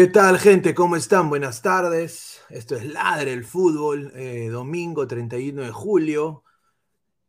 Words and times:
¿Qué 0.00 0.06
tal, 0.06 0.38
gente? 0.38 0.74
¿Cómo 0.74 0.96
están? 0.96 1.28
Buenas 1.28 1.60
tardes. 1.60 2.40
Esto 2.48 2.74
es 2.74 2.86
Ladre 2.86 3.34
el 3.34 3.44
Fútbol, 3.44 4.10
eh, 4.16 4.48
domingo 4.48 5.06
31 5.06 5.60
de 5.60 5.70
julio, 5.72 6.42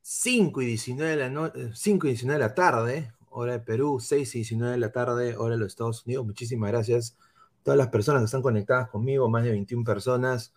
5 0.02 0.62
y, 0.62 0.68
19 0.68 1.18
de 1.18 1.30
la 1.30 1.54
5 1.74 2.08
y 2.08 2.10
19 2.12 2.40
de 2.40 2.48
la 2.48 2.56
tarde, 2.56 3.12
hora 3.30 3.52
de 3.52 3.60
Perú, 3.60 4.00
6 4.00 4.36
y 4.36 4.38
19 4.38 4.72
de 4.72 4.78
la 4.78 4.94
tarde, 4.94 5.36
hora 5.36 5.56
de 5.56 5.60
los 5.60 5.68
Estados 5.68 6.06
Unidos. 6.06 6.26
Muchísimas 6.26 6.72
gracias 6.72 7.18
a 7.60 7.64
todas 7.64 7.78
las 7.78 7.90
personas 7.90 8.22
que 8.22 8.28
están 8.28 8.42
conectadas 8.42 8.88
conmigo, 8.90 9.28
más 9.28 9.44
de 9.44 9.52
21 9.52 9.84
personas. 9.84 10.54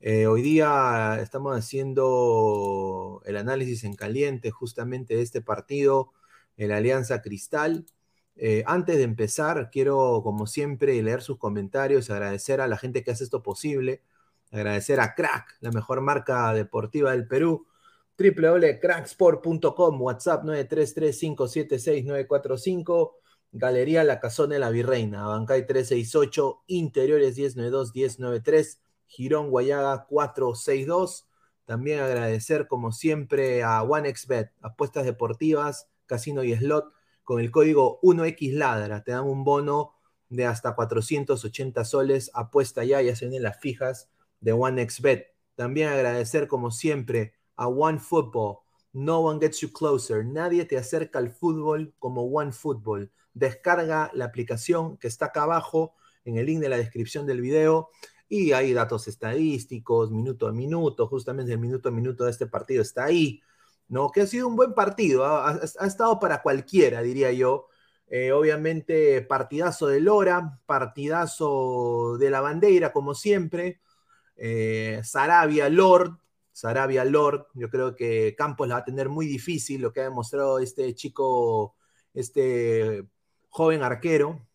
Eh, 0.00 0.26
hoy 0.26 0.40
día 0.40 1.18
estamos 1.20 1.54
haciendo 1.54 3.20
el 3.26 3.36
análisis 3.36 3.84
en 3.84 3.94
caliente 3.94 4.50
justamente 4.50 5.16
de 5.16 5.22
este 5.22 5.42
partido, 5.42 6.14
el 6.56 6.72
Alianza 6.72 7.20
Cristal. 7.20 7.84
Eh, 8.40 8.62
antes 8.66 8.96
de 8.96 9.02
empezar, 9.02 9.68
quiero, 9.70 10.20
como 10.22 10.46
siempre, 10.46 11.02
leer 11.02 11.22
sus 11.22 11.38
comentarios, 11.38 12.08
agradecer 12.08 12.60
a 12.60 12.68
la 12.68 12.78
gente 12.78 13.02
que 13.02 13.10
hace 13.10 13.24
esto 13.24 13.42
posible, 13.42 14.00
agradecer 14.52 15.00
a 15.00 15.16
Crack, 15.16 15.56
la 15.60 15.72
mejor 15.72 16.02
marca 16.02 16.54
deportiva 16.54 17.10
del 17.10 17.26
Perú, 17.26 17.66
www.cracksport.com, 18.16 20.00
WhatsApp 20.00 20.44
933-576-945, 20.44 23.14
Galería 23.50 24.04
La 24.04 24.20
Casona 24.20 24.54
de 24.54 24.60
la 24.60 24.70
Virreina, 24.70 25.26
Bancay 25.26 25.66
368, 25.66 26.62
Interiores 26.68 27.36
1092-1093, 27.36 28.78
Girón 29.06 29.50
Guayaga 29.50 30.06
462. 30.06 31.26
También 31.64 31.98
agradecer, 32.00 32.68
como 32.68 32.92
siempre, 32.92 33.64
a 33.64 33.82
OneXBet, 33.82 34.52
apuestas 34.62 35.04
deportivas, 35.04 35.88
casino 36.06 36.44
y 36.44 36.54
slot 36.54 36.92
con 37.28 37.40
el 37.40 37.50
código 37.50 38.00
1XLadra. 38.00 39.04
Te 39.04 39.12
dan 39.12 39.24
un 39.24 39.44
bono 39.44 39.92
de 40.30 40.46
hasta 40.46 40.74
480 40.74 41.84
soles. 41.84 42.30
Apuesta 42.32 42.84
ya, 42.84 43.02
se 43.14 43.26
vienen 43.26 43.42
las 43.42 43.60
fijas 43.60 44.08
de 44.40 44.54
OneXBet. 44.54 45.26
También 45.54 45.88
agradecer, 45.88 46.48
como 46.48 46.70
siempre, 46.70 47.34
a 47.54 47.68
OneFootball. 47.68 48.60
No 48.94 49.18
one 49.18 49.40
gets 49.40 49.60
you 49.60 49.70
closer. 49.70 50.24
Nadie 50.24 50.64
te 50.64 50.78
acerca 50.78 51.18
al 51.18 51.30
fútbol 51.30 51.92
como 51.98 52.22
OneFootball. 52.22 53.12
Descarga 53.34 54.10
la 54.14 54.24
aplicación 54.24 54.96
que 54.96 55.08
está 55.08 55.26
acá 55.26 55.42
abajo 55.42 55.96
en 56.24 56.38
el 56.38 56.46
link 56.46 56.60
de 56.60 56.70
la 56.70 56.78
descripción 56.78 57.26
del 57.26 57.42
video. 57.42 57.90
Y 58.30 58.52
hay 58.52 58.72
datos 58.72 59.06
estadísticos, 59.06 60.10
minuto 60.10 60.46
a 60.46 60.52
minuto. 60.52 61.06
Justamente 61.08 61.52
el 61.52 61.58
minuto 61.58 61.90
a 61.90 61.92
minuto 61.92 62.24
de 62.24 62.30
este 62.30 62.46
partido 62.46 62.80
está 62.80 63.04
ahí. 63.04 63.42
¿No? 63.88 64.10
Que 64.10 64.22
ha 64.22 64.26
sido 64.26 64.48
un 64.48 64.56
buen 64.56 64.74
partido, 64.74 65.26
ha, 65.26 65.60
estado 65.86 66.18
para 66.18 66.42
cualquiera, 66.42 67.02
diría 67.02 67.32
yo. 67.32 67.68
Eh, 68.08 68.32
obviamente, 68.32 69.20
partidazo 69.22 69.86
de 69.88 70.00
Lora, 70.00 70.60
partidazo 70.66 72.16
de 72.18 72.30
la 72.30 72.40
bandera, 72.40 72.92
como 72.92 73.14
siempre. 73.14 73.80
Eh, 74.36 75.00
Sarabia, 75.04 75.68
Lord, 75.68 76.18
Sarabia, 76.52 77.04
Lord. 77.04 77.48
Yo 77.54 77.70
creo 77.70 77.94
que 77.96 78.34
Campos 78.36 78.68
la 78.68 78.76
va 78.76 78.80
a 78.80 78.84
tener 78.84 79.08
muy 79.08 79.26
difícil, 79.26 79.82
lo 79.82 79.92
que 79.92 80.00
ha 80.00 80.04
demostrado 80.04 80.58
este 80.58 80.94
chico, 80.94 81.76
este 82.14 83.04
joven 83.48 83.82
arquero, 83.82 84.46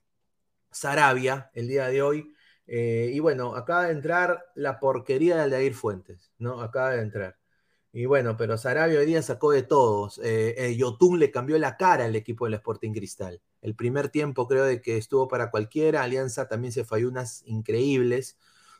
Sarabia, 0.71 1.51
el 1.53 1.67
día 1.67 1.87
de 1.87 2.01
hoy. 2.01 2.33
Eh, 2.67 3.11
y 3.13 3.19
bueno, 3.19 3.55
acaba 3.55 3.85
de 3.85 3.91
entrar 3.93 4.45
la 4.55 4.79
porquería 4.79 5.35
de 5.35 5.41
Aldair 5.43 5.73
Fuentes, 5.73 6.31
¿no? 6.39 6.61
Acaba 6.61 6.91
de 6.91 7.01
entrar. 7.01 7.37
Y 7.93 8.05
bueno, 8.07 8.35
pero 8.37 8.57
Sarabia 8.57 8.99
hoy 8.99 9.05
día 9.05 9.21
sacó 9.21 9.51
de 9.51 9.63
todos. 9.63 10.19
Eh, 10.23 10.55
eh, 10.57 10.75
Yotun 10.75 11.19
le 11.19 11.31
cambió 11.31 11.57
la 11.59 11.77
cara 11.77 12.05
al 12.05 12.15
equipo 12.15 12.45
del 12.45 12.55
Sporting 12.55 12.91
Cristal. 12.91 13.39
El 13.61 13.75
primer 13.75 14.09
tiempo 14.09 14.47
creo 14.47 14.65
de 14.65 14.81
que 14.81 14.97
estuvo 14.97 15.27
para 15.27 15.51
cualquiera. 15.51 16.01
Alianza 16.03 16.47
también 16.47 16.73
se 16.73 16.85
falló 16.85 17.07
unas 17.09 17.43
increíbles. 17.45 18.37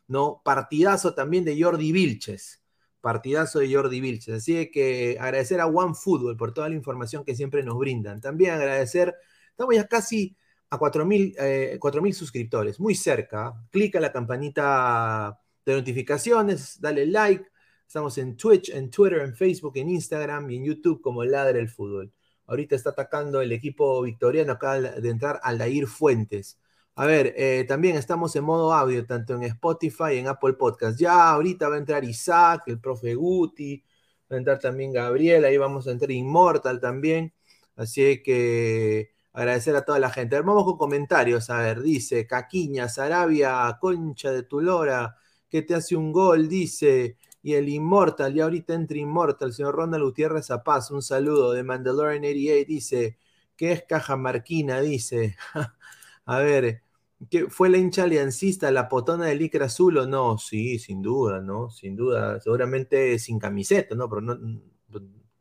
¿no? 0.07 0.41
Partidazo 0.43 1.13
también 1.13 1.45
de 1.45 1.61
Jordi 1.61 1.91
Vilches. 1.91 2.61
Partidazo 3.01 3.59
de 3.59 3.73
Jordi 3.73 3.99
Vilches. 4.01 4.35
Así 4.35 4.71
que 4.71 5.17
agradecer 5.19 5.59
a 5.61 5.67
OneFootball 5.67 6.37
por 6.37 6.53
toda 6.53 6.69
la 6.69 6.75
información 6.75 7.23
que 7.25 7.35
siempre 7.35 7.63
nos 7.63 7.77
brindan. 7.77 8.21
También 8.21 8.53
agradecer, 8.53 9.15
estamos 9.51 9.75
ya 9.75 9.87
casi 9.87 10.35
a 10.69 10.79
4.000 10.79 11.35
eh, 11.37 12.13
suscriptores, 12.13 12.79
muy 12.79 12.95
cerca. 12.95 13.53
Clica 13.71 13.99
la 13.99 14.11
campanita 14.11 15.39
de 15.65 15.73
notificaciones, 15.75 16.79
dale 16.81 17.05
like. 17.05 17.45
Estamos 17.93 18.17
en 18.17 18.35
Twitch, 18.35 18.69
en 18.69 18.89
Twitter, 18.89 19.19
en 19.19 19.35
Facebook, 19.35 19.73
en 19.75 19.87
Instagram 19.87 20.49
y 20.49 20.55
en 20.55 20.65
YouTube 20.65 20.99
como 20.99 21.23
Ladre 21.23 21.59
el 21.59 21.69
Fútbol. 21.69 22.11
Ahorita 22.47 22.75
está 22.75 22.89
atacando 22.89 23.39
el 23.39 23.51
equipo 23.51 24.01
victoriano 24.01 24.53
acá 24.53 24.81
de 24.81 25.07
entrar 25.07 25.39
Aldair 25.43 25.85
Fuentes. 25.85 26.59
A 26.95 27.05
ver, 27.05 27.35
eh, 27.37 27.65
también 27.67 27.95
estamos 27.95 28.35
en 28.35 28.45
modo 28.45 28.73
audio, 28.73 29.05
tanto 29.05 29.35
en 29.35 29.43
Spotify 29.43 30.13
y 30.13 30.17
en 30.17 30.27
Apple 30.27 30.53
Podcast. 30.53 30.99
Ya 30.99 31.29
ahorita 31.29 31.69
va 31.69 31.75
a 31.75 31.77
entrar 31.77 32.03
Isaac, 32.03 32.63
el 32.65 32.79
profe 32.79 33.13
Guti, 33.13 33.83
va 34.23 34.37
a 34.37 34.39
entrar 34.39 34.57
también 34.57 34.91
Gabriel, 34.91 35.45
ahí 35.45 35.57
vamos 35.57 35.87
a 35.87 35.91
entrar 35.91 36.09
Immortal 36.09 36.79
también. 36.79 37.31
Así 37.75 38.23
que 38.23 39.11
agradecer 39.33 39.75
a 39.75 39.85
toda 39.85 39.99
la 39.99 40.09
gente. 40.09 40.41
vamos 40.41 40.63
con 40.63 40.77
comentarios. 40.79 41.47
A 41.51 41.59
ver, 41.59 41.83
dice 41.83 42.25
Caquiña, 42.25 42.89
Sarabia, 42.89 43.77
Concha 43.79 44.31
de 44.31 44.41
Tulora, 44.41 45.15
que 45.47 45.61
te 45.61 45.75
hace 45.75 45.95
un 45.95 46.11
gol, 46.11 46.49
dice. 46.49 47.17
Y 47.43 47.55
el 47.55 47.69
Immortal, 47.69 48.33
ya 48.33 48.45
ahorita 48.45 48.73
entra 48.73 48.97
Immortal, 48.97 49.53
señor 49.53 49.75
Ronald 49.75 50.03
Gutiérrez 50.03 50.47
Zapaz, 50.47 50.91
un 50.91 51.01
saludo 51.03 51.51
de 51.51 51.63
Mandalorian 51.63 52.23
88, 52.23 52.65
dice, 52.67 53.17
¿qué 53.57 53.73
es 53.73 53.83
caja 53.83 54.15
marquina? 54.17 54.81
Dice, 54.81 55.35
a 56.25 56.39
ver, 56.39 56.83
¿qué 57.29 57.49
¿fue 57.49 57.69
la 57.69 57.77
hincha 57.77 58.03
aliancista, 58.03 58.71
la 58.71 58.89
potona 58.89 59.25
del 59.25 59.41
Icra 59.41 59.65
Azul 59.65 59.97
o 59.97 60.07
no? 60.07 60.37
Sí, 60.37 60.79
sin 60.79 61.01
duda, 61.01 61.41
¿no? 61.41 61.69
Sin 61.69 61.95
duda, 61.95 62.39
seguramente 62.41 63.19
sin 63.19 63.39
camiseta, 63.39 63.95
¿no? 63.95 64.09
Pero 64.09 64.21
no, 64.21 64.37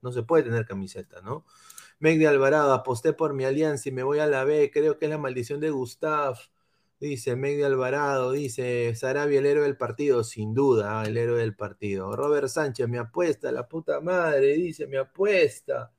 no 0.03 0.13
se 0.13 0.23
puede 0.25 0.45
tener 0.45 0.67
camiseta, 0.67 1.21
¿no? 1.23 1.45
Meg 2.01 2.19
de 2.19 2.27
Alvarado, 2.27 2.73
aposté 2.75 3.13
por 3.13 3.33
mi 3.33 3.45
alianza 3.45 3.89
y 3.89 3.93
me 3.93 4.03
voy 4.03 4.19
a 4.19 4.27
la 4.27 4.45
B, 4.45 4.71
creo 4.73 4.99
que 4.99 5.07
es 5.07 5.11
la 5.11 5.19
maldición 5.19 5.61
de 5.61 5.71
Gustav. 5.71 6.37
Dice 7.03 7.35
Meg 7.35 7.57
de 7.57 7.65
Alvarado, 7.65 8.31
dice 8.31 8.95
Sarabia, 8.95 9.41
el 9.41 9.47
héroe 9.47 9.65
del 9.65 9.77
partido, 9.77 10.23
sin 10.23 10.55
duda, 10.55 11.03
el 11.05 11.17
héroe 11.17 11.41
del 11.41 11.57
partido. 11.57 12.15
Robert 12.15 12.47
Sánchez, 12.47 12.89
mi 12.89 12.97
apuesta, 12.97 13.51
la 13.51 13.67
puta 13.67 14.01
madre, 14.01 14.55
dice, 14.55 14.87
mi 14.87 14.97
apuesta. 14.97 15.93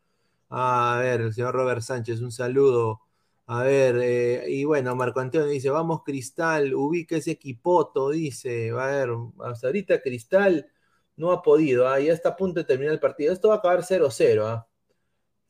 a 0.50 0.98
ver, 1.01 1.19
el 1.22 1.33
señor 1.33 1.55
Robert 1.55 1.81
Sánchez, 1.81 2.22
un 2.22 2.31
saludo. 2.31 3.01
A 3.48 3.63
ver, 3.63 3.98
eh, 4.01 4.45
y 4.48 4.63
bueno, 4.63 4.95
Marco 4.95 5.19
Antonio 5.19 5.48
dice, 5.48 5.69
vamos 5.69 6.03
Cristal, 6.05 6.74
ubica 6.74 7.17
ese 7.17 7.31
equipoto, 7.31 8.10
dice, 8.12 8.69
a 8.72 8.86
ver, 8.86 9.10
hasta 9.43 9.67
ahorita 9.67 10.01
Cristal 10.01 10.72
no 11.17 11.33
ha 11.33 11.41
podido, 11.41 11.88
ah, 11.89 12.00
ya 12.00 12.13
está 12.13 12.29
a 12.29 12.36
punto 12.38 12.62
de 12.62 12.65
terminar 12.65 12.93
el 12.93 13.01
partido. 13.01 13.33
Esto 13.33 13.50
va 13.50 13.55
a 13.55 13.57
acabar 13.57 13.83
0-0, 13.83 14.45
¿ah? 14.48 14.67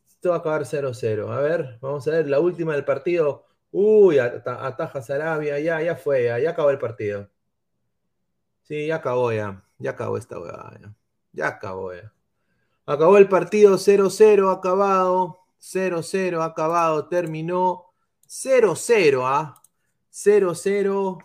Esto 0.07 0.29
va 0.29 0.37
a 0.37 0.39
acabar 0.39 0.65
0-0. 0.65 1.31
A 1.31 1.39
ver, 1.41 1.77
vamos 1.81 2.07
a 2.07 2.11
ver 2.11 2.27
la 2.27 2.39
última 2.39 2.73
del 2.73 2.85
partido. 2.85 3.45
Uy, 3.73 4.19
ataja 4.19 5.01
Sarabia, 5.01 5.59
ya, 5.59 5.81
ya 5.81 5.95
fue, 5.95 6.25
ya, 6.25 6.49
acabó 6.51 6.69
el 6.69 6.77
partido. 6.77 7.27
Sí, 8.61 8.87
ya 8.87 8.97
acabó 8.97 9.31
ya. 9.33 9.63
Ya 9.79 9.91
acabó 9.91 10.17
esta 10.17 10.39
huevada. 10.39 10.79
Ya. 11.31 11.47
acabó 11.47 11.93
ya. 11.93 12.13
Acabó 12.85 13.17
el 13.17 13.27
partido 13.29 13.77
0-0, 13.77 14.51
acabado. 14.51 15.39
0-0, 15.59 16.41
acabado. 16.43 17.07
Terminó 17.09 17.93
0-0, 18.27 19.25
¿ah? 19.25 19.61
0-0. 20.11 21.17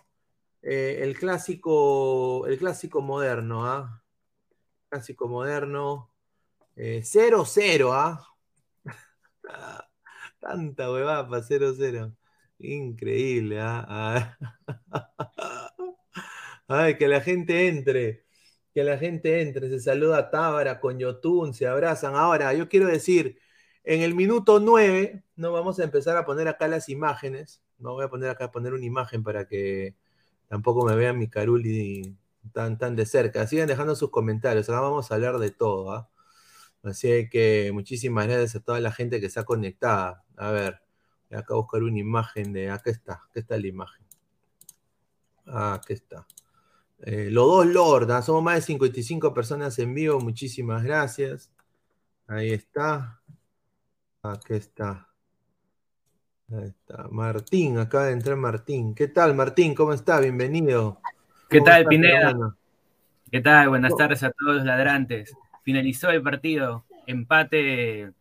Eh, 0.61 0.99
el 1.03 1.17
clásico, 1.17 2.47
el 2.47 2.57
clásico 2.57 3.01
moderno, 3.01 3.65
¿ah? 3.67 4.03
Clásico 4.89 5.27
moderno. 5.27 6.11
0-0, 6.75 7.89
eh, 7.89 7.91
¿ah? 7.93 8.25
Tanta 10.39 10.91
huevada 10.91 11.27
para 11.29 11.43
0-0. 11.43 12.18
Increíble, 12.59 13.59
¿ah? 13.61 14.37
Ay, 16.67 16.97
que 16.97 17.07
la 17.07 17.21
gente 17.21 17.67
entre. 17.67 18.25
Que 18.73 18.83
la 18.83 18.97
gente 18.97 19.41
entre. 19.41 19.69
Se 19.69 19.79
saluda 19.79 20.17
a 20.19 20.29
Tábara, 20.31 20.79
con 20.79 20.99
Yotun, 20.99 21.53
se 21.53 21.67
abrazan. 21.67 22.15
Ahora, 22.15 22.53
yo 22.53 22.69
quiero 22.69 22.87
decir, 22.87 23.39
en 23.83 24.01
el 24.01 24.13
minuto 24.15 24.59
9, 24.59 25.23
no 25.35 25.51
vamos 25.51 25.79
a 25.79 25.83
empezar 25.83 26.17
a 26.17 26.25
poner 26.25 26.47
acá 26.47 26.67
las 26.67 26.89
imágenes. 26.89 27.63
No 27.77 27.93
voy 27.93 28.05
a 28.05 28.09
poner 28.09 28.29
acá 28.29 28.51
poner 28.51 28.73
una 28.73 28.85
imagen 28.85 29.23
para 29.23 29.47
que 29.47 29.95
tampoco 30.47 30.85
me 30.85 30.95
vean 30.95 31.17
mi 31.17 31.29
caruli 31.29 32.17
tan, 32.53 32.77
tan 32.77 32.95
de 32.95 33.05
cerca. 33.05 33.47
Sigan 33.47 33.67
dejando 33.67 33.95
sus 33.95 34.11
comentarios. 34.11 34.69
Ahora 34.69 34.81
vamos 34.81 35.11
a 35.11 35.15
hablar 35.15 35.39
de 35.39 35.51
todo, 35.51 35.91
¿ah? 35.93 36.09
Así 36.83 37.29
que 37.29 37.71
muchísimas 37.73 38.27
gracias 38.27 38.55
a 38.57 38.59
toda 38.61 38.79
la 38.79 38.91
gente 38.91 39.19
que 39.19 39.27
está 39.27 39.43
conectada. 39.45 40.23
A 40.37 40.51
ver, 40.51 40.81
acá 41.35 41.55
buscar 41.55 41.83
una 41.83 41.99
imagen 41.99 42.53
de. 42.53 42.69
Acá 42.69 42.91
está, 42.91 43.13
acá 43.13 43.39
está 43.39 43.57
la 43.57 43.67
imagen. 43.67 44.05
Ah, 45.45 45.73
aquí 45.75 45.93
está. 45.93 46.25
Eh, 47.01 47.29
los 47.31 47.45
dos 47.45 47.65
Lord, 47.67 48.11
¿ah? 48.11 48.21
somos 48.21 48.43
más 48.43 48.55
de 48.55 48.61
55 48.61 49.33
personas 49.33 49.77
en 49.79 49.93
vivo. 49.93 50.19
Muchísimas 50.19 50.83
gracias. 50.83 51.51
Ahí 52.27 52.51
está. 52.51 53.21
Aquí 54.21 54.53
está. 54.53 55.07
Ahí 56.51 56.65
está. 56.65 57.07
Martín, 57.09 57.77
acaba 57.77 58.05
de 58.05 58.13
entrar 58.13 58.35
Martín. 58.35 58.93
¿Qué 58.93 59.07
tal, 59.07 59.33
Martín? 59.35 59.73
¿Cómo 59.73 59.93
está? 59.93 60.19
Bienvenido. 60.19 60.99
¿Qué 61.49 61.61
tal, 61.61 61.85
Pineda? 61.85 62.55
¿Qué 63.31 63.41
tal? 63.41 63.69
Buenas 63.69 63.95
tardes 63.95 64.23
a 64.23 64.31
todos 64.31 64.57
los 64.57 64.65
ladrantes 64.65 65.33
finalizó 65.69 66.09
el 66.09 66.23
partido. 66.23 66.85
Empate, 67.05 68.11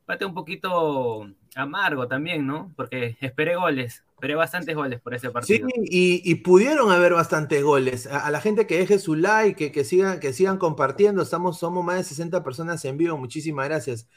empate 0.00 0.24
un 0.24 0.34
poquito 0.34 1.30
amargo 1.56 2.06
también, 2.06 2.46
¿no? 2.46 2.72
Porque 2.76 3.16
esperé 3.20 3.56
goles, 3.56 4.04
esperé 4.14 4.34
bastantes 4.34 4.76
goles 4.76 5.00
por 5.00 5.14
ese 5.14 5.30
partido. 5.30 5.68
Sí, 5.68 6.20
y, 6.24 6.34
pudieron 6.36 6.90
haber 6.90 7.14
bastantes 7.14 7.62
goles. 7.62 8.06
A, 8.06 8.30
la 8.30 8.40
gente 8.40 8.66
que 8.66 8.78
deje 8.78 8.98
su 8.98 9.14
like, 9.14 9.72
que, 9.72 9.84
sigan, 9.84 10.20
que 10.20 10.32
sigan 10.32 10.58
compartiendo, 10.58 11.22
estamos, 11.22 11.58
somos 11.58 11.84
más 11.84 11.96
de 11.96 12.04
60 12.04 12.44
personas 12.44 12.84
en 12.84 12.96
vivo, 12.96 13.16
muchísimas 13.16 13.66
gracias. 13.66 14.08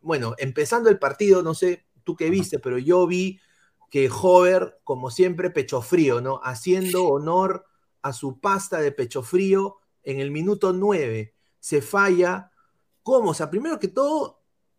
bueno, 0.00 0.34
empezando 0.38 0.88
el 0.88 0.98
partido, 0.98 1.42
no 1.42 1.54
sé 1.54 1.84
tú 2.04 2.16
qué 2.16 2.30
viste, 2.30 2.58
pero 2.58 2.78
yo 2.78 3.06
vi 3.06 3.40
que 3.90 4.08
Hover, 4.10 4.78
como 4.84 5.10
siempre, 5.10 5.50
pecho 5.50 5.82
frío, 5.82 6.20
¿no? 6.20 6.40
Haciendo 6.42 7.06
honor 7.06 7.66
a 8.02 8.12
su 8.12 8.38
pasta 8.40 8.80
de 8.80 8.92
pecho 8.92 9.22
frío 9.22 9.78
en 10.04 10.20
el 10.20 10.30
minuto 10.30 10.72
9 10.72 11.34
se 11.58 11.82
falla. 11.82 12.52
¿Cómo? 13.02 13.30
O 13.30 13.34
sea, 13.34 13.50
primero 13.50 13.80
que 13.80 13.88
todo, 13.88 14.35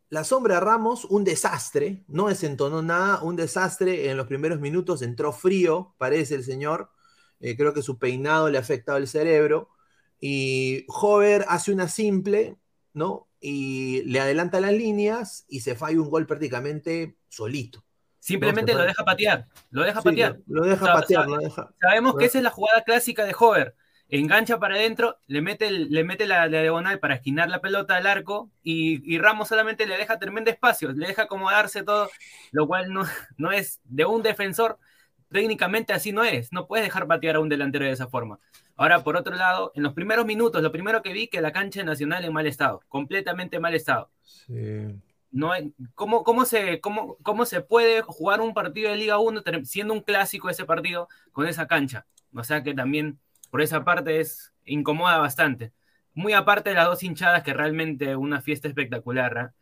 la 0.09 0.23
sombra 0.23 0.55
de 0.55 0.61
Ramos, 0.61 1.05
un 1.05 1.23
desastre, 1.23 2.03
no 2.07 2.27
desentonó 2.27 2.81
nada, 2.81 3.21
un 3.21 3.35
desastre 3.35 4.09
en 4.09 4.17
los 4.17 4.27
primeros 4.27 4.59
minutos, 4.59 5.01
entró 5.01 5.33
frío, 5.33 5.95
parece 5.97 6.35
el 6.35 6.43
señor, 6.43 6.91
eh, 7.39 7.57
creo 7.57 7.73
que 7.73 7.81
su 7.81 7.99
peinado 7.99 8.49
le 8.49 8.57
ha 8.57 8.61
afectado 8.61 8.97
el 8.97 9.07
cerebro, 9.07 9.69
y 10.19 10.85
Hover 10.87 11.45
hace 11.49 11.71
una 11.71 11.87
simple, 11.87 12.57
¿no? 12.93 13.27
Y 13.39 14.01
le 14.03 14.19
adelanta 14.19 14.59
las 14.59 14.73
líneas 14.73 15.45
y 15.47 15.59
se 15.59 15.75
falla 15.75 16.01
un 16.01 16.09
gol 16.09 16.25
prácticamente 16.25 17.17
solito. 17.27 17.83
Simplemente 18.19 18.73
lo 18.73 18.83
deja 18.83 19.03
patear, 19.03 19.47
lo 19.69 19.83
deja 19.83 20.01
patear. 20.01 20.39
Lo, 20.47 20.65
deja 20.65 20.85
patear, 20.85 21.27
Sabemos 21.79 22.15
que 22.15 22.25
esa 22.25 22.39
es 22.39 22.43
la 22.43 22.49
jugada 22.49 22.83
clásica 22.83 23.25
de 23.25 23.35
Hover 23.37 23.75
engancha 24.09 24.59
para 24.59 24.75
adentro, 24.75 25.17
le 25.27 25.41
mete, 25.41 25.69
le 25.69 26.03
mete 26.03 26.25
la, 26.25 26.47
diagonal 26.47 26.99
para 26.99 27.15
esquinar 27.15 27.49
la 27.49 27.61
pelota 27.61 27.97
al 27.97 28.07
arco 28.07 28.49
y, 28.63 29.17
Ramos 29.19 29.49
solamente 29.49 29.85
le 29.85 29.97
deja 29.97 30.19
tremendo 30.19 30.49
espacio, 30.49 30.91
le 30.93 31.07
deja 31.07 31.23
acomodarse 31.23 31.83
todo, 31.83 32.09
lo 32.51 32.67
cual 32.67 32.93
no, 32.93 33.03
no 33.37 33.51
es 33.51 33.81
de 33.83 34.05
un 34.05 34.23
defensor, 34.23 34.79
técnicamente 35.29 35.93
así 35.93 36.11
no 36.11 36.23
es, 36.23 36.53
no 36.53 36.67
puedes 36.67 36.85
dejar 36.85 37.07
patear 37.07 37.35
a 37.35 37.39
un 37.39 37.49
delantero 37.49 37.85
de 37.85 37.91
esa 37.91 38.07
forma. 38.07 38.39
Ahora, 38.75 39.03
por 39.03 39.17
otro 39.17 39.35
lado, 39.35 39.71
en 39.75 39.83
los 39.83 39.93
primeros 39.93 40.25
minutos, 40.25 40.61
lo 40.61 40.71
primero 40.71 41.01
que 41.01 41.11
vi 41.11 41.27
que 41.27 41.41
la 41.41 41.51
cancha 41.51 41.83
nacional 41.83 42.23
en 42.23 42.31
mal 42.31 42.45
estado, 42.45 42.81
completamente 42.87 43.59
mal 43.59 43.73
estado. 43.73 44.11
No, 45.31 45.51
¿cómo, 45.95 46.23
cómo, 46.23 46.45
se, 46.45 46.79
cómo, 46.79 47.17
¿Cómo 47.21 47.45
se 47.45 47.61
puede 47.61 48.01
jugar 48.01 48.39
un 48.39 48.53
partido 48.53 48.91
de 48.91 48.97
Liga 48.97 49.17
1 49.17 49.43
siendo 49.63 49.93
un 49.93 50.01
clásico 50.01 50.49
ese 50.49 50.63
partido 50.63 51.09
con 51.31 51.47
esa 51.47 51.67
cancha? 51.67 52.05
O 52.33 52.43
sea 52.43 52.63
que 52.63 52.73
también 52.73 53.19
por 53.50 53.62
esa 53.62 53.84
parte 53.84 54.20
es 54.20 54.54
incomoda 54.66 55.18
bastante. 55.18 55.72
Muy 56.13 56.34
aparte 56.34 56.70
de 56.70 56.75
las 56.75 56.88
dos 56.88 57.04
hinchadas, 57.04 57.44
que 57.44 57.54
realmente 57.54 58.16
una 58.16 58.42
fiesta 58.42 58.68
espectacular. 58.68 59.54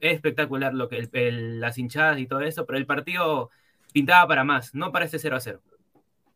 ¿eh? 0.00 0.08
Es 0.08 0.14
espectacular 0.14 0.74
lo 0.74 0.88
que 0.88 1.08
las 1.12 1.78
hinchadas 1.78 2.18
y 2.18 2.26
todo 2.26 2.40
eso, 2.40 2.66
pero 2.66 2.78
el 2.78 2.86
partido 2.86 3.50
pintaba 3.92 4.26
para 4.26 4.44
más, 4.44 4.74
no 4.74 4.92
para 4.92 5.04
ese 5.04 5.18
0 5.18 5.36
a 5.36 5.40
0. 5.40 5.60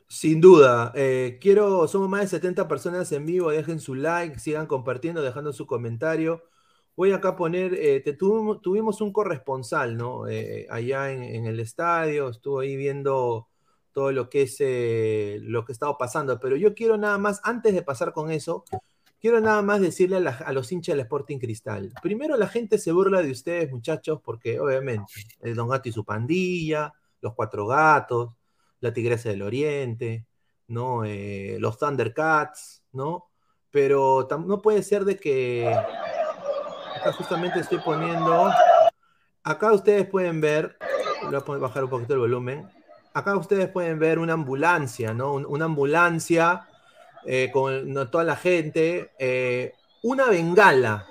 Sin 0.08 0.40
duda, 0.42 0.92
eh, 0.94 1.38
quiero, 1.40 1.88
somos 1.88 2.08
más 2.08 2.20
de 2.22 2.26
70 2.28 2.68
personas 2.68 3.10
en 3.12 3.24
vivo, 3.24 3.50
dejen 3.50 3.80
su 3.80 3.94
like, 3.94 4.38
sigan 4.38 4.66
compartiendo, 4.66 5.22
dejando 5.22 5.54
su 5.54 5.66
comentario. 5.66 6.42
Voy 6.94 7.12
acá 7.12 7.30
a 7.30 7.36
poner, 7.36 7.72
eh, 7.74 8.02
tuvimos, 8.18 9.00
un 9.00 9.12
corresponsal, 9.12 9.96
¿no? 9.96 10.24
allá 10.68 11.12
en, 11.12 11.22
en, 11.22 11.46
el 11.46 11.60
estadio, 11.60 12.28
estuvo 12.28 12.60
ahí 12.60 12.76
viendo 12.76 13.48
todo 13.92 14.12
lo 14.12 14.28
que 14.28 14.42
es 14.42 14.56
eh, 14.60 15.38
lo 15.42 15.64
que 15.64 15.72
estaba 15.72 15.96
pasando. 15.98 16.38
Pero 16.40 16.56
yo 16.56 16.74
quiero 16.74 16.96
nada 16.96 17.18
más, 17.18 17.40
antes 17.44 17.74
de 17.74 17.82
pasar 17.82 18.12
con 18.12 18.30
eso, 18.30 18.64
quiero 19.20 19.40
nada 19.40 19.62
más 19.62 19.80
decirle 19.80 20.16
a, 20.16 20.52
los 20.52 20.72
hinchas 20.72 20.94
del 20.94 21.04
Sporting 21.04 21.38
Cristal. 21.38 21.92
Primero, 22.02 22.36
la 22.36 22.48
gente 22.48 22.78
se 22.78 22.92
burla 22.92 23.22
de 23.22 23.30
ustedes, 23.30 23.70
muchachos, 23.70 24.20
porque 24.22 24.58
obviamente 24.58 25.12
el 25.40 25.54
Don 25.54 25.68
Gato 25.68 25.88
y 25.88 25.92
su 25.92 26.04
pandilla, 26.04 26.92
los 27.20 27.34
cuatro 27.34 27.66
gatos, 27.66 28.30
la 28.80 28.92
Tigresa 28.92 29.28
del 29.28 29.42
Oriente, 29.42 30.26
¿no? 30.66 31.04
Eh, 31.04 31.56
los 31.60 31.78
Thundercats, 31.78 32.82
¿no? 32.92 33.28
Pero 33.70 34.26
no 34.46 34.60
puede 34.60 34.82
ser 34.82 35.04
de 35.04 35.16
que... 35.16 35.72
Acá 36.96 37.12
justamente 37.12 37.60
estoy 37.60 37.78
poniendo... 37.78 38.50
Acá 39.44 39.72
ustedes 39.72 40.06
pueden 40.06 40.40
ver, 40.40 40.76
voy 41.24 41.34
a 41.34 41.58
bajar 41.58 41.84
un 41.84 41.90
poquito 41.90 42.14
el 42.14 42.20
volumen. 42.20 42.68
Acá 43.14 43.36
ustedes 43.36 43.68
pueden 43.68 43.98
ver 43.98 44.18
una 44.18 44.32
ambulancia, 44.32 45.12
¿no? 45.12 45.34
Una 45.34 45.66
ambulancia 45.66 46.66
eh, 47.24 47.50
con 47.52 47.94
toda 48.10 48.24
la 48.24 48.36
gente. 48.36 49.12
Eh, 49.18 49.74
una 50.02 50.28
bengala. 50.28 51.06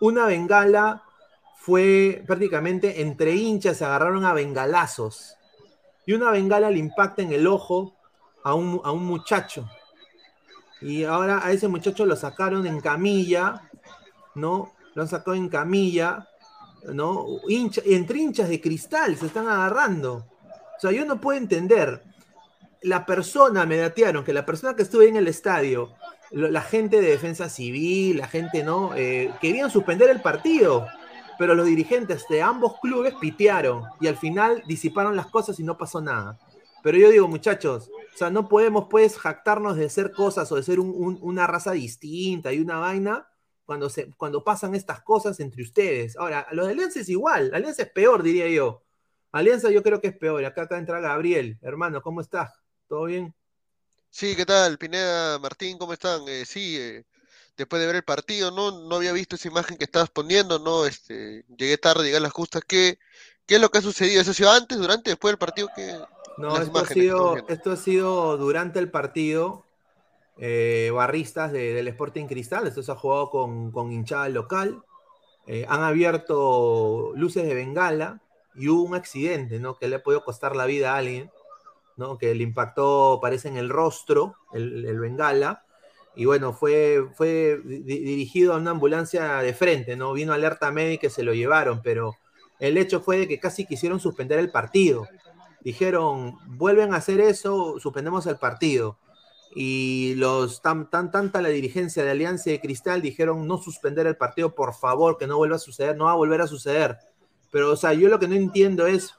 Una 0.00 0.26
bengala 0.26 1.02
fue 1.56 2.22
prácticamente 2.26 3.02
entre 3.02 3.34
hinchas, 3.34 3.76
se 3.76 3.84
agarraron 3.84 4.24
a 4.24 4.32
bengalazos. 4.32 5.36
Y 6.06 6.14
una 6.14 6.30
bengala 6.30 6.70
le 6.70 6.78
impacta 6.78 7.22
en 7.22 7.32
el 7.32 7.46
ojo 7.46 7.94
a 8.42 8.54
un, 8.54 8.80
a 8.84 8.90
un 8.90 9.04
muchacho. 9.04 9.68
Y 10.80 11.04
ahora 11.04 11.44
a 11.44 11.52
ese 11.52 11.68
muchacho 11.68 12.06
lo 12.06 12.16
sacaron 12.16 12.66
en 12.66 12.80
camilla, 12.80 13.68
¿no? 14.34 14.72
Lo 14.94 15.02
han 15.02 15.08
sacado 15.08 15.34
en 15.34 15.48
camilla 15.48 16.28
¿no? 16.84 17.26
entre 17.48 18.18
hinchas 18.18 18.48
de 18.48 18.60
cristal 18.60 19.16
se 19.16 19.26
están 19.26 19.48
agarrando. 19.48 20.26
O 20.78 20.80
sea, 20.80 20.92
yo 20.92 21.04
no 21.04 21.20
puedo 21.20 21.38
entender. 21.38 22.02
La 22.80 23.04
persona, 23.04 23.66
me 23.66 23.76
datearon, 23.76 24.24
que 24.24 24.32
la 24.32 24.46
persona 24.46 24.76
que 24.76 24.82
estuvo 24.82 25.02
en 25.02 25.16
el 25.16 25.26
estadio, 25.26 25.94
la 26.30 26.62
gente 26.62 27.00
de 27.00 27.10
defensa 27.10 27.48
civil, 27.48 28.18
la 28.18 28.28
gente, 28.28 28.62
¿no? 28.62 28.94
Eh, 28.94 29.34
querían 29.40 29.68
suspender 29.68 30.08
el 30.10 30.20
partido, 30.20 30.86
pero 31.38 31.56
los 31.56 31.66
dirigentes 31.66 32.24
de 32.30 32.40
ambos 32.40 32.74
clubes 32.80 33.14
pitearon 33.20 33.82
y 34.00 34.06
al 34.06 34.16
final 34.16 34.62
disiparon 34.68 35.16
las 35.16 35.26
cosas 35.26 35.58
y 35.58 35.64
no 35.64 35.76
pasó 35.76 36.00
nada. 36.00 36.38
Pero 36.82 36.98
yo 36.98 37.10
digo, 37.10 37.26
muchachos, 37.26 37.90
o 38.14 38.16
sea, 38.16 38.30
no 38.30 38.48
podemos 38.48 38.86
pues 38.88 39.18
jactarnos 39.18 39.76
de 39.76 39.90
ser 39.90 40.12
cosas 40.12 40.50
o 40.52 40.56
de 40.56 40.62
ser 40.62 40.78
una 40.78 41.46
raza 41.46 41.72
distinta 41.72 42.52
y 42.52 42.60
una 42.60 42.78
vaina 42.78 43.28
cuando, 43.64 43.90
se, 43.90 44.12
cuando 44.16 44.44
pasan 44.44 44.74
estas 44.74 45.02
cosas 45.02 45.40
entre 45.40 45.62
ustedes. 45.62 46.16
Ahora, 46.16 46.46
los 46.52 46.66
de 46.66 46.72
Alianza 46.72 47.00
es 47.00 47.08
igual, 47.08 47.50
Alianza 47.52 47.82
es 47.82 47.90
peor, 47.90 48.22
diría 48.22 48.48
yo. 48.48 48.84
Alianza 49.32 49.70
yo 49.70 49.82
creo 49.82 50.00
que 50.00 50.08
es 50.08 50.16
peor. 50.16 50.44
Acá, 50.44 50.62
acá 50.62 50.78
entra 50.78 51.00
Gabriel. 51.00 51.58
Hermano, 51.62 52.00
¿cómo 52.00 52.20
estás? 52.20 52.52
¿Todo 52.88 53.04
bien? 53.04 53.34
Sí, 54.10 54.34
¿qué 54.34 54.46
tal? 54.46 54.78
Pineda, 54.78 55.38
Martín, 55.38 55.76
¿cómo 55.76 55.92
están? 55.92 56.22
Eh, 56.28 56.44
sí, 56.46 56.76
eh, 56.78 57.04
después 57.56 57.80
de 57.80 57.86
ver 57.86 57.96
el 57.96 58.04
partido, 58.04 58.50
¿no? 58.50 58.88
No 58.88 58.96
había 58.96 59.12
visto 59.12 59.36
esa 59.36 59.48
imagen 59.48 59.76
que 59.76 59.84
estabas 59.84 60.10
poniendo, 60.10 60.58
¿no? 60.58 60.86
Este, 60.86 61.44
llegué 61.56 61.76
tarde, 61.76 62.04
llegué 62.04 62.16
a 62.16 62.20
las 62.20 62.32
justas. 62.32 62.62
¿Qué, 62.66 62.98
¿Qué 63.46 63.56
es 63.56 63.60
lo 63.60 63.70
que 63.70 63.78
ha 63.78 63.82
sucedido? 63.82 64.22
¿Eso 64.22 64.30
ha 64.30 64.34
sido 64.34 64.50
antes, 64.50 64.78
durante, 64.78 65.10
después 65.10 65.32
del 65.32 65.38
partido? 65.38 65.68
no, 66.38 66.56
esto 66.56 66.78
ha, 66.78 66.86
sido, 66.86 67.36
esto 67.48 67.72
ha 67.72 67.76
sido 67.76 68.36
durante 68.38 68.78
el 68.78 68.90
partido. 68.90 69.64
Eh, 70.40 70.92
barristas 70.94 71.50
del 71.50 71.88
Sporting 71.88 72.26
Cristal, 72.26 72.68
esto 72.68 72.80
se 72.80 72.92
ha 72.92 72.94
jugado 72.94 73.28
con, 73.28 73.72
con 73.72 73.90
hinchada 73.90 74.28
local, 74.28 74.84
han 75.66 75.82
abierto 75.82 77.12
luces 77.16 77.44
de 77.44 77.54
bengala 77.54 78.22
y 78.58 78.68
hubo 78.68 78.82
un 78.82 78.94
accidente, 78.94 79.60
¿no? 79.60 79.76
Que 79.76 79.88
le 79.88 79.96
ha 79.96 80.02
podido 80.02 80.24
costar 80.24 80.56
la 80.56 80.66
vida 80.66 80.94
a 80.94 80.98
alguien, 80.98 81.30
¿no? 81.96 82.18
Que 82.18 82.34
le 82.34 82.42
impactó, 82.42 83.18
parece, 83.22 83.48
en 83.48 83.56
el 83.56 83.68
rostro, 83.68 84.36
el, 84.52 84.98
bengala, 84.98 85.64
y 86.14 86.24
bueno, 86.24 86.52
fue, 86.52 87.06
fue 87.14 87.60
dirigido 87.64 88.54
a 88.54 88.56
una 88.56 88.72
ambulancia 88.72 89.36
de 89.36 89.54
frente, 89.54 89.96
¿no? 89.96 90.12
Vino 90.12 90.32
alerta 90.32 90.70
médica 90.72 91.06
y 91.06 91.10
se 91.10 91.22
lo 91.22 91.32
llevaron, 91.32 91.80
pero 91.82 92.16
el 92.58 92.76
hecho 92.76 93.00
fue 93.00 93.18
de 93.18 93.28
que 93.28 93.38
casi 93.38 93.66
quisieron 93.66 94.00
suspender 94.00 94.38
el 94.40 94.50
partido. 94.50 95.06
Dijeron, 95.60 96.36
vuelven 96.46 96.92
a 96.92 96.96
hacer 96.96 97.20
eso, 97.20 97.78
suspendemos 97.78 98.26
el 98.26 98.36
partido 98.36 98.98
y 99.54 100.14
los 100.16 100.60
tan, 100.62 100.90
tan 100.90 101.10
tanta 101.10 101.40
la 101.40 101.48
dirigencia 101.48 102.04
de 102.04 102.10
Alianza 102.10 102.50
de 102.50 102.60
Cristal 102.60 103.02
dijeron 103.02 103.46
no 103.46 103.58
suspender 103.58 104.06
el 104.06 104.16
partido, 104.16 104.54
por 104.54 104.74
favor, 104.74 105.18
que 105.18 105.26
no 105.26 105.36
vuelva 105.36 105.56
a 105.56 105.60
suceder, 105.60 105.96
no 105.96 106.04
va 106.04 106.12
a 106.12 106.16
volver 106.16 106.40
a 106.40 106.46
suceder. 106.46 106.96
Pero, 107.50 107.72
o 107.72 107.76
sea, 107.76 107.92
yo 107.92 108.08
lo 108.08 108.18
que 108.18 108.28
no 108.28 108.34
entiendo 108.34 108.86
es 108.86 109.14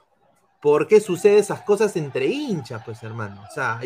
por 0.60 0.86
qué 0.86 1.00
sucede 1.00 1.38
esas 1.38 1.62
cosas 1.62 1.96
entre 1.96 2.26
hinchas, 2.26 2.82
pues, 2.84 3.02
hermano. 3.02 3.42
O 3.48 3.52
sea, 3.52 3.80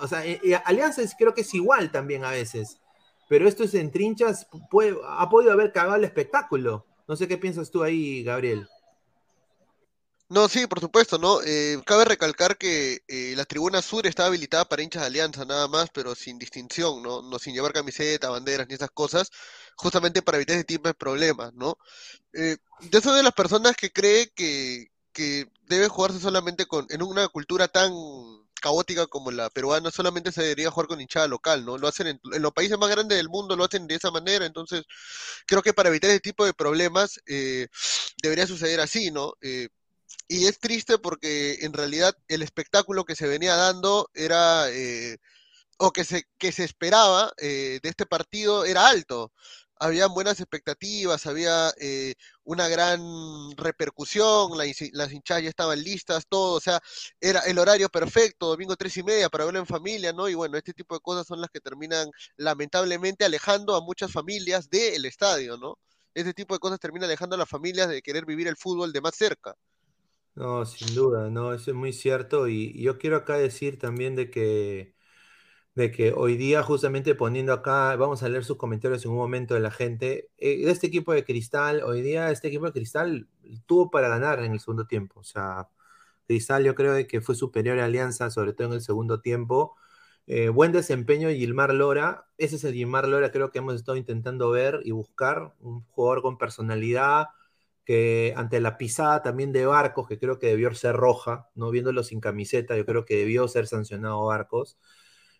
o 0.00 0.08
sea 0.08 0.26
eh, 0.26 0.40
eh, 0.44 0.60
Alianza 0.64 1.02
creo 1.18 1.34
que 1.34 1.42
es 1.42 1.54
igual 1.54 1.90
también 1.90 2.24
a 2.24 2.30
veces. 2.30 2.80
Pero 3.28 3.48
esto 3.48 3.64
es 3.64 3.74
entre 3.74 4.04
hinchas, 4.04 4.46
puede, 4.70 4.96
ha 5.08 5.28
podido 5.28 5.52
haber 5.52 5.72
cagado 5.72 5.96
el 5.96 6.04
espectáculo. 6.04 6.86
No 7.08 7.16
sé 7.16 7.26
qué 7.28 7.38
piensas 7.38 7.70
tú 7.70 7.82
ahí, 7.82 8.22
Gabriel. 8.22 8.68
No, 10.28 10.48
sí, 10.48 10.66
por 10.66 10.80
supuesto, 10.80 11.18
¿no? 11.18 11.40
Eh, 11.42 11.80
cabe 11.86 12.04
recalcar 12.04 12.58
que 12.58 13.00
eh, 13.06 13.34
la 13.36 13.44
tribuna 13.44 13.80
sur 13.80 14.06
está 14.08 14.26
habilitada 14.26 14.64
para 14.64 14.82
hinchas 14.82 15.02
de 15.02 15.06
Alianza, 15.06 15.44
nada 15.44 15.68
más, 15.68 15.88
pero 15.94 16.16
sin 16.16 16.36
distinción, 16.36 17.00
¿no? 17.00 17.22
No 17.22 17.38
sin 17.38 17.54
llevar 17.54 17.72
camiseta, 17.72 18.30
banderas 18.30 18.66
ni 18.66 18.74
esas 18.74 18.90
cosas, 18.90 19.30
justamente 19.76 20.22
para 20.22 20.38
evitar 20.38 20.56
ese 20.56 20.64
tipo 20.64 20.88
de 20.88 20.94
problemas, 20.94 21.52
¿no? 21.54 21.78
Eh, 22.32 22.56
yo 22.90 23.00
soy 23.00 23.16
de 23.16 23.22
las 23.22 23.34
personas 23.34 23.76
que 23.76 23.92
cree 23.92 24.30
que, 24.34 24.88
que 25.12 25.48
debe 25.62 25.86
jugarse 25.88 26.18
solamente 26.18 26.66
con, 26.66 26.86
en 26.90 27.02
una 27.02 27.28
cultura 27.28 27.68
tan 27.68 27.92
caótica 28.60 29.06
como 29.06 29.30
la 29.30 29.48
peruana, 29.50 29.90
solamente 29.92 30.32
se 30.32 30.42
debería 30.42 30.70
jugar 30.72 30.88
con 30.88 31.00
hinchada 31.00 31.28
local, 31.28 31.64
¿no? 31.64 31.78
Lo 31.78 31.86
hacen 31.88 32.08
en, 32.08 32.20
en, 32.32 32.42
los 32.42 32.52
países 32.52 32.78
más 32.78 32.90
grandes 32.90 33.16
del 33.18 33.28
mundo, 33.28 33.54
lo 33.56 33.64
hacen 33.64 33.86
de 33.86 33.94
esa 33.94 34.10
manera, 34.10 34.44
entonces 34.46 34.84
creo 35.46 35.62
que 35.62 35.74
para 35.74 35.88
evitar 35.90 36.10
ese 36.10 36.20
tipo 36.20 36.44
de 36.44 36.54
problemas 36.54 37.20
eh, 37.26 37.68
debería 38.22 38.46
suceder 38.46 38.80
así, 38.80 39.10
¿no? 39.12 39.34
Eh, 39.40 39.68
y 40.28 40.46
es 40.46 40.58
triste 40.58 40.98
porque 40.98 41.58
en 41.62 41.72
realidad 41.72 42.14
el 42.28 42.42
espectáculo 42.42 43.04
que 43.04 43.16
se 43.16 43.28
venía 43.28 43.54
dando 43.56 44.10
era, 44.14 44.70
eh, 44.70 45.18
o 45.78 45.92
que 45.92 46.04
se, 46.04 46.24
que 46.38 46.52
se 46.52 46.64
esperaba 46.64 47.32
eh, 47.38 47.80
de 47.82 47.88
este 47.88 48.06
partido 48.06 48.64
era 48.64 48.88
alto. 48.88 49.32
Habían 49.78 50.14
buenas 50.14 50.40
expectativas, 50.40 51.26
había 51.26 51.70
eh, 51.78 52.14
una 52.44 52.66
gran 52.68 53.00
repercusión, 53.56 54.52
las 54.56 55.12
hinchadas 55.12 55.42
ya 55.42 55.50
estaban 55.50 55.82
listas, 55.82 56.26
todo, 56.28 56.54
o 56.54 56.60
sea, 56.60 56.80
era 57.20 57.40
el 57.40 57.58
horario 57.58 57.90
perfecto, 57.90 58.46
domingo 58.48 58.76
tres 58.76 58.96
y 58.96 59.02
media 59.02 59.28
para 59.28 59.44
verlo 59.44 59.60
en 59.60 59.66
familia, 59.66 60.12
¿no? 60.14 60.28
Y 60.30 60.34
bueno, 60.34 60.56
este 60.56 60.72
tipo 60.72 60.94
de 60.94 61.00
cosas 61.00 61.26
son 61.26 61.42
las 61.42 61.50
que 61.50 61.60
terminan 61.60 62.08
lamentablemente 62.38 63.24
alejando 63.26 63.76
a 63.76 63.82
muchas 63.82 64.10
familias 64.12 64.70
del 64.70 65.04
estadio, 65.04 65.58
¿no? 65.58 65.78
Este 66.14 66.32
tipo 66.34 66.54
de 66.54 66.60
cosas 66.60 66.80
termina 66.80 67.04
alejando 67.06 67.34
a 67.36 67.38
las 67.38 67.48
familias 67.48 67.88
de 67.88 68.00
querer 68.02 68.24
vivir 68.24 68.48
el 68.48 68.56
fútbol 68.56 68.92
de 68.92 69.02
más 69.02 69.14
cerca. 69.16 69.54
No, 70.36 70.66
sin 70.66 70.94
duda, 70.94 71.30
no, 71.30 71.54
eso 71.54 71.70
es 71.70 71.76
muy 71.76 71.94
cierto. 71.94 72.46
Y, 72.48 72.78
yo 72.82 72.98
quiero 72.98 73.16
acá 73.16 73.38
decir 73.38 73.78
también 73.78 74.14
de 74.14 74.30
que, 74.30 74.94
de 75.74 75.92
que 75.92 76.12
hoy 76.12 76.36
día, 76.36 76.62
justamente 76.62 77.14
poniendo 77.14 77.52
acá, 77.54 77.96
vamos 77.96 78.22
a 78.22 78.28
leer 78.28 78.44
sus 78.44 78.58
comentarios 78.58 79.04
en 79.04 79.12
un 79.12 79.18
momento 79.18 79.54
de 79.54 79.60
la 79.60 79.70
gente, 79.70 80.30
eh, 80.38 80.64
este 80.70 80.88
equipo 80.88 81.12
de 81.14 81.24
Cristal, 81.24 81.82
hoy 81.84 82.02
día 82.02 82.30
este 82.30 82.48
equipo 82.48 82.66
de 82.66 82.72
Cristal 82.72 83.28
tuvo 83.66 83.90
para 83.90 84.08
ganar 84.08 84.40
en 84.44 84.52
el 84.52 84.60
segundo 84.60 84.86
tiempo. 84.86 85.20
O 85.20 85.24
sea, 85.24 85.70
Cristal 86.26 86.64
yo 86.64 86.74
creo 86.74 87.06
que 87.08 87.20
fue 87.22 87.34
superior 87.36 87.78
a 87.80 87.86
Alianza, 87.86 88.30
sobre 88.30 88.52
todo 88.54 88.68
en 88.68 88.74
el 88.74 88.82
segundo 88.82 89.20
tiempo. 89.22 89.76
Eh, 90.26 90.48
buen 90.50 90.72
desempeño 90.72 91.28
de 91.28 91.36
Gilmar 91.36 91.74
Lora. 91.74 92.28
Ese 92.38 92.56
es 92.56 92.64
el 92.64 92.74
Gilmar 92.74 93.08
Lora, 93.08 93.32
creo 93.32 93.50
que 93.52 93.58
hemos 93.60 93.76
estado 93.76 93.96
intentando 93.98 94.50
ver 94.50 94.80
y 94.84 94.92
buscar. 94.92 95.54
Un 95.60 95.82
jugador 95.86 96.22
con 96.22 96.38
personalidad, 96.38 97.28
que 97.86 98.34
ante 98.36 98.60
la 98.60 98.76
pisada 98.76 99.22
también 99.22 99.52
de 99.52 99.64
Barcos, 99.64 100.08
que 100.08 100.18
creo 100.18 100.38
que 100.38 100.48
debió 100.48 100.74
ser 100.74 100.96
roja, 100.96 101.48
no 101.54 101.70
viéndolo 101.70 102.02
sin 102.02 102.20
camiseta, 102.20 102.76
yo 102.76 102.84
creo 102.84 103.04
que 103.06 103.16
debió 103.16 103.48
ser 103.48 103.68
sancionado 103.68 104.26
Barcos. 104.26 104.76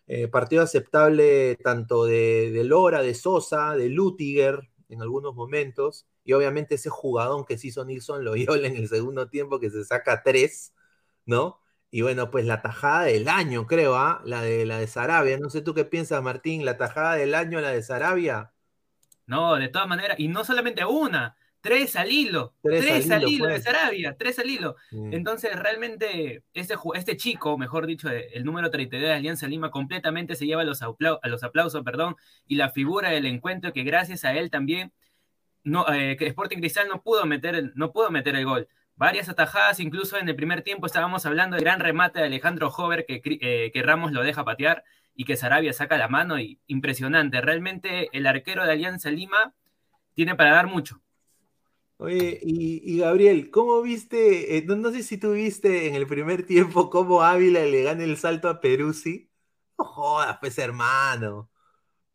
Eh, 0.07 0.29
partido 0.29 0.63
aceptable 0.63 1.57
tanto 1.57 2.05
de, 2.05 2.51
de, 2.51 2.63
Lora, 2.63 3.01
de 3.01 3.13
Sosa, 3.13 3.75
de 3.75 3.89
Lutiger 3.89 4.69
en 4.87 5.01
algunos 5.01 5.35
momentos, 5.35 6.07
y 6.23 6.31
obviamente 6.33 6.75
ese 6.75 6.89
jugadón 6.89 7.45
que 7.45 7.57
se 7.57 7.67
hizo 7.67 7.83
Nilsson 7.83 8.23
Loyola 8.23 8.67
en 8.67 8.77
el 8.77 8.87
segundo 8.87 9.29
tiempo, 9.29 9.59
que 9.59 9.69
se 9.69 9.83
saca 9.83 10.23
tres, 10.23 10.73
¿no? 11.25 11.59
Y 11.91 12.01
bueno, 12.01 12.31
pues 12.31 12.45
la 12.45 12.61
tajada 12.61 13.03
del 13.03 13.27
año, 13.27 13.67
creo, 13.67 13.95
¿ah? 13.95 14.21
La 14.23 14.41
de 14.41 14.65
la 14.65 14.79
de 14.79 14.87
Sarabia. 14.87 15.37
No 15.37 15.49
sé 15.49 15.61
tú 15.61 15.73
qué 15.73 15.83
piensas, 15.85 16.23
Martín, 16.23 16.63
la 16.63 16.77
tajada 16.77 17.15
del 17.15 17.35
año, 17.35 17.59
la 17.59 17.71
de 17.71 17.83
Sarabia. 17.83 18.53
No, 19.25 19.55
de 19.55 19.67
todas 19.67 19.89
maneras, 19.89 20.17
y 20.19 20.29
no 20.29 20.45
solamente 20.45 20.85
una, 20.85 21.35
Tres 21.67 21.97
al 21.97 22.09
hilo, 22.09 22.53
tres, 22.63 23.11
al 23.11 23.27
hilo, 23.27 23.47
de 23.47 23.61
Sarabia, 23.61 24.15
tres 24.17 24.39
al 24.39 24.49
hilo. 24.49 24.77
Entonces, 25.11 25.53
realmente, 25.53 26.43
este, 26.53 26.75
este 26.95 27.17
chico, 27.17 27.57
mejor 27.57 27.85
dicho, 27.85 28.09
el 28.09 28.45
número 28.45 28.71
32 28.71 29.09
de 29.09 29.13
Alianza 29.13 29.47
Lima, 29.49 29.69
completamente 29.69 30.35
se 30.35 30.45
lleva 30.45 30.61
a 30.61 30.65
los, 30.65 30.81
a 30.81 31.27
los 31.27 31.43
aplausos, 31.43 31.83
perdón, 31.83 32.15
y 32.47 32.55
la 32.55 32.69
figura 32.69 33.09
del 33.09 33.25
encuentro 33.25 33.73
que 33.73 33.83
gracias 33.83 34.23
a 34.23 34.33
él 34.33 34.49
también, 34.49 34.93
no, 35.65 35.85
eh, 35.93 36.15
que 36.15 36.27
Sporting 36.27 36.59
Cristal 36.59 36.87
no 36.87 37.01
pudo, 37.01 37.25
meter, 37.25 37.73
no 37.75 37.91
pudo 37.91 38.11
meter 38.11 38.37
el 38.37 38.45
gol. 38.45 38.69
Varias 38.95 39.27
atajadas, 39.27 39.81
incluso 39.81 40.17
en 40.17 40.29
el 40.29 40.37
primer 40.37 40.61
tiempo 40.61 40.85
estábamos 40.85 41.25
hablando 41.25 41.57
del 41.57 41.65
gran 41.65 41.81
remate 41.81 42.19
de 42.19 42.27
Alejandro 42.27 42.69
Hover 42.69 43.05
que, 43.05 43.21
eh, 43.25 43.71
que 43.73 43.83
Ramos 43.83 44.13
lo 44.13 44.23
deja 44.23 44.45
patear 44.45 44.85
y 45.13 45.25
que 45.25 45.35
Sarabia 45.35 45.73
saca 45.73 45.97
la 45.97 46.07
mano 46.07 46.39
y 46.39 46.61
impresionante. 46.67 47.41
Realmente 47.41 48.07
el 48.13 48.25
arquero 48.25 48.65
de 48.65 48.71
Alianza 48.71 49.11
Lima 49.11 49.53
tiene 50.13 50.35
para 50.35 50.53
dar 50.53 50.67
mucho. 50.67 51.01
Oye, 51.99 52.39
y, 52.43 52.99
Gabriel, 52.99 53.49
¿cómo 53.49 53.81
viste? 53.81 54.57
Eh, 54.57 54.65
no, 54.67 54.91
sé 54.91 55.01
si 55.01 55.17
tú 55.17 55.31
viste 55.31 55.87
en 55.87 55.95
el 55.95 56.05
primer 56.05 56.45
tiempo 56.45 56.89
cómo 56.91 57.23
Ávila 57.23 57.61
le 57.61 57.83
gana 57.83 58.03
el 58.03 58.17
salto 58.17 58.49
a 58.49 58.61
Peruzzi. 58.61 59.31
No 59.79 59.85
jodas, 59.85 60.37
pues, 60.39 60.57
hermano. 60.59 61.49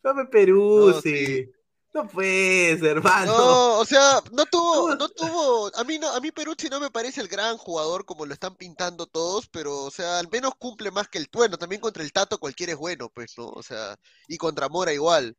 Dame 0.03 0.27
Perú, 0.27 0.90
No, 0.90 1.01
sí. 1.01 1.51
No 1.95 2.09
pues, 2.09 2.83
hermano. 2.83 3.37
No, 3.37 3.79
o 3.81 3.85
sea, 3.85 4.23
no 4.31 4.47
tuvo, 4.47 4.95
no 4.95 5.09
tuvo, 5.11 5.71
a 5.77 5.85
mí 5.85 5.99
no, 5.99 6.09
a 6.09 6.21
mí 6.21 6.33
Peruzzi 6.33 6.71
no 6.71 6.81
me 6.81 6.90
parece 6.90 7.21
el 7.21 7.29
gran 7.29 7.59
jugador 7.59 8.07
como 8.07 8.25
lo 8.25 8.33
están 8.33 8.57
pintando 8.57 9.07
todos, 9.07 9.47
pero 9.49 9.85
o 9.85 9.90
sea, 9.90 10.18
al 10.18 10.29
menos 10.31 10.55
cumple 10.55 10.90
más 10.90 11.09
que 11.09 11.18
el, 11.18 11.29
bueno, 11.31 11.59
también 11.59 11.83
contra 11.83 12.03
el 12.03 12.12
Tato 12.12 12.38
cualquiera 12.38 12.73
es 12.73 12.79
bueno, 12.79 13.11
pues, 13.11 13.37
¿no? 13.37 13.49
O 13.49 13.62
sea, 13.62 13.97
y 14.27 14.38
contra 14.38 14.71
Mora 14.71 14.95
igual. 14.95 15.37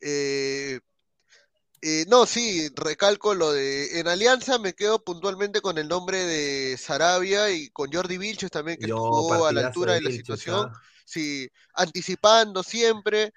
Eh, 0.00 0.78
eh, 1.82 2.04
no, 2.08 2.26
sí, 2.26 2.68
recalco 2.76 3.34
lo 3.34 3.52
de, 3.52 4.00
en 4.00 4.08
Alianza 4.08 4.58
me 4.58 4.74
quedo 4.74 5.02
puntualmente 5.04 5.60
con 5.60 5.78
el 5.78 5.88
nombre 5.88 6.24
de 6.24 6.76
Sarabia 6.76 7.50
y 7.50 7.68
con 7.70 7.92
Jordi 7.92 8.18
Vilches 8.18 8.50
también, 8.50 8.78
que 8.78 8.88
Yo, 8.88 8.96
jugó 8.96 9.46
a 9.46 9.52
la 9.52 9.60
altura 9.60 9.94
de 9.94 10.00
la 10.02 10.10
Vilches, 10.10 10.10
situación. 10.10 10.68
ah. 10.68 10.72
Sí, 11.04 11.48
anticipando 11.74 12.62
siempre. 12.62 13.32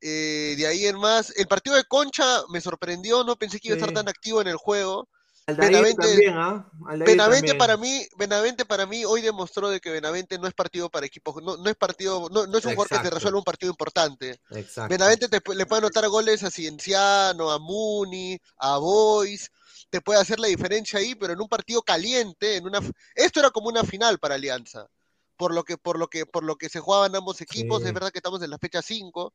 eh, 0.00 0.54
de 0.58 0.66
ahí 0.66 0.86
en 0.86 0.98
más, 0.98 1.32
el 1.36 1.46
partido 1.48 1.76
de 1.76 1.84
Concha 1.84 2.42
me 2.50 2.60
sorprendió, 2.60 3.24
no 3.24 3.36
pensé 3.36 3.58
que 3.60 3.68
iba 3.68 3.72
a 3.74 3.76
estar 3.76 3.92
Sí. 3.92 3.92
tan 3.92 4.08
activo 4.08 4.40
en 4.42 4.48
el 4.48 4.56
juego. 4.56 5.08
Benavente- 5.46 5.94
también. 6.02 6.36
Aldair 6.36 7.06
Benavente 7.06 7.54
para 7.54 7.76
mí, 7.76 8.04
Benavente 8.16 8.64
para 8.64 8.84
mí 8.86 9.04
hoy 9.04 9.22
demostró 9.22 9.68
de 9.70 9.80
que 9.80 9.90
Benavente 9.90 10.38
no 10.38 10.48
es 10.48 10.54
partido 10.54 10.90
para 10.90 11.06
equipos, 11.06 11.40
no, 11.42 11.56
no 11.56 11.70
es 11.70 11.76
partido, 11.76 12.28
no, 12.30 12.46
no 12.48 12.58
es 12.58 12.64
un 12.64 12.74
jugador 12.74 12.88
que 12.88 13.08
te 13.08 13.14
resuelve 13.14 13.38
un 13.38 13.44
partido 13.44 13.70
importante. 13.70 14.40
Exacto. 14.50 14.88
Benavente 14.90 15.28
te 15.28 15.40
le 15.54 15.66
puede 15.66 15.78
anotar 15.78 16.08
goles 16.08 16.42
a 16.42 16.50
Cienciano, 16.50 17.50
a 17.52 17.60
Muni, 17.60 18.36
a 18.58 18.78
Boys, 18.78 19.50
te 19.88 20.00
puede 20.00 20.18
hacer 20.20 20.40
la 20.40 20.48
diferencia 20.48 20.98
ahí, 20.98 21.14
pero 21.14 21.32
en 21.32 21.40
un 21.40 21.48
partido 21.48 21.80
caliente, 21.82 22.56
en 22.56 22.66
una 22.66 22.80
esto 23.14 23.38
era 23.38 23.50
como 23.50 23.68
una 23.68 23.84
final 23.84 24.18
para 24.18 24.34
Alianza. 24.34 24.88
Por 25.36 25.54
lo 25.54 25.62
que 25.64 25.76
por 25.78 25.98
lo 25.98 26.08
que 26.08 26.26
por 26.26 26.42
lo 26.42 26.56
que 26.56 26.68
se 26.70 26.80
jugaban 26.80 27.14
ambos 27.14 27.40
equipos, 27.40 27.82
Sí. 27.82 27.88
es 27.88 27.94
verdad 27.94 28.10
que 28.10 28.18
estamos 28.18 28.42
en 28.42 28.50
la 28.50 28.58
fecha 28.58 28.82
5 28.82 29.32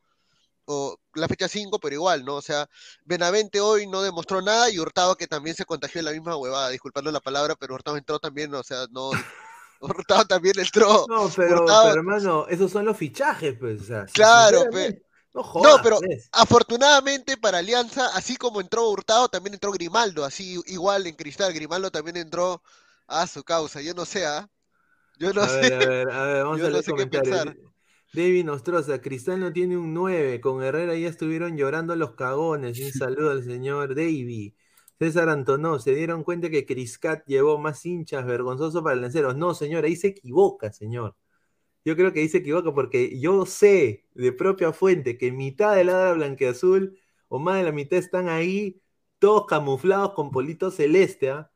o 0.65 0.97
la 1.15 1.28
fecha 1.28 1.47
5, 1.47 1.80
pero 1.80 1.95
igual, 1.95 2.24
¿no? 2.26 2.36
O 2.36 2.41
sea, 2.41 2.67
Benavente 3.06 3.60
hoy 3.62 3.88
no 3.88 4.02
demostró 4.02 4.41
nada 4.41 4.69
y 4.69 4.80
Hurtado 4.80 5.15
que 5.15 5.28
también 5.28 5.56
se 5.56 5.65
contagió 5.65 6.00
de 6.00 6.06
la 6.06 6.12
misma 6.12 6.36
huevada, 6.38 6.69
disculpando 6.69 7.12
la 7.12 7.19
palabra, 7.19 7.56
pero 7.60 7.74
Hurtado 7.76 7.97
entró 7.97 8.19
también, 8.19 8.54
o 8.56 8.63
sea, 8.63 8.86
no 8.91 9.19
Hurtado 9.82 10.26
también 10.26 10.60
entró. 10.60 11.08
No, 11.08 11.34
pero, 11.36 11.78
Hurtado- 11.78 11.82
pero, 11.82 12.00
hermano, 12.00 12.47
esos 12.47 12.71
son 12.71 12.86
los 12.86 12.97
fichajes, 12.97 13.58
pues. 13.60 13.82
O 13.82 13.84
sea, 13.86 14.08
Claro, 14.13 14.67
sinceramente, 14.67 15.04
No 15.34 15.43
jodas, 15.43 15.80
No, 15.80 15.80
pero 15.82 16.04
pues. 16.08 16.32
afortunadamente 16.32 17.38
para 17.38 17.60
Alianza, 17.60 18.08
así 18.15 18.38
como 18.38 18.62
entró 18.62 18.89
Hurtado, 18.89 19.30
también 19.30 19.56
entró 19.56 19.71
Grimaldo, 19.71 20.26
así 20.26 20.62
igual 20.67 21.08
en 21.08 21.15
Cristal, 21.15 21.54
Grimaldo 21.54 21.91
también 21.91 22.17
entró 22.17 22.62
a 23.08 23.28
su 23.28 23.43
causa, 23.43 23.82
yo 23.82 23.93
no 23.93 24.06
sé, 24.06 24.26
¿ah? 24.26 24.50
Yo 25.17 25.34
no 25.34 25.47
a 25.47 25.50
sé. 25.50 25.60
ver, 25.60 25.74
a 25.74 25.84
ver, 25.86 26.10
a 26.12 26.24
ver, 26.26 26.43
vamos 26.43 26.63
Yo 26.63 26.63
a 26.63 26.69
no 26.69 26.82
sé 26.82 26.93
qué 26.93 27.08
pensar. 27.08 27.58
David 28.13 28.43
Nostroza, 28.45 29.02
Cristal 29.02 29.39
no 29.39 29.54
tiene 29.54 29.78
un 29.78 29.93
9, 29.93 30.41
con 30.41 30.62
Herrera 30.62 30.95
ya 30.95 31.08
estuvieron 31.08 31.56
llorando 31.56 31.95
los 31.95 32.13
cagones. 32.15 32.80
Un 32.80 32.91
saludo 32.91 33.32
al 33.32 33.43
señor 33.43 33.95
David. 33.95 34.54
César 35.00 35.30
Antonó, 35.30 35.80
se 35.80 35.95
dieron 35.95 36.24
cuenta 36.24 36.50
que 36.50 36.65
Criscat 36.65 37.26
llevó 37.26 37.58
más 37.58 37.86
hinchas, 37.86 38.26
vergonzoso 38.26 38.84
para 38.84 38.95
el 38.95 39.02
lanceros. 39.02 39.38
No, 39.38 39.54
señor, 39.54 39.86
ahí 39.86 39.95
se 39.95 40.08
equivoca, 40.08 40.71
señor. 40.74 41.15
Yo 41.86 41.95
creo 41.95 42.13
que 42.13 42.21
ahí 42.21 42.30
se 42.30 42.39
equivoca 42.39 42.74
porque 42.74 43.19
yo 43.19 43.45
sé 43.45 44.06
de 44.13 44.34
propia 44.34 44.74
fuente 44.74 45.17
que 45.17 45.32
mitad 45.32 45.76
de 45.76 45.86
la 45.86 46.13
blanqueazul 46.13 47.00
o 47.30 47.39
más 47.39 47.58
de 47.58 47.63
la 47.63 47.71
mitad 47.71 47.97
están 47.97 48.30
ahí, 48.30 48.82
todos 49.19 49.45
camuflados 49.47 50.13
con 50.13 50.32
polito 50.32 50.69
celeste, 50.71 51.32
¿ah? 51.32 51.52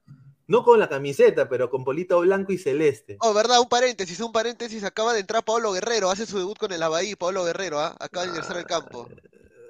No 0.47 0.63
con 0.63 0.79
la 0.79 0.87
camiseta, 0.89 1.49
pero 1.49 1.69
con 1.69 1.83
polito 1.83 2.19
blanco 2.19 2.51
y 2.51 2.57
celeste. 2.57 3.17
Oh, 3.21 3.33
verdad, 3.33 3.59
un 3.59 3.69
paréntesis, 3.69 4.19
un 4.19 4.31
paréntesis, 4.31 4.83
acaba 4.83 5.13
de 5.13 5.21
entrar 5.21 5.43
Pablo 5.43 5.71
Guerrero, 5.71 6.11
hace 6.11 6.25
su 6.25 6.37
debut 6.37 6.57
con 6.57 6.71
el 6.71 6.83
Abahí, 6.83 7.15
Pablo 7.15 7.43
Guerrero, 7.43 7.79
¿ah? 7.79 7.95
Acaba 7.99 8.25
de 8.25 8.31
ingresar 8.31 8.57
al 8.57 8.65
campo. 8.65 9.09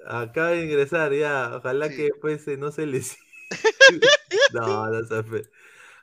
Acaba 0.07 0.49
de 0.49 0.65
ingresar 0.65 1.13
ya. 1.13 1.55
Ojalá 1.55 1.89
Sí. 1.89 1.95
que 1.95 2.09
pues 2.19 2.47
eh, 2.47 2.57
no 2.57 2.71
se 2.71 2.85
les. 2.85 3.17
no, 4.53 4.87
no 4.87 5.05
se 5.07 5.23
fe. 5.23 5.49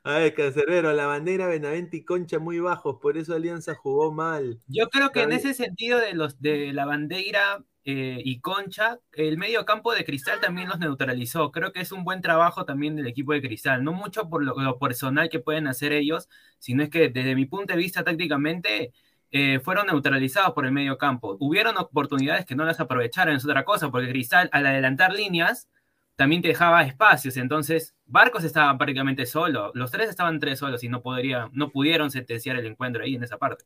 A 0.05 0.19
ver, 0.19 0.35
Cancerbero, 0.35 0.93
la 0.93 1.07
bandera 1.07 1.47
Benavente 1.47 1.99
y 1.99 2.05
Concha 2.05 2.41
muy 2.41 2.59
bajos, 2.59 2.97
por 3.01 3.17
eso 3.17 3.35
Alianza 3.35 3.75
jugó 3.77 4.13
mal. 4.13 4.61
Yo 4.67 4.89
creo 4.89 5.11
que 5.13 5.23
en 5.23 5.31
ese 5.33 5.55
sentido 5.55 6.01
de 6.01 6.15
los 6.15 6.41
de 6.41 6.73
la 6.73 6.87
bandera 6.87 7.65
eh, 7.85 8.21
y 8.25 8.41
Concha, 8.41 9.01
el 9.13 9.39
medio 9.39 9.65
campo 9.65 9.93
de 9.93 10.05
Cristal 10.05 10.41
también 10.41 10.69
los 10.69 10.79
neutralizó. 10.79 11.51
Creo 11.51 11.73
que 11.73 11.81
es 11.81 11.91
un 11.93 12.05
buen 12.05 12.21
trabajo 12.23 12.65
también 12.65 12.95
del 12.97 13.07
equipo 13.09 13.33
de 13.33 13.43
Cristal. 13.43 13.83
No 13.83 13.93
mucho 13.93 14.29
por 14.29 14.45
lo, 14.45 14.79
personal 14.79 15.29
que 15.29 15.41
pueden 15.41 15.67
hacer 15.67 15.93
ellos, 15.93 16.29
sino 16.59 16.83
es 16.85 16.91
que 16.91 17.09
desde 17.09 17.35
mi 17.35 17.47
punto 17.47 17.73
de 17.75 17.79
vista 17.79 18.05
tácticamente 18.05 18.93
eh, 19.33 19.61
fueron 19.61 19.87
neutralizados 19.89 20.53
por 20.55 20.65
el 20.67 20.73
medio 20.73 20.97
campo. 20.99 21.37
Hubieron 21.41 21.77
oportunidades 21.77 22.47
que 22.47 22.55
no 22.55 22.65
las 22.65 22.79
aprovecharon, 22.81 23.35
es 23.35 23.45
otra 23.45 23.65
cosa, 23.65 23.91
porque 23.91 24.09
Cristal 24.11 24.49
al 24.53 24.67
adelantar 24.67 25.13
líneas 25.13 25.69
también 26.17 26.43
te 26.43 26.49
dejaba 26.49 26.83
espacios. 26.83 27.37
Entonces, 27.37 27.95
Barcos 28.07 28.45
estaba 28.45 28.77
prácticamente 28.79 29.27
solo. 29.27 29.73
Los 29.75 29.91
tres 29.91 30.09
estaban 30.09 30.39
tres 30.41 30.59
solos 30.61 30.85
y 30.85 30.89
no, 30.89 31.03
podría, 31.03 31.49
no 31.53 31.71
pudieron 31.71 32.11
sentenciar 32.11 32.57
el 32.57 32.67
encuentro 32.67 33.03
ahí 33.03 33.17
en 33.17 33.25
esa 33.25 33.39
parte. 33.39 33.65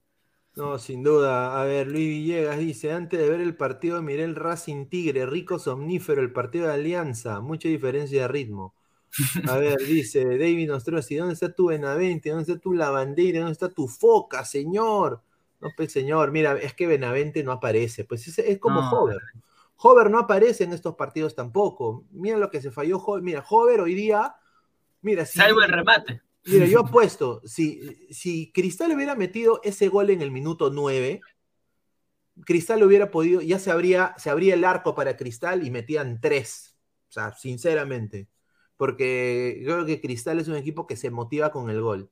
No, 0.56 0.78
sin 0.78 1.02
duda. 1.02 1.60
A 1.60 1.64
ver, 1.64 1.86
Luis 1.86 2.08
Villegas 2.08 2.58
dice, 2.58 2.90
antes 2.90 3.20
de 3.20 3.28
ver 3.28 3.42
el 3.42 3.54
partido 3.56 4.00
miré 4.00 4.24
el 4.24 4.34
Racing 4.34 4.86
Tigre, 4.86 5.26
rico 5.26 5.58
somnífero, 5.58 6.22
el 6.22 6.32
partido 6.32 6.66
de 6.66 6.72
Alianza, 6.72 7.40
mucha 7.40 7.68
diferencia 7.68 8.22
de 8.22 8.28
ritmo. 8.28 8.74
A 9.48 9.58
ver, 9.58 9.78
dice 9.78 10.24
David 10.24 10.68
Nostrosi, 10.68 11.16
¿dónde 11.16 11.34
está 11.34 11.52
tu 11.52 11.66
Benavente? 11.66 12.30
¿Dónde 12.30 12.50
está 12.50 12.58
tu 12.58 12.72
lavandera? 12.72 13.40
¿Dónde 13.40 13.52
está 13.52 13.68
tu 13.68 13.86
foca, 13.86 14.46
señor? 14.46 15.22
No, 15.60 15.68
pues 15.76 15.92
señor, 15.92 16.32
mira, 16.32 16.56
es 16.58 16.72
que 16.72 16.86
Benavente 16.86 17.44
no 17.44 17.52
aparece, 17.52 18.04
pues 18.04 18.26
es, 18.26 18.38
es 18.38 18.58
como 18.58 18.80
No. 18.80 18.90
Hover. 18.90 19.20
Hover 19.76 20.10
no 20.10 20.20
aparece 20.20 20.64
en 20.64 20.72
estos 20.72 20.94
partidos 20.94 21.34
tampoco. 21.34 22.04
Mira 22.12 22.38
lo 22.38 22.50
que 22.50 22.62
se 22.62 22.70
falló 22.70 22.96
Hover. 22.96 23.22
Mira, 23.22 23.44
Hover 23.46 23.80
hoy 23.80 23.94
día, 23.94 24.34
mira, 25.02 25.26
si 25.26 25.38
Salvo 25.38 25.60
el 25.60 25.70
remate. 25.70 26.22
Mira, 26.46 26.66
yo 26.66 26.80
apuesto, 26.86 27.42
si, 27.44 27.80
si 28.10 28.52
Cristal 28.52 28.92
hubiera 28.92 29.14
metido 29.14 29.60
ese 29.64 29.88
gol 29.88 30.10
en 30.10 30.22
el 30.22 30.30
minuto 30.30 30.70
9, 30.70 31.20
Cristal 32.44 32.82
hubiera 32.82 33.10
podido, 33.10 33.40
ya 33.40 33.58
se 33.58 33.70
abría, 33.70 34.14
se 34.18 34.30
abría 34.30 34.54
el 34.54 34.64
arco 34.64 34.94
para 34.94 35.16
Cristal 35.16 35.66
y 35.66 35.70
metían 35.70 36.20
tres. 36.20 36.76
O 37.08 37.12
sea, 37.12 37.32
sinceramente. 37.32 38.28
Porque 38.76 39.62
creo 39.64 39.86
que 39.86 40.00
Cristal 40.00 40.38
es 40.38 40.48
un 40.48 40.56
equipo 40.56 40.86
que 40.86 40.96
se 40.96 41.10
motiva 41.10 41.50
con 41.50 41.70
el 41.70 41.80
gol. 41.80 42.10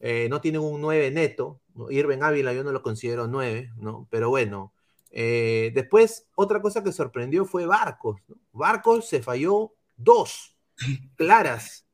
Eh, 0.00 0.28
no 0.28 0.40
tienen 0.40 0.60
un 0.60 0.80
9 0.80 1.10
neto. 1.10 1.62
Irving 1.90 2.22
Ávila 2.22 2.52
yo 2.52 2.64
no 2.64 2.72
lo 2.72 2.82
considero 2.82 3.28
9, 3.28 3.72
¿no? 3.78 4.08
Pero 4.10 4.28
bueno. 4.28 4.74
Eh, 5.10 5.72
después, 5.74 6.28
otra 6.34 6.60
cosa 6.60 6.82
que 6.82 6.92
sorprendió 6.92 7.44
fue 7.44 7.66
Barcos. 7.66 8.20
¿no? 8.28 8.36
Barcos 8.52 9.08
se 9.08 9.22
falló 9.22 9.74
dos 9.96 10.56
claras. 11.16 11.86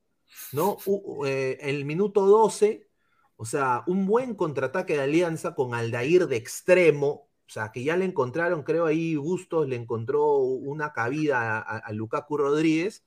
¿No? 0.52 0.78
Eh, 1.26 1.58
el 1.60 1.84
minuto 1.84 2.26
12, 2.26 2.88
o 3.36 3.44
sea, 3.44 3.84
un 3.86 4.06
buen 4.06 4.34
contraataque 4.34 4.94
de 4.94 5.02
Alianza 5.02 5.54
con 5.54 5.74
Aldair 5.74 6.26
de 6.26 6.36
extremo, 6.36 7.28
o 7.48 7.50
sea, 7.50 7.72
que 7.72 7.82
ya 7.82 7.96
le 7.96 8.04
encontraron, 8.04 8.62
creo 8.62 8.84
ahí 8.84 9.16
Bustos 9.16 9.68
le 9.68 9.76
encontró 9.76 10.36
una 10.36 10.92
cabida 10.92 11.58
a, 11.60 11.92
Lukaku 11.92 12.36
Rodríguez 12.36 13.04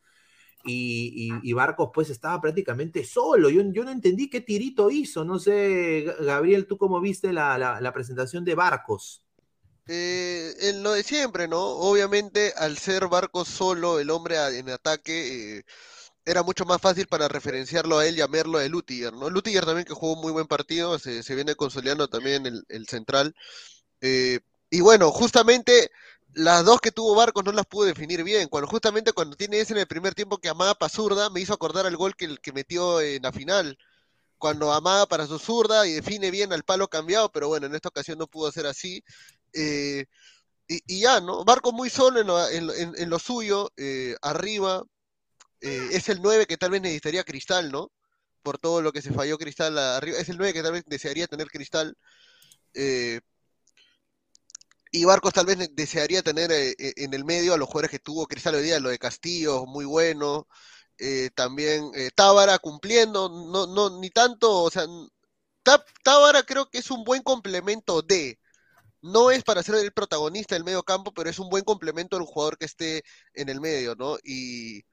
y, 0.63 1.53
Barcos 1.53 1.91
pues 1.93 2.09
estaba 2.09 2.41
prácticamente 2.41 3.03
solo. 3.03 3.49
Yo, 3.49 3.63
no 3.63 3.91
entendí 3.91 4.29
qué 4.29 4.41
tirito 4.41 4.89
hizo, 4.89 5.23
no 5.23 5.37
sé, 5.37 6.15
Gabriel, 6.21 6.65
¿tú 6.65 6.77
cómo 6.77 6.99
viste 6.99 7.31
la, 7.33 7.91
presentación 7.93 8.43
de 8.43 8.55
Barcos? 8.55 9.23
Eh, 9.87 10.53
en 10.61 10.81
lo 10.81 10.93
de 10.93 11.03
siempre, 11.03 11.47
¿no? 11.47 11.61
Obviamente, 11.61 12.53
al 12.57 12.77
ser 12.77 13.07
Barcos 13.09 13.47
solo, 13.47 13.99
el 13.99 14.09
hombre 14.09 14.37
en 14.57 14.69
ataque, 14.69 15.57
eh, 15.59 15.63
era 16.25 16.43
mucho 16.43 16.65
más 16.65 16.81
fácil 16.81 17.07
para 17.07 17.27
referenciarlo 17.27 17.97
a 17.99 18.05
él 18.07 18.17
y 18.17 18.21
a 18.21 18.27
Lutiger, 18.69 19.13
¿no? 19.13 19.29
Lutiger 19.29 19.65
también 19.65 19.85
que 19.85 19.93
jugó 19.93 20.13
un 20.13 20.21
muy 20.21 20.31
buen 20.31 20.47
partido, 20.47 20.99
se, 20.99 21.23
viene 21.35 21.55
consolidando 21.55 22.07
también 22.07 22.45
el, 22.45 22.63
el 22.69 22.87
central. 22.87 23.35
Eh, 24.01 24.39
y 24.69 24.81
bueno, 24.81 25.11
justamente 25.11 25.89
las 26.33 26.65
dos 26.65 26.79
que 26.81 26.91
tuvo 26.91 27.15
Barcos 27.15 27.43
no 27.45 27.51
las 27.51 27.65
pudo 27.65 27.85
definir 27.87 28.23
bien. 28.23 28.47
Cuando 28.49 28.69
justamente 28.69 29.13
cuando 29.13 29.35
tiene 29.37 29.59
ese 29.59 29.73
en 29.73 29.79
el 29.79 29.87
primer 29.87 30.15
tiempo 30.15 30.37
que 30.39 30.49
amaga 30.49 30.75
para 30.75 30.89
zurda, 30.89 31.29
me 31.29 31.41
hizo 31.41 31.53
acordar 31.53 31.85
al 31.85 31.97
gol 31.97 32.15
que, 32.15 32.37
que 32.37 32.53
metió 32.53 33.01
en 33.01 33.23
la 33.23 33.31
final. 33.31 33.77
Cuando 34.37 34.73
amaga 34.73 35.07
para 35.07 35.27
su 35.27 35.39
zurda 35.39 35.87
y 35.87 35.93
define 35.93 36.31
bien 36.31 36.53
al 36.53 36.63
palo 36.63 36.87
cambiado, 36.89 37.31
pero 37.31 37.47
bueno, 37.49 37.67
en 37.67 37.75
esta 37.75 37.89
ocasión 37.89 38.17
no 38.19 38.27
pudo 38.27 38.51
ser 38.51 38.67
así. 38.67 39.03
Eh, 39.53 40.05
y, 40.67 41.01
ya, 41.01 41.19
¿no? 41.21 41.43
Barcos 41.45 41.73
muy 41.73 41.89
solo 41.89 42.21
en 42.21 42.27
lo, 42.27 42.49
en 42.49 42.67
lo- 42.67 42.73
en- 42.73 42.93
en 42.97 43.09
lo 43.09 43.19
suyo, 43.19 43.71
eh, 43.77 44.15
arriba. 44.21 44.83
Eh, 45.61 45.89
es 45.91 46.09
el 46.09 46.21
9 46.21 46.47
que 46.47 46.57
tal 46.57 46.71
vez 46.71 46.81
necesitaría 46.81 47.23
Cristal, 47.23 47.71
¿no? 47.71 47.91
Por 48.43 48.57
todo 48.59 48.81
lo 48.81 48.91
que 48.91 49.01
se 49.01 49.13
falló 49.13 49.37
Cristal 49.37 49.77
arriba. 49.77 50.17
Es 50.19 50.29
el 50.29 50.37
9 50.37 50.53
que 50.53 50.63
tal 50.63 50.73
vez 50.73 50.83
desearía 50.87 51.27
tener 51.27 51.47
Cristal. 51.49 51.95
eh, 52.73 53.21
y 54.91 55.05
Barcos 55.05 55.33
tal 55.33 55.45
vez 55.45 55.57
desearía 55.73 56.21
tener 56.21 56.51
eh, 56.51 56.75
eh, 56.77 56.93
en 56.97 57.13
el 57.13 57.23
medio 57.23 57.53
a 57.53 57.57
los 57.57 57.67
jugadores 57.67 57.91
que 57.91 57.99
tuvo 57.99 58.27
Cristal 58.27 58.55
hoy 58.55 58.63
día, 58.63 58.79
lo 58.79 58.89
de 58.89 58.99
Castillo, 58.99 59.65
muy 59.65 59.85
bueno. 59.85 60.47
también 61.35 61.91
Tábara 62.15 62.59
cumpliendo, 62.59 63.29
no, 63.29 63.67
no, 63.67 63.99
ni 63.99 64.09
tanto, 64.11 64.63
o 64.63 64.69
sea, 64.71 64.85
Tábara 66.03 66.43
creo 66.43 66.69
que 66.69 66.79
es 66.79 66.91
un 66.91 67.03
buen 67.03 67.23
complemento 67.23 68.01
de, 68.01 68.39
no 69.01 69.31
es 69.31 69.43
para 69.43 69.63
ser 69.63 69.75
el 69.75 69.93
protagonista 69.93 70.55
del 70.55 70.63
medio 70.63 70.83
campo, 70.83 71.13
pero 71.13 71.29
es 71.29 71.39
un 71.39 71.49
buen 71.49 71.63
complemento 71.63 72.17
al 72.17 72.23
jugador 72.25 72.57
que 72.57 72.65
esté 72.65 73.03
en 73.33 73.49
el 73.49 73.61
medio, 73.61 73.95
¿no? 73.95 74.17
Y, 74.23 74.83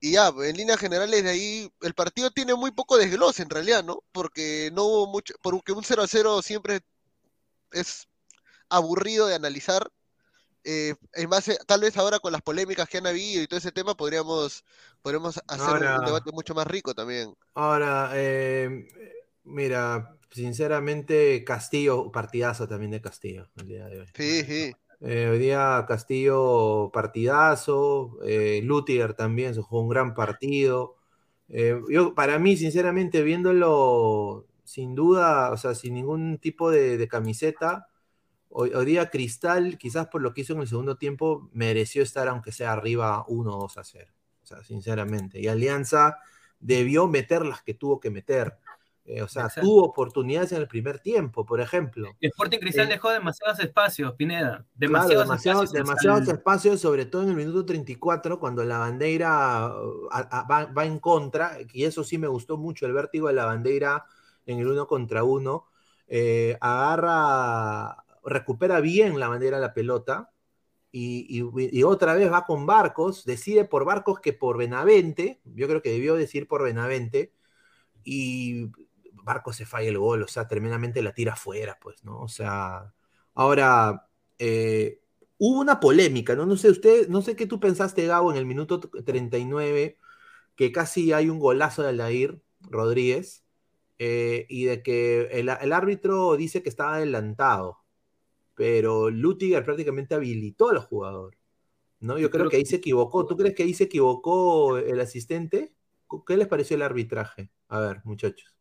y 0.00 0.12
ya, 0.12 0.28
en 0.28 0.56
líneas 0.56 0.78
generales 0.78 1.24
de 1.24 1.30
ahí, 1.30 1.70
el 1.80 1.94
partido 1.94 2.30
tiene 2.30 2.54
muy 2.54 2.70
poco 2.70 2.96
desglose 2.98 3.42
en 3.42 3.50
realidad, 3.50 3.82
¿no? 3.84 4.02
Porque 4.12 4.70
no 4.72 4.84
hubo 4.84 5.06
mucho, 5.06 5.34
porque 5.42 5.72
un 5.72 5.84
0 5.84 6.02
a 6.02 6.06
0 6.06 6.42
siempre 6.42 6.80
es 7.72 8.08
aburrido 8.68 9.26
de 9.26 9.34
analizar. 9.34 9.88
Eh, 10.64 10.94
en 11.14 11.30
base, 11.30 11.56
tal 11.66 11.80
vez 11.80 11.96
ahora 11.96 12.18
con 12.18 12.32
las 12.32 12.42
polémicas 12.42 12.88
que 12.88 12.98
han 12.98 13.06
habido 13.06 13.40
y 13.40 13.46
todo 13.46 13.58
ese 13.58 13.70
tema, 13.70 13.96
podríamos, 13.96 14.64
podríamos 15.00 15.40
hacer 15.46 15.66
Ahora- 15.68 15.98
un 16.00 16.04
debate 16.04 16.30
mucho 16.32 16.54
más 16.54 16.66
rico 16.66 16.92
también. 16.92 17.32
Ahora, 17.54 18.10
eh, 18.14 18.88
mira, 19.44 20.16
sinceramente, 20.32 21.44
Castillo, 21.44 22.10
partidazo 22.10 22.66
también 22.66 22.90
de 22.90 23.00
Castillo 23.00 23.48
el 23.56 23.68
día 23.68 23.86
de 23.86 24.00
hoy. 24.00 24.06
Sí, 24.14 24.42
sí. 24.44 24.72
Eh, 25.08 25.28
hoy 25.28 25.38
día 25.38 25.84
Castillo, 25.86 26.90
partidazo. 26.92 28.18
Eh, 28.24 28.60
Lutiger 28.64 29.14
también 29.14 29.54
se 29.54 29.62
jugó 29.62 29.82
un 29.82 29.88
gran 29.88 30.14
partido. 30.14 30.96
Eh, 31.48 31.80
yo, 31.88 32.12
para 32.14 32.40
mí, 32.40 32.56
sinceramente, 32.56 33.22
viéndolo 33.22 34.46
sin 34.64 34.96
duda, 34.96 35.52
o 35.52 35.56
sea, 35.56 35.76
sin 35.76 35.94
ningún 35.94 36.38
tipo 36.38 36.72
de, 36.72 37.06
camiseta, 37.06 37.86
hoy, 38.48 38.72
hoy 38.74 38.84
día 38.84 39.08
Cristal, 39.10 39.78
quizás 39.78 40.08
por 40.08 40.22
lo 40.22 40.34
que 40.34 40.40
hizo 40.40 40.54
en 40.54 40.62
el 40.62 40.66
segundo 40.66 40.96
tiempo, 40.96 41.48
mereció 41.52 42.02
estar 42.02 42.26
aunque 42.26 42.50
sea 42.50 42.72
arriba 42.72 43.24
1 43.28 43.56
o 43.56 43.60
2 43.60 43.78
a 43.78 43.84
0. 43.84 44.12
O 44.42 44.46
sea, 44.46 44.64
sinceramente. 44.64 45.40
Y 45.40 45.46
Alianza 45.46 46.18
debió 46.58 47.06
meter 47.06 47.46
las 47.46 47.62
que 47.62 47.74
tuvo 47.74 48.00
que 48.00 48.10
meter. 48.10 48.58
Eh, 49.08 49.22
o 49.22 49.28
sea, 49.28 49.42
Exacto. 49.44 49.60
tuvo 49.68 49.84
oportunidades 49.84 50.50
en 50.50 50.58
el 50.62 50.66
primer 50.66 50.98
tiempo, 50.98 51.46
por 51.46 51.60
ejemplo. 51.60 52.10
Sporting 52.20 52.58
Cristal 52.58 52.86
Eh, 52.86 52.94
dejó 52.94 53.10
demasiados 53.10 53.60
espacios, 53.60 54.14
Pineda. 54.14 54.48
Claro, 54.50 54.64
Demasiados, 54.74 55.24
espacios. 55.24 55.72
demasiados 55.72 56.28
espacios, 56.28 56.80
sobre 56.80 57.06
todo 57.06 57.22
en 57.22 57.28
el 57.28 57.36
minuto 57.36 57.64
34, 57.64 58.40
cuando 58.40 58.64
la 58.64 58.78
bandera 58.78 59.66
a- 59.66 59.70
a- 60.10 60.42
va, 60.50 60.64
va 60.66 60.84
en 60.86 60.98
contra, 60.98 61.56
y 61.72 61.84
eso 61.84 62.02
sí 62.02 62.18
me 62.18 62.26
gustó 62.26 62.56
mucho, 62.56 62.84
el 62.84 62.92
vértigo 62.94 63.28
de 63.28 63.34
la 63.34 63.44
bandera 63.44 64.04
en 64.44 64.58
el 64.58 64.66
uno 64.66 64.88
contra 64.88 65.22
uno, 65.22 65.66
eh, 66.08 66.56
agarra, 66.60 68.04
recupera 68.24 68.80
bien 68.80 69.20
la 69.20 69.28
bandera 69.28 69.60
la 69.60 69.72
pelota, 69.72 70.32
y, 70.90 71.26
y- 71.28 71.78
y 71.78 71.82
otra 71.84 72.14
vez 72.14 72.32
va 72.32 72.44
con 72.44 72.66
Barcos, 72.66 73.24
decide 73.24 73.64
por 73.66 73.84
Barcos 73.84 74.18
que 74.18 74.32
por 74.32 74.56
Benavente, 74.58 75.40
yo 75.44 75.68
creo 75.68 75.80
que 75.82 75.90
debió 75.90 76.16
decir 76.16 76.48
por 76.48 76.64
Benavente, 76.64 77.32
y 78.04 78.70
Barcos 79.26 79.56
se 79.56 79.66
falla 79.66 79.88
el 79.88 79.98
gol, 79.98 80.22
o 80.22 80.28
sea, 80.28 80.48
tremendamente 80.48 81.02
la 81.02 81.12
tira 81.14 81.34
afuera, 81.34 81.78
pues, 81.82 82.04
¿no? 82.04 82.20
O 82.22 82.28
sea, 82.28 82.94
ahora, 83.34 84.08
eh, 84.38 85.00
hubo 85.38 85.60
una 85.60 85.80
polémica, 85.80 86.36
¿no? 86.36 86.46
No 86.46 86.56
sé, 86.56 86.70
usted, 86.70 87.08
no 87.08 87.22
sé 87.22 87.36
qué 87.36 87.46
tú 87.46 87.60
pensaste, 87.60 88.06
Gabo, 88.06 88.30
en 88.32 88.38
el 88.38 88.46
minuto 88.46 88.80
39, 88.80 89.98
que 90.56 90.72
casi 90.72 91.12
hay 91.12 91.30
un 91.30 91.40
golazo 91.40 91.82
de 91.82 91.90
Aldair 91.90 92.40
Rodríguez, 92.60 93.44
eh, 93.98 94.46
y 94.48 94.64
de 94.66 94.82
que 94.82 95.22
el, 95.32 95.48
el 95.48 95.72
árbitro 95.72 96.36
dice 96.36 96.62
que 96.62 96.68
estaba 96.68 96.96
adelantado, 96.96 97.78
pero 98.54 99.10
Lutiger 99.10 99.64
prácticamente 99.64 100.14
habilitó 100.14 100.70
al 100.70 100.78
jugador, 100.80 101.36
¿no? 102.00 102.18
Yo 102.18 102.30
creo 102.30 102.42
creo 102.42 102.50
que 102.50 102.56
ahí 102.58 102.66
se 102.66 102.76
equivocó. 102.76 103.26
¿Tú 103.26 103.36
crees 103.36 103.54
que 103.54 103.64
ahí 103.64 103.74
se 103.74 103.84
equivocó 103.84 104.78
el 104.78 105.00
asistente? 105.00 105.74
¿Qué 106.26 106.36
les 106.36 106.48
pareció 106.48 106.76
el 106.76 106.82
arbitraje? 106.82 107.50
A 107.68 107.80
ver, 107.80 108.02
muchachos. 108.04 108.55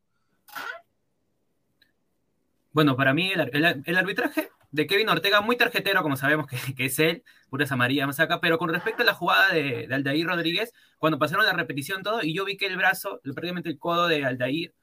Bueno, 2.76 2.98
para 2.98 3.14
mí 3.14 3.32
el, 3.32 3.40
ar- 3.40 3.50
el 3.54 3.66
ar- 3.66 3.78
el 3.86 3.98
arbitraje 3.98 4.50
de 4.72 4.86
Kevin 4.86 5.08
Ortega, 5.08 5.40
muy 5.40 5.56
tarjetero, 5.56 6.04
como 6.04 6.18
sabemos 6.18 6.46
que, 6.76 6.86
es 6.86 7.00
él, 7.00 7.24
puras 7.50 7.72
amarillas 7.72 8.06
más 8.06 8.20
acá, 8.20 8.42
pero 8.42 8.58
con 8.58 8.68
respecto 8.70 9.02
a 9.04 9.06
la 9.06 9.14
jugada 9.14 9.54
de, 9.54 9.88
de 9.88 9.96
Aldair 9.96 10.28
Rodríguez, 10.28 10.74
cuando 10.98 11.18
pasaron 11.18 11.46
la 11.46 11.54
repetición 11.54 12.04
todo, 12.04 12.22
y 12.22 12.34
yo 12.36 12.44
vi 12.44 12.58
que 12.58 12.66
el 12.68 12.76
brazo, 12.76 13.22
prácticamente 13.24 13.70
el 13.70 13.80
codo 13.80 14.08
de 14.10 14.26
Aldair, 14.26 14.74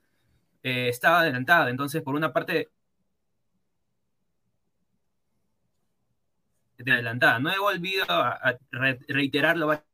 eh, 0.62 0.88
estaba 0.88 1.20
adelantado, 1.20 1.68
entonces 1.68 2.02
por 2.02 2.14
una 2.14 2.32
parte 2.32 2.70
de 6.78 6.92
adelantada. 6.92 7.38
No 7.38 7.50
he 7.50 7.58
volvido 7.58 8.04
a, 8.08 8.30
a 8.32 8.58
re- 8.70 8.98
reiterarlo 9.08 9.66
varias 9.66 9.84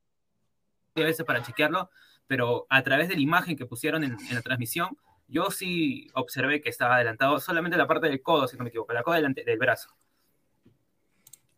veces 0.94 1.24
para 1.24 1.42
chequearlo, 1.42 1.90
pero 2.26 2.66
a 2.70 2.82
través 2.82 3.08
de 3.08 3.14
la 3.14 3.20
imagen 3.20 3.56
que 3.56 3.66
pusieron 3.66 4.04
en, 4.04 4.12
en 4.28 4.34
la 4.34 4.42
transmisión, 4.42 4.96
yo 5.29 5.51
sí 5.51 6.09
observé 6.14 6.61
que 6.61 6.71
estaba 6.71 6.97
adelantado 6.97 7.38
solamente 7.38 7.77
la 7.77 7.87
parte 7.87 8.09
del 8.09 8.23
codo, 8.23 8.49
si 8.49 8.57
no 8.57 8.64
me 8.64 8.71
equivoco, 8.71 8.93
la 8.93 9.03
coda 9.03 9.17
delante 9.17 9.45
del 9.45 9.59
brazo. 9.59 9.91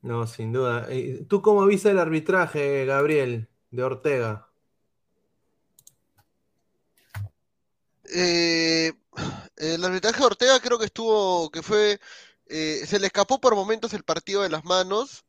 No, 0.03 0.27
sin 0.27 0.53
duda. 0.53 0.87
Eh, 0.89 1.25
¿Tú 1.29 1.41
cómo 1.41 1.65
viste 1.67 1.91
el 1.91 1.99
arbitraje, 1.99 2.85
Gabriel, 2.85 3.49
de 3.71 3.83
Ortega? 3.83 4.49
Eh, 8.13 8.93
el 9.57 9.85
arbitraje 9.85 10.19
de 10.19 10.27
Ortega 10.27 10.61
creo 10.61 10.79
que 10.79 10.87
estuvo, 10.87 11.51
que 11.51 11.63
fue, 11.63 12.01
eh, 12.47 12.83
se 12.87 12.99
le 12.99 13.07
escapó 13.07 13.41
por 13.41 13.55
momentos 13.55 13.93
el 13.95 14.03
partido 14.03 14.43
de 14.43 14.49
las 14.49 14.65
manos. 14.65 15.25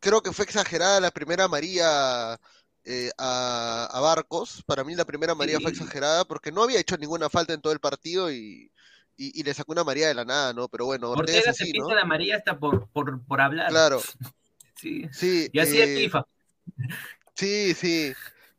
Creo 0.00 0.22
que 0.22 0.32
fue 0.32 0.44
exagerada 0.46 0.98
la 1.00 1.10
primera 1.10 1.44
amarilla 1.44 2.40
eh, 2.84 3.10
a, 3.18 3.88
a 3.90 4.00
Barcos. 4.00 4.62
Para 4.66 4.84
mí 4.84 4.94
la 4.94 5.04
primera 5.04 5.32
amarilla 5.32 5.60
fue 5.60 5.70
exagerada 5.70 6.24
porque 6.24 6.52
no 6.52 6.62
había 6.62 6.80
hecho 6.80 6.96
ninguna 6.96 7.28
falta 7.28 7.52
en 7.52 7.60
todo 7.60 7.72
el 7.72 7.80
partido 7.80 8.30
y, 8.32 8.70
y, 9.16 9.40
y 9.40 9.42
le 9.42 9.54
sacó 9.54 9.72
una 9.72 9.82
amarilla 9.82 10.08
de 10.08 10.14
la 10.14 10.24
nada, 10.24 10.52
¿no? 10.52 10.68
Pero 10.68 10.86
bueno, 10.86 11.10
Ortega 11.10 11.38
Ortega 11.38 11.52
se 11.52 11.64
pinta 11.64 11.88
¿no? 11.88 11.94
la 11.94 12.02
amarilla 12.02 12.36
hasta 12.36 12.58
por, 12.58 12.88
por, 12.88 13.22
por 13.24 13.40
hablar. 13.40 13.68
Claro, 13.70 14.00
Sí. 14.80 15.06
sí. 15.12 15.50
Y 15.52 15.58
así 15.58 15.78
eh, 15.78 15.84
es 15.84 16.00
FIFA. 16.00 16.26
Sí, 17.34 17.74
sí. 17.74 18.12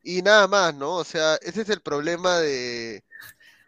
Y 0.04 0.22
nada 0.22 0.48
más, 0.48 0.74
¿no? 0.76 0.98
O 0.98 1.04
sea, 1.04 1.36
ese 1.42 1.62
es 1.62 1.70
el 1.70 1.82
problema 1.82 2.38
de... 2.40 3.04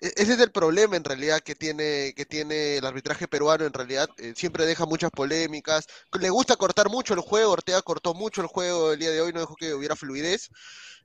e- 0.08 0.13
Ese 0.18 0.34
es 0.34 0.39
el 0.39 0.52
problema 0.52 0.96
en 0.98 1.04
realidad 1.04 1.42
que 1.42 1.56
tiene, 1.56 2.13
que 2.16 2.26
tiene 2.26 2.78
el 2.78 2.86
arbitraje 2.86 3.28
peruano 3.28 3.66
en 3.66 3.74
realidad. 3.74 4.10
eh, 4.18 4.34
siempre 4.36 4.66
deja 4.66 4.86
muchas 4.86 5.12
polémicas. 5.12 5.88
Le 6.20 6.30
gusta 6.30 6.56
cortar 6.56 6.89
mucho 6.89 7.13
el 7.13 7.22
juego. 7.22 7.52
Ortega 7.52 7.82
cortó 7.82 8.13
mucho 8.13 8.42
el 8.42 8.48
juego 8.48 8.94
el 8.94 9.00
día 9.00 9.12
de 9.12 9.22
hoy, 9.22 9.34
no 9.34 9.39
dejó 9.39 9.56
que 9.56 9.74
hubiera 9.74 9.96
fluidez. 9.96 10.50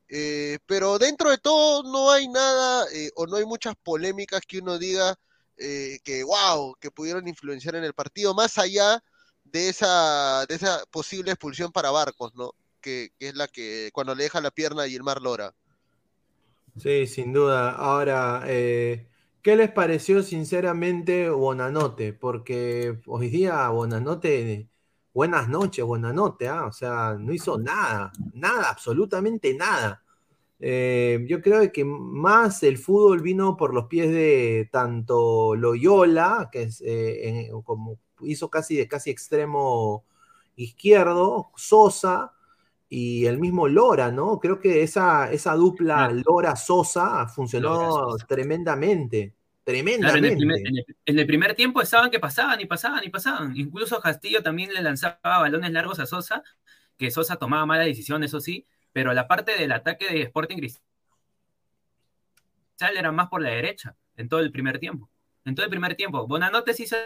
Eh, 0.08 0.58
pero 0.66 0.98
dentro 0.98 1.30
de 1.30 1.38
todo 1.38 1.82
no 1.84 2.10
hay 2.12 2.28
nada 2.28 2.86
eh, 2.94 3.10
o 3.16 3.26
no 3.26 3.36
hay 3.36 3.44
muchas 3.46 3.74
polémicas 3.82 4.42
que 4.46 4.58
uno 4.60 4.78
diga 4.78 5.16
eh, 5.58 5.98
que 6.04 6.24
wow, 6.24 6.74
que 6.80 6.90
pudieron 6.90 7.28
influenciar 7.28 7.76
en 7.76 7.84
el 7.84 7.94
partido, 7.94 8.34
más 8.34 8.58
allá 8.58 9.02
de 9.44 9.68
esa, 9.70 10.46
de 10.48 10.54
esa 10.56 10.84
posible 10.90 11.32
expulsión 11.32 11.72
para 11.72 11.90
Barcos, 11.90 12.34
¿no? 12.36 12.52
Que, 12.80 13.10
que 13.18 13.28
es 13.30 13.36
la 13.36 13.48
que 13.48 13.90
cuando 13.94 14.14
le 14.14 14.24
deja 14.24 14.40
la 14.42 14.50
pierna 14.52 14.86
y 14.88 14.94
el 14.96 15.02
Mar 15.04 15.20
Lora. 15.22 15.54
Sí, 16.78 17.06
sin 17.08 17.32
duda. 17.32 17.72
Ahora, 17.72 18.42
eh, 18.46 19.08
¿qué 19.42 19.56
les 19.56 19.70
pareció 19.72 20.22
sinceramente 20.22 21.28
Bonanote? 21.28 22.12
Porque 22.12 23.00
hoy 23.06 23.28
día 23.30 23.68
Bonanote, 23.70 24.68
buenas 25.12 25.48
noches, 25.48 25.84
Bonanote, 25.84 26.48
¿ah? 26.48 26.66
O 26.66 26.72
sea, 26.72 27.16
no 27.18 27.32
hizo 27.32 27.58
nada, 27.58 28.12
nada, 28.32 28.70
absolutamente 28.70 29.54
nada. 29.54 30.04
Eh, 30.60 31.24
yo 31.28 31.42
creo 31.42 31.70
que 31.72 31.84
más 31.84 32.62
el 32.62 32.78
fútbol 32.78 33.22
vino 33.22 33.56
por 33.56 33.74
los 33.74 33.86
pies 33.86 34.10
de 34.10 34.68
tanto 34.72 35.56
Loyola, 35.56 36.48
que 36.52 36.62
es, 36.62 36.82
eh, 36.86 37.50
como 37.64 37.98
hizo 38.20 38.50
casi 38.50 38.76
de 38.76 38.86
casi 38.88 39.10
extremo 39.10 40.04
izquierdo, 40.56 41.50
Sosa 41.56 42.32
y 42.88 43.26
el 43.26 43.38
mismo 43.38 43.68
Lora, 43.68 44.10
¿no? 44.10 44.38
Creo 44.40 44.60
que 44.60 44.82
esa, 44.82 45.30
esa 45.30 45.54
dupla. 45.54 46.10
Lora-Sosa 46.10 47.26
funcionó 47.28 48.16
tremendamente, 48.26 49.34
Claro, 50.00 50.16
en, 50.16 50.24
tremendamente. 50.24 50.28
el 50.28 50.36
primer, 50.38 50.58
en, 50.60 50.76
el, 50.78 50.86
en 51.04 51.18
el 51.18 51.26
primer 51.26 51.54
tiempo 51.54 51.82
estaban 51.82 52.10
que 52.10 52.18
pasaban 52.18 52.58
y 52.60 52.66
pasaban 52.66 53.04
y 53.04 53.10
pasaban. 53.10 53.54
Incluso 53.56 54.00
Castillo 54.00 54.42
también 54.42 54.72
le 54.72 54.80
lanzaba 54.82 55.18
balones 55.22 55.70
largos 55.72 55.98
a 56.00 56.06
Sosa, 56.06 56.42
que 56.96 57.10
Sosa 57.10 57.36
tomaba 57.36 57.66
malas 57.66 57.86
decisiones, 57.86 58.30
eso 58.30 58.40
sí, 58.40 58.66
pero 58.92 59.12
la 59.12 59.28
parte 59.28 59.56
del 59.58 59.72
ataque 59.72 60.06
de 60.10 60.22
Sporting 60.22 60.56
Cristal 60.56 60.82
era 62.96 63.12
más 63.12 63.28
por 63.28 63.42
la 63.42 63.50
derecha 63.50 63.94
en 64.16 64.28
todo 64.28 64.40
el 64.40 64.50
primer 64.50 64.78
tiempo. 64.78 65.10
En 65.44 65.54
todo 65.54 65.64
el 65.64 65.70
primer 65.70 65.94
tiempo. 65.96 66.26
Bonanote 66.26 66.72
sí 66.72 66.86
se 66.86 66.96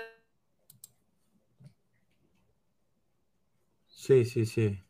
Sí, 3.89 4.25
sí, 4.25 4.47
sí. 4.47 4.83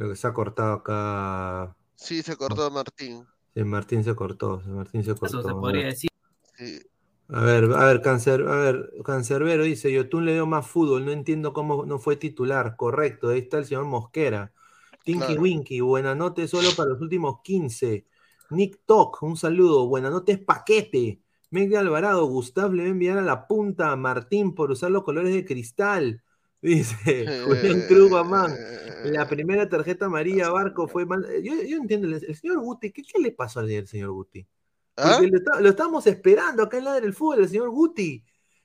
Creo 0.00 0.12
que 0.12 0.16
se 0.16 0.26
ha 0.26 0.32
cortado 0.32 0.72
acá. 0.72 1.76
Sí, 1.94 2.22
se 2.22 2.34
cortó 2.34 2.70
Martín. 2.70 3.26
Sí, 3.54 3.64
Martín 3.64 4.02
se 4.02 4.14
cortó, 4.14 4.62
Martín 4.64 5.04
se 5.04 5.14
cortó. 5.14 5.42
se 5.42 5.50
a 5.50 5.52
podría 5.52 5.82
ver. 5.82 5.92
decir. 5.92 6.08
Sí. 6.56 6.80
A 7.28 7.42
ver, 7.42 7.64
a 7.64 7.84
ver, 7.84 8.00
Cancer, 8.00 8.48
a 8.48 8.56
ver, 8.56 8.90
Cancerbero 9.04 9.62
dice, 9.62 9.92
Yotun 9.92 10.24
le 10.24 10.32
dio 10.32 10.46
más 10.46 10.66
fútbol, 10.66 11.04
no 11.04 11.12
entiendo 11.12 11.52
cómo 11.52 11.84
no 11.84 11.98
fue 11.98 12.16
titular, 12.16 12.76
correcto, 12.76 13.28
ahí 13.28 13.40
está 13.40 13.58
el 13.58 13.66
señor 13.66 13.84
Mosquera. 13.84 14.54
Tinky 15.04 15.26
Claro. 15.26 15.42
Winky, 15.42 15.80
buena 15.80 16.14
nota 16.14 16.48
solo 16.48 16.70
para 16.74 16.88
los 16.88 17.02
últimos 17.02 17.42
15. 17.44 18.06
Nick 18.48 18.80
Tok, 18.86 19.22
un 19.22 19.36
saludo, 19.36 19.86
buena 19.86 20.08
nota 20.08 20.32
es 20.32 20.38
paquete. 20.38 21.20
Meg 21.50 21.68
de 21.68 21.76
Alvarado, 21.76 22.24
Gustav 22.24 22.72
le 22.72 22.84
va 22.84 22.88
a 22.88 22.92
enviar 22.92 23.18
a 23.18 23.22
la 23.22 23.46
punta 23.46 23.92
a 23.92 23.96
Martín 23.96 24.54
por 24.54 24.70
usar 24.70 24.90
los 24.92 25.04
colores 25.04 25.34
de 25.34 25.44
cristal. 25.44 26.22
Dice 26.62 27.42
Julián 27.44 27.82
Krugerman. 27.88 28.54
La 29.04 29.26
primera 29.28 29.68
tarjeta 29.68 30.06
amarilla 30.06 30.50
Barco 30.50 30.86
fue 30.88 31.06
mal. 31.06 31.26
Yo, 31.42 31.54
yo 31.66 31.76
entiendo, 31.78 32.08
el, 32.08 32.36
señor 32.36 32.60
Guti, 32.60 32.92
¿qué, 32.92 33.02
qué 33.02 33.18
le 33.18 33.32
pasó 33.32 33.60
al 33.60 33.86
señor 33.86 34.10
Guti? 34.12 34.46
¿Ah? 34.96 35.18
Lo, 35.22 35.38
está- 35.38 35.60
lo 35.60 35.68
estamos 35.70 36.06
esperando 36.06 36.62
acá 36.62 36.76
en 36.78 36.84
la 36.84 37.00
del 37.00 37.14
fútbol, 37.14 37.40
el 37.40 37.48
señor 37.48 37.70
Guti. 37.70 38.22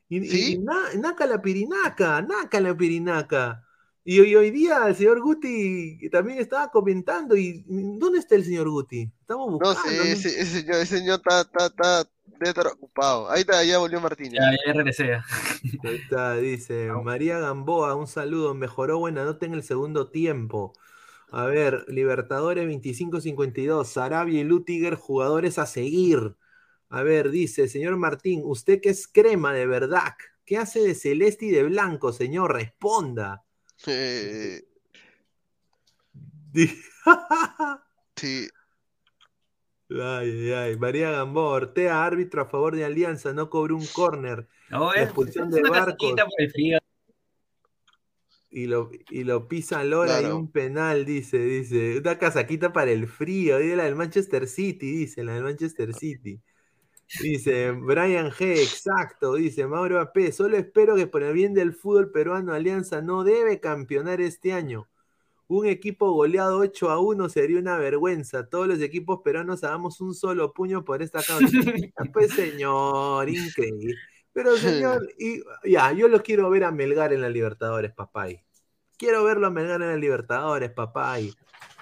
Y, 0.10 0.18
y- 0.18 0.28
¿Sí? 0.28 0.54
y 0.54 0.58
na- 0.60 0.94
naca 1.00 1.26
la 1.26 1.42
pirinaca, 1.42 2.22
naca 2.22 2.60
la 2.60 2.76
pirinaca. 2.76 3.65
Y, 4.06 4.20
hoy- 4.22 4.36
hoy 4.36 4.52
día 4.52 4.88
el 4.88 4.96
señor 4.96 5.22
Guti 5.22 6.10
también 6.12 6.40
estaba 6.40 6.70
comentando. 6.72 7.36
¿Y 7.36 7.66
dónde 7.68 8.20
está 8.20 8.36
el 8.36 8.46
señor 8.46 8.70
Guti? 8.70 9.12
Estamos 9.22 9.52
No 9.60 9.74
buscando. 9.74 9.76
sé, 9.76 9.96
¿no? 10.06 10.06
ese, 10.14 10.30
ese 10.42 10.62
señor, 10.62 10.76
ese 10.78 10.98
señor 11.00 11.16
está, 11.20 11.42
está, 11.42 11.66
está, 11.68 12.04
debe 12.40 12.50
estar 12.50 12.68
ocupado. 12.68 13.30
Ahí 13.32 13.42
está, 13.42 13.64
ya 13.64 13.78
volvió 13.80 14.00
Martín. 14.02 14.32
Ya, 14.34 14.42
ya 14.66 14.74
regresé. 14.74 15.08
ya. 15.08 15.26
Ahí 15.84 15.96
está, 15.98 16.36
dice 16.38 16.92
María 17.04 17.40
Gamboa, 17.40 17.96
un 17.96 18.08
saludo, 18.08 18.56
mejoró 18.56 19.00
buena 19.00 19.24
nota 19.26 19.46
en 19.46 19.54
el 19.56 19.64
segundo 19.64 20.10
tiempo. 20.12 20.74
A 21.32 21.46
ver, 21.48 21.86
Libertadores 21.90 22.68
25-52, 22.68 23.90
Sarabia 23.90 24.42
y 24.42 24.46
Lutiger, 24.46 24.96
jugadores 24.96 25.60
a 25.60 25.68
seguir. 25.68 26.38
A 26.90 27.04
ver, 27.04 27.32
dice, 27.32 27.70
señor 27.70 27.98
Martín, 27.98 28.44
usted 28.46 28.82
que 28.82 28.90
es 28.92 29.08
crema 29.08 29.54
de 29.54 29.68
verdad, 29.68 30.14
¿qué 30.46 30.58
hace 30.60 30.82
de 30.82 30.96
celeste 30.96 31.48
y 31.48 31.52
de 31.52 31.64
blanco, 31.66 32.14
señor? 32.14 32.54
Responda. 32.54 33.45
Eh, 33.88 34.64
Di- 36.52 36.72
sí, 38.16 38.48
Ay, 39.90 40.52
ay. 40.52 40.78
María 40.78 41.12
Gamboa, 41.12 41.50
Ortega, 41.52 42.06
árbitro 42.06 42.42
a 42.42 42.46
favor 42.46 42.76
de 42.76 42.86
Alianza, 42.86 43.34
no 43.34 43.50
cobró 43.50 43.76
un 43.76 43.86
córner. 43.86 44.48
No, 44.70 44.92
La 44.92 45.02
es, 45.02 45.06
expulsión 45.06 45.50
es 45.50 45.56
de 45.56 45.62
una 45.62 45.70
Barcos. 45.70 46.12
por 46.12 46.34
el 46.40 46.52
frío. 46.52 46.80
Y 48.50 48.66
lo, 48.68 48.90
y 49.12 49.26
lo 49.26 49.48
pisa 49.48 49.84
Lora 49.84 50.18
y 50.18 50.22
Claro. 50.22 50.38
un 50.38 50.52
penal, 50.52 51.06
dice, 51.06 51.38
dice. 51.38 52.00
Una 52.00 52.18
casaquita 52.18 52.72
para 52.74 52.90
el 52.92 53.08
frío. 53.08 53.60
Y 53.62 53.76
la 53.76 53.84
del 53.84 53.96
Manchester 53.96 54.48
City, 54.48 54.92
dice, 54.92 55.24
la 55.24 55.34
del 55.34 55.44
Manchester 55.44 55.94
City. 55.94 56.42
Dice 57.22 57.72
Brian 57.72 58.32
G, 58.32 58.58
exacto, 58.58 59.36
dice 59.36 59.68
Mauro 59.68 60.00
AP, 60.02 60.32
solo 60.32 60.58
espero 60.58 60.96
que 60.96 61.08
por 61.08 61.24
el 61.24 61.34
bien 61.34 61.54
del 61.54 61.74
fútbol 61.74 62.12
peruano 62.12 62.54
Alianza 62.54 63.02
no 63.02 63.24
debe 63.24 63.60
campeonar 63.60 64.22
este 64.22 64.54
año. 64.54 64.88
Un 65.48 65.68
equipo 65.68 66.12
goleado 66.12 66.58
8 66.58 66.90
a 66.90 67.00
1 67.00 67.30
sería 67.30 67.60
una 67.60 67.78
vergüenza. 67.78 68.50
Todos 68.50 68.68
los 68.68 68.82
equipos 68.82 69.22
peruanos 69.24 69.64
hagamos 69.64 70.02
un 70.02 70.16
solo 70.16 70.52
puño 70.54 70.84
por 70.84 71.04
esta 71.04 71.22
causa. 71.22 71.46
Pues 72.12 72.34
señor, 72.34 73.30
increíble. 73.30 73.96
Pero 74.34 74.58
señor, 74.58 75.08
y, 75.20 75.44
ya, 75.64 75.92
yo 75.92 76.08
lo 76.08 76.24
quiero 76.24 76.50
ver 76.50 76.64
a 76.64 76.72
Melgar 76.72 77.14
en 77.14 77.22
la 77.22 77.30
Libertadores, 77.30 77.94
papay. 77.94 78.44
Quiero 78.98 79.24
verlo 79.24 79.48
a 79.48 79.50
Melgar 79.50 79.82
en 79.82 79.90
la 79.90 79.98
Libertadores, 79.98 80.72
papay. 80.72 81.34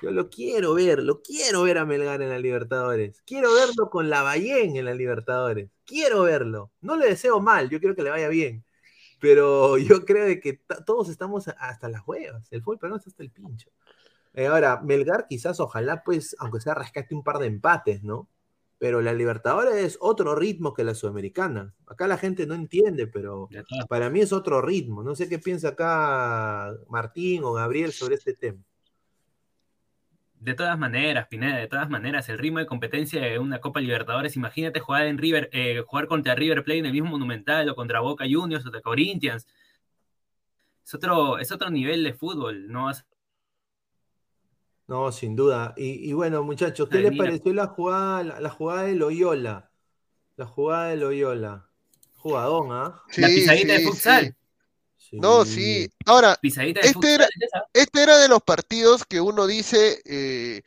Yo 0.01 0.11
lo 0.11 0.29
quiero 0.29 0.73
ver, 0.73 1.03
lo 1.03 1.21
quiero 1.21 1.63
ver 1.63 1.77
a 1.77 1.85
Melgar 1.85 2.21
en 2.21 2.29
la 2.29 2.39
Libertadores. 2.39 3.21
Quiero 3.25 3.53
verlo 3.53 3.89
con 3.89 4.09
la 4.09 4.23
Bayén 4.23 4.75
en 4.75 4.85
la 4.85 4.93
Libertadores. 4.93 5.69
Quiero 5.85 6.23
verlo. 6.23 6.71
No 6.81 6.97
le 6.97 7.07
deseo 7.07 7.39
mal, 7.39 7.69
yo 7.69 7.79
quiero 7.79 7.95
que 7.95 8.03
le 8.03 8.09
vaya 8.09 8.27
bien. 8.29 8.65
Pero 9.19 9.77
yo 9.77 10.05
creo 10.05 10.25
de 10.25 10.39
que 10.39 10.61
todos 10.85 11.09
estamos 11.09 11.47
hasta 11.47 11.87
las 11.87 12.01
huevas. 12.07 12.47
El 12.51 12.61
fútbol 12.61 12.79
peruano 12.79 12.97
está 12.97 13.09
hasta 13.09 13.23
el 13.23 13.31
pincho. 13.31 13.69
Eh, 14.33 14.47
ahora, 14.47 14.81
Melgar 14.81 15.27
quizás, 15.27 15.59
ojalá, 15.59 16.03
pues, 16.03 16.35
aunque 16.39 16.59
sea 16.59 16.73
rescate 16.73 17.13
un 17.15 17.23
par 17.23 17.37
de 17.37 17.47
empates, 17.47 18.03
¿no? 18.03 18.27
Pero 18.83 18.99
la 19.01 19.13
Libertadores 19.13 19.75
es 19.75 19.97
otro 20.01 20.35
ritmo 20.35 20.73
que 20.73 20.83
la 20.83 20.93
Sudamericana. 20.93 21.73
Acá 21.87 22.05
la 22.05 22.17
gente 22.17 22.45
no 22.45 22.53
entiende, 22.53 23.07
pero 23.07 23.47
para 23.87 24.09
mí 24.09 24.19
es 24.19 24.33
otro 24.33 24.61
ritmo. 24.61 25.03
No 25.03 25.15
sé 25.15 25.29
qué 25.29 25.39
piensa 25.39 25.69
acá 25.69 26.73
Martín 26.89 27.45
o 27.45 27.53
Gabriel 27.53 27.93
sobre 27.93 28.15
este 28.15 28.33
tema. 28.33 28.59
De 30.37 30.53
todas 30.53 30.77
maneras, 30.77 31.27
Pineda, 31.29 31.55
de 31.59 31.67
todas 31.69 31.89
maneras, 31.89 32.27
el 32.27 32.37
ritmo 32.37 32.59
de 32.59 32.65
competencia 32.65 33.21
de 33.21 33.39
una 33.39 33.61
Copa 33.61 33.79
Libertadores, 33.79 34.35
imagínate 34.35 34.81
jugar 34.81 35.05
en 35.05 35.17
River, 35.17 35.49
eh, 35.53 35.81
jugar 35.87 36.07
contra 36.07 36.35
River 36.35 36.65
Plate 36.65 36.79
en 36.79 36.85
el 36.87 36.91
mismo 36.91 37.11
Monumental 37.11 37.69
o 37.69 37.75
contra 37.75 38.01
Boca 38.01 38.25
Juniors 38.29 38.63
o 38.63 38.65
contra 38.65 38.81
Corinthians. 38.81 39.47
Es 40.85 40.93
otro, 40.93 41.37
es 41.37 41.49
otro 41.53 41.69
nivel 41.69 42.03
de 42.03 42.13
fútbol, 42.13 42.67
¿no? 42.67 42.83
Vas- 42.87 43.05
No, 44.87 45.11
sin 45.11 45.35
duda. 45.35 45.73
Y, 45.77 46.09
y 46.09 46.13
bueno, 46.13 46.43
muchachos, 46.43 46.89
¿qué 46.89 46.97
Ay, 46.97 47.03
les 47.03 47.11
mira. 47.11 47.25
pareció 47.25 47.53
la 47.53 47.67
jugada, 47.67 48.23
la, 48.23 48.39
la 48.39 48.49
jugada 48.49 48.83
de 48.83 48.95
Loyola? 48.95 49.71
La 50.35 50.45
jugada 50.45 50.87
de 50.89 50.97
Loyola. 50.97 51.69
Jugadón, 52.17 52.69
¿ah? 52.71 53.01
La 53.17 53.27
sí, 53.27 53.35
pisadita 53.35 53.73
de 53.73 53.79
sí, 53.79 53.85
futsal. 53.85 54.35
sí. 54.97 55.17
No, 55.19 55.45
sí. 55.45 55.89
Ahora, 56.05 56.37
Pisadita 56.41 56.81
de 56.81 56.87
Este 56.87 56.93
futsal, 56.93 57.13
era- 57.15 57.65
este 57.73 58.03
era 58.03 58.17
de 58.17 58.27
los 58.29 58.41
partidos 58.43 59.05
que 59.05 59.21
uno 59.21 59.45
dice 59.47 60.01
eh, 60.05 60.61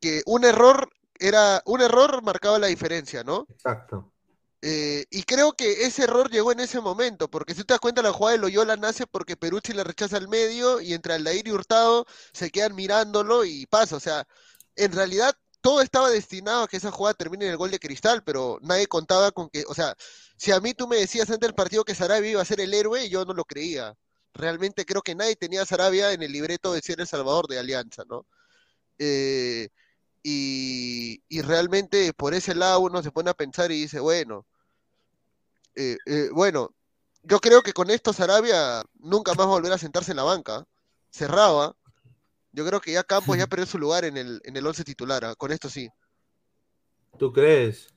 que 0.00 0.22
un 0.26 0.44
error 0.44 0.90
era, 1.18 1.62
un 1.66 1.80
error 1.80 2.22
marcaba 2.22 2.58
la 2.58 2.68
diferencia, 2.68 3.24
¿no? 3.24 3.46
Exacto. 3.48 4.12
Eh, 4.60 5.04
y 5.10 5.22
creo 5.22 5.52
que 5.52 5.84
ese 5.86 6.04
error 6.04 6.30
llegó 6.30 6.50
en 6.50 6.60
ese 6.60 6.80
momento, 6.80 7.30
porque 7.30 7.54
si 7.54 7.62
te 7.62 7.74
das 7.74 7.80
cuenta, 7.80 8.02
la 8.02 8.12
jugada 8.12 8.36
de 8.36 8.40
Loyola 8.42 8.76
nace 8.76 9.06
porque 9.06 9.36
Peruzzi 9.36 9.72
le 9.72 9.84
rechaza 9.84 10.16
al 10.16 10.28
medio 10.28 10.80
y 10.80 10.94
entre 10.94 11.14
Aldair 11.14 11.46
y 11.46 11.52
Hurtado 11.52 12.06
se 12.32 12.50
quedan 12.50 12.74
mirándolo 12.74 13.44
y 13.44 13.66
pasa. 13.66 13.96
O 13.96 14.00
sea, 14.00 14.26
en 14.76 14.92
realidad 14.92 15.34
todo 15.60 15.80
estaba 15.80 16.10
destinado 16.10 16.64
a 16.64 16.68
que 16.68 16.76
esa 16.78 16.90
jugada 16.90 17.14
termine 17.14 17.46
en 17.46 17.52
el 17.52 17.56
gol 17.56 17.70
de 17.70 17.78
Cristal, 17.78 18.22
pero 18.24 18.58
nadie 18.62 18.86
contaba 18.88 19.30
con 19.32 19.48
que, 19.50 19.64
o 19.68 19.74
sea, 19.74 19.94
si 20.36 20.50
a 20.52 20.60
mí 20.60 20.74
tú 20.74 20.88
me 20.88 20.96
decías 20.96 21.28
antes 21.30 21.40
del 21.40 21.54
partido 21.54 21.84
que 21.84 21.94
Sarabia 21.94 22.30
iba 22.30 22.42
a 22.42 22.44
ser 22.44 22.60
el 22.60 22.74
héroe, 22.74 23.08
yo 23.08 23.24
no 23.24 23.34
lo 23.34 23.44
creía. 23.44 23.94
Realmente 24.34 24.84
creo 24.84 25.02
que 25.02 25.14
nadie 25.14 25.36
tenía 25.36 25.62
a 25.62 25.66
Sarabia 25.66 26.12
en 26.12 26.22
el 26.22 26.32
libreto 26.32 26.72
de 26.72 26.80
ser 26.82 27.00
el 27.00 27.06
salvador 27.06 27.48
de 27.48 27.58
Alianza, 27.58 28.04
¿no? 28.08 28.26
Eh, 28.98 29.68
y, 30.22 31.22
y 31.28 31.42
realmente 31.42 32.12
por 32.12 32.34
ese 32.34 32.54
lado 32.54 32.80
uno 32.80 33.02
se 33.02 33.12
pone 33.12 33.30
a 33.30 33.34
pensar 33.34 33.70
y 33.72 33.80
dice, 33.82 34.00
bueno, 34.00 34.46
eh, 35.74 35.96
eh, 36.06 36.28
bueno, 36.32 36.74
yo 37.22 37.40
creo 37.40 37.62
que 37.62 37.72
con 37.72 37.90
esto 37.90 38.12
Sarabia 38.12 38.82
nunca 38.98 39.32
más 39.34 39.40
va 39.46 39.50
a 39.50 39.54
volver 39.54 39.72
a 39.72 39.78
sentarse 39.78 40.12
en 40.12 40.16
la 40.16 40.22
banca. 40.24 40.66
Cerraba. 41.10 41.76
Yo 42.52 42.66
creo 42.66 42.80
que 42.80 42.92
ya 42.92 43.04
Campos 43.04 43.38
ya 43.38 43.46
perdió 43.48 43.66
su 43.66 43.78
lugar 43.78 44.04
en 44.04 44.16
el, 44.16 44.40
en 44.44 44.56
el 44.56 44.66
once 44.66 44.84
titular. 44.84 45.24
ah, 45.24 45.34
Con 45.36 45.52
esto 45.52 45.68
sí. 45.68 45.88
¿Tú 47.18 47.32
crees? 47.32 47.88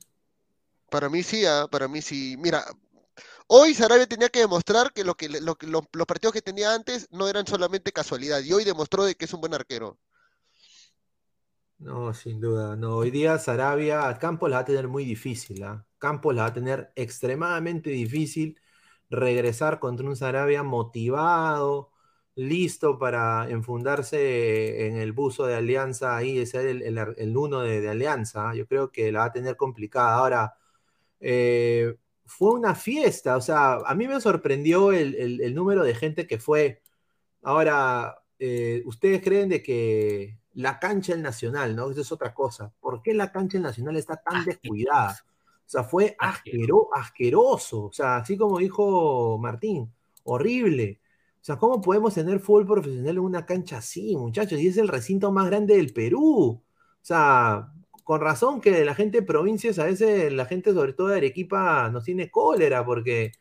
Para 0.90 1.08
mí 1.08 1.22
sí, 1.22 1.44
ah, 1.46 1.66
para 1.70 1.88
mí 1.88 2.02
sí. 2.02 2.36
Mira, 2.38 2.64
hoy 3.46 3.74
Sarabia 3.74 4.06
tenía 4.06 4.28
que 4.28 4.40
demostrar 4.40 4.92
que, 4.92 5.04
lo 5.04 5.14
que, 5.14 5.28
le- 5.28 5.40
lo 5.40 5.54
que- 5.56 5.66
lo- 5.66 5.88
los 5.92 6.06
partidos 6.06 6.34
que 6.34 6.42
tenía 6.42 6.74
antes 6.74 7.08
no 7.10 7.28
eran 7.28 7.46
solamente 7.46 7.92
casualidad. 7.92 8.40
Y 8.40 8.52
hoy 8.52 8.64
demostró 8.64 9.04
de 9.04 9.14
que 9.14 9.24
es 9.24 9.32
un 9.32 9.40
buen 9.40 9.54
arquero. 9.54 9.98
No, 11.82 12.14
sin 12.14 12.40
duda. 12.40 12.76
No, 12.76 12.96
hoy 12.98 13.10
día 13.10 13.38
Sarabia, 13.38 14.16
Campos 14.20 14.48
la 14.48 14.56
va 14.56 14.62
a 14.62 14.64
tener 14.64 14.86
muy 14.86 15.04
difícil, 15.04 15.64
¿ah? 15.64 15.84
Campos 15.98 16.32
la 16.34 16.42
va 16.42 16.48
a 16.48 16.52
tener 16.52 16.92
extremadamente 16.94 17.90
difícil 17.90 18.60
regresar 19.10 19.80
contra 19.80 20.06
un 20.06 20.14
Sarabia 20.16 20.62
motivado, 20.62 21.90
listo 22.36 22.98
para 22.98 23.50
enfundarse 23.50 24.86
en 24.86 24.96
el 24.96 25.12
buzo 25.12 25.44
de 25.46 25.56
Alianza 25.56 26.16
ahí, 26.16 26.38
de 26.38 26.46
ser 26.46 26.66
el, 26.66 26.82
el, 27.16 27.36
uno 27.36 27.60
de, 27.62 27.80
de 27.80 27.88
Alianza. 27.90 28.50
¿ah? 28.50 28.54
Yo 28.54 28.66
creo 28.68 28.92
que 28.92 29.10
la 29.10 29.20
va 29.20 29.24
a 29.26 29.32
tener 29.32 29.56
complicada. 29.56 30.14
Ahora, 30.14 30.54
eh, 31.20 31.96
fue 32.26 32.52
una 32.52 32.74
fiesta, 32.74 33.36
o 33.36 33.40
sea, 33.40 33.74
a 33.86 33.94
mí 33.94 34.08
me 34.08 34.20
sorprendió 34.20 34.92
el, 34.92 35.14
el- 35.16 35.40
el 35.42 35.54
número 35.54 35.82
de 35.84 35.94
gente 35.94 36.26
que 36.26 36.38
fue. 36.38 36.82
Ahora, 37.42 38.18
eh, 38.38 38.82
¿ustedes 38.86 39.22
creen 39.22 39.48
de 39.50 39.62
que 39.62 40.38
la 40.54 40.78
cancha 40.78 41.12
del 41.12 41.22
Nacional, 41.22 41.74
¿no? 41.76 41.90
Eso 41.90 42.00
es 42.02 42.12
otra 42.12 42.34
cosa. 42.34 42.72
¿Por 42.80 43.02
qué 43.02 43.14
la 43.14 43.32
cancha 43.32 43.54
del 43.58 43.62
Nacional 43.64 43.96
está 43.96 44.16
tan 44.16 44.44
descuidada? 44.44 45.16
O 45.66 45.68
sea, 45.72 45.84
fue 45.84 46.16
asquero- 46.18 46.88
asqueroso. 46.94 47.84
O 47.86 47.92
sea, 47.92 48.16
así 48.16 48.36
como 48.36 48.58
dijo 48.58 49.38
Martín, 49.38 49.92
horrible. 50.24 51.00
O 51.40 51.44
sea, 51.44 51.56
¿cómo 51.56 51.80
podemos 51.80 52.14
tener 52.14 52.38
fútbol 52.40 52.66
profesional 52.66 53.16
en 53.16 53.18
una 53.20 53.46
cancha 53.46 53.78
así, 53.78 54.16
muchachos? 54.16 54.60
Y 54.60 54.68
es 54.68 54.76
el 54.76 54.88
recinto 54.88 55.32
más 55.32 55.46
grande 55.46 55.76
del 55.76 55.92
Perú. 55.92 56.60
O 56.62 57.04
sea, 57.04 57.72
con 58.04 58.20
razón 58.20 58.60
que 58.60 58.84
la 58.84 58.94
gente 58.94 59.20
de 59.20 59.26
provincias, 59.26 59.78
a 59.78 59.84
veces 59.86 60.32
la 60.32 60.44
gente 60.46 60.72
sobre 60.72 60.92
todo 60.92 61.08
de 61.08 61.16
Arequipa 61.16 61.88
nos 61.90 62.04
tiene 62.04 62.30
cólera 62.30 62.84
porque 62.84 63.32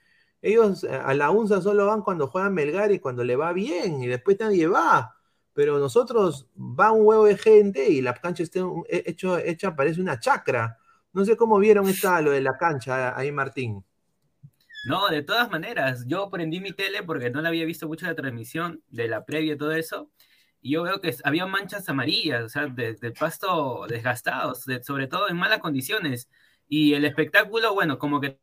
ellos 0.41 0.83
eh, 0.83 0.93
a 0.95 1.13
la 1.13 1.29
UNSA 1.31 1.61
solo 1.61 1.85
van 1.87 2.01
cuando 2.01 2.27
juegan 2.27 2.53
Melgar 2.53 2.91
y 2.91 2.99
cuando 2.99 3.23
le 3.23 3.35
va 3.35 3.53
bien 3.53 4.01
y 4.01 4.07
después 4.07 4.37
nadie 4.39 4.67
va. 4.67 5.15
Pero 5.53 5.79
nosotros 5.79 6.47
va 6.57 6.91
un 6.91 7.05
huevo 7.05 7.25
de 7.25 7.37
gente 7.37 7.89
y 7.89 8.01
la 8.01 8.13
cancha 8.13 8.43
está 8.43 8.61
hecho, 8.89 9.37
hecha 9.37 9.75
parece 9.75 10.01
una 10.01 10.19
chacra. 10.19 10.77
No 11.13 11.25
sé 11.25 11.35
cómo 11.35 11.59
vieron 11.59 11.89
esta, 11.89 12.21
lo 12.21 12.31
de 12.31 12.41
la 12.41 12.57
cancha 12.57 13.17
ahí, 13.17 13.31
Martín. 13.31 13.83
No, 14.83 15.09
de 15.09 15.21
todas 15.21 15.49
maneras, 15.51 16.05
yo 16.07 16.29
prendí 16.31 16.59
mi 16.59 16.71
tele 16.73 17.03
porque 17.03 17.29
no 17.29 17.41
la 17.41 17.49
había 17.49 17.65
visto 17.65 17.87
mucho 17.87 18.07
la 18.07 18.15
transmisión 18.15 18.81
de 18.89 19.07
la 19.07 19.25
previa 19.25 19.53
y 19.53 19.57
todo 19.57 19.73
eso, 19.73 20.09
y 20.61 20.71
yo 20.73 20.83
veo 20.83 20.99
que 21.01 21.15
había 21.23 21.45
manchas 21.45 21.87
amarillas, 21.89 22.43
o 22.45 22.49
sea, 22.49 22.67
de, 22.67 22.95
pasto 23.19 23.85
desgastados, 23.87 24.65
de- 24.65 24.83
sobre 24.83 25.07
todo 25.07 25.29
en 25.29 25.37
malas 25.37 25.59
condiciones. 25.59 26.29
Y 26.67 26.93
el 26.93 27.05
espectáculo, 27.05 27.73
bueno, 27.73 27.99
como 27.99 28.21
que 28.21 28.39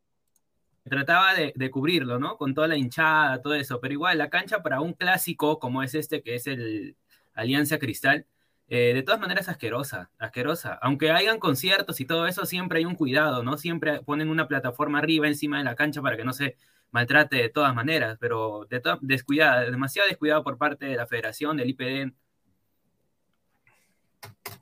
trataba 0.89 1.35
de, 1.35 1.71
cubrirlo, 1.71 2.19
¿no? 2.19 2.37
Con 2.37 2.55
toda 2.55 2.69
la 2.69 2.77
hinchada, 2.77 3.41
todo 3.43 3.55
eso, 3.55 3.81
pero 3.81 3.95
igual 3.95 4.19
la 4.19 4.31
cancha 4.31 4.63
para 4.63 4.81
un 4.81 4.93
clásico 4.95 5.59
como 5.59 5.83
es 5.83 5.95
este, 5.95 6.23
que 6.23 6.35
es 6.35 6.47
el 6.47 6.97
Alianza 7.35 7.79
Cristal, 7.79 8.27
eh, 8.69 8.93
de 8.95 9.03
todas 9.03 9.21
maneras 9.21 9.49
asquerosa, 9.49 10.11
asquerosa. 10.19 10.75
Aunque 10.83 11.11
hayan 11.11 11.39
conciertos 11.39 12.01
y 12.01 12.05
todo 12.05 12.27
eso, 12.27 12.45
siempre 12.47 12.81
hay 12.81 12.85
un 12.85 12.95
cuidado, 12.97 13.43
¿no? 13.43 13.57
Siempre 13.57 14.03
ponen 14.03 14.29
una 14.29 14.49
plataforma 14.49 14.99
arriba 14.99 15.27
encima 15.29 15.59
de 15.59 15.65
la 15.65 15.75
cancha 15.75 16.03
para 16.03 16.17
que 16.17 16.25
no 16.25 16.33
se 16.33 16.57
maltrate 16.91 17.37
de 17.37 17.49
todas 17.49 17.75
maneras, 17.75 18.19
pero 18.21 18.67
de 18.71 18.83
descuidada, 19.03 19.71
demasiado 19.71 20.09
descuidado 20.09 20.43
por 20.43 20.59
parte 20.59 20.87
de 20.87 20.97
la 20.97 21.07
federación, 21.07 21.57
del 21.57 21.71
IPD. 21.71 22.13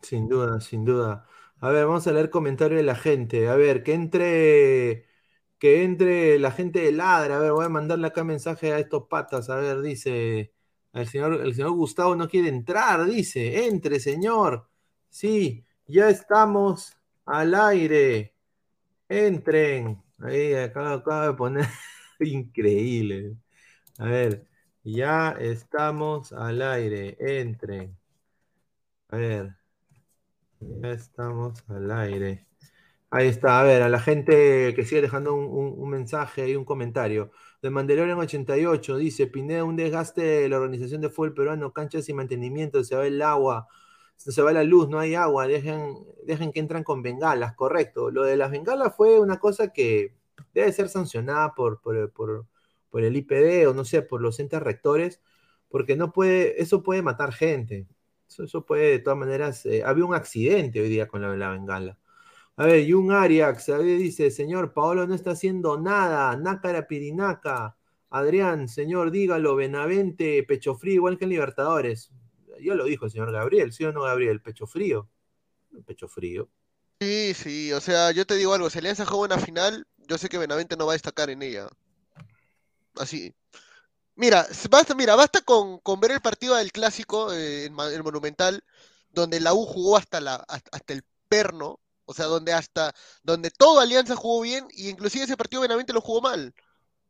Sin 0.03 0.29
duda, 0.29 0.61
sin 0.61 0.85
duda. 0.85 1.27
A 1.61 1.71
ver, 1.71 1.87
vamos 1.87 2.07
a 2.07 2.13
leer 2.13 2.31
comentarios 2.31 2.79
de 2.79 2.85
la 2.85 2.95
gente. 2.95 3.49
A 3.49 3.57
ver, 3.57 3.83
que 3.83 3.95
entre, 3.95 5.07
que 5.59 5.85
entre 5.85 6.39
la 6.39 6.51
gente 6.53 6.81
de 6.81 6.93
Ladra. 6.93 7.37
A 7.37 7.41
ver, 7.41 7.53
voy 7.53 7.65
a 7.67 7.69
mandarle 7.69 8.07
acá 8.09 8.25
mensaje 8.25 8.73
a 8.73 8.79
estos 8.79 9.07
patas. 9.09 9.51
A 9.51 9.57
ver, 9.57 9.81
dice, 9.83 10.53
el 10.93 11.09
señor, 11.09 11.41
el 11.43 11.55
señor 11.55 11.73
Gustavo 11.73 12.17
no 12.17 12.29
quiere 12.29 12.49
entrar, 12.49 13.05
dice. 13.07 13.67
Entre, 13.67 14.01
señor. 14.01 14.69
Sí, 15.09 15.65
ya 15.87 16.09
estamos 16.11 16.97
al 17.27 17.55
aire. 17.55 18.35
Entren. 19.09 20.03
Ahí, 20.21 20.55
acá 20.55 20.95
acabo 20.95 21.27
de 21.27 21.35
poner. 21.35 21.67
Increíble. 22.21 23.37
A 23.99 24.07
ver, 24.07 24.47
ya 24.85 25.31
estamos 25.33 26.33
al 26.33 26.63
aire. 26.63 27.17
Entren. 27.21 27.99
A 29.09 29.17
ver. 29.17 29.57
Ya 30.61 30.91
estamos 30.91 31.65
al 31.69 31.91
aire. 31.91 32.47
Ahí 33.11 33.29
está, 33.29 33.61
a 33.61 33.63
ver, 33.63 33.83
a 33.83 33.89
la 33.89 34.01
gente 34.01 34.75
que 34.75 34.85
sigue 34.85 35.01
dejando 35.01 35.35
un, 35.35 35.89
mensaje 35.91 36.49
y 36.51 36.57
un 36.57 36.65
comentario. 36.65 37.31
De 37.63 37.71
Mandalorian 37.71 38.19
88 38.19 38.97
dice: 38.97 39.27
Pineda, 39.29 39.65
un 39.65 39.77
desgaste 39.77 40.23
de 40.23 40.49
la 40.49 40.57
organización 40.57 41.01
de 41.01 41.09
fútbol 41.11 41.35
peruano, 41.35 41.73
canchas 41.73 42.09
y 42.09 42.15
mantenimiento, 42.15 42.83
se 42.85 42.97
va 42.97 43.07
el 43.07 43.23
agua, 43.23 43.69
se 44.17 44.43
va 44.43 44.53
la 44.53 44.65
luz, 44.65 44.89
no 44.89 44.99
hay 44.99 45.15
agua, 45.15 45.47
dejen, 45.47 45.95
dejen 46.25 46.53
que 46.53 46.61
entran 46.61 46.85
con 46.85 47.03
bengalas, 47.03 47.55
correcto. 47.55 48.11
Lo 48.11 48.25
de 48.25 48.37
las 48.37 48.51
bengalas 48.51 48.95
fue 48.97 49.21
una 49.21 49.39
cosa 49.39 49.73
que 49.73 50.15
debe 50.55 50.73
ser 50.73 50.89
sancionada 50.89 51.55
por, 51.55 51.81
por, 51.81 52.13
por 52.91 53.05
el 53.05 53.17
IPD 53.17 53.69
o 53.69 53.75
no 53.75 53.85
sé, 53.85 54.03
por 54.03 54.21
los 54.23 54.41
entes 54.41 54.61
rectores, 54.63 55.21
porque 55.69 55.97
no 55.97 56.13
puede, 56.13 56.61
eso 56.63 56.83
puede 56.83 57.03
matar 57.03 57.33
gente. 57.33 57.87
Eso, 58.29 58.67
puede, 58.67 58.91
de 58.93 58.99
todas 59.01 59.19
maneras, 59.19 59.65
eh, 59.67 59.83
había 59.85 60.05
un 60.05 60.15
accidente 60.15 60.81
hoy 60.81 60.89
día 60.89 61.07
con 61.09 61.23
la, 61.23 61.37
la 61.37 61.51
bengala. 61.51 61.99
A 62.57 62.65
ver, 62.65 62.81
y 62.81 62.95
un 62.95 63.13
Ariax, 63.13 63.69
a 63.69 63.79
ver, 63.79 63.99
dice, 63.99 64.31
señor, 64.31 64.73
Paolo 64.73 65.07
no 65.07 65.15
está 65.15 65.33
haciendo 65.33 65.79
nada, 65.79 66.35
Nácara 66.37 66.87
Pirinaca. 66.87 67.77
Adrián, 68.09 68.69
señor, 68.69 69.11
dígalo, 69.11 69.57
Benavente, 69.57 70.43
pecho 70.45 70.75
frío, 70.75 70.95
igual 70.95 71.19
que 71.19 71.25
en 71.25 71.31
Libertadores. 71.31 72.11
Yo 72.61 72.75
lo 72.75 72.85
dijo 72.85 73.05
el 73.05 73.11
señor 73.11 73.31
Gabriel, 73.31 73.73
¿sí 73.73 73.85
o 73.85 73.93
no, 73.93 74.03
Gabriel? 74.03 74.41
Pecho 74.41 74.67
frío. 74.67 75.11
Pecho 75.87 76.09
frío. 76.09 76.49
Sí, 77.01 77.35
sí, 77.35 77.73
o 77.75 77.81
sea, 77.81 78.11
yo 78.13 78.27
te 78.27 78.37
digo 78.37 78.55
algo, 78.55 78.71
si 78.71 78.79
Alianza 78.79 79.05
juega 79.05 79.35
una 79.35 79.39
final, 79.39 79.87
yo 80.09 80.17
sé 80.17 80.31
que 80.31 80.39
Benavente 80.39 80.77
no 80.79 80.87
va 80.87 80.93
a 80.93 80.95
destacar 80.95 81.29
en 81.29 81.43
ella. 81.43 81.69
Así, 82.95 83.35
Mira, 84.17 84.47
basta, 84.71 84.95
mira, 84.95 85.15
basta 85.15 85.43
con, 85.43 85.81
ver 86.01 86.13
el 86.13 86.21
partido 86.23 86.57
del 86.57 86.73
clásico 86.73 87.35
eh, 87.35 87.67
el 87.67 88.03
Monumental, 88.03 88.65
donde 89.11 89.41
la 89.41 89.53
U 89.53 89.67
jugó 89.67 89.99
hasta 89.99 90.23
la 90.23 90.37
hasta 90.37 90.95
el 90.95 91.03
perno, 91.29 91.81
o 92.07 92.15
sea, 92.15 92.27
donde 92.27 92.53
hasta 92.53 92.95
donde 93.23 93.51
toda 93.51 93.83
Alianza 93.83 94.17
jugó 94.17 94.43
bien 94.43 94.67
y 94.73 94.89
inclusive 94.89 95.25
ese 95.25 95.37
partido 95.37 95.63
Benavente 95.63 95.93
lo 95.93 96.01
jugó 96.01 96.21
mal. 96.21 96.55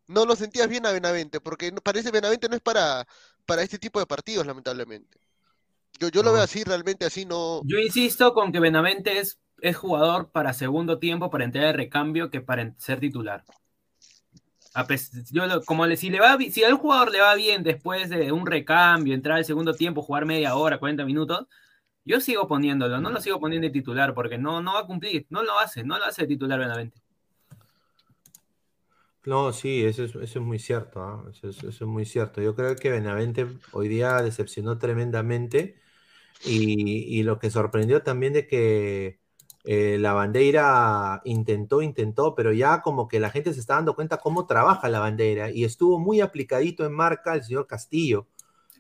No 0.08 0.24
lo 0.24 0.36
sentías 0.36 0.68
bien 0.68 0.86
a 0.86 0.92
Benavente, 0.92 1.40
porque 1.40 1.72
parece 1.82 2.10
Benavente 2.10 2.48
no 2.48 2.56
es 2.56 2.62
para 2.62 3.06
para 3.44 3.62
este 3.62 3.78
tipo 3.78 4.00
de 4.00 4.06
partidos, 4.06 4.46
lamentablemente. 4.46 5.20
Yo, 6.00 6.08
yo 6.08 6.22
lo 6.22 6.32
veo 6.32 6.42
así, 6.42 6.64
realmente 6.64 7.06
así 7.06 7.24
no. 7.24 7.62
Yo 7.64 7.78
insisto 7.78 8.34
con 8.34 8.52
que 8.52 8.60
Benavente 8.60 9.18
es, 9.18 9.38
es 9.60 9.76
jugador 9.76 10.30
para 10.30 10.52
segundo 10.52 10.98
tiempo, 10.98 11.30
para 11.30 11.44
entrar 11.44 11.66
de 11.66 11.72
recambio, 11.72 12.30
que 12.30 12.40
para 12.40 12.74
ser 12.76 13.00
titular 13.00 13.44
yo 15.30 15.62
como 15.64 15.86
le, 15.86 15.96
si 15.96 16.10
le 16.10 16.20
va 16.20 16.36
si 16.38 16.64
al 16.64 16.74
jugador 16.74 17.10
le 17.10 17.20
va 17.20 17.34
bien 17.34 17.62
después 17.62 18.10
de 18.10 18.32
un 18.32 18.46
recambio, 18.46 19.14
entrar 19.14 19.38
al 19.38 19.44
segundo 19.44 19.72
tiempo, 19.72 20.02
jugar 20.02 20.26
media 20.26 20.54
hora, 20.54 20.78
40 20.78 21.04
minutos, 21.04 21.46
yo 22.06 22.20
sigo 22.20 22.48
poniéndolo, 22.48 23.00
no 23.00 23.10
lo 23.10 23.20
sigo 23.20 23.38
poniendo 23.38 23.66
de 23.66 23.72
titular 23.72 24.14
porque 24.14 24.38
no, 24.38 24.62
no 24.62 24.74
va 24.74 24.80
a 24.80 24.86
cumplir, 24.86 25.26
no 25.28 25.42
lo 25.42 25.58
hace, 25.58 25.84
no 25.84 25.98
lo 25.98 26.04
hace 26.04 26.22
de 26.22 26.28
titular 26.28 26.58
Benavente. 26.58 27.02
No, 29.24 29.52
sí, 29.52 29.84
eso 29.84 30.04
es, 30.04 30.14
eso 30.14 30.38
es 30.38 30.44
muy 30.44 30.58
cierto, 30.58 31.02
¿ah? 31.02 31.24
eso, 31.30 31.48
es, 31.68 31.82
muy 31.82 32.06
cierto. 32.06 32.40
Yo 32.40 32.54
creo 32.54 32.76
que 32.76 32.90
Benavente 32.90 33.46
hoy 33.72 33.88
día 33.88 34.22
decepcionó 34.22 34.78
tremendamente 34.78 35.80
y, 36.44 37.18
y 37.18 37.22
lo 37.24 37.38
que 37.38 37.50
sorprendió 37.50 38.02
también 38.02 38.32
de 38.32 38.46
que 38.46 39.18
eh, 39.68 39.98
la 39.98 40.12
bandera 40.12 41.22
intentó, 41.24 41.82
intentó, 41.82 42.36
pero 42.36 42.52
ya 42.52 42.82
como 42.82 43.08
que 43.08 43.18
la 43.18 43.30
gente 43.30 43.52
se 43.52 43.58
está 43.58 43.74
dando 43.74 43.96
cuenta 43.96 44.18
cómo 44.18 44.46
trabaja 44.46 44.88
la 44.88 45.00
bandera 45.00 45.50
y 45.50 45.64
estuvo 45.64 45.98
muy 45.98 46.20
aplicadito 46.20 46.86
en 46.86 46.92
marca 46.92 47.34
el 47.34 47.42
señor 47.42 47.66
Castillo. 47.66 48.28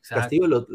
Castillo, 0.08 0.46
lo, 0.46 0.66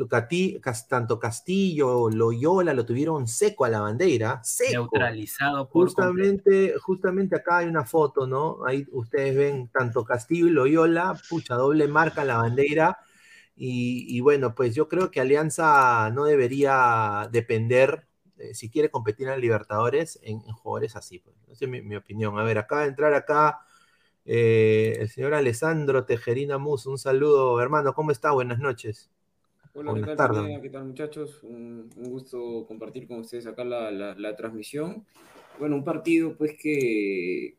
tanto 0.87 1.19
Castillo, 1.19 2.09
Loyola 2.09 2.73
lo 2.73 2.85
tuvieron 2.85 3.27
seco 3.27 3.65
a 3.65 3.69
la 3.69 3.79
bandera, 3.79 4.41
seco. 4.43 4.71
Neutralizado 4.73 5.69
por 5.69 5.87
justamente, 5.87 6.75
justamente 6.79 7.35
acá 7.35 7.57
hay 7.57 7.67
una 7.67 7.85
foto, 7.85 8.27
¿no? 8.27 8.65
Ahí 8.65 8.85
ustedes 8.91 9.35
ven 9.35 9.69
tanto 9.69 10.03
Castillo 10.03 10.47
y 10.47 10.51
Loyola, 10.51 11.19
pucha, 11.29 11.55
doble 11.55 11.87
marca 11.87 12.25
la 12.25 12.37
bandera. 12.37 12.99
Y, 13.55 14.05
y 14.15 14.21
bueno, 14.21 14.55
pues 14.55 14.73
yo 14.75 14.87
creo 14.87 15.11
que 15.11 15.21
Alianza 15.21 16.09
no 16.11 16.25
debería 16.25 17.29
depender 17.31 18.07
eh, 18.41 18.55
si 18.55 18.69
quiere 18.69 18.89
competir 18.89 19.27
en 19.27 19.39
Libertadores 19.39 20.19
en, 20.23 20.39
jugadores 20.41 20.95
así. 20.95 21.19
Pues. 21.19 21.35
Esa 21.51 21.65
es 21.65 21.83
mi, 21.83 21.95
opinión. 21.95 22.37
A 22.39 22.43
ver, 22.43 22.57
acaba 22.57 22.81
de 22.81 22.87
entrar 22.87 23.13
acá 23.13 23.59
eh, 24.25 24.97
el 24.99 25.09
señor 25.09 25.33
Alessandro 25.33 26.05
Tejerina 26.05 26.57
Mus. 26.57 26.85
Un 26.87 26.97
saludo, 26.97 27.61
hermano. 27.61 27.93
¿Cómo 27.93 28.11
está? 28.11 28.31
Buenas 28.31 28.59
noches. 28.59 29.11
Hola, 29.73 29.93
¿qué 29.93 30.15
tal, 30.15 30.61
¿qué 30.61 30.69
tal 30.69 30.85
muchachos? 30.85 31.39
Un, 31.43 31.89
gusto 31.95 32.65
compartir 32.67 33.07
con 33.07 33.19
ustedes 33.19 33.47
acá 33.47 33.63
la, 33.63 34.35
transmisión. 34.35 35.05
Bueno, 35.59 35.75
un 35.77 35.83
partido 35.83 36.35
pues 36.37 36.55
que, 36.57 37.55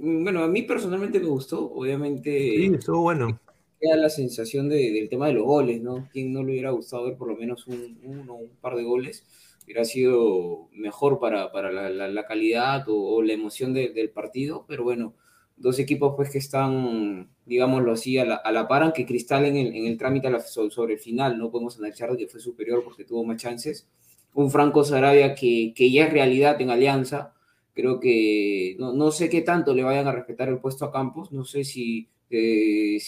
bueno, 0.00 0.42
a 0.42 0.48
mí 0.48 0.62
personalmente 0.62 1.20
me 1.20 1.26
gustó, 1.26 1.70
obviamente. 1.72 2.30
Sí, 2.30 2.70
estuvo 2.74 3.02
bueno. 3.02 3.40
Queda 3.80 3.96
la 3.96 4.10
sensación 4.10 4.68
del 4.68 5.08
tema 5.08 5.26
de 5.26 5.34
los 5.34 5.44
goles, 5.44 5.82
¿no? 5.82 6.08
¿Quién 6.12 6.32
no 6.32 6.42
le 6.42 6.52
hubiera 6.52 6.70
gustado 6.70 7.04
ver 7.04 7.16
por 7.16 7.28
lo 7.28 7.36
menos 7.36 7.66
un, 7.66 7.98
uno 8.04 8.34
un 8.34 8.56
par 8.60 8.76
de 8.76 8.84
goles? 8.84 9.24
hubiera 9.64 9.84
sido 9.84 10.68
mejor 10.72 11.18
para, 11.18 11.50
la, 11.52 12.26
calidad 12.26 12.84
o, 12.88 13.22
la 13.22 13.32
emoción 13.32 13.72
del 13.72 14.10
partido, 14.10 14.64
pero 14.66 14.84
bueno, 14.84 15.14
dos 15.56 15.78
equipos 15.78 16.14
pues 16.16 16.30
que 16.30 16.38
están, 16.38 17.30
digámoslo 17.46 17.92
así, 17.92 18.18
a 18.18 18.24
la, 18.24 18.36
a 18.36 18.52
la 18.52 18.68
par, 18.68 18.92
que 18.92 19.06
Cristal 19.06 19.44
en 19.44 19.56
el, 19.56 19.74
en 19.74 19.86
el 19.86 19.98
trámite 19.98 20.30
sobre 20.40 20.94
el 20.94 21.00
final, 21.00 21.38
no 21.38 21.50
podemos 21.50 21.76
analizar 21.78 22.16
que 22.16 22.28
fue 22.28 22.40
superior 22.40 22.82
porque 22.84 23.04
tuvo 23.04 23.24
más 23.24 23.40
chances. 23.40 23.88
Un 24.34 24.50
Franco 24.50 24.84
Sarabia 24.84 25.34
que, 25.34 25.72
que 25.74 25.90
ya 25.90 26.06
es 26.06 26.12
realidad 26.12 26.60
en 26.60 26.70
Alianza, 26.70 27.34
creo 27.74 28.00
que 28.00 28.76
no, 28.78 28.92
no, 28.92 29.10
sé 29.10 29.28
qué 29.28 29.42
tanto 29.42 29.74
le 29.74 29.82
vayan 29.82 30.06
a 30.06 30.12
respetar 30.12 30.48
el 30.48 30.58
puesto 30.58 30.84
a 30.84 30.92
Campos, 30.92 31.32
no 31.32 31.44
sé 31.44 31.64
si, 31.64 32.08
eh, 32.30 32.98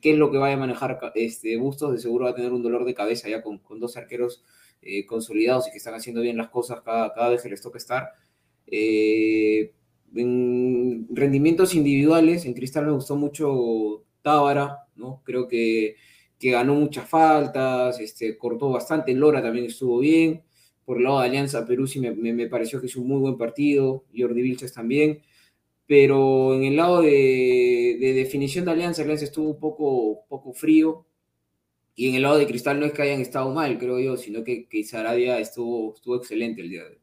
qué 0.00 0.12
es 0.12 0.16
lo 0.16 0.30
que 0.30 0.38
vaya 0.38 0.54
a 0.54 0.58
manejar 0.58 1.00
este 1.14 1.56
Bustos, 1.56 1.92
de 1.92 1.98
seguro 1.98 2.26
va 2.26 2.30
a 2.30 2.34
tener 2.34 2.52
un 2.52 2.62
dolor 2.62 2.84
de 2.84 2.94
cabeza 2.94 3.28
ya 3.28 3.42
con, 3.42 3.58
con 3.58 3.80
dos 3.80 3.96
arqueros 3.96 4.44
eh, 4.82 5.06
consolidados 5.06 5.66
y 5.66 5.70
que 5.72 5.78
están 5.78 5.94
haciendo 5.94 6.20
bien 6.20 6.36
las 6.36 6.50
cosas 6.50 6.80
cada, 6.82 7.12
cada 7.12 7.30
vez 7.30 7.42
que 7.42 7.48
les 7.48 7.60
toca 7.60 7.78
estar. 7.78 8.12
Eh, 8.66 9.72
en 10.14 11.06
rendimientos 11.10 11.74
individuales, 11.74 12.44
en 12.44 12.54
Cristal 12.54 12.86
me 12.86 12.92
gustó 12.92 13.16
mucho 13.16 14.04
Tábara, 14.22 14.86
¿no? 14.96 15.22
Creo 15.24 15.48
que, 15.48 15.96
que 16.38 16.50
ganó 16.52 16.74
muchas 16.74 17.08
faltas, 17.08 18.00
este, 18.00 18.36
cortó 18.38 18.70
bastante, 18.70 19.14
Lora 19.14 19.42
también 19.42 19.66
estuvo 19.66 19.98
bien. 19.98 20.42
Por 20.84 20.98
el 20.98 21.04
lado 21.04 21.20
de 21.20 21.26
Alianza 21.26 21.66
Perú 21.66 21.86
sí 21.86 22.00
me, 22.00 22.12
me, 22.12 22.46
pareció 22.48 22.80
que 22.80 22.86
hizo 22.86 23.00
un 23.00 23.08
muy 23.08 23.20
buen 23.20 23.36
partido, 23.36 24.04
Jordi 24.16 24.42
Vilches 24.42 24.72
también. 24.72 25.20
Pero 25.86 26.54
en 26.54 26.64
el 26.64 26.76
lado 26.76 27.02
de, 27.02 27.96
de 28.00 28.12
definición 28.14 28.64
de 28.64 28.72
Alianza, 28.72 29.02
Alianza 29.02 29.24
estuvo 29.24 29.50
un 29.50 29.60
poco, 29.60 30.24
poco 30.28 30.52
frío, 30.52 31.06
y 31.98 32.10
en 32.10 32.14
el 32.14 32.22
lado 32.22 32.38
de 32.38 32.46
Cristal 32.46 32.78
no 32.78 32.86
es 32.86 32.92
que 32.92 33.02
hayan 33.02 33.20
estado 33.20 33.52
mal, 33.52 33.76
creo 33.76 33.98
yo, 33.98 34.16
sino 34.16 34.44
que, 34.44 34.68
que 34.68 34.84
Sarabia 34.84 35.40
estuvo, 35.40 35.94
estuvo 35.94 36.14
excelente 36.14 36.60
el 36.62 36.70
día 36.70 36.84
de 36.84 36.90
hoy. 36.90 36.98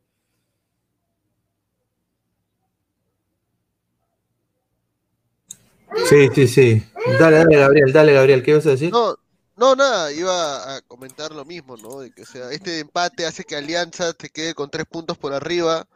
Sí, 6.09 6.29
sí, 6.33 6.47
sí. 6.47 6.83
Dale, 7.19 7.37
dale, 7.37 7.57
Gabriel, 7.57 7.93
dale, 7.93 8.13
Gabriel, 8.13 8.43
¿qué 8.43 8.53
vas 8.53 8.65
a 8.65 8.71
decir? 8.71 8.91
No, 8.91 9.15
no, 9.55 9.75
nada, 9.75 10.11
iba 10.11 10.75
a 10.75 10.81
comentar 10.81 11.31
lo 11.31 11.45
mismo, 11.45 11.77
¿no? 11.77 11.99
De 11.99 12.11
que, 12.11 12.23
o 12.23 12.25
sea, 12.25 12.51
este 12.51 12.79
empate 12.79 13.25
hace 13.25 13.43
que 13.43 13.55
Alianza 13.55 14.13
te 14.13 14.29
quede 14.29 14.53
con 14.53 14.69
tres 14.69 14.85
puntos 14.85 15.17
por 15.17 15.33
arriba 15.33 15.87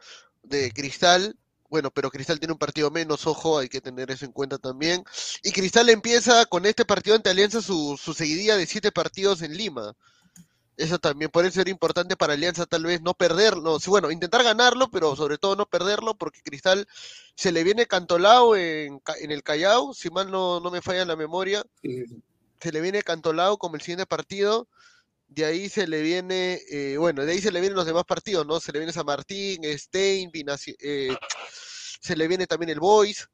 de 0.42 0.72
Cristal, 0.72 1.36
bueno, 1.68 1.90
pero 1.90 2.10
Cristal 2.10 2.40
tiene 2.40 2.52
un 2.52 2.58
partido 2.58 2.90
menos, 2.90 3.26
ojo, 3.26 3.58
hay 3.58 3.68
que 3.68 3.80
tener 3.80 4.10
eso 4.10 4.24
en 4.24 4.32
cuenta 4.32 4.58
también. 4.58 5.04
Y 5.42 5.52
Cristal 5.52 5.88
empieza 5.88 6.44
con 6.46 6.66
este 6.66 6.84
partido 6.84 7.14
ante 7.14 7.30
Alianza 7.30 7.62
su, 7.62 7.98
su 8.02 8.12
seguidilla 8.12 8.56
de 8.56 8.66
siete 8.66 8.90
partidos 8.90 9.42
en 9.42 9.56
Lima. 9.56 9.94
Eso 10.80 10.98
también 10.98 11.30
puede 11.30 11.50
ser 11.50 11.68
importante 11.68 12.16
para 12.16 12.32
Alianza, 12.32 12.64
tal 12.64 12.84
vez 12.84 13.02
no 13.02 13.12
perderlo. 13.12 13.78
Bueno, 13.86 14.10
intentar 14.10 14.42
ganarlo, 14.42 14.90
pero 14.90 15.14
sobre 15.14 15.36
todo 15.36 15.54
no 15.54 15.66
perderlo, 15.66 16.14
porque 16.14 16.40
Cristal 16.42 16.88
se 17.36 17.52
le 17.52 17.64
viene 17.64 17.84
cantolao 17.84 18.56
en, 18.56 18.98
en 19.20 19.30
el 19.30 19.42
Callao, 19.42 19.92
si 19.92 20.08
mal 20.08 20.30
no, 20.30 20.58
no 20.60 20.70
me 20.70 20.80
falla 20.80 21.04
la 21.04 21.16
memoria. 21.16 21.62
Se 22.62 22.72
le 22.72 22.80
viene 22.80 23.02
cantolao 23.02 23.58
como 23.58 23.74
el 23.74 23.82
siguiente 23.82 24.06
partido. 24.06 24.68
De 25.28 25.44
ahí 25.44 25.68
se 25.68 25.86
le 25.86 26.00
viene, 26.00 26.60
eh, 26.70 26.96
bueno, 26.96 27.26
de 27.26 27.32
ahí 27.32 27.40
se 27.42 27.52
le 27.52 27.60
vienen 27.60 27.76
los 27.76 27.86
demás 27.86 28.04
partidos, 28.04 28.46
¿no? 28.46 28.58
Se 28.58 28.72
le 28.72 28.78
viene 28.78 28.92
San 28.92 29.06
Martín, 29.06 29.62
Stein, 29.78 30.32
Binaci- 30.32 30.76
eh, 30.80 31.14
se 32.00 32.16
le 32.16 32.26
viene 32.26 32.46
también 32.46 32.70
el 32.70 32.80
Boys, 32.80 33.28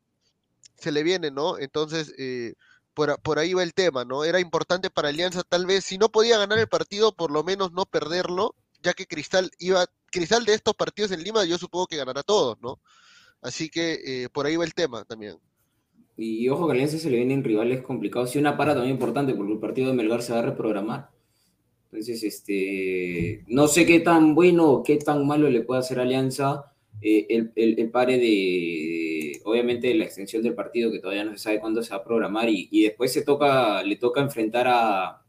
se 0.76 0.90
le 0.92 1.02
viene, 1.04 1.30
¿no? 1.30 1.58
Entonces, 1.58 2.12
eh, 2.18 2.54
por, 2.96 3.38
ahí 3.38 3.54
va 3.54 3.62
el 3.62 3.74
tema, 3.74 4.04
¿no? 4.04 4.24
Era 4.24 4.40
importante 4.40 4.90
para 4.90 5.10
Alianza, 5.10 5.42
tal 5.44 5.66
vez, 5.66 5.84
si 5.84 5.98
no 5.98 6.08
podía 6.08 6.38
ganar 6.38 6.58
el 6.58 6.68
partido, 6.68 7.12
por 7.14 7.30
lo 7.30 7.44
menos 7.44 7.72
no 7.72 7.84
perderlo, 7.86 8.54
ya 8.82 8.94
que 8.94 9.06
Cristal 9.06 9.50
iba, 9.60 9.86
Cristal 10.10 10.44
de 10.46 10.54
estos 10.54 10.74
partidos 10.74 11.12
en 11.12 11.22
Lima, 11.22 11.44
yo 11.44 11.58
supongo 11.58 11.86
que 11.86 11.96
ganará 11.98 12.22
todos, 12.24 12.58
¿no? 12.62 12.80
Así 13.42 13.68
que 13.68 14.00
eh, 14.24 14.28
por 14.32 14.46
ahí 14.46 14.56
va 14.56 14.64
el 14.64 14.74
tema 14.74 15.04
también. 15.04 15.36
Y 16.16 16.48
ojo 16.48 16.66
que 16.66 16.72
a 16.72 16.74
Alianza 16.74 16.98
se 16.98 17.10
le 17.10 17.18
vienen 17.18 17.44
rivales 17.44 17.82
complicados 17.82 18.34
y 18.34 18.38
una 18.38 18.56
para 18.56 18.74
también 18.74 18.94
importante 18.94 19.34
porque 19.34 19.52
el 19.52 19.58
partido 19.60 19.88
de 19.88 19.94
Melgar 19.94 20.22
se 20.22 20.32
va 20.32 20.38
a 20.40 20.42
reprogramar. 20.42 21.10
Entonces, 21.92 22.22
este, 22.22 23.44
no 23.48 23.68
sé 23.68 23.86
qué 23.86 24.00
tan 24.00 24.34
bueno 24.34 24.70
o 24.70 24.82
qué 24.82 24.96
tan 24.96 25.26
malo 25.26 25.48
le 25.50 25.62
puede 25.62 25.80
hacer 25.80 26.00
Alianza 26.00 26.72
eh, 27.02 27.26
el, 27.28 27.52
el- 27.56 27.90
pare 27.90 28.18
de- 28.18 29.15
obviamente, 29.50 29.94
la 29.94 30.04
extensión 30.04 30.42
del 30.42 30.54
partido 30.54 30.90
que 30.92 30.98
todavía 31.00 31.24
no 31.24 31.32
se 31.32 31.38
sabe 31.38 31.60
cuándo 31.60 31.82
se 31.82 31.90
va 31.90 31.96
a 31.98 32.04
programar 32.04 32.48
y, 32.48 32.68
y 32.70 32.84
después 32.84 33.12
se 33.12 33.22
toca, 33.22 33.82
le 33.82 33.96
toca 33.96 34.20
enfrentar 34.20 34.66
a, 34.68 35.22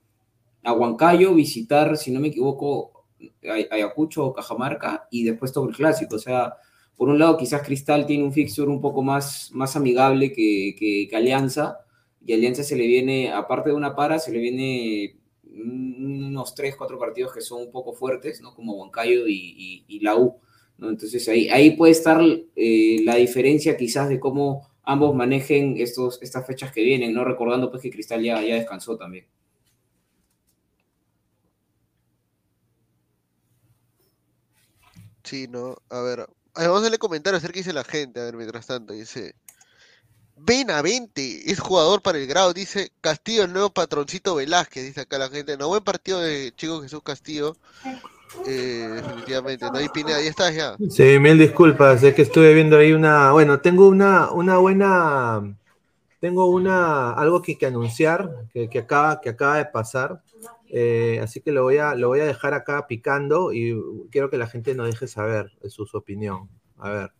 a 0.63 0.73
Huancayo, 0.73 1.33
visitar, 1.33 1.97
si 1.97 2.11
no 2.11 2.19
me 2.19 2.29
equivoco, 2.29 3.05
Ay- 3.49 3.67
Ayacucho 3.71 4.25
o 4.25 4.33
Cajamarca 4.33 5.07
y 5.11 5.23
después 5.23 5.51
todo 5.53 5.67
el 5.69 5.75
clásico. 5.75 6.15
O 6.15 6.19
sea, 6.19 6.55
por 6.95 7.09
un 7.09 7.19
lado 7.19 7.37
quizás 7.37 7.61
Cristal 7.63 8.05
tiene 8.05 8.23
un 8.23 8.33
fixture 8.33 8.69
un 8.69 8.81
poco 8.81 9.01
más, 9.01 9.49
más 9.53 9.75
amigable 9.75 10.31
que, 10.33 10.75
que, 10.77 11.09
Alianza 11.15 11.79
y 12.25 12.33
Alianza 12.33 12.63
se 12.63 12.75
le 12.75 12.87
viene, 12.87 13.31
aparte 13.31 13.69
de 13.69 13.75
una 13.75 13.95
para, 13.95 14.19
se 14.19 14.31
le 14.31 14.39
viene 14.39 15.17
unos 15.43 16.53
tres, 16.55 16.75
cuatro 16.75 16.99
partidos 16.99 17.33
que 17.33 17.41
son 17.41 17.61
un 17.63 17.71
poco 17.71 17.93
fuertes, 17.93 18.41
¿no? 18.41 18.53
Como 18.53 18.73
Huancayo 18.75 19.27
y, 19.27 19.33
y- 19.57 19.85
y 19.87 19.99
la 20.01 20.15
U, 20.15 20.39
Entonces 20.79 21.27
ahí, 21.27 21.49
ahí 21.49 21.75
puede 21.75 21.91
estar 21.91 22.21
eh, 22.55 23.01
la 23.03 23.15
diferencia 23.15 23.77
quizás 23.77 24.09
de 24.09 24.19
cómo 24.19 24.67
ambos 24.83 25.15
manejen 25.15 25.75
estos, 25.77 26.19
estas 26.21 26.45
fechas 26.45 26.71
que 26.71 26.81
vienen, 26.83 27.13
¿no? 27.13 27.23
Recordando 27.25 27.69
pues 27.71 27.83
que 27.83 27.89
Cristal 27.89 28.23
ya, 28.23 28.41
ya 28.41 28.55
descansó 28.55 28.97
también. 28.97 29.25
Sí, 35.23 35.47
¿no? 35.49 35.75
A 35.89 36.01
ver, 36.01 36.25
vamos 36.55 36.79
a 36.79 36.81
darle 36.83 36.97
comentarios, 36.97 37.43
a 37.43 37.47
ver 37.47 37.53
qué 37.53 37.59
dice 37.59 37.73
la 37.73 37.83
gente, 37.83 38.19
a 38.19 38.23
ver, 38.23 38.35
mientras 38.35 38.65
tanto, 38.67 38.93
dice... 38.93 39.35
Benavente 40.39 41.51
es 41.51 41.59
jugador 41.59 42.03
para 42.03 42.19
el 42.19 42.27
grado, 42.27 42.53
dice 42.53 42.91
Castillo, 43.01 43.43
el 43.43 43.53
nuevo 43.53 43.71
patroncito 43.71 44.35
Velázquez, 44.35 44.83
dice 44.83 45.01
acá 45.01 45.17
la 45.17 45.29
gente. 45.29 45.57
No, 45.57 45.67
buen 45.67 45.83
partido 45.83 46.21
de 46.21 46.53
Chico 46.55 46.79
Jesús 46.83 47.01
Castillo. 47.01 47.57
Eh, 48.45 48.89
definitivamente, 48.95 49.65
hay 49.73 49.89
Pineda, 49.89 50.17
ahí 50.17 50.27
estás 50.27 50.55
ya. 50.55 50.75
Sí, 50.89 51.19
mil 51.19 51.37
disculpas, 51.37 52.03
es 52.03 52.13
que 52.13 52.21
estuve 52.21 52.53
viendo 52.53 52.77
ahí 52.77 52.93
una, 52.93 53.31
bueno, 53.31 53.59
tengo 53.59 53.87
una, 53.87 54.31
una 54.31 54.57
buena, 54.57 55.57
tengo 56.19 56.47
una, 56.47 57.11
algo 57.11 57.41
que, 57.41 57.57
que 57.57 57.65
anunciar, 57.65 58.45
que, 58.53 58.69
que 58.69 58.79
acaba, 58.79 59.19
que 59.21 59.29
acaba 59.29 59.57
de 59.57 59.65
pasar, 59.65 60.21
eh, 60.69 61.19
así 61.21 61.41
que 61.41 61.51
lo 61.51 61.63
voy, 61.63 61.77
a, 61.77 61.95
lo 61.95 62.09
voy 62.09 62.19
a 62.19 62.25
dejar 62.25 62.53
acá 62.53 62.87
picando 62.87 63.53
y 63.53 63.75
quiero 64.11 64.29
que 64.29 64.37
la 64.37 64.47
gente 64.47 64.75
nos 64.75 64.87
deje 64.87 65.07
saber 65.07 65.51
su 65.67 65.87
opinión. 65.93 66.49
A 66.77 66.89
ver. 66.89 67.11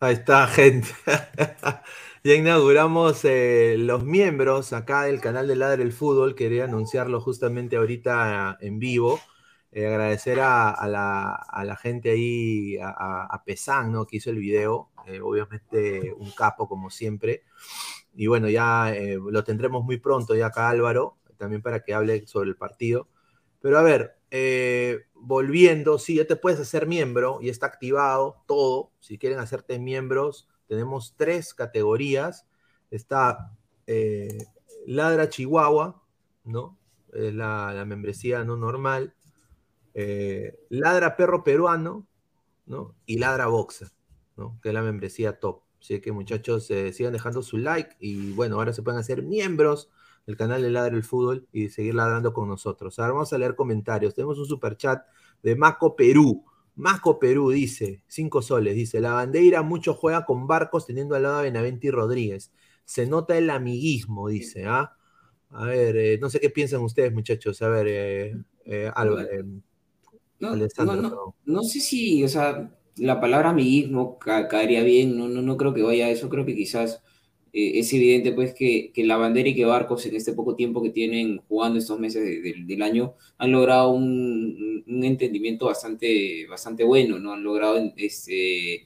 Ahí 0.00 0.14
está, 0.14 0.46
gente. 0.48 0.88
ya 2.24 2.34
inauguramos 2.34 3.24
eh, 3.24 3.76
los 3.78 4.02
miembros 4.04 4.72
acá 4.72 5.02
del 5.04 5.20
canal 5.20 5.46
de 5.46 5.56
Ladre 5.56 5.82
el 5.82 5.92
Fútbol. 5.92 6.34
Quería 6.34 6.64
anunciarlo 6.64 7.20
justamente 7.20 7.76
ahorita 7.76 8.56
en 8.60 8.78
vivo. 8.78 9.20
Eh, 9.72 9.86
agradecer 9.86 10.40
a, 10.40 10.74
la, 10.88 11.34
a 11.34 11.64
la 11.64 11.76
gente 11.76 12.10
ahí, 12.10 12.78
a, 12.78 13.28
a, 13.30 13.84
¿no? 13.88 14.06
que 14.06 14.16
hizo 14.16 14.30
el 14.30 14.38
video. 14.38 14.90
Eh, 15.06 15.20
obviamente 15.20 16.14
un 16.16 16.30
capo 16.32 16.66
como 16.66 16.88
siempre. 16.90 17.44
Y 18.14 18.26
bueno, 18.26 18.48
ya 18.48 18.92
lo 19.30 19.44
tendremos 19.44 19.84
muy 19.84 19.98
pronto 19.98 20.34
ya 20.34 20.46
acá 20.46 20.70
Álvaro, 20.70 21.18
también 21.36 21.62
para 21.62 21.80
que 21.82 21.94
hable 21.94 22.26
sobre 22.26 22.48
el 22.50 22.56
partido. 22.56 23.08
Pero 23.60 23.78
a 23.78 23.82
ver, 23.82 24.19
eh, 24.30 25.06
volviendo, 25.14 25.98
sí, 25.98 26.16
ya 26.16 26.24
te 26.24 26.36
puedes 26.36 26.60
hacer 26.60 26.86
miembro 26.86 27.38
y 27.40 27.48
está 27.48 27.66
activado 27.66 28.42
todo. 28.46 28.92
Si 29.00 29.18
quieren 29.18 29.38
hacerte 29.38 29.78
miembros, 29.78 30.48
tenemos 30.68 31.14
tres 31.16 31.52
categorías. 31.52 32.46
Está 32.90 33.56
eh, 33.86 34.46
Ladra 34.86 35.28
Chihuahua, 35.28 36.02
¿no? 36.44 36.78
Es 37.12 37.34
la, 37.34 37.84
membresía 37.86 38.44
no 38.44 38.56
normal. 38.56 39.14
Eh, 39.94 40.58
Ladra 40.68 41.16
Perro 41.16 41.42
Peruano, 41.42 42.06
¿no? 42.66 42.94
Y 43.06 43.18
Ladra 43.18 43.46
Boxer, 43.48 43.88
¿no? 44.36 44.58
Que 44.62 44.68
es 44.68 44.74
la 44.74 44.82
membresía 44.82 45.40
top. 45.40 45.62
Así 45.80 46.00
que 46.00 46.12
muchachos, 46.12 46.66
sigan 46.66 47.14
dejando 47.14 47.42
su 47.42 47.56
like 47.56 47.96
y 47.98 48.32
bueno, 48.32 48.56
ahora 48.56 48.72
se 48.74 48.82
pueden 48.82 49.00
hacer 49.00 49.22
miembros 49.22 49.88
del 50.26 50.36
canal 50.36 50.62
de 50.62 50.70
Ladra 50.70 50.96
el 50.96 51.02
Fútbol 51.04 51.46
y 51.52 51.68
seguir 51.68 51.94
ladrando 51.94 52.32
con 52.32 52.48
nosotros. 52.48 52.98
Ahora 52.98 53.12
vamos 53.14 53.32
a 53.32 53.38
leer 53.38 53.54
comentarios. 53.56 54.14
Tenemos 54.14 54.38
un 54.38 54.46
super 54.46 54.76
chat 54.76 55.02
de 55.42 55.56
Maco 55.56 55.96
Perú. 55.96 56.44
Maco 56.76 57.18
Perú 57.18 57.50
dice, 57.50 58.02
cinco 58.06 58.42
soles, 58.42 58.74
dice, 58.74 59.00
la 59.00 59.12
bandera 59.12 59.62
mucho 59.62 59.94
juega 59.94 60.24
con 60.24 60.46
barcos 60.46 60.86
teniendo 60.86 61.14
al 61.14 61.22
lado 61.24 61.38
a 61.38 61.42
Benavente 61.42 61.88
y 61.88 61.90
Rodríguez. 61.90 62.52
Se 62.84 63.06
nota 63.06 63.36
el 63.36 63.50
amiguismo, 63.50 64.28
dice, 64.28 64.64
¿ah? 64.66 64.96
A 65.50 65.64
ver, 65.66 65.96
eh, 65.96 66.18
no 66.20 66.30
sé 66.30 66.40
qué 66.40 66.50
piensan 66.50 66.80
ustedes, 66.82 67.12
muchachos. 67.12 67.60
A 67.62 67.68
ver, 67.68 67.86
eh, 67.88 68.36
eh, 68.64 68.90
Álvaro, 68.94 69.28
eh, 69.28 69.44
No, 70.38 70.48
Alessandro, 70.52 70.96
no, 70.96 71.10
no, 71.10 71.34
no 71.44 71.62
sé 71.62 71.80
si, 71.80 72.24
o 72.24 72.28
sea, 72.28 72.70
la 72.96 73.20
palabra 73.20 73.50
amiguismo 73.50 74.18
ca- 74.18 74.48
caería 74.48 74.82
bien, 74.82 75.16
no, 75.18 75.28
no, 75.28 75.42
no 75.42 75.56
creo 75.56 75.74
que 75.74 75.82
vaya 75.82 76.06
a 76.06 76.10
eso, 76.10 76.28
creo 76.30 76.46
que 76.46 76.54
quizás 76.56 77.02
eh, 77.52 77.72
es 77.80 77.92
evidente 77.92 78.32
pues 78.32 78.54
que, 78.54 78.92
que 78.94 79.04
la 79.04 79.16
bandera 79.16 79.48
y 79.48 79.54
que 79.54 79.64
Barcos 79.64 80.06
en 80.06 80.16
este 80.16 80.32
poco 80.32 80.54
tiempo 80.56 80.82
que 80.82 80.90
tienen 80.90 81.38
jugando 81.48 81.78
estos 81.78 81.98
meses 82.00 82.22
de- 82.24 82.40
del- 82.64 82.82
año 82.82 83.14
han 83.38 83.52
logrado 83.52 83.90
un, 83.92 84.84
un 84.86 85.04
entendimiento 85.04 85.66
bastante, 85.66 86.46
bastante 86.48 86.84
bueno, 86.84 87.18
¿no? 87.18 87.32
Han 87.32 87.42
logrado, 87.44 87.78
este, 87.96 88.84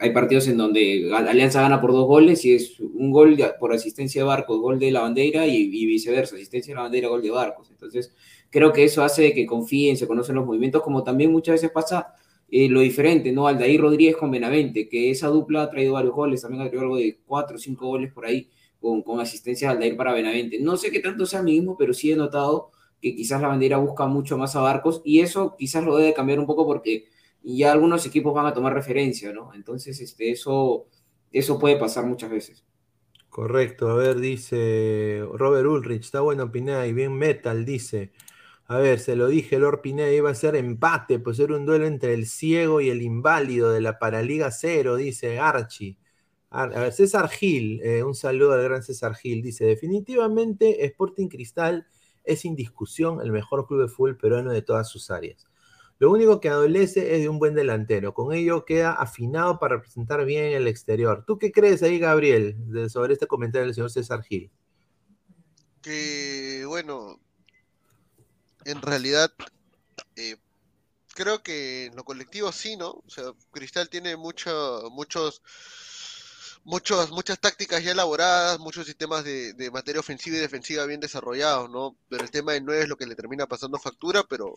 hay 0.00 0.10
partidos 0.12 0.48
en 0.48 0.56
donde 0.56 1.10
Alianza 1.14 1.60
gana 1.62 1.80
por 1.80 1.92
dos 1.92 2.06
goles 2.06 2.44
y 2.44 2.54
es 2.54 2.80
un 2.80 3.10
gol 3.12 3.36
de- 3.36 3.52
por 3.60 3.72
asistencia 3.72 4.22
de 4.22 4.26
Barcos, 4.26 4.60
gol 4.60 4.78
de 4.78 4.90
la 4.90 5.00
bandera 5.02 5.46
y, 5.46 5.56
y 5.56 5.86
viceversa, 5.86 6.34
asistencia 6.36 6.72
de 6.72 6.76
la 6.76 6.82
bandera, 6.82 7.08
gol 7.08 7.22
de 7.22 7.30
Barcos. 7.30 7.70
Entonces, 7.70 8.12
creo 8.50 8.72
que 8.72 8.84
eso 8.84 9.04
hace 9.04 9.32
que 9.32 9.46
confíen, 9.46 9.96
se 9.96 10.06
conocen 10.08 10.34
los 10.34 10.46
movimientos, 10.46 10.82
como 10.82 11.04
también 11.04 11.30
muchas 11.30 11.54
veces 11.54 11.70
pasa 11.70 12.14
eh, 12.56 12.68
lo 12.68 12.82
diferente, 12.82 13.32
¿no? 13.32 13.48
Aldair 13.48 13.80
Rodríguez 13.80 14.16
con 14.16 14.30
Benavente, 14.30 14.88
que 14.88 15.10
esa 15.10 15.26
dupla 15.26 15.64
ha 15.64 15.70
traído 15.70 15.94
varios 15.94 16.14
goles, 16.14 16.40
también 16.40 16.62
ha 16.62 16.66
traído 16.66 16.82
algo 16.82 16.96
de 16.98 17.18
cuatro 17.26 17.56
o 17.56 17.58
cinco 17.58 17.88
goles 17.88 18.12
por 18.12 18.26
ahí 18.26 18.48
con, 18.78 19.02
con 19.02 19.18
asistencia 19.18 19.66
de 19.66 19.74
Aldair 19.74 19.96
para 19.96 20.12
Benavente. 20.12 20.60
No 20.60 20.76
sé 20.76 20.92
qué 20.92 21.00
tanto 21.00 21.26
sea 21.26 21.42
mismo, 21.42 21.76
pero 21.76 21.92
sí 21.92 22.12
he 22.12 22.16
notado 22.16 22.70
que 23.02 23.16
quizás 23.16 23.42
la 23.42 23.48
bandera 23.48 23.78
busca 23.78 24.06
mucho 24.06 24.38
más 24.38 24.54
a 24.54 24.60
Barcos 24.60 25.02
y 25.04 25.18
eso 25.18 25.56
quizás 25.58 25.82
lo 25.82 25.96
debe 25.96 26.14
cambiar 26.14 26.38
un 26.38 26.46
poco 26.46 26.64
porque 26.64 27.06
ya 27.42 27.72
algunos 27.72 28.06
equipos 28.06 28.32
van 28.32 28.46
a 28.46 28.54
tomar 28.54 28.72
referencia, 28.72 29.32
¿no? 29.32 29.52
Entonces, 29.52 30.00
este, 30.00 30.30
eso, 30.30 30.86
eso 31.32 31.58
puede 31.58 31.76
pasar 31.76 32.06
muchas 32.06 32.30
veces. 32.30 32.64
Correcto, 33.30 33.88
a 33.88 33.96
ver, 33.96 34.20
dice 34.20 35.24
Robert 35.32 35.66
Ulrich, 35.66 36.04
está 36.04 36.20
bueno 36.20 36.52
Pineda 36.52 36.86
y 36.86 36.92
bien 36.92 37.14
metal, 37.14 37.64
dice. 37.64 38.12
A 38.66 38.78
ver, 38.78 38.98
se 38.98 39.14
lo 39.14 39.26
dije, 39.28 39.58
Lord 39.58 39.82
Pineda 39.82 40.10
iba 40.10 40.30
a 40.30 40.34
ser 40.34 40.56
empate, 40.56 41.18
pues 41.18 41.38
era 41.38 41.54
un 41.54 41.66
duelo 41.66 41.86
entre 41.86 42.14
el 42.14 42.26
ciego 42.26 42.80
y 42.80 42.88
el 42.88 43.02
inválido 43.02 43.70
de 43.70 43.82
la 43.82 43.98
Paraliga 43.98 44.50
Cero, 44.50 44.96
dice 44.96 45.38
Archie. 45.38 45.98
A 46.48 46.66
ver, 46.66 46.92
César 46.92 47.28
Gil, 47.28 47.80
eh, 47.82 48.02
un 48.04 48.14
saludo 48.14 48.52
al 48.52 48.62
gran 48.62 48.82
César 48.82 49.14
Gil, 49.16 49.42
dice, 49.42 49.64
definitivamente 49.64 50.84
Sporting 50.86 51.28
Cristal 51.28 51.86
es 52.22 52.40
sin 52.40 52.56
discusión 52.56 53.20
el 53.20 53.32
mejor 53.32 53.66
club 53.66 53.82
de 53.82 53.88
fútbol 53.88 54.16
peruano 54.16 54.50
de 54.50 54.62
todas 54.62 54.88
sus 54.88 55.10
áreas. 55.10 55.46
Lo 55.98 56.10
único 56.10 56.40
que 56.40 56.48
adolece 56.48 57.14
es 57.14 57.22
de 57.22 57.28
un 57.28 57.38
buen 57.38 57.54
delantero. 57.54 58.14
Con 58.14 58.34
ello 58.34 58.64
queda 58.64 58.92
afinado 58.92 59.58
para 59.58 59.76
representar 59.76 60.24
bien 60.24 60.52
el 60.52 60.66
exterior. 60.66 61.24
¿Tú 61.26 61.38
qué 61.38 61.52
crees 61.52 61.82
ahí, 61.82 61.98
Gabriel, 61.98 62.56
sobre 62.88 63.12
este 63.12 63.26
comentario 63.26 63.66
del 63.66 63.74
señor 63.74 63.90
César 63.90 64.22
Gil? 64.22 64.50
Que, 65.82 66.64
bueno, 66.66 67.20
en 68.64 68.82
realidad, 68.82 69.32
eh, 70.16 70.36
creo 71.14 71.42
que 71.42 71.86
en 71.86 71.96
lo 71.96 72.04
colectivo 72.04 72.52
sí, 72.52 72.76
¿no? 72.76 72.90
O 72.90 73.10
sea, 73.10 73.24
Cristal 73.52 73.88
tiene 73.88 74.16
mucho, 74.16 74.88
muchos 74.90 75.42
muchos, 76.64 77.10
muchas 77.10 77.38
tácticas 77.38 77.82
ya 77.84 77.92
elaboradas, 77.92 78.58
muchos 78.58 78.86
sistemas 78.86 79.24
de, 79.24 79.52
de, 79.52 79.70
materia 79.70 80.00
ofensiva 80.00 80.36
y 80.36 80.40
defensiva 80.40 80.86
bien 80.86 81.00
desarrollados, 81.00 81.70
¿no? 81.70 81.96
Pero 82.08 82.24
el 82.24 82.30
tema 82.30 82.52
del 82.52 82.64
9 82.64 82.82
es 82.82 82.88
lo 82.88 82.96
que 82.96 83.06
le 83.06 83.14
termina 83.14 83.46
pasando 83.46 83.78
factura, 83.78 84.24
pero, 84.24 84.56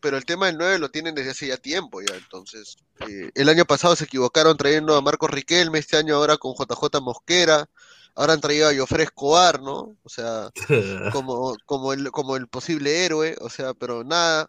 pero 0.00 0.16
el 0.16 0.24
tema 0.24 0.46
del 0.46 0.58
9 0.58 0.78
lo 0.78 0.90
tienen 0.90 1.14
desde 1.14 1.30
hace 1.30 1.46
ya 1.48 1.56
tiempo, 1.56 2.00
ya. 2.00 2.16
Entonces, 2.16 2.76
eh, 3.08 3.30
el 3.34 3.48
año 3.48 3.64
pasado 3.66 3.94
se 3.94 4.04
equivocaron 4.04 4.56
trayendo 4.56 4.96
a 4.96 5.02
Marcos 5.02 5.30
Riquelme, 5.30 5.78
este 5.78 5.96
año 5.96 6.16
ahora 6.16 6.38
con 6.38 6.54
JJ 6.54 7.00
Mosquera, 7.00 7.68
ahora 8.14 8.34
han 8.34 8.40
traído 8.40 8.68
a 8.68 8.76
Jofre 8.76 9.04
Escobar, 9.04 9.60
¿no? 9.60 9.96
O 10.02 10.08
sea, 10.08 10.50
como, 11.12 11.56
como, 11.66 11.92
el, 11.92 12.10
como 12.10 12.36
el 12.36 12.48
posible 12.48 13.04
héroe, 13.04 13.36
o 13.40 13.48
sea, 13.48 13.74
pero 13.74 14.04
nada. 14.04 14.48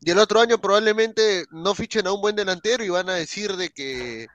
Y 0.00 0.10
el 0.10 0.18
otro 0.18 0.40
año 0.40 0.60
probablemente 0.60 1.44
no 1.50 1.74
fichen 1.74 2.06
a 2.06 2.12
un 2.12 2.20
buen 2.20 2.36
delantero 2.36 2.84
y 2.84 2.88
van 2.88 3.08
a 3.08 3.14
decir 3.14 3.56
de 3.56 3.70
que 3.70 4.26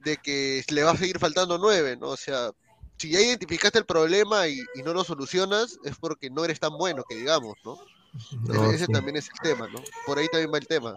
de 0.00 0.16
que 0.16 0.62
le 0.68 0.84
va 0.84 0.92
a 0.92 0.96
seguir 0.96 1.18
faltando 1.18 1.58
nueve, 1.58 1.96
¿no? 1.96 2.10
O 2.10 2.16
sea, 2.16 2.52
si 2.96 3.10
ya 3.10 3.20
identificaste 3.20 3.78
el 3.78 3.84
problema 3.84 4.46
y, 4.46 4.60
y 4.74 4.82
no 4.82 4.94
lo 4.94 5.02
solucionas, 5.04 5.78
es 5.84 5.96
porque 5.98 6.30
no 6.30 6.44
eres 6.44 6.60
tan 6.60 6.76
bueno, 6.78 7.02
que 7.08 7.16
digamos, 7.16 7.56
¿no? 7.64 7.78
No, 8.44 8.70
ese 8.70 8.86
sí. 8.86 8.92
también 8.92 9.16
es 9.16 9.28
el 9.28 9.38
tema, 9.42 9.68
¿no? 9.68 9.82
Por 10.06 10.18
ahí 10.18 10.28
también 10.28 10.52
va 10.52 10.58
el 10.58 10.66
tema. 10.66 10.94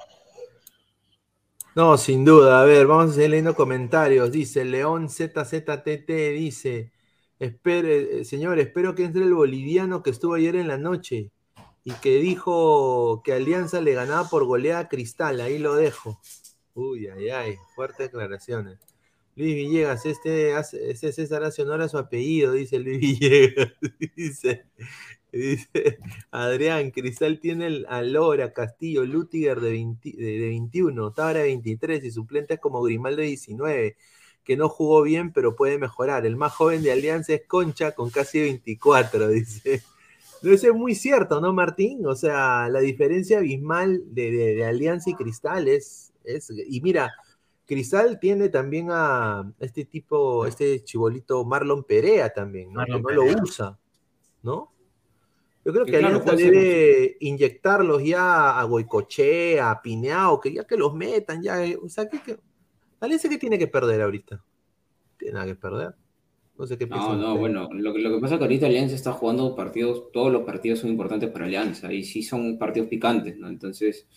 No, 1.75 1.97
sin 1.97 2.25
duda. 2.25 2.61
A 2.61 2.65
ver, 2.65 2.85
vamos 2.85 3.11
a 3.11 3.13
seguir 3.15 3.29
leyendo 3.29 3.55
comentarios. 3.55 4.31
Dice 4.31 4.65
León 4.65 5.09
ZZTT, 5.09 6.09
dice, 6.33 6.91
espere, 7.41 8.21
eh, 8.21 8.25
señor, 8.25 8.59
espero 8.59 8.93
que 8.93 9.03
entre 9.03 9.23
el 9.23 9.33
boliviano 9.33 10.03
que 10.03 10.11
estuvo 10.11 10.35
ayer 10.35 10.55
en 10.55 10.67
la 10.67 10.77
noche 10.77 11.31
y 11.83 11.91
que 11.93 12.19
dijo 12.19 13.23
que 13.23 13.33
Alianza 13.33 13.81
le 13.81 13.95
ganaba 13.95 14.29
por 14.29 14.45
goleada 14.45 14.81
a 14.81 14.87
Cristal. 14.87 15.41
Ahí 15.41 15.57
lo 15.57 15.75
dejo. 15.75 16.21
Uy, 16.75 17.07
ay, 17.07 17.29
ay, 17.29 17.55
fuertes 17.75 18.11
declaraciones. 18.11 18.77
Luis 19.35 19.55
Villegas, 19.55 20.05
este, 20.05 20.53
este 20.55 21.11
César 21.11 21.43
hace 21.43 21.63
honor 21.63 21.81
a 21.81 21.89
su 21.89 21.97
apellido, 21.97 22.53
dice 22.53 22.77
Luis 22.77 22.99
Villegas. 23.19 23.71
dice, 24.15 24.65
dice 25.31 25.97
Adrián, 26.29 26.91
Cristal 26.91 27.39
tiene 27.39 27.85
a 27.87 28.03
Lora, 28.03 28.53
Castillo, 28.53 29.03
Lutiger 29.03 29.59
de, 29.61 29.71
20 29.71 30.11
de, 30.15 30.23
de 30.23 30.47
21, 30.49 31.11
Tabra 31.13 31.39
de 31.39 31.45
23 31.45 32.03
y 32.03 32.11
suplentes 32.11 32.59
como 32.59 32.83
Grimaldo 32.83 33.21
de 33.21 33.29
19, 33.29 33.97
que 34.43 34.57
no 34.57 34.69
jugó 34.69 35.01
bien 35.03 35.31
pero 35.33 35.55
puede 35.55 35.77
mejorar. 35.77 36.25
El 36.25 36.35
más 36.35 36.53
joven 36.53 36.81
de 36.83 36.91
Alianza 36.91 37.33
es 37.33 37.43
Concha 37.47 37.91
con 37.93 38.09
casi 38.09 38.39
24, 38.41 39.27
dice. 39.29 39.81
No, 40.41 40.51
eso 40.51 40.67
es 40.67 40.73
muy 40.73 40.95
cierto, 40.95 41.39
¿no, 41.39 41.53
Martín? 41.53 42.05
O 42.07 42.15
sea, 42.15 42.67
la 42.69 42.79
diferencia 42.79 43.37
abismal 43.37 44.01
de, 44.07 44.31
de- 44.31 44.55
de 44.55 44.65
Alianza 44.65 45.09
y 45.11 45.15
Cristal 45.15 45.67
es, 45.67 46.11
es- 46.23 46.49
Y 46.67 46.81
mira, 46.81 47.13
Cristal 47.67 48.19
tiene 48.19 48.49
también 48.49 48.87
a 48.89 49.49
este 49.59 49.85
tipo, 49.85 50.45
este 50.47 50.83
chibolito 50.83 51.45
Marlon 51.45 51.83
Perea 51.83 52.33
también, 52.33 52.73
¿no? 52.73 52.83
Que 52.85 52.91
no 52.93 53.03
Perea. 53.03 53.15
lo 53.33 53.43
usa, 53.43 53.77
¿no? 54.41 54.71
Yo 55.63 55.71
creo 55.71 55.85
que 55.85 55.91
claro, 55.91 56.07
Alianza 56.17 56.35
debe 56.35 57.17
inyectarlos 57.19 58.03
ya 58.03 58.59
a 58.59 58.63
Goicochea, 58.63 59.69
a 59.69 59.79
Pineao, 59.79 60.39
que 60.39 60.51
ya 60.51 60.65
que 60.65 60.75
los 60.75 60.95
metan, 60.95 61.43
ya. 61.43 61.63
eh, 61.63 61.77
O 61.79 61.87
sea, 61.87 62.09
¿qué, 62.09 62.19
qué? 62.25 62.37
Alianza 63.01 63.29
qué 63.29 63.37
tiene 63.37 63.57
que 63.59 63.67
perder 63.67 64.01
ahorita? 64.01 64.43
Tiene 65.17 65.33
nada 65.33 65.45
que 65.47 65.55
perder. 65.55 65.95
No 66.57 66.67
sé 66.67 66.77
qué 66.77 66.85
No, 66.87 67.15
no, 67.15 67.37
bueno, 67.37 67.69
lo, 67.73 67.93
que- 67.93 67.99
lo 67.99 68.11
que 68.15 68.19
pasa 68.21 68.35
es 68.35 68.39
que 68.39 68.43
ahorita 68.45 68.65
Alianza 68.67 68.95
está 68.95 69.13
jugando 69.13 69.55
partidos, 69.55 70.11
todos 70.11 70.31
los 70.31 70.43
partidos 70.43 70.79
son 70.79 70.89
importantes 70.91 71.29
para 71.31 71.45
Alianza 71.45 71.91
y 71.93 72.03
sí 72.03 72.21
son 72.23 72.57
partidos 72.57 72.89
picantes, 72.89 73.37
¿no? 73.37 73.47
Entonces, 73.47 74.07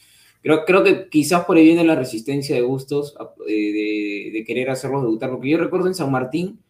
creo, 0.42 0.64
creo 0.64 0.82
que 0.84 1.08
quizás 1.08 1.44
por 1.44 1.56
ahí 1.56 1.64
viene 1.64 1.84
la 1.84 1.94
resistencia 1.94 2.56
de 2.56 2.62
Bustos 2.62 3.14
eh, 3.48 3.52
de, 3.52 4.30
de 4.38 4.44
querer 4.44 4.70
hacerlos 4.70 5.02
debutar, 5.02 5.30
porque 5.30 5.48
yo 5.50 5.58
recuerdo 5.58 5.86
en 5.86 5.94
San 5.94 6.10
Martín, 6.10 6.60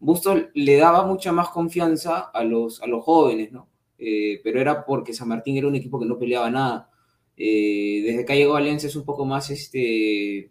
Bustos 0.00 0.42
le 0.54 0.76
daba 0.76 1.06
mucha 1.06 1.30
más 1.32 1.48
confianza 1.50 2.18
a 2.20 2.42
los, 2.44 2.82
a 2.82 2.86
los 2.88 3.04
jóvenes, 3.04 3.52
¿no? 3.52 3.68
Eh, 3.98 4.40
pero 4.42 4.60
era 4.60 4.84
porque 4.84 5.14
San 5.14 5.28
Martín 5.28 5.56
era 5.56 5.68
un 5.68 5.76
equipo 5.76 6.00
que 6.00 6.06
no 6.06 6.18
peleaba 6.18 6.50
nada. 6.50 6.90
Eh, 7.36 8.02
desde 8.04 8.24
que 8.24 8.32
ha 8.32 8.36
llegado 8.36 8.56
Alianza 8.56 8.88
es 8.88 8.96
un 8.96 9.04
poco 9.04 9.24
más 9.24 9.48
este, 9.50 10.50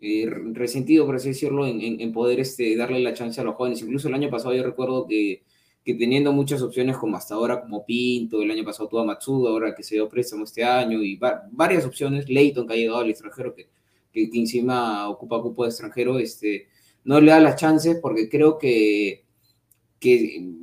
eh, 0.00 0.28
resentido, 0.52 1.06
por 1.06 1.16
así 1.16 1.28
decirlo, 1.28 1.66
en, 1.66 2.12
poder 2.12 2.40
este, 2.40 2.76
darle 2.76 3.00
la 3.00 3.14
chance 3.14 3.40
a 3.40 3.44
los 3.44 3.54
jóvenes. 3.54 3.82
Incluso 3.82 4.08
el 4.08 4.14
año 4.14 4.30
pasado 4.30 4.54
yo 4.54 4.62
recuerdo 4.62 5.06
que, 5.06 5.42
teniendo 5.84 6.32
muchas 6.32 6.62
opciones 6.62 6.96
como 6.96 7.16
hasta 7.16 7.34
ahora, 7.34 7.60
como 7.60 7.84
Pinto, 7.84 8.42
el 8.42 8.50
año 8.50 8.64
pasado 8.64 8.88
tuvo 8.88 9.04
Matsuda, 9.04 9.50
ahora 9.50 9.74
que 9.74 9.82
se 9.82 9.96
dio 9.96 10.08
préstamo 10.08 10.44
este 10.44 10.62
año, 10.64 11.02
y 11.02 11.16
va- 11.16 11.42
varias 11.50 11.84
opciones, 11.84 12.28
Leighton 12.28 12.66
que 12.66 12.74
ha 12.74 12.76
llegado 12.76 12.98
al 12.98 13.10
extranjero, 13.10 13.54
que, 13.54 13.68
encima 14.12 15.08
ocupa 15.08 15.42
cupo 15.42 15.64
de 15.64 15.70
extranjero, 15.70 16.18
este, 16.18 16.68
no 17.04 17.20
le 17.20 17.30
da 17.30 17.40
las 17.40 17.56
chances 17.56 17.98
porque 18.00 18.28
creo 18.28 18.58
que 18.58 19.24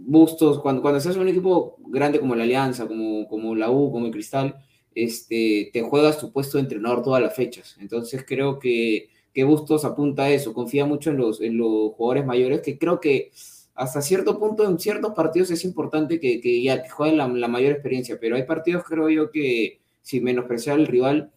Bustos, 0.10 0.60
cuando, 0.62 0.82
cuando 0.82 0.98
estás 0.98 1.16
en 1.16 1.22
un 1.22 1.28
equipo 1.28 1.78
grande 1.88 2.20
como 2.20 2.36
la 2.36 2.44
Alianza, 2.44 2.88
como, 2.88 3.28
como 3.28 3.54
la 3.56 3.70
U, 3.70 3.92
como 3.92 4.08
el 4.08 4.12
Cristal, 4.12 4.56
este, 4.96 5.70
te 5.72 5.82
juegas 5.84 6.20
tu 6.20 6.32
puesto 6.32 6.58
de 6.58 6.64
entrenador 6.64 7.04
todas 7.04 7.22
las 7.22 7.36
fechas. 7.36 7.78
Entonces 7.80 8.26
creo 8.28 8.58
que, 8.58 9.10
que 9.34 9.44
Bustos 9.44 9.86
apunta 9.86 10.24
a 10.24 10.30
eso, 10.30 10.54
confía 10.54 10.86
mucho 10.86 11.12
en 11.12 11.18
los, 11.18 11.42
en 11.42 11.58
los 11.58 11.94
jugadores 11.94 12.26
mayores, 12.26 12.62
que 12.62 12.78
creo 12.78 13.00
que 13.00 13.32
hasta 13.76 14.02
cierto 14.02 14.40
punto 14.40 14.66
en 14.66 14.80
ciertos 14.80 15.14
partidos 15.14 15.52
es 15.52 15.64
importante 15.64 16.20
que, 16.20 16.42
que 16.42 16.62
ya 16.64 16.82
que 16.82 16.90
jueguen 16.90 17.18
la, 17.18 17.48
mayor 17.48 17.74
experiencia, 17.74 18.18
pero 18.20 18.36
hay 18.36 18.44
partidos 18.44 18.84
creo 18.84 19.10
yo 19.10 19.30
que 19.30 19.80
sin 20.02 20.24
menospreciar 20.24 20.80
al 20.80 20.88
rival, 20.88 21.32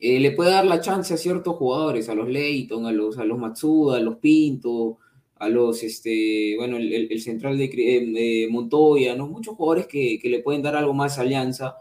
eh, 0.00 0.18
le 0.18 0.32
puede 0.32 0.50
dar 0.50 0.66
la 0.66 0.80
chance 0.80 1.14
a 1.14 1.16
ciertos 1.16 1.56
jugadores, 1.56 2.08
a 2.08 2.14
los 2.14 2.28
Leighton, 2.28 2.86
a 2.86 2.92
los, 2.92 3.18
a 3.18 3.24
los 3.24 3.38
Matsuda, 3.38 3.98
a 3.98 4.00
los 4.00 4.16
Pinto, 4.16 4.98
a 5.36 5.48
los, 5.48 5.82
este, 5.82 6.54
bueno, 6.56 6.78
el, 6.78 7.20
central 7.20 7.58
de, 7.58 7.70
eh, 7.72 8.48
Montoya, 8.50 9.14
¿no? 9.14 9.28
Muchos 9.28 9.54
jugadores 9.54 9.86
que, 9.86 10.18
que 10.20 10.28
le 10.28 10.40
pueden 10.40 10.62
dar 10.62 10.74
algo 10.74 10.94
más 10.94 11.18
Alianza 11.18 11.76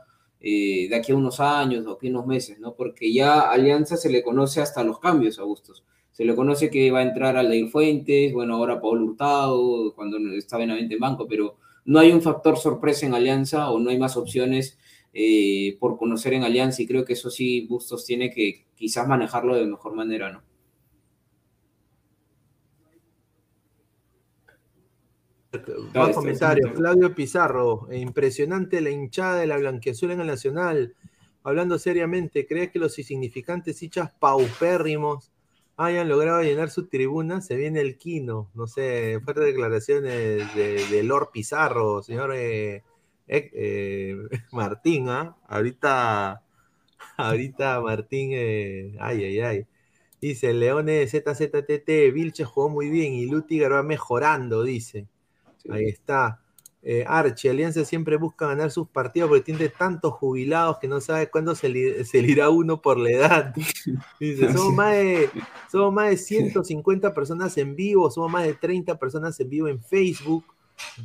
eh, 0.48 0.88
de 0.88 0.96
aquí 0.96 1.12
a 1.12 1.16
unos 1.16 1.40
años, 1.40 1.84
de 1.84 1.92
aquí 1.92 2.06
a 2.06 2.12
unos 2.12 2.28
meses, 2.28 2.60
¿no? 2.60 2.76
Porque 2.76 3.12
ya 3.12 3.50
Alianza 3.50 3.98
se 3.98 4.12
le 4.12 4.22
conoce 4.22 4.62
hasta 4.62 4.84
los 4.84 5.00
cambios 5.00 5.40
a 5.40 5.44
Bustos. 5.44 5.84
Se 6.12 6.24
le 6.24 6.36
conoce 6.36 6.70
que 6.70 6.92
va 6.92 7.00
a 7.00 7.02
entrar 7.02 7.36
Aldair 7.36 7.68
Fuentes, 7.70 8.32
bueno, 8.32 8.54
ahora 8.54 8.80
Paul 8.80 9.02
Hurtado, 9.02 9.96
cuando 9.96 10.20
estaba 10.36 10.64
en 10.64 10.70
en 10.70 11.00
banco, 11.00 11.26
pero 11.28 11.56
no 11.86 11.98
hay 11.98 12.12
un 12.12 12.22
factor 12.22 12.58
sorpresa 12.60 13.08
en 13.08 13.16
Alianza 13.16 13.72
o 13.72 13.80
no 13.80 13.90
hay 13.90 13.98
más 13.98 14.18
opciones 14.18 14.78
eh, 15.14 15.78
por 15.80 15.98
conocer 15.98 16.34
en 16.34 16.44
Alianza 16.44 16.84
y 16.84 16.88
creo 16.88 17.06
que 17.06 17.14
eso 17.14 17.32
sí 17.32 17.66
Bustos 17.68 18.06
tiene 18.06 18.30
que 18.30 18.66
quizás 18.76 19.08
manejarlo 19.08 19.56
de 19.56 19.66
mejor 19.66 19.96
manera, 19.96 20.32
¿no? 20.32 20.44
Más 25.94 26.16
comentarios. 26.16 26.72
Claudio 26.74 27.14
Pizarro, 27.14 27.88
impresionante 27.92 28.82
la 28.82 28.90
hinchada 28.90 29.40
de 29.40 29.48
la 29.48 29.58
blanquiazul 29.58 30.12
en 30.12 30.22
el 30.22 30.28
Nacional. 30.28 30.96
Hablando 31.44 31.78
seriamente, 31.78 32.48
¿crees 32.48 32.72
que 32.72 32.80
los 32.80 32.98
insignificantes 32.98 33.82
hinchas 33.84 34.12
paupérrimos 34.20 35.32
hayan 35.78 36.10
logrado 36.10 36.42
llenar 36.42 36.70
su 36.70 36.88
tribuna? 36.88 37.42
Se 37.42 37.56
viene 37.56 37.82
el 37.82 37.98
quino. 37.98 38.50
No 38.56 38.68
sé, 38.68 39.20
fuertes 39.24 39.46
declaraciones 39.46 40.56
de, 40.56 40.86
de 40.90 41.04
Lord 41.04 41.30
Pizarro, 41.32 42.02
señor 42.02 42.34
eh, 42.34 42.84
eh, 43.28 43.52
eh, 43.54 44.18
Martín. 44.52 45.10
¿ah? 45.10 45.36
Ahorita 45.48 46.42
Ahorita 47.18 47.80
Martín, 47.82 48.32
eh, 48.34 48.96
ay, 49.00 49.24
ay, 49.24 49.40
ay. 49.40 49.68
Dice, 50.20 50.54
Leones 50.54 51.12
ZZTT, 51.12 52.12
Vilche 52.14 52.44
jugó 52.44 52.70
muy 52.70 52.90
bien 52.90 53.14
y 53.14 53.28
Lutiger 53.28 53.72
va 53.72 53.84
mejorando, 53.84 54.64
dice. 54.64 55.08
Ahí 55.70 55.86
está. 55.86 56.42
Eh, 56.88 57.04
Archie, 57.08 57.50
Alianza 57.50 57.84
siempre 57.84 58.16
busca 58.16 58.46
ganar 58.46 58.70
sus 58.70 58.88
partidos 58.88 59.30
porque 59.30 59.44
tiene 59.44 59.70
tantos 59.70 60.14
jubilados 60.14 60.78
que 60.78 60.88
no 60.88 61.02
sabe 61.02 61.32
cuándo 61.32 61.56
se, 61.56 61.68
li- 61.68 62.06
se 62.06 62.22
le 62.22 62.32
irá 62.32 62.50
uno 62.52 62.80
por 62.80 63.00
la 63.00 63.10
edad. 63.10 63.56
Dice, 64.20 64.54
somos 64.54 64.72
más, 64.74 64.92
de, 64.94 65.30
somos 65.72 65.92
más 65.92 66.10
de 66.12 66.18
150 66.18 67.12
personas 67.14 67.58
en 67.58 67.76
vivo, 67.76 68.12
somos 68.12 68.32
más 68.32 68.44
de 68.46 68.54
30 68.54 69.00
personas 69.00 69.40
en 69.40 69.50
vivo 69.50 69.68
en 69.68 69.82
Facebook, 69.82 70.46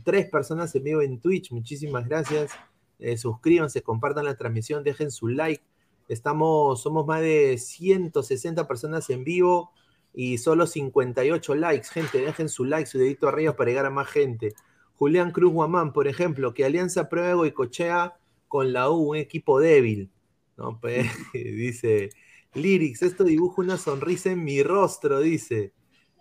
3 0.05 0.29
personas 0.29 0.75
en 0.75 0.85
vivo 0.85 1.01
en 1.01 1.19
Twitch. 1.19 1.51
Muchísimas 1.51 2.07
gracias. 2.07 2.53
Eh, 2.99 3.17
suscríbanse, 3.17 3.81
compartan 3.81 4.27
la 4.27 4.37
transmisión, 4.37 4.85
dejen 4.85 5.11
su 5.11 5.29
like. 5.29 5.65
Estamos, 6.09 6.83
somos 6.83 7.07
más 7.07 7.23
de 7.23 7.57
160 7.57 8.69
personas 8.69 9.09
en 9.09 9.25
vivo 9.25 9.71
y 10.13 10.39
solo 10.39 10.67
58 10.67 11.55
likes. 11.55 11.89
Gente, 11.89 12.19
dejen 12.19 12.49
su 12.49 12.65
like, 12.65 12.87
su 12.87 12.99
dedito 12.99 13.29
arriba 13.29 13.57
para 13.57 13.71
llegar 13.71 13.87
a 13.87 13.91
más 13.91 14.09
gente. 14.09 14.55
Julián 14.95 15.33
Cruz 15.33 15.53
Guamán, 15.53 15.93
por 15.93 16.09
ejemplo, 16.09 16.53
que 16.53 16.65
Alianza 16.65 17.09
prueba 17.09 17.47
y 17.47 17.53
cochea 17.53 18.19
con 18.49 18.73
la 18.73 18.91
U, 18.91 19.11
un 19.11 19.17
equipo 19.17 19.61
débil. 19.61 20.11
¿no? 20.57 20.79
Pues, 20.81 21.07
dice, 21.33 22.11
Lyrics, 22.55 23.03
esto 23.03 23.25
dibuja 23.25 23.63
una 23.63 23.79
sonrisa 23.79 24.31
en 24.31 24.45
mi 24.45 24.63
rostro, 24.63 25.21
dice. 25.21 25.73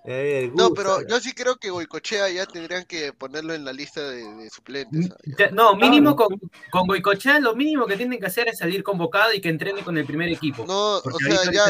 Ver, 0.06 0.52
No, 0.56 0.74
pero 0.74 1.06
yo 1.06 1.20
sí 1.20 1.34
creo 1.34 1.58
que 1.58 1.70
Goicochea 1.70 2.30
ya 2.30 2.45
tendrían 2.45 2.86
que 2.86 3.12
ponerlo 3.14 3.54
en 3.54 3.66
la 3.66 3.74
lista 3.74 4.02
de, 4.02 4.24
de 4.24 4.50
suplentes. 4.50 5.10
No, 5.52 5.76
mínimo 5.76 6.16
con, 6.16 6.30
con 6.72 6.88
Goicochea 6.88 7.39
lo 7.39 7.56
mínimo 7.56 7.86
que 7.86 7.97
tienen 7.97 8.20
que 8.20 8.26
hacer 8.26 8.47
es 8.47 8.58
salir 8.58 8.82
convocado 8.82 9.34
y 9.34 9.41
que 9.41 9.50
entrene 9.50 9.84
con 9.84 9.97
el 9.97 10.06
primer 10.06 10.30
equipo. 10.30 10.66
No, 10.66 10.97
o 10.97 11.20
sea, 11.20 11.52
ya, 11.52 11.66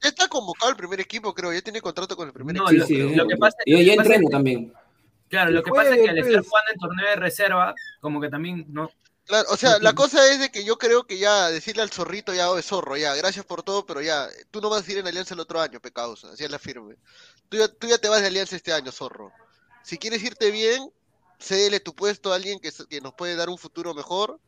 está 0.00 0.28
convocado 0.28 0.70
el 0.70 0.76
primer 0.76 1.00
equipo, 1.00 1.34
creo, 1.34 1.52
ya 1.52 1.60
tiene 1.60 1.80
contrato 1.80 2.16
con 2.16 2.28
el 2.28 2.32
primer 2.32 2.54
No, 2.54 2.70
equipo. 2.70 2.86
Sí, 2.86 2.94
sí, 2.94 3.14
lo 3.16 3.26
que 3.26 3.36
pasa- 3.36 3.58
yo 3.66 3.78
ya 3.78 3.94
entreno 3.94 4.28
también. 4.30 4.72
Claro, 5.28 5.50
lo 5.50 5.62
que 5.62 5.70
pasa 5.70 5.94
es 5.94 6.02
que 6.02 6.10
al 6.10 6.18
estar 6.18 6.34
pues. 6.34 6.46
jugando 6.46 6.72
en 6.72 6.78
torneo 6.78 7.08
de 7.08 7.16
reserva, 7.16 7.74
como 8.00 8.20
que 8.20 8.28
también 8.28 8.66
no. 8.68 8.90
Claro, 9.24 9.48
o 9.50 9.56
sea, 9.56 9.78
la 9.78 9.94
cosa 9.94 10.30
es 10.30 10.40
de 10.40 10.50
que 10.50 10.64
yo 10.64 10.76
creo 10.76 11.04
que 11.04 11.16
ya 11.16 11.48
decirle 11.48 11.82
al 11.82 11.90
zorrito 11.90 12.34
ya, 12.34 12.50
oye, 12.50 12.62
zorro, 12.62 12.96
ya, 12.96 13.14
gracias 13.14 13.46
por 13.46 13.62
todo, 13.62 13.86
pero 13.86 14.02
ya, 14.02 14.28
tú 14.50 14.60
no 14.60 14.68
vas 14.68 14.86
a 14.86 14.92
ir 14.92 14.98
en 14.98 15.06
Alianza 15.06 15.34
el 15.34 15.40
otro 15.40 15.60
año, 15.60 15.80
pecados, 15.80 16.24
así 16.24 16.44
es 16.44 16.50
la 16.50 16.58
firme. 16.58 16.96
Tú 17.52 17.58
ya, 17.58 17.68
tú 17.68 17.86
ya 17.86 17.98
te 17.98 18.08
vas 18.08 18.22
de 18.22 18.28
Alianza 18.28 18.56
este 18.56 18.72
año, 18.72 18.90
zorro. 18.90 19.30
Si 19.84 19.98
quieres 19.98 20.22
irte 20.22 20.50
bien, 20.50 20.90
cédele 21.38 21.80
tu 21.80 21.94
puesto 21.94 22.32
a 22.32 22.36
alguien 22.36 22.58
que, 22.58 22.70
que 22.88 23.00
nos 23.02 23.12
puede 23.12 23.36
dar 23.36 23.50
un 23.50 23.58
futuro 23.58 23.92
mejor. 23.92 24.40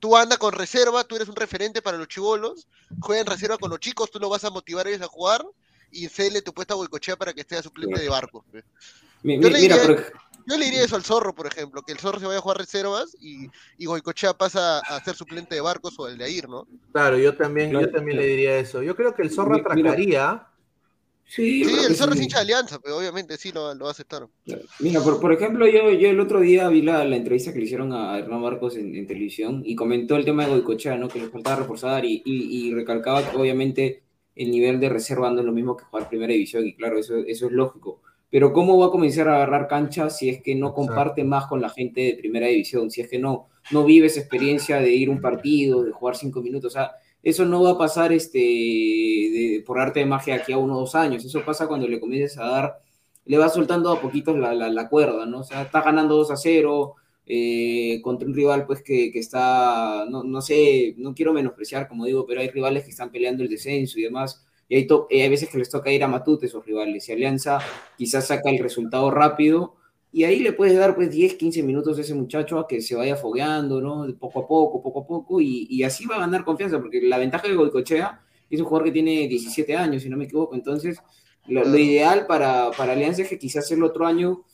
Tú 0.00 0.18
anda 0.18 0.36
con 0.36 0.52
reserva, 0.52 1.02
tú 1.04 1.16
eres 1.16 1.28
un 1.28 1.36
referente 1.36 1.80
para 1.80 1.96
los 1.96 2.08
chivolos, 2.08 2.68
juega 3.00 3.22
en 3.22 3.26
reserva 3.26 3.56
con 3.56 3.70
los 3.70 3.80
chicos, 3.80 4.10
tú 4.10 4.18
lo 4.20 4.28
vas 4.28 4.44
a 4.44 4.50
motivar 4.50 4.86
a 4.86 4.90
ellos 4.90 5.00
a 5.00 5.06
jugar 5.08 5.42
y 5.90 6.08
cédele 6.08 6.42
tu 6.42 6.52
puesto 6.52 6.74
a 6.74 6.76
Boicochea 6.76 7.16
para 7.16 7.32
que 7.32 7.40
esté 7.40 7.56
a 7.56 7.62
suplente 7.62 7.98
de 7.98 8.08
barco. 8.10 8.44
Mi- 9.22 9.40
Yo 9.40 9.48
le 9.48 9.58
diría- 9.58 10.12
Yo 10.46 10.56
le 10.58 10.64
diría 10.66 10.82
eso 10.84 10.96
al 10.96 11.04
zorro, 11.04 11.34
por 11.34 11.46
ejemplo, 11.46 11.82
que 11.82 11.92
el 11.92 11.98
zorro 11.98 12.18
se 12.20 12.26
vaya 12.26 12.38
a 12.38 12.42
jugar 12.42 12.58
reservas 12.58 13.16
y, 13.18 13.46
y 13.78 13.86
Goicochea 13.86 14.34
pasa 14.34 14.80
a 14.80 15.02
ser 15.02 15.14
suplente 15.14 15.54
de 15.54 15.60
barcos 15.62 15.98
o 15.98 16.06
el 16.08 16.18
de 16.18 16.26
Air, 16.26 16.48
¿no? 16.50 16.66
Claro, 16.92 17.16
yo 17.18 17.34
también, 17.34 17.70
yo 17.70 17.80
también 17.90 18.16
claro. 18.16 18.20
le 18.22 18.26
diría 18.26 18.58
eso. 18.58 18.82
Yo 18.82 18.94
creo 18.94 19.14
que 19.14 19.22
el 19.22 19.30
zorro 19.30 19.56
Mi- 19.56 19.62
mira. 19.74 19.90
Sí, 21.30 21.64
Sí, 21.64 21.74
el 21.86 21.88
que 21.88 21.94
zorro 21.94 22.12
es 22.12 22.18
sí. 22.18 22.24
hincha 22.24 22.38
de 22.38 22.42
alianza, 22.42 22.80
pero 22.80 22.98
obviamente 22.98 23.36
sí 23.36 23.52
lo, 23.52 23.74
lo 23.74 23.84
va 23.84 23.90
a 23.90 23.92
aceptar. 23.92 24.26
Mira, 24.80 25.00
por, 25.02 25.20
por 25.20 25.32
ejemplo, 25.32 25.66
yo, 25.66 25.90
yo 25.92 26.08
el 26.10 26.20
otro 26.20 26.40
día 26.40 26.68
vi 26.68 26.82
la, 26.82 27.04
la 27.04 27.16
entrevista 27.16 27.52
que 27.52 27.58
le 27.58 27.64
hicieron 27.66 27.92
a 27.92 28.18
Hernán 28.18 28.40
Marcos 28.40 28.76
en, 28.76 28.94
en 28.96 29.06
televisión 29.06 29.62
y 29.64 29.74
comentó 29.76 30.16
el 30.16 30.24
tema 30.24 30.44
de 30.44 30.50
Goicochea, 30.50 30.96
¿no? 30.96 31.08
Que 31.08 31.20
le 31.20 31.28
faltaba 31.28 31.56
reforzar 31.56 32.04
y, 32.04 32.22
y, 32.24 32.68
y 32.68 32.74
recalcaba 32.74 33.28
que 33.28 33.36
obviamente 33.36 34.02
el 34.36 34.50
nivel 34.50 34.80
de 34.80 34.88
reserva 34.88 35.30
no 35.30 35.40
es 35.40 35.46
lo 35.46 35.52
mismo 35.52 35.76
que 35.76 35.84
jugar 35.84 36.08
primera 36.08 36.32
división 36.32 36.66
y 36.66 36.74
claro, 36.74 36.98
eso, 36.98 37.16
eso 37.18 37.46
es 37.46 37.52
lógico. 37.52 38.00
Pero 38.30 38.52
¿cómo 38.52 38.78
va 38.78 38.86
a 38.86 38.90
comenzar 38.90 39.28
a 39.28 39.34
agarrar 39.36 39.66
cancha 39.66 40.08
si 40.08 40.28
es 40.28 40.40
que 40.40 40.54
no 40.54 40.68
Exacto. 40.68 40.86
comparte 40.86 41.24
más 41.24 41.46
con 41.46 41.60
la 41.60 41.68
gente 41.68 42.00
de 42.02 42.14
primera 42.14 42.46
división? 42.46 42.90
Si 42.90 43.00
es 43.00 43.08
que 43.08 43.18
no, 43.18 43.48
no 43.72 43.84
vive 43.84 44.06
esa 44.06 44.20
experiencia 44.20 44.80
de 44.80 44.92
ir 44.92 45.08
a 45.08 45.12
un 45.12 45.20
partido, 45.20 45.82
de 45.82 45.90
jugar 45.92 46.16
cinco 46.16 46.40
minutos, 46.40 46.72
o 46.72 46.78
sea, 46.78 46.92
eso 47.22 47.44
no 47.44 47.62
va 47.62 47.72
a 47.72 47.78
pasar 47.78 48.12
este, 48.12 48.38
de- 48.38 49.62
por 49.66 49.78
arte 49.78 50.00
de 50.00 50.06
magia 50.06 50.36
aquí 50.36 50.52
a 50.52 50.58
uno 50.58 50.76
o 50.76 50.80
dos 50.80 50.94
años, 50.94 51.24
eso 51.24 51.44
pasa 51.44 51.66
cuando 51.68 51.86
le 51.88 52.00
comiences 52.00 52.38
a 52.38 52.46
dar 52.46 52.80
le 53.30 53.38
va 53.38 53.48
soltando 53.48 53.92
a 53.92 54.00
poquitos 54.00 54.36
la, 54.36 54.54
la, 54.54 54.88
cuerda, 54.88 55.26
¿no? 55.26 55.40
O 55.40 55.44
sea, 55.44 55.62
está 55.62 55.82
ganando 55.82 56.16
2 56.16 56.30
a 56.32 56.36
0 56.36 56.96
eh, 57.26 58.00
contra 58.02 58.26
un 58.26 58.34
rival, 58.34 58.66
pues, 58.66 58.82
que, 58.82 59.12
que 59.12 59.20
está, 59.20 60.04
no, 60.10 60.24
no 60.24 60.40
sé, 60.42 60.94
no 60.98 61.14
quiero 61.14 61.32
menospreciar, 61.32 61.86
como 61.86 62.06
digo, 62.06 62.26
pero 62.26 62.40
hay 62.40 62.48
rivales 62.48 62.84
que 62.84 62.90
están 62.90 63.10
peleando 63.12 63.42
el 63.42 63.48
descenso 63.48 64.00
y 64.00 64.02
demás, 64.02 64.44
y 64.68 64.76
hay, 64.76 64.88
eh, 65.10 65.22
hay 65.22 65.28
veces 65.28 65.48
que 65.48 65.58
les 65.58 65.70
toca 65.70 65.92
ir 65.92 66.02
a 66.02 66.08
matute 66.08 66.46
esos 66.46 66.64
rivales, 66.66 67.08
y 67.08 67.12
Alianza 67.12 67.60
quizás 67.96 68.26
saca 68.26 68.50
el 68.50 68.58
resultado 68.58 69.10
rápido, 69.10 69.76
y 70.12 70.24
ahí 70.24 70.40
le 70.40 70.52
puedes 70.52 70.76
dar, 70.76 70.94
pues, 70.94 71.10
10, 71.10 71.34
15 71.34 71.62
minutos 71.62 71.96
a 71.98 72.00
ese 72.00 72.14
muchacho 72.14 72.58
a 72.58 72.66
que 72.66 72.80
se 72.80 72.94
vaya 72.96 73.16
fogueando, 73.16 73.80
¿no? 73.80 74.06
De 74.06 74.14
poco 74.14 74.40
a 74.40 74.46
poco, 74.48 74.82
poco 74.82 75.00
a 75.00 75.06
poco, 75.06 75.40
y, 75.40 75.66
y 75.70 75.82
así 75.84 76.06
va 76.06 76.16
a 76.16 76.20
ganar 76.20 76.44
confianza, 76.44 76.80
porque 76.80 77.00
la 77.02 77.18
ventaja 77.18 77.46
de 77.48 77.54
Goicochea 77.54 78.20
es 78.50 78.60
un 78.60 78.66
jugador 78.66 78.86
que 78.86 78.92
tiene 78.92 79.28
17 79.28 79.76
años, 79.76 80.02
si 80.02 80.08
no 80.08 80.16
me 80.16 80.24
equivoco, 80.24 80.54
entonces 80.54 81.00
lo, 81.46 81.64
lo 81.64 81.78
ideal 81.78 82.26
para, 82.26 82.70
para 82.76 82.92
Alianza 82.92 83.22
es 83.22 83.28
que 83.28 83.38
quizás 83.38 83.70
el 83.70 83.82
otro 83.84 84.06
año 84.06 84.44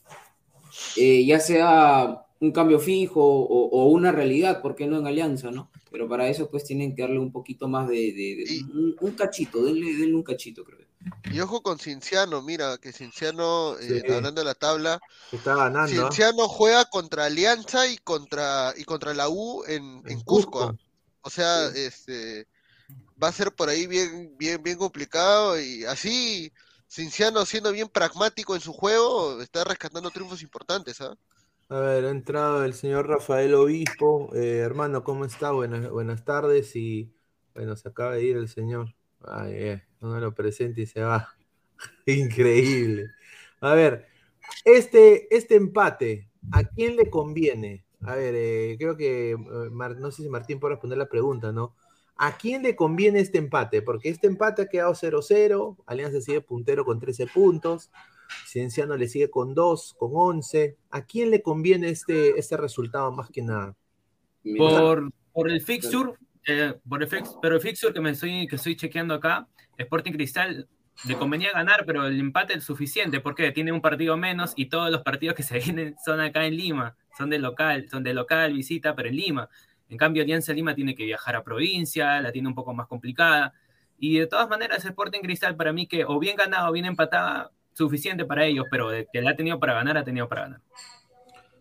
eh, 0.97 1.25
ya 1.25 1.41
sea 1.41 2.23
un 2.41 2.53
cambio 2.53 2.79
fijo 2.79 3.21
o, 3.23 3.69
o 3.71 3.87
una 3.91 4.13
realidad, 4.13 4.61
¿por 4.63 4.75
qué 4.77 4.87
no 4.87 4.99
en 4.99 5.07
Alianza, 5.07 5.51
no? 5.51 5.71
Pero 5.91 6.09
para 6.09 6.29
eso 6.29 6.51
pues 6.51 6.65
tienen 6.65 6.95
que 6.95 7.03
darle 7.03 7.19
un 7.19 7.33
poquito 7.33 7.69
más 7.69 7.89
de, 7.89 7.97
de- 8.13 8.47
un, 8.75 8.97
un 9.01 9.13
cachito, 9.13 9.65
denle, 9.65 9.95
denle 9.97 10.15
un 10.15 10.23
cachito, 10.23 10.65
creo. 10.65 10.86
Y 11.33 11.41
ojo 11.41 11.63
con 11.63 11.79
Cinciano, 11.79 12.41
mira, 12.43 12.79
que 12.79 12.93
Cinciano, 12.93 13.77
eh, 13.79 14.03
Sí. 14.07 14.13
hablando 14.13 14.41
de 14.41 14.45
la 14.45 14.55
tabla, 14.55 15.01
Está 15.33 15.57
ganando. 15.57 15.81
¿ah? 16.07 16.11
Cinciano 16.11 16.49
juega 16.49 16.85
contra 16.87 17.25
Alianza 17.25 17.87
y 17.89 17.99
contra, 17.99 18.73
y 18.77 18.85
contra 18.85 19.13
la 19.13 19.29
U 19.29 19.65
en, 19.67 20.03
en 20.05 20.11
En 20.13 20.21
Cusco. 20.21 20.69
Cusco. 20.69 20.79
O 21.23 21.31
sea, 21.31 21.71
Sí. 21.71 21.81
este 21.81 22.47
va 23.23 23.29
a 23.29 23.33
ser 23.33 23.53
por 23.55 23.69
ahí 23.69 23.87
bien, 23.87 24.37
bien, 24.39 24.63
bien 24.63 24.79
complicado 24.79 25.59
y 25.61 25.85
así 25.85 26.53
Cinciano 26.89 27.45
siendo 27.45 27.73
bien 27.73 27.89
pragmático 27.89 28.55
en 28.55 28.61
su 28.61 28.73
juego, 28.73 29.41
está 29.43 29.65
rescatando 29.65 30.11
triunfos 30.11 30.43
importantes, 30.43 31.01
¿ah? 31.01 31.17
A 31.69 31.81
ver, 31.81 32.05
ha 32.05 32.11
entrado 32.11 32.65
el 32.65 32.75
señor 32.75 33.09
Rafael 33.09 33.53
Obispo. 33.55 34.31
Eh, 34.37 34.59
hermano, 34.59 35.03
¿cómo 35.03 35.25
está? 35.25 35.51
Buenas, 35.51 35.91
buenas 35.91 36.25
tardes. 36.25 36.77
Y 36.77 37.13
bueno, 37.55 37.75
se 37.75 37.89
acaba 37.89 38.15
de 38.15 38.23
ir 38.23 38.37
el 38.37 38.49
señor. 38.49 38.95
Ay, 39.25 39.53
eh, 39.53 39.86
uno 40.01 40.21
lo 40.21 40.35
presenta 40.35 40.81
y 40.81 40.87
se 40.87 41.01
va. 41.03 41.29
Increíble. 42.07 43.11
A 43.61 43.75
ver, 43.75 44.07
este, 44.65 45.35
este 45.35 45.57
empate, 45.57 46.29
¿a 46.53 46.65
quién 46.65 46.97
le 46.97 47.11
conviene? 47.11 47.85
A 48.03 48.15
ver, 48.15 48.35
eh, 48.37 48.77
creo 48.79 48.97
que, 48.97 49.31
eh, 49.33 49.37
Mar- 49.71 49.97
no 49.97 50.11
sé 50.11 50.23
si 50.23 50.29
Martín 50.29 50.61
puede 50.61 50.75
responder 50.75 50.99
la 50.99 51.09
pregunta, 51.09 51.53
¿no? 51.53 51.75
¿A 52.19 52.37
quién 52.39 52.63
le 52.63 52.77
conviene 52.77 53.21
este 53.21 53.39
empate? 53.39 53.83
Porque 53.83 54.09
este 54.09 54.27
empate 54.27 54.63
ha 54.63 54.69
quedado 54.69 54.95
0-0, 54.95 55.77
Alianza 55.87 56.21
sigue 56.21 56.41
puntero 56.41 56.85
con 56.85 56.99
13 56.99 57.27
puntos, 57.27 57.91
Cienciano 58.47 58.97
le 58.97 59.09
sigue 59.09 59.29
con 59.31 59.55
2, 59.55 59.95
con 59.99 60.11
11. 60.15 60.77
¿A 60.91 61.05
quién 61.05 61.31
le 61.31 61.43
conviene 61.43 61.91
este, 61.91 62.39
este 62.39 62.57
resultado 62.57 63.13
más 63.13 63.29
que 63.31 63.43
nada? 63.43 63.77
Por, 64.57 65.11
por 65.33 65.51
el 65.51 65.61
fixture, 65.61 66.13
eh, 66.47 66.75
por 66.89 67.03
el 67.03 67.09
fix- 67.09 67.37
pero 67.43 67.57
el 67.57 67.61
fixture 67.61 67.93
que 67.93 68.01
me 68.01 68.11
estoy, 68.11 68.47
que 68.47 68.57
estoy 68.57 68.77
chequeando 68.77 69.15
acá, 69.15 69.47
Sporting 69.79 70.13
Cristal 70.13 70.69
le 71.07 71.17
convenía 71.17 71.53
ganar, 71.53 71.85
pero 71.87 72.07
el 72.07 72.19
empate 72.19 72.55
es 72.55 72.65
suficiente 72.65 73.21
porque 73.21 73.53
tiene 73.53 73.73
un 73.73 73.81
partido 73.81 74.17
menos 74.17 74.53
y 74.57 74.67
todos 74.67 74.91
los 74.91 75.03
partidos 75.03 75.35
que 75.35 75.43
se 75.43 75.59
vienen 75.65 75.97
son 76.05 76.21
acá 76.21 76.47
en 76.47 76.57
Lima, 76.57 76.97
son 77.17 77.31
de 77.31 77.39
local, 77.39 77.89
son 77.91 78.03
de 78.03 78.15
local, 78.15 78.53
visita, 78.55 78.95
pero 78.95 79.09
en 79.09 79.17
Lima. 79.17 79.49
En 79.89 79.99
cambio, 79.99 80.23
Alianza 80.23 80.53
Lima 80.53 80.75
tiene 80.75 80.95
que 80.95 81.05
viajar 81.05 81.37
a 81.37 81.45
provincia, 81.45 82.21
la 82.21 82.33
tiene 82.33 82.49
un 82.49 82.55
poco 82.55 82.75
más 82.75 82.89
complicada. 82.89 83.53
Y 83.99 84.19
de 84.19 84.27
todas 84.27 84.49
maneras, 84.49 84.85
Sporting 84.85 85.21
Cristal 85.21 85.57
para 85.57 85.73
mí 85.73 85.87
que 85.87 86.05
o 86.05 86.19
bien 86.19 86.37
ganada 86.37 86.69
o 86.69 86.73
bien 86.73 86.87
empatada, 86.87 87.53
suficiente 87.73 88.25
para 88.25 88.47
ellos, 88.47 88.67
pero 88.71 88.89
que 89.13 89.21
la 89.21 89.31
ha 89.31 89.37
tenido 89.37 89.61
para 89.61 89.75
ganar, 89.75 89.99
ha 89.99 90.05
tenido 90.05 90.29
para 90.29 90.43
ganar. 90.43 90.61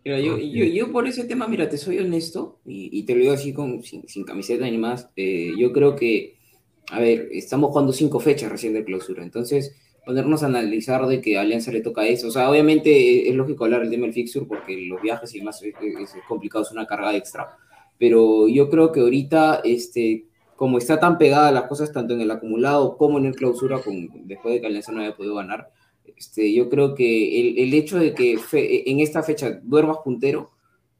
Mira, 0.04 0.20
yo, 0.20 0.38
yo, 0.38 0.64
yo 0.64 0.92
por 0.92 1.06
ese 1.06 1.24
tema, 1.24 1.46
mira, 1.48 1.68
te 1.68 1.76
soy 1.76 1.98
honesto 1.98 2.60
y, 2.64 2.96
y 2.96 3.04
te 3.04 3.14
lo 3.14 3.20
digo 3.20 3.32
así 3.32 3.52
con, 3.52 3.82
sin, 3.82 4.06
sin 4.08 4.24
camiseta 4.24 4.64
ni 4.64 4.78
más. 4.78 5.10
eh, 5.16 5.52
yo 5.58 5.72
creo 5.72 5.96
que, 5.96 6.35
a 6.90 7.00
ver, 7.00 7.28
estamos 7.32 7.70
jugando 7.70 7.92
cinco 7.92 8.20
fechas 8.20 8.50
recién 8.50 8.72
de 8.74 8.84
clausura, 8.84 9.22
entonces 9.22 9.74
ponernos 10.04 10.42
a 10.42 10.46
analizar 10.46 11.04
de 11.06 11.20
que 11.20 11.36
a 11.36 11.40
Alianza 11.40 11.72
le 11.72 11.80
toca 11.80 12.06
eso. 12.06 12.28
O 12.28 12.30
sea, 12.30 12.48
obviamente 12.48 12.90
eh, 12.90 13.28
es 13.28 13.34
lógico 13.34 13.64
hablar 13.64 13.80
del 13.80 13.90
tema 13.90 14.04
del 14.06 14.14
fixture 14.14 14.46
porque 14.46 14.76
los 14.86 15.02
viajes 15.02 15.34
y 15.34 15.40
más 15.42 15.60
es, 15.62 15.74
es- 15.82 16.14
es 16.14 16.22
complicado, 16.28 16.62
es 16.64 16.70
una 16.70 16.86
carga 16.86 17.14
extra. 17.16 17.56
Pero 17.98 18.46
yo 18.48 18.68
creo 18.70 18.92
que 18.92 19.00
ahorita, 19.00 19.62
este, 19.64 20.26
como 20.54 20.78
está 20.78 21.00
tan 21.00 21.18
pegada 21.18 21.50
las 21.50 21.64
cosas 21.64 21.92
tanto 21.92 22.14
en 22.14 22.20
el 22.20 22.30
acumulado 22.30 22.96
como 22.96 23.18
en 23.18 23.26
el 23.26 23.34
clausura, 23.34 23.80
con, 23.80 24.08
después 24.28 24.54
de 24.54 24.60
que 24.60 24.66
Alianza 24.68 24.92
no 24.92 25.00
haya 25.00 25.16
podido 25.16 25.34
ganar, 25.34 25.70
este, 26.16 26.52
yo 26.54 26.68
creo 26.68 26.94
que 26.94 27.40
el, 27.40 27.58
el 27.58 27.74
hecho 27.74 27.98
de 27.98 28.14
que 28.14 28.38
fe- 28.38 28.88
en 28.90 29.00
esta 29.00 29.22
fecha 29.24 29.60
duermas 29.62 29.98
puntero, 30.04 30.50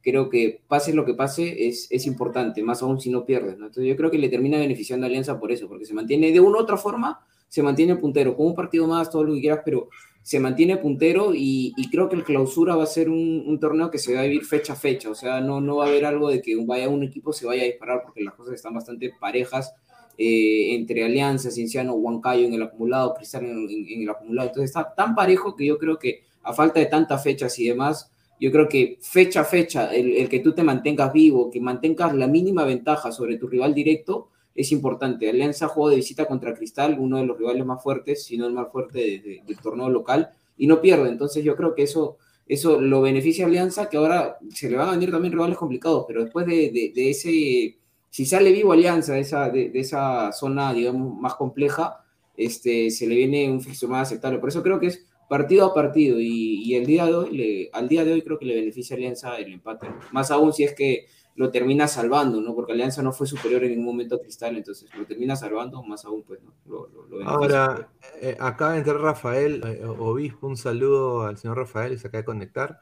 creo 0.07 0.29
que 0.29 0.61
pase 0.69 0.93
lo 0.93 1.03
que 1.03 1.13
pase 1.13 1.67
es, 1.67 1.87
es 1.91 2.07
importante, 2.07 2.63
más 2.63 2.81
aún 2.81 2.97
si 2.97 3.09
no 3.09 3.25
pierdes. 3.25 3.57
¿no? 3.57 3.65
Entonces 3.65 3.89
yo 3.89 3.97
creo 3.97 4.09
que 4.09 4.17
le 4.17 4.29
termina 4.29 4.57
beneficiando 4.57 5.05
a 5.05 5.07
Alianza 5.07 5.37
por 5.37 5.51
eso, 5.51 5.67
porque 5.67 5.85
se 5.85 5.93
mantiene 5.93 6.31
de 6.31 6.39
una 6.39 6.59
u 6.59 6.61
otra 6.61 6.77
forma, 6.77 7.19
se 7.49 7.61
mantiene 7.61 7.97
puntero, 7.97 8.37
con 8.37 8.47
un 8.47 8.55
partido 8.55 8.87
más, 8.87 9.09
todo 9.09 9.25
lo 9.25 9.33
que 9.33 9.41
quieras, 9.41 9.63
pero 9.65 9.89
se 10.21 10.39
mantiene 10.39 10.77
puntero 10.77 11.33
y, 11.33 11.73
creo 11.91 12.07
que 12.07 12.15
el 12.15 12.23
clausura 12.23 12.77
va 12.77 12.83
a 12.83 12.85
ser 12.85 13.09
un, 13.09 13.59
torneo 13.59 13.91
que 13.91 13.97
se 13.97 14.13
va 14.13 14.21
a 14.21 14.23
vivir 14.23 14.45
fecha 14.45 14.73
a 14.73 14.75
fecha, 14.77 15.09
o 15.09 15.15
sea, 15.15 15.41
no, 15.41 15.59
no 15.59 15.75
va 15.75 15.85
a 15.85 15.87
haber 15.89 16.05
algo 16.05 16.29
de 16.29 16.41
que 16.41 16.55
vaya 16.55 16.87
un 16.87 17.03
equipo 17.03 17.33
se 17.33 17.45
vaya 17.45 17.63
a 17.63 17.65
disparar 17.65 18.01
porque 18.05 18.23
las 18.23 18.33
cosas 18.33 18.53
están 18.53 18.73
bastante 18.73 19.11
parejas 19.19 19.73
eh, 20.17 20.73
entre 20.73 21.03
Alianza, 21.03 21.51
Cienciano, 21.51 21.95
Huancayo 21.95 22.45
en 22.45 22.53
el 22.53 22.63
acumulado, 22.63 23.13
Cristal 23.13 23.45
en, 23.45 23.69
en, 23.69 24.01
el 24.03 24.09
acumulado, 24.09 24.47
entonces 24.47 24.69
está 24.69 24.93
tan 24.95 25.15
parejo 25.15 25.53
que 25.53 25.65
yo 25.65 25.77
creo 25.77 25.99
que 25.99 26.21
a 26.43 26.53
falta 26.53 26.79
de 26.79 26.85
tantas 26.85 27.21
fechas 27.21 27.59
y 27.59 27.67
demás, 27.67 28.09
yo 28.39 28.51
creo 28.51 28.67
que 28.67 28.97
fecha 29.01 29.41
a 29.41 29.45
fecha, 29.45 29.93
el, 29.93 30.15
el 30.15 30.29
que 30.29 30.39
tú 30.39 30.53
te 30.53 30.63
mantengas 30.63 31.11
vivo, 31.13 31.49
que 31.49 31.59
mantengas 31.59 32.15
la 32.15 32.27
mínima 32.27 32.63
ventaja 32.65 33.11
sobre 33.11 33.37
tu 33.37 33.47
rival 33.47 33.73
directo, 33.73 34.29
es 34.53 34.71
importante. 34.71 35.29
Alianza 35.29 35.67
jugó 35.67 35.89
de 35.89 35.97
visita 35.97 36.25
contra 36.25 36.53
Cristal, 36.53 36.97
uno 36.99 37.17
de 37.17 37.25
los 37.25 37.37
rivales 37.37 37.65
más 37.65 37.81
fuertes, 37.81 38.23
si 38.23 38.37
no 38.37 38.47
el 38.47 38.53
más 38.53 38.71
fuerte 38.71 38.99
de, 38.99 39.19
de, 39.19 39.41
del 39.45 39.57
torneo 39.57 39.89
local, 39.89 40.29
y 40.57 40.67
no 40.67 40.81
pierde. 40.81 41.09
Entonces 41.09 41.43
yo 41.43 41.55
creo 41.55 41.75
que 41.75 41.83
eso, 41.83 42.17
eso 42.47 42.81
lo 42.81 43.01
beneficia 43.01 43.45
a 43.45 43.47
Alianza, 43.47 43.89
que 43.89 43.97
ahora 43.97 44.37
se 44.53 44.69
le 44.69 44.77
van 44.77 44.89
a 44.89 44.91
venir 44.91 45.11
también 45.11 45.33
rivales 45.33 45.57
complicados, 45.57 46.05
pero 46.07 46.23
después 46.23 46.47
de, 46.47 46.71
de, 46.71 46.91
de 46.95 47.09
ese, 47.11 47.77
si 48.09 48.25
sale 48.25 48.51
vivo 48.51 48.73
Alianza 48.73 49.13
de 49.13 49.19
esa, 49.19 49.49
de, 49.49 49.71
esa 49.75 50.31
zona, 50.31 50.73
digamos, 50.73 51.19
más 51.19 51.35
compleja, 51.35 52.03
este, 52.35 52.89
se 52.89 53.07
le 53.07 53.15
viene 53.15 53.49
un 53.51 53.61
fixo 53.61 53.87
más 53.87 54.07
aceptable. 54.07 54.39
Por 54.39 54.49
eso 54.49 54.63
creo 54.63 54.79
que 54.79 54.87
es 54.87 55.05
partido 55.27 55.65
a 55.65 55.73
partido 55.73 56.19
y, 56.19 56.75
el 56.75 56.85
día 56.85 57.05
de 57.05 57.15
hoy, 57.15 57.69
al 57.73 57.87
día 57.87 58.05
de 58.05 58.13
hoy 58.13 58.21
creo 58.21 58.39
que 58.39 58.45
le 58.45 58.55
beneficia 58.55 58.95
a 58.95 58.97
Alianza 58.97 59.37
el 59.37 59.53
empate. 59.53 59.87
Más 60.11 60.31
aún 60.31 60.53
si 60.53 60.63
es 60.63 60.73
que 60.73 61.07
lo 61.37 61.51
termina 61.51 61.87
salvando, 61.87 62.41
¿no? 62.41 62.55
Porque 62.55 62.71
Alianza 62.71 63.03
no 63.03 63.13
fue 63.13 63.27
superior 63.27 63.63
en 63.63 63.69
ningún 63.69 63.85
momento 63.85 64.15
a 64.15 64.19
Cristal, 64.19 64.57
entonces 64.57 64.89
lo 64.97 65.05
termina 65.05 65.35
salvando, 65.35 65.83
más 65.83 66.03
aún, 66.03 66.23
pues, 66.23 66.39
¿no? 66.41 66.87
Ahora, 67.25 67.89
eh, 68.19 68.35
acaba 68.39 68.71
de 68.73 68.79
entrar 68.79 68.99
Rafael 68.99 69.61
eh, 69.63 69.85
Obispo, 69.85 70.47
un 70.47 70.57
saludo 70.57 71.27
al 71.27 71.37
señor 71.37 71.57
Rafael, 71.57 71.91
que 71.91 71.99
se 71.99 72.07
acaba 72.07 72.21
de 72.21 72.25
conectar. 72.25 72.79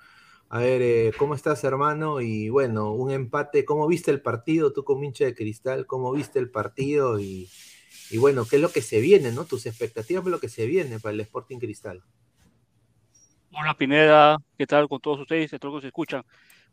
A 0.47 0.59
ver, 0.59 0.81
eh, 0.81 1.11
¿cómo 1.17 1.35
estás, 1.35 1.65
hermano? 1.65 2.21
Y 2.21 2.47
bueno, 2.47 2.93
un 2.93 3.11
empate, 3.11 3.65
¿cómo 3.65 3.87
viste 3.87 4.11
el 4.11 4.21
partido? 4.21 4.71
Tú 4.71 4.85
como 4.85 5.03
hincha 5.03 5.25
de 5.25 5.35
Cristal, 5.35 5.85
¿cómo 5.85 6.13
viste 6.13 6.39
el 6.39 6.49
partido? 6.49 7.19
Y, 7.19 7.49
y 8.09 8.17
bueno, 8.19 8.45
¿qué 8.49 8.55
es 8.55 8.61
lo 8.61 8.69
que 8.69 8.81
se 8.81 9.01
viene, 9.01 9.33
no? 9.33 9.43
Tus 9.43 9.65
expectativas 9.65 10.23
de 10.23 10.31
lo 10.31 10.39
que 10.39 10.47
se 10.47 10.65
viene 10.65 10.99
para 11.01 11.13
el 11.13 11.19
Sporting 11.19 11.59
Cristal. 11.59 12.03
Hola 13.57 13.73
Pineda, 13.73 14.37
¿qué 14.57 14.67
tal 14.67 14.89
con 14.89 14.99
todos 14.99 15.21
ustedes? 15.21 15.49
Los 15.53 15.75
que 15.75 15.81
se 15.81 15.87
escuchan. 15.87 16.23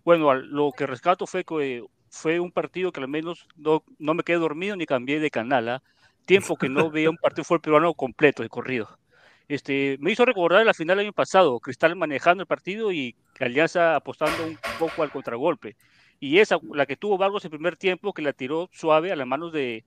Bueno, 0.04 0.34
lo 0.34 0.72
que 0.72 0.84
rescato 0.84 1.28
fue 1.28 1.44
que 1.44 1.84
fue 2.10 2.40
un 2.40 2.50
partido 2.50 2.90
que 2.90 3.00
al 3.00 3.06
menos 3.06 3.46
no, 3.54 3.84
no 4.00 4.14
me 4.14 4.24
quedé 4.24 4.38
dormido 4.38 4.74
ni 4.74 4.84
cambié 4.84 5.20
de 5.20 5.30
canal. 5.30 5.68
¿eh? 5.68 5.78
Tiempo 6.26 6.56
que 6.56 6.68
no 6.68 6.90
veía 6.90 7.08
un 7.08 7.16
partido 7.18 7.44
fue 7.44 7.58
el 7.58 7.60
peruano 7.60 7.94
completo, 7.94 8.42
de 8.42 8.48
corrido. 8.48 8.98
Este, 9.46 9.96
me 10.00 10.10
hizo 10.10 10.24
recordar 10.24 10.66
la 10.66 10.74
final 10.74 10.96
del 10.96 11.06
año 11.06 11.12
pasado, 11.12 11.60
Cristal 11.60 11.94
manejando 11.94 12.42
el 12.42 12.48
partido 12.48 12.90
y 12.90 13.14
Alianza 13.38 13.94
apostando 13.94 14.44
un 14.44 14.58
poco 14.80 15.04
al 15.04 15.12
contragolpe. 15.12 15.76
Y 16.18 16.40
esa, 16.40 16.58
la 16.74 16.84
que 16.86 16.96
tuvo 16.96 17.16
Vargas 17.16 17.44
el 17.44 17.50
primer 17.50 17.76
tiempo, 17.76 18.12
que 18.12 18.22
la 18.22 18.32
tiró 18.32 18.68
suave 18.72 19.12
a 19.12 19.16
las 19.16 19.26
manos 19.28 19.52
de, 19.52 19.84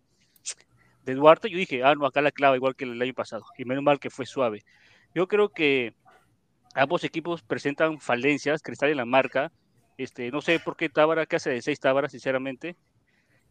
de 1.04 1.14
Duarte, 1.14 1.50
yo 1.50 1.58
dije, 1.58 1.84
ah, 1.84 1.94
no, 1.94 2.06
acá 2.06 2.22
la 2.22 2.32
clava 2.32 2.56
igual 2.56 2.78
que 2.78 2.86
el 2.86 3.02
año 3.02 3.14
pasado. 3.14 3.44
Y 3.58 3.66
menos 3.66 3.84
mal 3.84 4.00
que 4.00 4.10
fue 4.10 4.26
suave. 4.26 4.64
Yo 5.14 5.28
creo 5.28 5.50
que 5.50 5.94
ambos 6.76 7.04
equipos 7.04 7.42
presentan 7.42 8.00
falencias, 8.00 8.62
Cristal 8.62 8.92
en 8.92 8.98
la 8.98 9.06
marca, 9.06 9.52
este, 9.98 10.30
no 10.30 10.42
sé 10.42 10.60
por 10.60 10.76
qué 10.76 10.90
Tábara, 10.90 11.26
que 11.26 11.38
hace 11.38 11.50
de 11.50 11.62
seis 11.62 11.80
Tábara, 11.80 12.10
sinceramente. 12.10 12.76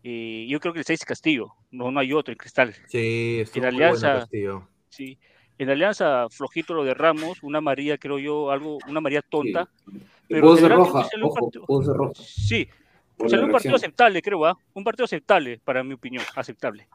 Eh, 0.06 0.46
yo 0.50 0.60
creo 0.60 0.74
que 0.74 0.80
el 0.80 0.84
6 0.84 1.00
es 1.00 1.06
Castillo, 1.06 1.54
no, 1.70 1.90
no 1.90 1.98
hay 1.98 2.12
otro 2.12 2.30
en 2.30 2.36
Cristal. 2.36 2.74
Sí, 2.88 3.42
en 3.54 3.64
Alianza, 3.64 4.26
bueno 4.30 4.68
sí, 4.90 5.18
en 5.56 5.70
Alianza 5.70 6.28
flojito 6.28 6.74
lo 6.74 6.84
de 6.84 6.92
Ramos, 6.92 7.42
una 7.42 7.60
María, 7.60 7.96
creo 7.98 8.18
yo, 8.18 8.50
algo, 8.50 8.78
una 8.86 9.00
María 9.00 9.22
tonta. 9.22 9.68
Sí. 9.86 10.00
Pero 10.28 10.54
de 10.56 10.68
roja, 10.68 11.08
ojo, 11.22 11.50
partido, 11.66 11.94
roja. 11.94 12.12
Sí, 12.22 12.68
salió 13.28 13.46
un 13.46 13.52
partido 13.52 13.76
aceptable, 13.76 14.22
creo, 14.22 14.44
¿ah? 14.44 14.58
un 14.72 14.84
partido 14.84 15.04
aceptable, 15.04 15.60
para 15.64 15.82
mi 15.82 15.94
opinión, 15.94 16.22
aceptable. 16.36 16.86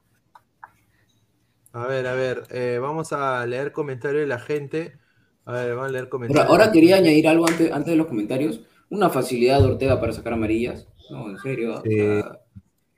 A 1.72 1.86
ver, 1.86 2.08
a 2.08 2.14
ver, 2.14 2.44
eh, 2.50 2.80
vamos 2.82 3.14
a 3.14 3.46
leer 3.46 3.72
comentarios 3.72 4.22
de 4.22 4.28
la 4.28 4.40
gente. 4.40 4.98
A 5.46 5.54
ver, 5.54 5.76
vamos 5.76 5.90
a 5.90 5.92
leer 5.92 6.10
comentarios. 6.10 6.46
Ahora, 6.46 6.64
ahora 6.64 6.72
quería 6.72 6.98
añadir 6.98 7.28
algo 7.28 7.48
antes, 7.48 7.72
antes 7.72 7.92
de 7.92 7.98
los 7.98 8.08
comentarios 8.08 8.62
una 8.90 9.10
facilidad 9.10 9.60
de 9.60 9.68
Ortega 9.68 10.00
para 10.00 10.14
sacar 10.14 10.34
amarillas. 10.34 10.88
No, 11.10 11.30
en 11.30 11.38
serio. 11.38 11.82
Sí. 11.84 12.00
O 12.00 12.04
sea, 12.04 12.40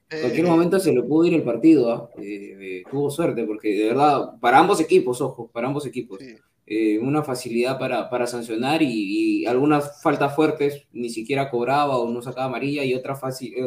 en 0.09 0.21
cualquier 0.21 0.45
momento 0.45 0.79
se 0.79 0.93
le 0.93 1.03
pudo 1.03 1.25
ir 1.25 1.33
el 1.33 1.43
partido. 1.43 2.11
¿eh? 2.17 2.57
Eh, 2.59 2.83
tuvo 2.89 3.09
suerte, 3.09 3.43
porque 3.43 3.69
de 3.69 3.87
verdad, 3.87 4.39
para 4.39 4.59
ambos 4.59 4.79
equipos, 4.79 5.21
ojo, 5.21 5.49
para 5.51 5.67
ambos 5.67 5.85
equipos. 5.85 6.19
Sí. 6.19 6.35
Eh, 6.67 6.99
una 6.99 7.23
facilidad 7.23 7.77
para, 7.77 8.09
para 8.09 8.27
sancionar 8.27 8.81
y, 8.81 9.41
y, 9.41 9.45
algunas 9.45 10.01
faltas 10.01 10.33
fuertes 10.33 10.85
ni 10.93 11.09
siquiera 11.09 11.49
cobraba 11.49 11.97
o 11.97 12.09
no 12.09 12.21
sacaba 12.21 12.45
amarilla 12.45 12.85
y 12.85 12.93
otras, 12.93 13.19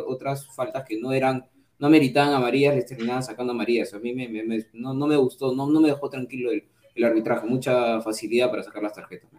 otras 0.06 0.46
faltas 0.54 0.84
que 0.84 0.98
no 0.98 1.12
eran 1.12 1.44
no 1.78 1.90
meritaban 1.90 2.32
amarillas 2.32 2.74
les 2.74 2.86
terminaban 2.86 3.22
sacando 3.22 3.52
amarillas. 3.52 3.92
A 3.92 3.98
mí 3.98 4.14
me, 4.14 4.28
me, 4.28 4.44
me, 4.44 4.64
no, 4.72 4.94
no, 4.94 5.06
me 5.06 5.16
gustó, 5.16 5.54
no, 5.54 5.66
no 5.66 5.80
me 5.80 5.88
dejó 5.88 6.08
tranquilo 6.08 6.50
el, 6.50 6.64
el 6.95 7.05
arbitraje, 7.05 7.47
mucha 7.47 8.01
facilidad 8.01 8.51
para 8.51 8.62
sacar 8.62 8.82
las 8.82 8.95
tarjetas. 8.95 9.30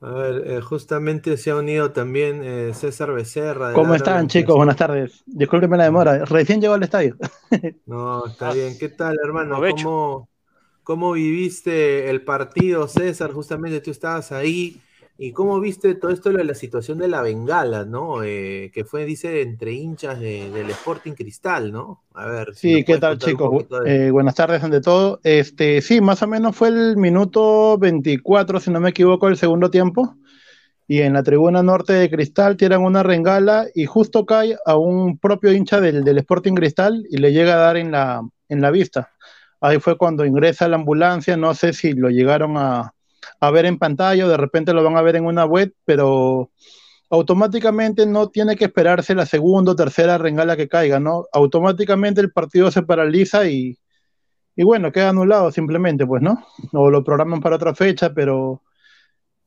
A 0.00 0.10
ver, 0.10 0.42
eh, 0.46 0.60
justamente 0.60 1.36
se 1.38 1.50
ha 1.50 1.56
unido 1.56 1.90
también 1.90 2.42
eh, 2.44 2.74
César 2.74 3.12
Becerra. 3.12 3.72
¿Cómo 3.72 3.94
están, 3.94 4.28
chicos? 4.28 4.54
Buenas 4.54 4.76
tardes. 4.76 5.22
Discúlpenme 5.26 5.78
la 5.78 5.84
demora. 5.84 6.24
Recién 6.26 6.60
llegó 6.60 6.74
al 6.74 6.82
estadio. 6.82 7.16
no, 7.86 8.26
está 8.26 8.52
bien. 8.52 8.76
¿Qué 8.78 8.90
tal, 8.90 9.16
hermano? 9.24 9.58
¿Cómo, 9.58 10.28
¿Cómo 10.82 11.12
viviste 11.12 12.10
el 12.10 12.22
partido, 12.22 12.86
César? 12.88 13.32
Justamente 13.32 13.80
tú 13.80 13.90
estabas 13.90 14.32
ahí. 14.32 14.80
¿Y 15.18 15.32
cómo 15.32 15.58
viste 15.60 15.94
todo 15.94 16.10
esto 16.10 16.30
de 16.30 16.44
la 16.44 16.54
situación 16.54 16.98
de 16.98 17.08
la 17.08 17.22
bengala, 17.22 17.86
no? 17.86 18.22
Eh, 18.22 18.70
que 18.74 18.84
fue, 18.84 19.06
dice, 19.06 19.40
entre 19.40 19.72
hinchas 19.72 20.20
de, 20.20 20.50
del 20.50 20.68
Sporting 20.70 21.12
Cristal, 21.12 21.72
¿no? 21.72 22.02
A 22.12 22.26
ver. 22.26 22.54
Si 22.54 22.74
sí, 22.74 22.84
¿qué 22.84 22.98
tal, 22.98 23.18
chicos? 23.18 23.66
De... 23.84 24.08
Eh, 24.08 24.10
buenas 24.10 24.34
tardes 24.34 24.62
ante 24.62 24.82
todo. 24.82 25.18
Este, 25.22 25.80
sí, 25.80 26.02
más 26.02 26.22
o 26.22 26.26
menos 26.26 26.54
fue 26.54 26.68
el 26.68 26.98
minuto 26.98 27.78
24, 27.78 28.60
si 28.60 28.70
no 28.70 28.78
me 28.78 28.90
equivoco, 28.90 29.28
el 29.28 29.38
segundo 29.38 29.70
tiempo. 29.70 30.16
Y 30.86 31.00
en 31.00 31.14
la 31.14 31.22
tribuna 31.22 31.62
norte 31.62 31.94
de 31.94 32.10
Cristal 32.10 32.58
tiran 32.58 32.82
una 32.82 33.02
rengala 33.02 33.66
y 33.74 33.86
justo 33.86 34.26
cae 34.26 34.56
a 34.66 34.76
un 34.76 35.18
propio 35.18 35.50
hincha 35.50 35.80
del, 35.80 36.04
del 36.04 36.18
Sporting 36.18 36.54
Cristal 36.54 37.06
y 37.10 37.16
le 37.16 37.32
llega 37.32 37.54
a 37.54 37.58
dar 37.58 37.78
en 37.78 37.90
la, 37.90 38.20
en 38.50 38.60
la 38.60 38.70
vista. 38.70 39.12
Ahí 39.62 39.80
fue 39.80 39.96
cuando 39.96 40.26
ingresa 40.26 40.68
la 40.68 40.76
ambulancia, 40.76 41.38
no 41.38 41.54
sé 41.54 41.72
si 41.72 41.94
lo 41.94 42.10
llegaron 42.10 42.56
a, 42.58 42.92
a 43.40 43.50
ver 43.50 43.66
en 43.66 43.78
pantalla 43.78 44.26
o 44.26 44.28
de 44.28 44.36
repente 44.36 44.72
lo 44.72 44.82
van 44.82 44.96
a 44.96 45.02
ver 45.02 45.16
en 45.16 45.24
una 45.24 45.44
web, 45.44 45.72
pero 45.84 46.50
automáticamente 47.10 48.06
no 48.06 48.28
tiene 48.28 48.56
que 48.56 48.64
esperarse 48.64 49.14
la 49.14 49.26
segunda 49.26 49.72
o 49.72 49.76
tercera 49.76 50.18
rengala 50.18 50.56
que 50.56 50.68
caiga, 50.68 50.98
¿no? 50.98 51.26
Automáticamente 51.32 52.20
el 52.20 52.32
partido 52.32 52.70
se 52.70 52.82
paraliza 52.82 53.46
y, 53.46 53.78
y 54.56 54.64
bueno, 54.64 54.90
queda 54.90 55.10
anulado 55.10 55.52
simplemente, 55.52 56.06
pues, 56.06 56.22
¿no? 56.22 56.44
O 56.72 56.90
lo 56.90 57.04
programan 57.04 57.40
para 57.40 57.56
otra 57.56 57.74
fecha, 57.74 58.12
pero, 58.12 58.62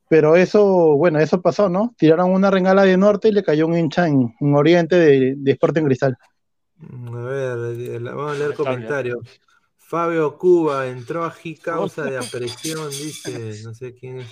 pero 0.08 0.36
eso, 0.36 0.96
bueno, 0.96 1.20
eso 1.20 1.42
pasó, 1.42 1.68
¿no? 1.68 1.94
Tiraron 1.98 2.32
una 2.32 2.50
rengala 2.50 2.84
de 2.84 2.96
norte 2.96 3.28
y 3.30 3.32
le 3.34 3.44
cayó 3.44 3.68
un 3.68 3.78
hincha 3.78 4.08
en, 4.08 4.34
en 4.40 4.56
Oriente 4.56 4.96
de, 4.96 5.34
de 5.38 5.52
Sporting 5.52 5.84
Cristal. 5.84 6.18
A 6.82 7.12
ver, 7.12 8.00
vamos 8.02 8.32
a 8.32 8.36
leer 8.36 8.54
comentarios. 8.54 9.20
Fabio 9.90 10.38
Cuba 10.38 10.88
entró 10.88 11.26
a 11.26 11.36
causa 11.64 12.04
de 12.04 12.18
apresión, 12.20 12.92
dice, 12.92 13.64
no 13.64 13.74
sé 13.74 13.96
quién 13.96 14.20
es. 14.20 14.30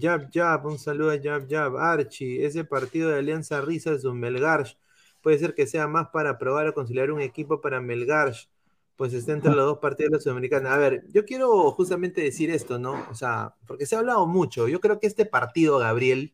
Jab 0.00 0.30
Jab, 0.32 0.64
un 0.64 0.78
saludo 0.78 1.10
a 1.10 1.20
Jab 1.22 1.46
Jab. 1.46 1.76
Archie, 1.76 2.46
ese 2.46 2.64
partido 2.64 3.10
de 3.10 3.18
Alianza 3.18 3.60
Risa 3.60 3.92
es 3.92 4.04
un 4.04 4.18
Melgarch. 4.18 4.78
Puede 5.20 5.38
ser 5.38 5.54
que 5.54 5.66
sea 5.66 5.88
más 5.88 6.08
para 6.08 6.38
probar 6.38 6.68
o 6.68 6.72
conciliar 6.72 7.10
un 7.10 7.20
equipo 7.20 7.60
para 7.60 7.82
Melgarch, 7.82 8.48
pues 8.96 9.12
está 9.12 9.32
entre 9.32 9.52
los 9.52 9.66
dos 9.66 9.78
partidos 9.78 10.10
de 10.10 10.16
la 10.16 10.22
Sudamericana. 10.22 10.72
A 10.72 10.78
ver, 10.78 11.04
yo 11.12 11.26
quiero 11.26 11.70
justamente 11.72 12.22
decir 12.22 12.50
esto, 12.50 12.78
¿no? 12.78 13.06
O 13.10 13.14
sea, 13.14 13.54
porque 13.66 13.84
se 13.84 13.94
ha 13.94 13.98
hablado 13.98 14.26
mucho. 14.26 14.68
Yo 14.68 14.80
creo 14.80 14.98
que 14.98 15.06
este 15.06 15.26
partido, 15.26 15.76
Gabriel, 15.76 16.32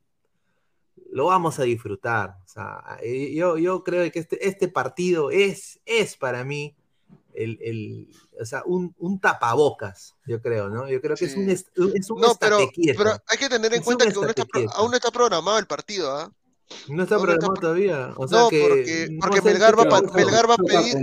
lo 1.10 1.26
vamos 1.26 1.58
a 1.58 1.64
disfrutar. 1.64 2.36
O 2.44 2.46
sea, 2.46 3.00
yo, 3.34 3.58
yo 3.58 3.82
creo 3.82 4.08
que 4.12 4.20
este, 4.20 4.46
este 4.46 4.68
partido 4.68 5.32
es, 5.32 5.80
es 5.86 6.16
para 6.16 6.44
mí 6.44 6.76
el, 7.36 7.58
el, 7.62 8.08
o 8.40 8.44
sea, 8.44 8.62
un, 8.66 8.94
un, 8.98 9.20
tapabocas, 9.20 10.14
yo 10.26 10.40
creo, 10.40 10.68
¿no? 10.68 10.88
Yo 10.88 11.00
creo 11.00 11.16
que 11.16 11.28
sí. 11.28 11.40
es 11.50 11.66
un, 11.76 11.94
es 11.94 12.10
un 12.10 12.20
No, 12.20 12.34
pero, 12.40 12.58
pero, 12.96 13.10
hay 13.28 13.38
que 13.38 13.48
tener 13.48 13.72
en 13.72 13.80
es 13.80 13.84
cuenta 13.84 14.06
que 14.06 14.14
aún, 14.14 14.28
está, 14.28 14.44
aún 14.74 14.90
no 14.90 14.96
está 14.96 15.10
programado 15.10 15.58
el 15.58 15.66
partido, 15.66 16.16
¿ah? 16.16 16.30
¿eh? 16.30 16.34
No 16.88 17.04
está 17.04 17.16
programado 17.16 17.54
está... 17.54 17.60
todavía. 17.60 18.12
O 18.16 18.26
sea 18.26 18.40
no, 18.40 18.48
que 18.48 18.60
porque, 18.60 19.18
porque 19.20 19.40
Melgar, 19.42 19.78
va, 19.78 20.00
Melgar, 20.14 20.50
va 20.50 20.54
a 20.54 20.56
pedir, 20.56 20.96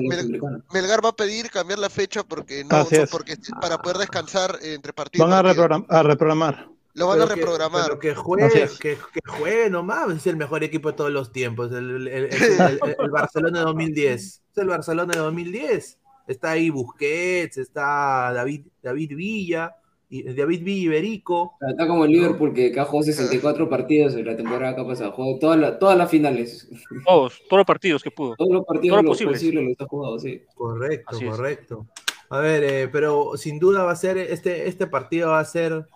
Melgar 0.74 1.06
va 1.06 1.10
a 1.10 1.16
pedir 1.16 1.50
cambiar 1.50 1.80
la 1.80 1.90
fecha 1.90 2.24
porque 2.24 2.66
no, 2.66 2.80
no 2.80 2.86
porque 3.10 3.38
para 3.62 3.78
poder 3.78 3.98
descansar 3.98 4.58
entre 4.62 4.92
partidos. 4.92 5.30
Van 5.30 5.38
a, 5.38 5.42
reprogramar, 5.42 5.86
a 5.90 6.04
reprogramar. 6.04 6.70
Lo 6.96 7.08
van 7.08 7.22
a 7.22 7.24
Pero 7.24 7.30
que- 7.36 7.42
reprogramar. 7.42 7.84
pero 7.86 8.00
que 8.00 8.14
juegue, 8.16 8.70
que, 8.80 8.98
que 9.14 9.22
juegue 9.40 9.70
nomás, 9.70 10.12
es 10.16 10.28
el 10.28 10.38
mejor 10.38 10.64
equipo 10.64 10.92
de 10.92 10.98
todos 10.98 11.12
los 11.12 11.32
tiempos. 11.32 11.72
El, 11.72 11.90
el- 11.90 12.08
el- 12.08 12.26
el- 12.34 12.62
el- 12.62 12.96
el 13.00 13.10
Barcelona 13.12 13.60
de 13.60 13.66
2010. 13.66 14.22
Es 14.22 14.42
el 14.58 14.68
Barcelona 14.68 15.14
de 15.14 15.20
2010. 15.20 15.98
Está 16.28 16.52
ahí 16.52 16.70
Busquets, 16.70 17.58
está 17.58 18.32
David, 18.34 18.68
David 18.82 19.16
Villa, 19.16 19.76
y 20.10 20.22
David 20.34 20.64
Villa 20.64 20.84
Iberico. 20.86 21.54
Está 21.68 21.88
como 21.88 22.06
el 22.06 22.12
Liverpool 22.12 22.54
que 22.54 22.68
acá 22.68 22.86
jugó 22.86 23.02
64 23.04 23.68
partidos 23.68 24.14
en 24.16 24.26
la 24.26 24.36
temporada 24.38 24.76
que 24.76 24.84
pasada. 24.84 25.12
Jugó 25.12 25.40
todas 25.40 25.60
las 25.60 25.80
todas 25.80 25.98
las 25.98 26.10
finales. 26.12 26.70
Todos, 27.06 27.42
todos 27.50 27.60
los 27.60 27.66
partidos 27.66 28.04
que 28.04 28.12
pudo. 28.12 28.36
Todos 28.36 28.52
los 28.54 28.66
partidos 28.66 28.94
Todos 28.94 29.04
lo 29.04 29.10
los 29.10 29.18
posibles. 29.18 29.40
posibles 29.40 29.66
los 29.70 29.82
ha 29.82 29.90
jugado, 29.90 30.20
sí. 30.20 30.42
Correcto, 30.56 31.16
Así 31.16 31.26
es. 31.26 31.32
correcto. 31.32 31.88
A 32.30 32.40
ver, 32.40 32.64
eh, 32.64 32.88
pero 32.92 33.38
sin 33.38 33.60
duda 33.60 33.84
va 33.84 33.92
a 33.92 33.96
ser, 33.96 34.18
este, 34.18 34.68
este 34.68 34.88
partido 34.88 35.30
va 35.30 35.40
a 35.40 35.46
ser, 35.46 35.88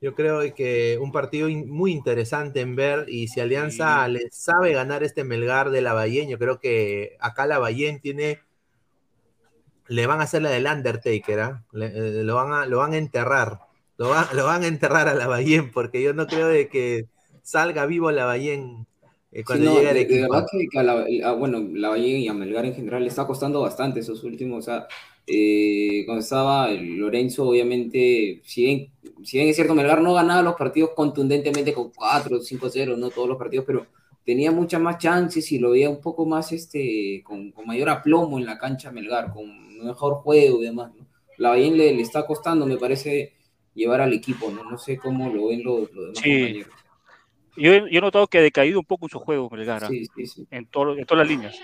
yo 0.00 0.14
creo 0.14 0.40
que 0.54 0.98
un 1.00 1.10
partido 1.12 1.48
in- 1.48 1.70
muy 1.70 1.92
interesante 1.92 2.60
en 2.60 2.74
ver 2.76 3.06
y 3.08 3.28
si 3.28 3.40
Alianza 3.40 4.06
le 4.08 4.28
sabe 4.30 4.72
ganar 4.72 5.02
este 5.04 5.24
Melgar 5.24 5.70
de 5.70 5.80
Lavallén, 5.82 6.28
yo 6.28 6.38
creo 6.38 6.58
que 6.60 7.16
acá 7.20 7.46
Lavallén 7.46 8.00
tiene, 8.00 8.38
le 9.90 10.06
van 10.06 10.20
a 10.20 10.24
hacer 10.24 10.42
la 10.42 10.50
del 10.50 10.66
Undertaker, 10.66 11.40
¿ah? 11.40 11.64
Le- 11.72 12.20
eh, 12.20 12.24
lo, 12.24 12.36
van 12.36 12.52
a, 12.52 12.66
lo 12.66 12.78
van 12.78 12.94
a 12.94 12.98
enterrar, 12.98 13.60
lo, 13.98 14.10
van- 14.10 14.26
lo 14.34 14.46
van 14.46 14.62
a 14.64 14.68
enterrar 14.68 15.08
a 15.08 15.14
Lavallén 15.14 15.70
porque 15.72 16.02
yo 16.02 16.14
no 16.14 16.28
creo 16.28 16.48
de 16.48 16.68
que 16.68 17.08
salga 17.42 17.86
vivo 17.86 18.10
Lavallén 18.12 18.86
eh, 19.32 19.44
cuando 19.44 19.64
Sí, 19.64 19.64
no, 19.64 19.82
llegue 19.82 19.94
de, 19.94 20.06
de 20.06 20.20
verdad 20.22 20.46
que, 20.50 20.78
a 20.78 20.82
la, 20.82 21.04
a- 21.28 21.32
bueno, 21.32 21.60
la 21.72 21.96
y 21.98 22.28
a 22.28 22.34
Melgar 22.34 22.66
en 22.66 22.74
general 22.74 23.02
le 23.02 23.08
está 23.08 23.26
costando 23.26 23.60
bastante 23.62 24.00
esos 24.00 24.22
últimos. 24.22 24.58
O 24.60 24.62
sea, 24.62 24.86
eh, 25.26 26.02
cuando 26.06 26.20
estaba 26.22 26.70
Lorenzo, 26.70 27.48
obviamente, 27.48 28.40
si 28.44 28.64
bien, 28.64 28.92
si 29.24 29.38
bien 29.38 29.48
es 29.48 29.56
cierto, 29.56 29.74
Melgar 29.74 30.02
no 30.02 30.14
ganaba 30.14 30.42
los 30.42 30.54
partidos 30.54 30.90
contundentemente 30.94 31.72
con 31.72 31.90
4 31.90 32.36
o 32.36 32.40
5-0, 32.40 32.96
no 32.96 33.10
todos 33.10 33.28
los 33.28 33.38
partidos, 33.38 33.64
pero 33.66 33.86
tenía 34.24 34.52
muchas 34.52 34.80
más 34.80 34.98
chances 34.98 35.50
y 35.52 35.58
lo 35.58 35.70
veía 35.70 35.90
un 35.90 36.00
poco 36.00 36.26
más 36.26 36.52
este, 36.52 37.22
con, 37.24 37.50
con 37.50 37.66
mayor 37.66 37.88
aplomo 37.88 38.38
en 38.38 38.46
la 38.46 38.58
cancha 38.58 38.92
Melgar, 38.92 39.32
con 39.32 39.69
mejor 39.84 40.14
juego 40.14 40.60
y 40.62 40.66
demás. 40.66 40.92
¿no? 40.94 41.06
La 41.38 41.50
Valle 41.50 41.70
le, 41.70 41.94
le 41.94 42.02
está 42.02 42.26
costando, 42.26 42.66
me 42.66 42.76
parece, 42.76 43.34
llevar 43.74 44.00
al 44.00 44.12
equipo, 44.12 44.50
¿no? 44.50 44.62
No 44.68 44.78
sé 44.78 44.98
cómo 44.98 45.28
lo 45.32 45.48
ven 45.48 45.62
los, 45.62 45.90
los 45.92 46.06
demás 46.06 46.18
Sí. 46.22 46.38
compañeros. 46.40 46.72
Yo, 47.56 47.72
he- 47.72 47.90
yo 47.92 47.98
he 47.98 48.00
notado 48.00 48.26
que 48.26 48.38
ha 48.38 48.42
decaído 48.42 48.78
un 48.78 48.84
poco 48.86 49.06
en 49.06 49.10
su 49.10 49.18
juego, 49.18 49.50
Melgar, 49.50 49.84
¿ah? 49.84 49.88
Sí, 49.88 50.06
sí, 50.14 50.26
sí. 50.26 50.46
en, 50.50 50.66
todo- 50.66 50.96
en 50.96 51.04
todas 51.04 51.26
las 51.26 51.28
líneas. 51.36 51.58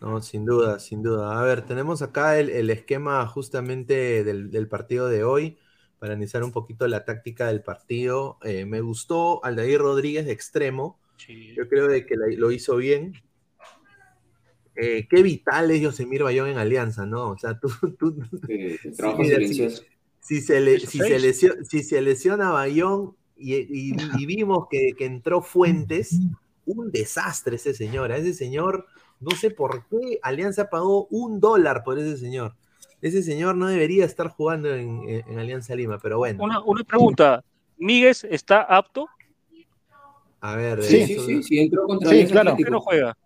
No, 0.00 0.20
sin 0.22 0.44
duda, 0.44 0.78
sin 0.78 1.02
duda. 1.02 1.40
A 1.40 1.42
ver, 1.42 1.62
tenemos 1.62 2.02
acá 2.02 2.38
el, 2.38 2.50
el 2.50 2.70
esquema 2.70 3.26
justamente 3.26 4.22
del, 4.22 4.50
del 4.50 4.68
partido 4.68 5.08
de 5.08 5.24
hoy 5.24 5.58
para 5.98 6.12
analizar 6.12 6.44
un 6.44 6.52
poquito 6.52 6.86
la 6.86 7.04
táctica 7.04 7.48
del 7.48 7.62
partido. 7.62 8.38
Eh, 8.44 8.64
me 8.64 8.80
gustó 8.80 9.44
Aldair 9.44 9.80
Rodríguez 9.80 10.24
de 10.26 10.32
extremo. 10.32 11.00
Yo 11.56 11.68
creo 11.68 11.88
de 11.88 12.06
que 12.06 12.16
la- 12.16 12.26
lo 12.36 12.52
hizo 12.52 12.76
bien. 12.76 13.12
Eh, 14.80 15.08
qué 15.10 15.22
vital 15.24 15.72
es 15.72 15.80
Yosemir 15.80 16.22
Bayón 16.22 16.48
en 16.48 16.56
Alianza, 16.58 17.04
¿no? 17.04 17.30
O 17.30 17.38
sea, 17.38 17.58
tú... 17.60 17.68
tú 17.98 18.14
Sí, 18.46 18.76
trabajo 18.96 19.24
silencioso. 19.24 19.82
Si, 20.20 20.36
si 20.36 20.42
se, 20.42 20.60
le- 20.60 20.78
si, 20.80 20.98
se 20.98 21.18
lesiona, 21.18 21.64
si 21.64 21.82
se 21.82 22.00
lesiona 22.00 22.50
Bayón 22.52 23.16
y, 23.36 23.54
y- 23.56 23.96
y 24.18 24.26
vimos 24.26 24.68
que, 24.70 24.92
que 24.96 25.04
entró 25.06 25.42
Fuentes, 25.42 26.20
un 26.64 26.92
desastre 26.92 27.56
ese 27.56 27.74
señor. 27.74 28.12
A 28.12 28.18
ese 28.18 28.34
señor, 28.34 28.86
no 29.20 29.32
sé 29.32 29.50
por 29.50 29.86
qué 29.88 30.20
Alianza 30.22 30.70
pagó 30.70 31.06
un 31.10 31.40
dólar 31.40 31.82
por 31.82 31.98
ese 31.98 32.16
señor. 32.16 32.54
Ese 33.00 33.22
señor 33.22 33.56
no 33.56 33.66
debería 33.66 34.04
estar 34.04 34.28
jugando 34.28 34.72
en, 34.74 35.08
en- 35.08 35.24
en 35.28 35.38
Alianza 35.40 35.74
Lima, 35.74 35.98
pero 36.00 36.18
bueno. 36.18 36.44
Una, 36.44 36.60
una 36.62 36.84
pregunta, 36.84 37.42
¿Míguez 37.78 38.22
está 38.24 38.62
apto? 38.62 39.06
A 40.40 40.54
ver, 40.56 40.82
Sí, 40.84 40.96
eso- 40.98 41.22
sí, 41.26 41.36
sí, 41.36 41.42
sí, 41.42 41.58
entró 41.58 41.84
contra 41.86 42.10
Sí, 42.10 42.14
Alianza 42.16 42.32
claro. 42.32 42.50
¿Por 42.56 42.64
qué 42.64 42.70
no 42.70 42.80
juega? 42.80 43.16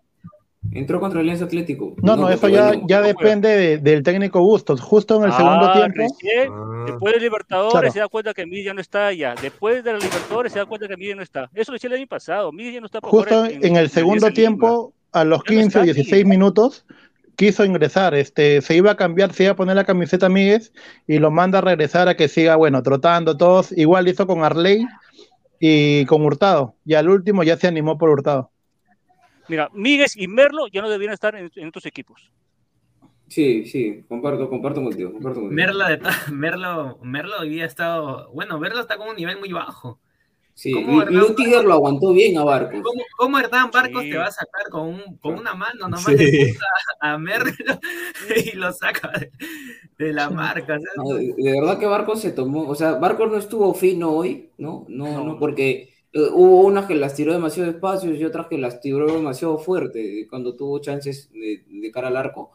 Entró 0.70 1.00
contra 1.00 1.20
Alianza 1.20 1.44
Atlético. 1.44 1.94
No, 2.02 2.16
no, 2.16 2.28
eso 2.30 2.48
ya, 2.48 2.72
ya 2.86 3.00
depende 3.02 3.48
de- 3.48 3.78
del 3.78 4.02
técnico 4.04 4.40
Bustos. 4.40 4.80
Justo 4.80 5.16
en 5.16 5.24
el 5.24 5.32
segundo 5.32 5.66
Ah, 5.66 5.72
tiempo. 5.74 5.96
recién, 5.98 6.52
Ah. 6.52 6.84
después 6.86 7.14
de 7.14 7.20
Libertadores 7.20 7.72
Claro. 7.72 7.92
se 7.92 7.98
da 7.98 8.08
cuenta 8.08 8.32
que 8.32 8.46
Miguel 8.46 8.64
ya 8.66 8.74
no 8.74 8.80
está 8.80 9.06
allá. 9.08 9.34
Después 9.42 9.82
de 9.82 9.92
la 9.92 9.98
Libertadores 9.98 10.52
se 10.52 10.60
da 10.60 10.66
cuenta 10.66 10.86
que 10.86 10.96
Miguel 10.96 11.16
no 11.16 11.22
está. 11.22 11.50
Eso 11.52 11.72
lo 11.72 11.76
decía 11.76 11.88
el 11.88 11.96
año 11.96 12.06
pasado. 12.06 12.52
Miguel 12.52 12.74
ya 12.74 12.80
no 12.80 12.86
está 12.86 13.00
para 13.00 13.10
Justo 13.10 13.34
jugar 13.34 13.52
en 13.52 13.76
el 13.76 13.90
segundo 13.90 14.26
Lima. 14.28 14.34
tiempo, 14.34 14.92
a 15.10 15.24
los 15.24 15.40
Ya 15.40 15.42
no 15.56 15.60
15 15.60 15.78
o 15.78 15.82
está 15.82 15.92
16 15.94 16.24
minutos, 16.26 16.86
quiso 17.34 17.64
ingresar. 17.64 18.14
Este, 18.14 18.60
se 18.62 18.76
iba 18.76 18.92
a 18.92 18.96
cambiar, 18.96 19.32
se 19.32 19.42
iba 19.42 19.52
a 19.52 19.56
poner 19.56 19.74
la 19.74 19.84
camiseta 19.84 20.28
Míguez 20.28 20.72
y 21.08 21.18
lo 21.18 21.30
manda 21.32 21.58
a 21.58 21.62
regresar 21.62 22.08
a 22.08 22.16
que 22.16 22.28
siga, 22.28 22.54
bueno, 22.56 22.82
trotando 22.84 23.36
todos. 23.36 23.72
Igual 23.72 24.06
hizo 24.08 24.26
con 24.28 24.44
Arley 24.44 24.86
y 25.58 26.06
con 26.06 26.22
Hurtado. 26.24 26.76
Y 26.84 26.94
al 26.94 27.08
último 27.08 27.42
ya 27.42 27.56
se 27.56 27.66
animó 27.66 27.98
por 27.98 28.10
Hurtado. 28.10 28.51
Mira, 29.48 29.70
Míguez 29.72 30.16
y 30.16 30.28
Merlo 30.28 30.66
ya 30.68 30.82
no 30.82 30.88
deberían 30.90 31.14
estar 31.14 31.34
en, 31.34 31.50
en 31.54 31.68
otros 31.68 31.86
equipos. 31.86 32.30
Sí, 33.28 33.64
sí, 33.64 34.04
comparto, 34.08 34.48
comparto 34.48 34.82
contigo, 34.82 35.12
comparto 35.12 35.40
contigo. 35.40 35.54
Merlo, 35.56 35.86
de 35.88 36.00
Merlo, 36.32 36.98
Merlo 37.02 37.40
hoy 37.40 37.48
día 37.48 37.64
ha 37.64 37.66
estado. 37.66 38.30
Bueno, 38.32 38.58
Merlo 38.58 38.80
está 38.80 38.96
con 38.98 39.08
un 39.08 39.16
nivel 39.16 39.38
muy 39.38 39.52
bajo. 39.52 39.98
Sí, 40.54 40.70
¿Cómo 40.70 40.96
Lu- 40.96 41.02
Hernán 41.02 41.20
Lutiger 41.22 41.64
lo 41.64 41.72
aguantó 41.72 42.12
bien 42.12 42.36
a 42.36 42.44
Barcos. 42.44 42.82
¿Cómo, 42.82 43.02
cómo 43.16 43.38
Hernán 43.38 43.70
Barcos 43.70 44.02
Sí. 44.02 44.10
te 44.10 44.18
va 44.18 44.26
a 44.26 44.30
sacar 44.30 44.68
con, 44.70 44.86
un, 44.86 45.16
con 45.16 45.38
una 45.38 45.54
mano? 45.54 45.88
Nomás 45.88 46.04
Sí. 46.04 46.14
le 46.14 46.52
puta 46.52 46.66
a 47.00 47.16
Merlo 47.16 47.52
y 48.36 48.54
lo 48.56 48.70
saca 48.74 49.08
de, 49.18 49.30
de 49.96 50.12
la 50.12 50.28
marca. 50.28 50.76
No, 50.96 51.14
de, 51.14 51.32
de 51.34 51.52
verdad 51.58 51.78
que 51.78 51.86
Barcos 51.86 52.20
se 52.20 52.32
tomó, 52.32 52.68
o 52.68 52.74
sea, 52.74 52.92
Barcos 52.96 53.30
no 53.30 53.38
estuvo 53.38 53.72
fino 53.72 54.10
hoy, 54.10 54.50
¿no? 54.58 54.84
No, 54.90 55.24
no, 55.24 55.38
porque 55.38 55.70
eh, 55.70 55.91
hubo 56.14 56.60
unas 56.62 56.86
que 56.86 56.94
las 56.94 57.14
tiró 57.14 57.32
demasiado 57.32 57.70
despacio 57.70 58.14
y 58.14 58.24
otras 58.24 58.46
que 58.48 58.58
las 58.58 58.80
tiró 58.80 59.06
demasiado 59.12 59.58
fuerte 59.58 60.26
cuando 60.28 60.54
tuvo 60.56 60.78
chances 60.80 61.30
de, 61.32 61.64
de 61.66 61.90
cara 61.90 62.08
al 62.08 62.16
arco, 62.16 62.52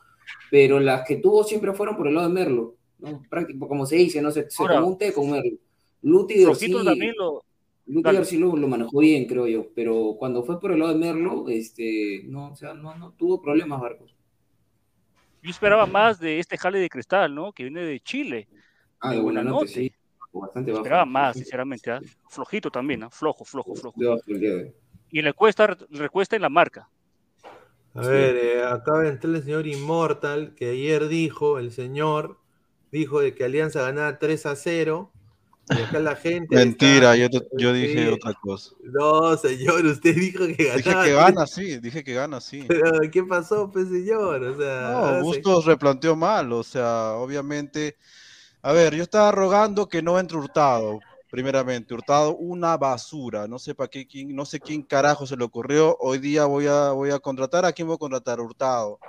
pero 0.51 0.79
las 0.79 1.07
que 1.07 1.17
tuvo 1.17 1.43
siempre 1.43 1.73
fueron 1.73 1.97
por 1.97 2.07
el 2.07 2.15
lado 2.15 2.27
de 2.27 2.33
Merlo, 2.33 2.75
¿no? 2.99 3.21
Práctico, 3.29 3.67
como 3.67 3.85
se 3.85 3.95
dice, 3.95 4.21
¿no? 4.21 4.31
Se, 4.31 4.49
se 4.49 4.61
Ahora, 4.61 4.75
tomó 4.75 4.87
un 4.87 4.97
té 4.97 5.13
con 5.13 5.29
Merlo. 5.31 5.57
Flojito 6.01 6.83
también 6.83 7.13
lo. 7.17 7.43
Lo, 7.89 8.55
lo 8.57 8.67
manejó 8.67 8.99
bien, 8.99 9.25
creo 9.25 9.47
yo, 9.47 9.67
pero 9.73 10.17
cuando 10.19 10.43
fue 10.43 10.59
por 10.59 10.73
el 10.73 10.79
lado 10.79 10.91
de 10.93 10.99
Merlo, 10.99 11.47
este, 11.47 12.21
no, 12.25 12.51
o 12.51 12.55
sea, 12.55 12.73
no, 12.73 12.93
no 12.97 13.13
tuvo 13.13 13.41
problemas 13.41 13.79
Barcos. 13.79 14.13
Yo 15.41 15.49
esperaba 15.49 15.85
más 15.85 16.19
de 16.19 16.39
este 16.39 16.57
jale 16.57 16.79
de 16.79 16.89
cristal, 16.89 17.33
¿no? 17.33 17.53
Que 17.53 17.63
viene 17.63 17.81
de 17.81 18.01
Chile. 18.01 18.49
Ah, 18.99 19.11
de 19.11 19.17
de 19.17 19.21
buena 19.21 19.41
Buenanote. 19.41 19.65
nota, 19.65 19.73
sí, 19.73 19.93
bastante 20.41 20.71
bajo. 20.71 20.83
Esperaba 20.83 21.05
más, 21.05 21.35
sinceramente. 21.37 21.91
¿ah? 21.91 21.99
Flojito 22.29 22.69
también, 22.71 23.03
¿ah? 23.03 23.09
flojo, 23.09 23.43
flojo, 23.45 23.75
flojo. 23.75 23.95
Y 25.09 25.21
le 25.21 25.33
cuesta, 25.33 25.77
le 25.89 26.09
cuesta 26.09 26.35
en 26.35 26.41
la 26.41 26.49
marca. 26.49 26.89
A 27.93 28.01
ver, 28.01 28.35
eh, 28.35 28.63
acaba 28.63 29.01
de 29.01 29.09
entrar 29.09 29.33
el 29.35 29.43
señor 29.43 29.65
Immortal, 29.65 30.53
que 30.55 30.69
ayer 30.69 31.07
dijo, 31.07 31.57
el 31.57 31.71
señor, 31.71 32.37
dijo 32.91 33.21
de 33.21 33.33
que 33.33 33.43
Alianza 33.45 33.81
ganaba 33.81 34.19
3 34.19 34.45
a 34.45 34.55
0. 34.55 35.11
Y 35.69 35.81
acá 35.81 35.99
la 35.99 36.15
gente. 36.15 36.55
Mentira, 36.55 37.15
está- 37.15 37.39
yo, 37.39 37.45
yo 37.57 37.73
dije 37.73 38.03
Sí. 38.05 38.07
otra 38.13 38.33
cosa. 38.41 38.73
No, 38.83 39.35
señor, 39.35 39.83
usted 39.85 40.15
dijo 40.15 40.45
que 40.45 40.53
ganaba. 40.63 40.77
Dije 40.77 40.89
que 40.91 40.95
3. 41.01 41.15
gana, 41.15 41.47
sí, 41.47 41.77
dije 41.79 42.03
que 42.03 42.13
gana, 42.13 42.39
sí. 42.39 42.63
Pero, 42.67 42.99
¿qué 43.11 43.23
pasó, 43.23 43.69
pues, 43.71 43.89
señor? 43.89 44.43
O 44.43 44.57
sea, 44.57 44.81
No, 44.81 44.97
ahora 44.97 45.17
se- 45.17 45.23
Bustos 45.23 45.65
replanteó 45.65 46.15
mal, 46.15 46.53
o 46.53 46.63
sea, 46.63 47.13
obviamente. 47.13 47.97
A 48.67 48.73
ver, 48.73 48.93
yo 48.93 49.03
estaba 49.03 49.31
rogando 49.31 49.87
que 49.87 50.01
no 50.01 50.19
entre 50.19 50.37
Hurtado, 50.37 50.99
primeramente. 51.31 51.93
Hurtado, 51.93 52.35
una 52.35 52.75
basura. 52.75 53.47
No 53.47 53.59
sé 53.59 53.73
para 53.73 53.87
qué, 53.87 54.05
quién, 54.05 54.35
no 54.35 54.43
sé 54.43 54.59
quién 54.59 54.81
carajo 54.81 55.25
se 55.25 55.37
le 55.37 55.45
ocurrió. 55.45 55.95
Hoy 56.01 56.17
día 56.17 56.43
voy 56.43 56.67
a, 56.67 56.91
voy 56.91 57.11
a 57.11 57.19
contratar. 57.19 57.63
¿A 57.63 57.71
quién 57.71 57.87
voy 57.87 57.95
a 57.95 57.97
contratar? 57.97 58.41
Hurtado. 58.41 58.99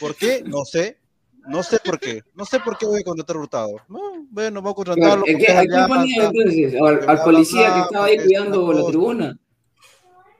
¿Por 0.00 0.16
qué? 0.16 0.42
No 0.44 0.64
sé. 0.64 0.98
No 1.46 1.62
sé 1.62 1.78
por 1.78 2.00
qué. 2.00 2.22
No 2.34 2.44
sé 2.44 2.58
por 2.58 2.76
qué 2.76 2.86
voy 2.86 3.02
a 3.02 3.04
contratar 3.04 3.36
a 3.36 3.38
Hurtado. 3.38 3.76
No, 3.86 4.26
bueno, 4.30 4.60
voy 4.60 4.72
a 4.72 4.74
contratarlo. 4.74 5.22
¿A 5.22 5.26
quién, 5.26 5.86
ponía 5.86 6.24
entonces? 6.24 6.74
¿Al, 7.06 7.22
policía 7.22 7.72
que 7.72 7.80
estaba 7.82 8.06
ahí 8.06 8.16
cuidando 8.16 8.72
la 8.72 8.84
tribuna? 8.84 9.38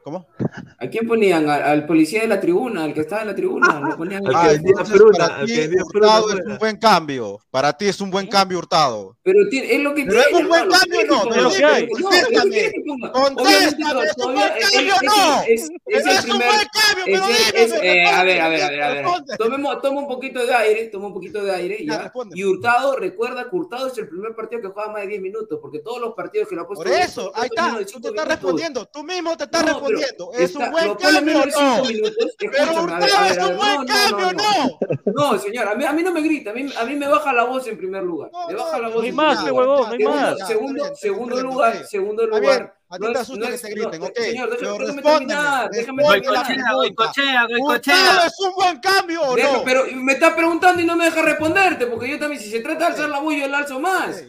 ¿Cómo? 0.05 0.26
¿A 0.78 0.86
quién 0.88 1.09
ponían? 1.09 1.48
¿Al, 1.48 1.62
al 1.62 1.86
policía 1.86 2.20
de 2.20 2.28
la 2.28 2.38
tribuna? 2.38 2.84
¿Al 2.84 2.92
que 2.92 3.00
estaba 3.00 3.22
en 3.22 3.28
la 3.28 3.34
tribuna? 3.34 3.80
¿Lo 3.80 3.96
ponían 3.96 4.22
que 4.22 4.30
vendía 4.30 4.52
entonces 4.72 4.96
fruta, 4.98 5.28
para 5.28 5.46
ti 5.46 5.68
Hurtado 5.94 6.30
es 6.30 6.44
un 6.46 6.59
buen 6.59 6.76
cambio. 6.76 7.40
Para 7.50 7.72
ti 7.72 7.86
es 7.86 8.00
un 8.02 8.11
buen 8.11 8.26
cambio, 8.26 8.59
Hurtado. 8.59 9.16
Pero 9.22 9.38
tiene- 9.48 9.72
es 9.74 9.80
lo 9.80 9.94
que 9.94 10.05
Pero 10.05 10.20
es 10.20 10.26
tiene, 10.26 10.42
un 10.42 10.48
buen 10.50 10.68
cambio, 10.68 11.00
¿Qué 11.00 11.07
¿no? 11.07 11.22
¿qué 11.22 11.88
Contéstame. 11.88 13.11
Contéstame, 13.12 14.02
¿es 14.05 14.16
un 14.18 14.34
buen 14.34 14.52
es- 14.57 14.70
cambio 14.70 14.94
o 14.94 14.96
es- 14.96 15.02
no? 15.05 15.42
es- 15.42 15.70
es 15.86 16.05
el 16.07 16.11
es 16.12 16.24
un 16.24 16.36
buen 16.38 16.48
cambio, 16.50 17.05
pero 17.07 17.24
es- 17.24 17.52
dime, 17.52 17.64
es- 17.64 17.72
eh, 17.82 18.05
a 18.07 18.24
ver, 18.24 18.40
a 18.42 18.48
ver, 18.50 18.62
a 18.62 18.68
ver, 18.70 18.82
a 18.82 18.88
ver. 18.90 19.07
Tomemos, 19.38 19.80
toma 19.80 20.00
un 20.02 20.09
poquito 20.09 20.44
de 20.46 20.55
aire, 20.55 20.84
toma 20.88 21.07
un 21.07 21.14
poquito 21.14 21.42
de 21.42 21.50
aire, 21.50 21.78
Ya. 21.86 22.12
Y 22.34 22.44
Hurtado, 22.44 22.96
recuerda 22.96 23.48
que 23.48 23.57
Hurtado 23.57 23.86
es 23.86 23.96
el 23.96 24.09
primer 24.09 24.34
partido 24.34 24.61
que 24.61 24.68
juega 24.68 24.92
más 24.92 25.00
de 25.02 25.09
10 25.09 25.22
minutos, 25.22 25.59
porque 25.62 25.78
todos 25.78 25.98
los 25.98 26.12
partidos 26.14 26.46
que 26.48 26.57
lo 26.57 26.62
ha 26.62 26.66
puesto 26.66 26.84
Por 26.84 26.92
eso, 26.92 27.32
ahí 27.34 27.48
está, 27.50 27.78
tú 27.90 28.00
te 28.02 28.09
estás 28.09 28.28
respondiendo, 28.28 28.84
tú 28.86 29.02
mismo 29.02 29.34
te 29.36 29.44
estás 29.44 29.64
es 30.38 30.55
un 30.55 30.70
buen 30.70 30.97
cambio. 30.97 31.45
No. 31.47 31.84
Minutos, 31.84 32.36
pero 32.38 32.72
no, 35.14 35.38
señor, 35.38 35.68
a 35.68 35.74
mí, 35.74 35.84
a 35.84 35.92
mí, 35.92 36.03
no 36.03 36.12
me 36.12 36.20
grita, 36.22 36.51
a 36.51 36.55
mí, 36.55 36.72
a 36.76 36.84
mí 36.84 36.97
me 36.97 37.07
baja 37.09 37.32
la 37.32 37.45
voz 37.45 37.66
en 37.66 37.76
primer 37.76 38.03
lugar. 38.03 38.30
No 38.32 39.01
hay 39.01 39.12
más. 39.12 39.45
Segundo, 40.47 40.95
segundo 40.95 41.40
lugar, 41.40 41.86
segundo 41.86 42.26
lugar. 42.26 42.76
A 42.90 42.99
ti 42.99 43.12
te 43.12 43.18
asusta 43.18 43.51
que 43.51 43.59
te 43.59 43.70
griten. 43.70 44.12
Señor, 44.14 44.51
déjame 44.51 45.03
terminar. 45.03 45.70
Déjame 45.70 46.03
terminar. 46.05 46.76
Es 48.26 48.40
un 48.40 48.55
buen 48.55 48.78
cambio. 48.78 49.20
Pero 49.64 49.84
me 49.95 50.12
estás 50.12 50.34
preguntando 50.34 50.82
y 50.82 50.84
no 50.84 50.95
me 50.97 51.07
dejas 51.07 51.24
responderte, 51.24 51.86
porque 51.86 52.09
yo 52.09 52.18
también, 52.18 52.40
si 52.40 52.51
se 52.51 52.61
trata 52.61 52.78
de 52.78 52.84
alzar 52.86 53.09
la 53.09 53.20
voz, 53.20 53.34
yo 53.34 53.49
la 53.49 53.59
alzo 53.59 53.80
más. 53.80 54.22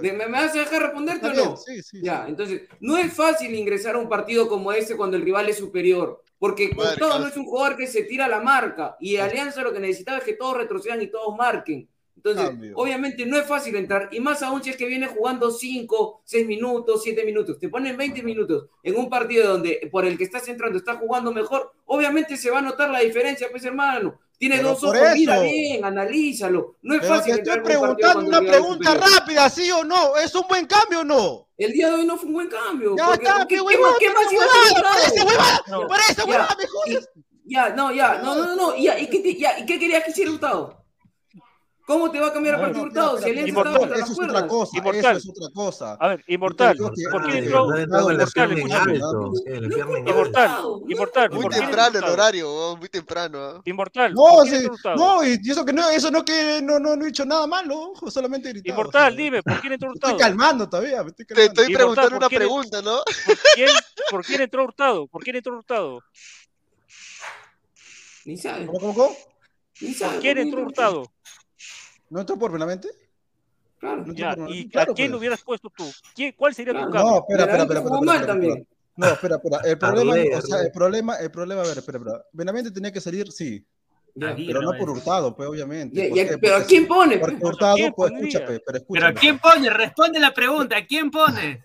¿Me, 0.00 0.26
vas 0.26 0.54
a 0.54 0.58
dejar 0.58 0.82
responderte 0.82 1.26
o 1.26 1.34
no? 1.34 1.56
Sí, 1.56 1.82
sí, 1.82 2.00
ya, 2.02 2.26
entonces, 2.28 2.62
no 2.80 2.96
es 2.96 3.12
fácil 3.12 3.54
ingresar 3.54 3.94
a 3.94 3.98
un 3.98 4.08
partido 4.08 4.48
como 4.48 4.72
ese 4.72 4.96
cuando 4.96 5.16
el 5.16 5.22
rival 5.22 5.48
es 5.48 5.58
superior. 5.58 6.22
Porque 6.38 6.70
Hurtado 6.74 7.18
no 7.18 7.26
es 7.26 7.36
un 7.36 7.44
jugador 7.44 7.76
que 7.76 7.86
se 7.86 8.04
tira 8.04 8.26
la 8.26 8.40
marca. 8.40 8.96
Y 8.98 9.16
Alianza 9.16 9.62
lo 9.62 9.74
que 9.74 9.78
necesitaba 9.78 10.18
es 10.18 10.24
que 10.24 10.32
todos 10.32 10.56
retrocedan 10.56 11.02
y 11.02 11.08
todos 11.08 11.36
marquen. 11.36 11.86
Entonces, 12.16 12.72
obviamente 12.74 13.24
no 13.24 13.38
es 13.38 13.46
fácil 13.46 13.76
entrar. 13.76 14.08
Y 14.12 14.20
más 14.20 14.42
aún 14.42 14.62
si 14.62 14.70
es 14.70 14.76
que 14.76 14.86
viene 14.86 15.06
jugando 15.06 15.50
5, 15.50 16.22
6 16.24 16.46
minutos, 16.46 17.02
7 17.02 17.24
minutos. 17.24 17.58
Te 17.58 17.68
ponen 17.68 17.96
20 17.96 18.22
minutos 18.22 18.68
en 18.82 18.96
un 18.96 19.08
partido 19.08 19.52
donde 19.52 19.88
por 19.90 20.04
el 20.04 20.18
que 20.18 20.24
estás 20.24 20.46
entrando 20.48 20.78
está 20.78 20.96
jugando 20.96 21.32
mejor. 21.32 21.72
Obviamente 21.86 22.36
se 22.36 22.50
va 22.50 22.58
a 22.58 22.62
notar 22.62 22.90
la 22.90 23.00
diferencia, 23.00 23.48
pues 23.50 23.64
hermano. 23.64 24.18
Tiene 24.40 24.62
dos 24.62 24.82
ojos, 24.82 24.98
mira 25.12 25.38
bien, 25.40 25.84
analízalo. 25.84 26.76
No 26.80 26.94
es 26.94 27.06
fácil. 27.06 27.34
Te 27.34 27.40
estoy 27.42 27.60
preguntando 27.60 28.20
una 28.20 28.40
pregunta 28.40 28.94
rápida, 28.94 29.50
¿sí 29.50 29.70
o 29.70 29.84
no? 29.84 30.16
¿Es 30.16 30.34
un 30.34 30.48
buen 30.48 30.64
cambio 30.64 31.00
o 31.00 31.04
no? 31.04 31.48
El 31.58 31.74
día 31.74 31.88
de 31.88 31.96
hoy 31.96 32.06
no 32.06 32.16
fue 32.16 32.28
un 32.28 32.32
buen 32.32 32.48
cambio. 32.48 32.96
Ya 32.96 33.04
porque, 33.04 33.26
está, 33.26 33.46
¿qué, 33.46 33.56
qué, 33.56 33.76
¿qué 33.98 34.10
más 34.10 34.32
iba 34.32 34.44
a 34.44 34.92
Parece 34.94 35.22
huevada, 35.22 35.62
no, 35.68 35.86
parece. 35.86 36.22
Ya, 37.44 37.68
no, 37.68 37.92
ya, 37.92 38.22
no, 38.22 38.34
no, 38.34 38.56
no, 38.56 38.76
ya, 38.78 38.98
¿y 38.98 39.08
qué, 39.08 39.36
ya, 39.36 39.58
¿y 39.58 39.66
qué 39.66 39.78
querías 39.78 40.04
que 40.04 40.12
hiciera 40.12 40.30
Gustavo? 40.30 40.79
¿Cómo 41.90 42.08
te 42.08 42.20
va 42.20 42.28
a 42.28 42.32
cambiar 42.32 42.54
a 42.54 42.60
partido 42.60 42.84
Hurtado? 42.84 43.18
Si 43.18 43.30
Alianza 43.30 43.62
eso 43.96 44.12
es 44.12 44.20
otra 44.20 44.46
cosa, 44.46 44.78
inmortal. 44.78 45.16
Eso 45.16 45.32
es 45.32 45.36
otra 45.36 45.52
cosa. 45.52 45.94
A 45.94 46.08
ver, 46.08 46.24
Inmortal. 46.28 46.76
¿Por 46.76 46.94
qué 46.94 47.38
entró? 47.38 47.66
Inmortal, 47.80 48.58
Inmortal. 50.06 50.62
Inmortal. 50.88 51.30
Muy 51.32 51.48
temprano 51.48 51.98
el 51.98 52.04
horario, 52.04 52.76
muy 52.76 52.88
temprano. 52.88 53.60
Inmortal. 53.64 54.14
No, 54.14 54.44
no, 54.94 55.24
y 55.24 55.40
eso 55.50 55.64
que 55.64 55.72
no, 55.72 55.90
eso 55.90 56.12
no 56.12 56.24
que 56.24 56.62
no, 56.62 56.78
no, 56.78 57.04
he 57.04 57.08
hecho 57.08 57.24
nada 57.24 57.48
malo, 57.48 57.92
solamente 58.06 58.50
gritado. 58.50 58.78
Inmortal, 58.78 59.16
dime, 59.16 59.42
¿por 59.42 59.60
quién 59.60 59.72
entró 59.72 59.90
Hurtado? 59.90 60.12
Estoy 60.12 60.28
calmando 60.28 60.68
todavía. 60.68 61.04
Te 61.04 61.44
estoy 61.44 61.74
preguntando 61.74 62.16
una 62.18 62.28
pregunta, 62.28 62.80
¿no? 62.82 63.00
¿Por 64.10 64.24
quién 64.24 64.42
entró 64.42 64.62
Hurtado? 64.62 65.08
¿Por 65.08 65.24
quién 65.24 65.34
entró 65.34 65.56
Hurtado? 65.56 66.04
Ni 68.26 68.36
sabe. 68.36 68.66
¿Cómo, 68.66 68.94
cómo, 68.94 69.16
¿Por 69.80 70.20
quién 70.20 70.38
entró 70.38 70.62
Hurtado? 70.62 71.10
¿No 72.10 72.20
entró 72.20 72.38
por 72.38 72.52
Benavente? 72.52 72.88
Claro. 73.78 74.04
¿No 74.04 74.12
ya, 74.12 74.30
por 74.30 74.36
Benavente? 74.36 74.58
¿Y 74.58 74.68
claro, 74.68 74.92
a 74.92 74.94
quién 74.94 75.10
lo 75.10 75.18
hubieras 75.18 75.42
puesto 75.42 75.70
tú? 75.70 75.84
¿Quién, 76.14 76.34
¿Cuál 76.36 76.54
sería 76.54 76.72
claro. 76.72 76.88
tu 76.88 76.92
cambio? 76.92 77.10
No, 77.10 77.18
espera, 77.20 77.44
espera, 77.44 77.62
espera. 77.62 77.80
espera, 77.80 78.20
espera, 78.20 78.34
espera. 78.34 78.66
No, 78.96 79.06
espera, 79.06 79.36
espera. 79.36 79.60
El 79.64 79.78
problema, 79.78 80.38
o 80.38 80.42
sea, 80.42 80.60
el 80.60 80.72
problema, 80.72 81.16
el 81.16 81.30
problema, 81.30 81.62
a 81.62 81.66
ver, 81.66 81.78
espera, 81.78 81.98
espera. 81.98 82.24
Benavente 82.32 82.70
tenía 82.70 82.92
que 82.92 83.00
salir, 83.00 83.32
sí. 83.32 83.64
Ah, 84.20 84.34
pero 84.36 84.60
no 84.60 84.72
por 84.72 84.88
eh. 84.88 84.92
Hurtado, 84.92 85.34
pues, 85.34 85.48
obviamente. 85.48 86.10
Pero 86.12 86.38
pues? 86.40 86.52
¿a 86.52 86.66
quién 86.66 86.86
pone? 86.86 87.18
Porque 87.18 87.44
Hurtado, 87.44 87.76
pues, 87.94 88.12
escucha, 88.12 88.40
pe, 88.40 88.60
pero 88.60 88.78
escucha. 88.78 89.00
¿Pero 89.00 89.06
a 89.06 89.14
quién 89.14 89.38
pone? 89.38 89.70
Responde 89.70 90.18
la 90.18 90.34
pregunta, 90.34 90.76
¿a 90.76 90.86
quién 90.86 91.10
pone? 91.10 91.64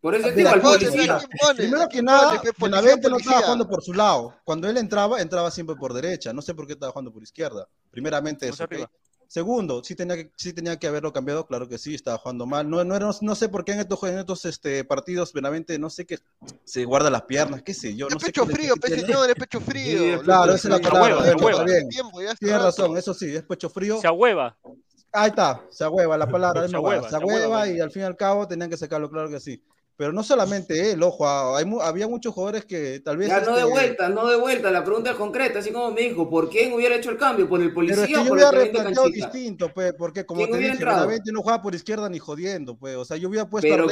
Por 0.00 0.14
eso 0.14 0.30
digo 0.30 0.50
al 0.50 0.60
policía. 0.60 1.18
Primero 1.56 1.88
que 1.88 2.02
nada, 2.02 2.40
Benavente 2.58 3.08
no 3.08 3.16
estaba 3.16 3.40
jugando 3.42 3.68
por 3.68 3.82
su 3.82 3.92
lado. 3.92 4.36
Cuando 4.44 4.68
él 4.68 4.76
entraba, 4.76 5.20
entraba 5.20 5.50
siempre 5.50 5.74
por 5.74 5.92
derecha. 5.92 6.32
No 6.32 6.42
sé 6.42 6.54
por 6.54 6.66
qué 6.66 6.74
estaba 6.74 6.92
jugando 6.92 7.12
por 7.12 7.22
izquierda. 7.22 7.66
Primeramente 7.90 8.48
eso. 8.48 8.64
Okay. 8.64 8.84
Segundo, 9.28 9.82
sí 9.82 9.94
tenía, 9.96 10.16
que, 10.16 10.30
sí 10.36 10.52
tenía 10.52 10.78
que 10.78 10.86
haberlo 10.86 11.12
cambiado, 11.12 11.46
claro 11.46 11.68
que 11.68 11.78
sí, 11.78 11.94
estaba 11.94 12.18
jugando 12.18 12.46
mal. 12.46 12.68
No, 12.70 12.84
no, 12.84 12.98
no, 12.98 13.10
no 13.20 13.34
sé 13.34 13.48
por 13.48 13.64
qué 13.64 13.72
en 13.72 13.80
estos, 13.80 14.02
en 14.04 14.18
estos 14.18 14.44
este, 14.44 14.84
partidos, 14.84 15.32
Benavente, 15.32 15.78
no 15.78 15.90
sé 15.90 16.06
qué, 16.06 16.18
se 16.64 16.84
guarda 16.84 17.10
las 17.10 17.22
piernas, 17.22 17.62
qué 17.62 17.74
sé 17.74 17.96
yo. 17.96 18.08
No 18.08 18.20
sé 18.20 18.26
pecho 18.26 18.46
frío, 18.46 18.74
pe 18.76 19.00
señor, 19.00 19.28
es 19.28 19.34
pecho 19.34 19.60
frío. 19.60 20.18
Sí, 20.18 20.24
claro, 20.24 20.54
esa 20.54 20.68
es 20.68 20.82
la 20.82 20.90
palabra. 20.90 21.24
Se 21.24 21.30
ahueva, 21.32 21.64
Tienes 22.38 22.62
razón, 22.62 22.96
eso 22.96 23.14
sí, 23.14 23.34
es 23.34 23.42
pecho 23.42 23.68
frío. 23.68 24.00
Se 24.00 24.06
ahueva. 24.06 24.56
Ahí 25.12 25.30
está, 25.30 25.64
se 25.70 25.82
ahueva 25.82 26.16
la 26.16 26.28
palabra. 26.30 26.68
Se 26.68 26.76
ahueva, 26.76 27.08
se 27.08 27.16
ahueva, 27.16 27.38
se 27.38 27.44
ahueva 27.44 27.68
y 27.68 27.80
al 27.80 27.90
fin 27.90 28.02
y 28.02 28.04
al 28.04 28.16
cabo 28.16 28.46
tenían 28.46 28.70
que 28.70 28.76
sacarlo, 28.76 29.10
claro 29.10 29.28
que 29.28 29.40
sí. 29.40 29.62
Pero 29.96 30.12
no 30.12 30.22
solamente 30.22 30.92
él, 30.92 31.02
ojo, 31.02 31.26
hay, 31.56 31.64
había 31.80 32.06
muchos 32.06 32.34
jugadores 32.34 32.66
que 32.66 33.00
tal 33.00 33.16
vez. 33.16 33.28
Ya 33.28 33.40
no 33.40 33.54
de 33.54 33.62
este, 33.62 33.72
vuelta, 33.72 34.08
no 34.10 34.26
de 34.28 34.36
vuelta, 34.36 34.70
la 34.70 34.84
pregunta 34.84 35.12
es 35.12 35.16
concreta, 35.16 35.60
así 35.60 35.72
como 35.72 35.90
me 35.90 36.02
dijo, 36.02 36.28
¿por 36.28 36.50
quién 36.50 36.74
hubiera 36.74 36.96
hecho 36.96 37.08
el 37.10 37.16
cambio? 37.16 37.48
¿Por 37.48 37.62
el 37.62 37.72
policía 37.72 38.04
pero 38.04 38.12
yo 38.12 38.28
por 38.28 38.32
hubiera 38.32 38.50
replanteado 38.50 39.08
distinto, 39.08 39.72
pues, 39.72 39.94
porque 39.94 40.26
como 40.26 40.46
te 40.48 40.58
dije, 40.58 40.84
no 41.32 41.40
jugaba 41.40 41.62
por 41.62 41.74
izquierda 41.74 42.10
ni 42.10 42.18
jodiendo, 42.18 42.76
pues, 42.76 42.94
o 42.96 43.06
sea, 43.06 43.16
yo 43.16 43.30
hubiera 43.30 43.48
puesto 43.48 43.74
no 43.74 43.86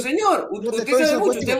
señor, 0.00 0.48
pues, 0.50 0.66
usted, 0.66 1.06
sabe 1.06 1.18
mucho, 1.18 1.38
usted 1.38 1.58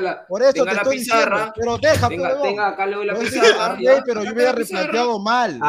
la, 0.00 0.82
pizarra, 0.90 1.52
pero 1.56 1.78
deja, 1.78 2.08
pues, 2.08 2.42
tenga, 2.42 2.68
acá 2.68 2.86
le 2.86 2.96
doy 2.96 3.06
la 3.06 3.14
pizarra. 3.14 3.78
Pero 4.04 4.24
yo 4.24 4.32
hubiera 4.32 4.52
replanteado 4.52 5.20
mal. 5.20 5.60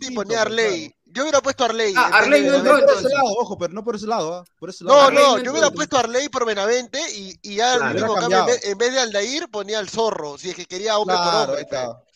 Y 0.00 0.14
ponía 0.14 0.38
pues, 0.44 0.46
Arley. 0.46 0.94
Yo 1.04 1.22
hubiera 1.22 1.40
puesto 1.40 1.64
Arley. 1.64 1.94
Ah, 1.96 2.10
Arley 2.12 2.42
no 2.44 2.56
entró 2.56 2.84
por 2.84 2.96
ese 2.98 3.08
lado, 3.08 3.28
ojo, 3.38 3.58
pero 3.58 3.72
no 3.72 3.84
por 3.84 3.96
ese 3.96 4.06
lado. 4.06 4.42
¿eh? 4.42 4.50
Por 4.58 4.70
ese 4.70 4.84
lado. 4.84 5.10
No, 5.10 5.36
no, 5.36 5.42
yo 5.42 5.52
hubiera 5.52 5.70
puesto 5.70 5.96
Arley 5.96 6.28
por 6.28 6.44
Benavente 6.44 7.00
y, 7.14 7.38
y 7.42 7.56
ya 7.56 7.76
claro, 7.76 8.14
el 8.14 8.20
cambio, 8.20 8.54
en 8.62 8.78
vez, 8.78 8.92
de 8.92 9.00
Aldair, 9.00 9.48
ponía 9.48 9.78
al 9.78 9.88
zorro, 9.88 10.36
si 10.36 10.50
es 10.50 10.56
que 10.56 10.66
quería 10.66 10.98
hombre 10.98 11.16
claro, 11.16 11.52
por 11.52 11.64
hombre. 11.64 12.08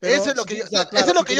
Eso 0.00 0.30
es 0.30 0.36
lo 0.36 0.44
que, 0.44 0.56
yo, 0.56 0.64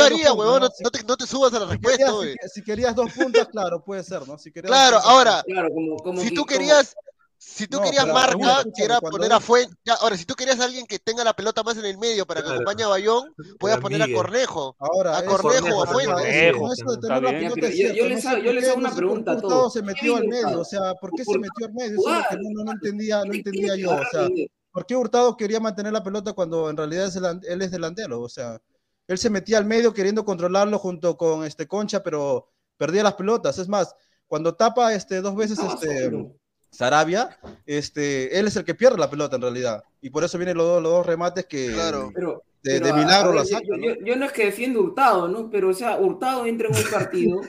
haría, 0.05 0.31
puntos, 0.31 0.39
huevón. 0.39 0.61
No, 0.61 0.69
no, 0.81 0.91
te, 0.91 1.05
no, 1.05 1.17
te, 1.17 1.27
subas 1.27 1.53
a 1.53 1.61
la 1.61 1.67
respuesta, 1.67 2.11
si, 2.23 2.49
si, 2.55 2.63
querías 2.63 2.95
dos 2.95 3.13
puntas, 3.13 3.49
claro, 3.53 3.85
puede 3.85 4.03
ser, 4.03 4.27
¿no? 4.27 4.39
Si 4.39 4.51
querías 4.51 4.71
claro, 4.71 4.99
ahora, 4.99 5.45
como, 5.73 5.97
como, 5.99 6.21
si 6.23 6.33
tú 6.33 6.45
querías, 6.45 6.95
si 7.39 7.67
tú 7.67 7.77
no, 7.79 7.83
querías 7.85 8.07
marca, 8.07 8.65
que 8.75 8.85
era 8.85 9.01
poner 9.01 9.33
a 9.33 9.41
Fuente. 9.41 9.75
ahora, 10.01 10.17
si 10.17 10.25
tú 10.25 10.35
querías 10.35 10.59
a 10.61 10.65
alguien 10.65 10.87
que 10.87 10.99
tenga 10.99 11.23
la 11.23 11.35
pelota 11.35 11.63
más 11.63 11.77
en 11.77 11.85
el 11.85 11.99
medio 11.99 12.27
para 12.27 12.41
que 12.41 12.47
claro. 12.47 12.63
acompañe 12.63 12.85
a 12.85 12.89
Bayón, 12.89 13.35
podías 13.59 13.79
poner 13.79 14.03
a 14.03 14.13
Cornejo. 14.13 14.75
Ahora, 14.79 15.19
a 15.19 15.25
Cornejo 15.25 15.77
o 15.77 15.85
a 15.85 15.87
Fuente. 15.87 16.53
Yo 17.87 18.09
les 18.53 18.69
hago 18.69 18.79
una 18.79 18.95
pregunta 18.95 19.33
a 19.33 19.41
todos. 19.41 19.73
se 19.73 19.83
metió 19.83 20.17
al 20.17 20.29
medio, 20.29 20.61
o 20.61 20.65
sea, 20.65 20.95
¿por 20.95 21.11
qué 21.13 21.25
se 21.25 21.39
metió 21.39 21.67
al 21.67 21.75
medio? 21.75 21.99
Eso 21.99 22.11
es 22.11 22.17
lo 22.17 22.29
que 22.31 22.65
no, 22.65 22.73
entendía, 22.73 23.25
no 23.25 23.33
entendía 23.33 23.77
yo. 23.77 23.93
O 23.93 24.05
sea, 24.11 24.29
¿por 24.71 24.87
qué 24.87 24.97
Hurtado 24.97 25.37
quería 25.37 25.61
mantener 25.61 25.93
la 25.93 26.03
pelota 26.03 26.33
cuando 26.33 26.71
en 26.71 26.77
realidad 26.77 27.11
él 27.45 27.63
es 27.63 27.71
delantero? 27.71 28.23
O 28.23 28.29
sea, 28.29 28.61
él 29.07 29.19
se 29.19 29.31
metía 29.31 29.59
al 29.59 29.65
medio 29.67 29.93
queriendo 29.93 30.25
controlarlo 30.25 30.79
junto 30.79 31.17
con 31.17 31.45
este 31.45 31.69
Concha, 31.69 32.03
pero 32.03 32.49
perdía 32.77 33.03
las 33.03 33.15
pelotas. 33.15 33.59
Es 33.59 33.69
más, 33.69 33.95
cuando 34.27 34.55
tapa 34.55 34.95
este, 34.95 35.21
dos 35.21 35.37
veces 35.37 35.59
este 35.59 36.11
Sarabia, 36.77 37.39
este, 37.65 38.39
él 38.39 38.47
es 38.47 38.57
el 38.57 38.65
que 38.65 38.75
pierde 38.75 38.99
la 38.99 39.09
pelota 39.09 39.37
en 39.37 39.43
realidad. 39.43 39.83
Y 40.03 40.11
por 40.11 40.25
eso 40.25 40.37
vienen 40.37 40.59
los, 40.59 40.67
dos, 40.67 40.83
los 40.83 40.93
dos 40.93 41.07
remates 41.07 41.47
que 41.47 41.71
de, 41.71 42.81
pero 42.81 42.97
milagro 42.97 43.33
la 43.33 43.45
saca, 43.45 43.65
yo, 43.65 44.17
¿no? 44.17 44.25
Es 44.25 44.33
que 44.33 44.47
defiendo 44.47 44.81
Hurtado, 44.81 45.29
¿no? 45.29 45.49
Pero, 45.51 45.71
o 45.71 45.73
sea, 45.73 45.97
Hurtado 45.99 46.47
entra 46.47 46.69
en 46.69 46.77
un 46.77 46.91
partido. 46.91 47.41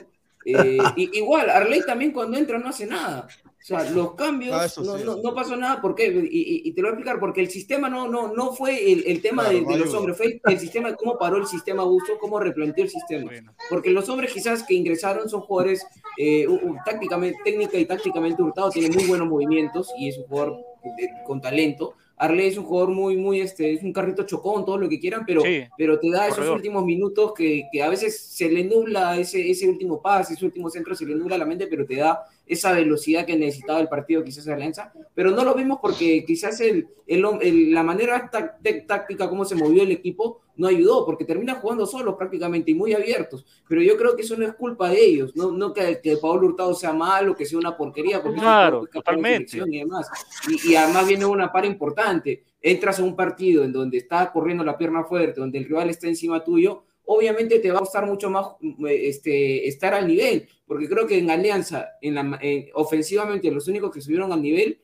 Eh, 0.44 0.78
y, 0.96 1.18
igual, 1.18 1.50
Arley 1.50 1.82
también 1.82 2.12
cuando 2.12 2.38
entra 2.38 2.58
no 2.58 2.68
hace 2.68 2.86
nada 2.86 3.26
sea, 3.68 3.90
los 3.90 4.14
cambios, 4.14 4.78
no, 5.22 5.34
pasó 5.34 5.56
nada, 5.56 5.80
¿por 5.80 5.94
qué? 5.94 6.28
Y, 6.30 6.72
te 6.72 6.80
lo 6.80 6.88
voy 6.88 6.92
a 6.92 6.94
explicar, 6.94 7.20
porque 7.20 7.40
el 7.40 7.50
sistema 7.50 7.88
no, 7.88 8.08
no, 8.08 8.32
no 8.32 8.52
fue 8.52 8.92
el, 8.92 9.20
tema 9.20 9.48
de, 9.48 9.60
los 9.60 9.92
hombres, 9.92 10.16
fue 10.16 10.26
el, 10.26 10.40
el, 10.44 10.58
sistema, 10.58 10.94
cómo 10.96 11.18
paró 11.18 11.36
el 11.36 11.46
sistema 11.46 11.84
Busto, 11.84 12.18
cómo 12.18 12.40
replanteó 12.40 12.84
el 12.84 12.90
sistema. 12.90 13.30
Porque 13.68 13.90
los 13.90 14.08
hombres 14.08 14.32
quizás 14.32 14.62
que 14.62 14.74
ingresaron 14.74 15.28
son 15.28 15.42
jugadores 15.42 15.86
eh, 16.16 16.46
tácticamente, 16.84 17.38
técnica 17.44 17.78
y 17.78 17.84
tácticamente 17.84 18.42
hurtados, 18.42 18.74
tienen 18.74 18.94
muy 18.94 19.04
buenos 19.04 19.28
movimientos 19.28 19.92
y 19.98 20.08
es 20.08 20.18
un 20.18 20.24
jugador 20.24 20.60
eh, 20.98 21.08
con 21.26 21.40
talento, 21.40 21.94
Arley 22.18 22.48
es 22.48 22.58
un 22.58 22.64
jugador 22.64 22.90
muy, 22.90 23.16
muy, 23.16 23.40
este, 23.40 23.72
es 23.72 23.82
un 23.82 23.92
carrito 23.92 24.24
chocón, 24.24 24.64
todo 24.64 24.78
lo 24.78 24.88
que 24.88 24.98
quieran, 24.98 25.24
pero, 25.26 25.40
sí, 25.42 25.62
pero 25.76 25.98
te 25.98 26.10
da 26.10 26.28
corredor. 26.28 26.44
esos 26.44 26.56
últimos 26.56 26.84
minutos 26.84 27.32
que, 27.34 27.64
que, 27.72 27.82
a 27.82 27.88
veces 27.88 28.18
se 28.18 28.48
le 28.50 28.64
nubla 28.64 29.18
ese, 29.18 29.50
ese 29.50 29.68
último 29.68 30.02
pase, 30.02 30.34
ese 30.34 30.44
último 30.44 30.68
centro 30.70 30.94
se 30.94 31.06
le 31.06 31.14
nubla 31.14 31.38
la 31.38 31.46
mente, 31.46 31.66
pero 31.66 31.86
te 31.86 31.96
da 31.96 32.24
esa 32.46 32.72
velocidad 32.72 33.26
que 33.26 33.36
necesitaba 33.36 33.80
el 33.80 33.88
partido 33.88 34.24
quizás 34.24 34.44
de 34.44 34.52
Alianza, 34.52 34.92
pero 35.14 35.30
no 35.30 35.44
lo 35.44 35.54
vimos 35.54 35.78
porque 35.80 36.24
quizás 36.24 36.60
el, 36.60 36.88
el, 37.06 37.24
el, 37.42 37.72
la 37.72 37.82
manera 37.82 38.30
táctica, 38.30 39.28
como 39.28 39.44
se 39.44 39.54
movió 39.54 39.82
el 39.82 39.92
equipo, 39.92 40.40
no 40.58 40.68
ayudó, 40.68 41.06
porque 41.06 41.24
termina 41.24 41.54
jugando 41.54 41.86
solos 41.86 42.16
prácticamente 42.16 42.72
y 42.72 42.74
muy 42.74 42.92
abiertos, 42.92 43.46
pero 43.66 43.80
yo 43.80 43.96
creo 43.96 44.14
que 44.14 44.22
eso 44.22 44.36
no 44.36 44.44
es 44.44 44.54
culpa 44.54 44.90
de 44.90 45.02
ellos, 45.02 45.34
no, 45.34 45.50
no 45.50 45.72
que, 45.72 46.00
que 46.02 46.18
Pablo 46.18 46.48
Hurtado 46.48 46.74
sea 46.74 46.92
malo, 46.92 47.34
que 47.34 47.46
sea 47.46 47.58
una 47.58 47.76
porquería, 47.76 48.22
porque 48.22 48.40
claro, 48.40 48.86
totalmente. 48.92 49.58
Y, 49.66 49.78
demás. 49.78 50.08
Y, 50.48 50.72
y 50.72 50.76
además 50.76 51.08
viene 51.08 51.24
una 51.24 51.50
par 51.50 51.64
importante, 51.64 52.44
entras 52.60 52.98
a 52.98 53.04
un 53.04 53.16
partido 53.16 53.64
en 53.64 53.72
donde 53.72 53.98
está 53.98 54.30
corriendo 54.30 54.64
la 54.64 54.76
pierna 54.76 55.04
fuerte, 55.04 55.40
donde 55.40 55.58
el 55.58 55.64
rival 55.64 55.88
está 55.88 56.08
encima 56.08 56.44
tuyo, 56.44 56.82
obviamente 57.10 57.58
te 57.58 57.70
va 57.70 57.78
a 57.78 57.80
costar 57.80 58.06
mucho 58.06 58.28
más 58.28 58.48
este, 58.88 59.66
estar 59.66 59.94
al 59.94 60.06
nivel, 60.06 60.46
porque 60.66 60.88
creo 60.88 61.06
que 61.06 61.18
en 61.18 61.30
Alianza, 61.30 61.88
en 62.02 62.14
la, 62.14 62.38
ofensivamente, 62.74 63.50
los 63.50 63.66
únicos 63.68 63.90
que 63.90 64.02
subieron 64.02 64.30
al 64.32 64.42
nivel, 64.42 64.80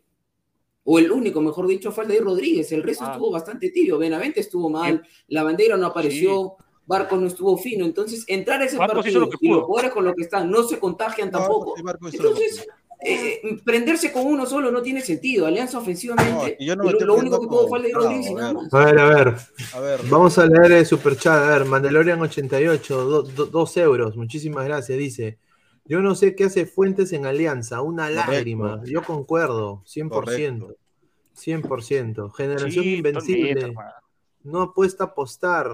o 0.85 0.99
el 0.99 1.11
único, 1.11 1.41
mejor 1.41 1.67
dicho, 1.67 1.91
fue 1.93 2.07
de 2.07 2.21
Rodríguez, 2.21 2.71
el 2.73 2.83
resto 2.83 3.05
Ah. 3.07 3.13
estuvo 3.13 3.31
bastante 3.31 3.71
tibio, 3.71 3.99
Benavente 3.99 4.41
estuvo 4.41 4.69
mal, 4.69 5.03
la 5.29 5.43
bandera 5.43 5.77
no 5.77 5.87
apareció, 5.87 6.57
Barco 6.87 7.17
no 7.17 7.27
estuvo 7.27 7.57
fino, 7.57 7.85
entonces 7.87 8.25
entrar 8.29 8.61
a 8.61 8.67
ese 8.67 8.77
Barcos 8.77 8.97
partido 9.05 9.21
lo 9.21 9.27
y 9.27 9.31
los 9.31 9.41
pudo. 9.41 9.65
jugadores 9.67 9.93
con 9.95 10.05
lo 10.05 10.15
que 10.15 10.23
están 10.23 10.51
no 10.51 10.63
se 10.65 10.79
contagian 10.79 11.31
tampoco, 11.31 11.75
entonces 12.13 12.67
eh, 13.07 13.59
prenderse 13.65 14.11
con 14.13 14.25
uno 14.27 14.47
solo 14.47 14.71
no 14.71 14.81
tiene 14.81 15.01
sentido, 15.03 15.47
Alianza 15.47 15.79
ofensivamente, 15.79 16.57
y 16.59 16.67
yo 16.67 16.77
no 16.77 16.85
lo, 16.85 16.99
lo 17.01 17.15
único 17.17 17.41
que 17.41 17.47
tuvo 17.49 17.69
fue 17.69 17.79
el 17.79 17.85
de 17.85 17.93
Rodríguez 17.93 18.27
y 18.31 18.35
nada 18.35 18.51
a 18.51 18.53
más. 18.55 18.73
A 18.75 18.85
ver, 18.85 18.99
a 18.99 19.05
ver. 19.09 19.35
A 19.75 19.81
ver. 19.81 20.01
Vamos 20.09 20.39
a 20.39 20.47
leer 20.47 20.73
el 20.73 20.87
superchat. 20.87 21.43
A 21.43 21.59
ver, 21.59 21.65
Mandalorian 21.67 22.21
88, 22.23 23.05
do- 23.05 23.23
do- 23.23 23.47
dos 23.47 23.77
euros. 23.77 24.17
Muchísimas 24.17 24.65
gracias. 24.65 24.97
Dice: 24.99 25.39
Yo 25.87 26.01
no 26.01 26.15
sé 26.15 26.35
qué 26.35 26.45
hace 26.45 26.67
Fuentes 26.67 27.13
en 27.13 27.27
Alianza. 27.27 27.83
Una 27.83 28.09
Correcto. 28.09 28.33
lágrima. 28.33 28.83
Yo 28.85 29.03
concuerdo. 29.03 29.83
100%. 29.85 30.09
Correcto. 30.09 30.77
100%. 31.35 32.31
Generación 32.31 32.85
Sí, 32.85 32.95
invencible. 32.97 33.75
No 34.43 34.63
apuesta 34.63 35.05
a 35.05 35.07
apostar. 35.09 35.71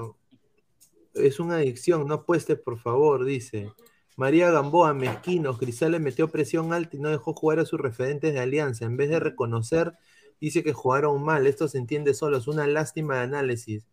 Es 1.14 1.38
una 1.38 1.56
adicción. 1.56 2.06
No 2.06 2.14
apuestes, 2.14 2.58
por 2.58 2.78
favor. 2.78 3.24
Dice. 3.24 3.72
María 4.16 4.50
Gamboa, 4.50 4.92
mezquinos. 4.94 5.58
Cristal 5.58 5.92
le 5.92 6.00
metió 6.00 6.28
presión 6.28 6.72
alta 6.72 6.96
y 6.96 7.00
no 7.00 7.08
dejó 7.08 7.32
jugar 7.32 7.60
a 7.60 7.64
sus 7.64 7.80
referentes 7.80 8.34
de 8.34 8.40
Alianza. 8.40 8.84
En 8.84 8.96
vez 8.96 9.10
de 9.10 9.20
reconocer, 9.20 9.94
dice 10.40 10.62
que 10.62 10.72
jugaron 10.72 11.22
mal. 11.22 11.46
Esto 11.46 11.68
se 11.68 11.78
entiende 11.78 12.14
solo. 12.14 12.36
Es 12.36 12.48
una 12.48 12.66
lástima 12.66 13.16
de 13.16 13.22
análisis. 13.22 13.86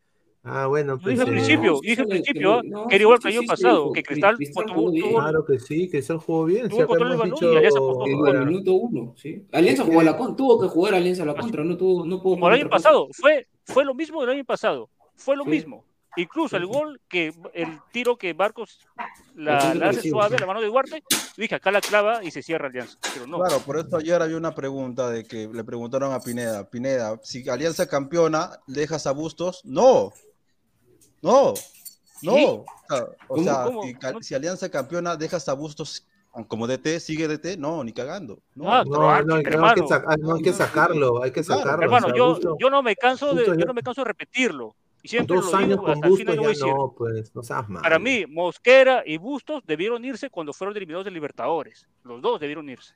Ah, 0.49 0.67
bueno, 0.67 0.93
Lo 0.93 0.99
pues. 0.99 1.11
dije 1.15 1.21
al 1.23 1.27
eh, 1.27 1.31
principio, 1.31 1.79
dije 1.81 2.01
al 2.01 2.07
principio, 2.07 2.61
que 2.89 2.95
era 2.95 3.01
igual 3.01 3.19
que 3.19 3.27
el 3.29 3.37
año 3.37 3.47
pasado, 3.47 3.91
que 3.91 4.01
Cristal 4.03 4.37
tuvo, 4.37 4.91
tuvo- 4.91 5.19
Claro 5.19 5.45
que 5.45 5.59
sí, 5.59 5.89
Cristal 5.89 6.17
jugó 6.19 6.45
bien. 6.45 6.69
Tuvo 6.69 6.87
control 6.87 7.09
del 7.09 7.17
balón 7.17 7.37
y 7.41 7.55
Alianza 7.57 7.77
apostó 7.79 8.05
el 8.27 8.45
minuto 8.45 8.73
uno, 8.73 9.13
sí. 9.17 9.45
Alianza 9.51 9.83
jugó 9.83 9.99
a 9.99 10.03
la 10.03 10.17
contra, 10.17 10.35
tuvo 10.37 10.61
que 10.61 10.67
jugar 10.67 10.95
Alianza 10.95 11.23
a 11.23 11.25
la 11.25 11.35
contra, 11.35 11.63
no 11.63 11.75
tuvo, 11.75 12.05
no 12.05 12.21
pudo 12.21 12.35
Como 12.35 12.47
el 12.49 12.61
año 12.61 12.69
pasado, 12.69 13.07
fue, 13.11 13.45
fue 13.65 13.83
lo 13.83 13.93
mismo 13.93 14.21
del 14.21 14.29
año 14.31 14.45
pasado, 14.45 14.89
fue 15.15 15.35
lo 15.35 15.43
Sí. 15.43 15.49
mismo. 15.49 15.83
Incluso 16.15 16.57
el 16.57 16.65
gol 16.65 16.99
que 17.07 17.31
el 17.53 17.67
tiro 17.91 18.17
que 18.17 18.33
Barcos 18.33 18.79
La 19.35 19.57
hace 19.87 20.09
suave, 20.09 20.35
sí. 20.35 20.41
la 20.41 20.47
mano 20.47 20.61
de 20.61 20.65
Duarte, 20.67 21.03
dije 21.37 21.53
acá 21.53 21.69
la 21.69 21.79
clava 21.79 22.23
y 22.23 22.31
se 22.31 22.41
cierra 22.41 22.69
Alianza. 22.69 22.97
Pero 23.13 23.27
no. 23.27 23.37
Claro, 23.37 23.59
por 23.59 23.77
eso 23.77 23.97
ayer 23.97 24.19
había 24.19 24.35
una 24.35 24.55
pregunta 24.55 25.11
de 25.11 25.25
que 25.25 25.47
le 25.47 25.63
preguntaron 25.63 26.11
a 26.13 26.19
Pineda, 26.19 26.67
Pineda, 26.71 27.19
si 27.21 27.47
Alianza 27.47 27.87
campeona, 27.87 28.49
¿dejas 28.65 29.05
a 29.05 29.11
Bustos? 29.11 29.61
No, 29.63 30.11
no, 31.21 31.53
no. 32.21 32.35
¿Sí? 32.35 32.45
O 32.45 32.65
sea, 32.89 33.03
o 33.03 33.15
¿Cómo? 33.27 33.43
sea, 33.43 33.63
¿Cómo? 34.11 34.21
Si, 34.23 34.33
Alianza 34.35 34.69
campeona, 34.69 35.15
¿dejas 35.15 35.47
a 35.49 35.53
Bustos 35.53 36.05
como 36.47 36.67
DT? 36.67 36.99
¿Sigue 36.99 37.27
DT? 37.27 37.57
No, 37.57 37.83
ni 37.83 37.91
cagando. 37.93 38.39
No, 38.55 38.71
Ah, 38.73 38.83
No, 38.85 38.97
no, 38.99 39.09
hay 39.35 39.43
que 39.43 39.49
hermano. 39.49 39.87
sacar- 39.87 40.19
no 40.19 40.35
hay 40.35 40.41
que 40.43 40.53
sacarlo, 40.53 41.23
hay 41.23 41.31
que 41.31 41.43
Claro. 41.43 41.61
sacarlo. 41.61 41.83
Hermano, 41.83 42.07
o 42.07 42.09
sea, 42.09 42.17
yo, 42.17 42.27
Bustos- 42.29 42.55
yo 42.59 42.69
no 42.69 42.83
me 42.83 42.95
canso 42.95 43.33
de, 43.33 43.45
yo 43.45 43.65
no 43.65 43.73
me 43.73 43.81
canso 43.81 44.01
de 44.01 44.05
repetirlo. 44.05 44.75
Y 45.03 45.09
siempre 45.09 45.35
dos 45.35 45.51
lo 45.51 45.57
años 45.57 45.69
digo, 45.69 45.83
con 45.83 45.91
hasta 45.93 46.07
el 46.07 46.13
final 46.17 46.37
Bustos 46.37 46.57
ya 46.59 46.65
decir. 46.65 46.75
no, 46.77 46.93
pues, 46.97 47.35
no 47.35 47.43
seas 47.43 47.69
mal. 47.69 47.81
Para 47.83 47.99
mí, 47.99 48.25
Mosquera 48.27 49.03
y 49.05 49.17
Bustos 49.17 49.63
debieron 49.65 50.03
irse 50.03 50.29
cuando 50.29 50.53
fueron 50.53 50.75
eliminados 50.75 51.05
de 51.05 51.11
Libertadores. 51.11 51.87
Los 52.03 52.21
dos 52.21 52.39
debieron 52.39 52.67
irse. 52.69 52.93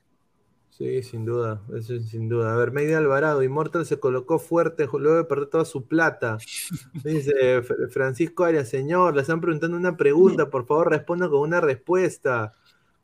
Sí, 0.72 1.02
sin 1.02 1.26
duda, 1.26 1.60
eso 1.76 1.94
es 1.94 2.08
sin 2.08 2.30
duda. 2.30 2.54
A 2.54 2.56
ver, 2.56 2.72
Media 2.72 2.96
Alvarado, 2.96 3.42
Immortal 3.42 3.84
se 3.84 4.00
colocó 4.00 4.38
fuerte 4.38 4.88
luego 4.90 5.18
de 5.18 5.24
perder 5.24 5.48
toda 5.48 5.66
su 5.66 5.84
plata. 5.84 6.38
Dice 7.04 7.62
Fr- 7.62 7.90
Francisco 7.90 8.44
Arias, 8.44 8.70
señor, 8.70 9.14
le 9.14 9.20
están 9.20 9.42
preguntando 9.42 9.76
una 9.76 9.98
pregunta, 9.98 10.48
por 10.48 10.66
favor 10.66 10.88
responda 10.88 11.28
con 11.28 11.40
una 11.40 11.60
respuesta. 11.60 12.54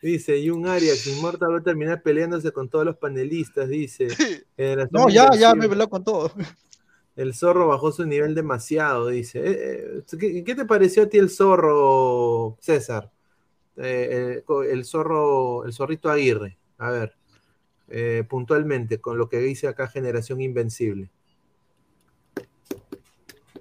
Dice 0.00 0.42
Jun 0.48 0.66
Arias, 0.66 1.06
Immortal 1.06 1.52
va 1.52 1.58
a 1.58 1.62
terminar 1.62 2.02
peleándose 2.02 2.52
con 2.52 2.70
todos 2.70 2.86
los 2.86 2.96
panelistas, 2.96 3.68
dice. 3.68 4.08
No 4.90 5.10
ya, 5.10 5.30
ya 5.36 5.54
me 5.54 5.66
veló 5.68 5.88
con 5.90 6.02
todo. 6.02 6.32
El 7.16 7.34
zorro 7.34 7.68
bajó 7.68 7.92
su 7.92 8.06
nivel 8.06 8.34
demasiado, 8.34 9.08
dice. 9.08 9.40
Eh, 9.40 9.98
eh, 9.98 10.02
¿qué, 10.18 10.42
qué 10.42 10.54
te 10.54 10.64
pareció 10.64 11.02
a 11.02 11.06
ti 11.06 11.18
el 11.18 11.28
zorro, 11.28 12.56
César? 12.60 13.10
Eh, 13.76 14.42
el 14.70 14.84
zorro, 14.86 15.66
el 15.66 15.72
zorrito 15.74 16.08
Aguirre. 16.08 16.56
A 16.78 16.90
ver, 16.90 17.17
eh, 17.90 18.24
puntualmente, 18.28 18.98
con 18.98 19.18
lo 19.18 19.28
que 19.28 19.38
dice 19.38 19.68
acá 19.68 19.88
Generación 19.88 20.40
Invencible. 20.40 21.10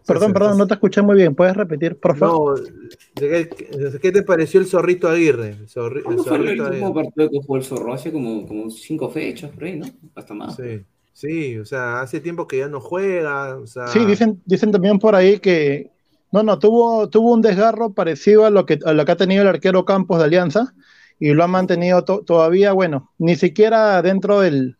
Perdón, 0.05 0.31
perdón, 0.31 0.57
no 0.57 0.65
te 0.65 0.73
escuché 0.75 1.01
muy 1.01 1.17
bien. 1.17 1.35
¿Puedes 1.35 1.55
repetir, 1.55 1.97
por 1.97 2.15
favor? 2.15 2.61
No, 2.61 2.65
¿de 3.15 3.49
¿qué, 3.49 3.99
qué 4.01 4.11
te 4.13 4.23
pareció 4.23 4.61
el 4.61 4.65
zorrito 4.65 5.09
Aguirre? 5.09 5.49
El, 5.49 5.67
zorri- 5.67 5.97
el 5.97 6.03
¿Cuándo 6.03 6.23
fue 6.23 6.37
el 6.37 6.61
último 6.61 6.93
partido 6.93 7.29
que 7.29 7.39
jugó 7.41 7.57
el 7.57 7.63
Zorro? 7.63 7.93
Hace 7.93 8.13
como, 8.13 8.47
como 8.47 8.69
cinco 8.69 9.09
fechas, 9.09 9.51
por 9.51 9.65
ahí, 9.65 9.77
¿no? 9.77 9.85
Hasta 10.15 10.33
más. 10.33 10.55
Sí, 10.55 10.85
sí, 11.11 11.57
o 11.57 11.65
sea, 11.65 11.99
hace 11.99 12.21
tiempo 12.21 12.47
que 12.47 12.59
ya 12.59 12.69
no 12.69 12.79
juega. 12.79 13.57
O 13.57 13.67
sea, 13.67 13.87
Sí, 13.87 14.05
dicen, 14.05 14.41
dicen 14.45 14.71
también 14.71 14.97
por 14.97 15.13
ahí 15.13 15.39
que 15.39 15.91
no, 16.31 16.41
no, 16.41 16.57
tuvo, 16.57 17.09
tuvo 17.09 17.33
un 17.33 17.41
desgarro 17.41 17.91
parecido 17.91 18.45
a 18.45 18.49
lo 18.49 18.65
que, 18.65 18.79
a 18.85 18.93
lo 18.93 19.03
que 19.03 19.11
ha 19.11 19.17
tenido 19.17 19.41
el 19.41 19.49
arquero 19.49 19.83
Campos 19.83 20.19
de 20.19 20.23
Alianza 20.23 20.73
y 21.19 21.33
lo 21.33 21.43
ha 21.43 21.47
mantenido 21.47 22.03
to- 22.03 22.23
todavía, 22.23 22.73
bueno, 22.73 23.11
ni 23.17 23.35
siquiera 23.35 24.01
dentro 24.01 24.41
del, 24.41 24.77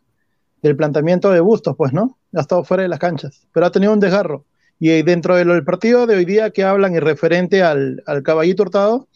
del 0.62 0.76
planteamiento 0.76 1.32
de 1.32 1.40
Bustos, 1.42 1.76
pues, 1.78 1.94
¿no? 1.94 2.18
Ha 2.34 2.42
estado 2.42 2.64
fuera 2.64 2.84
de 2.84 2.90
las 2.90 3.00
canchas, 3.00 3.48
pero 3.54 3.66
ha 3.66 3.72
tenido 3.72 3.94
un 3.94 4.00
desgarro. 4.00 4.46
Y 4.80 5.02
dentro 5.04 5.36
del 5.36 5.64
partido 5.64 6.06
de 6.08 6.16
hoy 6.18 6.26
día 6.26 6.52
que 6.52 6.64
hablan 6.64 6.96
y 6.96 7.00
referente 7.00 7.64
al, 7.64 8.04
al 8.06 8.24
caballito 8.24 8.64
hurtado, 8.64 9.08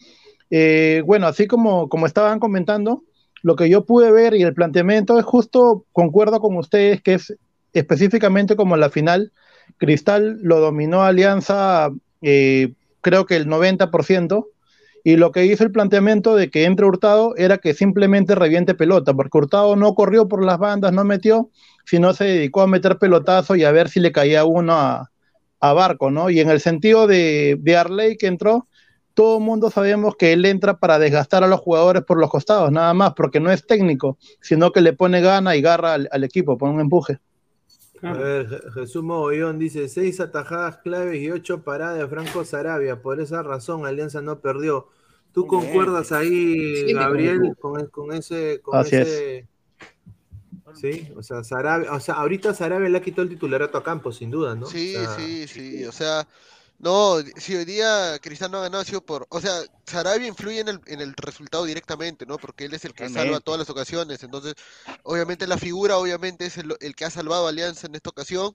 eh, 0.50 1.02
bueno, 1.06 1.26
así 1.26 1.46
como, 1.46 1.88
como 1.88 2.06
estaban 2.06 2.38
comentando, 2.40 3.04
lo 3.42 3.56
que 3.56 3.68
yo 3.68 3.84
pude 3.84 4.10
ver 4.12 4.34
y 4.34 4.42
el 4.42 4.54
planteamiento 4.54 5.18
es 5.18 5.24
justo, 5.24 5.86
concuerdo 5.92 6.40
con 6.40 6.56
ustedes, 6.56 7.02
que 7.02 7.14
es 7.14 7.36
específicamente 7.72 8.56
como 8.56 8.76
la 8.76 8.90
final, 8.90 9.32
Cristal 9.78 10.38
lo 10.42 10.60
dominó 10.60 11.02
Alianza, 11.02 11.90
eh, 12.20 12.74
creo 13.00 13.26
que 13.26 13.36
el 13.36 13.46
90%, 13.48 14.48
y 15.04 15.16
lo 15.16 15.32
que 15.32 15.46
hizo 15.46 15.64
el 15.64 15.72
planteamiento 15.72 16.36
de 16.36 16.50
que 16.50 16.64
entre 16.64 16.86
Hurtado 16.86 17.34
era 17.36 17.58
que 17.58 17.74
simplemente 17.74 18.34
reviente 18.34 18.74
pelota, 18.74 19.14
porque 19.14 19.38
Hurtado 19.38 19.76
no 19.76 19.94
corrió 19.94 20.28
por 20.28 20.44
las 20.44 20.58
bandas, 20.58 20.92
no 20.92 21.04
metió, 21.04 21.50
sino 21.84 22.12
se 22.14 22.24
dedicó 22.24 22.62
a 22.62 22.66
meter 22.66 22.98
pelotazo 22.98 23.56
y 23.56 23.64
a 23.64 23.72
ver 23.72 23.88
si 23.88 24.00
le 24.00 24.12
caía 24.12 24.44
uno 24.44 24.74
a, 24.74 25.10
a 25.60 25.72
Barco, 25.72 26.10
¿no? 26.10 26.30
Y 26.30 26.40
en 26.40 26.50
el 26.50 26.60
sentido 26.60 27.06
de, 27.06 27.56
de 27.60 27.76
Arley 27.76 28.16
que 28.16 28.28
entró, 28.28 28.68
todo 29.14 29.38
el 29.38 29.44
mundo 29.44 29.70
sabemos 29.70 30.16
que 30.16 30.32
él 30.32 30.44
entra 30.44 30.78
para 30.78 30.98
desgastar 30.98 31.44
a 31.44 31.48
los 31.48 31.60
jugadores 31.60 32.02
por 32.04 32.18
los 32.18 32.30
costados, 32.30 32.70
nada 32.70 32.94
más, 32.94 33.12
porque 33.14 33.40
no 33.40 33.50
es 33.50 33.66
técnico, 33.66 34.18
sino 34.40 34.72
que 34.72 34.80
le 34.80 34.92
pone 34.92 35.20
gana 35.20 35.56
y 35.56 35.62
garra 35.62 35.94
al, 35.94 36.08
al 36.12 36.24
equipo, 36.24 36.56
pone 36.56 36.74
un 36.74 36.80
empuje. 36.80 37.18
A 38.02 38.12
ver, 38.14 38.48
Je- 38.48 38.72
Jesús 38.72 39.02
Mogollón 39.02 39.58
dice: 39.58 39.88
seis 39.88 40.20
atajadas 40.20 40.78
claves 40.78 41.20
y 41.20 41.30
ocho 41.30 41.62
paradas 41.62 41.98
de 41.98 42.08
Franco 42.08 42.44
Sarabia. 42.44 43.00
Por 43.02 43.20
esa 43.20 43.42
razón, 43.42 43.86
Alianza 43.86 44.20
no 44.22 44.40
perdió. 44.40 44.88
¿Tú 45.32 45.46
bien. 45.46 45.62
concuerdas 45.62 46.12
ahí, 46.12 46.86
Sí, 46.86 46.92
Gabriel, 46.92 47.56
con, 47.60 47.80
e- 47.80 47.88
con 47.88 48.12
ese. 48.12 48.60
Con 48.62 48.78
Así 48.78 48.96
ese... 48.96 49.48
Sí, 50.74 51.08
o 51.16 51.22
sea, 51.22 51.44
Sarabia, 51.44 51.92
o 51.92 52.00
sea, 52.00 52.14
ahorita 52.14 52.54
Sarabia 52.54 52.88
le 52.88 52.96
ha 52.98 53.02
quitado 53.02 53.22
el 53.22 53.28
titularato 53.28 53.76
a 53.76 53.82
Campos, 53.84 54.16
sin 54.16 54.30
duda, 54.30 54.54
¿no? 54.54 54.66
Sí, 54.66 54.96
O 54.96 55.00
sea, 55.00 55.10
sí, 55.16 55.46
sí, 55.46 55.84
o 55.84 55.92
sea, 55.92 56.26
no, 56.82 57.16
si 57.38 57.56
hoy 57.56 57.64
día 57.64 58.18
Cristal 58.20 58.50
no 58.52 58.58
ha 58.58 58.62
ganado 58.62 58.82
ha 58.82 58.86
sido 58.86 59.02
por, 59.06 59.26
o 59.30 59.40
sea, 59.40 59.62
Sarabia 59.86 60.28
influye 60.28 60.60
en 60.60 60.68
el, 60.68 60.80
en 60.86 61.00
el 61.00 61.14
resultado 61.14 61.64
directamente, 61.64 62.26
¿no? 62.26 62.38
Porque 62.38 62.66
él 62.66 62.74
es 62.74 62.84
el 62.84 62.94
que 62.94 63.08
salva 63.08 63.40
Totalmente. 63.40 63.46
todas 63.46 63.60
las 63.60 63.70
ocasiones, 63.70 64.22
entonces, 64.24 64.54
obviamente 65.04 65.46
la 65.46 65.58
figura, 65.58 65.98
obviamente 65.98 66.46
es 66.46 66.58
el, 66.58 66.76
el 66.80 66.96
que 66.96 67.06
ha 67.06 67.10
salvado 67.10 67.46
a 67.46 67.50
Alianza 67.50 67.86
en 67.88 67.94
esta 67.96 68.10
ocasión, 68.10 68.54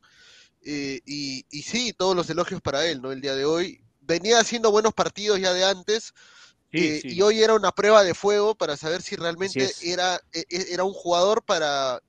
eh, 0.61 1.01
y, 1.05 1.45
y 1.51 1.63
sí, 1.63 1.93
todos 1.93 2.15
los 2.15 2.29
elogios 2.29 2.61
para 2.61 2.85
él, 2.85 3.01
¿no? 3.01 3.11
El 3.11 3.21
día 3.21 3.35
de 3.35 3.45
hoy, 3.45 3.81
venía 4.01 4.39
haciendo 4.39 4.71
buenos 4.71 4.93
partidos 4.93 5.39
ya 5.39 5.53
de 5.53 5.65
antes, 5.65 6.13
Sí, 6.71 6.93
eh, 6.93 7.01
sí. 7.01 7.09
y 7.09 7.21
hoy 7.21 7.41
era 7.41 7.55
una 7.55 7.71
prueba 7.71 8.03
de 8.03 8.13
fuego 8.13 8.55
para 8.55 8.77
saber 8.77 9.01
si 9.01 9.15
realmente 9.15 9.75
era, 9.81 10.19
e- 10.33 10.45
e- 10.49 10.67
era 10.73 10.83
un 10.83 10.93
jugador 10.93 11.43
para, 11.43 12.01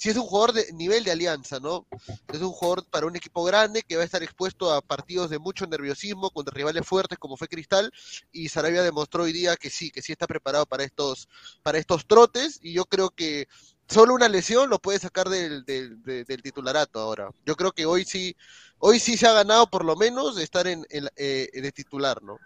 si 0.00 0.08
es 0.08 0.16
un 0.16 0.22
jugador 0.24 0.54
de 0.54 0.72
nivel 0.72 1.04
de 1.04 1.10
alianza, 1.12 1.60
¿no? 1.60 1.86
Es 2.32 2.40
un 2.40 2.52
jugador 2.52 2.86
para 2.90 3.06
un 3.06 3.16
equipo 3.16 3.44
grande 3.44 3.82
que 3.82 3.96
va 3.96 4.02
a 4.02 4.06
estar 4.06 4.22
expuesto 4.22 4.72
a 4.72 4.80
partidos 4.80 5.28
de 5.28 5.38
mucho 5.38 5.66
nerviosismo 5.66 6.30
contra 6.30 6.54
rivales 6.54 6.86
fuertes 6.86 7.18
como 7.18 7.36
fue 7.36 7.48
Cristal 7.48 7.92
y 8.32 8.48
Sarabia 8.48 8.82
demostró 8.82 9.24
hoy 9.24 9.32
día 9.32 9.56
que 9.56 9.68
sí, 9.68 9.90
que 9.90 10.00
sí 10.00 10.12
está 10.12 10.26
preparado 10.26 10.64
para 10.64 10.84
estos, 10.84 11.28
para 11.62 11.78
estos 11.78 12.06
trotes 12.06 12.58
y 12.62 12.72
yo 12.72 12.86
creo 12.86 13.10
que 13.10 13.46
solo 13.88 14.14
una 14.14 14.28
lesión 14.28 14.70
lo 14.70 14.78
puede 14.78 14.98
sacar 15.00 15.28
del, 15.28 15.64
del, 15.66 16.02
de- 16.02 16.24
del 16.24 16.42
titularato 16.42 16.98
ahora. 17.00 17.30
Yo 17.44 17.54
creo 17.56 17.72
que 17.72 17.84
hoy 17.84 18.04
sí, 18.06 18.34
hoy 18.78 19.00
sí 19.00 19.18
se 19.18 19.26
ha 19.26 19.32
ganado 19.34 19.68
por 19.68 19.84
lo 19.84 19.96
menos 19.96 20.38
estar 20.38 20.66
en, 20.66 20.86
en, 20.90 21.08
eh, 21.16 21.48
de 21.52 21.72
titular, 21.72 22.22
¿no? 22.22 22.38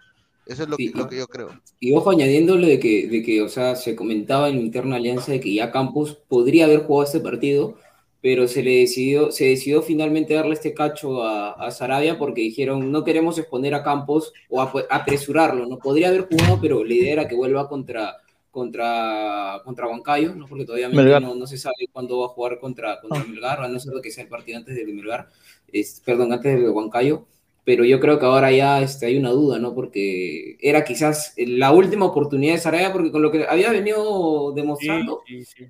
Eso 0.45 0.63
es 0.63 0.69
lo, 0.69 0.75
Sí, 0.77 0.91
que, 0.91 0.97
lo 0.97 1.05
y- 1.05 1.09
que 1.09 1.17
yo 1.17 1.27
creo. 1.27 1.49
Y 1.79 1.93
ojo, 1.93 2.11
añadiéndole 2.11 2.67
de 2.67 2.79
que, 2.79 3.07
de 3.07 3.23
que, 3.23 3.41
o 3.41 3.49
sea, 3.49 3.75
se 3.75 3.95
comentaba 3.95 4.49
en 4.49 4.55
la 4.57 4.61
interna 4.61 4.95
alianza 4.97 5.31
de 5.31 5.39
que 5.39 5.53
ya 5.53 5.71
Campos 5.71 6.17
podría 6.27 6.65
haber 6.65 6.83
jugado 6.83 7.03
este 7.03 7.19
partido, 7.19 7.75
pero 8.21 8.47
se 8.47 8.63
le 8.63 8.79
decidió, 8.79 9.31
se 9.31 9.45
decidió 9.45 9.81
finalmente 9.81 10.33
darle 10.33 10.53
este 10.53 10.73
cacho 10.73 11.23
a, 11.23 11.51
a 11.51 11.71
Sarabia 11.71 12.17
porque 12.17 12.41
dijeron 12.41 12.91
no 12.91 13.03
queremos 13.03 13.37
exponer 13.37 13.75
a 13.75 13.83
Campos 13.83 14.33
o 14.49 14.61
apresurarlo, 14.61 15.67
no 15.67 15.77
podría 15.77 16.07
haber 16.09 16.27
jugado, 16.27 16.59
pero 16.61 16.83
la 16.83 16.93
idea 16.93 17.13
era 17.13 17.27
que 17.27 17.35
vuelva 17.35 17.69
contra 17.69 18.17
contra, 18.55 19.61
contra 19.65 19.85
Huancayo, 19.85 20.33
¿no? 20.33 20.47
porque 20.47 20.63
todavía 20.63 20.87
no, 20.87 21.35
no, 21.35 21.45
se 21.45 21.57
sabe 21.57 21.89
cuándo 21.91 22.19
va 22.19 22.27
a 22.27 22.29
jugar 22.29 22.57
contra, 22.57 23.01
contra 23.01 23.19
ah. 23.19 23.25
Melgar, 23.27 23.59
a 23.61 23.67
no 23.67 23.77
ser 23.81 23.93
que 24.01 24.11
sea 24.11 24.23
el 24.23 24.29
partido 24.29 24.57
antes 24.57 24.73
de 24.73 24.85
Melgar, 24.85 25.27
es, 25.73 26.01
perdón, 26.05 26.31
antes 26.31 26.57
de 26.57 26.69
Huancayo, 26.69 27.25
pero 27.65 27.83
yo 27.83 27.99
creo 27.99 28.19
que 28.19 28.25
ahora 28.27 28.51
ya 28.51 28.81
este, 28.81 29.07
hay 29.07 29.17
una 29.17 29.31
duda, 29.31 29.57
¿no? 29.57 29.73
Porque 29.73 30.55
era 30.61 30.83
quizás 30.83 31.33
la 31.35 31.71
última 31.71 32.05
oportunidad 32.05 32.53
de 32.53 32.59
Saraya, 32.59 32.93
porque 32.93 33.11
con 33.11 33.23
lo 33.23 33.31
que 33.31 33.45
había 33.47 33.71
venido 33.71 34.53
demostrando, 34.53 35.23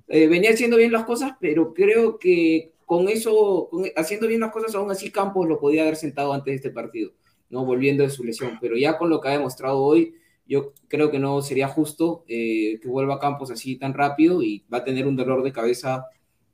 eh, 0.06 0.26
venía 0.28 0.50
haciendo 0.50 0.76
bien 0.76 0.92
las 0.92 1.04
cosas, 1.04 1.32
pero 1.40 1.72
creo 1.72 2.18
que 2.18 2.74
con 2.84 3.08
eso, 3.08 3.70
haciendo 3.96 4.28
bien 4.28 4.40
las 4.40 4.52
cosas, 4.52 4.74
aún 4.74 4.90
así 4.90 5.10
Campos 5.10 5.48
lo 5.48 5.58
podía 5.58 5.82
haber 5.82 5.96
sentado 5.96 6.34
antes 6.34 6.52
de 6.52 6.56
este 6.56 6.70
partido, 6.70 7.12
¿no? 7.48 7.64
Volviendo 7.64 8.04
de 8.04 8.10
su 8.10 8.22
lesión, 8.24 8.58
pero 8.60 8.76
ya 8.76 8.98
con 8.98 9.08
lo 9.08 9.18
que 9.18 9.28
ha 9.28 9.32
demostrado 9.32 9.78
hoy, 9.80 10.14
yo 10.46 10.74
creo 10.88 11.10
que 11.10 11.18
no 11.18 11.40
sería 11.40 11.66
justo 11.66 12.24
eh, 12.28 12.78
que 12.80 12.88
vuelva 12.88 13.14
a 13.14 13.18
Campos 13.18 13.50
así 13.50 13.76
tan 13.76 13.94
rápido 13.94 14.42
y 14.42 14.64
va 14.72 14.78
a 14.78 14.84
tener 14.84 15.06
un 15.06 15.16
dolor 15.16 15.42
de 15.42 15.52
cabeza 15.52 16.04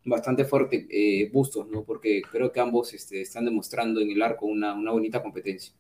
bastante 0.05 0.45
fuerte 0.45 0.87
eh, 0.91 1.31
Bustos, 1.33 1.69
¿no? 1.69 1.85
Porque 1.85 2.23
creo 2.23 2.53
que 2.53 2.61
ambos 2.61 2.93
este, 2.95 3.21
están 3.21 3.45
demostrando 3.45 4.01
en 4.01 4.11
el 4.11 4.23
arco 4.23 4.47
una, 4.47 4.75
una 4.75 4.91
bonita 4.91 5.23
competencia. 5.23 5.75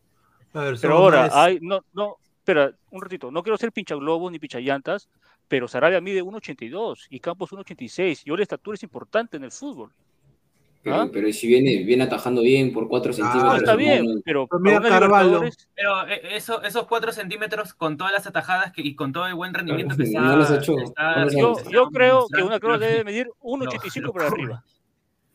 pero 0.52 0.94
ahora, 0.94 1.28
hay, 1.32 1.58
no, 1.60 1.84
no, 1.92 2.16
espera, 2.38 2.72
un 2.90 3.02
ratito, 3.02 3.30
no 3.30 3.42
quiero 3.42 3.56
ser 3.56 3.72
pincha 3.72 3.94
globos 3.94 4.30
ni 4.30 4.38
pincha 4.38 4.60
llantas, 4.60 5.08
pero 5.48 5.68
Sarabia 5.68 6.00
mide 6.00 6.22
1.82 6.22 7.06
y 7.10 7.20
Campos 7.20 7.50
1.86 7.50 8.22
y 8.24 8.30
hoy 8.30 8.36
la 8.38 8.42
estatura 8.42 8.74
es 8.74 8.82
importante 8.82 9.36
en 9.36 9.44
el 9.44 9.52
fútbol. 9.52 9.90
Pero, 10.82 10.96
¿Ah? 10.96 11.08
pero, 11.12 11.32
si 11.32 11.46
viene, 11.46 11.84
viene 11.84 12.02
atajando 12.04 12.42
bien 12.42 12.72
por 12.72 12.88
4 12.88 13.12
centímetros. 13.12 13.54
Ah, 13.54 13.56
está 13.56 13.76
bien, 13.76 14.20
pero, 14.24 14.48
pero 14.48 16.08
eh, 16.08 16.20
eso, 16.32 16.60
esos 16.62 16.86
4 16.88 17.12
centímetros 17.12 17.72
con 17.72 17.96
todas 17.96 18.12
las 18.12 18.26
atajadas 18.26 18.72
que, 18.72 18.82
y 18.82 18.96
con 18.96 19.12
todo 19.12 19.26
el 19.28 19.34
buen 19.34 19.54
rendimiento 19.54 19.96
que 19.96 20.02
está. 20.02 20.20
No 20.20 20.42
hecho, 20.42 20.76
está 20.80 21.28
yo, 21.28 21.54
yo, 21.70 21.88
creo 21.90 22.26
que 22.28 22.42
una 22.42 22.58
cruz 22.58 22.80
debe 22.80 23.04
medir 23.04 23.28
1,85 23.40 24.12
por 24.12 24.22
arriba. 24.22 24.64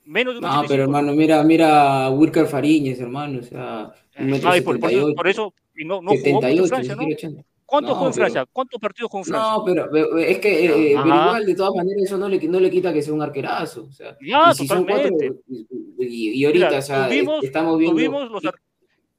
Menos 0.04 0.34
de 0.36 0.42
1,85. 0.42 0.62
No, 0.62 0.68
pero 0.68 0.84
hermano, 0.84 1.14
mira, 1.14 1.42
mira 1.44 2.06
a 2.06 2.10
Wilker 2.10 2.48
Fariñez, 2.48 3.00
hermano. 3.00 3.40
O 3.40 3.44
sea, 3.44 3.94
un 4.20 4.28
metro 4.28 4.50
Ay, 4.50 4.60
por, 4.60 4.78
por, 4.82 4.92
eso, 4.92 5.14
por 5.16 5.28
eso, 5.30 5.54
y 5.78 5.86
no, 5.86 6.02
no 6.02 6.12
78, 6.12 6.56
jugó 6.56 6.68
Francia, 6.68 6.96
¿no? 6.96 7.44
¿Cuántos 7.68 7.98
no, 7.98 8.04
con 8.04 8.14
Francia? 8.14 8.46
¿Cuántos 8.50 8.80
partidos 8.80 9.12
con 9.12 9.26
Francia? 9.26 9.52
No, 9.52 9.66
pero, 9.66 10.18
es 10.20 10.40
que 10.40 10.66
eh, 10.66 10.70
pero 10.70 11.06
igual, 11.06 11.46
de 11.46 11.54
todas 11.54 11.76
maneras, 11.76 12.04
eso 12.06 12.18
no 12.18 12.30
le, 12.30 12.40
no 12.48 12.62
le 12.62 12.72
quita 12.72 12.94
que 12.94 13.02
sea 13.02 13.14
un 13.14 13.22
arquerazo. 13.22 13.88
O 13.90 13.92
sea, 13.92 14.18
ya, 14.26 14.52
y 14.52 14.56
si 14.56 14.68
cuatro, 14.68 15.10
y, 16.00 16.40
y 16.40 16.46
ahorita, 16.46 16.68
Mira, 16.68 16.80
o 16.80 16.82
sea, 16.82 17.08
tuvimos, 17.10 17.44
estamos 17.44 17.78
viendo. 17.78 17.96
Tuvimos 17.98 18.32
los 18.32 18.42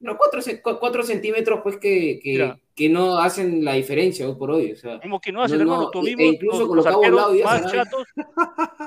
pero 0.01 0.17
cuatro, 0.17 0.41
cuatro, 0.81 1.03
centímetros, 1.03 1.61
pues, 1.63 1.77
que, 1.77 2.21
que, 2.23 2.55
que, 2.75 2.89
no 2.89 3.19
hacen 3.19 3.65
la 3.65 3.75
diferencia 3.75 4.27
hoy 4.27 4.37
por 4.37 4.53
hoy. 4.53 4.73
O 4.73 4.77
sea, 4.77 4.99
Como 5.01 5.21
que 5.21 5.31
no 5.31 5.43
hacen, 5.43 5.59
no, 5.59 5.65
hermano. 5.65 5.83
No, 5.83 5.91
tuvimos 5.91 6.23
e 6.23 6.27
incluso 6.29 6.67
los, 6.67 6.77
los 6.77 6.87
arqueros 6.87 7.35
más 7.45 7.71
chatos. 7.71 8.05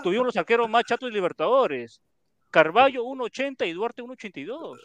tuvimos 0.01 0.25
los 0.25 0.37
arqueros 0.37 0.69
más 0.69 0.83
chatos 0.85 1.09
de 1.09 1.13
Libertadores. 1.13 2.01
Carballo 2.49 3.03
1.80 3.03 3.67
y 3.67 3.73
Duarte 3.73 4.01
1.82. 4.01 4.79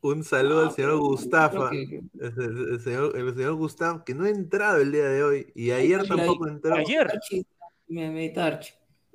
Un 0.00 0.22
saludo 0.22 0.66
al 0.66 0.72
señor 0.72 0.96
Gustafa, 0.98 1.70
el, 1.72 2.80
señor, 2.80 3.16
el 3.16 3.34
señor 3.34 3.54
Gustavo, 3.54 4.04
que 4.04 4.14
no 4.14 4.24
ha 4.24 4.30
entrado 4.30 4.80
el 4.80 4.92
día 4.92 5.08
de 5.08 5.24
hoy 5.24 5.52
y 5.54 5.72
ayer 5.72 6.06
tampoco 6.06 6.46
entró. 6.46 6.76
Ayer. 6.76 7.08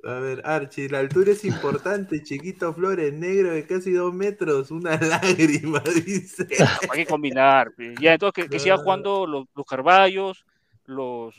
A 0.04 0.18
ver, 0.18 0.42
Archie, 0.44 0.90
la 0.90 0.98
altura 0.98 1.32
es 1.32 1.46
importante, 1.46 2.22
chiquito 2.22 2.74
Flores, 2.74 3.14
negro 3.14 3.52
de 3.52 3.66
casi 3.66 3.92
dos 3.92 4.12
metros, 4.12 4.70
una 4.70 4.96
lágrima, 5.00 5.82
dice. 6.04 6.46
Hay 6.90 7.04
que 7.04 7.06
combinar. 7.06 7.72
Ya, 7.98 8.12
entonces 8.12 8.44
que, 8.44 8.50
que 8.50 8.58
siga 8.58 8.76
jugando 8.76 9.26
los, 9.26 9.46
los 9.54 9.64
Carballos, 9.64 10.44
los, 10.84 11.34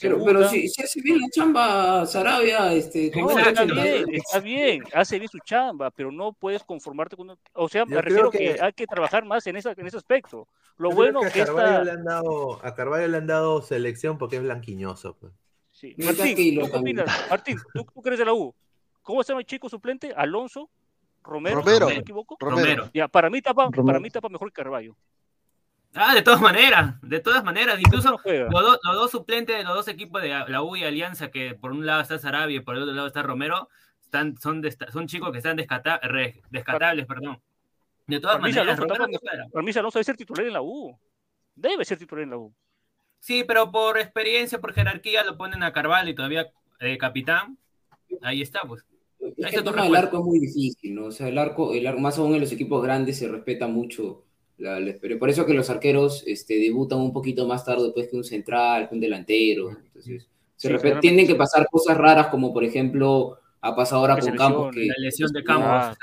pero, 0.00 0.24
pero 0.24 0.48
si, 0.48 0.68
si, 0.68 0.82
hace 0.82 1.00
bien 1.02 1.20
la 1.20 1.28
chamba 1.28 2.06
Sarabia, 2.06 2.72
este, 2.72 3.06
está, 3.06 3.64
bien, 3.64 4.04
está 4.10 4.40
bien, 4.40 4.82
hace 4.94 5.18
bien 5.18 5.30
su 5.30 5.38
chamba, 5.40 5.90
pero 5.90 6.10
no 6.10 6.32
puedes 6.32 6.64
conformarte 6.64 7.16
con. 7.16 7.36
O 7.52 7.68
sea, 7.68 7.84
me 7.84 8.00
refiero 8.00 8.30
que... 8.30 8.56
hay 8.60 8.72
que 8.72 8.86
trabajar 8.86 9.24
más 9.24 9.46
en, 9.46 9.56
esa, 9.56 9.72
en 9.76 9.86
ese 9.86 9.98
aspecto. 9.98 10.48
Lo 10.78 10.90
bueno 10.90 11.20
que, 11.20 11.42
a 11.42 11.46
Carvalho, 11.46 11.84
le 11.84 11.90
han 11.90 12.04
dado, 12.04 12.64
a 12.64 12.74
Carvalho 12.74 13.08
le 13.08 13.16
han 13.18 13.26
dado 13.26 13.60
selección 13.60 14.16
porque 14.18 14.36
es 14.36 14.42
blanquiñoso. 14.42 15.16
Pues. 15.16 15.32
Sí. 15.70 15.94
Martín, 15.98 16.60
¿tú, 16.60 16.82
Martín 17.28 17.58
¿tú, 17.74 17.84
¿tú, 17.84 18.02
crees 18.02 18.18
de 18.18 18.24
la 18.24 18.32
U? 18.32 18.54
¿Cómo 19.02 19.22
se 19.22 19.32
llama 19.32 19.40
el 19.40 19.46
chico 19.46 19.68
suplente? 19.68 20.12
Alonso 20.16 20.70
Romero, 21.26 21.56
Romero. 21.56 21.88
¿me 21.88 21.96
equivoco? 21.96 22.36
Romero. 22.40 22.88
Ya, 22.94 23.08
para 23.08 23.28
mí 23.28 23.42
tapa, 23.42 23.68
para 23.70 24.00
mí 24.00 24.10
tapa 24.10 24.28
mejor 24.28 24.48
que 24.50 24.62
Carvalho. 24.62 24.96
Ah, 25.98 26.14
de 26.14 26.22
todas 26.22 26.40
maneras, 26.40 27.00
de 27.00 27.20
todas 27.20 27.42
maneras, 27.42 27.80
incluso 27.80 28.10
los, 28.10 28.22
dos, 28.22 28.78
los, 28.82 28.94
dos 28.94 29.10
suplentes 29.10 29.56
de 29.56 29.64
los 29.64 29.74
dos 29.74 29.88
equipos 29.88 30.20
de 30.20 30.28
la 30.28 30.62
U 30.62 30.76
y 30.76 30.84
Alianza, 30.84 31.30
que 31.30 31.54
por 31.54 31.72
un 31.72 31.86
lado 31.86 32.02
está 32.02 32.18
Sarabia 32.18 32.58
y 32.58 32.60
por 32.60 32.76
el 32.76 32.82
otro 32.82 32.94
lado 32.94 33.06
está 33.06 33.22
Romero, 33.22 33.70
están, 34.02 34.36
son, 34.36 34.62
son 34.92 35.06
chicos 35.06 35.32
que 35.32 35.38
están 35.38 35.56
descata, 35.56 35.98
re, 36.02 36.42
descatables, 36.50 37.06
perdón. 37.06 37.40
De 38.06 38.20
todas 38.20 38.40
maneras, 38.40 38.78
Romero 38.78 39.06
para 39.52 39.64
mí 39.64 39.72
Alonso 39.74 39.98
debe 39.98 40.04
ser 40.04 40.16
titular 40.16 40.46
en 40.46 40.52
la 40.52 40.62
U. 40.62 40.96
Debe 41.54 41.84
ser 41.84 41.98
titular 41.98 42.24
en 42.24 42.30
la 42.30 42.36
U. 42.36 42.54
Sí, 43.18 43.44
pero 43.44 43.72
por 43.72 43.98
experiencia, 43.98 44.60
por 44.60 44.74
jerarquía, 44.74 45.24
lo 45.24 45.36
ponen 45.36 45.62
a 45.62 45.72
Carvalho 45.72 46.10
y 46.10 46.14
todavía 46.14 46.52
eh, 46.78 46.98
capitán. 46.98 47.58
Ahí 48.22 48.42
está, 48.42 48.60
pues. 48.62 48.84
Es 49.36 49.54
el 49.54 49.64
tema 49.64 49.82
del 49.82 49.96
arco 49.96 50.18
es 50.18 50.24
muy 50.24 50.38
difícil, 50.38 50.94
¿no? 50.94 51.06
O 51.06 51.10
sea, 51.10 51.28
el 51.28 51.38
arco, 51.38 51.72
el 51.72 51.86
arco, 51.86 52.00
más 52.00 52.18
aún 52.18 52.34
en 52.34 52.40
los 52.42 52.52
equipos 52.52 52.82
grandes 52.82 53.18
se 53.18 53.28
respeta 53.28 53.66
mucho 53.66 54.24
la, 54.58 54.80
la, 54.80 54.94
por 55.18 55.28
eso 55.28 55.44
que 55.44 55.54
los 55.54 55.68
arqueros 55.68 56.24
este, 56.26 56.58
debutan 56.58 56.98
un 56.98 57.12
poquito 57.12 57.46
más 57.46 57.64
tarde 57.64 57.90
pues, 57.92 58.08
que 58.08 58.16
un 58.16 58.24
central, 58.24 58.88
que 58.88 58.94
un 58.94 59.00
delantero. 59.00 59.70
Entonces, 59.70 60.28
se 60.56 60.78
sí, 60.78 60.88
tienen 61.00 61.26
que 61.26 61.34
pasar 61.34 61.68
cosas 61.70 61.96
raras, 61.96 62.28
como 62.28 62.52
por 62.52 62.64
ejemplo 62.64 63.38
ha 63.60 63.76
pasado 63.76 64.00
ahora 64.00 64.18
con 64.18 64.34
Campos. 64.36 64.74
Que, 64.74 64.86
la 64.86 64.94
lesión 64.98 65.30
de 65.32 65.44
Campos. 65.44 65.68
Ah, 65.68 65.96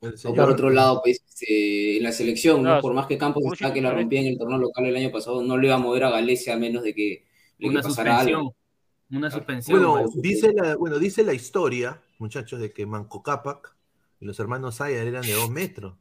por 0.00 0.50
otro 0.50 0.70
lado, 0.70 1.00
pues, 1.02 1.22
este, 1.28 1.96
en 1.96 2.02
la 2.02 2.12
selección, 2.12 2.62
¿no? 2.62 2.80
por 2.80 2.92
más 2.92 3.06
que 3.06 3.18
Campos 3.18 3.44
está 3.52 3.72
que 3.72 3.80
la 3.80 3.92
rompía 3.92 4.20
en 4.20 4.26
el 4.26 4.38
torneo 4.38 4.58
local 4.58 4.86
el 4.86 4.96
año 4.96 5.10
pasado, 5.10 5.42
no 5.42 5.56
le 5.56 5.66
iba 5.68 5.76
a 5.76 5.78
mover 5.78 6.04
a 6.04 6.10
Galecia 6.10 6.54
a 6.54 6.58
menos 6.58 6.82
de 6.82 6.94
que 6.94 7.24
le 7.58 7.68
una 7.68 7.82
pasara 7.82 8.20
algo. 8.20 8.54
Una 9.10 9.30
suspensión. 9.30 9.82
Bueno 9.82 10.08
dice, 10.16 10.52
la, 10.54 10.76
bueno, 10.76 10.98
dice 10.98 11.22
la 11.22 11.34
historia, 11.34 12.00
muchachos, 12.18 12.60
de 12.60 12.72
que 12.72 12.86
Manco 12.86 13.22
Cápac 13.22 13.76
y 14.20 14.24
los 14.24 14.40
hermanos 14.40 14.76
Sayar 14.76 15.06
eran 15.06 15.22
de 15.22 15.34
dos 15.34 15.50
metros. 15.50 15.94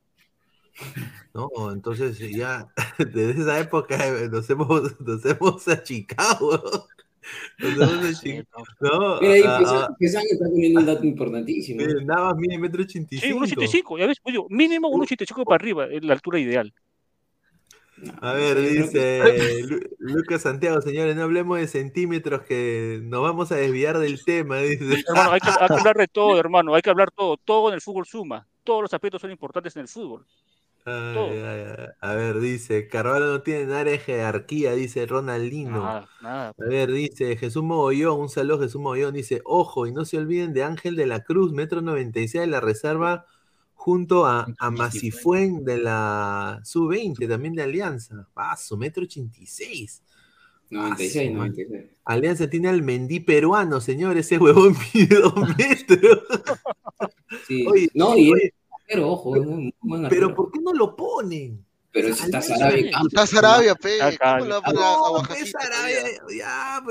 ¿No? 1.34 1.50
Entonces 1.72 2.18
ya 2.20 2.68
desde 2.98 3.42
esa 3.42 3.60
época 3.60 3.96
eh, 4.08 4.30
nos 4.30 4.50
hemos, 4.50 5.00
nos 5.00 5.26
hemos 5.26 5.68
achicado. 5.68 6.88
Nos 7.60 7.74
hemos 7.74 8.18
achicado. 8.18 8.66
¿no? 8.80 9.22
Mira, 9.22 9.34
ahí 9.34 9.44
ah, 9.46 9.88
ah. 9.90 9.96
está 10.00 10.46
poniendo 10.50 10.80
un 10.80 10.86
dato 10.88 11.06
importantísimo. 11.06 11.82
Nada 12.04 12.26
más 12.26 12.36
mide 12.36 12.58
metro 12.58 12.82
85. 12.82 13.46
Sí, 13.46 13.56
1,85, 13.56 14.00
ya 14.00 14.08
ves, 14.08 14.18
pues, 14.22 14.36
mínimo 14.50 14.90
1,85 14.90 15.46
para 15.46 15.56
arriba, 15.56 15.86
es 15.86 16.04
la 16.04 16.14
altura 16.14 16.40
ideal. 16.40 16.74
A 18.22 18.34
ver, 18.34 18.60
dice 18.60 19.64
Lucas 20.00 20.42
Santiago, 20.42 20.82
señores, 20.82 21.16
no 21.16 21.24
hablemos 21.24 21.60
de 21.60 21.68
centímetros 21.68 22.42
que 22.42 23.00
nos 23.04 23.22
vamos 23.22 23.52
a 23.52 23.56
desviar 23.56 24.00
del 24.00 24.24
tema. 24.24 24.58
Dice. 24.58 25.04
Hermano, 25.08 25.32
hay 25.32 25.40
que, 25.40 25.50
hay 25.50 25.68
que 25.68 25.74
hablar 25.74 25.98
de 25.98 26.08
todo, 26.08 26.40
hermano, 26.40 26.74
hay 26.74 26.82
que 26.82 26.90
hablar 26.90 27.12
todo. 27.12 27.38
Todo 27.38 27.70
en 27.70 27.76
el 27.76 27.82
fútbol 27.82 28.06
suma. 28.06 28.48
Todos 28.64 28.82
los 28.82 28.94
aspectos 28.94 29.22
son 29.22 29.32
importantes 29.32 29.76
en 29.76 29.84
el 29.84 29.88
fútbol. 29.88 30.26
A 30.86 32.16
ver, 32.16 32.40
dice, 32.40 32.88
Carvalho 32.88 33.28
no 33.28 33.42
tiene 33.42 33.74
área 33.74 33.94
de 33.94 34.00
jerarquía, 34.00 34.74
dice 34.74 35.06
Ronaldino. 35.06 35.86
A 35.86 36.54
ver, 36.58 36.92
dice 36.92 37.38
Jesús 37.38 37.64
Mogollón, 37.64 38.20
un 38.20 38.30
saludo 38.30 38.60
Jesús 38.60 38.82
Mogollón, 38.82 39.14
dice, 39.14 39.42
ojo, 39.46 39.88
y 39.88 39.92
no 39.92 40.06
se 40.06 40.18
olviden 40.18 40.54
de 40.54 40.64
Ángel 40.64 40.96
de 40.96 41.08
la 41.08 41.24
Cruz, 41.24 41.54
metro 41.54 41.82
96 41.82 42.42
de 42.42 42.48
la 42.48 42.62
reserva, 42.62 43.26
junto 43.74 44.26
a, 44.26 44.48
a 44.60 44.72
Macifuen 44.72 45.64
de 45.64 45.78
la 45.78 46.62
Sub-20, 46.64 47.28
también 47.28 47.56
de 47.56 47.64
Alianza. 47.64 48.28
Paso, 48.34 48.78
metro 48.78 49.04
86. 49.04 50.04
96, 50.72 51.34
96. 51.34 51.86
Alianza 52.06 52.50
tiene 52.50 52.70
al 52.70 52.82
Mendí 52.82 53.20
peruano, 53.20 53.82
señor, 53.82 54.18
ese 54.18 54.38
huevón 54.38 54.76
mide 54.94 55.20
dos 55.20 55.34
metros. 55.58 56.22
Sí. 57.48 57.66
no, 57.94 58.18
y 58.18 58.32
pero 58.92 59.10
ojo, 59.10 59.38
es 59.38 59.46
muy, 59.46 59.74
muy 59.80 60.10
Pero 60.10 60.36
¿por 60.36 60.52
qué 60.52 60.60
no 60.60 60.74
lo 60.74 60.98
ponen? 60.98 61.66
Pero 61.94 62.14
si 62.14 62.26
está 62.26 62.42
Sarabia. 62.42 62.92
Está 63.08 63.26
Sarabia, 63.26 63.76
pe. 63.76 63.98
¿Cómo 64.20 64.46
la 64.46 64.62
no, 64.74 65.24
Sarabia, 65.46 66.04
ya, 66.38 66.84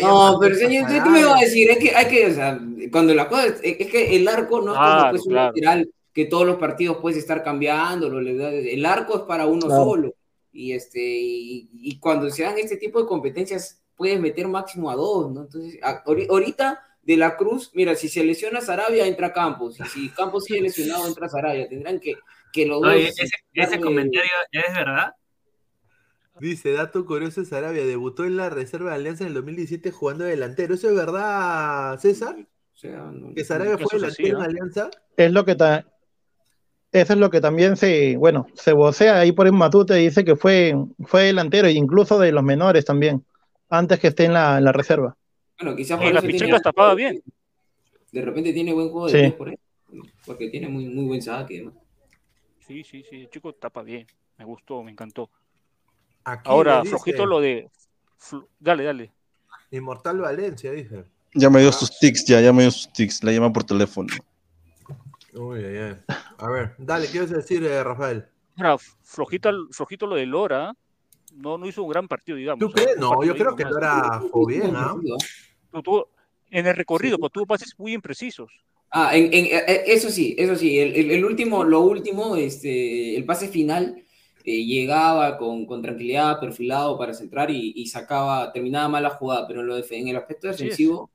no, 0.00 0.38
pero 0.40 0.54
señor, 0.54 0.86
¿qué 0.88 1.10
me 1.10 1.24
va 1.24 1.36
a 1.36 1.40
decir? 1.40 1.68
Es 1.70 1.78
que 1.78 1.94
hay 1.96 2.06
que, 2.06 2.26
o 2.26 2.34
sea, 2.34 2.60
cuando 2.92 3.12
la 3.12 3.28
cosa, 3.28 3.46
es 3.60 3.90
que 3.90 4.16
el 4.16 4.28
arco 4.28 4.60
no 4.60 4.72
es 4.72 4.78
como 4.78 5.10
pues, 5.10 5.26
un 5.26 5.34
lateral 5.34 5.90
que 6.12 6.26
todos 6.26 6.46
los 6.46 6.58
partidos 6.58 6.98
puedes 6.98 7.18
estar 7.18 7.42
cambiando, 7.42 8.06
el 8.18 8.86
arco 8.86 9.16
es 9.16 9.22
para 9.22 9.46
uno 9.46 9.68
solo. 9.68 10.14
Y 10.52 10.72
este, 10.72 11.00
y, 11.00 11.70
y, 11.72 11.98
cuando 11.98 12.30
se 12.30 12.42
dan 12.42 12.58
este 12.58 12.76
tipo 12.76 13.00
de 13.00 13.06
competencias, 13.06 13.82
puedes 13.96 14.20
meter 14.20 14.46
máximo 14.46 14.90
a 14.90 14.94
dos, 14.94 15.32
¿no? 15.32 15.42
Entonces, 15.42 15.80
ahorita 15.82 16.80
de 17.02 17.16
la 17.16 17.36
Cruz, 17.36 17.70
mira, 17.74 17.94
si 17.96 18.08
se 18.08 18.22
lesiona 18.24 18.60
Sarabia, 18.60 19.06
entra 19.06 19.32
Campos. 19.32 19.78
Y 19.80 19.84
si 19.84 20.08
Campos 20.10 20.44
sigue 20.44 20.60
lesionado, 20.62 21.06
entra 21.06 21.28
Sarabia. 21.28 21.68
Tendrán 21.68 21.98
que, 22.00 22.14
que 22.52 22.66
los 22.66 22.82
Oye, 22.82 23.06
dos. 23.06 23.18
ese, 23.18 23.34
ese 23.54 23.80
comentario 23.80 24.30
es 24.52 24.74
verdad. 24.74 25.14
Dice, 26.40 26.72
dato 26.72 27.04
curioso, 27.04 27.44
Sarabia 27.44 27.84
debutó 27.84 28.24
en 28.24 28.36
la 28.36 28.50
reserva 28.50 28.90
de 28.90 28.96
Alianza 28.96 29.24
en 29.24 29.28
el 29.28 29.34
2017 29.34 29.90
jugando 29.90 30.24
de 30.24 30.30
delantero. 30.30 30.74
¿Eso 30.74 30.88
es 30.88 30.96
verdad, 30.96 31.98
César? 31.98 32.36
O 32.38 32.76
sea, 32.76 33.10
no- 33.12 33.34
¿Que 33.34 33.44
Sarabia 33.44 33.74
Eso 33.74 33.88
fue 33.88 33.98
delantero 34.00 34.38
en. 34.38 34.44
Alianza? 34.44 34.90
Es 35.16 35.30
lo 35.32 35.44
que 35.44 35.54
ta- 35.54 35.86
eso 36.90 37.12
es 37.14 37.18
lo 37.18 37.30
que 37.30 37.40
también 37.40 37.76
se, 37.76 38.16
bueno, 38.16 38.46
se 38.54 38.72
vocea 38.72 39.18
ahí 39.18 39.32
por 39.32 39.46
el 39.46 39.52
Matute, 39.54 39.94
dice 39.94 40.24
que 40.24 40.36
fue, 40.36 40.74
fue 41.06 41.22
delantero, 41.24 41.66
e 41.68 41.72
incluso 41.72 42.18
de 42.18 42.32
los 42.32 42.42
menores 42.42 42.84
también, 42.84 43.24
antes 43.70 43.98
que 43.98 44.08
esté 44.08 44.24
en 44.26 44.34
la, 44.34 44.58
en 44.58 44.64
la 44.64 44.72
reserva. 44.72 45.16
Bueno, 45.62 45.76
quizás 45.76 46.00
Y 46.00 46.04
por 46.04 46.12
la 46.12 46.18
eso 46.18 46.26
tiene- 46.28 46.38
Pichincha 46.38 46.60
tapaba 46.60 46.94
bien. 46.94 47.22
De 48.10 48.20
repente 48.22 48.52
tiene 48.52 48.72
buen 48.72 48.90
juego 48.90 49.06
de 49.06 49.12
Sí. 49.12 49.18
pies 49.18 49.32
por 49.34 49.48
ahí. 49.48 49.58
Porque 50.26 50.48
tiene 50.48 50.68
muy, 50.68 50.86
muy 50.86 51.04
buen 51.06 51.22
saque. 51.22 51.62
¿no? 51.62 51.72
Sí, 52.66 52.82
sí, 52.82 53.04
sí, 53.08 53.22
el 53.22 53.30
chico 53.30 53.52
tapa 53.54 53.82
bien. 53.82 54.06
Me 54.38 54.44
gustó, 54.44 54.82
me 54.82 54.90
encantó. 54.90 55.30
Aquí 56.24 56.42
Ahora, 56.50 56.84
flojito 56.84 57.26
lo 57.26 57.40
de. 57.40 57.68
Dale, 58.58 58.84
dale. 58.84 59.12
Inmortal 59.70 60.18
Valencia, 60.20 60.72
dice. 60.72 61.04
Ya 61.34 61.48
me 61.48 61.60
dio 61.60 61.72
sus 61.72 61.96
tics, 61.98 62.26
ya, 62.26 62.40
ya 62.40 62.52
me 62.52 62.62
dio 62.62 62.70
sus 62.70 62.92
tics. 62.92 63.22
La 63.24 63.32
llama 63.32 63.52
por 63.52 63.64
teléfono. 63.64 64.08
Uy, 65.34 65.64
ay, 65.64 65.76
ay. 65.78 65.96
A 66.38 66.48
ver, 66.50 66.74
dale, 66.78 67.06
¿qué 67.10 67.18
ibas 67.18 67.32
a 67.32 67.36
decir, 67.36 67.64
eh, 67.64 67.82
Rafael? 67.82 68.26
Ahora, 68.56 68.76
flojito, 68.78 69.50
flojito 69.70 70.06
lo 70.06 70.16
de 70.16 70.26
Lora. 70.26 70.74
No, 71.34 71.56
no 71.56 71.66
hizo 71.66 71.82
un 71.82 71.88
gran 71.90 72.06
partido, 72.08 72.36
digamos. 72.36 72.60
¿Tú 72.60 72.70
crees? 72.70 72.94
un 72.96 73.00
No, 73.00 73.24
yo 73.24 73.34
creo 73.34 73.56
que. 73.56 73.64
Lora 73.64 74.22
fue 74.30 74.54
bien, 74.54 74.74
¿ah? 74.76 74.94
Pero 75.72 76.08
en 76.50 76.66
el 76.66 76.76
recorrido, 76.76 77.16
pero 77.18 77.30
tuvo 77.30 77.46
pases 77.46 77.74
muy 77.78 77.94
imprecisos. 77.94 78.52
Ah, 78.90 79.16
en, 79.16 79.32
en- 79.32 79.46
eh, 79.46 79.82
eso 79.86 80.10
sí, 80.10 80.34
eso 80.38 80.54
sí, 80.54 80.78
el, 80.78 80.94
el- 80.94 81.10
el 81.12 81.24
último, 81.24 81.64
lo 81.64 81.80
último, 81.80 82.36
este, 82.36 83.16
el 83.16 83.24
pase 83.24 83.48
final, 83.48 84.04
eh, 84.44 84.64
llegaba 84.64 85.38
con, 85.38 85.64
con 85.66 85.80
tranquilidad, 85.80 86.38
perfilado 86.40 86.98
para 86.98 87.14
centrar 87.14 87.50
y, 87.50 87.72
y 87.76 87.86
sacaba, 87.86 88.52
terminaba 88.52 88.88
mal 88.88 89.02
la 89.04 89.10
jugada, 89.10 89.46
pero 89.48 89.60
en, 89.60 89.66
lo 89.68 89.76
def- 89.76 89.92
en 89.92 90.08
el 90.08 90.16
aspecto 90.16 90.48
defensivo 90.48 91.10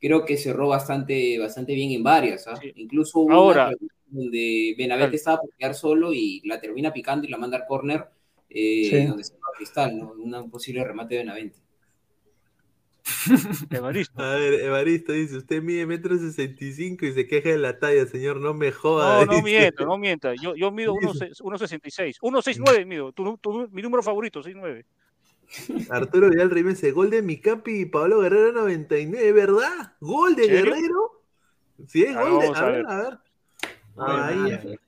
creo 0.00 0.24
que 0.24 0.36
cerró 0.38 0.66
bastante, 0.68 1.38
bastante 1.38 1.74
bien 1.74 1.90
en 1.92 2.02
varias, 2.02 2.46
¿ah? 2.48 2.58
Incluso 2.76 3.20
hubo 3.20 3.32
Ahora- 3.32 3.68
una 3.68 3.76
donde 4.12 4.74
Benavente 4.76 5.14
estaba 5.16 5.40
por 5.42 5.50
quedar 5.56 5.74
solo 5.74 6.12
y 6.12 6.40
la 6.44 6.60
termina 6.60 6.92
picando 6.92 7.26
y 7.28 7.30
la 7.30 7.36
manda 7.36 7.58
al 7.58 7.66
córner, 7.66 8.06
eh, 8.48 8.88
Sí. 8.90 9.06
donde 9.06 9.22
se 9.22 9.34
va 9.34 9.40
a 9.54 9.56
Cristal, 9.56 9.96
¿no? 9.96 10.12
Un 10.18 10.50
posible 10.50 10.82
remate 10.82 11.14
de 11.14 11.20
Benavente. 11.20 11.58
Evaristo. 13.70 14.22
A 14.22 14.34
ver, 14.36 14.54
Evaristo 14.54 15.12
dice, 15.12 15.36
usted 15.38 15.62
mide 15.62 15.86
metro 15.86 16.16
sesenta 16.18 16.64
y 16.64 16.72
cinco 16.72 17.06
y 17.06 17.12
se 17.12 17.26
queja 17.26 17.50
de 17.50 17.58
la 17.58 17.78
talla, 17.78 18.06
señor, 18.06 18.40
no 18.40 18.54
me 18.54 18.72
joda. 18.72 19.20
No, 19.20 19.26
no 19.26 19.32
dice. 19.32 19.44
mienta, 19.44 19.84
no 19.84 19.98
mienta. 19.98 20.34
Yo, 20.34 20.54
yo 20.54 20.70
mido 20.70 20.94
1.66. 20.94 22.18
1.69 22.20 22.86
mido. 22.86 23.12
Tu, 23.12 23.36
tu- 23.38 23.68
mi 23.70 23.82
número 23.82 24.02
favorito, 24.02 24.42
6'9. 24.42 24.84
Arturo 25.90 26.30
Vidal 26.30 26.50
Rimes, 26.50 26.94
gol 26.94 27.10
de 27.10 27.22
Micapi 27.22 27.80
y 27.80 27.86
Pablo 27.86 28.20
Guerrero 28.20 28.52
99, 28.52 29.32
¿verdad? 29.32 29.94
¿Gol 30.00 30.36
de 30.36 30.44
¿En 30.44 30.48
serio? 30.50 30.74
Guerrero? 30.74 31.22
Sí, 31.88 32.02
es 32.04 32.14
gol 32.14 32.38
de... 32.40 32.46
A 32.46 32.50
a 32.50 32.70
ver, 32.70 32.86
a 32.86 32.96
ver. 33.02 33.18
Ahí. 33.96 34.78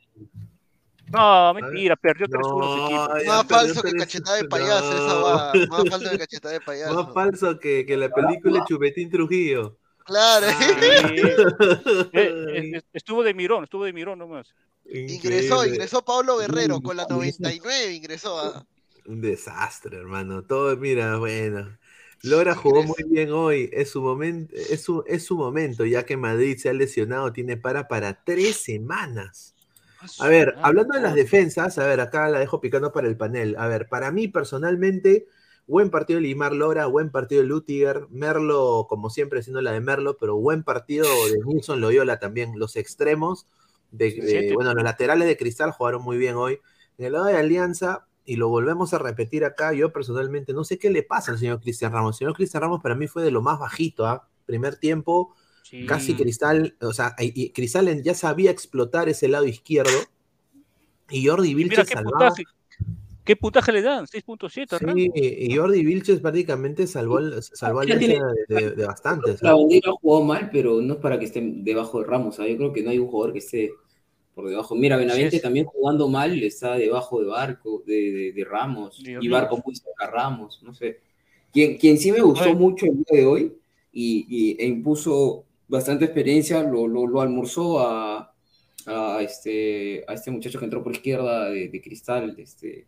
No, 1.13 1.55
mentira, 1.55 1.97
perdió 1.97 2.27
3-1 2.27 2.43
su 2.43 2.59
No, 2.59 2.87
equipo. 2.87 3.19
ya 3.19 3.29
Más 3.29 3.47
falso 3.47 3.83
que 3.83 3.93
cachetada 3.93 4.37
de 4.39 4.45
payaso, 4.45 4.93
esa 4.93 5.15
va. 5.15 5.53
Más 5.69 5.89
falso 5.91 6.11
que 6.11 6.19
cachetada 6.19 6.55
de 6.55 6.61
payaso. 6.61 6.95
Más 7.05 7.13
falso 7.15 7.59
que, 7.59 7.85
que 7.87 7.97
la 7.97 8.09
película 8.09 8.65
Chupetín 8.67 9.11
Trujillo. 9.11 9.79
Claro. 10.05 10.47
Eh, 12.13 12.35
eh, 12.75 12.83
estuvo 12.93 13.23
de 13.23 13.35
mirón, 13.35 13.65
estuvo 13.65 13.85
de 13.85 13.93
mirón 13.93 14.19
nomás. 14.19 14.55
ingresó, 14.87 15.57
Increíble. 15.57 15.69
ingresó 15.77 16.05
Pablo 16.05 16.39
Guerrero 16.39 16.81
con 16.81 16.97
la 16.97 17.05
Sí, 17.05 17.09
sí. 17.11 17.15
99, 17.15 17.93
ingresó 17.93 18.39
a... 18.39 18.67
Un 19.07 19.21
desastre, 19.21 19.97
hermano. 19.99 20.45
Todo, 20.45 20.77
mira, 20.77 21.17
bueno. 21.19 21.79
Lora 22.23 22.55
jugó 22.55 22.85
muy 22.85 23.03
bien 23.09 23.33
hoy. 23.33 23.69
Es 23.73 23.91
su 23.91 24.01
momento, 24.03 24.55
es 24.55 24.83
su, 24.83 25.03
es 25.07 25.25
su 25.25 25.37
momento, 25.37 25.85
ya 25.85 26.05
que 26.05 26.17
Madrid 26.17 26.57
se 26.59 26.69
ha 26.69 26.73
lesionado, 26.73 27.33
tiene 27.33 27.57
para 27.57 27.89
para 27.89 28.23
tres 28.25 28.57
semanas. 28.63 29.55
A 30.19 30.29
ver, 30.29 30.57
hablando 30.63 30.95
de 30.95 31.03
las 31.03 31.15
defensas, 31.15 31.79
a 31.79 31.87
ver, 31.87 32.01
acá 32.01 32.29
la 32.29 32.39
dejo 32.39 32.61
picando 32.61 32.93
para 32.93 33.09
el 33.09 33.17
panel. 33.17 33.57
A 33.59 33.69
ver, 33.69 33.89
para 33.89 34.11
mí 34.11 34.29
personalmente, 34.29 35.27
buen 35.67 35.91
partido 35.91 36.19
de 36.19 36.23
Limar 36.23 36.53
Lora, 36.53 36.87
buen 36.87 37.11
partido 37.11 37.43
de 37.43 37.49
Lutiger, 37.49 38.07
Merlo, 38.11 38.87
como 38.89 39.11
siempre, 39.11 39.41
haciendo 39.41 39.61
la 39.61 39.73
de 39.73 39.81
Merlo, 39.81 40.17
pero 40.19 40.37
buen 40.37 40.63
partido 40.63 41.07
de 41.27 41.39
Nilson 41.45 41.81
Loyola 41.81 42.19
también. 42.19 42.59
Los 42.59 42.77
extremos, 42.77 43.47
de, 43.91 44.53
bueno, 44.55 44.75
los 44.75 44.83
laterales 44.83 45.29
de 45.29 45.37
Cristal 45.37 45.71
jugaron 45.71 46.03
muy 46.03 46.19
bien 46.19 46.37
hoy. 46.37 46.61
En 46.99 47.07
el 47.07 47.13
lado 47.13 47.27
de 47.27 47.37
Alianza, 47.37 48.07
y 48.25 48.37
lo 48.37 48.49
volvemos 48.49 48.95
a 48.95 48.99
repetir 48.99 49.45
acá, 49.45 49.73
yo 49.73 49.93
personalmente 49.93 50.53
no 50.53 50.65
sé 50.65 50.79
qué 50.79 50.91
le 50.91 51.03
pasa 51.03 51.33
al 51.33 51.39
señor 51.39 51.61
Cristian 51.61 51.93
Ramos. 51.93 52.17
El 52.17 52.19
señor 52.19 52.35
Cristian 52.35 52.63
Ramos 52.63 52.83
para 52.83 52.95
mí 52.95 53.07
fue 53.07 53.23
de 53.23 53.31
lo 53.31 53.43
más 53.43 53.59
bajito, 53.59 54.07
¿ah? 54.07 54.29
Primer 54.47 54.77
tiempo, 54.77 55.35
Sí. 55.63 55.87
casi 55.87 56.15
Cristal, 56.15 56.77
o 56.81 56.93
sea, 56.93 57.15
y- 57.19 57.51
Cristal 57.51 57.89
en- 57.89 58.03
ya 58.03 58.15
sabía 58.15 58.51
explotar 58.51 59.09
ese 59.09 59.29
lado 59.29 59.47
izquierdo. 59.47 59.91
Y 61.11 61.27
Jordi 61.27 61.55
Vilches 61.55 61.79
mira 61.79 61.85
qué 61.85 61.95
salvaba. 61.95 62.19
puntaje, 62.31 62.43
qué 63.25 63.37
puntaje 63.37 63.73
le 63.73 63.83
dan, 63.83 64.07
6.7. 64.07 64.79
Sí, 64.79 64.85
rango. 64.85 64.99
y 64.99 65.55
Jordi 65.57 65.85
Vilches 65.85 66.21
prácticamente 66.21 66.87
salvó, 66.87 67.19
al- 67.19 67.43
salvó 67.43 67.81
a 67.81 67.85
Ya 67.87 67.95
Alianza 67.95 68.27
tiene- 68.49 68.61
de, 68.71 68.71
de 68.77 68.87
bastantes. 68.87 69.43
La 69.43 69.55
bandera 69.55 69.93
jugó 70.01 70.25
mal, 70.25 70.49
pero 70.53 70.81
no 70.81 70.95
es 70.95 71.01
para 71.01 71.19
que 71.19 71.27
esté 71.27 71.41
debajo 71.43 72.01
de 72.01 72.07
Ramos. 72.07 72.39
¿ah? 72.41 72.47
Yo 72.49 72.57
creo 72.57 72.73
que 72.73 72.83
no 72.83 72.91
hay 72.91 72.99
un 72.99 73.09
jugador 73.09 73.33
que 73.33 73.39
esté 73.41 73.73
por 74.35 74.49
debajo. 74.49 74.75
Mira, 74.75 74.97
Benavente 74.97 75.39
también 75.41 75.67
jugando 75.67 76.09
mal 76.09 76.43
está 76.43 76.77
debajo 76.77 77.21
de 77.21 77.27
Barco, 77.27 77.83
de, 77.87 77.95
de- 78.13 78.33
de 78.33 78.45
Ramos. 78.45 79.03
Dios 79.03 79.23
y. 79.23 79.29
Barco 79.29 79.63
muy 79.65 79.77
cerca 79.77 80.07
a 80.07 80.11
Ramos, 80.11 80.61
no 80.63 80.73
sé. 80.75 81.01
Quien, 81.53 81.77
quien 81.77 81.99
sí 81.99 82.11
me 82.11 82.21
gustó 82.23 82.55
mucho 82.55 82.87
el 82.87 82.95
día 83.05 83.21
de 83.21 83.27
hoy 83.27 83.53
y, 83.93 84.25
y- 84.27 84.57
e 84.59 84.67
impuso 84.67 85.45
bastante 85.69 86.05
experiencia, 86.05 86.63
lo, 86.63 86.87
lo, 86.87 87.07
lo 87.07 87.21
almorzó 87.21 87.81
a, 87.81 88.35
a 88.87 89.23
este, 89.23 90.05
a 90.09 90.15
este 90.15 90.31
muchacho 90.31 90.59
que 90.59 90.65
entró 90.67 90.83
por 90.83 90.93
izquierda 90.93 91.49
de, 91.51 91.69
de 91.69 91.81
Cristal, 91.81 92.35
este, 92.39 92.87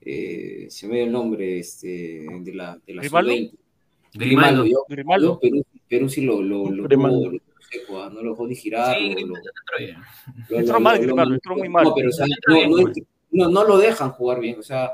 eh, 0.00 0.66
se 0.70 0.86
me 0.86 0.96
dio 0.96 1.04
el 1.04 1.12
nombre, 1.12 1.58
este, 1.58 2.26
de 2.40 2.54
la, 2.54 2.78
de 2.86 2.94
la 2.94 3.02
¿Grimaldo? 3.02 3.30
sub-20. 3.32 3.52
Grimaldo. 4.14 4.64
yo- 4.66 4.84
Grimaldo. 4.88 5.38
Perú, 5.40 5.64
Perú 5.88 6.08
sí 6.08 6.22
lo, 6.22 6.40
lo, 6.42 6.70
lo, 6.70 6.84
Grimaldo. 6.84 7.18
tuvo- 7.18 7.32
lo 7.32 7.38
tuvo 7.38 7.54
seco, 7.70 8.02
ah, 8.02 8.10
no 8.12 8.22
lo 8.22 8.30
dejó 8.30 8.46
ni 8.46 8.54
girar. 8.54 8.96
Sí, 8.96 9.14
lo- 9.26 9.34
Grimaldo 9.36 9.36
lo- 10.48 10.58
entró 10.58 10.80
mal 10.80 10.96
lo- 10.96 11.02
Grimaldo, 11.02 11.28
lo- 11.30 11.34
entró 11.34 11.56
muy 11.56 11.68
no, 11.68 11.72
mal. 11.74 11.92
pero, 11.94 12.08
o 12.08 12.12
sea, 12.12 12.26
Entró 12.26 12.52
no, 12.54 12.58
bien, 12.58 12.70
no, 12.70 12.76
pues. 12.92 12.98
no, 13.32 13.48
no 13.50 13.64
lo 13.64 13.78
dejan 13.78 14.10
jugar 14.12 14.40
bien. 14.40 14.58
O 14.58 14.62
sea, 14.62 14.92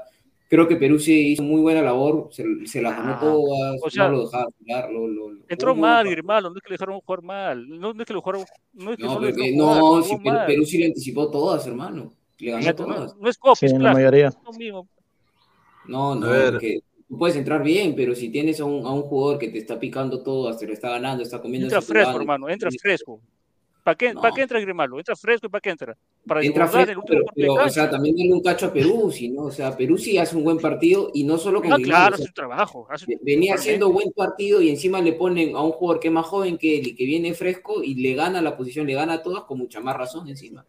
creo 0.49 0.69
que 0.69 0.77
Perú 0.77 0.99
sí 0.99 1.33
hizo 1.33 1.43
muy 1.43 1.61
buena 1.61 1.83
labor, 1.83 2.29
se, 2.31 2.45
se 2.67 2.81
las 2.83 2.97
ganó 2.97 3.13
Ah, 3.15 3.21
todas, 3.21 3.81
o 3.83 3.91
sea, 3.91 4.09
no 4.09 4.13
lo 4.17 4.25
dejaban 4.25 4.49
jugar. 4.59 4.91
Lo, 4.91 5.09
lo, 5.09 5.31
lo- 5.31 5.45
Entró 5.49 5.75
mal 5.75 6.09
Grimaldo, 6.09 6.51
no 6.51 6.57
es 6.57 6.63
que 6.63 6.71
le 6.71 6.75
dejaron 6.75 7.01
jugar 7.01 7.23
mal. 7.23 7.69
No, 7.69 7.93
no 7.93 8.01
es 8.01 8.07
que 8.07 8.13
lo 8.15 8.21
jugaron, 8.21 8.45
no 8.75 8.91
es 8.93 8.97
que 8.97 9.03
No, 9.05 9.15
solo 9.15 9.27
le 9.27 9.33
porque- 9.33 9.51
dejaron 9.51 9.81
jugar, 9.81 10.01
no, 10.01 10.03
si 10.03 10.53
Perú, 10.53 10.67
sí 10.67 10.79
le 10.79 10.87
anticipó 10.87 11.31
todas, 11.31 11.67
hermano. 11.67 12.13
Le 12.39 12.51
ganó 12.51 12.67
No, 12.67 12.75
todas. 12.75 13.17
no 13.17 13.29
es 13.29 13.39
copia, 13.39 13.69
Sí, 13.69 13.75
es 13.75 13.81
la 13.81 13.93
mayoría. 13.93 14.31
Lo. 14.71 14.87
No, 15.87 16.15
no, 16.15 16.27
porque 16.53 16.81
tú 17.09 17.19
puedes 17.19 17.37
entrar 17.37 17.63
bien, 17.63 17.95
pero 17.95 18.15
si 18.15 18.31
tienes 18.31 18.59
a 18.61 18.65
un, 18.65 18.87
a 18.87 18.91
un 18.91 19.03
jugador 19.03 19.39
que 19.39 19.49
te 19.49 19.59
está 19.59 19.79
picando 19.79 20.23
todas, 20.23 20.59
te 20.59 20.67
lo 20.67 20.73
está 20.73 20.89
ganando, 20.91 21.23
está 21.23 21.41
comiendo 21.41 21.67
Entra 21.67 21.83
fresco, 21.83 22.17
hermano, 22.19 22.49
entra 22.49 22.71
fresco. 22.81 23.21
¿Para 23.85 23.97
qué, 23.97 24.15
No. 24.15 24.21
¿Para 24.23 24.35
qué 24.35 24.43
entra 24.43 24.61
Grimaldo? 24.61 24.99
Entra 24.99 25.15
fresco 25.15 25.47
y 25.47 25.51
¿para 25.51 25.61
qué 25.61 25.71
entra? 25.71 25.97
Para 26.27 26.43
Entra 26.43 26.65
el 26.65 26.71
fresco, 26.71 27.03
último 27.03 27.23
pero, 27.37 27.53
de 27.55 27.61
o 27.61 27.69
sea, 27.69 27.91
también 27.91 28.17
dale 28.17 28.33
un 28.33 28.43
cacho 28.43 28.67
a 28.67 28.73
Perú, 28.73 29.13
no, 29.33 29.43
o 29.43 29.51
sea, 29.51 29.77
Perú 29.77 29.99
sí 29.99 30.17
hace 30.17 30.37
un 30.37 30.45
buen 30.45 30.59
partido 30.59 31.11
y 31.13 31.23
no 31.25 31.37
solo 31.37 31.61
con 31.61 31.71
Ah, 31.71 31.77
Grimaldo, 31.77 31.85
claro, 31.85 32.15
o 32.15 32.17
sea, 32.17 32.25
es 32.25 32.29
su 32.29 32.35
trabajo. 32.35 32.87
hace- 32.91 33.19
Venía 33.23 33.55
haciendo 33.55 33.93
buen 33.93 34.11
partido 34.13 34.63
y 34.63 34.71
encima 34.71 35.01
le 35.03 35.13
ponen 35.13 35.55
a 35.55 35.61
un 35.63 35.73
jugador 35.73 36.01
que 36.01 36.09
es 36.09 36.15
más 36.15 36.25
joven 36.27 36.57
que 36.57 36.79
él 36.79 36.87
y 36.89 36.95
que 36.95 37.05
viene 37.05 37.35
fresco 37.35 37.83
y 37.83 37.95
le 37.97 38.15
gana 38.15 38.41
la 38.41 38.57
posición, 38.57 38.87
le 38.87 38.95
gana 38.95 39.15
a 39.15 39.23
todas 39.23 39.45
con 39.45 39.59
mucha 39.59 39.81
más 39.81 39.97
razón 39.97 40.29
encima. 40.29 40.65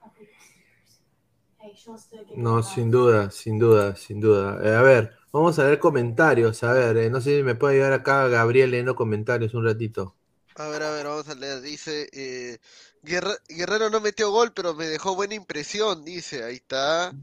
No, 2.35 2.61
sin 2.61 2.91
duda, 2.91 3.31
sin 3.31 3.57
duda, 3.57 3.95
sin 3.95 4.19
duda. 4.19 4.59
Eh, 4.63 4.75
a 4.75 4.81
ver, 4.81 5.13
vamos 5.31 5.57
a 5.59 5.63
ver 5.65 5.79
comentarios. 5.79 6.63
A 6.63 6.73
ver, 6.73 6.97
eh, 6.97 7.09
no 7.09 7.19
sé 7.21 7.37
si 7.37 7.43
me 7.43 7.55
puede 7.55 7.75
ayudar 7.75 7.93
acá 7.93 8.27
Gabriel 8.27 8.71
leyendo 8.71 8.95
comentarios 8.95 9.53
un 9.53 9.65
ratito. 9.65 10.15
A 10.55 10.67
ver, 10.69 10.83
a 10.83 10.91
ver, 10.91 11.05
vamos 11.05 11.27
a 11.29 11.35
leer. 11.35 11.61
Dice, 11.61 12.07
eh, 12.13 12.57
Guerre- 13.05 13.37
Guerrero 13.47 13.89
no 13.89 13.99
metió 14.01 14.31
gol, 14.31 14.51
pero 14.53 14.73
me 14.73 14.87
dejó 14.87 15.15
buena 15.15 15.35
impresión, 15.35 16.03
dice. 16.03 16.43
Ahí 16.43 16.55
está. 16.55 17.13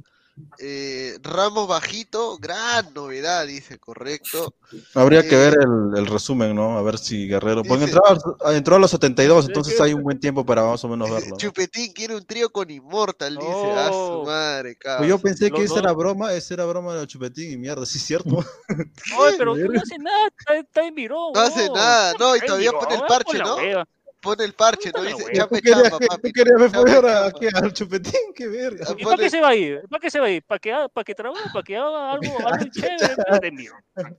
Eh, 0.58 1.18
Ramos 1.22 1.68
bajito, 1.68 2.38
gran 2.38 2.94
novedad, 2.94 3.46
dice, 3.46 3.78
correcto. 3.78 4.54
Habría 4.94 5.22
que 5.22 5.34
Eh, 5.34 5.38
ver 5.38 5.58
el, 5.60 5.98
el 5.98 6.06
resumen, 6.06 6.54
¿no? 6.56 6.78
A 6.78 6.82
ver 6.82 6.96
si 6.96 7.28
Guerrero. 7.28 7.62
Porque 7.62 7.84
Dice- 7.84 7.98
entró, 7.98 8.34
a- 8.42 8.54
entró 8.56 8.76
a 8.76 8.78
los 8.78 8.90
72, 8.90 9.46
entonces 9.48 9.78
hay 9.78 9.92
un 9.92 10.02
buen 10.02 10.18
tiempo 10.18 10.44
para 10.46 10.64
más 10.64 10.82
o 10.84 10.88
menos 10.88 11.10
verlo. 11.10 11.28
¿no? 11.32 11.36
Chupetín 11.36 11.92
quiere 11.92 12.16
un 12.16 12.24
trío 12.24 12.50
con 12.50 12.70
Immortal, 12.70 13.36
dice. 13.36 13.72
A 13.72 13.88
su 13.92 14.22
madre, 14.24 14.74
Pues 14.74 14.78
cabrón. 14.78 15.08
yo 15.10 15.18
pensé 15.18 15.50
que 15.50 15.64
esa 15.64 15.80
era 15.80 15.92
broma, 15.92 16.32
esa 16.32 16.54
era 16.54 16.64
broma 16.64 16.94
de 16.94 17.06
Chupetín 17.06 17.52
y 17.52 17.56
mierda, 17.58 17.84
sí 17.84 17.98
es 17.98 18.04
cierto. 18.04 18.30
Oye, 19.18 19.34
pero 19.36 19.54
no 19.56 19.82
hace 19.82 19.98
nada, 19.98 20.28
está, 20.38 20.56
está 20.56 20.86
en 20.86 20.94
mirón. 20.94 21.32
No 21.34 21.40
hace 21.40 21.68
nada, 21.68 22.14
no, 22.18 22.34
y 22.36 22.40
todavía 22.40 22.72
pone 22.72 22.94
el 22.94 23.02
parche, 23.02 23.38
¿no? 23.38 23.56
Pone 24.22 24.44
el 24.44 24.54
parche, 24.54 24.92
¿no? 24.94 25.02
Dice, 25.02 25.16
¿Tú 25.16 25.24
querías, 25.56 25.82
chamba, 25.82 25.98
papi. 25.98 26.32
tú 26.32 26.32
querías 26.32 26.72
chamba. 26.72 27.32
¿qué? 27.40 27.48
al 27.52 27.72
Chupetín? 27.72 28.32
¡Qué 28.34 28.46
verga! 28.46 28.86
¿Y 28.96 29.04
para 29.04 29.16
qué 29.16 29.28
se 29.30 29.40
va 29.40 29.48
a 29.48 29.54
ir? 29.56 29.82
¿Para 29.90 30.00
qué 30.00 30.10
se 30.10 30.20
va 30.20 30.26
a 30.26 30.30
ir? 30.30 30.42
¿Para 30.44 30.58
que, 30.60 30.72
haga- 30.72 30.88
para 30.88 31.04
que 31.04 31.14
trabaje? 31.14 31.48
¿Para 31.52 31.62
que 31.64 31.76
haga 31.76 32.12
algo, 32.12 32.36
algo 32.48 32.64
chévere? 32.70 33.16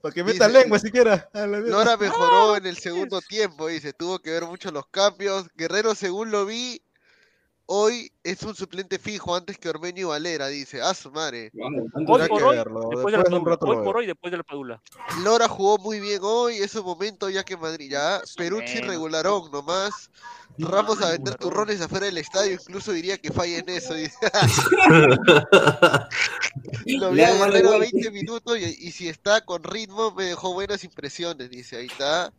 Para 0.02 0.14
que 0.14 0.22
meta 0.24 0.46
Dice- 0.48 0.58
lengua 0.60 0.78
siquiera. 0.78 1.28
Lora 1.32 1.96
mejoró 1.96 2.56
en 2.56 2.66
el 2.66 2.76
segundo 2.76 3.20
tiempo, 3.22 3.66
dice, 3.68 3.92
tuvo 3.92 4.18
que 4.18 4.30
ver 4.30 4.44
mucho 4.44 4.70
los 4.70 4.86
cambios. 4.88 5.46
Guerrero, 5.56 5.94
según 5.94 6.30
lo 6.30 6.44
vi, 6.46 6.82
hoy 7.66 8.12
es 8.22 8.42
un 8.42 8.54
suplente 8.54 8.98
fijo 8.98 9.34
antes 9.34 9.58
que 9.58 9.68
Ormeño 9.68 10.00
y 10.02 10.04
Valera, 10.04 10.48
dice. 10.48 10.80
A 10.82 10.94
su 10.94 11.10
madre. 11.10 11.50
Hoy 12.06 12.28
por 12.28 12.42
hoy, 12.44 12.56
verlo, 12.56 12.88
después 12.90 13.12
de 13.12 13.18
después 13.18 13.18
la 13.18 13.24
de 13.28 13.36
un 13.36 13.44
padula. 13.44 13.44
rato 13.44 13.66
Hoy 13.66 13.68
lo 13.68 13.74
por 13.76 13.80
veo. 13.80 13.96
hoy, 13.96 14.06
después 14.06 14.30
de 14.30 14.36
la 14.38 14.42
padula. 14.42 14.82
Lora 15.22 15.48
jugó 15.48 15.78
muy 15.78 16.00
bien 16.00 16.20
hoy, 16.22 16.56
es 16.56 16.74
un 16.74 16.84
momento 16.84 17.28
ya 17.30 17.44
que 17.44 17.56
Madrid, 17.56 17.90
ya. 17.90 18.20
Perucci 18.36 18.80
regularón 18.80 19.50
nomás. 19.50 20.10
Ramos 20.58 21.00
a 21.02 21.10
vender 21.10 21.34
turrones 21.36 21.80
afuera 21.80 22.06
del 22.06 22.18
estadio, 22.18 22.52
incluso 22.54 22.92
diría 22.92 23.18
que 23.18 23.32
falla 23.32 23.58
en 23.58 23.68
eso. 23.68 23.94
Dice. 23.94 24.16
Lo 26.86 27.10
vi 27.10 27.22
a 27.22 27.28
hago 27.28 27.38
mal 27.38 27.50
Guerrero 27.52 27.72
a 27.72 27.76
igual. 27.76 27.80
20 27.80 28.10
minutos 28.10 28.58
y, 28.58 28.64
y 28.86 28.90
si 28.92 29.08
está 29.08 29.44
con 29.44 29.62
ritmo 29.64 30.12
me 30.12 30.24
dejó 30.24 30.52
buenas 30.54 30.84
impresiones, 30.84 31.50
dice. 31.50 31.76
Ahí 31.76 31.86
está. 31.86 32.32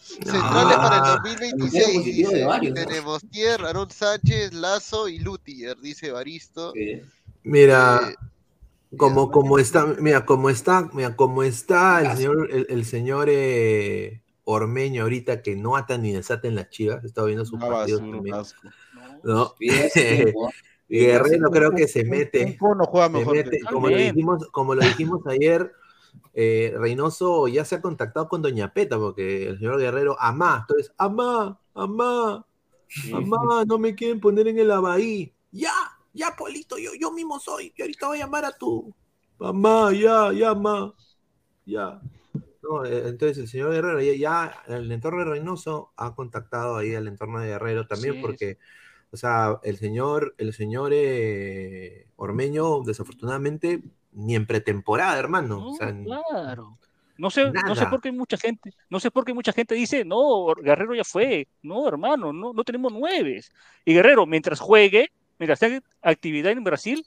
Centrales 0.00 0.76
para 0.76 0.96
el 0.96 1.02
Ah, 1.04 1.20
2026, 1.22 1.96
positivo 1.98 2.30
de 2.30 2.34
dice. 2.36 2.46
varios, 2.46 2.74
¿no? 2.74 2.86
Tenemos 2.86 3.22
Tier, 3.30 3.60
Aaron 3.64 3.90
Sánchez, 3.90 4.52
Lazo 4.54 5.08
y 5.08 5.18
Lutier, 5.18 5.76
dice 5.80 6.10
Baristo. 6.10 6.72
Sí. 6.72 7.02
Mira, 7.44 8.00
Eh, 8.10 8.96
como, 8.96 9.30
como 9.30 9.58
está, 9.58 9.86
mira, 9.86 10.26
como 10.26 10.50
está, 10.50 10.90
mira, 10.92 11.14
como 11.14 11.42
está 11.44 12.00
el 12.00 12.16
señor, 12.16 12.48
el, 12.50 12.66
el 12.70 12.84
señor 12.84 13.28
eh, 13.30 14.20
Ormeño 14.44 15.02
ahorita 15.04 15.42
que 15.42 15.54
no 15.54 15.76
ata 15.76 15.96
ni 15.96 16.12
desata 16.12 16.48
en 16.48 16.56
las 16.56 16.70
chivas, 16.70 17.04
estaba 17.04 17.28
viendo 17.28 17.44
sus 17.44 17.54
Una 17.54 17.68
partidos 17.68 18.00
también, 18.00 18.34
asco. 18.34 18.68
¿no? 19.22 19.42
¿ah? 19.42 19.54
Guerrero 20.88 21.50
creo 21.50 21.70
que 21.70 21.86
se 21.86 22.02
mete, 22.04 22.56
cono 22.58 22.84
juega 22.84 23.06
se 23.06 23.12
mejor. 23.12 23.36
mete, 23.36 23.50
que- 23.58 23.64
como 23.72 23.88
lo 23.88 23.96
dijimos, 23.96 24.48
como 24.50 24.74
lo 24.74 24.82
dijimos 24.84 25.20
ayer, 25.28 25.70
eh, 26.32 26.74
Reynoso 26.76 27.48
ya 27.48 27.64
se 27.64 27.76
ha 27.76 27.82
contactado 27.82 28.28
con 28.28 28.42
Doña 28.42 28.72
Peta, 28.72 28.98
porque 28.98 29.48
el 29.48 29.58
señor 29.58 29.78
Guerrero, 29.78 30.16
amá, 30.20 30.60
entonces, 30.60 30.92
amá, 30.96 31.60
amá, 31.74 32.46
amá, 33.12 33.64
no 33.66 33.78
me 33.78 33.94
quieren 33.94 34.20
poner 34.20 34.48
en 34.48 34.58
el 34.58 34.70
abaí. 34.70 35.34
Ya, 35.50 35.72
ya, 36.12 36.34
Polito, 36.36 36.78
yo, 36.78 36.92
yo 36.98 37.10
mismo 37.12 37.40
soy, 37.40 37.72
yo 37.76 37.84
ahorita 37.84 38.06
voy 38.06 38.18
a 38.18 38.24
llamar 38.24 38.44
a 38.44 38.52
tu 38.52 38.94
mamá, 39.38 39.92
ya, 39.92 40.32
ya, 40.32 40.54
mamá, 40.54 40.94
ya. 41.66 42.00
No, 42.62 42.84
eh, 42.84 43.08
entonces 43.08 43.38
el 43.38 43.48
señor 43.48 43.72
Guerrero, 43.72 44.00
ya, 44.00 44.14
ya 44.14 44.62
el 44.68 44.92
entorno 44.92 45.20
de 45.20 45.30
Reynoso 45.30 45.92
ha 45.96 46.14
contactado 46.14 46.76
ahí 46.76 46.94
al 46.94 47.08
entorno 47.08 47.40
de 47.40 47.48
Guerrero 47.48 47.86
también, 47.86 48.20
porque, 48.20 48.58
o 49.10 49.16
sea, 49.16 49.58
el 49.64 49.78
señor, 49.78 50.34
el 50.38 50.52
señor 50.52 50.92
eh, 50.94 52.06
Ormeño, 52.16 52.82
desafortunadamente, 52.82 53.82
ni 54.12 54.34
en 54.34 54.46
pretemporada, 54.46 55.18
hermano. 55.18 55.58
No, 55.58 55.68
o 55.70 55.74
sea, 55.74 55.94
claro. 56.02 56.78
No 57.16 57.28
sé, 57.28 57.50
no 57.50 57.74
sé 57.74 57.86
por 57.86 58.00
qué 58.00 58.10
mucha 58.12 58.38
gente, 58.38 58.72
no 58.88 58.98
sé 58.98 59.10
por 59.10 59.26
qué 59.26 59.34
mucha 59.34 59.52
gente 59.52 59.74
dice, 59.74 60.06
no, 60.06 60.54
Guerrero 60.54 60.94
ya 60.94 61.04
fue. 61.04 61.48
No, 61.62 61.86
hermano, 61.86 62.32
no, 62.32 62.54
no 62.54 62.64
tenemos 62.64 62.92
nueves. 62.92 63.52
Y 63.84 63.92
Guerrero, 63.92 64.24
mientras 64.24 64.58
juegue, 64.58 65.10
mientras 65.38 65.58
tenga 65.58 65.82
actividad 66.00 66.52
en 66.52 66.64
Brasil, 66.64 67.04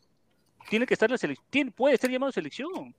tiene 0.70 0.86
que 0.86 0.94
estar 0.94 1.10
en 1.10 1.14
la 1.14 1.18
selección, 1.18 1.72
puede 1.72 1.98
ser 1.98 2.12
llamado 2.12 2.30
a 2.30 2.34
selección. 2.34 2.96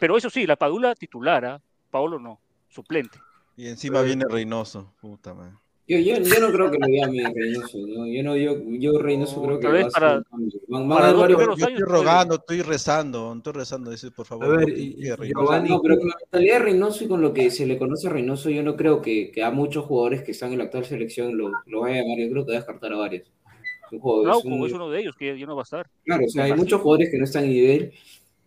Pero 0.00 0.16
eso 0.16 0.28
sí, 0.28 0.44
la 0.46 0.56
Padula 0.56 0.94
titular, 0.96 1.44
¿ah? 1.44 1.62
Paolo 1.90 2.18
no, 2.18 2.40
suplente. 2.68 3.18
Y 3.56 3.68
encima 3.68 4.02
viene 4.02 4.24
Reynoso. 4.28 4.92
Puta 5.00 5.34
madre. 5.34 5.54
Yo, 5.90 5.98
yo, 5.98 6.22
yo 6.22 6.40
no 6.40 6.52
creo 6.52 6.70
que 6.70 6.78
lo 6.78 6.86
llame 6.86 7.24
a 7.26 7.32
Reynoso, 7.34 7.78
¿no? 7.84 8.06
Yo, 8.06 8.22
no, 8.22 8.36
yo, 8.36 8.56
yo 8.78 8.98
Reynoso 9.00 9.40
No, 9.40 9.58
creo 9.58 9.58
que 9.60 9.66
a 9.66 9.70
hacer 9.70 9.90
para-. 9.90 10.22
Van, 10.68 10.88
van 10.88 11.18
varios- 11.18 11.56
Yo 11.58 11.66
estoy 11.66 11.76
rogando, 11.84 12.34
estoy 12.36 12.62
rezando, 12.62 13.34
estoy 13.36 13.52
rezando, 13.54 13.90
dice, 13.90 14.12
por 14.12 14.24
favor. 14.24 14.44
A 14.46 14.48
ver, 14.58 14.68
no 14.68 15.24
Giovanni, 15.24 15.68
no, 15.70 15.80
pero 15.82 15.98
con 15.98 16.08
la 16.08 16.14
mentalidad 16.20 16.54
de 16.54 16.64
Reynoso 16.64 17.02
y 17.04 17.08
con 17.08 17.20
lo 17.20 17.34
que 17.34 17.50
se 17.50 17.66
le 17.66 17.76
conoce 17.76 18.06
a 18.06 18.10
Reynoso, 18.10 18.50
yo 18.50 18.62
no 18.62 18.76
creo 18.76 19.02
que, 19.02 19.32
que 19.32 19.42
a 19.42 19.50
muchos 19.50 19.84
jugadores 19.84 20.22
que 20.22 20.30
están 20.30 20.52
en 20.52 20.58
la 20.58 20.64
actual 20.64 20.84
selección 20.84 21.36
lo, 21.36 21.50
lo 21.66 21.80
vaya 21.80 21.96
a 21.96 22.02
llamar. 22.04 22.18
Yo 22.20 22.30
creo 22.30 22.46
que 22.46 22.52
va 22.52 22.58
a 22.58 22.60
descartar 22.60 22.92
a 22.92 22.96
varios. 22.96 23.28
Jugador- 23.90 24.38
es 24.38 24.44
un- 24.44 24.66
es 24.66 24.72
uno 24.72 24.90
de 24.90 25.00
ellos 25.00 25.16
que 25.16 25.36
ya 25.36 25.46
no 25.46 25.56
va 25.56 25.62
a 25.62 25.64
estar. 25.64 25.90
Claro, 26.04 26.24
o 26.24 26.28
sea, 26.28 26.44
hay 26.44 26.52
muchos 26.54 26.80
jugadores 26.80 27.10
que 27.10 27.18
no 27.18 27.24
están 27.24 27.42
en 27.44 27.50
nivel 27.50 27.92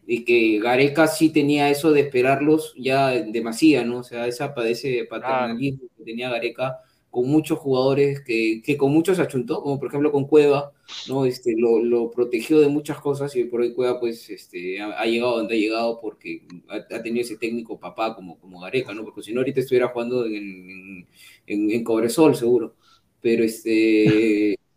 y 0.07 0.23
que 0.23 0.59
Gareca 0.63 1.07
sí 1.07 1.29
tenía 1.29 1.69
eso 1.69 1.91
de 1.91 1.99
esperarlos 1.99 2.73
ya 2.77 3.09
demasiado, 3.09 3.85
¿no? 3.85 3.97
O 3.99 4.03
sea, 4.03 4.27
esa, 4.27 4.53
ese 4.65 5.05
paternalismo 5.09 5.87
que 5.97 6.03
tenía 6.05 6.29
Gareca 6.29 6.77
con 7.13 7.29
muchos 7.29 7.59
jugadores 7.59 8.21
que, 8.21 8.61
que 8.65 8.77
con 8.77 8.91
muchos 8.91 9.19
achuntó, 9.19 9.61
como 9.63 9.79
por 9.79 9.87
ejemplo 9.89 10.11
con 10.11 10.25
Cueva, 10.27 10.73
¿no? 11.07 11.25
Este, 11.25 11.55
lo, 11.57 11.79
lo 11.79 12.11
protegió 12.11 12.59
de 12.59 12.67
muchas 12.69 12.99
cosas 12.99 13.35
y 13.35 13.45
por 13.45 13.61
hoy 13.61 13.73
Cueva 13.73 13.99
pues 13.99 14.29
este, 14.31 14.81
ha, 14.81 14.99
ha 14.99 15.05
llegado 15.05 15.37
donde 15.37 15.55
ha 15.55 15.57
llegado 15.59 15.99
porque 16.01 16.41
ha, 16.69 16.77
ha 16.95 17.03
tenido 17.03 17.21
ese 17.23 17.37
técnico 17.37 17.79
papá 17.79 18.15
como, 18.15 18.39
como 18.39 18.59
Gareca, 18.61 18.93
¿no? 18.93 19.03
Porque 19.05 19.21
si 19.23 19.33
no 19.33 19.41
ahorita 19.41 19.61
estuviera 19.61 19.89
jugando 19.89 20.25
en, 20.25 20.33
en, 20.35 21.07
en, 21.47 21.71
en 21.71 21.83
Cobresol 21.83 22.35
seguro. 22.35 22.75
Pero 23.21 23.43
este... 23.43 24.55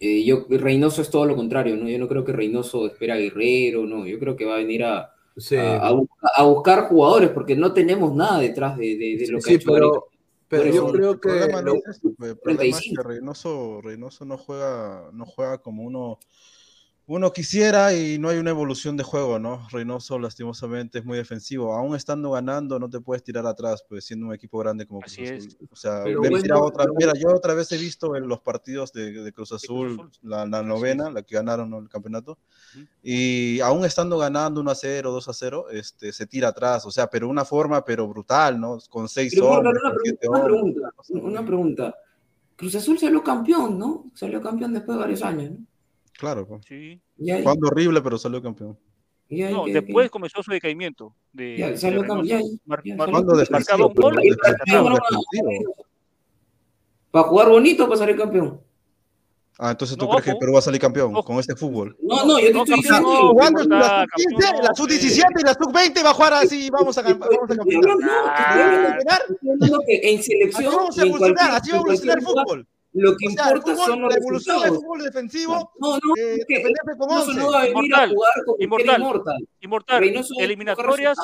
Eh, 0.00 0.24
yo, 0.24 0.46
Reynoso 0.48 1.02
es 1.02 1.10
todo 1.10 1.26
lo 1.26 1.34
contrario, 1.34 1.76
¿no? 1.76 1.88
Yo 1.88 1.98
no 1.98 2.08
creo 2.08 2.24
que 2.24 2.32
Reynoso 2.32 2.86
espera 2.86 3.14
a 3.14 3.18
Guerrero, 3.18 3.84
no. 3.86 4.06
Yo 4.06 4.18
creo 4.20 4.36
que 4.36 4.44
va 4.44 4.54
a 4.54 4.58
venir 4.58 4.84
a, 4.84 5.12
sí, 5.36 5.56
a, 5.56 5.78
a 5.88 5.92
busca- 5.92 6.30
a 6.36 6.44
buscar 6.44 6.88
jugadores 6.88 7.30
porque 7.30 7.56
no 7.56 7.72
tenemos 7.72 8.14
nada 8.14 8.38
detrás 8.40 8.76
de, 8.78 8.96
de- 8.96 9.16
de 9.18 9.26
lo 9.28 9.38
que 9.38 9.42
sí, 9.42 9.52
ha 9.54 9.56
hecho 9.56 9.72
pero, 9.72 10.04
Pero 10.48 10.64
yo 10.70 10.90
creo 10.92 11.12
El 11.12 11.20
problema 11.20 11.58
que 11.58 11.64
no 11.64 11.74
es 11.74 12.00
el 12.04 12.14
problema 12.14 12.32
es 12.32 12.34
que 12.34 12.42
35. 12.42 13.02
Reynoso, 13.02 13.80
Reynoso 13.82 14.24
no 14.24 14.38
juega, 14.38 15.10
no 15.12 15.26
juega 15.26 15.58
como 15.58 15.82
uno, 15.82 16.18
uno 17.10 17.32
quisiera 17.32 17.94
y 17.94 18.18
no 18.18 18.28
hay 18.28 18.36
una 18.36 18.50
evolución 18.50 18.94
de 18.98 19.02
juego, 19.02 19.38
¿no? 19.38 19.66
Reynoso 19.70 20.18
lastimosamente 20.18 20.98
es 20.98 21.06
muy 21.06 21.16
defensivo. 21.16 21.72
Aún 21.72 21.96
estando 21.96 22.32
ganando, 22.32 22.78
no 22.78 22.90
te 22.90 23.00
puedes 23.00 23.22
tirar 23.22 23.46
atrás, 23.46 23.82
pues 23.88 24.04
siendo 24.04 24.26
un 24.26 24.34
equipo 24.34 24.58
grande 24.58 24.86
como 24.86 25.00
Cruz 25.00 25.14
Así 25.14 25.22
es. 25.24 25.46
Azul. 25.46 25.68
O 25.70 25.76
sea, 25.76 26.02
bueno, 26.02 26.38
tirar 26.42 26.58
otra, 26.60 26.84
pero- 26.84 26.94
mira, 26.98 27.12
yo 27.18 27.34
otra 27.34 27.54
vez 27.54 27.72
he 27.72 27.78
visto 27.78 28.14
en 28.14 28.28
los 28.28 28.40
partidos 28.40 28.92
de, 28.92 29.10
de 29.10 29.32
Cruz 29.32 29.52
Azul, 29.52 29.92
Azul. 29.92 30.10
La, 30.20 30.44
la 30.44 30.62
novena, 30.62 31.10
la 31.10 31.22
que 31.22 31.34
ganaron 31.34 31.70
¿no? 31.70 31.78
el 31.78 31.88
campeonato, 31.88 32.36
y 33.02 33.58
aún 33.60 33.86
estando 33.86 34.18
ganando 34.18 34.60
1 34.60 34.70
a 34.70 34.74
0, 34.74 35.10
2 35.10 35.28
a 35.28 35.32
0, 35.32 35.66
este, 35.70 36.12
se 36.12 36.26
tira 36.26 36.48
atrás, 36.48 36.84
o 36.84 36.90
sea, 36.90 37.08
pero 37.08 37.26
una 37.26 37.46
forma, 37.46 37.82
pero 37.86 38.06
brutal, 38.06 38.60
¿no? 38.60 38.76
Con 38.90 39.08
seis 39.08 39.32
Pero, 39.34 39.48
hombres, 39.48 39.74
una, 39.82 39.94
pregunta, 39.94 40.28
una 40.28 40.44
pregunta, 40.44 40.92
una 41.26 41.46
pregunta. 41.46 41.94
Cruz 42.54 42.74
Azul 42.74 42.98
salió 42.98 43.22
campeón, 43.24 43.78
¿no? 43.78 44.10
Salió 44.14 44.42
campeón 44.42 44.74
después 44.74 44.96
de 44.98 45.00
varios 45.00 45.22
años, 45.22 45.52
¿no? 45.52 45.67
Claro, 46.18 46.46
pues. 46.46 46.64
Sí. 46.66 47.00
Y 47.16 47.30
ahí- 47.30 47.42
Jugando 47.42 47.68
horrible, 47.68 48.02
pero 48.02 48.18
salió 48.18 48.42
campeón. 48.42 48.76
y 49.30 49.42
ahí 49.42 49.52
No, 49.54 49.64
después 49.66 50.10
comenzó 50.10 50.42
su 50.42 50.50
decaimiento. 50.50 51.14
De, 51.32 51.56
Ya, 51.56 51.76
salió 51.76 52.00
campeón, 52.04 52.42
un 52.42 52.58
gol. 52.58 52.58
Para 57.10 57.28
jugar 57.28 57.48
bonito, 57.48 57.86
para 57.86 57.98
salir 57.98 58.16
campeón. 58.16 58.60
Ah, 59.60 59.72
entonces 59.72 59.96
tú 59.96 60.04
No, 60.04 60.10
crees 60.12 60.24
que. 60.24 60.34
Perú 60.38 60.52
va 60.52 60.60
a 60.60 60.62
salir 60.62 60.80
campeón 60.80 61.16
Ojo. 61.16 61.24
con 61.24 61.38
este 61.40 61.56
fútbol. 61.56 61.96
No, 62.00 62.24
no, 62.24 62.38
yo 62.38 62.46
te 62.46 62.52
No, 62.52 62.62
estoy 62.62 62.76
diciendo. 62.76 63.00
no, 63.12 63.28
Jugando 63.30 63.62
está 63.62 63.74
la 63.76 64.06
campeón, 64.06 64.40
sub-15, 64.40 64.62
la 64.62 64.68
no, 64.68 64.74
sub-17 64.76 65.40
y 65.40 65.42
la 65.44 65.54
sub-20 65.54 66.04
va 66.04 66.10
a 66.10 66.14
jugar 66.14 66.32
así, 66.34 66.70
vamos 66.70 66.96
a, 66.98 67.02
gan- 67.02 67.18
vamos 67.18 67.32
a 67.50 67.52
Estoy 67.52 67.56
campeonar. 67.56 67.90
hablando- 67.90 68.06
no, 68.06 68.24
te 68.24 68.40
estoy 68.40 68.46
¿Vamos 68.46 68.62
a 68.62 68.64
hablando- 68.64 68.88
campeonar? 68.88 69.20
estoy 69.28 69.50
hablando 69.50 69.78
que 69.86 69.94
en 70.12 70.18
Así 70.20 70.30
selección 70.30 70.74
vamos 70.76 70.98
a 70.98 71.00
y 71.00 71.02
en 71.02 71.08
evolucionar, 71.08 71.34
cualquier, 71.48 71.60
así 71.60 71.70
va 71.70 71.76
a 71.76 71.80
en 71.80 71.84
cualquier 71.84 72.10
evolucionar 72.12 72.18
el 72.18 72.24
lugar, 72.24 72.44
fútbol. 72.46 72.68
Lo 72.92 73.16
que 73.16 73.26
O 73.26 73.30
sea, 73.30 73.48
el 73.50 73.56
importa 73.56 73.72
fútbol, 73.72 73.86
son 73.86 74.00
los 74.02 74.10
la 74.12 74.16
evolución 74.18 74.56
del 74.56 74.62
resultados. 74.70 74.84
fútbol 74.84 75.02
defensivo, 75.04 75.72
No, 75.78 75.92
no, 75.92 76.16
eh, 76.16 76.34
es 76.38 76.46
que 76.46 76.54
defenderse 76.56 76.96
con 76.98 77.08
Reynoso 77.10 77.30
11. 77.30 77.40
no 77.40 77.50
va 77.52 77.58
a 77.58 77.62
venir 77.62 77.74
a 77.76 77.80
Inmortal, 77.84 78.10
jugar 78.14 78.32
como 78.44 78.56
inmortal. 78.60 79.48
Inmortal. 79.60 80.04
Eliminatorias, 80.38 81.18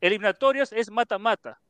eliminatorias 0.00 0.72
es 0.72 0.90
mata-mata. 0.90 1.60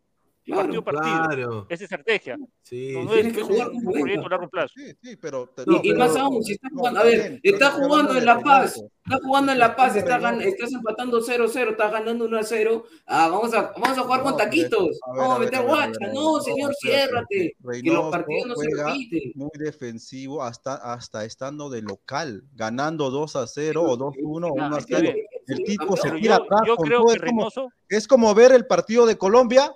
Partido 0.56 0.80
a 0.80 0.84
partido. 0.84 1.24
Claro. 1.28 1.66
Es 1.68 1.80
estrategia. 1.80 2.36
Sí, 2.62 2.92
no, 2.94 3.04
no 3.04 3.10
tienes 3.12 3.32
es 3.32 3.38
que 3.38 3.42
jugar 3.44 3.70
un 3.70 3.82
proyecto 3.84 4.26
a 4.26 4.30
largo 4.30 4.48
plazo. 4.48 4.74
Sí, 4.76 4.92
sí, 5.02 5.16
pero... 5.16 5.50
Y, 5.82 5.90
y 5.90 5.94
más 5.94 6.16
aún, 6.16 6.42
si 6.44 6.52
está 6.52 6.68
jugando, 6.70 7.00
a 7.00 7.04
ver, 7.04 7.40
está 7.42 7.70
jugando 7.72 8.14
en 8.16 8.24
La 8.24 8.40
Paz, 8.40 8.76
está 9.04 9.18
jugando 9.24 9.52
en 9.52 9.58
La 9.58 9.76
Paz, 9.76 9.96
está 9.96 10.20
gan- 10.20 10.40
estás 10.42 10.72
empatando 10.72 11.20
0-0, 11.20 11.70
estás 11.70 11.92
ganando 11.92 12.28
1-0, 12.28 12.84
ah, 13.06 13.28
vamos, 13.28 13.54
a, 13.54 13.72
vamos 13.78 13.98
a 13.98 14.02
jugar 14.02 14.22
con 14.22 14.36
taquitos, 14.36 14.98
vamos 15.16 15.36
a 15.36 15.38
meter 15.38 15.62
guacha, 15.64 16.12
no, 16.12 16.40
señor, 16.40 16.72
ciérrate, 16.80 17.56
que 17.82 17.90
los 17.90 18.10
partidos 18.10 18.46
no 18.48 18.54
se 18.56 18.68
repiten. 18.84 19.32
Muy 19.34 19.50
defensivo 19.58 20.42
hasta, 20.42 20.74
hasta 20.74 21.24
estando 21.24 21.70
de 21.70 21.82
local, 21.82 22.44
ganando 22.54 23.10
2 23.10 23.36
a 23.36 23.46
0 23.46 23.82
o 23.82 23.96
2 23.96 24.14
a 24.14 24.18
1 24.22 24.46
o 24.46 24.52
1 24.52 24.64
a 24.74 24.78
está 24.78 24.98
0. 24.98 25.00
bien. 25.02 25.16
El 25.46 25.64
tipo 25.64 25.96
se 25.96 26.02
Pero 26.10 26.16
tira 26.20 26.36
atrás. 26.36 26.60
yo 26.66 26.76
creo 26.76 27.04
que 27.06 27.96
es 27.96 28.06
como 28.06 28.34
ver 28.34 28.52
el 28.52 28.66
partido 28.66 29.06
de 29.06 29.16
Colombia 29.16 29.74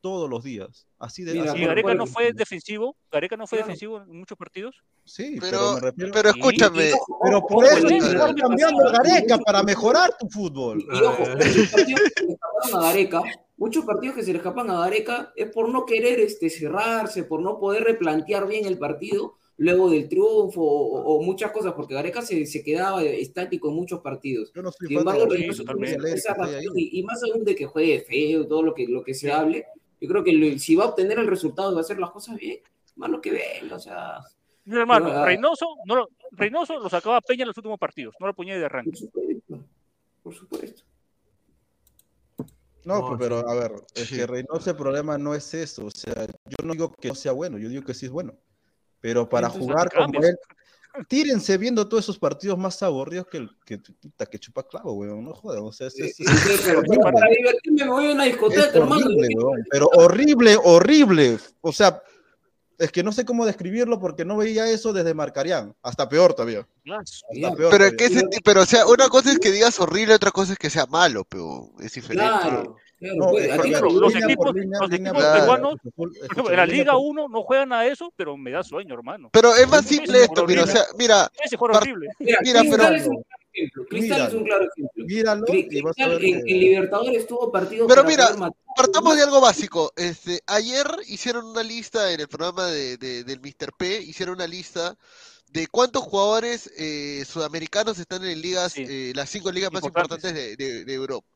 todos 0.00 0.28
los 0.30 0.44
días. 0.44 0.86
Así 0.98 1.24
de 1.24 1.34
Mira, 1.34 1.52
así 1.52 1.62
¿Y 1.62 1.66
Gareca 1.66 1.94
no 1.94 2.06
fue 2.06 2.32
defensivo? 2.32 2.96
¿Gareca 3.10 3.36
no 3.36 3.46
fue 3.46 3.58
Claro. 3.58 3.66
defensivo 3.68 4.02
en 4.02 4.18
muchos 4.18 4.36
partidos? 4.38 4.76
Sí, 5.04 5.38
Pero, 5.40 5.50
pero 5.58 5.74
me 5.74 5.80
refiero. 5.80 6.12
pero 6.12 6.32
Sí, 6.32 6.38
escúchame, 6.38 6.90
Pero 7.22 7.40
por 7.46 7.64
Ojo, 7.64 7.74
eso 7.74 8.34
cambiando 8.36 8.88
a 8.88 8.92
Gareca 8.92 9.38
para 9.38 9.62
mejorar 9.62 10.16
tu 10.18 10.28
fútbol. 10.28 10.80
Y 10.82 11.02
ojo, 11.02 11.24
muchos 11.28 11.68
partidos 11.68 12.02
que 12.02 12.10
se 12.20 12.24
le 12.26 12.32
escaparon 12.32 12.74
a 12.74 12.80
Gareca, 12.88 13.22
muchos 13.56 13.84
partidos 13.84 14.16
que 14.16 14.22
se 14.22 14.32
le 14.32 14.38
escapan 14.38 14.70
a 14.70 14.80
Gareca 14.80 15.32
es 15.36 15.50
por 15.50 15.68
no 15.68 15.86
querer 15.86 16.20
este, 16.20 16.50
cerrarse, 16.50 17.24
por 17.24 17.40
no 17.42 17.58
poder 17.58 17.84
replantear 17.84 18.46
bien 18.46 18.66
el 18.66 18.78
partido 18.78 19.34
luego 19.60 19.90
del 19.90 20.08
triunfo 20.08 20.62
o, 20.62 21.16
o 21.16 21.22
muchas 21.22 21.50
cosas, 21.50 21.72
porque 21.74 21.94
Gareca 21.94 22.22
se, 22.22 22.46
se 22.46 22.62
quedaba 22.62 23.02
estático 23.02 23.68
en 23.70 23.74
muchos 23.74 24.00
partidos. 24.00 24.52
Yo 24.54 24.62
no 24.62 24.70
Sin 24.70 24.88
de 24.88 24.94
embargo, 24.94 25.26
y, 25.34 26.98
y 27.00 27.02
más 27.02 27.20
aún 27.24 27.44
de 27.44 27.56
que 27.56 27.66
juegue 27.66 28.00
feo, 28.00 28.46
todo 28.46 28.62
lo 28.62 28.72
que, 28.72 28.86
lo 28.86 29.02
que 29.02 29.14
se 29.14 29.32
hable, 29.32 29.66
yo 30.00 30.08
creo 30.08 30.24
que 30.24 30.32
lo- 30.32 30.58
si 30.58 30.74
va 30.74 30.84
a 30.84 30.88
obtener 30.88 31.18
el 31.18 31.26
resultado 31.26 31.70
y 31.70 31.74
va 31.74 31.80
a 31.80 31.82
hacer 31.82 31.98
las 31.98 32.10
cosas 32.10 32.36
bien, 32.36 32.60
mano 32.96 33.20
que 33.20 33.30
venga, 33.30 33.76
o 33.76 33.80
sea, 33.80 34.18
Mi 34.64 34.76
hermano, 34.76 35.08
ah, 35.10 35.24
Reynoso, 35.24 35.66
no 35.86 35.96
lo, 35.96 36.08
Reynoso 36.32 36.78
lo 36.78 36.88
sacaba 36.90 37.20
Peña 37.20 37.42
en 37.42 37.48
los 37.48 37.56
últimos 37.56 37.78
partidos, 37.78 38.14
no 38.20 38.26
lo 38.26 38.34
ponía 38.34 38.58
de 38.58 38.64
arranque. 38.64 38.90
por 38.90 38.98
supuesto, 38.98 39.64
por 40.22 40.34
supuesto. 40.34 40.82
No, 42.84 43.00
No, 43.00 43.08
pues, 43.08 43.18
pero 43.20 43.48
a 43.48 43.54
ver, 43.54 43.72
es 43.94 44.08
Sí. 44.08 44.16
que 44.16 44.26
Reynoso 44.26 44.70
el 44.70 44.76
problema 44.76 45.18
no 45.18 45.34
es 45.34 45.52
eso. 45.52 45.86
O 45.86 45.90
sea, 45.90 46.26
yo 46.26 46.56
no 46.64 46.72
digo 46.72 46.92
que 46.94 47.08
no 47.08 47.14
sea 47.14 47.32
bueno, 47.32 47.58
yo 47.58 47.68
digo 47.68 47.82
que 47.84 47.92
sí 47.94 48.06
es 48.06 48.12
bueno. 48.12 48.34
Pero 49.00 49.28
para 49.28 49.48
Entonces, 49.48 49.68
jugar 49.68 49.90
como 49.92 50.20
él, 50.22 50.36
tírense 51.06 51.56
viendo 51.58 51.88
todos 51.88 52.04
esos 52.04 52.18
partidos 52.18 52.58
más 52.58 52.82
aburridos 52.82 53.26
que 53.26 53.36
el 53.38 53.50
que, 53.64 53.78
puta, 53.78 54.26
que 54.26 54.38
chupa 54.38 54.66
clavo, 54.66 54.92
weón. 54.94 55.24
No 55.24 55.34
jodas. 55.34 55.60
O 55.62 55.72
sea, 55.72 55.86
es, 55.88 55.98
es- 55.98 56.16
pero, 56.64 56.78
horrible. 56.80 56.98
para 57.02 57.28
divertirme 57.30 57.84
me 57.84 57.90
voy 57.90 58.06
a 58.06 58.12
una 58.12 58.24
es 58.26 58.32
discoteca, 58.32 58.70
hermano. 58.78 59.06
horrible, 59.06 59.28
weón. 59.36 59.64
Pero 59.70 59.90
horrible, 59.94 60.56
horrible. 60.62 61.38
O 61.60 61.72
sea, 61.72 62.02
es 62.78 62.92
que 62.92 63.02
no 63.02 63.10
sé 63.12 63.24
cómo 63.24 63.44
describirlo 63.44 63.98
porque 63.98 64.24
no 64.24 64.36
veía 64.36 64.70
eso 64.70 64.92
desde 64.92 65.12
Marcarián. 65.14 65.74
Hasta 65.82 66.08
peor 66.08 66.32
todavía. 66.34 66.66
Hasta 66.86 67.54
peor 67.56 67.70
pero 67.70 67.84
es 67.86 67.90
todavía. 67.90 67.96
que 67.96 68.04
ese 68.06 68.22
ti- 68.28 68.38
pero 68.44 68.62
o 68.62 68.66
sea, 68.66 68.86
una 68.86 69.08
cosa 69.08 69.32
es 69.32 69.38
que 69.38 69.50
digas 69.50 69.78
horrible, 69.80 70.14
otra 70.14 70.30
cosa 70.30 70.52
es 70.52 70.58
que 70.58 70.70
sea 70.70 70.86
malo, 70.86 71.24
pero 71.28 71.72
es 71.80 71.92
diferente. 71.92 72.24
Claro, 72.24 72.76
claro, 72.98 73.30
pues, 73.30 73.48
los 73.56 73.64
línea 74.14 74.26
equipos- 74.28 74.46
por 74.46 74.56
línea, 74.56 74.78
los 74.80 74.90
línea 74.90 75.10
equipos 75.10 75.24
por 75.24 75.32
línea, 75.32 75.40
peruanos, 75.40 75.74
en 76.50 76.56
la 76.56 76.66
Liga 76.66 76.92
por- 76.92 77.02
1 77.04 77.28
no 77.28 77.42
juegan 77.42 77.72
a 77.72 77.86
eso, 77.86 78.12
pero 78.16 78.36
me 78.36 78.50
da 78.50 78.62
sueño, 78.62 78.94
hermano. 78.94 79.30
Pero 79.32 79.54
es 79.54 79.68
más 79.68 79.84
simple 79.86 80.22
esto, 80.24 80.46
mira, 80.46 80.64
o 80.64 80.66
sea, 80.66 80.82
mira, 80.98 81.30
Ese 81.44 81.56
juego 81.56 81.74
par- 81.74 81.82
horrible. 81.82 82.08
Mira, 82.18 82.38
Mira, 82.42 82.60
Cristal 82.60 82.78
pero- 82.80 82.96
es 82.96 83.06
un 83.06 83.22
claro 83.22 83.42
ejemplo. 83.52 83.84
Cristal 83.88 84.28
es 84.28 84.34
un 84.34 84.44
claro 84.44 84.64
ejemplo. 84.64 85.04
Míralo 85.06 85.44
Cristal 85.46 86.10
ver 86.10 86.24
en, 86.24 86.44
Libertadores 86.46 87.26
tuvo 87.26 87.50
partidos 87.52 87.88
Pero 87.88 88.04
mira, 88.04 88.28
poder 88.34 88.52
partamos 88.76 89.16
de 89.16 89.22
algo 89.22 89.40
básico. 89.40 89.92
Este, 89.96 90.40
ayer 90.46 90.86
hicieron 91.08 91.46
una 91.46 91.62
lista 91.62 92.12
en 92.12 92.20
el 92.20 92.28
programa 92.28 92.66
de, 92.66 92.96
de- 92.98 93.24
del 93.24 93.40
Mr. 93.40 93.72
P, 93.76 94.00
hicieron 94.02 94.36
una 94.36 94.46
lista 94.46 94.96
de 95.50 95.66
cuántos 95.66 96.02
jugadores 96.02 96.70
eh, 96.76 97.24
sudamericanos 97.26 97.98
están 97.98 98.22
en 98.24 98.40
ligas, 98.40 98.72
Sí. 98.74 98.84
eh, 98.86 99.12
las 99.14 99.30
cinco 99.30 99.50
ligas 99.50 99.72
más 99.72 99.82
Importantes. 99.82 100.30
importantes 100.30 100.56
de, 100.58 100.64
de- 100.64 100.84
de 100.84 100.94
Europa. 100.94 101.26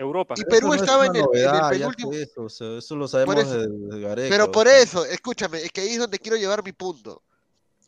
Europa. 0.00 0.34
Y 0.36 0.40
Eso 0.40 0.48
Perú 0.48 0.68
no 0.68 0.74
estaba 0.74 1.06
en 1.06 1.16
el, 1.16 1.24
en 1.34 1.68
penúltimo. 1.70 2.12
Eso, 2.12 2.96
lo 2.96 3.08
sabemos 3.08 3.36
eso. 3.36 3.58
de, 3.58 3.68
de 3.68 4.00
Gareca, 4.00 4.28
Pero 4.28 4.44
o 4.46 4.52
por 4.52 4.66
sea. 4.66 4.78
eso, 4.78 5.04
escúchame, 5.04 5.58
es 5.62 5.70
que 5.70 5.82
ahí 5.82 5.90
es 5.90 5.98
donde 5.98 6.18
quiero 6.18 6.36
llevar 6.36 6.64
mi 6.64 6.72
punto. 6.72 7.22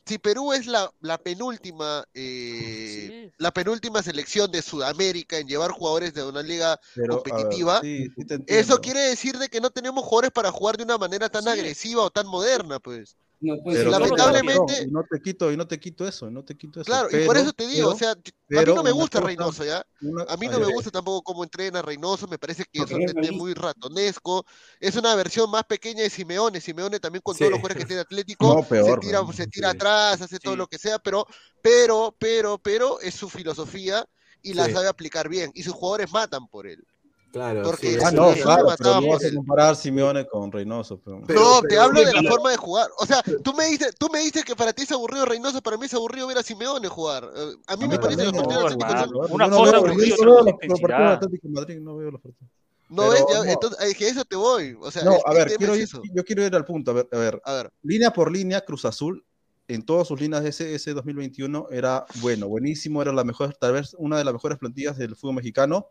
Si 0.05 0.19
Perú 0.19 0.53
es 0.53 0.67
la, 0.67 0.93
la 1.01 1.17
penúltima 1.17 2.05
eh, 2.13 3.31
Sí 3.31 3.33
la 3.39 3.53
penúltima 3.53 4.03
selección 4.03 4.51
de 4.53 4.63
Sudamérica 4.63 5.37
en 5.39 5.49
llevar 5.49 5.73
jugadores 5.73 6.15
de 6.15 6.23
una 6.23 6.43
liga 6.43 6.79
Pero, 6.95 7.15
a 7.15 7.17
ver, 7.17 7.23
competitiva, 7.25 7.81
sí, 7.81 8.07
sí 8.17 8.25
te 8.25 8.39
eso 8.47 8.81
quiere 8.81 9.01
decir 9.01 9.37
de 9.37 9.49
que 9.49 9.61
no 9.61 9.71
tenemos 9.71 10.05
jugadores 10.05 10.31
para 10.31 10.53
jugar 10.53 10.77
de 10.77 10.85
una 10.85 10.97
manera 10.97 11.29
tan 11.29 11.43
Sí. 11.43 11.49
agresiva 11.49 12.03
o 12.03 12.11
tan 12.11 12.27
moderna, 12.29 12.79
pues. 12.79 13.17
No, 13.45 13.57
pues, 13.65 13.77
Pero 13.79 13.91
lamentablemente- 13.91 14.87
no 14.87 15.03
te 15.11 15.21
quito, 15.21 15.51
y 15.51 15.57
no 15.57 15.67
te 15.67 15.81
quito 15.81 16.07
eso, 16.07 16.31
no 16.31 16.45
te 16.45 16.57
quito 16.57 16.81
eso. 16.81 16.87
Claro, 16.87 17.09
y 17.11 17.27
por 17.27 17.37
eso 17.37 17.53
te 17.53 17.67
digo, 17.67 17.93
pero- 17.93 17.97
o 17.97 17.99
sea, 17.99 18.13
a 18.13 18.65
mí 18.65 18.73
no 18.73 18.83
me 18.85 18.93
gusta 18.93 19.19
cosa- 19.19 19.27
Reynoso, 19.27 19.65
¿ya? 19.65 19.85
una- 20.01 20.23
A 20.29 20.37
mí 20.37 20.47
a 20.47 20.51
no 20.53 20.61
me 20.61 20.73
gusta 20.73 20.93
tampoco 20.93 21.23
cómo 21.23 21.43
entrena 21.43 21.83
Reynoso, 21.83 22.29
me 22.29 22.39
parece 22.39 22.65
que 22.71 22.79
No, 22.79 22.85
es 22.85 22.93
un 23.31 23.37
muy 23.37 23.53
ratonesco, 23.55 24.47
es 24.79 24.95
una 24.95 25.17
versión 25.17 25.51
más 25.51 25.65
pequeña 25.65 26.05
de 26.05 26.11
Simeone, 26.11 26.61
Simeone 26.61 27.01
también 27.01 27.21
con 27.23 27.35
Sí. 27.35 27.41
todos 27.41 27.51
los 27.51 27.59
jugadores 27.61 27.83
que 27.83 27.87
tiene 27.89 28.03
Atlético, 28.03 28.55
No, 28.55 28.63
peor, 28.63 29.01
se 29.01 29.07
tira, 29.09 29.23
man, 29.25 29.35
se 29.35 29.47
tira 29.49 29.71
sí. 29.71 29.77
atrás, 29.77 30.23
hace 30.23 30.39
todo 30.39 30.55
lo 30.55 30.69
que 30.69 30.79
sea, 30.79 31.01
pero, 31.01 31.27
pero, 31.61 32.15
pero, 32.17 32.59
pero, 32.59 33.01
es 33.01 33.15
su 33.15 33.29
filosofía 33.29 34.07
y 34.41 34.55
la 34.55 34.67
Sí. 34.67 34.73
sabe 34.73 34.87
aplicar 34.87 35.29
bien, 35.29 35.51
y 35.55 35.65
sus 35.65 35.73
jugadores 35.75 36.13
matan 36.13 36.47
por 36.47 36.69
él. 36.69 36.85
Claro, 37.33 37.63
Porque 37.63 37.93
sí, 37.93 37.99
Ah, 38.05 38.11
no, 38.11 38.33
sí, 38.35 38.43
claro, 38.43 38.67
pero 38.77 39.01
no 39.01 39.09
vas 39.09 39.25
a 39.25 39.35
comparar 39.35 39.75
Simeone 39.75 40.27
con 40.27 40.53
Reynoso. 40.53 41.01
Pero... 41.03 41.23
Pero- 41.27 41.41
no, 41.41 41.61
te 41.63 41.69
pero- 41.69 41.83
hablo 41.83 42.01
de 42.01 42.13
la 42.13 42.21
pero- 42.21 42.31
forma 42.31 42.51
de 42.51 42.57
jugar. 42.59 42.91
O 42.99 43.07
sea, 43.07 43.23
tú 43.43 43.55
me 43.55 43.65
dices, 43.67 43.95
tú 43.99 44.09
me 44.13 44.19
dices 44.21 44.45
que 44.45 44.55
para 44.55 44.73
ti 44.75 44.83
es 44.83 44.93
aburrido 44.93 45.25
Reynoso, 45.25 45.63
para 45.63 45.79
mí 45.79 45.87
es 45.87 45.95
aburrido 45.95 46.27
ver 46.27 46.37
a 46.39 46.43
Simeone 46.43 46.89
jugar. 46.89 47.25
Eh, 47.35 47.55
A 47.69 47.77
mí 47.77 47.85
A 47.85 47.89
me 47.89 47.95
mí 47.97 47.99
parece 48.03 48.19
que 48.21 48.25
los 48.27 48.33
partidos 48.35 48.77
no, 48.77 48.85
Atlético 48.85 49.19
Una 49.31 49.49
cosa 49.49 49.79
otra 49.79 49.81
no 49.81 49.97
veo. 49.97 51.09
Atlético 51.09 51.49
Madrid, 51.49 51.79
no 51.81 51.97
veo 51.97 52.11
los 52.11 52.21
partidos. 52.21 52.51
No, 52.91 53.05
Pero 53.09 53.15
es, 53.15 53.25
ya, 53.31 53.39
no. 53.39 53.45
entonces, 53.51 53.79
es 53.89 53.97
que 53.97 54.09
eso 54.09 54.25
te 54.27 54.37
voy. 54.37 54.77
O 54.83 54.91
sea, 54.91 55.03
No, 55.03 55.17
a 55.25 55.33
ver, 55.33 55.57
quiero 55.57 55.73
es 55.75 55.95
ir, 55.95 56.01
yo 56.15 56.25
quiero 56.25 56.45
ir 56.45 56.55
al 56.55 56.67
punto. 56.67 56.91
A 56.91 56.95
ver, 56.95 57.09
a 57.11 57.17
ver, 57.17 57.43
A 57.47 57.53
ver, 57.55 57.73
línea 57.83 58.13
por 58.13 58.31
línea, 58.31 58.61
Cruz 58.61 58.85
Azul, 58.85 59.25
en 59.69 59.83
todas 59.83 60.07
sus 60.09 60.21
líneas 60.21 60.43
de 60.43 60.51
ese, 60.51 60.75
ese 60.75 60.93
2021 60.93 61.69
era 61.71 62.05
bueno, 62.17 62.49
buenísimo, 62.49 63.01
era 63.01 63.11
la 63.13 63.25
mejor, 63.25 63.55
tal 63.59 63.73
vez 63.73 63.95
una 63.99 64.19
de 64.19 64.25
las 64.25 64.35
mejores 64.35 64.59
plantillas 64.59 64.99
del 64.99 65.17
fútbol 65.17 65.37
mexicano. 65.37 65.87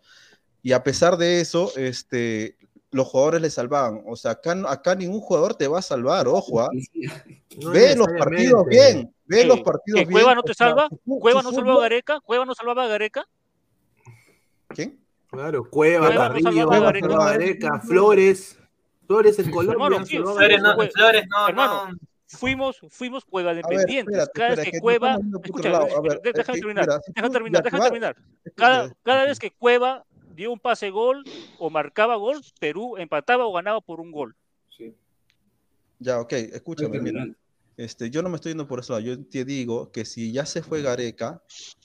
Y 0.64 0.74
a 0.74 0.84
pesar 0.84 1.18
de 1.18 1.42
eso, 1.42 1.72
este, 1.76 2.58
los 2.92 3.08
jugadores 3.08 3.42
le 3.42 3.50
salvaban. 3.50 4.04
O 4.06 4.16
sea, 4.16 4.32
acá, 4.32 4.56
acá 4.68 4.96
ningún 4.96 5.22
jugador 5.22 5.56
te 5.56 5.68
va 5.68 5.80
a 5.80 5.84
salvar, 5.84 6.28
ojo. 6.28 6.62
¿ah? 6.62 6.70
No 7.62 7.72
Ve 7.72 7.96
los 7.98 8.08
partidos 8.18 8.66
bien, 8.66 9.14
ve 9.26 9.42
¿Qué? 9.42 9.46
los 9.46 9.60
partidos 9.60 10.00
¿Que 10.00 10.06
bien. 10.06 10.12
Cueva 10.22 10.36
no 10.36 10.42
te 10.42 10.54
salva? 10.54 10.88
¿Cueva 11.06 11.42
no 11.42 11.52
salvaba 11.52 11.80
a 11.80 11.82
Gareca? 11.82 12.22
¿Cueva 12.22 12.46
no 12.46 12.56
salvaba 12.56 12.86
a 12.86 12.88
Gareca? 12.88 13.28
¿Quién? 14.70 14.98
Claro, 15.30 15.70
Cueva, 15.70 16.08
Cueva 16.08 16.28
Carrillo, 16.30 16.68
Gareca. 16.70 17.08
Gareca, 17.08 17.80
Flores, 17.82 18.58
Flores 19.06 19.38
en 19.40 19.52
Colombia. 19.52 19.74
Hermano, 19.86 20.06
sí, 20.06 20.18
Flores 20.18 20.62
no. 20.62 20.76
Flores 20.94 21.26
no, 21.30 21.48
Hermano, 21.50 21.90
no. 21.92 21.98
fuimos, 22.28 22.80
fuimos 22.90 23.26
Cueva 23.26 23.52
ver, 23.54 23.64
dependientes. 23.66 24.18
espérate, 24.18 24.32
Cada 24.40 24.56
vez 24.56 24.72
que 24.72 24.80
Cueva, 24.80 25.18
escucha. 25.44 25.78
A 25.78 26.02
ver, 26.02 26.22
déjame 26.24 26.46
que, 26.46 26.60
terminar, 26.62 26.86
mira, 26.86 27.02
déjame 27.08 27.30
terminar, 27.34 27.64
déjame 27.64 27.84
terminar. 27.84 28.16
escucha, 28.46 28.54
Cada, 28.56 28.94
cada 29.04 29.26
vez 29.26 29.40
que 29.40 29.52
Cueva 29.52 30.06
dio 30.36 30.52
un 30.52 30.60
pase 30.60 30.90
gol 30.90 31.24
o 31.60 31.70
marcaba 31.70 32.16
gol, 32.16 32.42
Perú 32.60 32.98
empataba 32.98 33.46
o 33.46 33.54
ganaba 33.54 33.82
por 33.82 34.00
un 34.00 34.12
gol. 34.12 34.36
Sí. 34.70 34.94
Ya, 36.00 36.20
ok, 36.20 36.34
escúchame, 36.34 37.00
mira. 37.00 37.28
Este, 37.78 38.10
yo 38.10 38.22
no 38.22 38.30
me 38.30 38.36
estoy 38.36 38.52
yendo 38.52 38.68
por 38.68 38.80
eso. 38.80 39.00
Yo 39.00 39.24
te 39.26 39.46
digo 39.46 39.92
que 39.92 40.06
si 40.06 40.32
ya 40.32 40.46
se 40.46 40.62
fue 40.62 40.82
Gareca, 40.82 41.42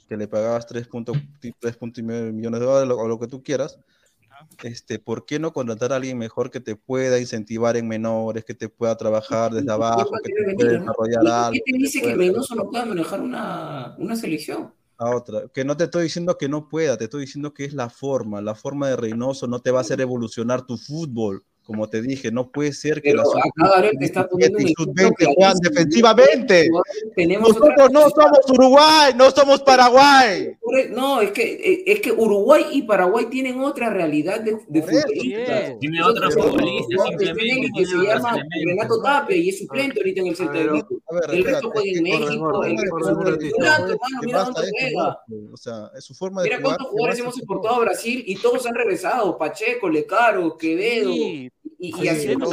que 0.09 0.17
le 0.17 0.29
pagabas 0.29 0.67
3.9 0.67 2.33
millones 2.33 2.61
de 2.61 2.67
dólares 2.67 2.97
o 2.99 3.09
lo 3.09 3.19
que 3.19 3.29
tú 3.29 3.43
quieras, 3.43 3.79
este, 4.63 4.99
¿por 4.99 5.25
qué 5.25 5.39
no 5.39 5.53
contratar 5.53 5.93
a 5.93 5.97
alguien 5.97 6.19
mejor 6.19 6.51
que 6.51 6.61
te 6.61 6.77
pueda 6.77 7.19
incentivar 7.19 7.77
en 7.77 7.89
menores, 7.89 8.45
que 8.45 8.55
te 8.55 8.69
pueda 8.69 8.97
trabajar 8.97 9.53
desde 9.53 9.73
abajo, 9.73 10.11
que 10.23 10.33
te 10.33 10.55
pueda 10.55 10.79
desarrollar 10.79 11.27
algo? 11.27 11.53
¿Qué 11.53 11.73
te 11.73 11.79
dice 11.79 12.03
que 12.03 12.15
Reynoso 12.15 12.55
no 12.55 12.69
pueda 12.69 12.85
manejar 12.85 13.21
una, 13.21 13.95
una 13.99 14.17
selección? 14.17 14.73
A 14.99 15.15
otra. 15.15 15.49
Que 15.49 15.65
no 15.65 15.77
te 15.77 15.85
estoy 15.85 16.05
diciendo 16.05 16.39
que 16.39 16.49
no 16.49 16.69
pueda, 16.69 16.97
te 16.97 17.05
estoy 17.05 17.23
diciendo 17.23 17.53
que 17.55 17.65
es 17.65 17.75
la 17.75 17.91
forma. 17.91 18.41
La 18.41 18.55
forma 18.55 18.89
de 18.89 18.97
Reynoso 18.97 19.47
no 19.47 19.61
te 19.61 19.71
va 19.71 19.81
a 19.81 19.83
hacer 19.83 20.01
evolucionar 20.01 20.67
tu 20.67 20.77
fútbol. 20.79 21.45
Como 21.67 21.89
te 21.89 22.01
dije, 22.01 22.31
no 22.31 22.49
puede 22.53 22.73
ser 22.73 23.03
que 23.03 23.11
Pero 23.11 23.25
la 23.25 23.41
acá 23.41 23.75
Gareca 23.75 24.05
está 24.05 24.29
poniendo 24.29 24.61
y 24.61 24.67
ejemplo 24.67 24.85
sub-20 24.85 25.35
juegan 25.35 25.59
defensivamente. 25.59 26.71
Tenemos 27.17 27.49
Nosotros 27.49 27.73
otra 27.73 27.89
no 27.89 28.09
somos 28.11 28.51
Uruguay, 28.51 29.13
no 29.17 29.31
somos 29.33 29.63
Paraguay. 29.63 30.57
No, 30.91 31.21
es 31.21 31.33
que, 31.33 31.55
eh, 31.55 31.83
es 31.87 32.01
que 32.01 32.13
Uruguay 32.13 32.67
y 32.71 32.83
Paraguay 32.83 33.27
tienen 33.27 33.59
otra 33.61 33.91
realidad 33.91 34.41
de, 34.43 34.59
de 34.69 34.83
futbolistas. 34.83 35.79
Tiene 35.81 35.99
un 36.07 36.15
jugador 36.15 36.33
simplemente, 36.33 37.69
que 37.77 37.85
se 37.85 37.97
llama. 37.97 38.39
Renato 38.65 39.03
Tapia 39.03 39.37
y 39.37 39.49
es 39.49 39.59
suplente 39.59 39.99
ahorita 39.99 40.21
en 40.21 40.27
el 40.29 40.37
Celta 40.37 40.53
de 40.53 40.69
Vigo. 40.69 40.89
El 41.33 41.45
resto 41.45 41.71
juega 41.73 41.99
en 41.99 42.03
México, 42.05 42.65
el 42.65 42.79
resto 42.79 43.17
mira. 44.23 44.49
O 45.53 45.57
sea, 45.57 45.91
es 45.97 46.05
su 46.05 46.15
forma 46.15 46.43
de 46.43 46.49
Mira 46.49 46.63
cuántos 46.63 46.87
jugadores 46.87 47.19
hemos 47.19 47.37
exportado 47.37 47.75
a 47.75 47.81
Brasil 47.81 48.23
y 48.25 48.37
todos 48.37 48.65
han 48.67 48.75
regresado. 48.77 49.37
Pacheco, 49.37 49.89
Lecaro, 49.89 50.57
Quevedo. 50.57 51.13
Y, 51.79 51.93
Sí, 51.93 52.09
así 52.09 52.21
sí, 52.29 52.35
Lo- 52.35 52.47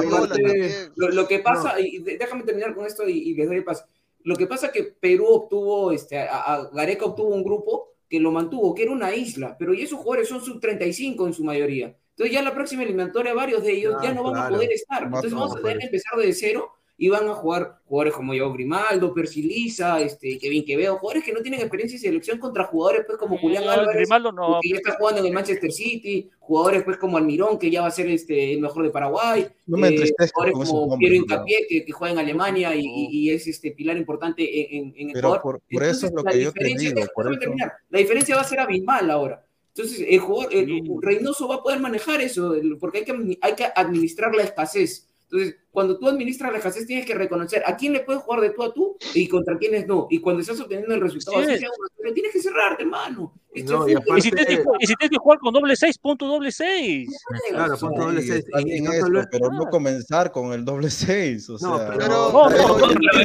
aparte- 0.00 0.90
lo, 0.96 1.08
lo 1.08 1.26
que 1.28 1.38
pasa, 1.38 1.80
y 1.80 1.98
de- 1.98 2.18
déjame 2.18 2.42
terminar 2.44 2.74
con 2.74 2.84
esto 2.86 3.08
y, 3.08 3.12
y 3.30 3.34
les 3.34 3.46
doy 3.48 3.56
el 3.58 3.64
paso. 3.64 3.84
Lo 4.24 4.36
que 4.36 4.46
pasa 4.46 4.66
es 4.66 4.72
que 4.72 4.82
Perú 4.84 5.26
obtuvo, 5.26 5.92
este, 5.92 6.18
a, 6.18 6.42
a 6.54 6.70
Gareca 6.70 7.06
obtuvo 7.06 7.28
un 7.34 7.42
grupo 7.42 7.88
que 8.08 8.20
lo 8.20 8.30
mantuvo, 8.30 8.74
que 8.74 8.82
era 8.82 8.92
una 8.92 9.14
isla, 9.14 9.56
pero 9.58 9.72
y 9.74 9.82
esos 9.82 9.98
jugadores 9.98 10.28
son 10.28 10.42
sub 10.42 10.60
35 10.60 11.26
en 11.26 11.32
su 11.32 11.44
mayoría. 11.44 11.94
Entonces 12.10 12.34
ya 12.34 12.42
la 12.42 12.52
próxima 12.54 12.82
eliminatoria 12.82 13.32
varios 13.32 13.62
de 13.62 13.72
ellos 13.72 13.94
ya 14.02 14.10
Ah, 14.10 14.14
no 14.14 14.24
van 14.24 14.34
a 14.36 14.38
claro. 14.40 14.54
poder 14.56 14.72
estar. 14.72 15.04
Entonces 15.04 15.32
vamos 15.32 15.52
a 15.52 15.56
no, 15.56 15.62
tener 15.62 15.78
que 15.78 15.84
empezar 15.86 16.18
de 16.18 16.32
cero 16.32 16.72
y 17.00 17.08
van 17.10 17.28
a 17.28 17.34
jugar 17.34 17.78
jugadores 17.86 18.12
como 18.14 18.34
yo 18.34 18.52
Grimaldo, 18.52 19.14
Persiliza, 19.14 20.00
este, 20.00 20.36
Kevin 20.36 20.64
Quevedo, 20.64 20.98
jugadores 20.98 21.22
que 21.24 21.32
no 21.32 21.40
tienen 21.42 21.60
experiencia 21.60 21.96
en 21.96 22.02
selección 22.02 22.38
contra 22.38 22.64
jugadores 22.64 23.04
pues 23.06 23.16
como 23.18 23.38
Julián 23.38 23.64
No, 23.64 23.70
Álvarez, 23.70 23.94
Grimaldo 24.02 24.32
no. 24.32 24.58
que 24.60 24.70
ya 24.70 24.76
está 24.76 24.96
jugando 24.98 25.20
en 25.20 25.26
el 25.28 25.32
Manchester 25.32 25.70
City, 25.70 26.28
jugadores 26.40 26.82
pues 26.82 26.96
como 26.96 27.16
Almirón, 27.16 27.56
que 27.56 27.70
ya 27.70 27.82
va 27.82 27.86
a 27.86 27.92
ser 27.92 28.08
este, 28.08 28.52
el 28.54 28.60
mejor 28.60 28.82
de 28.82 28.90
Paraguay, 28.90 29.46
No 29.66 29.78
me 29.78 29.88
eh, 29.90 30.12
jugadores 30.34 30.68
como 30.68 30.86
nombres, 30.88 30.98
Piero. 30.98 31.14
Incapié, 31.14 31.66
que, 31.68 31.84
que 31.84 31.92
juega 31.92 32.12
en 32.14 32.18
Alemania 32.18 32.74
y, 32.74 32.80
y- 32.84 33.08
y 33.12 33.30
es 33.30 33.46
este 33.46 33.70
pilar 33.70 33.96
importante 33.96 34.76
en, 34.76 34.86
en, 34.88 34.94
en 34.96 35.12
Pero 35.12 35.28
Ecuador. 35.36 35.40
por, 35.42 35.60
por 35.70 35.82
eso 35.84 36.06
es 36.06 36.12
lo 36.12 36.22
la 36.22 36.32
que 36.32 36.42
yo 36.42 36.52
te 36.52 36.64
diferencia- 36.64 36.90
digo, 36.94 37.06
por 37.14 37.24
déjame 37.26 37.34
eso. 37.36 37.40
terminar. 37.42 37.72
La 37.90 37.98
diferencia 38.00 38.34
va 38.34 38.40
a 38.42 38.44
ser 38.44 38.58
abismal 38.60 39.08
ahora. 39.10 39.44
Entonces, 39.74 40.04
el 40.08 40.18
jugador, 40.18 40.52
el- 40.52 40.82
Reynoso 41.00 41.46
va 41.46 41.54
a 41.56 41.62
poder 41.62 41.78
manejar 41.78 42.20
eso, 42.20 42.56
porque 42.80 42.98
hay 42.98 43.04
que, 43.04 43.38
hay 43.40 43.54
que 43.54 43.66
administrar 43.76 44.34
la 44.34 44.42
escasez. 44.42 45.07
Entonces, 45.30 45.56
cuando 45.70 45.98
tú 45.98 46.08
administras 46.08 46.50
la 46.50 46.56
escasez, 46.58 46.86
tienes 46.86 47.04
que 47.04 47.14
reconocer 47.14 47.62
a 47.66 47.76
quién 47.76 47.92
le 47.92 48.00
puedes 48.00 48.22
jugar 48.22 48.40
de 48.40 48.48
tú 48.50 48.62
a 48.62 48.72
tú 48.72 48.96
y 49.14 49.28
contra 49.28 49.58
quiénes 49.58 49.86
no. 49.86 50.06
Y 50.08 50.20
cuando 50.20 50.40
estás 50.40 50.58
obteniendo 50.58 50.94
el 50.94 51.02
resultado, 51.02 51.36
Sí 51.44 51.50
así 51.50 51.58
sea 51.58 51.68
tienes 52.14 52.32
que 52.32 52.40
cerrarte, 52.40 52.82
hermano. 52.84 53.34
Esto 53.52 53.72
No, 53.80 53.86
es 53.86 53.94
y 54.16 54.20
si, 54.22 54.30
tienes 54.30 54.46
que, 54.46 54.64
ju- 54.64 54.76
y 54.80 54.86
si 54.86 54.94
tienes 54.94 55.10
que 55.10 55.18
jugar 55.18 55.38
con 55.38 55.52
doble 55.52 55.76
seis, 55.76 55.98
pon 55.98 56.16
tu 56.16 56.26
doble 56.26 56.50
seis. 56.50 57.10
Claro, 57.50 57.76
punto 57.76 58.00
doble 58.00 58.22
Sí, 58.22 58.28
seis. 58.28 58.38
está 58.46 58.60
Y- 58.60 58.62
y 58.62 58.64
bien 58.72 58.84
no 58.84 58.92
eso, 58.92 59.00
solo- 59.06 59.24
pero 59.30 59.50
no 59.50 59.66
comenzar 59.66 60.32
con 60.32 60.52
el 60.54 60.64
doble 60.64 60.88
seis, 60.88 61.50
o 61.50 61.58
sea. 61.58 61.68
No, 61.68 61.76
pero- 61.78 62.08
No, 62.08 62.50
él 62.50 62.56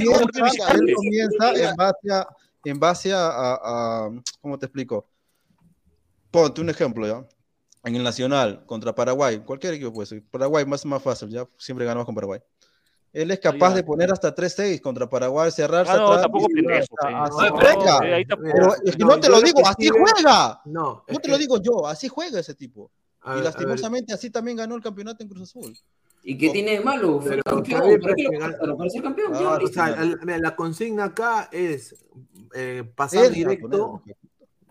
comienza, 0.05 0.65
pero- 0.67 0.81
él 0.85 0.93
comienza 0.95 1.53
en 1.69 1.75
base 1.77 2.11
a, 2.11 2.27
en 2.65 2.79
base 2.79 3.13
a, 3.13 3.27
a- 3.27 3.59
a- 4.07 4.11
¿cómo 4.41 4.59
te 4.59 4.65
explico? 4.65 5.07
Ponte 6.31 6.59
un 6.61 6.69
ejemplo, 6.69 7.07
¿ya? 7.07 7.25
En 7.85 7.95
el 7.95 8.03
Nacional, 8.03 8.63
contra 8.65 8.95
Paraguay, 8.95 9.39
cualquier 9.39 9.73
equipo 9.73 9.91
puede 9.91 10.05
ser. 10.07 10.23
Paraguay 10.31 10.65
más, 10.65 10.85
más 10.85 11.03
fácil, 11.03 11.29
ya 11.29 11.45
siempre 11.57 11.85
ganamos 11.85 12.05
con 12.05 12.15
Paraguay. 12.15 12.39
Él 13.11 13.29
es 13.29 13.39
capaz 13.39 13.75
de 13.75 13.83
poner 13.83 14.11
hasta 14.11 14.33
3-6 14.33 14.81
contra 14.81 15.07
Paraguay, 15.07 15.51
cerrarse 15.51 15.91
Ah, 15.91 15.97
no, 15.97 16.07
atrás. 16.07 16.21
tampoco 16.23 16.47
y- 16.49 16.53
pendejo, 16.55 16.95
hasta- 16.97 17.23
así 17.23 17.31
No, 17.31 17.59
tampoco. 17.59 18.41
Pero 18.41 18.73
es 18.83 18.95
que 18.95 19.03
No, 19.03 19.07
no 19.07 19.19
te 19.19 19.29
lo 19.29 19.41
digo, 19.41 19.61
que 19.61 19.69
así 19.69 19.83
sí 19.83 19.89
juega. 19.89 20.61
No, 20.65 21.03
No 21.07 21.15
te 21.17 21.21
que- 21.21 21.27
lo 21.31 21.37
digo 21.37 21.61
yo, 21.61 21.85
así 21.85 22.07
juega 22.07 22.39
ese 22.39 22.55
tipo. 22.55 22.89
a 23.25 23.33
Y 23.33 23.35
ver, 23.35 23.43
lastimosamente 23.45 24.13
así 24.13 24.29
también 24.29 24.57
ganó 24.57 24.75
el 24.75 24.81
campeonato 24.81 25.21
en 25.23 25.29
Cruz 25.29 25.43
Azul. 25.43 25.77
¿Y 26.23 26.37
qué 26.37 26.49
tiene 26.49 26.71
de 26.71 26.79
malo? 26.81 27.19
Fue 27.21 27.31
Pero 27.31 27.43
campeón. 27.43 27.77
está 27.81 27.87
bien, 27.87 28.01
¿Para 28.01 28.15
qué 28.15 28.23
lo 28.23 28.29
pero 28.29 28.39
que 28.39 28.39
contrataron? 28.47 28.77
¿Para 28.77 28.89
ser 28.89 29.01
campeón? 29.03 29.31
Claro, 29.31 29.43
Ya, 29.45 29.51
O 29.55 29.59
listo. 29.59 29.73
sea, 29.73 29.87
el- 30.01 30.19
mira, 30.21 30.37
la 30.39 30.55
consigna 30.55 31.03
acá 31.05 31.49
es 31.51 31.95
eh, 32.55 32.83
pasar 32.95 33.25
Él, 33.25 33.33
directo. 33.33 34.01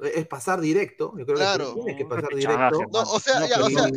Es 0.01 0.27
pasar 0.27 0.61
directo. 0.61 1.15
Yo 1.19 1.25
creo 1.25 1.37
Claro. 1.37 1.75
que 1.75 1.81
tiene 1.83 1.99
que 1.99 2.05
pasar 2.07 2.29
directo. 2.35 2.81
No, 2.93 3.01
o 3.03 3.21
sea, 3.21 3.47
ya, 3.47 3.63
o 3.63 3.69
eh, 3.69 3.73
lo- 3.73 3.89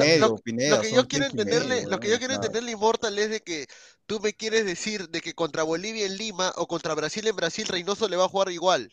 medio, 0.00 0.18
lo, 0.28 0.36
Pineda, 0.36 0.76
lo 0.76 0.82
que 0.82 0.92
yo 0.92 1.08
quiero 1.08 1.26
entenderle, 1.26 1.74
medio, 1.76 1.88
lo 1.90 2.00
que 2.00 2.08
yo 2.08 2.18
quiero 2.18 2.34
Claro. 2.34 2.42
entenderle 2.46 2.70
Immortal 2.72 3.18
es 3.18 3.30
de 3.30 3.40
que 3.40 3.66
tú 4.06 4.20
me 4.20 4.32
quieres 4.34 4.64
decir 4.66 5.08
de 5.08 5.20
que 5.20 5.34
contra 5.34 5.62
Bolivia 5.62 6.06
en 6.06 6.16
Lima 6.16 6.52
o 6.56 6.66
contra 6.66 6.94
Brasil 6.94 7.26
en 7.26 7.36
Brasil 7.36 7.66
Reynoso 7.66 8.08
le 8.08 8.16
va 8.16 8.24
a 8.24 8.28
jugar 8.28 8.50
igual. 8.50 8.92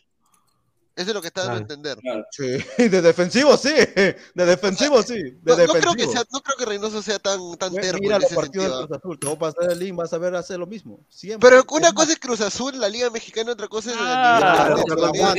Eso 1.00 1.10
es 1.10 1.14
lo 1.14 1.20
que 1.22 1.28
está 1.28 1.44
dando 1.46 1.54
a 1.56 1.66
Claro. 1.66 1.74
entender. 1.74 1.98
Claro. 1.98 2.24
Sí, 2.30 2.44
de 2.90 3.00
defensivo 3.02 3.56
sí, 3.56 3.70
de 3.72 4.16
defensivo 4.34 5.02
sí, 5.02 5.14
de 5.14 5.32
No, 5.44 5.50
no 5.50 5.54
creo 5.56 5.66
defensivo. 5.66 5.94
que 5.96 6.06
sea, 6.06 6.22
no 6.30 6.40
creo 6.42 6.56
que 6.58 6.64
Reynoso 6.66 7.00
sea 7.02 7.18
tan, 7.18 7.38
tan 7.56 7.70
Mira 7.72 7.82
terco 7.82 8.04
en 8.04 8.10
los 8.10 8.24
ese 8.24 8.34
partidos 8.34 8.64
sentido. 8.66 8.78
del 8.80 8.86
Cruz 8.88 8.98
Azul, 8.98 9.18
te 9.18 9.26
voy 9.26 9.36
a 9.36 9.38
pasar 9.38 9.70
el 9.72 9.78
link, 9.78 9.96
vas 9.96 10.12
a 10.12 10.18
ver 10.18 10.34
hacer 10.34 10.58
lo 10.58 10.66
mismo. 10.66 11.00
Siempre. 11.08 11.48
Pero 11.48 11.64
una 11.70 11.88
Es 11.88 11.94
cosa 11.94 12.06
más, 12.08 12.14
es 12.14 12.20
Cruz 12.20 12.40
Azul, 12.42 12.78
la 12.78 12.88
Liga 12.88 13.08
Mexicana, 13.10 13.52
otra 13.52 13.68
cosa 13.68 13.90
es 13.90 13.96
Ah, 13.98 14.66
aguanta. 14.66 15.34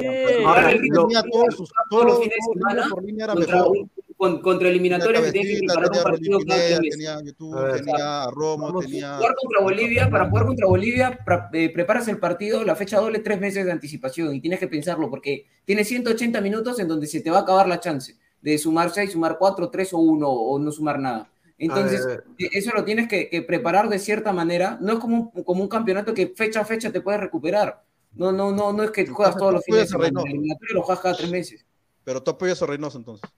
Eh, 0.00 0.44
Ahora, 0.44 0.72
lo- 0.72 1.06
tenía 1.06 1.22
todos 1.30 1.54
sus 1.56 1.70
por 1.88 3.02
línea 3.04 3.24
era 3.26 3.34
mejor. 3.34 3.76
Con- 4.20 4.42
contra 4.42 4.68
eliminatorias 4.68 5.22
que 5.32 5.32
Cabecita, 5.32 5.72
preparar 5.74 5.90
un 5.96 6.02
partido 6.12 6.38
cada 6.46 6.60
tres 6.60 6.80
meses. 6.80 6.90
tenía 6.90 7.22
YouTube, 7.24 7.56
A 7.56 7.62
ver, 7.62 7.76
tenía 7.76 8.22
a 8.24 8.30
Romo, 8.30 8.64
vamos, 8.66 8.84
tenía 8.84 9.16
Jugar 9.16 9.34
contra 9.40 9.62
Bolivia, 9.62 10.10
para 10.10 10.28
jugar 10.28 10.46
contra 10.46 10.66
Bolivia, 10.66 11.18
pra- 11.24 11.48
eh, 11.54 11.70
preparas 11.72 12.06
el 12.08 12.18
partido, 12.18 12.62
la 12.62 12.76
fecha 12.76 12.98
doble, 13.00 13.20
tres 13.20 13.40
meses 13.40 13.64
de 13.64 13.72
anticipación 13.72 14.34
y 14.34 14.40
tienes 14.42 14.60
que 14.60 14.68
pensarlo 14.68 15.08
porque 15.08 15.46
tienes 15.64 15.88
180 15.88 16.40
minutos 16.42 16.78
en 16.80 16.88
donde 16.88 17.06
se 17.06 17.22
te 17.22 17.30
va 17.30 17.38
a 17.38 17.40
acabar 17.40 17.66
la 17.66 17.80
chance 17.80 18.18
de 18.42 18.58
sumar 18.58 18.90
6, 18.90 19.12
sumar 19.12 19.38
4, 19.38 19.70
3 19.70 19.92
o 19.94 19.98
1 19.98 20.28
o 20.28 20.58
no 20.58 20.70
sumar 20.70 20.98
nada. 20.98 21.30
Entonces, 21.56 22.06
eh, 22.38 22.48
eso 22.52 22.72
lo 22.74 22.84
tienes 22.84 23.08
que, 23.08 23.30
que 23.30 23.40
preparar 23.42 23.88
de 23.88 23.98
cierta 23.98 24.32
manera. 24.34 24.76
No 24.82 24.92
es 24.94 24.98
como 24.98 25.32
un, 25.34 25.44
como 25.44 25.62
un 25.62 25.68
campeonato 25.68 26.12
que 26.12 26.28
fecha 26.28 26.60
a 26.60 26.64
fecha 26.66 26.92
te 26.92 27.00
puedes 27.00 27.20
recuperar. 27.20 27.82
No, 28.14 28.32
no, 28.32 28.52
no, 28.52 28.72
no 28.72 28.82
es 28.82 28.90
que 28.90 29.06
juegas 29.06 29.36
todos 29.36 29.54
los 29.54 29.64
fines 29.64 29.82
de 29.82 29.86
semana. 29.88 30.20
El 30.24 30.30
eliminatorio 30.30 30.74
lo 30.74 30.82
juegas 30.82 31.02
cada 31.02 31.16
tres 31.16 31.30
meses. 31.30 31.64
Pero 32.04 32.22
tú 32.22 32.30
apoyas 32.32 32.60
a 32.62 32.66
Reynoso 32.66 32.98
entonces. 32.98 33.28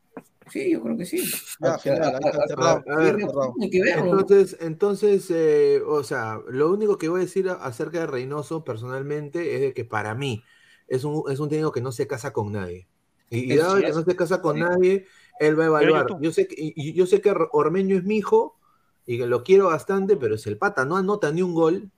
Sí, 0.51 0.73
yo 0.73 0.83
creo 0.83 0.97
que 0.97 1.05
sí. 1.05 1.23
Ya, 1.61 1.79
genial, 1.79 2.15
ahí 2.15 2.31
está 2.31 2.47
cerrado. 2.47 2.83
a 2.89 2.97
ver, 2.97 3.17
cerrado. 3.17 3.55
Hay 3.61 3.71
que 3.71 3.83
verlo. 3.83 4.21
Entonces, 4.21 4.57
entonces 4.61 5.31
eh, 5.31 5.83
o 5.87 6.03
sea, 6.03 6.41
lo 6.49 6.71
único 6.71 6.99
que 6.99 7.09
voy 7.09 7.21
a 7.21 7.25
decir 7.25 7.49
acerca 7.49 8.01
de 8.01 8.07
Reynoso 8.07 8.65
personalmente 8.65 9.55
es 9.55 9.61
de 9.61 9.75
que 9.75 9.85
para 9.85 10.15
mí 10.15 10.43
es 10.89 11.05
un, 11.05 11.25
es 11.31 11.41
un 11.41 11.49
técnico 11.49 11.73
que 11.73 11.81
no 11.81 11.93
se 11.93 12.07
casa 12.07 12.33
con 12.33 12.53
nadie. 12.53 12.89
Y, 13.31 13.57
dado 13.57 13.77
sí 13.77 13.83
que 13.83 13.93
no 13.93 14.05
se 14.05 14.17
casa 14.17 14.43
con 14.43 14.59
nadie, 14.59 15.07
él 15.41 15.59
va 15.59 15.65
a 15.65 15.67
evaluar. 15.69 16.07
Yo 16.21 16.33
sé 16.33 16.47
que, 16.47 16.75
yo 16.77 17.07
sé 17.07 17.23
que 17.23 17.35
Ormeño 17.53 17.97
es 17.97 18.05
mi 18.05 18.19
hijo 18.19 18.59
y 19.07 19.17
que 19.19 19.27
lo 19.27 19.43
quiero 19.43 19.69
bastante, 19.69 20.17
pero 20.17 20.37
si 20.37 20.51
el 20.51 20.59
pata 20.59 20.85
no 20.85 20.97
anota 20.97 21.33
ni 21.33 21.41
un 21.41 21.55
gol 21.55 21.91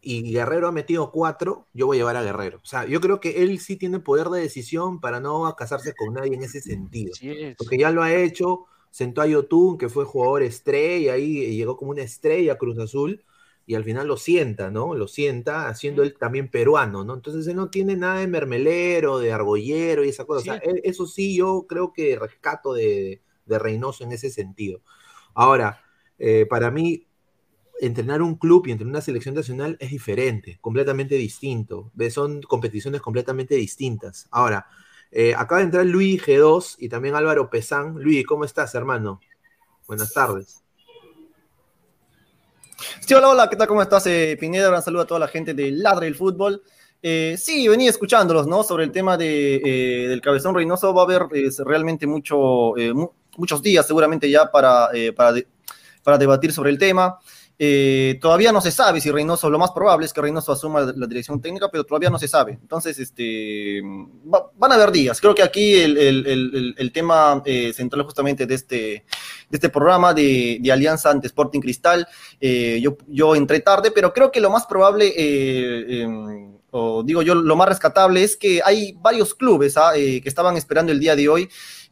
y 0.00 0.32
Guerrero 0.32 0.68
ha 0.68 0.72
metido 0.72 1.10
cuatro, 1.10 1.66
yo 1.72 1.86
voy 1.86 1.96
a 1.96 2.00
llevar 2.00 2.16
a 2.16 2.22
Guerrero. 2.22 2.58
O 2.62 2.66
sea, 2.66 2.86
yo 2.86 3.00
creo 3.00 3.20
que 3.20 3.42
él 3.42 3.58
sí 3.58 3.76
tiene 3.76 4.00
poder 4.00 4.28
de 4.28 4.40
decisión 4.40 5.00
para 5.00 5.20
no 5.20 5.54
casarse 5.56 5.94
con 5.94 6.14
nadie 6.14 6.34
en 6.34 6.42
ese 6.42 6.60
sentido. 6.60 7.12
Porque 7.56 7.78
ya 7.78 7.90
lo 7.90 8.02
ha 8.02 8.14
hecho, 8.14 8.66
sentó 8.90 9.20
a 9.22 9.26
Yotun, 9.26 9.78
que 9.78 9.88
fue 9.88 10.04
jugador 10.04 10.42
estrella, 10.42 11.14
ahí 11.14 11.56
llegó 11.56 11.76
como 11.76 11.90
una 11.92 12.02
estrella 12.02 12.54
a 12.54 12.58
Cruz 12.58 12.78
Azul, 12.78 13.24
y 13.66 13.74
al 13.74 13.84
final 13.84 14.06
lo 14.08 14.16
sienta, 14.16 14.70
¿no? 14.70 14.94
Lo 14.94 15.08
sienta, 15.08 15.68
haciendo 15.68 16.02
él 16.02 16.14
también 16.16 16.50
peruano, 16.50 17.04
¿no? 17.04 17.14
Entonces 17.14 17.46
él 17.48 17.56
no 17.56 17.68
tiene 17.68 17.96
nada 17.96 18.20
de 18.20 18.26
mermelero, 18.26 19.18
de 19.18 19.32
argollero 19.32 20.04
y 20.04 20.08
esa 20.08 20.24
cosa. 20.24 20.40
O 20.40 20.44
sea, 20.44 20.54
él- 20.56 20.80
eso 20.84 21.06
sí, 21.06 21.36
yo 21.36 21.66
creo 21.68 21.92
que 21.92 22.18
rescato 22.18 22.72
de, 22.72 23.20
de 23.44 23.58
Reynoso 23.58 24.04
en 24.04 24.12
ese 24.12 24.30
sentido. 24.30 24.80
Ahora, 25.34 25.82
eh, 26.18 26.46
para 26.48 26.70
mí, 26.70 27.07
entrenar 27.80 28.22
un 28.22 28.36
club 28.36 28.66
y 28.66 28.72
entrenar 28.72 28.90
una 28.92 29.00
selección 29.00 29.34
nacional 29.34 29.76
es 29.80 29.90
diferente, 29.90 30.58
completamente 30.60 31.14
distinto. 31.16 31.90
Son 32.10 32.42
competiciones 32.42 33.00
completamente 33.00 33.54
distintas. 33.54 34.26
Ahora, 34.30 34.66
eh, 35.10 35.34
acaba 35.34 35.58
de 35.60 35.64
entrar 35.66 35.86
Luis 35.86 36.22
G2 36.22 36.76
y 36.78 36.88
también 36.88 37.14
Álvaro 37.14 37.48
Pesán. 37.50 37.94
Luis, 37.98 38.26
¿cómo 38.26 38.44
estás, 38.44 38.74
hermano? 38.74 39.20
Buenas 39.86 40.12
tardes. 40.12 40.62
Sí, 43.00 43.14
hola, 43.14 43.28
hola, 43.30 43.48
¿qué 43.50 43.56
tal? 43.56 43.66
¿Cómo 43.66 43.82
estás, 43.82 44.06
eh, 44.06 44.36
Pineda? 44.38 44.74
Un 44.74 44.82
saludo 44.82 45.02
a 45.02 45.06
toda 45.06 45.20
la 45.20 45.28
gente 45.28 45.54
de 45.54 45.70
Ladre 45.72 46.06
del 46.06 46.14
Fútbol. 46.14 46.62
Eh, 47.02 47.36
sí, 47.38 47.66
venía 47.68 47.90
escuchándolos, 47.90 48.46
¿no? 48.46 48.62
Sobre 48.62 48.84
el 48.84 48.92
tema 48.92 49.16
de, 49.16 49.56
eh, 49.56 50.08
del 50.08 50.20
Cabezón 50.20 50.54
Reynoso. 50.54 50.92
Va 50.94 51.02
a 51.02 51.04
haber 51.04 51.22
eh, 51.32 51.48
realmente 51.64 52.06
mucho, 52.06 52.76
eh, 52.76 52.92
mu- 52.92 53.10
muchos 53.36 53.62
días 53.62 53.86
seguramente 53.86 54.30
ya 54.30 54.50
para, 54.50 54.90
para, 55.16 55.32
de- 55.32 55.46
para 56.02 56.18
debatir 56.18 56.52
sobre 56.52 56.70
el 56.70 56.78
tema. 56.78 57.18
Eh, 57.60 58.18
todavía 58.20 58.52
no 58.52 58.60
se 58.60 58.70
sabe 58.70 59.00
si 59.00 59.10
Reynoso, 59.10 59.50
lo 59.50 59.58
más 59.58 59.72
probable 59.72 60.06
es 60.06 60.12
que 60.12 60.20
Reynoso 60.20 60.52
asuma 60.52 60.80
la, 60.80 61.06
dirección 61.08 61.40
técnica, 61.40 61.68
pero 61.68 61.82
todavía 61.84 62.08
no 62.08 62.18
se 62.18 62.28
sabe. 62.28 62.52
Entonces, 62.52 62.98
este, 63.00 63.80
va- 64.32 64.48
van 64.56 64.70
a 64.72 64.76
haber 64.76 64.92
días. 64.92 65.20
Creo 65.20 65.34
que 65.34 65.42
aquí 65.42 65.74
el- 65.74 65.96
el- 65.98 66.74
el 66.78 66.92
tema 66.92 67.42
eh, 67.44 67.72
central 67.72 68.04
justamente 68.04 68.46
de 68.46 68.54
este, 68.54 68.76
de 68.76 69.04
este 69.50 69.68
programa 69.70 70.14
de, 70.14 70.58
de 70.60 70.72
Alianza 70.72 71.10
ante 71.10 71.26
Sporting 71.26 71.60
Cristal, 71.60 72.06
eh, 72.40 72.78
yo, 72.80 72.96
yo 73.08 73.34
entré 73.34 73.58
tarde, 73.60 73.90
pero 73.90 74.12
creo 74.12 74.30
que 74.30 74.40
lo 74.40 74.50
más 74.50 74.66
probable, 74.66 75.12
eh, 75.16 76.02
em, 76.02 76.52
o 76.70 77.02
digo 77.02 77.22
yo, 77.22 77.34
lo 77.34 77.56
más 77.56 77.68
rescatable 77.68 78.22
es 78.22 78.36
que 78.36 78.60
hay 78.64 78.92
varios 79.00 79.34
clubes 79.34 79.76
ah, 79.78 79.96
eh, 79.96 80.20
que 80.20 80.28
estaban 80.28 80.56
esperando 80.56 80.92
el 80.92 81.00
día 81.00 81.16
de 81.16 81.28
hoy 81.28 81.48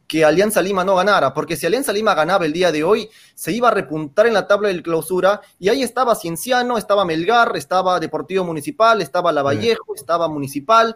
que 0.07 0.23
Alianza 0.23 0.61
Lima 0.61 0.85
no 0.85 0.95
ganara, 0.95 1.33
porque 1.33 1.57
si 1.57 1.65
Alianza 1.65 1.91
Lima 1.91 2.15
ganaba 2.15 2.45
el 2.45 2.53
día 2.53 2.71
de 2.71 2.83
hoy, 2.83 3.09
se 3.35 3.51
iba 3.51 3.67
a 3.67 3.71
repuntar 3.71 4.25
en 4.25 4.33
la 4.33 4.47
tabla 4.47 4.69
de 4.69 4.81
clausura, 4.81 5.41
y 5.59 5.67
ahí 5.67 5.83
estaba 5.83 6.15
Cienciano, 6.15 6.77
estaba 6.77 7.03
Melgar, 7.03 7.55
estaba 7.57 7.99
Deportivo 7.99 8.45
Municipal, 8.45 9.01
estaba 9.01 9.33
Lavallejo, 9.33 9.93
estaba 9.95 10.29
Municipal, 10.29 10.95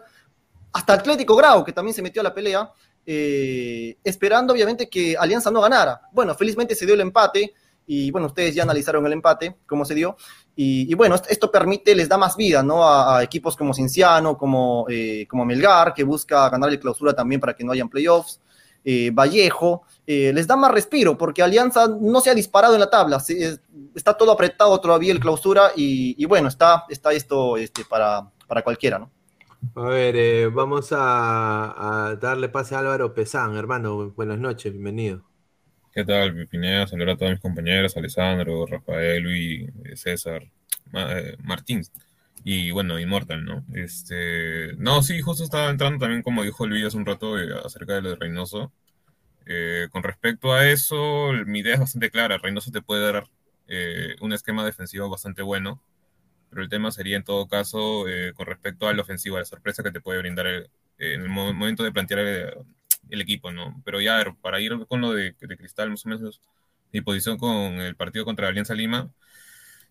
hasta 0.72 0.94
Atlético 0.94 1.36
Grau, 1.36 1.62
que 1.62 1.72
también 1.72 1.94
se 1.94 2.00
metió 2.00 2.20
a 2.20 2.24
la 2.24 2.32
pelea, 2.32 2.72
eh, 3.04 3.98
esperando 4.02 4.54
obviamente 4.54 4.88
que 4.88 5.16
Alianza 5.18 5.50
no 5.50 5.60
ganara. 5.60 6.00
Bueno, 6.12 6.34
felizmente 6.34 6.74
se 6.74 6.86
dio 6.86 6.94
el 6.94 7.02
empate, 7.02 7.52
y 7.86 8.10
bueno, 8.10 8.28
ustedes 8.28 8.54
ya 8.54 8.62
analizaron 8.62 9.04
el 9.04 9.12
empate, 9.12 9.58
cómo 9.66 9.84
se 9.84 9.94
dio, 9.94 10.16
y, 10.56 10.90
y 10.90 10.94
bueno, 10.94 11.16
esto, 11.28 11.50
permite, 11.50 11.94
les 11.94 12.08
da 12.08 12.16
más 12.16 12.34
vida, 12.36 12.62
¿no? 12.62 12.82
A, 12.82 13.18
a 13.18 13.22
equipos 13.22 13.56
como 13.56 13.74
Cienciano, 13.74 14.38
como, 14.38 14.86
eh, 14.88 15.26
como 15.28 15.44
Melgar, 15.44 15.92
que 15.92 16.04
busca 16.04 16.48
ganar 16.48 16.70
el 16.70 16.80
clausura 16.80 17.12
también 17.12 17.42
para 17.42 17.54
que 17.54 17.64
no 17.64 17.72
hayan 17.72 17.90
playoffs. 17.90 18.40
Eh, 18.84 19.10
Vallejo, 19.12 19.82
eh, 20.06 20.32
les 20.34 20.46
da 20.46 20.56
más 20.56 20.70
respiro, 20.72 21.16
porque 21.16 21.42
Alianza 21.42 21.88
no 22.00 22.20
se 22.20 22.30
ha 22.30 22.34
disparado 22.34 22.74
en 22.74 22.80
la 22.80 22.90
tabla, 22.90 23.20
se- 23.20 23.44
es- 23.44 23.60
está 23.94 24.14
todo 24.16 24.32
apretado 24.32 24.80
todavía 24.80 25.12
el 25.12 25.20
clausura 25.20 25.70
y, 25.76 26.14
y 26.22 26.26
bueno, 26.26 26.48
está, 26.48 26.84
está 26.88 27.12
esto 27.12 27.56
este, 27.56 27.84
para, 27.84 28.30
para 28.46 28.62
cualquiera, 28.62 28.98
¿no? 28.98 29.10
A 29.76 29.82
ver, 29.88 30.16
eh, 30.16 30.48
vamos 30.48 30.92
a, 30.92 32.08
a 32.10 32.16
darle 32.16 32.48
pase 32.48 32.74
a 32.74 32.80
Álvaro 32.80 33.14
Pesán, 33.14 33.56
hermano. 33.56 34.10
Buenas 34.10 34.38
noches, 34.38 34.72
bienvenido. 34.72 35.22
¿Qué 35.94 36.04
tal, 36.04 36.46
Pineda? 36.48 36.86
Saludar 36.86 37.10
a 37.10 37.16
todos 37.16 37.32
mis 37.32 37.40
compañeros, 37.40 37.96
Alessandro, 37.96 38.66
Rafael, 38.66 39.22
Luis, 39.22 39.70
César, 39.94 40.42
Ma- 40.90 41.18
eh, 41.18 41.36
Martín 41.44 41.82
y 42.44 42.70
bueno, 42.72 42.98
Immortal, 42.98 43.44
¿no? 43.44 43.64
Este, 43.74 44.74
no, 44.78 45.02
sí, 45.02 45.20
justo 45.22 45.44
estaba 45.44 45.70
entrando 45.70 45.98
también, 46.00 46.22
como 46.22 46.42
dijo 46.42 46.66
Luis 46.66 46.84
hace 46.86 46.96
un 46.96 47.06
rato, 47.06 47.38
eh, 47.40 47.48
acerca 47.64 47.94
de 47.94 48.02
lo 48.02 48.10
de 48.10 48.16
Reynoso. 48.16 48.72
Eh, 49.46 49.88
con 49.92 50.02
respecto 50.04 50.52
a 50.54 50.68
eso, 50.70 51.32
mi 51.46 51.60
idea 51.60 51.74
es 51.74 51.80
bastante 51.80 52.10
clara. 52.10 52.38
Reynoso 52.38 52.70
te 52.72 52.82
puede 52.82 53.02
dar 53.12 53.28
eh, 53.68 54.16
un 54.20 54.32
esquema 54.32 54.64
defensivo 54.64 55.08
bastante 55.10 55.42
bueno, 55.42 55.82
pero 56.50 56.62
el 56.62 56.68
tema 56.68 56.90
sería 56.92 57.16
en 57.16 57.24
todo 57.24 57.48
caso 57.48 58.08
eh, 58.08 58.32
con 58.34 58.46
respecto 58.46 58.88
al 58.88 59.00
ofensivo, 59.00 59.36
a 59.36 59.40
la 59.40 59.44
sorpresa 59.46 59.82
que 59.82 59.92
te 59.92 60.00
puede 60.00 60.20
brindar 60.20 60.46
el- 60.46 60.70
en 60.98 61.22
el 61.22 61.28
mo- 61.28 61.52
momento 61.54 61.82
de 61.84 61.92
plantear 61.92 62.20
el, 62.20 62.54
el 63.10 63.20
equipo, 63.20 63.50
¿no? 63.52 63.80
Pero 63.84 64.00
ya, 64.00 64.20
a 64.20 64.34
para 64.36 64.60
ir 64.60 64.72
con 64.88 65.00
lo 65.00 65.12
de, 65.12 65.34
de 65.40 65.56
Cristal, 65.56 65.90
más 65.90 66.04
o 66.06 66.08
menos 66.10 66.40
mi 66.92 67.00
posición 67.00 67.38
con 67.38 67.54
el 67.80 67.96
partido 67.96 68.24
contra 68.24 68.48
Alianza 68.48 68.74
Lima. 68.74 69.10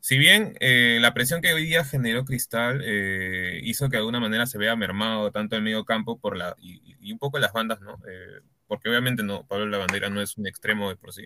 Si 0.01 0.17
bien 0.17 0.55
eh, 0.59 0.97
la 0.99 1.13
presión 1.13 1.41
que 1.41 1.53
hoy 1.53 1.63
día 1.65 1.85
generó 1.85 2.25
Cristal 2.25 2.81
eh, 2.83 3.61
hizo 3.63 3.85
que 3.87 3.91
de 3.91 3.99
alguna 3.99 4.19
manera 4.19 4.47
se 4.47 4.57
vea 4.57 4.75
mermado 4.75 5.31
tanto 5.31 5.55
el 5.55 5.61
medio 5.61 5.85
campo 5.85 6.19
por 6.19 6.35
la, 6.35 6.55
y, 6.59 6.81
y 6.99 7.11
un 7.11 7.19
poco 7.19 7.37
las 7.39 7.53
bandas, 7.53 7.81
¿no? 7.81 7.99
Eh, 8.09 8.41
porque 8.67 8.89
obviamente 8.89 9.21
no, 9.21 9.45
Pablo 9.47 9.67
Lavandera 9.67 10.09
no 10.09 10.19
es 10.21 10.37
un 10.37 10.47
extremo 10.47 10.89
de 10.89 10.95
por 10.95 11.13
sí. 11.13 11.25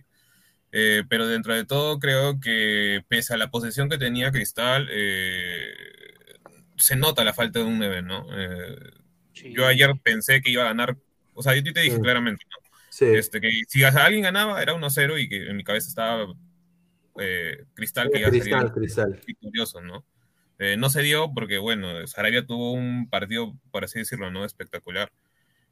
Eh, 0.73 1.03
pero 1.07 1.25
dentro 1.25 1.55
de 1.55 1.63
todo 1.63 1.99
creo 1.99 2.39
que 2.41 3.01
pese 3.07 3.33
a 3.33 3.37
la 3.37 3.49
posesión 3.49 3.89
que 3.89 3.97
tenía 3.97 4.31
Cristal, 4.31 4.89
eh, 4.91 5.73
se 6.75 6.97
nota 6.97 7.23
la 7.23 7.33
falta 7.33 7.59
de 7.59 7.65
un 7.65 7.77
9, 7.77 8.01
¿no? 8.01 8.27
Eh, 8.37 8.75
Yo 9.53 9.67
ayer 9.67 9.93
pensé 10.03 10.41
que 10.41 10.49
iba 10.51 10.63
a 10.63 10.67
ganar, 10.67 10.97
o 11.33 11.41
sea, 11.41 11.55
yo 11.55 11.71
te 11.71 11.79
dije 11.79 11.95
Sí. 11.95 12.01
claramente, 12.01 12.43
¿no? 12.51 12.57
Sí. 12.89 13.05
Este, 13.05 13.39
que 13.39 13.49
si 13.69 13.83
alguien 13.83 14.23
ganaba 14.23 14.61
era 14.61 14.73
1-0 14.73 15.17
y 15.17 15.29
que 15.29 15.47
en 15.49 15.55
mi 15.55 15.63
cabeza 15.63 15.87
estaba 15.87 16.27
eh, 17.19 17.63
Cristal 17.73 18.09
que 18.11 18.19
ya 18.21 18.29
Cristal, 18.29 18.59
sería 18.61 18.73
Cristal. 18.73 19.21
victorioso, 19.25 19.81
¿no? 19.81 20.03
Eh, 20.59 20.77
no 20.77 20.89
se 20.89 21.01
dio 21.01 21.33
porque, 21.33 21.57
bueno, 21.57 22.05
Sarabia 22.07 22.45
tuvo 22.45 22.71
un 22.73 23.09
partido, 23.09 23.53
por 23.71 23.83
así 23.83 23.99
decirlo, 23.99 24.31
¿no? 24.31 24.45
Espectacular. 24.45 25.11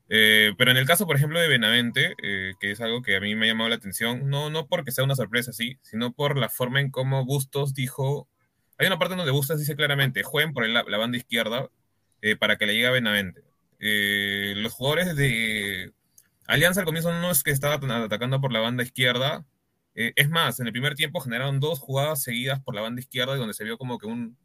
Eh, 0.10 0.52
pero 0.58 0.72
en 0.72 0.78
el 0.78 0.86
caso, 0.86 1.08
por 1.08 1.16
ejemplo, 1.16 1.40
de 1.40 1.48
Benavente, 1.48 2.16
eh, 2.22 2.54
que 2.60 2.72
es 2.72 2.82
algo 2.82 3.02
que 3.02 3.16
a 3.16 3.22
mí 3.22 3.36
me 3.36 3.46
ha 3.46 3.50
llamado 3.50 3.70
la 3.70 3.76
atención, 3.76 4.30
no, 4.30 4.50
no 4.50 4.68
porque 4.68 4.92
sea 4.92 5.04
una 5.06 5.16
sorpresa, 5.16 5.54
sí, 5.54 5.78
sino 5.82 6.12
por 6.12 6.38
la 6.38 6.50
forma 6.50 6.82
en 6.82 6.92
cómo 6.92 7.24
Bustos 7.26 7.74
dijo, 7.74 8.28
hay 8.78 8.88
una 8.88 9.00
parte 9.00 9.16
donde 9.16 9.32
Bustos 9.32 9.60
dice 9.60 9.76
claramente, 9.76 10.24
jueguen 10.24 10.54
por 10.54 10.66
el- 10.66 10.74
la 10.74 10.98
banda 10.98 11.18
izquierda 11.18 11.70
eh, 12.22 12.36
para 12.36 12.58
que 12.58 12.66
le 12.66 12.74
llegue 12.74 12.88
a 12.88 12.92
Benavente. 12.92 13.42
Eh, 13.80 14.54
los 14.58 14.74
jugadores 14.74 15.16
de 15.16 15.92
Alianza 16.48 16.82
al 16.82 16.86
comienzo 16.86 17.12
no 17.14 17.32
es 17.32 17.42
que 17.44 17.52
estaban 17.52 17.90
atacando 17.90 18.40
por 18.42 18.52
la 18.52 18.60
banda 18.60 18.84
izquierda, 18.84 19.46
eh, 19.96 20.14
es 20.16 20.30
más, 20.30 20.60
en 20.60 20.68
el 20.68 20.74
primer 20.74 20.96
tiempo 20.96 21.20
generaron 21.22 21.60
dos 21.60 21.80
jugadas 21.80 22.24
seguidas 22.24 22.62
por 22.62 22.76
la 22.76 22.82
banda 22.82 23.02
izquierda 23.02 23.36
y 23.36 23.40
donde 23.40 23.54
se 23.54 23.64
vio 23.64 23.78
como 23.78 24.00
que 24.00 24.08
un, 24.08 24.38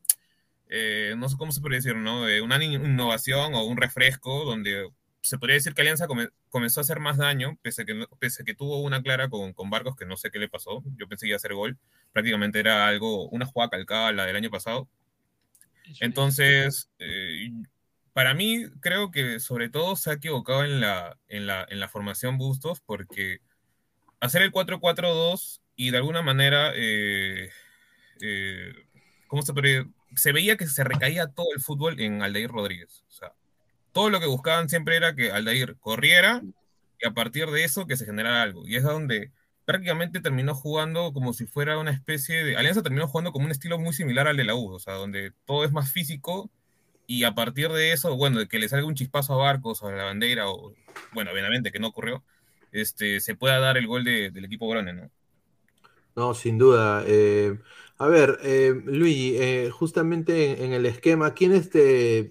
eh, 0.69 1.15
no 1.17 1.29
sé 1.29 1.37
cómo 1.37 1.53
se 1.53 1.61
podría 1.61 1.79
decir, 1.79 1.97
¿no? 1.97 2.29
Eh, 2.29 2.41
una 2.43 2.63
in- 2.63 2.73
innovación 2.85 3.55
o 3.55 3.65
un 3.65 3.77
refresco 3.79 4.45
donde 4.45 4.89
se 5.23 5.39
podría 5.39 5.55
decir 5.55 5.75
que 5.75 5.83
Alianza 5.83 6.07
come- 6.07 6.29
comenzó 6.51 6.81
a 6.81 6.83
hacer 6.83 7.01
más 7.01 7.17
daño, 7.19 7.59
pese 7.63 7.83
a 7.83 7.85
que, 7.85 8.07
pese 8.19 8.43
a 8.43 8.45
que 8.47 8.55
tuvo 8.55 8.83
una 8.83 9.03
clara 9.03 9.29
con, 9.29 9.53
con 9.53 9.71
Barcos, 9.71 9.97
que 9.97 10.07
no 10.07 10.17
sé 10.17 10.31
qué 10.31 10.39
le 10.39 10.49
pasó, 10.49 10.83
yo 10.97 11.09
pensé 11.09 11.25
que 11.27 11.31
iba 11.31 11.37
a 11.37 11.39
hacer 11.39 11.55
gol, 11.55 11.79
prácticamente 12.13 12.61
era 12.61 12.87
algo, 12.89 13.29
una 13.31 13.47
jugada 13.47 13.71
calcada 13.71 14.13
la 14.13 14.27
del 14.27 14.37
año 14.37 14.51
pasado. 14.51 14.89
Entonces, 16.01 16.91
eh, 16.99 17.51
para 18.13 18.35
mí 18.35 18.65
creo 18.81 19.11
que 19.11 19.41
sobre 19.41 19.69
todo 19.69 19.97
se 19.97 20.11
ha 20.11 20.15
equivocado 20.15 20.65
en 20.65 20.81
la, 20.81 21.19
en 21.29 21.47
la, 21.47 21.67
en 21.69 21.81
la 21.81 21.89
formación 21.89 22.39
Bustos, 22.39 22.81
porque 22.81 23.39
hacer 24.21 24.43
el 24.43 24.53
4-4-2 24.53 25.61
y 25.77 25.91
de 25.91 25.97
alguna 25.97 26.23
manera, 26.23 26.73
eh, 26.75 27.51
eh, 28.21 28.73
¿cómo 29.27 29.43
se 29.43 29.53
podría? 29.53 29.87
Se 30.17 30.33
veía 30.33 30.57
que 30.57 30.67
se 30.67 30.85
recaía 30.85 31.29
todo 31.29 31.49
el 31.55 31.61
fútbol 31.61 32.01
en 32.01 32.23
Aldair 32.23 32.51
Rodríguez. 32.51 33.05
O 33.09 33.13
sea, 33.13 33.33
todo 33.93 34.11
lo 34.11 34.21
que 34.21 34.27
buscaban 34.27 34.69
siempre 34.69 34.97
era 34.97 35.15
que 35.15 35.31
Aldair 35.31 35.77
corriera 35.79 36.43
y 37.01 37.07
a 37.07 37.13
partir 37.13 37.47
de 37.49 37.65
eso 37.65 37.87
que 37.87 37.97
se 37.97 38.07
generara 38.07 38.43
algo. 38.43 38.67
Y 38.67 38.77
es 38.77 38.83
donde 38.83 39.31
prácticamente 39.65 40.21
terminó 40.21 40.55
jugando 40.55 41.13
como 41.13 41.33
si 41.33 41.47
fuera 41.47 41.79
una 41.79 41.91
especie 41.91 42.43
de... 42.43 42.57
Alianza 42.57 42.83
terminó 42.83 43.07
jugando 43.07 43.33
como 43.33 43.45
un 43.45 43.51
estilo 43.53 43.79
muy 43.79 43.93
similar 43.93 44.27
al 44.27 44.37
de 44.37 44.45
la 44.45 44.55
U, 44.55 44.73
o 44.73 44.79
sea, 44.81 44.95
donde 44.95 45.33
todo 45.45 45.65
es 45.65 45.73
más 45.73 45.93
físico 45.93 46.51
y 47.07 47.25
a 47.25 47.35
partir 47.35 47.71
de 47.71 47.93
eso, 47.93 48.17
bueno, 48.17 48.39
de 48.39 48.49
que 48.49 48.59
le 48.59 48.69
salga 48.69 48.87
un 48.87 48.95
chispazo 48.95 49.35
a 49.35 49.37
Barcos 49.37 49.83
o 49.83 49.89
a 49.89 49.93
la 49.93 50.05
bandera 50.05 50.51
o, 50.51 50.75
bueno, 51.13 51.33
Benavente, 51.33 51.71
que 51.71 51.79
no 51.79 51.89
ocurrió, 51.89 52.25
este, 52.73 53.21
se 53.21 53.35
pueda 53.37 53.59
dar 53.61 53.77
el 53.79 53.87
gol 53.87 54.05
de- 54.05 54.31
del 54.31 54.45
equipo 54.47 54.69
grande, 54.69 54.93
¿no? 54.95 55.11
No, 56.17 56.35
sin 56.35 56.59
duda. 56.59 57.05
Eh, 57.07 57.59
a 57.99 58.07
ver, 58.09 58.39
eh, 58.43 58.75
Luigi, 58.85 59.37
eh, 59.39 59.71
justamente 59.71 60.65
en, 60.65 60.73
el 60.73 60.87
esquema, 60.87 61.35
¿quién 61.35 61.53
es 61.53 61.71
de, 61.71 62.25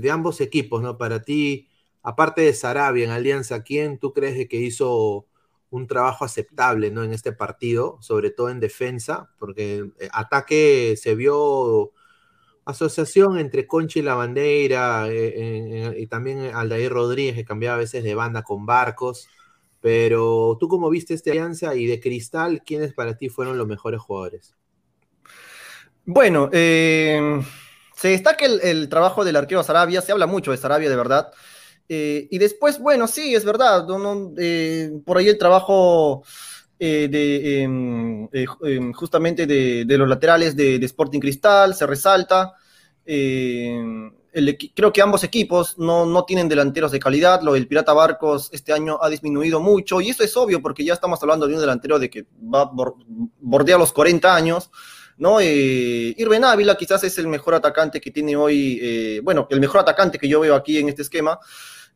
de- 0.00 0.10
ambos 0.10 0.40
equipos, 0.40 0.82
no? 0.82 0.98
Para 0.98 1.22
ti, 1.22 1.68
aparte 2.02 2.42
de 2.42 2.54
Sarabia 2.54 3.04
en 3.04 3.10
Alianza, 3.10 3.62
¿quién 3.64 3.98
tú 3.98 4.12
crees 4.12 4.48
que 4.48 4.56
hizo 4.58 5.26
un 5.70 5.86
trabajo 5.88 6.24
aceptable, 6.24 6.90
¿no? 6.92 7.02
En 7.02 7.12
este 7.12 7.32
partido, 7.32 7.98
sobre 8.00 8.30
todo 8.30 8.50
en 8.50 8.60
defensa, 8.60 9.30
porque 9.38 9.90
eh, 9.98 10.08
ataque 10.12 10.94
se 10.96 11.14
vio 11.16 11.92
asociación 12.64 13.38
entre 13.38 13.66
Concha 13.66 13.98
y 13.98 14.02
la 14.02 14.14
bandera, 14.14 15.08
y 15.12 16.06
también 16.06 16.38
Aldair 16.54 16.90
Rodríguez, 16.92 17.34
que 17.36 17.44
cambiaba 17.44 17.76
a 17.76 17.78
veces 17.80 18.04
de 18.04 18.14
banda 18.14 18.42
con 18.42 18.66
barcos. 18.66 19.28
Pero 19.84 20.56
tú, 20.58 20.66
cómo 20.66 20.88
viste 20.88 21.12
esta 21.12 21.30
alianza 21.30 21.74
y 21.74 21.84
de 21.84 22.00
Cristal, 22.00 22.62
¿quiénes 22.64 22.94
para 22.94 23.18
ti 23.18 23.28
fueron 23.28 23.58
los 23.58 23.66
mejores 23.66 24.00
jugadores? 24.00 24.54
Bueno, 26.06 26.48
eh, 26.54 27.42
se 27.94 28.08
destaca 28.08 28.46
el, 28.46 28.88
trabajo 28.88 29.26
del 29.26 29.36
arquero 29.36 29.62
Sarabia, 29.62 30.00
se 30.00 30.12
habla 30.12 30.26
mucho 30.26 30.52
de 30.52 30.56
Sarabia, 30.56 30.88
de 30.88 30.96
verdad. 30.96 31.30
Eh, 31.86 32.28
y 32.30 32.38
después, 32.38 32.78
bueno, 32.78 33.06
sí, 33.06 33.34
es 33.34 33.44
verdad, 33.44 33.86
eh, 34.38 34.90
por 35.04 35.18
ahí 35.18 35.28
el 35.28 35.36
trabajo 35.36 36.24
de, 36.78 37.62
em, 37.62 38.26
em, 38.32 38.90
justamente 38.94 39.46
de, 39.46 39.84
de 39.84 39.98
los 39.98 40.08
laterales 40.08 40.56
de, 40.56 40.78
de 40.78 40.86
Sporting 40.86 41.20
Cristal 41.20 41.74
se 41.74 41.86
resalta. 41.86 42.54
El 44.34 44.58
creo 44.74 44.92
que 44.92 45.00
ambos 45.00 45.24
equipos 45.24 45.78
no, 45.78 46.04
no 46.04 46.24
tienen 46.24 46.48
delanteros 46.48 46.90
de 46.92 46.98
calidad, 46.98 47.40
lo 47.42 47.52
del 47.54 47.66
Pirata 47.68 47.92
Barcos 47.92 48.50
este 48.52 48.72
año 48.72 48.98
ha 49.00 49.08
disminuido 49.08 49.60
mucho 49.60 50.00
y 50.00 50.10
eso 50.10 50.22
es 50.24 50.36
obvio 50.36 50.60
porque 50.60 50.84
ya 50.84 50.92
estamos 50.94 51.22
hablando 51.22 51.46
de 51.46 51.54
un 51.54 51.60
delantero 51.60 51.98
de 51.98 52.10
que 52.10 52.26
va 52.52 52.62
a 52.62 52.70
bor- 52.70 52.96
bordear 53.40 53.78
los 53.78 53.92
40 53.92 54.34
años. 54.34 54.70
¿no? 55.16 55.38
Eh, 55.40 56.12
Irben 56.18 56.44
Ávila 56.44 56.74
quizás 56.74 57.04
es 57.04 57.16
el 57.18 57.28
mejor 57.28 57.54
atacante 57.54 58.00
que 58.00 58.10
tiene 58.10 58.34
hoy, 58.34 58.80
eh, 58.82 59.20
bueno, 59.22 59.46
el 59.48 59.60
mejor 59.60 59.80
atacante 59.82 60.18
que 60.18 60.28
yo 60.28 60.40
veo 60.40 60.56
aquí 60.56 60.78
en 60.78 60.88
este 60.88 61.02
esquema. 61.02 61.38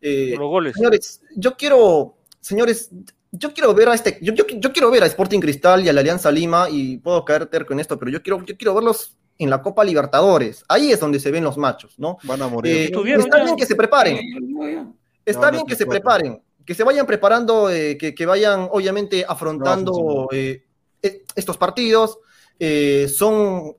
Eh, 0.00 0.30
Por 0.34 0.42
los 0.42 0.48
goles. 0.50 0.74
Señores, 0.76 1.20
yo 1.34 1.56
quiero, 1.56 2.16
señores, 2.40 2.90
yo 3.32 3.52
quiero 3.52 3.74
ver 3.74 3.88
a 3.88 3.94
este, 3.94 4.18
yo, 4.22 4.32
yo- 4.34 4.44
yo 4.46 4.72
quiero 4.72 4.88
ver 4.92 5.02
a 5.02 5.06
Sporting 5.06 5.40
Cristal 5.40 5.84
y 5.84 5.88
a 5.88 5.92
la 5.92 6.00
Alianza 6.00 6.30
Lima, 6.30 6.68
y 6.70 6.98
puedo 6.98 7.24
caer 7.24 7.46
terco 7.46 7.72
en 7.72 7.80
esto, 7.80 7.98
pero 7.98 8.12
yo 8.12 8.22
quiero, 8.22 8.44
yo 8.46 8.56
quiero 8.56 8.72
verlos 8.74 9.16
en 9.38 9.50
la 9.50 9.62
Copa 9.62 9.84
Libertadores. 9.84 10.64
Ahí 10.68 10.90
es 10.90 11.00
donde 11.00 11.20
se 11.20 11.30
ven 11.30 11.44
los 11.44 11.56
machos, 11.56 11.94
¿no? 11.98 12.18
Van 12.24 12.42
a 12.42 12.46
Eh, 12.64 12.84
Estuvieron 12.86 13.24
está 13.24 13.38
ya. 13.38 13.44
bien 13.44 13.56
que 13.56 13.66
se 13.66 13.76
preparen. 13.76 14.18
Está 15.24 15.46
No, 15.46 15.52
bien 15.52 15.66
que 15.66 15.76
se 15.76 15.86
preparen, 15.86 16.42
que 16.64 16.74
se 16.74 16.82
vayan 16.84 17.06
preparando, 17.06 17.70
eh, 17.70 17.96
que, 17.96 18.14
que 18.14 18.26
vayan 18.26 18.68
obviamente 18.70 19.24
afrontando 19.26 19.92
No, 19.92 20.28
eh, 20.32 20.64
e- 21.02 21.22
estos 21.34 21.56
partidos. 21.56 22.18
eh, 22.58 23.06
son 23.08 23.76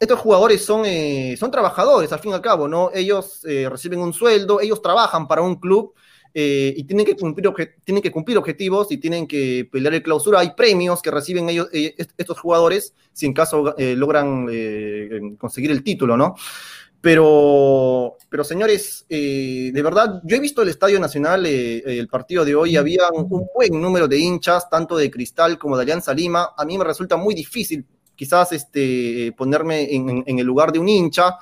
estos 0.00 0.18
jugadores 0.20 0.64
son, 0.64 0.82
eh, 0.84 1.36
son 1.38 1.50
trabajadores 1.50 2.12
al 2.12 2.20
fin 2.20 2.30
y 2.30 2.34
al 2.34 2.40
cabo, 2.40 2.68
¿no? 2.68 2.90
Ellos 2.94 3.44
eh, 3.44 3.68
reciben 3.68 3.98
un 4.00 4.12
sueldo, 4.12 4.60
ellos 4.60 4.80
trabajan 4.80 5.26
para 5.28 5.42
un 5.42 5.56
club 5.56 5.92
eh, 6.34 6.74
y 6.76 6.84
tienen 6.84 7.06
que, 7.06 7.16
cumplir 7.16 7.50
tienen 7.84 8.02
que 8.02 8.12
cumplir 8.12 8.38
objetivos 8.38 8.90
y 8.90 8.98
tienen 8.98 9.26
que 9.26 9.68
pelear 9.70 9.94
el 9.94 10.02
clausura. 10.02 10.40
Hay 10.40 10.52
premios 10.54 11.02
que 11.02 11.10
reciben 11.10 11.48
ellos, 11.48 11.68
eh, 11.72 11.94
est- 11.96 12.12
estos 12.16 12.38
jugadores 12.40 12.94
si 13.12 13.26
en 13.26 13.32
caso 13.32 13.76
eh, 13.78 13.94
logran 13.96 14.46
eh, 14.50 15.20
conseguir 15.38 15.70
el 15.70 15.82
título, 15.82 16.16
¿no? 16.16 16.34
Pero, 17.00 18.16
pero 18.28 18.42
señores, 18.42 19.06
de 19.08 19.82
verdad, 19.84 20.20
yo 20.24 20.36
he 20.36 20.40
visto 20.40 20.62
el 20.62 20.68
Estadio 20.68 20.98
Nacional, 20.98 21.46
el 21.46 22.08
partido 22.08 22.44
de 22.44 22.56
hoy, 22.56 22.76
había 22.76 23.08
un, 23.12 23.28
buen 23.54 23.80
número 23.80 24.08
de 24.08 24.18
hinchas, 24.18 24.68
tanto 24.68 24.96
de 24.96 25.08
Cristal 25.08 25.58
como 25.58 25.76
de 25.76 25.82
Alianza 25.82 26.12
Lima. 26.12 26.50
A 26.56 26.64
mí 26.64 26.76
me 26.76 26.82
resulta 26.82 27.16
muy 27.16 27.36
difícil 27.36 27.86
quizás 28.16 28.50
este, 28.50 29.32
ponerme 29.36 29.94
en 29.94 30.38
el 30.40 30.44
lugar 30.44 30.72
de 30.72 30.80
un 30.80 30.88
hincha, 30.88 31.36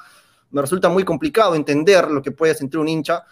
me 0.50 0.60
resulta 0.60 0.88
muy 0.88 1.04
complicado 1.04 1.54
entender 1.54 2.10
lo 2.10 2.22
que 2.22 2.30
puede 2.30 2.54
sentir 2.54 2.78
un 2.78 2.88
hincha, 2.88 3.24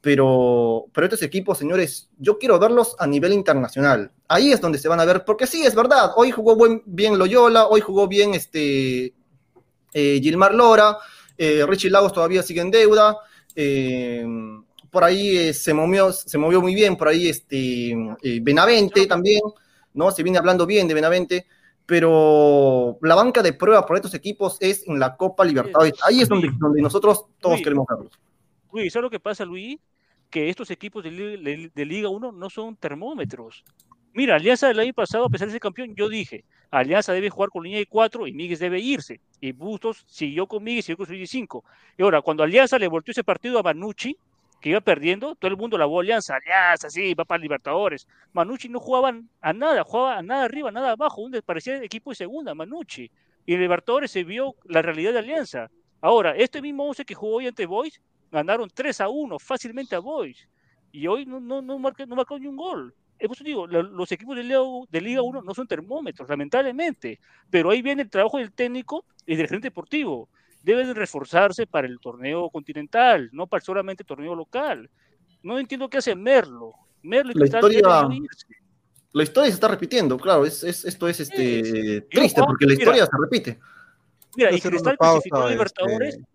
pero, 0.00 0.86
pero 0.92 1.06
estos 1.06 1.22
equipos, 1.22 1.58
señores, 1.58 2.08
yo 2.18 2.38
quiero 2.38 2.58
verlos 2.58 2.94
a 2.98 3.06
nivel 3.06 3.32
internacional. 3.32 4.12
Ahí 4.28 4.52
es 4.52 4.60
donde 4.60 4.78
se 4.78 4.88
van 4.88 5.00
a 5.00 5.04
ver, 5.04 5.24
porque 5.24 5.46
sí, 5.46 5.64
es 5.64 5.74
verdad, 5.74 6.12
hoy 6.16 6.30
jugó 6.30 6.54
buen, 6.54 6.82
bien 6.86 7.18
Loyola, 7.18 7.66
hoy 7.66 7.80
jugó 7.80 8.06
bien 8.06 8.34
este, 8.34 9.12
eh, 9.92 10.20
Gilmar 10.22 10.54
Lora, 10.54 10.98
eh, 11.36 11.64
Richie 11.66 11.90
Lagos 11.90 12.12
todavía 12.12 12.42
sigue 12.42 12.60
en 12.60 12.70
deuda, 12.70 13.16
eh, 13.56 14.24
por 14.90 15.02
ahí 15.02 15.52
se, 15.52 15.74
movió, 15.74 16.12
se 16.12 16.38
movió 16.38 16.62
muy 16.62 16.74
bien, 16.74 16.96
por 16.96 17.08
ahí 17.08 17.28
este, 17.28 17.94
Benavente 18.40 19.06
también, 19.06 19.40
¿no? 19.94 20.10
Se 20.12 20.22
viene 20.22 20.38
hablando 20.38 20.64
bien 20.64 20.86
de 20.86 20.94
Benavente, 20.94 21.46
pero 21.84 22.98
la 23.02 23.14
banca 23.16 23.42
de 23.42 23.52
prueba 23.52 23.84
por 23.84 23.96
estos 23.96 24.14
equipos 24.14 24.56
es 24.60 24.86
en 24.86 24.98
la 24.98 25.16
Copa 25.16 25.44
Libertadores. 25.44 25.94
Ahí 26.02 26.20
es 26.20 26.28
donde, 26.28 26.50
donde 26.58 26.82
nosotros 26.82 27.24
todos 27.40 27.56
Luis. 27.56 27.64
queremos 27.64 27.86
verlos. 27.88 28.12
Luis, 28.72 28.92
¿sabes 28.92 29.04
lo 29.04 29.10
que 29.10 29.20
pasa, 29.20 29.44
Luis? 29.44 29.78
Que 30.30 30.48
estos 30.50 30.70
equipos 30.70 31.02
de, 31.04 31.10
Li- 31.10 31.36
de- 31.42 31.70
de 31.74 31.84
Liga 31.86 32.08
1 32.08 32.32
no 32.32 32.50
son 32.50 32.76
termómetros. 32.76 33.64
Mira, 34.12 34.36
Alianza 34.36 34.68
del 34.68 34.80
año 34.80 34.92
pasado, 34.92 35.24
a 35.24 35.28
pesar 35.30 35.48
de 35.48 35.52
ser 35.52 35.60
campeón, 35.60 35.94
yo 35.94 36.08
dije, 36.08 36.44
Alianza 36.70 37.12
debe 37.12 37.30
jugar 37.30 37.50
con 37.50 37.62
línea 37.64 37.78
de 37.78 37.86
4 37.86 38.26
y 38.26 38.32
Miguel 38.32 38.58
debe 38.58 38.80
irse. 38.80 39.20
Y 39.40 39.52
Bustos 39.52 40.04
siguió 40.06 40.46
con 40.46 40.62
Miguel 40.64 40.80
y 40.80 40.82
siguió 40.82 40.96
con 40.98 41.06
su 41.06 41.12
línea 41.12 41.22
de 41.22 41.28
5. 41.28 41.64
Y 41.96 42.02
ahora, 42.02 42.20
cuando 42.20 42.42
Alianza 42.42 42.78
le 42.78 42.88
volteó 42.88 43.12
ese 43.12 43.24
partido 43.24 43.58
a 43.58 43.62
Manucci, 43.62 44.16
que 44.60 44.70
iba 44.70 44.80
perdiendo, 44.80 45.36
todo 45.36 45.50
el 45.50 45.56
mundo 45.56 45.78
la 45.78 45.84
a 45.84 46.00
Alianza, 46.00 46.34
Alianza, 46.36 46.90
sí, 46.90 47.14
va 47.14 47.24
para 47.24 47.40
Libertadores. 47.40 48.08
Manucci 48.32 48.68
no 48.68 48.80
jugaba 48.80 49.14
a 49.40 49.52
nada, 49.52 49.84
jugaba 49.84 50.18
a 50.18 50.22
nada 50.22 50.44
arriba, 50.44 50.70
nada 50.72 50.92
abajo, 50.92 51.22
donde 51.22 51.42
parecía 51.42 51.80
equipo 51.82 52.10
de 52.10 52.16
segunda, 52.16 52.54
Manucci. 52.54 53.10
Y 53.46 53.56
Libertadores 53.56 54.10
se 54.10 54.24
vio 54.24 54.56
la 54.64 54.82
realidad 54.82 55.12
de 55.12 55.20
Alianza. 55.20 55.70
Ahora, 56.00 56.32
este 56.36 56.60
mismo 56.60 56.84
11 56.88 57.04
que 57.04 57.14
jugó 57.14 57.36
hoy 57.36 57.46
ante 57.46 57.66
Boys, 57.66 58.00
ganaron 58.30 58.68
3 58.72 59.00
a 59.00 59.08
1 59.08 59.38
fácilmente 59.38 59.94
a 59.94 59.98
Boys. 60.00 60.48
Y 60.92 61.06
hoy 61.06 61.26
no, 61.26 61.38
no, 61.40 61.60
no, 61.62 61.78
marca, 61.78 62.04
no 62.06 62.16
marcó 62.16 62.38
ni 62.38 62.46
un 62.46 62.56
gol. 62.56 62.94
Es 63.18 63.26
por 63.26 63.36
eso 63.36 63.44
digo, 63.44 63.66
lo- 63.66 63.82
los 63.82 64.10
equipos 64.12 64.36
de 64.36 64.44
Liga, 64.44 64.60
de 64.90 65.00
Liga 65.00 65.22
1 65.22 65.42
no 65.42 65.54
son 65.54 65.66
termómetros, 65.66 66.28
lamentablemente. 66.28 67.18
Pero 67.50 67.70
ahí 67.70 67.82
viene 67.82 68.02
el 68.02 68.10
trabajo 68.10 68.38
del 68.38 68.52
técnico 68.52 69.04
y 69.26 69.36
del 69.36 69.46
gerente 69.48 69.66
deportivo. 69.68 70.28
Deben 70.62 70.94
reforzarse 70.94 71.66
para 71.66 71.86
el 71.86 71.98
torneo 72.00 72.48
continental, 72.50 73.28
no 73.32 73.46
para 73.46 73.60
solamente 73.64 74.02
el 74.02 74.06
torneo 74.06 74.34
local. 74.34 74.88
No 75.42 75.58
entiendo 75.58 75.88
qué 75.88 75.98
hace 75.98 76.14
Merlo. 76.14 76.72
Merlo 77.02 77.32
y 77.32 77.34
La 77.34 77.40
Cristal 77.40 77.72
historia, 77.72 78.08
la 79.12 79.22
historia 79.22 79.50
se 79.50 79.54
está 79.54 79.68
repitiendo, 79.68 80.18
claro, 80.18 80.44
es, 80.44 80.62
es- 80.64 80.84
esto 80.84 81.08
es 81.08 81.20
este, 81.20 81.64
Sí. 81.64 82.00
triste 82.10 82.40
Yo, 82.40 82.46
porque 82.46 82.66
la 82.66 82.70
mira, 82.72 82.82
historia 82.82 83.06
se 83.06 83.12
repite. 83.20 83.58
Mira, 84.36 84.52
y 84.52 84.60
Cristal 84.60 84.96
pausa, 84.96 85.12
clasificó 85.12 85.42
a 85.42 85.50
Libertadores. 85.50 86.14
este- 86.16 86.28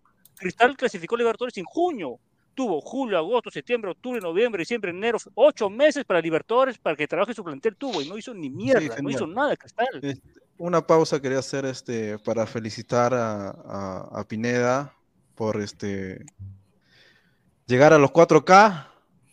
Cristal 0.44 0.76
clasificó 0.76 1.14
a 1.14 1.18
Libertadores 1.18 1.56
en 1.56 1.64
junio. 1.64 2.18
Tuvo 2.54 2.80
julio, 2.82 3.16
agosto, 3.16 3.50
septiembre, 3.50 3.90
octubre, 3.92 4.20
noviembre, 4.20 4.60
diciembre, 4.60 4.90
enero, 4.90 5.16
ocho 5.34 5.70
meses 5.70 6.04
para 6.04 6.20
Libertadores 6.20 6.76
para 6.78 6.94
que 6.96 7.08
trabaje 7.08 7.32
su 7.32 7.42
plantel 7.42 7.74
tuvo 7.76 8.02
y 8.02 8.08
no 8.08 8.18
hizo 8.18 8.32
ni 8.34 8.50
mierda, 8.50 8.94
no 9.02 9.08
hizo 9.10 9.26
nada 9.26 9.56
Cristal. 9.56 9.86
Este, 10.02 10.22
Una 10.58 10.86
pausa 10.86 11.18
quería 11.20 11.38
hacer 11.38 11.64
este 11.64 12.18
para 12.18 12.46
felicitar 12.46 13.12
a, 13.14 13.48
a- 13.50 14.20
a 14.20 14.24
Pineda 14.28 14.94
por 15.34 15.60
este 15.60 16.24
llegar 17.66 17.92
a 17.94 17.98
los 17.98 18.10
4K. 18.12 18.88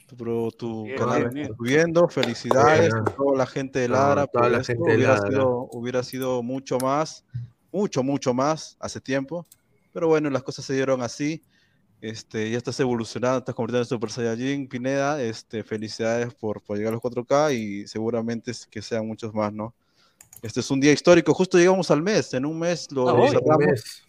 Tu, 0.07 0.51
tu 0.57 0.83
Bien, 0.85 0.97
canal 0.97 1.17
bien, 1.17 1.27
está 1.27 1.33
bien. 1.39 1.55
subiendo. 1.57 2.07
Felicidades 2.09 2.93
Bien. 2.93 3.03
a 3.07 3.15
toda 3.15 3.37
la 3.37 3.45
gente 3.45 3.79
de 3.79 3.87
Lara. 3.89 4.25
la 4.33 4.63
gente 4.63 4.83
de 4.89 4.95
hubiera, 4.95 5.15
Lara. 5.15 5.29
sido, 5.29 5.67
hubiera 5.73 6.03
sido 6.03 6.41
mucho 6.43 6.77
más, 6.79 7.23
mucho, 7.71 8.01
mucho 8.03 8.33
más 8.33 8.77
hace 8.79 8.99
tiempo. 8.99 9.45
Pero 9.93 10.07
bueno, 10.07 10.29
las 10.29 10.43
cosas 10.43 10.65
se 10.65 10.73
dieron 10.73 11.01
así. 11.01 11.41
Este, 12.01 12.49
ya 12.49 12.57
estás 12.57 12.79
evolucionando, 12.79 13.39
estás 13.39 13.53
convirtiendo 13.53 13.83
en 13.83 13.89
Super 13.89 14.09
Saiyajin, 14.09 14.67
Pineda. 14.67 15.21
Este, 15.21 15.63
felicidades 15.63 16.33
por, 16.33 16.61
por 16.61 16.77
llegar 16.77 16.93
a 16.93 16.95
los 16.95 17.01
4K 17.03 17.53
y 17.55 17.87
seguramente 17.87 18.51
es 18.51 18.65
que 18.65 18.81
sean 18.81 19.05
muchos 19.07 19.33
más, 19.33 19.53
¿no? 19.53 19.73
Este 20.41 20.61
es 20.61 20.71
un 20.71 20.79
día 20.79 20.91
histórico, 20.91 21.33
justo 21.35 21.59
llegamos 21.59 21.91
al 21.91 22.01
mes, 22.01 22.33
en 22.33 22.45
un 22.47 22.57
mes 22.57 22.91
lo, 22.91 23.07
Ah, 23.07 23.13
lo 23.13 23.23
hoy. 23.23 23.29
cerramos, 23.29 23.57
Un 23.59 23.65
mes. 23.67 24.03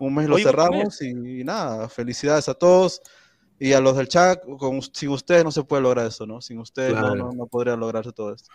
un 0.00 0.14
mes 0.14 0.28
lo 0.28 0.34
Hoy 0.34 0.42
cerramos 0.42 1.00
y, 1.00 1.40
y 1.40 1.44
nada, 1.44 1.88
felicidades 1.88 2.46
a 2.50 2.54
todos 2.54 3.00
y 3.58 3.72
a 3.72 3.80
los 3.80 3.96
del 3.96 4.06
chat, 4.08 4.38
con, 4.58 4.82
sin 4.82 5.08
ustedes 5.08 5.44
no 5.44 5.50
se 5.50 5.64
puede 5.64 5.82
lograr 5.82 6.06
eso, 6.06 6.26
¿no? 6.26 6.42
Sin 6.42 6.58
ustedes 6.58 6.92
no, 6.92 7.00
Claro. 7.00 7.14
no, 7.14 7.32
no 7.32 7.46
podría 7.46 7.74
lograrse 7.76 8.12
todo 8.12 8.34
esto. 8.34 8.50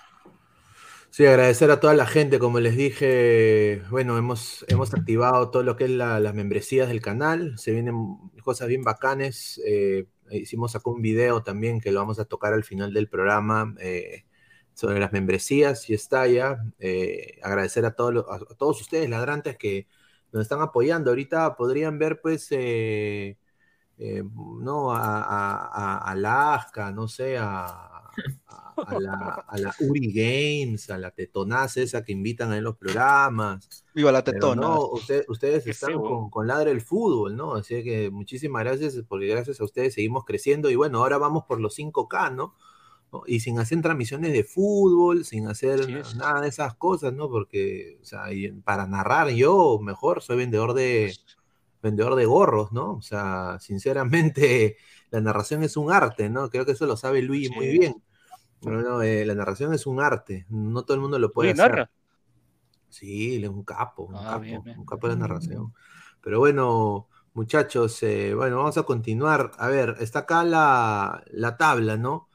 Sí, 1.15 1.27
agradecer 1.27 1.69
a 1.69 1.79
toda 1.79 1.93
la 1.93 2.07
gente, 2.07 2.39
como 2.39 2.59
les 2.59 2.75
dije, 2.75 3.83
bueno, 3.91 4.17
hemos, 4.17 4.65
hemos 4.67 4.95
activado 4.95 5.51
todo 5.51 5.61
lo 5.61 5.75
que 5.75 5.83
es 5.83 5.91
la- 5.91 6.19
las 6.19 6.33
membresías 6.33 6.87
del 6.87 7.01
canal, 7.01 7.55
se 7.59 7.71
vienen 7.71 7.95
cosas 8.43 8.67
bien 8.67 8.81
bacanes, 8.81 9.61
eh, 9.63 10.07
hicimos 10.31 10.75
acá 10.75 10.89
un 10.89 11.03
video 11.03 11.43
también 11.43 11.79
que 11.79 11.91
lo 11.91 11.99
vamos 11.99 12.17
a 12.19 12.25
tocar 12.25 12.53
al 12.53 12.63
final 12.63 12.93
del 12.93 13.09
programa 13.09 13.75
eh, 13.79 14.25
sobre 14.73 14.99
las 14.99 15.11
membresías, 15.13 15.87
y 15.87 15.93
está 15.93 16.25
ya, 16.25 16.57
eh, 16.79 17.37
agradecer 17.43 17.85
a 17.85 17.91
todos, 17.95 18.25
a, 18.27 18.39
todos 18.55 18.81
ustedes, 18.81 19.07
ladrantes, 19.07 19.55
que 19.55 19.87
nos 20.31 20.41
están 20.41 20.61
apoyando, 20.61 21.11
ahorita 21.11 21.55
podrían 21.55 21.99
ver 21.99 22.21
pues... 22.21 22.49
no, 24.61 24.91
a 24.93 25.97
Alaska, 26.11 26.91
no 26.91 27.07
sé, 27.07 27.37
a, 27.37 27.92
a, 28.47 28.73
a 28.75 28.99
la, 28.99 29.45
a 29.47 29.57
la 29.57 29.73
Uri 29.79 30.11
Games, 30.13 30.89
a 30.89 30.97
la 30.97 31.11
tetonaza 31.11 31.81
esa 31.81 32.03
que 32.03 32.11
invitan 32.11 32.53
en 32.53 32.63
los 32.63 32.77
programas. 32.77 33.85
Viva 33.93 34.11
la 34.11 34.23
tetona. 34.23 34.61
no, 34.61 34.87
usted- 34.89 35.25
ustedes 35.27 35.65
están 35.67 35.93
con, 35.93 36.29
con 36.29 36.47
Ladre 36.47 36.71
el 36.71 36.81
Fútbol, 36.81 37.35
¿no? 37.35 37.53
Así 37.55 37.83
que 37.83 38.09
muchísimas 38.09 38.63
gracias, 38.63 39.01
porque 39.07 39.27
gracias 39.27 39.59
a 39.61 39.63
ustedes 39.63 39.93
seguimos 39.93 40.25
creciendo 40.25 40.69
y 40.69 40.75
bueno, 40.75 40.99
ahora 40.99 41.17
vamos 41.17 41.43
por 41.47 41.59
los 41.59 41.75
5K, 41.77 42.33
¿no? 42.35 42.55
¿No? 43.11 43.21
Y 43.27 43.41
sin 43.41 43.59
hacer 43.59 43.79
transmisiones 43.81 44.33
de 44.33 44.43
fútbol, 44.43 45.23
sin 45.23 45.47
hacer 45.47 45.81
es. 45.81 46.15
nada 46.15 46.41
de 46.41 46.47
esas 46.49 46.73
cosas, 46.75 47.13
¿no? 47.13 47.29
Porque, 47.29 47.99
o 48.01 48.05
sea, 48.05 48.23
para 48.63 48.87
narrar 48.87 49.29
yo 49.29 49.77
mejor 49.79 50.23
soy 50.23 50.37
vendedor 50.37 50.73
de, 50.73 51.13
vendedor 51.83 52.15
de 52.15 52.25
gorros, 52.25 52.71
¿no? 52.71 52.93
O 52.93 53.01
sea, 53.03 53.59
sinceramente, 53.59 54.77
la 55.13 55.21
narración 55.21 55.63
es 55.63 55.77
un 55.77 55.93
arte, 55.93 56.29
¿no? 56.29 56.49
Creo 56.51 56.65
que 56.65 56.73
eso 56.73 56.87
lo 56.87 56.97
sabe 56.97 57.21
Luis 57.23 57.51
muy 57.51 57.69
bien. 57.69 58.03
No, 58.61 58.81
no, 58.81 59.01
eh, 59.01 59.25
la 59.25 59.35
narración 59.35 59.73
es 59.73 59.85
un 59.87 60.01
arte, 60.01 60.45
no 60.49 60.83
todo 60.83 60.95
el 60.95 61.01
mundo 61.01 61.19
lo 61.19 61.31
puede 61.31 61.51
Luis 61.51 61.59
hacer. 61.59 61.71
narra. 61.71 61.91
Sí, 62.89 63.35
él 63.37 63.43
es 63.45 63.49
un 63.49 63.63
capo, 63.63 64.03
un 64.03 64.15
Ah, 64.15 64.23
capo, 64.25 64.41
bien, 64.41 64.63
bien. 64.63 64.79
un 64.79 64.85
capo 64.85 65.07
de 65.07 65.13
la 65.15 65.19
narración. 65.21 65.73
Pero 66.21 66.39
bueno, 66.39 67.09
muchachos, 67.33 68.01
eh, 68.03 68.33
bueno, 68.35 68.57
vamos 68.57 68.77
a 68.77 68.83
continuar. 68.83 69.51
A 69.57 69.67
ver, 69.69 69.95
está 69.99 70.19
acá 70.19 70.43
la, 70.43 71.23
la 71.31 71.57
tabla, 71.57 71.97
¿no? 71.97 72.29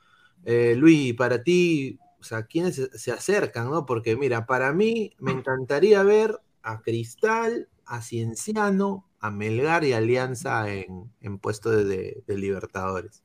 Eh, 0.44 0.74
Luis, 0.76 1.14
para 1.14 1.42
ti, 1.42 1.98
o 2.20 2.24
sea, 2.24 2.44
¿quiénes 2.46 2.74
se, 2.76 2.98
se 2.98 3.12
acercan, 3.12 3.70
no? 3.70 3.86
Porque 3.86 4.16
mira, 4.16 4.46
para 4.46 4.72
mí 4.72 5.14
me 5.18 5.32
encantaría 5.32 6.02
ver 6.02 6.40
a 6.62 6.80
Cristal, 6.82 7.68
a 7.86 8.02
Cienciano, 8.02 9.07
a 9.20 9.30
Melgar 9.30 9.84
y 9.84 9.92
Alianza 9.92 10.72
en, 10.72 11.12
en 11.20 11.38
puesto 11.38 11.70
de, 11.70 12.22
Libertadores. 12.28 13.24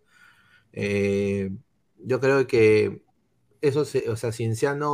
Eh, 0.73 1.51
yo 1.97 2.19
creo 2.19 2.47
que 2.47 3.03
eso, 3.61 3.85
se- 3.85 4.09
o 4.09 4.15
sea, 4.17 4.31
Cienciano, 4.31 4.91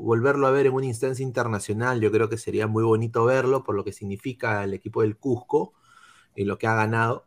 volverlo 0.00 0.46
a 0.46 0.50
ver 0.50 0.66
en 0.66 0.74
una 0.74 0.86
instancia 0.86 1.22
internacional, 1.24 2.00
yo 2.00 2.10
creo 2.12 2.28
que 2.28 2.38
sería 2.38 2.66
muy 2.66 2.84
bonito 2.84 3.24
verlo 3.24 3.64
por 3.64 3.74
lo 3.76 3.84
que 3.84 3.92
significa 3.92 4.64
el 4.64 4.74
equipo 4.74 5.02
del 5.02 5.16
Cusco 5.18 5.74
y 6.34 6.44
lo 6.44 6.58
que 6.58 6.66
ha 6.66 6.74
ganado. 6.74 7.26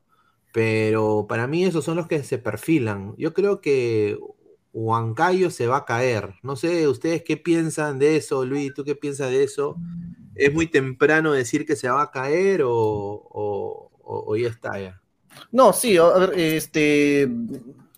Pero 0.54 1.28
para 1.30 1.48
mí 1.48 1.66
esos 1.66 1.86
son 1.86 1.98
los 1.98 2.08
que 2.08 2.24
se 2.24 2.38
perfilan. 2.40 3.16
Yo 3.18 3.34
creo 3.34 3.62
que 3.62 4.20
Huancayo 4.74 5.50
se 5.50 5.68
va 5.68 5.78
a 5.78 5.86
caer. 5.86 6.36
No 6.44 6.56
sé, 6.56 6.88
¿ustedes 6.88 7.24
qué 7.24 7.38
piensan 7.38 8.00
de 8.00 8.18
eso, 8.18 8.46
Luis? 8.46 8.74
¿Tú 8.74 8.84
qué 8.84 8.96
piensas 8.96 9.30
de 9.30 9.44
eso? 9.44 9.76
¿Es 10.36 10.54
muy 10.54 10.68
temprano 10.68 11.34
decir 11.34 11.66
que 11.66 11.76
se 11.76 11.90
va 11.90 12.04
a 12.04 12.12
caer 12.12 12.62
o, 12.64 13.90
ya 14.40 14.48
está 14.48 14.80
ya? 14.80 15.02
No, 15.52 15.74
sí, 15.74 15.98
a 15.98 16.08
ver, 16.10 16.40
este, 16.40 17.30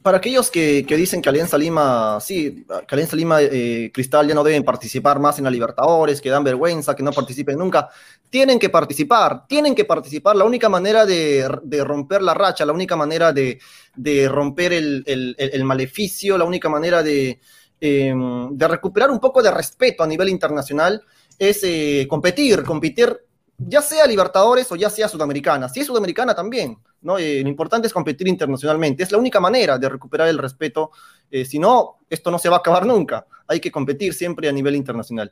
para 0.01 0.17
aquellos 0.17 0.51
que, 0.51 0.85
que 0.85 0.97
dicen 0.97 1.21
que 1.21 1.29
Alianza 1.29 1.57
Lima, 1.57 2.19
sí, 2.19 2.65
que 2.87 2.95
Alianza 2.95 3.15
Lima, 3.15 3.41
eh, 3.41 3.91
Cristal 3.93 4.27
ya 4.27 4.35
no 4.35 4.43
deben 4.43 4.63
participar 4.63 5.19
más 5.19 5.37
en 5.37 5.45
la 5.45 5.51
Libertadores, 5.51 6.21
que 6.21 6.29
dan 6.29 6.43
vergüenza, 6.43 6.95
que 6.95 7.03
no 7.03 7.11
participen 7.11 7.57
nunca, 7.57 7.89
tienen 8.34 8.57
que 8.57 8.69
participar, 8.69 9.45
tienen 9.47 9.76
que 9.76 9.85
participar. 9.85 10.35
La 10.35 10.43
única 10.43 10.68
manera 10.68 11.05
de, 11.05 11.47
de 11.61 11.84
romper 11.84 12.23
la 12.23 12.34
racha, 12.34 12.65
la 12.65 12.73
única 12.73 12.95
manera 12.95 13.31
de, 13.31 13.60
de 13.95 14.27
romper 14.27 14.73
el, 14.73 15.03
el- 15.05 15.35
el- 15.38 15.64
maleficio, 15.64 16.35
la 16.35 16.43
única 16.43 16.68
manera 16.68 17.03
de, 17.03 17.39
eh, 17.80 18.11
de 18.51 18.68
recuperar 18.68 19.11
un 19.11 19.19
poco 19.19 19.43
de 19.43 19.51
respeto 19.51 20.01
a 20.01 20.07
nivel 20.07 20.30
internacional 20.30 20.99
es 21.38 21.60
eh, 21.64 22.07
competir, 22.10 22.64
competir 22.64 23.15
ya 23.55 23.84
sea 23.84 24.07
Libertadores 24.07 24.72
o 24.72 24.76
ya 24.76 24.89
sea 24.89 25.07
Sudamericana. 25.07 25.69
Si 25.69 25.81
es 25.81 25.85
Sudamericana 25.85 26.34
también, 26.34 26.76
¿no? 27.03 27.19
Eh, 27.19 27.39
lo 27.43 27.49
importante 27.49 27.85
es 27.85 27.93
competir 27.93 28.27
internacionalmente. 28.27 29.03
Es 29.03 29.11
la 29.11 29.19
única 29.19 29.39
manera 29.39 29.77
de 29.77 29.89
recuperar 29.89 30.27
el 30.27 30.39
respeto. 30.39 30.89
Eh, 31.30 31.45
si 31.45 31.60
no, 31.60 31.99
esto 32.10 32.31
no 32.31 32.39
se 32.39 32.49
va 32.49 32.55
a 32.55 32.60
acabar 32.60 32.84
nunca. 32.84 33.27
Hay 33.47 33.59
que 33.59 33.71
competir 33.71 34.13
siempre 34.13 34.47
a 34.47 34.51
nivel 34.51 34.75
internacional. 34.75 35.31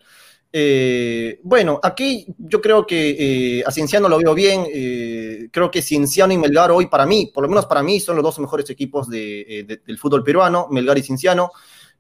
Eh, 0.54 1.40
bueno, 1.44 1.80
aquí 1.82 2.26
yo 2.38 2.60
creo 2.60 2.86
que 2.86 3.60
eh, 3.60 3.64
a 3.66 3.72
Cienciano 3.72 4.10
lo 4.10 4.18
veo 4.18 4.34
bien. 4.34 4.66
eh, 4.72 5.48
creo 5.52 5.72
que 5.72 5.82
Cienciano 5.82 6.34
y 6.34 6.38
Melgar 6.38 6.72
hoy 6.72 6.88
para 6.88 7.06
mí, 7.06 7.32
por 7.34 7.44
lo 7.44 7.50
menos 7.50 7.66
para 7.66 7.84
mí, 7.84 8.00
son 8.00 8.18
los 8.18 8.24
dos 8.24 8.40
mejores 8.40 8.70
equipos 8.70 9.10
de, 9.10 9.42
eh, 9.42 9.64
de, 9.64 9.78
del 9.78 9.98
fútbol 9.98 10.24
peruano, 10.24 10.68
Melgar 10.70 10.98
y 10.98 11.04
Cienciano. 11.04 11.52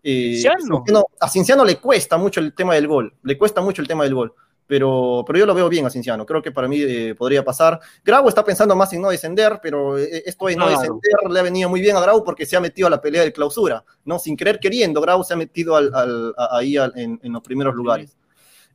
Cienciano. 0.04 0.84
A 1.20 1.30
Cienciano 1.30 1.64
le 1.64 1.78
cuesta 1.78 2.18
mucho 2.18 2.40
el 2.40 2.54
tema 2.54 2.74
del 2.74 2.88
gol, 2.88 3.14
le 3.24 3.38
cuesta 3.38 3.62
mucho 3.62 3.82
el 3.82 3.88
tema 3.88 4.04
del 4.04 4.16
gol. 4.16 4.34
Pero, 4.72 5.26
pero 5.28 5.38
yo 5.38 5.46
lo 5.46 5.54
veo 5.54 5.68
bien 5.68 5.86
a 5.86 5.90
Cienciano, 5.90 6.26
creo 6.26 6.42
que 6.42 6.54
para 6.54 6.70
mí 6.70 6.80
eh, 6.82 7.14
podría 7.14 7.44
pasar. 7.44 7.78
Grau 8.06 8.26
está 8.30 8.42
pensando 8.46 8.74
más 8.74 8.94
en 8.94 9.02
no 9.02 9.10
descender, 9.10 9.60
pero 9.62 9.98
eh, 9.98 10.24
esto 10.26 10.46
de 10.46 10.56
no 10.56 10.68
Claro. 10.68 10.80
descender 10.80 11.30
le 11.30 11.40
ha 11.42 11.44
venido 11.44 11.68
muy 11.70 11.82
bien 11.82 11.98
a 11.98 12.00
Grau 12.00 12.24
porque 12.24 12.46
se 12.46 12.56
ha 12.56 12.62
metido 12.62 12.88
a 12.88 12.90
la 12.90 13.02
pelea 13.02 13.22
de 13.24 13.34
clausura, 13.34 13.84
¿no? 14.06 14.18
Sin 14.18 14.38
querer 14.38 14.62
queriendo, 14.62 15.02
Grau 15.02 15.26
se 15.26 15.34
ha 15.34 15.36
metido 15.36 15.76
al- 15.76 15.94
al- 15.94 16.34
a- 16.38 16.56
ahí 16.58 16.78
al- 16.78 16.94
en, 16.96 17.20
en 17.22 17.34
los 17.34 17.42
primeros 17.42 17.76
lugares. 17.76 18.16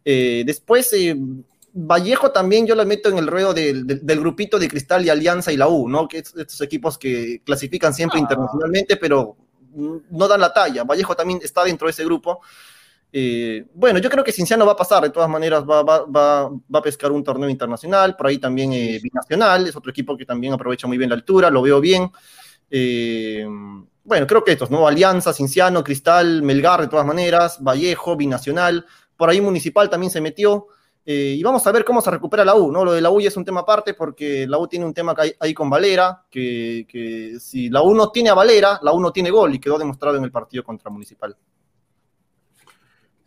Eh, 0.05 0.43
después, 0.44 0.93
eh, 0.93 1.16
Vallejo 1.73 2.31
también 2.31 2.66
yo 2.66 2.74
lo 2.74 2.85
meto 2.85 3.09
en 3.09 3.16
el 3.16 3.27
ruedo 3.27 3.55
del, 3.55 3.86
del- 3.86 4.05
del 4.05 4.20
grupito 4.20 4.59
de 4.59 4.68
Cristal 4.68 5.02
y 5.02 5.09
Alianza 5.09 5.51
y 5.51 5.56
la 5.56 5.68
U, 5.68 5.89
¿no? 5.89 6.06
Que 6.09 6.18
es- 6.18 6.35
estos 6.36 6.60
equipos 6.60 6.98
que 6.98 7.40
clasifican 7.43 7.94
siempre 7.94 8.20
internacionalmente, 8.20 8.98
pero 8.98 9.35
mm, 9.74 9.97
no 10.10 10.28
dan 10.28 10.43
la 10.43 10.52
talla. 10.52 10.85
Vallejo 10.85 11.16
también 11.16 11.40
está 11.43 11.64
dentro 11.64 11.86
de 11.86 11.93
ese 11.93 12.05
grupo. 12.05 12.40
Eh, 13.12 13.65
bueno, 13.73 13.99
yo 13.99 14.11
creo 14.11 14.24
que 14.24 14.33
Cinciano 14.33 14.66
va 14.66 14.73
a 14.73 14.77
pasar, 14.77 15.03
de 15.03 15.11
todas 15.11 15.28
maneras 15.28 15.65
va, 15.65 15.83
va, 15.83 16.05
va, 16.05 16.49
va 16.51 16.78
a 16.78 16.83
pescar 16.83 17.12
un 17.12 17.24
torneo 17.24 17.49
internacional, 17.49 18.16
por 18.16 18.27
ahí 18.27 18.39
también 18.39 18.73
eh, 18.73 18.99
Binacional, 19.03 19.66
es 19.66 19.77
otro 19.77 19.91
equipo 19.91 20.16
que 20.16 20.27
también 20.27 20.53
aprovecha 20.53 20.87
muy 20.87 20.99
bien 20.99 21.11
la 21.11 21.16
altura, 21.16 21.51
lo 21.51 21.62
veo 21.62 21.81
bien. 21.81 22.11
Eh, 22.70 23.47
bueno, 24.05 24.27
creo 24.27 24.45
que 24.45 24.53
estos, 24.53 24.70
¿no? 24.70 24.87
Alianza, 24.87 25.33
Cinciano, 25.33 25.83
Cristal, 25.83 26.43
Melgar, 26.43 26.81
de 26.83 26.89
todas 26.89 27.07
maneras, 27.07 27.59
Vallejo, 27.62 28.16
Binacional, 28.16 28.85
por 29.16 29.31
ahí 29.31 29.41
Municipal 29.41 29.89
también 29.89 30.11
se 30.11 30.20
metió. 30.20 30.66
y 31.05 31.43
vamos 31.43 31.66
a 31.66 31.73
ver 31.73 31.85
cómo 31.85 32.01
se 32.01 32.11
recupera 32.11 32.45
la 32.45 32.57
U, 32.57 32.70
¿no? 32.73 32.85
Lo 32.85 32.93
de 32.93 33.01
la 33.01 33.11
U 33.11 33.20
ya 33.20 33.28
es 33.28 33.37
un 33.37 33.45
tema 33.45 33.61
aparte 33.61 33.95
porque 33.95 34.47
la 34.47 34.59
U 34.59 34.66
tiene 34.69 34.85
un 34.85 34.93
tema 34.93 35.15
que 35.15 35.23
hay, 35.23 35.33
ahí 35.41 35.55
con 35.55 35.70
Valera, 35.70 36.24
que, 36.31 36.85
que 36.89 37.39
si 37.41 37.70
la 37.70 37.83
U 37.83 37.95
no 37.95 38.11
tiene 38.11 38.31
a 38.31 38.35
Valera, 38.35 38.78
la 38.83 38.93
U 38.93 39.01
no 39.01 39.12
tiene 39.12 39.31
gol 39.31 39.55
y 39.55 39.61
quedó 39.61 39.78
demostrado 39.78 40.16
en 40.16 40.24
el 40.24 40.33
partido 40.33 40.65
contra 40.65 40.91
Municipal. 40.91 41.37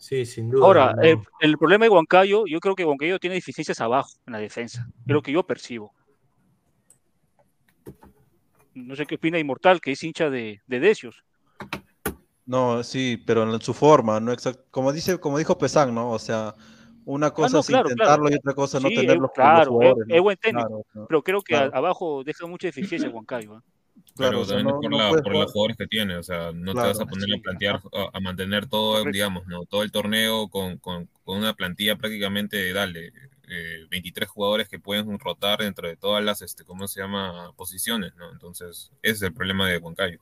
Sí, 0.10 0.26
sin 0.26 0.50
duda. 0.50 0.66
Ahora, 0.66 0.94
¿no? 0.96 1.04
el, 1.04 1.20
el 1.40 1.58
problema 1.60 1.86
de 1.86 1.90
Huancayo, 1.90 2.46
yo 2.48 2.60
creo 2.60 2.74
que 2.74 2.84
Huancayo 2.84 3.20
tiene 3.20 3.36
deficiencias 3.36 3.80
abajo 3.80 4.10
en 4.26 4.34
la 4.34 4.40
defensa. 4.40 4.88
Es 5.06 5.14
lo 5.14 5.22
que 5.22 5.32
yo 5.32 5.46
percibo. 5.46 5.94
No 8.74 8.96
sé 8.96 9.06
qué 9.06 9.16
opina 9.16 9.38
Inmortal, 9.38 9.80
que 9.80 9.92
es 9.92 10.04
hincha 10.04 10.32
de, 10.32 10.62
de 10.66 10.80
Decios. 10.80 11.24
No, 12.48 12.82
sí, 12.82 13.22
pero 13.24 13.44
en 13.54 13.62
su 13.62 13.76
forma, 13.76 14.20
no 14.20 14.32
exact- 14.34 14.64
como 14.72 14.92
dice, 14.92 15.20
como 15.20 15.38
dijo 15.38 15.60
Pesán, 15.60 15.94
¿no? 15.94 16.10
O 16.10 16.18
sea, 16.18 16.56
una 17.06 17.30
cosa 17.30 17.46
Ah, 17.46 17.52
no, 17.54 17.60
es 17.60 17.68
claro, 17.68 17.90
intentarlo 17.90 18.24
claro. 18.24 18.36
y 18.36 18.38
otra 18.40 18.54
cosa 18.56 18.80
no 18.80 18.90
Sí, 18.90 18.96
tenerlo 18.96 19.14
es- 19.14 19.22
los 19.22 19.32
claro, 19.36 19.82
es, 19.84 19.94
es 20.08 20.22
buen 20.24 20.38
técnico, 20.38 20.68
Claro, 20.68 20.86
¿no? 20.96 21.06
pero 21.06 21.22
creo 21.22 21.42
que 21.44 21.56
abajo 21.56 22.24
deja 22.24 22.48
mucha 22.48 22.68
deficiencia 22.68 23.08
Huancayo. 23.12 23.58
¿ah? 23.58 23.64
Claro, 24.16 24.40
Claro, 24.40 24.42
o 24.42 24.46
sea, 24.46 24.60
también 24.60 24.68
no- 24.68 24.82
por, 24.82 24.92
no 24.92 24.98
la- 24.98 25.16
por 25.16 25.34
los 25.36 25.50
jugadores 25.52 25.78
que 25.78 25.88
tiene, 25.88 26.18
o 26.18 26.24
sea, 26.24 26.52
no 26.54 26.76
Claro, 26.76 26.78
te 26.78 26.88
vas 26.88 27.00
a 27.00 27.06
poner 27.06 27.28
sí, 27.28 27.34
a 27.34 27.38
plantear, 27.42 27.82
a, 27.94 28.10
a 28.18 28.20
mantener 28.20 28.68
todo, 28.68 29.06
Correcto. 29.06 29.08
digamos, 29.08 29.48
¿no? 29.48 29.66
Todo 29.66 29.84
el 29.84 29.92
torneo 29.94 30.50
con, 30.50 30.78
con, 30.78 31.08
con 31.24 31.38
una 31.38 31.54
plantilla 31.54 31.96
prácticamente, 31.96 32.74
dale, 32.74 33.14
eh, 33.48 33.86
23 33.90 34.28
jugadores 34.30 34.68
que 34.68 34.80
pueden 34.80 35.18
rotar 35.20 35.60
dentro 35.60 35.88
de 35.88 35.96
todas 35.96 36.24
las, 36.24 36.42
este, 36.42 36.66
¿cómo 36.66 36.88
se 36.90 37.00
llama? 37.02 37.54
Posiciones, 37.56 38.14
¿no? 38.16 38.30
Entonces, 38.32 38.92
ese 39.02 39.14
es 39.16 39.22
el 39.22 39.34
problema 39.34 39.70
de 39.70 39.78
Huancayo. 39.78 40.20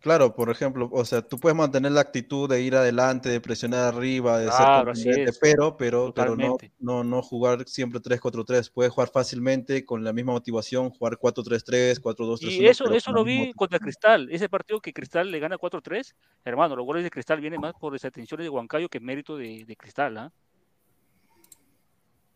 Claro, 0.00 0.34
por 0.34 0.50
ejemplo, 0.50 0.88
o 0.92 1.04
sea, 1.04 1.22
tú 1.22 1.38
puedes 1.38 1.56
mantener 1.56 1.90
la 1.92 2.00
actitud 2.00 2.48
de 2.48 2.60
ir 2.60 2.76
adelante, 2.76 3.28
de 3.28 3.40
presionar 3.40 3.94
arriba, 3.94 4.38
de 4.38 4.46
Claro, 4.46 4.94
ser 4.94 5.04
contundente, 5.04 5.30
es. 5.30 5.38
pero, 5.38 5.76
pero, 5.76 6.14
pero 6.14 6.36
no, 6.36 6.56
no, 6.78 7.02
no 7.02 7.22
jugar 7.22 7.66
siempre 7.66 8.00
3-4-3. 8.00 8.70
Puedes 8.72 8.92
jugar 8.92 9.10
fácilmente 9.10 9.84
con 9.84 10.04
la 10.04 10.12
misma 10.12 10.32
motivación, 10.32 10.90
jugar 10.90 11.18
4-3-3, 11.18 12.00
4-2-3-1. 12.00 12.50
Y 12.50 12.66
eso, 12.66 12.90
eso 12.92 13.12
lo 13.12 13.24
vi 13.24 13.52
contra 13.54 13.78
Cristal. 13.78 14.28
Ese 14.30 14.48
partido 14.48 14.80
que 14.80 14.92
Cristal 14.92 15.30
le 15.30 15.40
gana 15.40 15.56
4-3. 15.56 16.14
Hermano, 16.44 16.76
los 16.76 16.86
goles 16.86 17.02
de 17.02 17.10
Cristal 17.10 17.40
vienen 17.40 17.60
más 17.60 17.74
por 17.74 17.92
desatenciones 17.92 18.44
de 18.44 18.50
Huancayo 18.50 18.88
que 18.88 19.00
mérito 19.00 19.36
de, 19.36 19.64
de 19.64 19.76
Cristal. 19.76 20.18
¿ah? 20.18 20.32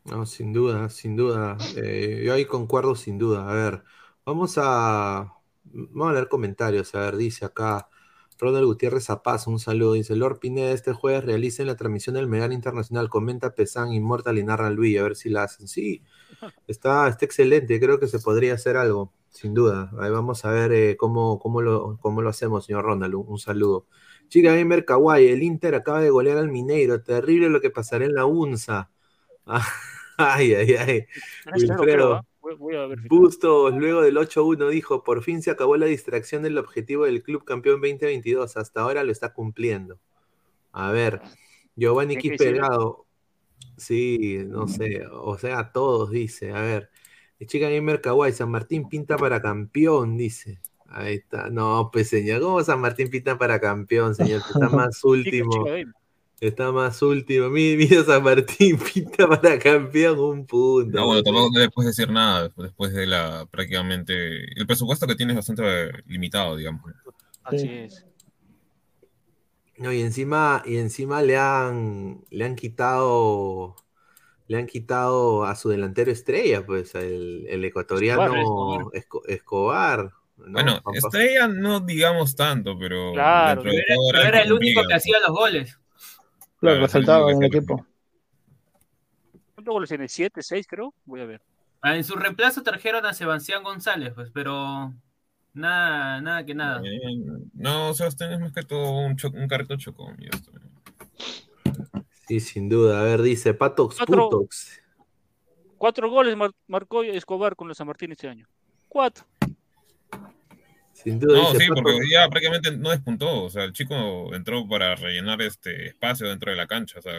No, 0.05 0.27
sin 0.27 0.53
duda, 0.53 0.89
sin 0.89 1.15
duda. 1.15 1.57
Eh, 1.77 2.23
yo 2.25 2.33
ahí 2.33 2.47
concuerdo 2.47 2.97
sin 2.97 3.19
duda. 3.19 3.49
A 3.49 3.55
ver, 3.55 3.85
vamos 4.25 4.57
a, 4.57 5.40
vamos 5.73 6.11
a 6.11 6.15
leer 6.15 6.29
comentarios. 6.29 6.95
A 6.95 7.01
ver, 7.01 7.17
dice 7.17 7.45
acá 7.45 7.89
Ronald 8.41 8.65
Gutiérrez 8.67 9.05
Zapaz, 9.05 9.47
un 9.47 9.59
saludo. 9.59 9.93
Dice, 9.95 10.17
Lord 10.17 10.39
Pineda, 10.39 10.73
este 10.73 10.93
jueves 10.93 11.25
realicen 11.25 11.67
la 11.67 11.77
transmisión 11.77 12.15
del 12.15 12.27
Megal 12.27 12.53
Internacional. 12.53 13.09
Comenta 13.09 13.55
Pesán, 13.55 13.93
Inmortal 13.93 14.39
y 14.39 14.45
narra 14.45 14.71
Luis, 14.71 14.99
a 14.99 15.03
ver 15.03 15.17
si 15.17 15.29
la 15.29 15.45
hacen. 15.45 15.69
Sí, 15.69 16.03
está, 16.67 17.09
está 17.09 17.25
excelente. 17.25 17.79
Creo 17.81 18.01
que 18.01 18.09
se 18.09 18.19
podría 18.19 18.55
hacer 18.55 18.77
algo, 18.77 19.13
sin 19.29 19.55
duda. 19.55 19.91
Ahí 20.01 20.11
vamos 20.11 20.45
a 20.45 20.51
ver 20.51 20.73
eh, 20.73 20.97
cómo, 20.97 21.39
cómo, 21.39 21.61
lo, 21.63 21.99
cómo 22.01 22.23
lo 22.23 22.31
hacemos, 22.31 22.65
señor 22.65 22.85
Ronald. 22.85 23.15
Un, 23.15 23.27
un 23.29 23.39
saludo. 23.39 23.87
Chica 24.29 24.55
Gamer 24.55 24.85
Kawaii, 24.85 25.29
el 25.29 25.43
Inter 25.43 25.75
acaba 25.75 26.01
de 26.01 26.11
golear 26.11 26.39
al 26.39 26.51
Mineiro. 26.51 27.03
Terrible 27.03 27.51
lo 27.51 27.61
que 27.61 27.71
pasará 27.71 28.05
en 28.07 28.15
la 28.15 28.27
UNSA. 28.27 28.91
Ay, 30.23 30.53
ay, 30.55 30.75
ay. 30.75 31.07
Wilfredo. 31.55 32.27
Voy- 32.59 32.77
a. 32.77 32.87
Bustos, 33.09 33.75
luego 33.75 34.03
del 34.03 34.17
8-1, 34.17 34.69
dijo: 34.69 35.05
Por 35.05 35.23
fin 35.23 35.43
se 35.43 35.51
acabó 35.51 35.77
la 35.77 35.87
distracción 35.87 36.43
del 36.43 36.59
objetivo 36.59 37.05
del 37.05 37.23
club 37.23 37.45
campeón 37.45 37.81
2022. 37.81 38.57
Hasta 38.57 38.81
ahora 38.81 39.05
lo 39.05 39.13
está 39.13 39.33
cumpliendo. 39.33 39.99
A 40.73 40.91
ver, 40.93 41.21
Giovanni 41.77 42.17
Tiene 42.17 42.23
que 42.23 42.31
Quispe 42.31 42.45
decirlo. 42.45 42.67
Delgado. 42.69 43.07
Sí, 43.77 44.39
no 44.47 44.69
sé. 44.69 45.07
O 45.13 45.39
sea, 45.39 45.73
todos, 45.73 46.11
dice. 46.11 46.53
A 46.53 46.61
ver, 46.61 46.91
Chica 47.47 47.69
Gamer 47.69 48.01
Kawaii, 48.01 48.33
San 48.33 48.51
Martín 48.51 48.89
pinta 48.89 49.17
para 49.17 49.41
campeón, 49.41 50.17
dice. 50.17 50.61
Ahí 50.87 51.17
está. 51.17 51.49
No, 51.51 51.89
pues 51.93 52.09
señor, 52.09 52.43
¿cómo 52.43 52.63
San 52.63 52.81
Martín 52.81 53.11
pinta 53.11 53.39
para 53.39 53.61
campeón, 53.61 54.15
señor? 54.15 54.43
Está 54.47 54.69
más 54.89 55.03
último. 55.05 55.65
Chica. 55.65 55.93
Está 56.41 56.73
más 56.73 57.03
último. 57.03 57.51
Mira, 57.51 58.03
San 58.03 58.23
Martín, 58.23 58.79
pinta 58.95 59.29
para 59.29 59.59
campeón, 59.59 60.19
un 60.19 60.47
punto. 60.47 60.99
No, 60.99 61.07
bueno, 61.07 61.23
tampoco 61.23 61.59
le 61.59 61.69
puedes 61.71 61.95
decir 61.95 62.11
nada 62.11 62.45
después- 62.45 62.69
después 62.69 62.93
de 62.95 63.07
la 63.07 63.47
prácticamente. 63.51 64.45
El 64.59 64.67
presupuesto 64.67 65.07
que 65.07 65.17
tienes 65.17 65.35
es 65.35 65.47
bastante 65.47 66.03
limitado, 66.07 66.57
digamos. 66.57 66.83
Así 67.45 67.69
es. 67.69 68.07
No, 69.77 69.93
y 69.93 70.01
encima, 70.03 70.63
y 70.67 70.77
encima 70.77 71.23
le 71.23 71.39
han, 71.39 72.23
le 72.31 72.45
han 72.45 72.55
quitado, 72.55 73.77
le 74.47 74.59
han 74.59 74.67
quitado 74.67 75.45
a 75.45 75.55
su 75.57 75.71
delantero 75.71 76.11
estrella, 76.11 76.65
pues, 76.67 76.95
el, 76.95 77.47
el 77.49 77.65
ecuatoriano 77.65 78.91
Esco- 78.93 79.23
Escobar. 79.27 80.13
¿no? 80.37 80.53
Bueno, 80.53 80.83
estrella 80.93 81.49
no 81.49 81.81
digamos 81.81 82.35
tanto, 82.37 82.79
pero 82.79 83.13
Claro, 83.13 83.63
pero 83.63 83.75
era, 84.23 84.41
el 84.43 84.53
único 84.53 84.83
que 84.87 84.95
hacía 84.95 85.17
los 85.27 85.35
goles. 85.37 85.79
Claro, 86.61 86.77
Claro, 86.77 86.81
resaltaba 86.87 87.27
sí, 87.29 87.33
en 87.37 87.43
el 87.43 87.49
equipo. 87.57 87.87
¿Cuántos 89.55 89.73
goles 89.73 89.89
tiene? 89.89 90.09
¿Siete, 90.09 90.43
seis, 90.43 90.67
creo? 90.69 90.95
Voy 91.05 91.21
a 91.21 91.25
ver. 91.27 91.43
Ah, 91.83 91.97
En 91.97 92.05
su 92.05 92.15
reemplazo 92.17 92.63
trajeron 92.63 93.05
a 93.07 93.15
Sebastián 93.15 93.63
González, 93.63 94.13
pues, 94.15 94.31
pero 94.33 94.93
nada, 95.55 96.21
nada 96.21 96.45
que 96.45 96.55
nada. 96.55 96.83
No, 97.55 97.95
Sebastián 97.95 98.33
es 98.33 98.41
más 98.41 98.53
que 98.53 98.63
todo 98.63 98.91
un, 99.07 99.17
cho- 99.17 99.31
un 99.33 99.49
carrito 99.49 99.77
chocón. 99.77 100.17
y 100.19 100.25
ya 100.25 100.31
está. 100.33 100.53
Sí, 102.29 102.41
sin 102.41 102.69
duda. 102.69 103.01
A 103.01 103.05
ver, 103.05 103.23
dice 103.23 103.55
Patox 103.55 103.97
Cuatro. 103.97 104.29
Putox. 104.29 104.81
Cuatro 105.79 106.11
goles 106.11 106.37
mar- 106.37 106.53
marcó 106.69 107.03
Escobar 107.03 107.57
con 107.57 107.67
los 107.69 107.77
San 107.79 107.87
Martín 107.87 108.13
este 108.13 108.29
año. 108.29 108.47
Cuatro. 108.89 109.25
Sin 111.03 111.19
duda, 111.19 111.39
No, 111.39 111.55
sí, 111.55 111.67
porque 111.69 111.93
hoy 111.93 112.07
día 112.09 112.29
prácticamente 112.29 112.71
no 112.77 112.91
despuntó. 112.91 113.45
O 113.45 113.51
sea, 113.51 113.65
el 113.65 113.73
chico 113.73 114.35
entró 114.35 114.67
para 114.69 114.95
rellenar 114.95 115.41
este 115.43 115.87
espacio 115.87 116.29
dentro 116.29 116.51
de 116.51 116.57
la 116.57 116.67
cancha. 116.67 116.99
O 116.99 117.03
sea, 117.03 117.13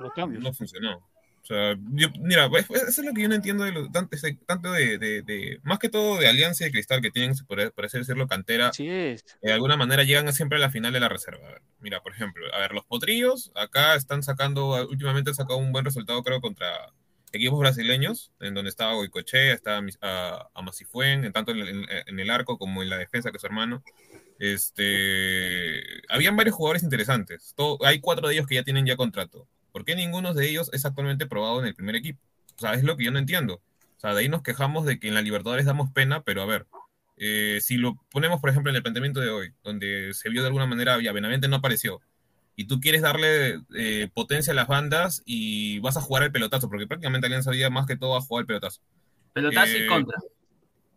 Los 0.00 0.12
cambios. 0.14 0.42
no 0.42 0.52
funcionó. 0.52 0.96
O 0.96 1.44
sea, 1.44 1.74
yo- 1.90 2.08
mira, 2.20 2.48
pues, 2.48 2.66
pues, 2.66 2.82
eso 2.82 3.00
es 3.00 3.06
lo 3.06 3.12
que 3.12 3.22
yo 3.22 3.28
no 3.28 3.34
entiendo 3.34 3.64
de 3.64 3.72
los, 3.72 3.88
tanto, 4.46 4.70
de, 4.72 4.96
de- 4.98 5.22
de- 5.22 5.58
más 5.64 5.80
que 5.80 5.88
todo 5.88 6.18
de 6.18 6.28
Alianza 6.28 6.62
y 6.62 6.66
de 6.66 6.72
Cristal 6.72 7.00
que 7.02 7.10
tienen, 7.10 7.34
por, 7.48 7.72
por 7.72 7.84
así 7.84 7.98
decirlo, 7.98 8.28
cantera. 8.28 8.68
Así 8.68 8.88
es. 8.88 9.24
De 9.42 9.52
alguna 9.52 9.76
manera 9.76 10.04
llegan 10.04 10.32
siempre 10.32 10.58
a 10.58 10.60
la 10.60 10.70
final 10.70 10.92
de 10.92 11.00
la 11.00 11.08
reserva. 11.08 11.44
A 11.48 11.50
ver, 11.52 11.62
mira, 11.80 12.00
por 12.00 12.12
ejemplo, 12.12 12.44
a 12.54 12.58
ver, 12.60 12.72
los 12.72 12.84
potrillos 12.84 13.50
acá 13.56 13.96
están 13.96 14.22
sacando, 14.22 14.86
últimamente 14.88 15.30
han 15.30 15.34
sacado 15.34 15.58
un 15.58 15.72
buen 15.72 15.84
resultado, 15.84 16.22
creo, 16.22 16.40
contra 16.40 16.68
equipos 17.38 17.58
brasileños, 17.58 18.32
en 18.40 18.54
donde 18.54 18.68
estaba 18.70 18.94
Goicochea, 18.94 19.54
estaba 19.54 19.80
Mis- 19.82 19.98
a, 20.02 20.48
Amasifuen, 20.54 21.24
en 21.24 21.32
tanto 21.32 21.52
en 21.52 21.60
en- 21.66 21.86
en 22.06 22.20
el 22.20 22.30
arco 22.30 22.58
como 22.58 22.82
en 22.82 22.90
la 22.90 22.98
defensa, 22.98 23.30
que 23.32 23.38
su 23.38 23.46
hermano. 23.46 23.82
Este, 24.38 25.82
habían 26.08 26.36
varios 26.36 26.56
jugadores 26.56 26.82
interesantes. 26.82 27.54
Todo- 27.56 27.78
hay 27.84 28.00
cuatro 28.00 28.28
de 28.28 28.34
ellos 28.34 28.46
que 28.46 28.56
ya 28.56 28.64
tienen 28.64 28.86
ya 28.86 28.96
contrato. 28.96 29.48
¿Por 29.72 29.84
qué 29.84 29.94
ninguno 29.96 30.34
de 30.34 30.48
ellos 30.48 30.70
es 30.72 30.84
actualmente 30.84 31.26
probado 31.26 31.60
en 31.60 31.66
el 31.66 31.74
primer 31.74 31.96
equipo? 31.96 32.20
O 32.56 32.60
sea, 32.60 32.74
es 32.74 32.82
lo 32.84 32.96
que 32.96 33.04
yo 33.04 33.10
no 33.12 33.18
entiendo. 33.18 33.54
O 33.96 34.00
sea, 34.00 34.14
de 34.14 34.20
ahí 34.20 34.28
nos 34.28 34.42
quejamos 34.42 34.84
de 34.84 34.98
que 34.98 35.08
en 35.08 35.14
la 35.14 35.22
Libertadores 35.22 35.64
damos 35.66 35.90
pena, 35.92 36.22
pero 36.22 36.42
a 36.42 36.46
ver, 36.46 36.66
eh, 37.16 37.60
si 37.62 37.76
lo 37.76 37.94
ponemos, 38.10 38.40
por 38.40 38.50
ejemplo, 38.50 38.70
en 38.70 38.76
el 38.76 38.82
planteamiento 38.82 39.20
de 39.20 39.30
hoy, 39.30 39.54
donde 39.62 40.12
se 40.12 40.28
vio 40.28 40.42
de 40.42 40.48
alguna 40.48 40.66
manera, 40.66 41.00
ya 41.00 41.12
Benavente 41.12 41.48
no 41.48 41.56
apareció, 41.56 42.00
y 42.56 42.66
tú 42.66 42.80
quieres 42.80 43.02
darle 43.02 43.60
eh, 43.76 44.08
potencia 44.12 44.52
a 44.52 44.56
las 44.56 44.68
bandas 44.68 45.22
y 45.24 45.78
vas 45.80 45.96
a 45.96 46.00
jugar 46.02 46.22
el 46.24 46.32
pelotazo, 46.32 46.68
porque 46.68 46.86
prácticamente 46.86 47.26
Alianza 47.26 47.50
había 47.50 47.70
más 47.70 47.86
que 47.86 47.96
todo 47.96 48.16
a 48.16 48.20
jugar 48.20 48.42
el 48.42 48.46
pelotazo. 48.46 48.80
Pelotazo 49.32 49.72
y 49.78 49.82
Eh, 49.82 49.86
contra. 49.86 50.18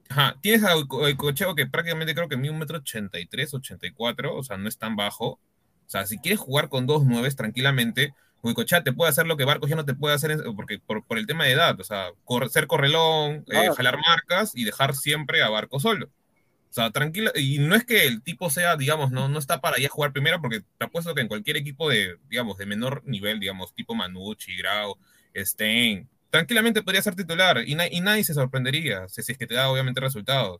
Ajá, 0.10 0.38
tienes 0.42 0.64
a 0.64 0.74
Cocheo 1.18 1.56
que 1.56 1.66
prácticamente 1.66 2.14
creo 2.14 2.30
que 2.30 2.38
mide 2.38 2.52
un 2.52 2.60
metro 2.60 2.78
ochenta 2.78 3.20
y 3.20 3.26
tres, 3.26 3.54
ochenta 3.54 3.88
y 3.88 3.92
cuatro, 3.92 4.36
o 4.36 4.44
sea, 4.44 4.58
no 4.58 4.68
es 4.70 4.78
tan 4.78 4.96
bajo. 4.96 5.28
O 5.28 5.40
sea, 5.90 6.06
si 6.06 6.18
quieres 6.20 6.40
jugar 6.40 6.70
con 6.70 6.86
dos 6.86 7.06
nueves 7.06 7.36
tranquilamente, 7.36 8.14
Goicochea 8.44 8.84
te 8.84 8.94
puede 8.94 9.10
hacer 9.10 9.26
lo 9.26 9.38
que 9.38 9.46
Barcos 9.46 9.70
ya 9.70 9.76
no 9.76 9.86
te 9.86 9.96
puede 9.96 10.14
hacer 10.14 10.38
porque, 10.56 10.78
por, 10.78 11.04
por 11.04 11.18
el 11.18 11.26
tema 11.26 11.46
de 11.46 11.54
edad. 11.54 11.80
O 11.80 11.84
sea, 11.84 12.10
cor- 12.24 12.50
ser 12.52 12.68
correlón, 12.68 13.46
eh, 13.52 13.70
Ah. 13.70 13.74
jalar 13.76 13.98
marcas 13.98 14.52
y 14.56 14.64
dejar 14.66 14.96
siempre 14.96 15.42
a 15.42 15.50
Barco 15.50 15.80
solo. 15.80 16.10
O 16.70 16.74
sea, 16.76 16.92
tranquila. 16.92 17.32
Y 17.36 17.60
no 17.60 17.76
es 17.76 17.86
que 17.86 18.06
el 18.06 18.22
tipo 18.22 18.50
sea, 18.50 18.76
digamos, 18.76 19.12
no, 19.12 19.30
no 19.30 19.40
está 19.40 19.62
para 19.62 19.78
ya 19.80 19.88
jugar 19.90 20.12
primero, 20.12 20.42
porque 20.42 20.62
te 20.78 20.86
apuesto 20.86 21.16
que 21.16 21.22
en 21.22 21.28
cualquier 21.30 21.56
equipo 21.58 21.90
de, 21.90 22.18
digamos, 22.30 22.58
de 22.58 22.66
menor 22.66 23.02
nivel, 23.06 23.40
digamos, 23.40 23.74
tipo 23.74 23.96
Manucci, 23.96 24.58
Grau, 24.58 24.98
Stein, 25.36 26.10
tranquilamente 26.30 26.82
podría 26.82 27.02
ser 27.02 27.16
titular 27.16 27.64
y, 27.66 27.76
na- 27.76 27.88
y 27.88 28.02
nadie 28.02 28.24
se 28.24 28.34
sorprendería 28.34 29.08
si, 29.08 29.22
si 29.24 29.32
es 29.32 29.38
que 29.38 29.48
te 29.48 29.56
da 29.56 29.70
obviamente 29.70 30.02
resultados. 30.02 30.60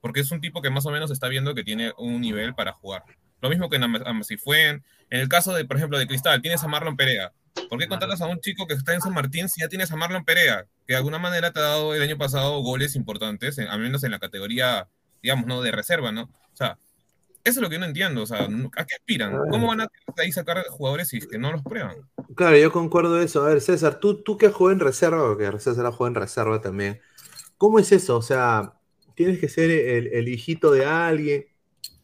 Porque 0.00 0.20
es 0.20 0.30
un 0.30 0.40
tipo 0.42 0.60
que 0.60 0.68
más 0.68 0.84
o 0.84 0.90
menos 0.90 1.10
está 1.10 1.28
viendo 1.28 1.54
que 1.54 1.64
tiene 1.64 1.92
un 1.96 2.20
nivel 2.20 2.54
para 2.54 2.72
jugar. 2.72 3.04
Lo 3.40 3.48
mismo 3.48 3.70
que 3.70 3.76
en 3.76 3.84
Ama- 3.84 4.02
Amasifuen. 4.04 4.84
En 5.10 5.20
el 5.20 5.28
caso 5.28 5.54
de, 5.54 5.64
por 5.64 5.76
ejemplo, 5.78 5.98
de 5.98 6.06
Cristal, 6.06 6.42
tienes 6.42 6.62
a 6.62 6.68
Marlon 6.68 6.96
Perea. 6.96 7.32
¿Por 7.70 7.78
qué 7.78 7.88
contratas 7.88 8.20
a 8.20 8.26
un 8.26 8.40
chico 8.40 8.66
que 8.66 8.74
está 8.74 8.92
en 8.94 9.00
San 9.00 9.14
Martín 9.14 9.48
si 9.48 9.60
ya 9.62 9.68
tienes 9.68 9.90
a 9.92 9.96
Marlon 9.96 10.24
Perea? 10.24 10.66
Que 10.86 10.92
de 10.92 10.96
alguna 10.98 11.18
manera 11.18 11.52
te 11.52 11.60
ha 11.60 11.62
dado 11.62 11.94
el 11.94 12.02
año 12.02 12.18
pasado 12.18 12.60
goles 12.60 12.96
importantes, 12.96 13.58
al 13.58 13.80
menos 13.80 14.02
en 14.04 14.10
la 14.10 14.18
categoría, 14.18 14.88
digamos, 15.24 15.46
¿no? 15.46 15.62
De 15.62 15.72
reserva, 15.72 16.12
¿no? 16.12 16.24
O 16.24 16.56
sea, 16.56 16.76
eso 17.42 17.58
es 17.58 17.62
lo 17.62 17.70
que 17.70 17.76
yo 17.76 17.80
no 17.80 17.86
entiendo. 17.86 18.22
O 18.22 18.26
sea, 18.26 18.42
¿a 18.42 18.84
qué 18.84 18.94
aspiran? 18.94 19.48
¿Cómo 19.50 19.68
van 19.68 19.80
a 19.80 19.88
ahí 20.18 20.30
sacar 20.30 20.62
jugadores 20.68 21.08
si 21.08 21.16
es 21.16 21.26
que 21.26 21.38
no 21.38 21.50
los 21.50 21.62
prueban? 21.62 21.96
Claro, 22.36 22.58
yo 22.58 22.70
concuerdo 22.70 23.18
eso. 23.20 23.42
A 23.42 23.48
ver, 23.48 23.62
César, 23.62 23.98
tú, 24.00 24.22
tú 24.22 24.36
que 24.36 24.50
juegas 24.50 24.74
en 24.74 24.80
reserva, 24.80 25.26
porque 25.26 25.50
César 25.60 25.86
ha 25.86 25.92
jugado 25.92 26.08
en 26.08 26.14
reserva 26.16 26.60
también. 26.60 27.00
¿Cómo 27.56 27.78
es 27.78 27.90
eso? 27.90 28.18
O 28.18 28.22
sea, 28.22 28.74
tienes 29.14 29.38
que 29.38 29.48
ser 29.48 29.70
el, 29.70 30.08
el 30.08 30.28
hijito 30.28 30.70
de 30.72 30.84
alguien, 30.84 31.46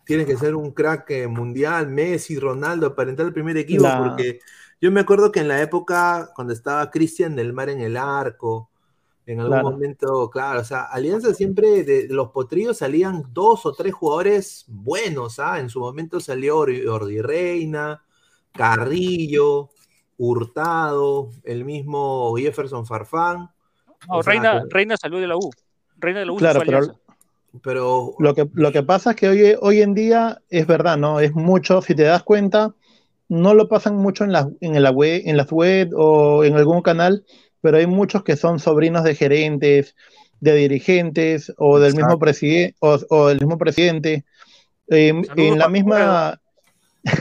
tienes 0.06 0.26
que 0.26 0.38
ser 0.38 0.54
un 0.54 0.72
crack 0.72 1.10
eh, 1.10 1.28
mundial, 1.28 1.88
Messi, 1.88 2.38
Ronaldo, 2.38 2.94
para 2.94 3.10
entrar 3.10 3.26
al 3.26 3.34
primer 3.34 3.58
equipo, 3.58 3.86
porque 3.98 4.40
yo 4.80 4.90
me 4.90 5.00
acuerdo 5.00 5.30
que 5.30 5.40
en 5.40 5.48
la 5.48 5.60
época, 5.60 6.30
cuando 6.34 6.54
estaba 6.54 6.90
Cristian 6.90 7.36
del 7.36 7.52
Mar 7.52 7.68
en 7.68 7.82
el 7.82 7.98
arco, 7.98 8.69
en 9.32 9.40
algún 9.40 9.52
Claro. 9.54 9.70
momento, 9.70 10.30
claro, 10.30 10.60
o 10.60 10.64
sea, 10.64 10.82
Alianza 10.84 11.32
siempre 11.34 11.84
de, 11.84 12.08
de 12.08 12.14
los 12.14 12.30
potrillos 12.30 12.78
salían 12.78 13.24
dos 13.32 13.64
o 13.66 13.72
tres 13.72 13.92
jugadores 13.94 14.64
buenos, 14.68 15.38
¿ah? 15.38 15.58
En 15.60 15.68
su 15.68 15.80
momento 15.80 16.20
salió 16.20 16.58
Or- 16.58 16.88
Ordi 16.88 17.20
Reina, 17.20 18.02
Carrillo, 18.52 19.70
Hurtado, 20.18 21.30
el 21.44 21.64
mismo 21.64 22.34
Jefferson 22.36 22.86
Farfán. 22.86 23.50
No, 24.08 24.18
O 24.18 24.22
sea, 24.22 24.32
Reina, 24.32 24.62
que- 24.62 24.74
Reina 24.74 24.96
salió 24.96 25.18
de 25.18 25.26
la 25.26 25.36
U. 25.36 25.50
Reina 25.98 26.20
de 26.20 26.26
la 26.26 26.32
U 26.32 26.36
Claro, 26.36 26.60
pero 26.64 26.80
pero 27.62 28.14
lo 28.20 28.34
que, 28.34 28.48
lo 28.54 28.70
que 28.70 28.82
pasa 28.84 29.10
es 29.10 29.16
que 29.16 29.28
hoy, 29.28 29.54
hoy 29.60 29.82
en 29.82 29.92
día 29.92 30.40
es 30.50 30.66
verdad, 30.68 30.96
¿no? 30.96 31.18
Es 31.18 31.34
mucho, 31.34 31.82
si 31.82 31.96
te 31.96 32.04
das 32.04 32.22
cuenta, 32.22 32.74
no 33.28 33.54
lo 33.54 33.68
pasan 33.68 33.96
mucho 33.96 34.22
en, 34.24 34.32
la, 34.32 34.48
en, 34.60 34.80
la 34.80 34.90
web, 34.92 35.22
en 35.24 35.36
las 35.36 35.50
web 35.50 35.90
o 35.96 36.44
en 36.44 36.54
algún 36.54 36.80
canal, 36.82 37.24
pero 37.60 37.76
hay 37.78 37.86
muchos 37.86 38.22
que 38.24 38.36
son 38.36 38.58
sobrinos 38.58 39.04
de 39.04 39.14
gerentes, 39.14 39.94
de 40.40 40.54
dirigentes 40.54 41.52
o 41.58 41.78
del 41.78 41.94
mismo, 41.94 42.18
preside- 42.18 42.74
o, 42.80 42.98
o 43.10 43.28
del 43.28 43.38
mismo 43.40 43.58
presidente. 43.58 44.24
Eh, 44.88 45.12
Saludos 45.26 45.52
en 45.52 45.58
la 45.58 45.68
misma 45.68 46.40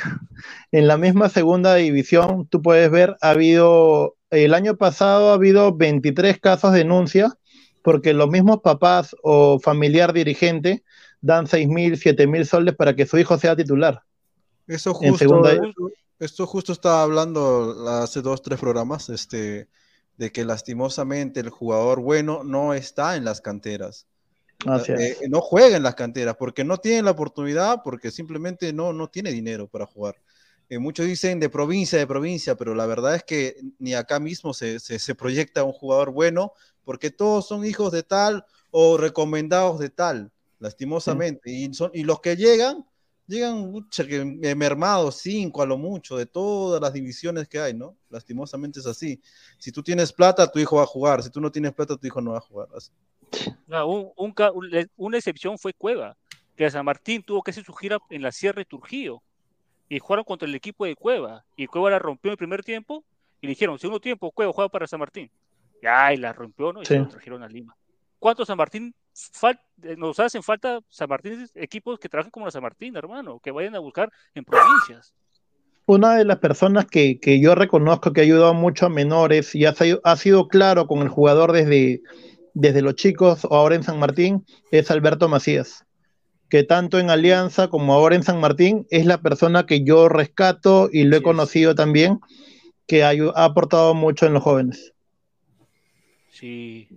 en 0.72 0.88
la 0.88 0.98
misma 0.98 1.30
segunda 1.30 1.76
división, 1.76 2.48
tú 2.48 2.61
puedes 2.61 2.90
ver, 2.91 3.16
ha 3.22 3.32
habido, 3.32 4.16
el 4.30 4.53
año 4.53 4.76
pasado 4.78 5.32
ha 5.32 5.34
habido 5.34 5.76
23 5.76 6.40
casos 6.40 6.72
de 6.74 6.80
denuncia 6.80 7.36
porque 7.82 8.14
los 8.14 8.30
mismos 8.30 8.60
papás 8.61 9.16
o 9.24 9.60
familiar 9.60 10.14
dirigente 10.14 10.84
dan 11.22 11.48
6 11.48 11.68
mil, 11.68 11.98
7 11.98 12.28
mil 12.28 12.45
soles 12.45 12.76
para 12.76 12.95
que 12.95 13.06
su 13.06 13.18
hijo 13.18 13.38
sea 13.38 13.56
titular. 13.56 14.03
Eso 14.68 14.91
En 15.02 15.11
justo, 15.11 15.18
segunda- 15.18 15.53
eso- 15.53 15.91
esto 16.20 16.45
justo 16.45 16.74
estaba 16.74 17.02
hablando 17.03 17.88
hace 17.88 18.22
dos, 18.22 18.41
tres 18.41 18.60
programas, 18.60 19.10
este, 19.10 19.68
de 20.20 20.32
que 20.32 20.46
lastimosamente 20.46 21.40
el 21.40 21.50
jugador 21.50 22.02
bueno 22.02 22.44
no 22.44 22.76
está 22.76 23.16
en 23.18 23.26
las 23.26 23.41
canteras. 23.41 24.06
Así 24.68 24.91
Eh, 24.91 25.18
es. 25.22 25.30
no 25.30 25.41
juega 25.41 25.78
en 25.78 25.84
las 25.84 25.96
canteras 25.96 26.36
porque 26.38 26.64
no 26.66 26.78
tiene 26.78 27.04
la 27.04 27.12
oportunidad, 27.12 27.82
porque 27.84 28.12
simplemente 28.12 28.74
no, 28.74 28.94
no 28.94 29.08
tiene 29.10 29.32
dinero 29.32 29.68
para 29.68 29.86
jugar. 29.86 30.16
Eh, 30.70 30.78
muchos 30.78 31.06
dicen 31.08 31.40
de 31.40 31.50
provincia, 31.50 31.98
de 31.98 32.06
provincia, 32.08 32.56
pero 32.56 32.76
la 32.76 32.86
verdad 32.86 33.16
es 33.16 33.24
que 33.24 33.56
ni 33.80 33.94
acá 33.96 34.20
mismo 34.20 34.54
se, 34.54 34.80
se- 34.80 35.00
se 35.00 35.16
proyecta 35.16 35.64
un 35.64 35.72
jugador 35.74 36.12
bueno, 36.12 36.52
porque 36.84 37.10
todos 37.12 37.48
son 37.48 37.66
hijos 37.66 37.91
de 37.91 38.04
tal 38.04 38.46
o 38.72 38.98
recomendados 38.98 39.80
de 39.80 39.90
tal, 39.90 40.32
lastimosamente. 40.60 41.50
Y, 41.52 41.74
son, 41.74 41.91
y 41.94 42.04
los 42.04 42.20
que 42.22 42.36
llegan, 42.36 42.86
llegan 43.30 43.72
pucha, 43.72 44.06
que, 44.06 44.26
mermados, 44.56 45.18
cinco 45.18 45.62
a 45.62 45.66
lo 45.66 45.78
mucho, 45.78 46.18
de 46.18 46.26
todas 46.26 46.82
las 46.82 46.92
divisiones 46.94 47.48
que 47.48 47.60
hay, 47.60 47.74
¿no? 47.74 47.96
Lastimosamente 48.10 48.80
es 48.80 48.86
así. 48.86 49.22
Si 49.58 49.72
tú 49.72 49.82
tienes 49.84 50.12
plata, 50.12 50.52
tu 50.52 50.60
hijo 50.60 50.78
va 50.78 50.84
a 50.84 50.88
jugar. 50.88 51.24
Si 51.24 51.30
tú 51.30 51.40
no 51.40 51.52
tienes 51.52 51.74
plata, 51.74 51.96
tu 51.96 52.06
hijo 52.08 52.20
no 52.22 52.32
va 52.32 52.40
a 52.40 52.42
jugar. 52.42 52.68
Así. 52.76 52.92
No, 53.68 53.88
un- 53.88 54.12
un 54.18 54.32
ca- 54.34 54.52
un- 54.52 54.70
le- 54.70 54.90
una 54.98 55.18
excepción 55.18 55.58
fue 55.58 55.74
Cueva, 55.74 56.18
que 56.56 56.70
San 56.70 56.84
Martín 56.84 57.24
tuvo 57.24 57.42
que 57.44 57.52
hacer 57.52 57.64
su 57.64 57.74
gira 57.74 58.00
en 58.10 58.22
la 58.22 58.32
Sierra 58.32 58.60
de 58.60 58.66
Trujillo 58.66 59.22
y 59.88 60.00
jugaron 60.00 60.26
contra 60.26 60.48
el 60.48 60.56
equipo 60.56 60.86
de 60.86 60.96
Cueva 60.96 61.46
y 61.56 61.68
Cueva 61.68 61.92
la 61.92 62.00
rompió 62.00 62.30
en 62.30 62.34
el 62.34 62.38
primer 62.38 62.64
tiempo 62.64 63.04
y 63.42 63.48
le 63.48 63.52
dijeron, 63.52 63.80
segundo 63.80 64.00
tiempo, 64.02 64.32
Cueva 64.32 64.52
juega 64.52 64.70
para 64.70 64.88
San 64.88 65.00
Martín. 65.00 65.30
Ya, 65.82 66.14
y 66.14 66.18
la 66.18 66.34
rompió, 66.34 66.74
¿no? 66.74 66.82
Y 66.82 66.86
Sí. 66.86 66.96
se 66.96 67.00
lo 67.00 67.08
trajeron 67.08 67.44
a 67.44 67.48
Lima. 67.48 67.76
¿Cuántos 68.20 68.48
San 68.48 68.58
Martín 68.58 68.94
fal- 69.34 69.60
eh, 69.84 69.96
nos 69.98 70.20
hacen 70.20 70.44
falta 70.44 70.80
San 70.90 71.10
Martín, 71.10 71.48
equipos 71.56 72.00
que 72.00 72.10
trabajen 72.10 72.32
como 72.32 72.46
la 72.46 72.52
San 72.52 72.64
Martín, 72.64 72.96
hermano, 72.96 73.40
que 73.40 73.52
vayan 73.52 73.76
a 73.76 73.80
buscar 73.80 74.12
en 74.36 74.44
provincias? 74.46 75.14
Una 75.86 76.16
de 76.16 76.26
las 76.26 76.38
personas 76.38 76.86
que, 76.86 77.20
que 77.20 77.40
yo 77.41 77.56
reconozco 77.56 78.14
que 78.14 78.22
ha 78.22 78.24
ayudado 78.24 78.54
mucho 78.54 78.86
a 78.86 78.90
menores 78.90 79.56
y 79.56 79.66
ha, 79.66 79.74
sido- 79.74 80.02
ha 80.04 80.16
sido 80.16 80.48
claro 80.48 80.86
con 80.88 81.00
el 81.00 81.10
jugador 81.10 81.52
desde, 81.52 82.02
desde 82.54 82.82
los 82.82 82.96
chicos 82.96 83.44
o 83.46 83.56
ahora 83.56 83.76
en 83.76 83.84
San 83.84 83.98
Martín 84.00 84.46
es 84.72 84.91
Alberto 84.91 85.28
Macías, 85.28 85.86
que 86.48 86.64
tanto 86.64 87.00
en 87.00 87.10
Alianza 87.10 87.70
como 87.70 87.94
ahora 87.94 88.16
en 88.16 88.24
San 88.24 88.40
Martín 88.40 88.86
es 88.91 89.06
la 89.06 89.22
persona 89.22 89.66
que 89.66 89.84
yo 89.84 90.10
rescato 90.10 90.90
y 90.91 91.06
lo 91.06 91.18
he 91.18 91.24
conocido 91.24 91.74
también, 91.74 92.20
que 92.86 93.04
ha, 93.04 93.10
ha 93.10 93.46
aportado 93.46 93.94
mucho 93.96 94.26
en 94.28 94.34
los 94.34 94.44
jóvenes. 94.44 94.94
Sí. 96.32 96.88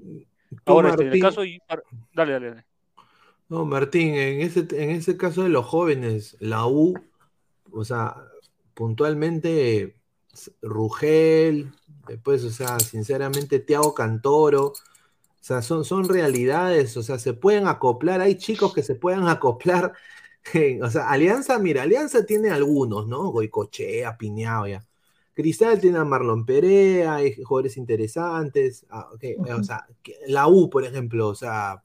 Ahora, 0.66 0.90
este, 0.90 1.02
en 1.02 1.12
el 1.12 1.20
caso... 1.20 1.44
y- 1.44 1.60
Dale, 2.14 2.32
dale, 2.32 2.48
dale. 2.50 2.64
No, 3.48 3.66
Martín, 3.66 4.14
en 4.14 4.40
ese, 4.40 4.60
en 4.72 4.90
ese 4.90 5.16
caso 5.16 5.42
de 5.42 5.50
los 5.50 5.66
jóvenes, 5.66 6.36
la 6.40 6.66
U, 6.66 6.94
o 7.70 7.84
sea, 7.84 8.16
puntualmente 8.74 9.96
Rugel, 10.62 11.70
después, 12.08 12.44
o 12.44 12.50
sea, 12.50 12.78
sinceramente, 12.80 13.58
Tiago 13.60 13.92
Cantoro, 13.94 14.68
o 14.68 14.74
sea, 15.40 15.60
son, 15.60 15.84
son 15.84 16.08
realidades, 16.08 16.96
o 16.96 17.02
sea, 17.02 17.18
se 17.18 17.34
pueden 17.34 17.66
acoplar, 17.66 18.20
hay 18.20 18.36
chicos 18.36 18.72
que 18.72 18.82
se 18.82 18.94
pueden 18.94 19.28
acoplar, 19.28 19.92
en- 20.54 20.82
o 20.82 20.90
sea, 20.90 21.10
Alianza, 21.10 21.58
mira, 21.58 21.82
Alianza 21.82 22.24
tiene 22.24 22.50
algunos, 22.50 23.06
¿no? 23.06 23.28
Goicochea, 23.30 24.16
Piñao, 24.16 24.66
ya. 24.66 24.82
Cristal 25.34 25.80
tiene 25.80 25.98
a 25.98 26.04
Marlon 26.04 26.44
Perea, 26.44 27.16
hay 27.16 27.42
jugadores 27.42 27.76
interesantes, 27.76 28.86
ah, 28.90 29.08
ok, 29.12 29.24
o 29.58 29.62
sea, 29.62 29.86
la 30.26 30.46
U, 30.46 30.68
por 30.68 30.84
ejemplo, 30.84 31.28
o 31.28 31.34
sea, 31.34 31.82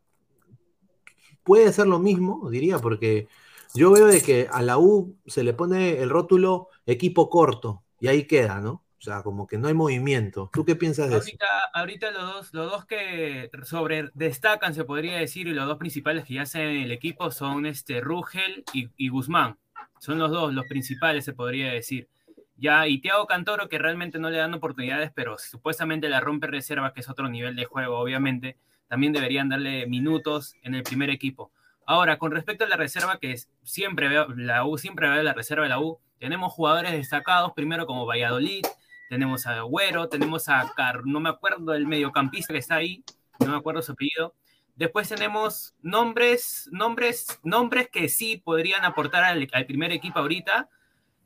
puede 1.44 1.68
hacer 1.68 1.88
lo 1.88 2.00
mismo, 2.00 2.50
diría, 2.50 2.80
porque 2.80 3.28
yo 3.74 3.92
veo 3.92 4.08
de 4.08 4.22
que 4.22 4.48
a 4.52 4.62
la 4.62 4.78
U 4.78 5.16
se 5.26 5.44
le 5.44 5.54
pone 5.54 6.02
el 6.02 6.10
rótulo 6.10 6.70
equipo 6.86 7.30
corto 7.30 7.84
y 8.00 8.08
ahí 8.08 8.26
queda, 8.26 8.60
¿no? 8.60 8.84
O 9.00 9.02
sea, 9.02 9.22
como 9.22 9.46
que 9.46 9.58
no 9.58 9.68
hay 9.68 9.76
movimiento. 9.76 10.50
¿Tú 10.52 10.66
qué 10.66 10.76
piensas 10.76 11.10
de 11.10 11.18
eso? 11.18 11.30
Ahorita, 11.74 12.12
los 12.12 12.34
dos, 12.34 12.54
los 12.54 12.72
dos 12.72 12.86
que 12.86 13.50
sobre 13.64 14.10
destacan, 14.16 14.74
se 14.74 14.84
podría 14.84 15.18
decir, 15.18 15.48
y 15.48 15.54
los 15.54 15.68
dos 15.68 15.78
principales 15.78 16.26
que 16.26 16.34
ya 16.34 16.42
hacen 16.42 16.64
en 16.64 16.84
el 16.84 16.92
equipo 16.92 17.30
son 17.30 17.68
este 17.68 18.02
Rugel 18.02 18.66
y, 18.74 18.90
y 18.98 19.10
Guzmán. 19.10 19.58
Son 20.00 20.18
los 20.18 20.32
dos, 20.32 20.54
los 20.54 20.66
principales, 20.66 21.26
se 21.26 21.34
podría 21.34 21.72
decir. 21.72 22.10
Ya, 22.60 22.88
y 22.88 23.00
Thiago 23.02 23.28
Cantoro, 23.28 23.70
que 23.70 23.78
realmente 23.78 24.18
no 24.20 24.30
le 24.32 24.38
dan 24.38 24.54
oportunidades, 24.54 25.12
pero 25.14 25.38
supuestamente 25.38 26.10
la 26.10 26.20
rompe 26.22 26.48
reserva, 26.48 26.92
que 26.94 27.02
es 27.02 27.10
otro 27.10 27.30
nivel 27.30 27.56
de 27.56 27.66
juego, 27.66 28.00
obviamente, 28.00 28.58
también 28.88 29.14
deberían 29.14 29.48
darle 29.50 29.86
minutos 29.86 30.56
en 30.64 30.74
el 30.74 30.82
primer 30.84 31.10
equipo. 31.12 31.52
Ahora, 31.86 32.18
con 32.18 32.32
respecto 32.32 32.66
a 32.66 32.68
la 32.68 32.76
reserva, 32.78 33.20
que 33.20 33.32
es- 33.34 33.50
siempre 33.64 34.08
veo, 34.10 34.28
la 34.36 34.66
U 34.66 34.78
siempre 34.78 35.08
veo 35.10 35.22
la 35.24 35.34
reserva 35.34 35.64
de 35.64 35.70
la 35.70 35.80
U, 35.80 36.00
tenemos 36.20 36.52
jugadores 36.54 36.92
destacados, 36.94 37.54
primero 37.54 37.86
como 37.86 38.06
Valladolid, 38.08 38.66
tenemos 39.10 39.46
a 39.46 39.60
Agüero, 39.60 40.10
tenemos 40.10 40.50
a 40.50 40.74
Car, 40.76 41.06
no 41.06 41.20
me 41.20 41.30
acuerdo 41.30 41.74
el 41.76 41.86
mediocampista 41.88 42.54
que 42.54 42.60
está 42.60 42.76
ahí, 42.76 43.04
no 43.40 43.48
me 43.52 43.56
acuerdo 43.58 43.82
su 43.84 43.92
apellido. 43.92 44.34
Después 44.76 45.10
tenemos 45.10 45.76
nombres, 45.82 46.70
nombres, 46.72 47.40
nombres 47.44 47.90
que 47.90 48.10
sí 48.10 48.38
podrían 48.38 48.84
aportar 48.84 49.24
al, 49.24 49.48
al 49.54 49.66
primer 49.66 49.92
equipo 49.92 50.20
ahorita. 50.20 50.70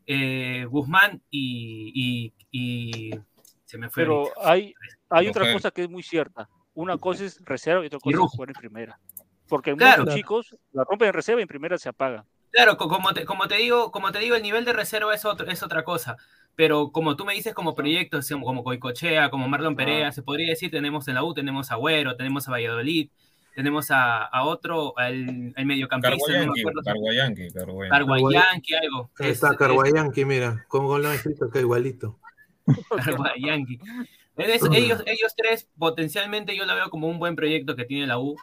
Eh, 0.05 0.65
Guzmán 0.69 1.21
y, 1.29 2.31
y- 2.51 3.09
y- 3.11 3.19
se 3.65 3.77
me 3.77 3.89
fue 3.89 4.03
Pero 4.03 4.17
ahorita. 4.19 4.51
hay, 4.51 4.73
hay 5.09 5.27
otra 5.29 5.51
cosa 5.53 5.71
que 5.71 5.83
es 5.83 5.89
muy 5.89 6.03
cierta. 6.03 6.49
una 6.73 6.97
cosa 6.97 7.25
es 7.25 7.39
reserva 7.43 7.83
y 7.83 7.87
otra 7.87 7.99
cosa 7.99 8.17
es 8.17 8.31
jugar 8.31 8.49
en 8.49 8.55
primera. 8.55 8.99
Porque 9.47 9.75
Claro. 9.75 10.03
muchos 10.03 10.15
chicos 10.15 10.55
la 10.71 10.83
rompen 10.85 11.09
en 11.09 11.13
reserva 11.13 11.41
y 11.41 11.43
en 11.43 11.47
primera 11.49 11.77
se 11.77 11.89
apaga. 11.89 12.25
Claro, 12.49 12.77
co- 12.77 12.87
como 12.87 13.13
te, 13.13 13.25
como 13.25 13.47
te 13.47 13.55
digo, 13.55 13.91
como 13.91 14.11
te 14.11 14.19
digo, 14.19 14.35
el 14.35 14.43
nivel 14.43 14.63
de 14.65 14.73
reserva 14.73 15.13
es, 15.13 15.25
otro, 15.25 15.47
es 15.49 15.61
otra 15.63 15.83
cosa. 15.83 16.15
Pero 16.55 16.91
como 16.91 17.15
tú 17.15 17.23
me 17.25 17.33
dices, 17.33 17.53
como 17.53 17.75
proyectos, 17.75 18.29
como, 18.29 18.45
como 18.45 18.63
Coicochea, 18.63 19.29
como 19.29 19.47
Marlon 19.47 19.75
Perea, 19.75 20.11
se 20.11 20.21
podría 20.23 20.49
decir, 20.49 20.69
tenemos 20.71 21.07
en 21.07 21.15
la 21.15 21.23
U, 21.23 21.33
tenemos 21.33 21.71
a 21.71 21.75
Agüero, 21.75 22.15
tenemos 22.17 22.47
a 22.47 22.51
Valladolid, 22.51 23.09
tenemos 23.55 23.91
a, 23.91 24.23
a 24.25 24.43
otro, 24.45 24.97
al, 24.97 25.53
al 25.55 25.65
mediocampista, 25.65 26.15
no 26.15 26.21
me 26.25 26.31
Carguayanqui, 26.33 26.61
acuerdo. 26.61 26.81
Carguayanqui, 27.89 28.75
algo. 28.75 29.11
Ahí 29.19 29.27
Es- 29.27 29.33
está 29.33 29.51
es- 29.51 29.57
Carguayanqui, 29.57 30.25
mira, 30.25 30.65
con 30.67 30.85
gol 30.85 31.03
no 31.03 31.11
escrito 31.11 31.49
que 31.49 31.59
igualito. 31.59 32.19
Carguayanqui. 33.03 33.79
Ellos, 34.37 35.03
ellos 35.05 35.33
tres, 35.35 35.69
potencialmente 35.77 36.55
yo 36.55 36.65
lo 36.65 36.73
veo 36.75 36.89
como 36.89 37.07
un 37.07 37.19
buen 37.19 37.35
proyecto 37.35 37.75
que 37.75 37.85
tiene 37.85 38.07
la 38.07 38.17
U. 38.17 38.35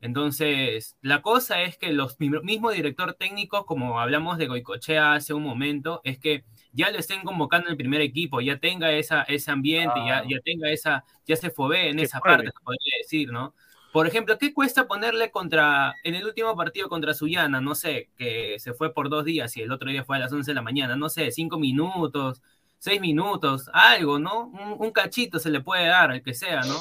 Entonces, 0.00 0.96
la 1.00 1.22
cosa 1.22 1.62
es 1.62 1.78
que 1.78 1.90
los 1.92 2.20
mi- 2.20 2.28
mismo 2.28 2.70
director 2.70 3.14
técnico, 3.14 3.64
como 3.64 4.00
hablamos 4.00 4.36
de 4.36 4.46
Goicochea 4.48 5.14
hace 5.14 5.32
un 5.32 5.42
momento, 5.42 6.02
es 6.04 6.18
que 6.18 6.44
ya 6.72 6.90
lo 6.90 6.98
estén 6.98 7.22
convocando 7.22 7.68
en 7.68 7.72
el 7.72 7.76
primer 7.78 8.02
equipo, 8.02 8.40
ya 8.42 8.58
tenga 8.58 8.92
esa, 8.92 9.22
ese 9.22 9.50
ambiente, 9.50 9.94
ya, 10.06 10.22
ya 10.28 10.40
tenga 10.44 10.70
esa, 10.70 11.04
ya 11.26 11.36
se 11.36 11.50
fobee 11.50 11.88
en 11.88 12.00
esa 12.00 12.20
parte, 12.20 12.46
se 12.46 12.64
podría 12.64 12.92
decir, 12.98 13.32
¿no? 13.32 13.54
Por 13.94 14.08
ejemplo, 14.08 14.36
¿qué 14.38 14.52
cuesta 14.52 14.88
ponerle 14.88 15.30
contra, 15.30 15.94
en 16.02 16.16
el 16.16 16.24
último 16.26 16.56
partido 16.56 16.88
contra 16.88 17.14
Sullana, 17.14 17.60
no 17.60 17.76
sé, 17.76 18.08
que 18.18 18.56
se 18.58 18.74
fue 18.74 18.92
por 18.92 19.08
dos 19.08 19.24
días 19.24 19.56
y 19.56 19.62
el 19.62 19.70
otro 19.70 19.88
día 19.88 20.02
fue 20.02 20.16
a 20.16 20.18
las 20.18 20.32
11 20.32 20.50
de 20.50 20.54
la 20.56 20.62
mañana, 20.62 20.96
no 20.96 21.08
sé, 21.08 21.30
cinco 21.30 21.60
minutos, 21.60 22.42
seis 22.80 23.00
minutos, 23.00 23.70
algo, 23.72 24.18
¿no? 24.18 24.46
Un, 24.48 24.74
un 24.84 24.90
cachito 24.90 25.38
se 25.38 25.48
le 25.48 25.60
puede 25.60 25.86
dar, 25.86 26.10
al 26.10 26.22
que 26.24 26.34
sea, 26.34 26.62
¿no? 26.62 26.74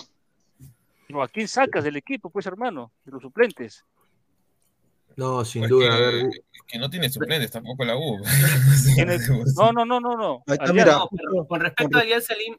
No, 1.09 1.21
¿A 1.21 1.27
quién 1.27 1.47
sacas 1.47 1.83
del 1.83 1.97
equipo, 1.97 2.31
pues, 2.31 2.47
hermano? 2.47 2.91
De 3.05 3.11
los 3.11 3.21
suplentes. 3.21 3.85
No, 5.15 5.45
sin 5.45 5.61
Pues 5.61 5.69
duda, 5.69 5.89
que, 5.89 5.93
a 5.93 5.97
ver. 5.99 6.29
que 6.65 6.79
no 6.79 6.89
tiene 6.89 7.11
suplentes 7.11 7.51
tampoco 7.51 7.85
la 7.85 7.95
U. 7.95 8.19
No, 9.55 9.71
no, 9.71 9.85
no, 9.85 9.99
no, 9.99 10.17
no. 10.17 10.43
Ahí 10.47 10.53
está, 10.53 10.63
Alianza- 10.65 10.73
mira, 10.73 10.91
No, 10.93 11.09
pero 11.15 11.45
con 11.47 11.59
respecto 11.61 11.95
a 11.99 12.01
Alial 12.01 12.23
Salim, 12.23 12.57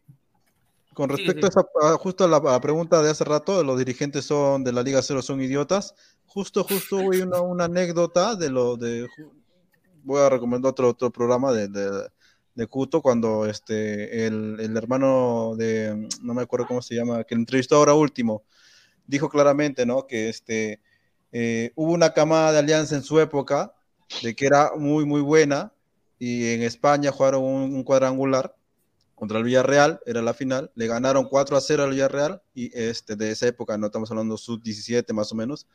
Con 0.94 1.08
respecto 1.08 1.46
sí. 1.46 1.52
a 1.58 1.60
esa, 1.88 1.98
justo 1.98 2.24
a 2.24 2.28
la, 2.28 2.36
a 2.36 2.52
la 2.52 2.60
pregunta 2.60 3.02
de 3.02 3.10
hace 3.10 3.24
rato, 3.24 3.58
de 3.58 3.64
los 3.64 3.78
dirigentes 3.78 4.24
son 4.24 4.64
de 4.64 4.72
la 4.72 4.82
Liga 4.82 5.02
Cero 5.02 5.20
son 5.22 5.42
idiotas. 5.42 5.94
Justo, 6.26 6.64
justo 6.64 6.96
hubo 6.96 7.10
una, 7.22 7.40
una 7.40 7.64
anécdota 7.64 8.34
de 8.36 8.50
lo 8.50 8.76
de 8.76 9.08
voy 10.02 10.20
a 10.20 10.28
recomendar 10.28 10.70
otro, 10.70 10.88
otro 10.90 11.10
programa 11.10 11.52
de, 11.52 11.68
de, 11.68 12.08
de 12.54 12.66
Cuto 12.66 13.00
cuando 13.02 13.46
este 13.46 14.26
el, 14.26 14.58
el 14.60 14.76
hermano 14.76 15.54
de 15.56 16.08
no 16.22 16.34
me 16.34 16.42
acuerdo 16.42 16.66
cómo 16.66 16.82
se 16.82 16.94
llama, 16.94 17.24
que 17.24 17.34
entrevistó 17.34 17.76
ahora 17.76 17.94
último, 17.94 18.44
dijo 19.06 19.28
claramente, 19.28 19.86
¿no? 19.86 20.06
Que 20.06 20.28
este 20.28 20.80
eh, 21.32 21.72
hubo 21.74 21.92
una 21.92 22.12
camada 22.12 22.52
de 22.52 22.58
alianza 22.58 22.94
en 22.94 23.02
su 23.02 23.18
época 23.18 23.74
de 24.22 24.34
que 24.36 24.46
era 24.46 24.72
muy, 24.76 25.04
muy 25.04 25.20
buena 25.20 25.72
y 26.18 26.52
en 26.52 26.62
España 26.62 27.10
jugaron 27.10 27.42
un, 27.42 27.74
un 27.74 27.82
cuadrangular 27.82 28.54
contra 29.14 29.38
el 29.38 29.44
Villarreal, 29.44 30.00
era 30.06 30.22
la 30.22 30.34
final, 30.34 30.70
le 30.74 30.86
ganaron 30.86 31.28
4 31.28 31.56
a 31.56 31.60
0 31.60 31.84
al 31.84 31.90
Villarreal 31.90 32.42
y 32.54 32.76
este, 32.78 33.16
de 33.16 33.30
esa 33.30 33.46
época, 33.46 33.78
no 33.78 33.86
estamos 33.86 34.10
hablando 34.10 34.36
sub-17 34.36 35.12
más 35.12 35.32
o 35.32 35.34
menos, 35.36 35.66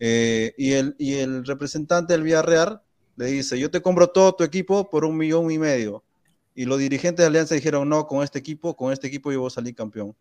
eh, 0.00 0.54
y, 0.58 0.72
el, 0.72 0.96
y 0.98 1.14
el 1.14 1.44
representante 1.44 2.12
del 2.14 2.22
Villarreal 2.22 2.82
le 3.16 3.26
dice, 3.26 3.58
yo 3.58 3.70
te 3.70 3.80
compro 3.82 4.08
todo 4.08 4.34
tu 4.34 4.44
equipo 4.44 4.90
por 4.90 5.04
un 5.04 5.16
millón 5.16 5.50
y 5.50 5.58
medio, 5.58 6.04
y 6.54 6.66
los 6.66 6.78
dirigentes 6.78 7.22
de 7.22 7.26
Alianza 7.28 7.54
dijeron, 7.54 7.88
no, 7.88 8.06
con 8.06 8.22
este 8.22 8.38
equipo, 8.38 8.76
con 8.76 8.92
este 8.92 9.06
equipo 9.08 9.32
yo 9.32 9.40
voy 9.40 9.48
a 9.48 9.50
salir 9.50 9.74
campeón. 9.74 10.14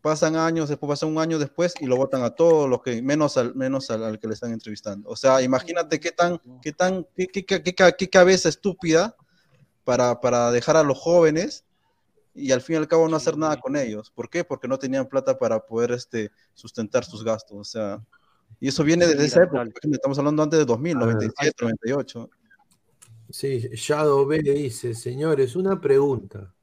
Pasan 0.00 0.36
años, 0.36 0.68
después 0.68 0.88
pasa 0.88 1.06
un 1.06 1.18
año 1.18 1.38
después 1.40 1.74
y 1.80 1.86
lo 1.86 1.96
votan 1.96 2.22
a 2.22 2.30
todos 2.30 2.68
los 2.70 2.82
que, 2.82 3.02
menos 3.02 3.36
al, 3.36 3.54
menos 3.56 3.90
al, 3.90 4.04
al 4.04 4.18
que 4.20 4.28
le 4.28 4.34
están 4.34 4.52
entrevistando. 4.52 5.08
O 5.10 5.16
sea, 5.16 5.42
imagínate 5.42 5.98
qué 5.98 6.12
tan, 6.12 6.40
qué 6.62 6.72
tan, 6.72 7.04
qué, 7.16 7.26
qué, 7.26 7.44
qué- 7.44 7.74
qué 7.98 8.08
cabeza 8.08 8.48
estúpida 8.48 9.16
para, 9.84 10.20
para 10.20 10.52
dejar 10.52 10.76
a 10.76 10.84
los 10.84 10.98
jóvenes 10.98 11.64
y 12.38 12.52
al 12.52 12.60
fin 12.60 12.74
y 12.74 12.78
al 12.78 12.88
cabo 12.88 13.08
no 13.08 13.16
hacer 13.16 13.36
nada 13.36 13.58
con 13.58 13.76
ellos. 13.76 14.10
¿Por 14.10 14.30
qué? 14.30 14.44
Porque 14.44 14.68
no 14.68 14.78
tenían 14.78 15.08
plata 15.08 15.38
para 15.38 15.60
poder 15.60 15.92
este, 15.92 16.30
sustentar 16.54 17.04
sus 17.04 17.24
gastos. 17.24 17.58
O 17.58 17.64
sea, 17.64 18.02
y 18.60 18.68
eso 18.68 18.84
viene 18.84 19.06
desde 19.06 19.26
esa 19.26 19.42
época. 19.44 19.64
Estamos 19.90 20.18
hablando 20.18 20.42
antes 20.42 20.58
de 20.58 20.64
2000, 20.64 20.96
A 20.96 21.06
ver, 21.06 21.14
97, 21.14 21.56
98. 21.60 22.30
Sí, 23.30 23.68
Shadow 23.72 24.26
B 24.26 24.38
dice, 24.38 24.94
señores, 24.94 25.54
una 25.54 25.80
pregunta. 25.80 26.54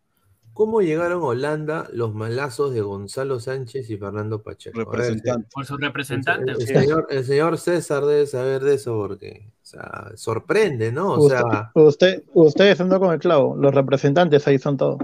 ¿Cómo 0.53 0.81
llegaron 0.81 1.21
a 1.21 1.25
Holanda 1.25 1.89
los 1.91 2.15
malazos 2.15 2.73
de 2.73 2.79
Gonzalo 2.79 3.41
Sánchez 3.41 3.89
y 3.89 3.97
Fernando 3.97 4.41
Pacheco? 4.41 4.79
Representante. 4.79 5.49
por 5.53 5.65
sus 5.65 5.77
el, 5.77 5.85
representantes. 5.85 6.57
el 6.57 6.67
señor, 6.67 7.07
el 7.09 7.25
señor 7.25 7.57
César 7.57 8.05
debe 8.05 8.25
saber 8.25 8.63
de 8.63 8.75
eso 8.75 8.95
porque, 8.95 9.51
o 9.51 9.65
sea, 9.65 10.11
sorprende, 10.15 10.93
¿no? 10.93 11.15
O 11.15 11.25
usted, 11.25 11.37
sea, 11.37 11.71
usted, 11.73 12.23
ustedes 12.33 12.79
ando 12.79 13.01
con 13.01 13.13
el 13.13 13.19
clavo, 13.19 13.57
los 13.57 13.75
representantes 13.75 14.47
ahí 14.47 14.57
son 14.57 14.77
todos. 14.77 14.99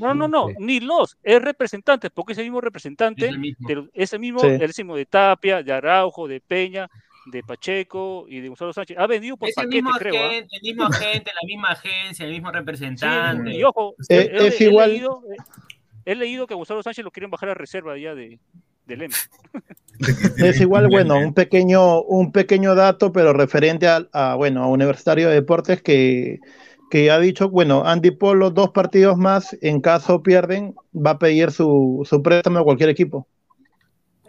No, 0.00 0.14
no, 0.14 0.28
no, 0.28 0.48
ni 0.58 0.80
los, 0.80 1.16
es 1.22 1.40
representantes, 1.42 2.10
porque 2.12 2.32
ese 2.32 2.42
mismo 2.42 2.60
representante, 2.60 3.26
Es 3.26 3.30
el 3.32 3.38
mismo. 3.38 3.68
de- 3.68 3.88
ese 3.94 4.18
mismo, 4.18 4.40
Sí. 4.40 4.46
el 4.46 4.60
mismo 4.76 4.96
de 4.96 5.06
Tapia, 5.06 5.62
de 5.62 5.72
Araujo, 5.72 6.26
de 6.28 6.40
Peña, 6.40 6.88
de 7.26 7.42
Pacheco 7.42 8.26
y 8.28 8.40
de 8.40 8.48
Gonzalo 8.48 8.72
Sánchez, 8.72 8.98
ha 8.98 9.06
vendido 9.06 9.36
por 9.36 9.48
Es 9.48 9.56
el 9.56 9.64
paquete, 9.64 9.82
mismo 9.82 9.98
creo. 9.98 10.14
¿ah? 10.22 10.26
agente, 10.28 10.56
el 10.56 10.62
mismo 10.62 10.84
agente, 10.84 11.30
la 11.34 11.46
misma 11.46 11.68
agencia, 11.70 12.26
el 12.26 12.32
mismo 12.32 12.50
representante. 12.50 13.50
Sí, 13.52 13.56
y 13.58 13.62
ojo, 13.64 13.94
Eh, 14.08 14.30
he, 14.32 14.46
es 14.48 14.60
he 14.60 14.64
igual- 14.64 14.90
leído, 14.90 15.22
he 16.04 16.14
leído 16.14 16.46
que 16.46 16.54
a 16.54 16.56
Gonzalo 16.56 16.82
Sánchez 16.82 17.04
lo 17.04 17.10
quieren 17.10 17.30
bajar 17.30 17.48
a 17.48 17.54
reserva 17.54 17.96
ya 17.96 18.14
de, 18.14 18.38
del. 18.86 19.08
Es 20.36 20.60
igual, 20.60 20.88
bueno, 20.88 21.16
un 21.16 21.32
pequeño, 21.34 22.02
un 22.02 22.32
pequeño 22.32 22.74
dato, 22.74 23.12
pero 23.12 23.32
referente 23.32 23.86
a, 23.88 24.06
a, 24.12 24.34
bueno, 24.34 24.62
a 24.64 24.66
Universitario 24.68 25.28
de 25.28 25.34
Deportes 25.36 25.80
que, 25.82 26.40
que 26.90 27.10
ha 27.10 27.18
dicho, 27.18 27.48
bueno, 27.48 27.84
Andy 27.84 28.10
Polo, 28.12 28.50
dos 28.50 28.70
partidos 28.70 29.16
más, 29.16 29.56
en 29.62 29.80
caso 29.80 30.22
pierden, 30.22 30.74
va 30.94 31.12
a 31.12 31.18
pedir 31.18 31.50
su, 31.50 32.06
su 32.08 32.22
préstamo 32.22 32.60
a 32.60 32.64
cualquier 32.64 32.88
equipo. 32.90 33.26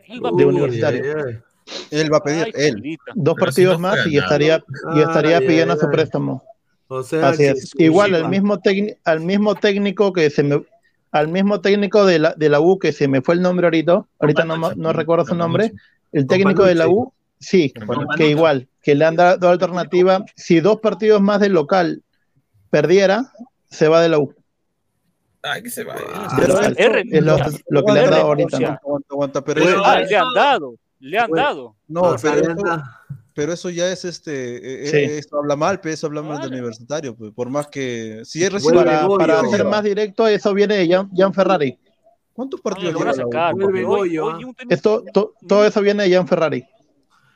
Él 0.07 0.23
va 0.23 0.30
a 0.30 0.32
de 0.32 0.38
pedir- 0.38 0.48
Universitario. 0.48 1.03
Él 1.91 2.14
va 2.14 2.18
a 2.18 2.23
pedir, 2.23 2.44
Ay, 2.45 2.52
él. 2.56 2.98
Dos 3.15 3.36
Pero 3.40 3.52
si 3.52 3.64
partidos 3.65 3.73
no 3.80 3.88
más 3.88 4.07
y 4.07 4.18
estaría, 4.18 4.64
y 4.95 4.99
estaría 4.99 5.40
pidiendo 5.40 5.76
su 5.77 5.90
préstamo. 5.90 6.44
O 6.88 7.02
sea, 7.02 7.30
Así 7.30 7.44
es. 7.45 7.72
Igual 7.77 8.14
al 8.14 8.30
mismo, 8.30 8.60
al 9.06 9.19
mismo 9.22 9.56
técnico 9.56 10.14
que 10.14 10.30
se 10.30 10.44
me, 10.44 10.64
al 11.11 11.27
mismo 11.30 11.61
técnico 11.61 12.06
de 12.06 12.19
la, 12.19 12.34
de 12.36 12.49
la 12.49 12.60
U 12.60 12.77
que 12.77 12.91
se 12.91 13.07
me 13.07 13.22
fue 13.22 13.34
el 13.36 13.41
nombre 13.41 13.65
ahorita, 13.65 14.06
ahorita 14.19 14.45
no, 14.45 14.57
ma- 14.57 14.73
no 14.76 14.94
recuerdo 14.94 15.26
su 15.26 15.34
nombre, 15.36 15.72
el 16.11 16.27
técnico 16.27 16.64
de 16.64 16.76
la 16.76 16.88
U, 16.88 17.11
sí, 17.40 17.73
que 18.15 18.30
igual, 18.30 18.68
que 18.84 18.94
le 18.94 19.06
han 19.06 19.15
dado 19.15 19.49
alternativa, 19.49 20.23
si 20.36 20.60
dos 20.60 20.80
partidos 20.82 21.22
más 21.22 21.40
del 21.40 21.53
local 21.53 22.03
perdiera, 22.80 23.32
se 23.70 23.88
va 23.88 24.02
de 24.02 24.10
la 24.10 24.20
U. 24.20 24.34
Ay, 25.42 25.64
que 25.64 25.70
se 25.70 25.84
vaya. 25.86 26.02
Pero 26.38 26.60
es- 26.60 26.74
es, 26.78 27.06
es 27.12 27.24
lo, 27.24 27.38
lo 27.70 27.86
que 27.86 27.92
le 27.94 28.00
han 28.02 28.10
dado 28.12 28.24
ahorita. 28.24 28.60
¿no? 28.60 28.68
Aguanta, 28.68 29.08
aguanta, 29.12 29.42
pero, 29.46 29.62
eso- 29.62 29.82
Ah, 29.86 30.00
le 30.02 30.16
han 30.18 30.34
dado, 30.34 30.76
le 31.00 31.18
han 31.20 31.30
Bueno, 31.30 31.46
dado. 31.46 31.76
no, 31.88 32.16
pero 32.22 32.52
eso, 32.52 32.84
pero 33.34 33.54
eso 33.54 33.70
ya 33.70 33.90
es 33.92 34.04
este, 34.06 34.34
eh, 34.84 34.88
Sí. 34.88 34.98
eso 35.20 35.38
habla 35.38 35.56
mal, 35.56 35.80
pero 35.80 35.94
eso 35.94 36.08
habla 36.08 36.22
mal 36.22 36.32
del 36.40 36.50
Claro. 36.50 36.54
universitario, 36.56 37.16
pues, 37.16 37.32
por 37.32 37.50
más 37.50 37.68
que 37.68 38.22
si 38.26 38.44
es 38.44 38.52
Vuelve 38.62 38.84
Para, 38.84 39.04
Goyo. 39.06 39.18
para 39.20 39.42
ser 39.48 39.64
más 39.66 39.84
directo, 39.84 40.28
eso 40.28 40.54
viene 40.54 40.76
de 40.78 40.88
Gian, 40.88 41.10
Gian 41.16 41.34
Ferrari. 41.34 41.78
¿cuántos 42.34 42.60
partidos 42.60 42.92
lo 42.94 43.00
van 43.00 43.08
a 43.10 43.14
lleva 43.14 43.30
la 43.54 43.54
U? 43.56 43.92
hoy- 43.94 44.18
hoy 44.18 44.44
¿ah? 44.44 44.48
un 44.48 44.56
Esto, 44.70 45.04
to- 45.14 45.34
todo 45.48 45.64
eso 45.66 45.80
viene 45.82 46.04
de 46.04 46.10
Gian 46.10 46.28
Ferrari. 46.28 46.66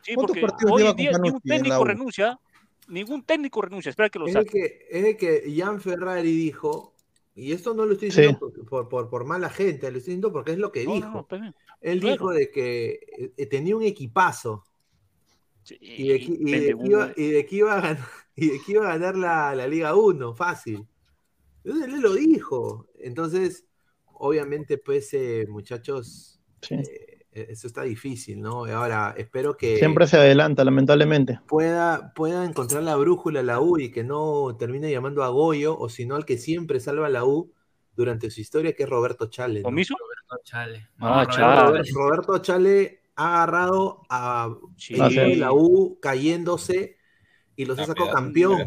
sí, 0.02 0.14
¿Cuántos 0.16 0.38
partidos 0.40 0.72
hoy 0.74 0.80
lleva 0.82 0.90
en 0.92 0.96
día 0.98 1.12
ni 1.12 1.16
un 1.30 1.40
Companucci 1.40 1.48
en 1.48 1.52
la 1.52 1.56
técnico 1.64 1.82
U? 1.82 1.86
renuncia, 1.86 2.40
ningún 2.90 3.24
técnico 3.24 3.62
renuncia, 3.62 3.90
espera 3.90 4.10
que 4.10 4.20
lo 4.20 4.28
Es 4.28 4.34
de 4.34 4.46
saque. 4.46 4.52
que, 4.52 4.88
es 4.90 5.04
de 5.04 5.18
que 5.18 5.54
Jan 5.58 5.82
Ferrari 5.82 6.32
dijo, 6.32 6.96
y 7.36 7.52
esto 7.54 7.74
no 7.74 7.86
lo 7.86 7.94
estoy 7.94 8.10
diciendo 8.10 8.40
por, 8.40 8.66
por, 8.68 8.90
por, 8.90 9.10
por 9.10 9.26
mala 9.26 9.50
gente, 9.50 9.92
lo 9.92 9.98
estoy 9.98 10.12
diciendo 10.14 10.32
porque 10.32 10.52
es 10.54 10.58
lo 10.58 10.72
que 10.72 10.86
No, 10.86 10.96
dijo. 10.96 11.08
no. 11.10 11.28
Él 11.82 12.00
claro. 12.00 12.16
dijo 12.16 12.32
de 12.32 12.52
que 12.52 13.00
eh, 13.38 13.46
tenía 13.48 13.76
un 13.78 13.84
equipazo 13.84 14.66
Sí, 15.64 15.78
y 15.82 16.08
de, 16.10 16.20
que- 16.20 16.32
y 16.32 16.46
de 16.46 16.52
vende 16.52 16.76
que 16.76 16.88
iba, 16.88 17.06
humo. 17.06 17.14
y 17.16 17.28
de 17.32 17.46
que 17.46 17.56
iba 17.58 17.74
a 17.78 17.82
ganar, 17.82 18.08
y 18.36 18.48
de 18.50 18.60
que 18.62 18.72
iba 18.74 18.86
a 18.88 18.98
ganar 18.98 19.16
la, 19.18 19.56
la 19.56 19.68
Liga 19.68 19.96
1, 19.96 20.34
fácil. 20.34 20.88
Entonces 21.64 21.94
él 21.94 22.02
lo 22.02 22.14
dijo. 22.16 22.88
Entonces, 23.00 23.66
obviamente, 24.06 24.78
pues, 24.78 25.14
eh, 25.14 25.46
muchachos, 25.50 26.42
Sí. 26.62 26.76
eh, 26.76 27.09
eso 27.50 27.68
está 27.68 27.84
difícil, 27.84 28.42
¿no? 28.42 28.66
Ahora, 28.66 29.14
espero 29.18 29.56
que 29.58 29.78
Siempre 29.78 30.08
se 30.08 30.18
adelanta, 30.18 30.64
lamentablemente. 30.64 31.40
pueda, 31.48 32.14
pueda 32.14 32.46
encontrar 32.46 32.84
la 32.84 32.96
brújula 32.96 33.42
la 33.44 33.60
U 33.60 33.78
y 33.80 33.92
que 33.92 34.04
no 34.04 34.56
termine 34.58 34.92
llamando 34.92 35.24
a 35.24 35.30
Goyo, 35.30 35.78
o 35.78 35.90
si 35.90 36.06
no 36.06 36.16
al 36.16 36.26
que 36.26 36.38
siempre 36.38 36.80
salva 36.80 37.08
a 37.08 37.10
la 37.10 37.24
U 37.26 37.52
durante 37.96 38.30
su 38.32 38.42
historia, 38.42 38.74
que 38.74 38.84
es 38.84 38.90
Roberto 38.90 39.28
Chale. 39.30 39.60
¿no? 39.60 39.64
¿Comiso? 39.64 39.96
Roberto 40.00 40.44
Chale. 40.46 40.90
Ah, 41.00 41.24
Roberto 41.26 41.36
Chale. 41.84 41.92
Roberto, 41.94 42.38
Chale 42.40 43.02
ha 43.16 43.34
agarrado 43.44 44.02
a 44.10 44.56
Sí. 44.78 44.96
sí. 44.96 45.36
la 45.36 45.52
U 45.52 46.00
cayéndose 46.02 46.98
y 47.56 47.66
los 47.66 47.78
ha 47.80 47.86
sacado 47.86 48.12
Campeón. 48.12 48.64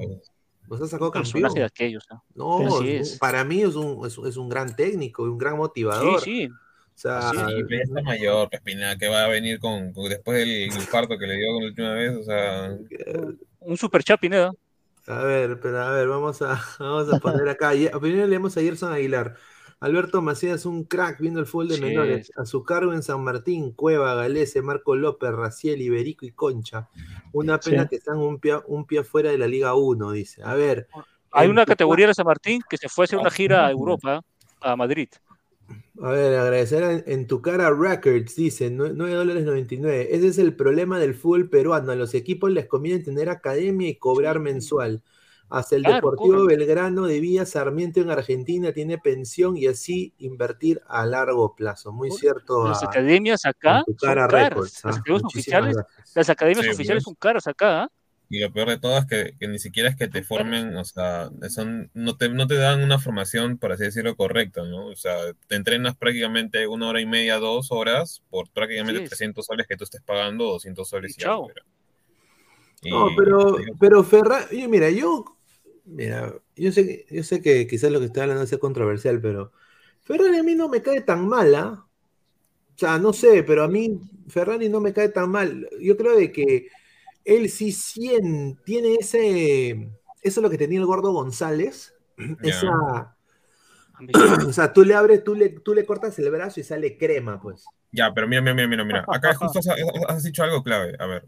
Los 0.68 0.80
ha 0.80 0.86
sacado 0.86 1.10
campeón. 1.10 1.52
De 1.52 1.64
aquellos. 1.64 2.06
¿no? 2.34 2.60
No, 2.62 2.76
Así 2.78 2.90
es- 2.92 3.12
es. 3.14 3.18
para 3.18 3.44
mí 3.44 3.60
es 3.62 3.74
un, 3.74 4.06
es, 4.06 4.16
es 4.16 4.36
un 4.38 4.48
gran 4.48 4.74
técnico 4.74 5.26
y 5.26 5.28
un 5.28 5.36
gran 5.36 5.54
Sí, 5.54 5.58
motivador. 5.58 6.20
sí. 6.20 6.46
O 6.46 6.54
sea, 7.02 7.30
Sí, 7.30 7.64
pero 7.68 7.82
está 7.82 8.02
mayor, 8.02 8.48
Pineda, 8.64 8.96
que 8.96 9.08
va 9.08 9.24
a 9.24 9.28
venir 9.28 9.58
con, 9.58 9.92
con- 9.92 10.08
después 10.08 10.38
del 10.38 10.66
infarto 10.66 11.18
que 11.18 11.26
le 11.26 11.36
dio 11.36 11.60
la 11.60 11.66
última 11.66 11.92
vez, 11.94 12.16
o 12.16 12.22
sea... 12.22 12.76
Un 13.60 13.76
super 13.76 14.02
chat, 14.02 14.20
Pineda. 14.20 14.52
A 15.06 15.22
ver, 15.24 15.58
pero 15.60 15.80
a 15.82 15.90
ver, 15.92 16.08
vamos 16.08 16.40
a, 16.42 16.60
vamos 16.78 17.12
a 17.12 17.18
poner 17.18 17.48
acá. 17.48 17.72
Primero 18.00 18.26
leemos 18.26 18.56
a 18.56 18.60
Gerson 18.60 18.92
Aguilar. 18.92 19.34
Alberto 19.80 20.22
Macías, 20.22 20.64
un 20.64 20.84
crack 20.84 21.18
viendo 21.18 21.40
el 21.40 21.46
fútbol 21.46 21.68
de 21.68 21.74
Sí. 21.74 21.80
menores. 21.82 22.30
A 22.36 22.44
su 22.46 22.62
cargo 22.62 22.92
en 22.92 23.02
San 23.02 23.20
Martín, 23.24 23.72
Cueva, 23.72 24.14
Galese, 24.14 24.62
Marco 24.62 24.94
López, 24.94 25.32
Raciel, 25.32 25.82
Iberico 25.82 26.24
y 26.24 26.30
Concha. 26.30 26.88
Una 27.32 27.58
pena 27.58 27.82
Sí. 27.82 27.88
que 27.88 27.96
están 27.96 28.18
un 28.18 28.38
pie, 28.38 28.60
un 28.68 28.86
pie 28.86 29.02
fuera 29.02 29.30
de 29.32 29.38
la 29.38 29.48
Liga 29.48 29.74
1, 29.74 30.12
dice. 30.12 30.40
A 30.44 30.54
ver. 30.54 30.86
Hay 31.32 31.48
una 31.48 31.66
categoría 31.66 32.06
de 32.06 32.14
San 32.14 32.26
Martín 32.26 32.62
que 32.70 32.76
se 32.76 32.88
fue 32.88 33.02
a 33.02 33.06
hacer 33.06 33.18
una 33.18 33.30
gira 33.30 33.66
a 33.66 33.70
Europa, 33.72 34.22
a 34.60 34.76
Madrid. 34.76 35.08
A 36.00 36.10
ver, 36.10 36.38
agradecer 36.38 36.82
en, 36.82 37.04
en 37.06 37.26
tu 37.26 37.42
cara 37.42 37.70
Records, 37.70 38.34
dice, 38.34 38.70
nue- 38.70 38.92
9 38.94 39.14
dólares 39.14 39.44
99. 39.44 40.08
Ese 40.14 40.28
es 40.28 40.38
el 40.38 40.56
problema 40.56 40.98
del 40.98 41.14
fútbol 41.14 41.50
peruano. 41.50 41.92
A 41.92 41.96
los 41.96 42.14
equipos 42.14 42.50
les 42.50 42.66
conviene 42.66 43.04
tener 43.04 43.28
academia 43.28 43.88
y 43.88 43.96
cobrar 43.96 44.40
mensual. 44.40 45.02
Hasta 45.50 45.76
el 45.76 45.82
Claro, 45.82 45.96
Deportivo. 45.96 46.46
Belgrano 46.46 47.04
de 47.04 47.20
Villa 47.20 47.44
Sarmiento 47.44 48.00
en 48.00 48.08
Argentina 48.10 48.72
tiene 48.72 48.96
pensión 48.96 49.54
y 49.58 49.66
así 49.66 50.14
invertir 50.16 50.80
a 50.88 51.04
largo 51.04 51.54
plazo. 51.54 51.92
Muy 51.92 52.10
cierto. 52.10 52.68
Las 52.68 52.82
a- 52.82 52.86
academias 52.86 53.44
acá 53.44 53.82
son 53.84 53.94
caras. 53.96 54.30
Records, 54.32 54.80
Las 54.82 54.96
ah. 54.96 54.98
academias 55.00 55.24
oficiales, 55.24 55.76
las 56.14 56.30
academias 56.30 56.64
Sí, 56.64 56.72
oficiales 56.72 57.02
son 57.04 57.14
caras 57.16 57.46
acá. 57.46 57.82
¿ah? 57.82 57.88
Y 58.32 58.38
lo 58.40 58.50
peor 58.50 58.70
de 58.70 58.78
todo 58.78 58.96
es 58.96 59.04
que, 59.04 59.34
que 59.38 59.46
ni 59.46 59.58
siquiera 59.58 59.90
es 59.90 59.96
que 59.96 60.08
te 60.08 60.22
formen, 60.22 60.74
o 60.78 60.84
sea, 60.86 61.28
son, 61.50 61.90
no, 61.92 62.16
te, 62.16 62.30
no 62.30 62.46
te 62.46 62.54
dan 62.54 62.82
una 62.82 62.98
formación, 62.98 63.58
por 63.58 63.72
así 63.72 63.84
decirlo, 63.84 64.16
correcta, 64.16 64.64
¿no? 64.64 64.86
O 64.86 64.96
sea, 64.96 65.18
te 65.48 65.54
entrenas 65.56 65.96
prácticamente 65.96 66.66
una 66.66 66.88
hora 66.88 67.02
y 67.02 67.04
media, 67.06 67.36
dos 67.36 67.70
horas, 67.70 68.22
por 68.30 68.48
prácticamente 68.48 69.00
Así 69.00 69.04
es. 69.04 69.10
300 69.10 69.44
soles 69.44 69.66
que 69.66 69.76
tú 69.76 69.84
estés 69.84 70.00
pagando, 70.00 70.46
200 70.46 70.88
soles 70.88 71.12
y, 71.12 71.20
chao. 71.20 71.50
Y- 72.82 72.90
No, 72.90 73.10
pero, 73.14 73.56
pero 73.78 74.02
Ferrari, 74.02 74.66
mira, 74.66 74.88
yo, 74.88 75.36
mira, 75.84 76.34
yo 76.56 76.72
sé, 76.72 76.86
que- 76.86 77.14
yo 77.14 77.22
sé 77.24 77.42
que 77.42 77.66
quizás 77.66 77.92
lo 77.92 78.00
que 78.00 78.06
estoy 78.06 78.22
hablando 78.22 78.44
es 78.44 78.58
controversial, 78.58 79.20
pero 79.20 79.52
Ferrari 80.00 80.38
a 80.38 80.42
mí 80.42 80.54
no 80.54 80.70
me 80.70 80.80
cae 80.80 81.02
tan 81.02 81.28
mala. 81.28 81.84
O 82.74 82.78
sea, 82.78 82.98
no 82.98 83.12
sé, 83.12 83.42
pero 83.44 83.64
a 83.64 83.68
mí 83.68 84.00
Ferrari 84.28 84.68
no 84.68 84.80
me 84.80 84.92
cae 84.92 85.08
tan 85.10 85.30
mal. 85.30 85.68
Yo 85.80 85.96
creo 85.96 86.16
de 86.16 86.32
que 86.32 86.68
él 87.24 87.50
sí 87.50 87.68
cien- 87.72 88.60
tiene 88.64 88.96
ese, 88.96 89.70
eso 90.22 90.40
es 90.40 90.42
lo 90.42 90.50
que 90.50 90.58
tenía 90.58 90.78
el 90.80 90.86
gordo 90.86 91.12
González, 91.12 91.94
esa, 92.42 93.16
o 94.48 94.52
sea, 94.52 94.72
tú 94.72 94.84
le 94.84 94.94
abres, 94.94 95.24
tú 95.24 95.34
le, 95.34 95.50
tú 95.50 95.74
le 95.74 95.86
cortas 95.86 96.18
el 96.18 96.30
brazo 96.30 96.60
y 96.60 96.64
sale 96.64 96.96
crema, 96.98 97.40
pues. 97.40 97.72
Ya, 97.90 98.12
pero 98.14 98.26
mira, 98.26 98.40
mira, 98.42 98.54
mira, 98.54 98.66
mira, 98.68 98.84
mira. 98.84 99.08
Acá 99.10 99.34
justo 99.34 99.58
has, 99.58 99.66
has 100.08 100.22
dicho 100.24 100.42
algo 100.42 100.62
clave. 100.62 100.94
A 100.98 101.06
ver, 101.06 101.26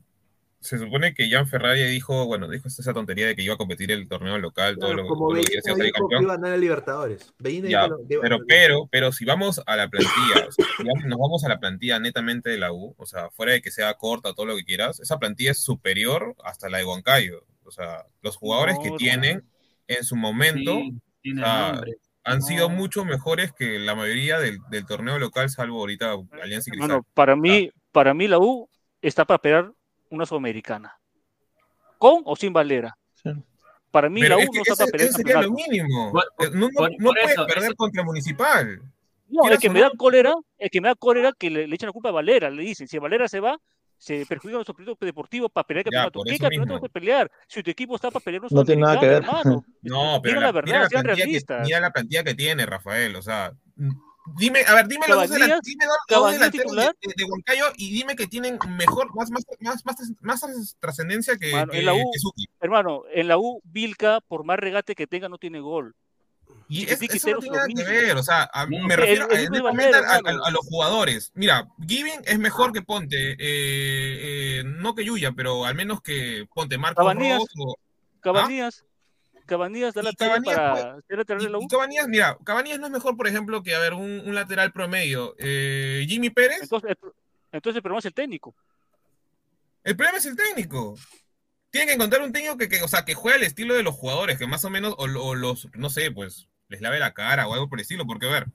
se 0.64 0.78
supone 0.78 1.12
que 1.14 1.28
Jan 1.30 1.46
Ferrari 1.46 1.82
dijo, 1.84 2.24
bueno, 2.26 2.48
dijo 2.48 2.68
esa 2.68 2.92
tontería 2.94 3.26
de 3.26 3.36
que 3.36 3.42
iba 3.42 3.54
a 3.54 3.58
competir 3.58 3.92
el 3.92 4.08
torneo 4.08 4.38
local, 4.38 4.78
todo 4.78 4.94
lo, 4.94 5.06
como 5.06 5.28
todo 5.28 5.36
lo 5.36 5.44
que 5.44 5.60
salir 5.60 5.92
iba 5.94 6.32
a 6.32 6.36
ganar 6.36 6.52
a 6.54 6.56
Libertadores. 6.56 7.32
Ya, 7.38 7.86
lo- 7.86 7.98
pero, 8.20 8.38
pero, 8.48 8.88
pero 8.90 9.12
si 9.12 9.24
vamos 9.26 9.60
a 9.66 9.76
la 9.76 9.88
plantilla, 9.88 10.48
o 10.48 10.52
sea, 10.52 10.64
si 10.76 10.82
nos 11.08 11.18
vamos 11.18 11.44
a 11.44 11.48
la 11.48 11.60
plantilla 11.60 11.98
netamente 11.98 12.48
de 12.48 12.58
la 12.58 12.72
U, 12.72 12.94
o 12.96 13.06
sea, 13.06 13.30
fuera 13.30 13.52
de 13.52 13.60
que 13.60 13.70
sea 13.70 13.92
corta, 13.94 14.32
todo 14.32 14.46
lo 14.46 14.56
que 14.56 14.64
quieras, 14.64 15.00
esa 15.00 15.18
plantilla 15.18 15.50
es 15.50 15.58
superior 15.62 16.34
hasta 16.42 16.68
la 16.70 16.78
de 16.78 16.84
Huancayo. 16.86 17.44
O 17.64 17.70
sea, 17.70 18.04
los 18.22 18.36
jugadores 18.36 18.78
que 18.82 18.90
No, 18.90 18.96
tienen 18.96 19.44
en 19.86 20.02
su 20.04 20.16
momento 20.16 20.72
Sí, 20.76 20.94
tiene 21.20 21.42
o 21.42 21.44
sea, 21.44 21.72
nombre. 21.72 21.92
han 22.24 22.40
sido 22.42 22.68
mucho 22.70 23.04
mejores 23.04 23.52
que 23.52 23.78
la 23.78 23.94
mayoría 23.94 24.38
del, 24.38 24.58
del 24.70 24.86
torneo 24.86 25.18
local, 25.18 25.50
salvo 25.50 25.80
ahorita 25.80 26.14
Alianza 26.42 26.70
y 26.70 26.72
Cristal. 26.72 26.88
Bueno, 26.88 27.06
para 27.12 27.36
mí, 27.36 27.70
para 27.92 28.14
mí 28.14 28.28
la 28.28 28.38
U 28.38 28.68
está 29.02 29.24
para 29.26 29.38
pelear 29.38 29.70
una 30.14 30.26
sudamericana. 30.26 30.96
¿Con 31.98 32.22
o 32.24 32.36
sin 32.36 32.52
Valera? 32.52 32.96
Para 33.90 34.08
mí 34.08 34.20
Pero 34.20 34.38
la 34.38 34.44
U 34.44 34.48
no 34.52 34.62
está 34.62 34.74
para 34.76 34.90
pelear 34.90 35.08
eso 35.10 35.18
el 35.18 35.24
sería 35.26 35.42
lo 35.42 35.52
mínimo. 35.52 36.12
Por- 36.12 36.24
Eh, 36.40 36.50
no 36.52 36.58
no- 36.60 36.68
por- 36.74 36.90
no 36.90 36.96
por 36.98 37.14
puede 37.20 37.32
eso, 37.32 37.46
perder 37.46 37.64
eso- 37.64 37.74
contra 37.76 38.02
Municipal. 38.04 38.80
No, 39.28 39.48
el 39.48 39.58
que 39.58 39.70
me 39.70 39.80
da 39.80 39.90
cólera, 39.96 40.34
el 40.58 40.70
que 40.70 40.80
me 40.80 40.88
da 40.88 40.94
cólera 40.94 41.32
que 41.38 41.50
le, 41.50 41.66
le 41.66 41.74
echan 41.74 41.88
la 41.88 41.92
culpa 41.92 42.08
a 42.10 42.12
Valera, 42.12 42.50
le 42.50 42.62
dicen, 42.62 42.86
si 42.88 42.98
Valera 42.98 43.26
se 43.28 43.40
va, 43.40 43.56
se 43.96 44.26
perjudica 44.26 44.56
nuestro 44.56 44.74
proyecto 44.74 45.06
deportivo 45.06 45.48
para 45.48 45.66
pelear 45.66 45.86
el 45.86 45.92
campeonato. 45.92 46.20
¿Qué 46.24 46.38
campeonato 46.38 46.74
vas 46.74 46.82
a 46.84 46.88
pelear? 46.92 47.30
Si 47.48 47.62
tu 47.62 47.70
equipo 47.70 47.94
está 47.94 48.10
para 48.10 48.22
pelear 48.22 48.42
No 48.50 48.64
tiene 48.64 48.82
nada 48.82 49.00
que 49.00 49.06
ver. 49.08 49.22
hermano. 49.22 49.64
No, 49.82 50.20
pero 50.22 50.34
Digan 50.34 50.40
la, 50.40 50.46
la 50.48 50.52
verdad, 50.52 50.66
mira, 50.66 50.80
la 50.82 50.88
sean 50.88 51.02
plantilla 51.04 51.40
que, 51.46 51.62
mira 51.64 51.80
la 51.80 51.90
plantilla 51.90 52.24
que 52.24 52.34
tiene, 52.34 52.66
Rafael. 52.66 53.16
O 53.16 53.22
sea, 53.22 53.52
dime, 54.36 54.60
a 54.66 54.74
ver, 54.74 54.88
dime 54.88 55.06
los 55.08 55.16
dos, 55.18 55.28
Cabanillas- 55.30 55.48
delan- 55.48 55.60
dime 55.62 55.84
dos- 56.08 56.32
delanteros 56.32 56.72
de, 56.76 56.82
de- 56.82 57.14
de 57.16 57.24
Huancayo 57.24 57.66
y 57.76 57.92
dime 57.92 58.16
que 58.16 58.26
tienen 58.26 58.58
mejor, 58.78 59.14
más, 59.14 59.30
más, 59.30 59.44
más, 59.60 59.84
más, 59.84 60.02
más 60.20 60.76
trascendencia 60.80 61.36
que, 61.36 61.52
Mano, 61.52 61.72
que, 61.72 61.78
en 61.80 61.86
la 61.86 61.94
U, 61.94 62.10
que 62.12 62.18
Suki. 62.18 62.46
hermano, 62.60 63.02
en 63.12 63.28
la 63.28 63.38
U, 63.38 63.60
Vilca, 63.64 64.20
por 64.26 64.44
más 64.44 64.58
regate 64.58 64.94
que 64.94 65.06
tenga, 65.06 65.28
no 65.28 65.38
tiene 65.38 65.60
gol. 65.60 65.94
Y 66.68 66.84
es- 66.84 67.00
eso 67.02 67.30
no 67.30 67.38
tiene 67.40 67.56
nada 67.56 67.68
que 67.68 67.82
ver, 67.84 68.16
o 68.16 68.22
sea, 68.22 68.48
a- 68.52 68.64
No, 68.66 68.86
me 68.86 68.94
el- 68.94 69.00
refiero 69.00 69.28
el 69.30 69.36
a, 69.36 70.16
hermano. 70.16 70.50
los 70.50 70.66
jugadores. 70.66 71.30
Mira, 71.34 71.68
Giving 71.86 72.20
es 72.24 72.38
mejor 72.38 72.72
que 72.72 72.80
Ponte, 72.82 73.32
eh, 73.32 73.36
eh, 73.40 74.62
no 74.64 74.94
que 74.94 75.04
Yuya, 75.04 75.32
pero 75.32 75.64
al 75.66 75.74
menos 75.74 76.00
que 76.00 76.46
Ponte, 76.54 76.78
Marcos 76.78 77.02
Cabanillas, 77.02 77.38
Ross 77.40 77.48
o- 77.58 77.76
Cabanillas, 78.20 78.84
Cabanillas 79.46 79.94
da 79.94 80.02
la 80.02 80.12
talla 80.12 80.40
para 80.42 81.00
ser 81.06 81.18
lateral 81.18 81.42
de 81.44 81.50
la 81.50 81.58
Y 81.58 81.64
U. 81.64 81.68
Cabanillas, 81.68 82.08
mira, 82.08 82.38
Cabanillas 82.44 82.78
no 82.80 82.86
es 82.86 82.92
mejor, 82.92 83.16
por 83.16 83.26
ejemplo, 83.28 83.62
que, 83.62 83.74
a 83.74 83.78
ver, 83.78 83.94
un, 83.94 84.22
un 84.26 84.34
lateral 84.34 84.72
promedio. 84.72 85.34
Eh, 85.38 86.04
Jimmy 86.08 86.30
Pérez, 86.30 86.62
Entonces, 86.62 86.90
el, 86.90 87.10
entonces 87.52 87.76
el 87.76 87.82
problema 87.82 87.98
es 87.98 88.04
el 88.06 88.14
técnico. 88.14 88.54
el 89.84 89.96
problema 89.96 90.18
es 90.18 90.26
el 90.26 90.36
técnico. 90.36 90.96
Tienen 91.70 91.88
que 91.88 91.94
encontrar 91.94 92.22
un 92.22 92.32
técnico 92.32 92.56
que, 92.56 92.68
que, 92.68 92.82
o 92.82 92.88
sea, 92.88 93.04
que 93.04 93.14
juegue 93.14 93.36
al 93.38 93.42
estilo 93.42 93.74
de 93.74 93.82
los 93.82 93.94
jugadores, 93.94 94.38
que 94.38 94.46
más 94.46 94.64
o 94.64 94.70
menos, 94.70 94.94
o, 94.96 95.04
o 95.04 95.34
los, 95.34 95.68
no 95.74 95.90
sé, 95.90 96.10
pues, 96.10 96.48
les 96.68 96.80
lave 96.80 96.98
la 96.98 97.12
cara 97.12 97.46
o 97.48 97.54
algo 97.54 97.68
por 97.68 97.78
el 97.78 97.82
estilo, 97.82 98.06
porque, 98.06 98.26
a 98.26 98.30
ver, 98.30 98.46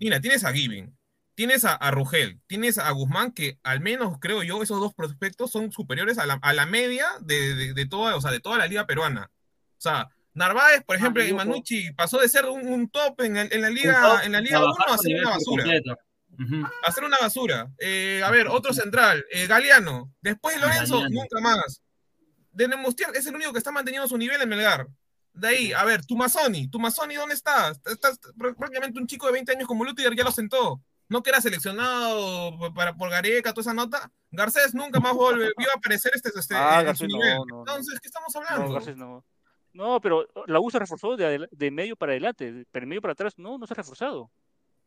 mira, 0.00 0.20
tienes 0.20 0.44
a 0.44 0.52
Giving, 0.52 0.92
tienes 1.34 1.64
a, 1.64 1.74
a 1.74 1.90
Rugel, 1.92 2.40
tienes 2.46 2.78
a 2.78 2.90
Guzmán, 2.90 3.32
que 3.32 3.58
al 3.62 3.80
menos, 3.80 4.18
creo 4.20 4.42
yo, 4.42 4.62
esos 4.62 4.80
dos 4.80 4.92
prospectos 4.92 5.50
son 5.52 5.72
superiores 5.72 6.18
a 6.18 6.26
la, 6.26 6.34
a 6.42 6.52
la 6.52 6.66
media 6.66 7.06
de, 7.20 7.54
de, 7.54 7.74
de 7.74 7.86
toda, 7.86 8.16
o 8.16 8.20
sea, 8.20 8.30
de 8.32 8.40
toda 8.40 8.58
la 8.58 8.66
liga 8.66 8.86
peruana. 8.86 9.30
O 9.78 9.80
sea, 9.84 10.08
Narváez, 10.34 10.82
por 10.84 10.96
ejemplo, 10.96 11.22
Ah, 11.22 11.34
Manucci 11.34 11.92
pasó 11.92 12.18
de 12.18 12.28
ser 12.28 12.44
un, 12.46 12.66
un 12.66 12.88
top 12.90 13.20
en, 13.22 13.36
el- 13.36 13.52
en 13.52 13.62
la 13.62 13.70
liga, 13.70 14.00
top 14.02 14.20
en 14.24 14.32
la 14.32 14.38
a 14.38 14.40
liga 14.40 14.58
1 14.58 14.74
bajar 14.74 14.94
a 14.94 14.98
ser 14.98 15.14
una 15.14 15.22
por 15.24 15.32
basura. 15.32 15.64
A 16.82 16.92
ser 16.92 17.04
una 17.04 17.18
basura. 17.18 17.70
Eh, 17.78 18.20
a 18.24 18.30
ver, 18.30 18.48
otro 18.48 18.72
central, 18.74 19.24
eh, 19.30 19.46
Galeano. 19.46 20.12
Después 20.20 20.60
Lorenzo, 20.60 21.00
Galeano. 21.00 21.20
nunca 21.22 21.40
más. 21.40 21.80
De 22.50 22.66
Nemustier 22.68 23.10
es 23.14 23.26
el 23.26 23.34
único 23.36 23.52
que 23.52 23.58
está 23.58 23.70
manteniendo 23.70 24.08
su 24.08 24.18
nivel 24.18 24.40
en 24.42 24.48
Melgar. 24.48 24.86
De 25.32 25.48
ahí, 25.48 25.72
a 25.72 25.84
ver, 25.84 26.04
Tumazoni. 26.04 26.68
Tumazoni, 26.68 27.14
¿dónde 27.16 27.34
estás? 27.34 27.80
Estás 27.86 28.20
pr- 28.20 28.56
prácticamente 28.56 28.98
un 29.00 29.06
chico 29.06 29.26
de 29.26 29.32
20 29.32 29.52
años 29.52 29.66
como 29.68 29.84
Lutiger 29.84 30.14
ya 30.14 30.24
lo 30.24 30.30
sentó. 30.32 30.80
No 31.08 31.22
que 31.22 31.30
era 31.30 31.40
seleccionado 31.40 32.58
p- 32.58 32.70
para, 32.72 32.94
por 32.96 33.10
Gareca, 33.10 33.52
toda 33.52 33.62
esa 33.62 33.74
nota. 33.74 34.10
Garcés 34.30 34.74
nunca 34.74 35.00
más 35.00 35.12
volvió 35.12 35.46
a 35.72 35.76
aparecer 35.76 36.12
este, 36.14 36.30
este, 36.36 36.54
Ah, 36.56 36.80
en 36.80 36.86
Garcés 36.86 36.98
su 37.10 37.16
no, 37.16 37.22
nivel. 37.22 37.36
no, 37.36 37.44
no. 37.46 37.58
Entonces, 37.60 38.00
¿qué 38.00 38.08
estamos 38.08 38.32
No, 38.34 38.40
hablando? 38.40 38.74
Garcés 38.74 38.96
no. 38.96 39.24
No, 39.74 40.00
pero 40.00 40.26
la 40.46 40.60
U 40.60 40.70
se 40.70 40.78
reforzó 40.78 41.16
de, 41.16 41.46
de 41.50 41.70
medio 41.70 41.96
para 41.96 42.12
adelante, 42.12 42.50
de- 42.52 42.64
pero 42.70 42.84
de 42.84 42.88
medio 42.88 43.02
para 43.02 43.12
atrás 43.12 43.34
no, 43.36 43.58
no 43.58 43.66
se 43.66 43.74
ha 43.74 43.76
reforzado. 43.76 44.30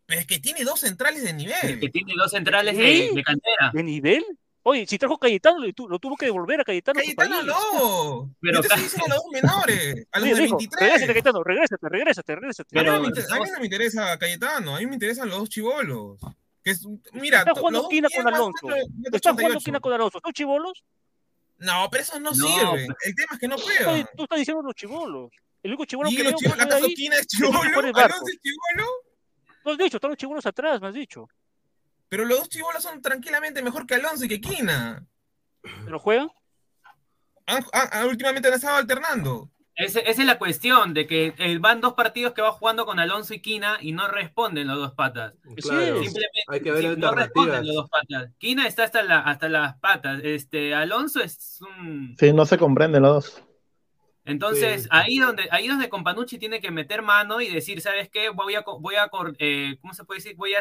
Pero 0.05 0.21
es 0.21 0.25
que 0.27 0.39
tiene 0.39 0.63
dos 0.63 0.79
centrales 0.79 1.21
de 1.23 1.31
El 1.31 1.37
nivel. 1.37 1.79
que 1.79 1.89
tiene 1.89 2.13
dos 2.17 2.31
centrales 2.31 2.75
de, 2.77 3.21
cantera. 3.25 3.71
¿De 3.73 3.83
nivel? 3.83 4.25
Oye, 4.63 4.85
si 4.87 4.97
trajo 4.97 5.17
Cayetano, 5.17 5.59
lo, 5.59 5.87
lo 5.87 5.99
tuvo 5.99 6.15
que 6.17 6.25
devolver 6.25 6.59
a 6.61 6.63
Cayetano 6.63 6.99
a 6.99 7.03
su 7.03 7.15
Cayetano 7.15 7.35
país. 7.35 7.47
no. 7.47 8.35
Pero 8.41 8.53
Yo 8.55 8.61
te 8.61 8.67
estoy 8.67 8.77
ca- 8.77 8.83
diciendo 8.83 9.15
a 9.15 9.17
los 9.17 9.25
menores, 9.31 10.07
a 10.11 10.19
los 10.19 10.25
Oye, 10.29 10.35
de 10.35 10.41
dijo, 10.43 10.57
23. 10.57 10.81
regrésate, 10.81 11.13
Cayetano, 11.13 11.43
regrésate, 11.43 11.89
regrésate, 11.89 12.35
regrésate. 12.35 12.79
A 12.79 12.81
mí, 12.81 12.85
Pero 12.85 12.93
no 12.97 13.01
me, 13.01 13.07
inter- 13.07 13.25
a 13.29 13.35
mí 13.39 13.49
no 13.51 13.59
me 13.59 13.65
interesa 13.65 14.17
Cayetano, 14.17 14.75
a 14.75 14.79
mí 14.79 14.85
me 14.87 14.93
interesan 14.93 15.29
los 15.29 15.39
dos 15.39 15.49
chivolos. 15.49 16.19
Que 16.63 16.71
es, 16.71 16.85
mira, 17.13 17.39
Está 17.39 17.53
jugando 17.55 17.87
tienen 17.89 18.11
con 18.15 18.27
Alonso. 18.27 18.67
Está 18.69 18.75
jugando 18.75 19.17
88. 19.17 19.57
esquina 19.57 19.79
con 19.81 19.93
Alonso. 19.93 20.19
¿Son 20.23 20.33
chivolos? 20.33 20.83
No, 21.59 21.87
pero 21.89 22.03
esos 22.03 22.21
no, 22.21 22.29
No, 22.29 22.33
sirven. 22.35 22.71
pero- 22.87 22.95
El 23.03 23.15
tema 23.15 23.29
es 23.33 23.39
que 23.39 23.47
no 23.47 23.55
Tú 23.55 23.69
estás- 23.69 24.09
Tú 24.15 24.23
estás 24.23 24.39
diciendo 24.39 24.61
los 24.63 24.75
chivolos. 24.75 25.31
El 25.63 25.71
único 25.71 25.85
chivolo 25.85 26.09
que 26.09 26.15
los 26.17 26.23
veo 26.23 26.31
que 26.33 26.37
chivolos, 26.45 26.55
juega 26.63 26.63
¿acaso 26.75 26.85
ahí, 26.85 26.93
Quina 26.95 27.15
es 27.17 27.27
chivolo? 27.27 27.59
¿Alonso 27.59 28.23
es 28.31 28.39
chivolo? 28.41 28.91
Tú 29.63 29.69
has 29.71 29.77
dicho, 29.77 29.97
están 29.97 30.09
los 30.11 30.17
chivolos 30.17 30.45
atrás, 30.45 30.79
me 30.81 30.87
has 30.87 30.93
dicho. 30.93 31.27
Pero 32.09 32.23
los 32.25 32.39
dos 32.39 32.49
chivolos 32.49 32.81
son 32.83 33.01
tranquilamente 33.01 33.61
mejor 33.61 33.85
que 33.85 33.95
Alonso 33.95 34.25
y 34.25 34.27
que 34.29 34.39
Quina. 34.39 35.05
¿Pero 35.83 35.99
juegan? 35.99 36.29
Han- 37.47 37.65
han- 37.73 37.89
han- 37.91 38.07
últimamente 38.07 38.47
han 38.47 38.53
estado 38.53 38.77
alternando. 38.77 39.49
Ese- 39.77 40.09
esa 40.09 40.21
es 40.21 40.27
la 40.27 40.39
cuestión, 40.39 40.93
de 40.95 41.05
que 41.05 41.33
eh, 41.37 41.57
van 41.59 41.81
dos 41.81 41.93
partidos 41.93 42.33
que 42.33 42.41
va 42.41 42.51
jugando 42.51 42.85
con 42.85 42.99
Alonso 42.99 43.35
y 43.35 43.41
Quina 43.41 43.77
y 43.79 43.91
no 43.91 44.07
responden 44.07 44.67
los 44.67 44.77
dos 44.77 44.93
patas. 44.93 45.33
Claro, 45.55 46.01
Simplemente 46.03 46.39
hay 46.47 46.61
que 46.61 46.71
ver 46.71 46.81
sí, 46.81 46.99
no 46.99 47.11
responden 47.11 47.67
los 47.67 47.75
dos 47.75 47.89
patas. 47.89 48.31
Quina 48.39 48.65
está 48.67 48.83
hasta, 48.85 49.03
la, 49.03 49.19
hasta 49.19 49.47
las 49.49 49.77
patas. 49.77 50.21
Este, 50.23 50.73
Alonso 50.73 51.21
es 51.21 51.59
un... 51.61 52.15
Sí, 52.19 52.33
no 52.33 52.45
se 52.45 52.57
comprenden 52.57 53.03
los 53.03 53.13
dos. 53.13 53.43
Entonces, 54.25 54.83
Sí. 54.83 54.89
ahí 54.91 55.19
donde 55.19 55.47
ahí 55.51 55.67
donde 55.69 55.87
Companucci 55.89 56.37
tiene 56.37 56.59
que 56.59 56.69
meter 56.69 57.01
mano 57.01 57.39
y 57.39 57.49
decir, 57.49 57.79
¿sabes 57.79 58.09
qué? 58.09 58.29
Voy 58.29 58.55
a, 58.55 58.61
voy 58.61 58.95
a 58.95 59.09
eh, 59.39 59.77
¿cómo 59.79 59.93
se 59.93 60.03
puede 60.03 60.17
decir? 60.17 60.35
Voy 60.35 60.53
a 60.55 60.59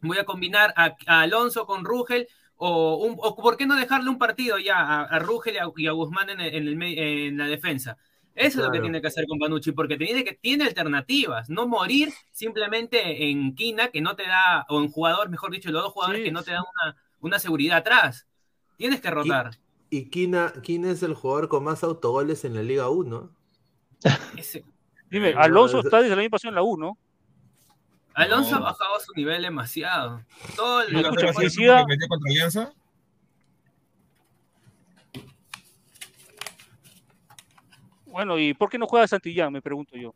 voy 0.00 0.18
a 0.18 0.24
combinar 0.24 0.72
a, 0.76 0.96
a 1.06 1.20
Alonso 1.20 1.66
con 1.66 1.84
Rugel, 1.84 2.28
o, 2.56 2.96
un, 2.96 3.16
o, 3.18 3.36
por 3.36 3.56
qué 3.56 3.66
no 3.66 3.76
dejarle 3.76 4.10
un 4.10 4.18
partido 4.18 4.58
ya 4.58 4.78
a, 4.78 5.02
a 5.02 5.18
Rugel 5.18 5.54
y 5.54 5.58
a, 5.58 5.70
y 5.76 5.86
a 5.86 5.92
Guzmán 5.92 6.30
en, 6.30 6.40
el, 6.40 6.54
en, 6.54 6.82
el, 6.82 6.98
en, 6.98 7.38
la 7.38 7.46
defensa. 7.46 7.96
Eso 8.34 8.58
claro. 8.58 8.66
es 8.66 8.66
lo 8.66 8.72
que 8.72 8.80
tiene 8.80 9.00
que 9.00 9.06
hacer 9.06 9.26
con 9.26 9.38
Panucci, 9.38 9.72
porque 9.72 9.96
tiene, 9.96 10.24
que, 10.24 10.34
tiene 10.34 10.64
alternativas, 10.64 11.48
no 11.48 11.66
morir 11.66 12.12
simplemente 12.32 13.30
en 13.30 13.54
Quina, 13.54 13.88
que 13.88 14.00
no 14.00 14.14
te 14.14 14.24
da, 14.24 14.66
o 14.68 14.80
en 14.80 14.90
jugador, 14.90 15.30
mejor 15.30 15.50
dicho, 15.50 15.70
los 15.70 15.82
dos 15.82 15.92
jugadores 15.92 16.20
sí. 16.20 16.24
que 16.26 16.32
no 16.32 16.42
te 16.42 16.52
dan 16.52 16.64
una, 16.82 16.96
una 17.20 17.38
seguridad 17.38 17.78
atrás. 17.78 18.26
Tienes 18.76 19.00
que 19.00 19.10
rotar. 19.10 19.52
Y 19.88 20.10
Quina, 20.10 20.52
Quina 20.62 20.90
es 20.90 21.02
el 21.02 21.14
jugador 21.14 21.48
con 21.48 21.64
más 21.64 21.82
autogoles 21.82 22.44
en 22.44 22.54
la 22.54 22.62
Liga 22.62 22.90
1. 22.90 23.30
Ese... 24.36 24.64
Dime, 25.08 25.34
Alonso 25.34 25.80
está 25.80 26.00
desde 26.00 26.14
el 26.14 26.18
año 26.18 26.30
pasado 26.30 26.50
en 26.50 26.56
la 26.56 26.62
1. 26.62 26.98
Alonso 28.16 28.52
no. 28.52 28.56
ha 28.56 28.70
bajado 28.70 28.98
su 28.98 29.12
nivel 29.14 29.42
demasiado. 29.42 30.22
Todo 30.56 30.80
el 30.80 30.94
¿No 30.94 31.12
que 31.12 31.26
metió 31.26 32.08
contra 32.08 32.30
Alianza? 32.30 32.72
Bueno, 38.06 38.38
¿y 38.38 38.54
por 38.54 38.70
qué 38.70 38.78
no 38.78 38.86
juega 38.86 39.06
Santillán? 39.06 39.52
Me 39.52 39.60
pregunto 39.60 39.98
yo. 39.98 40.14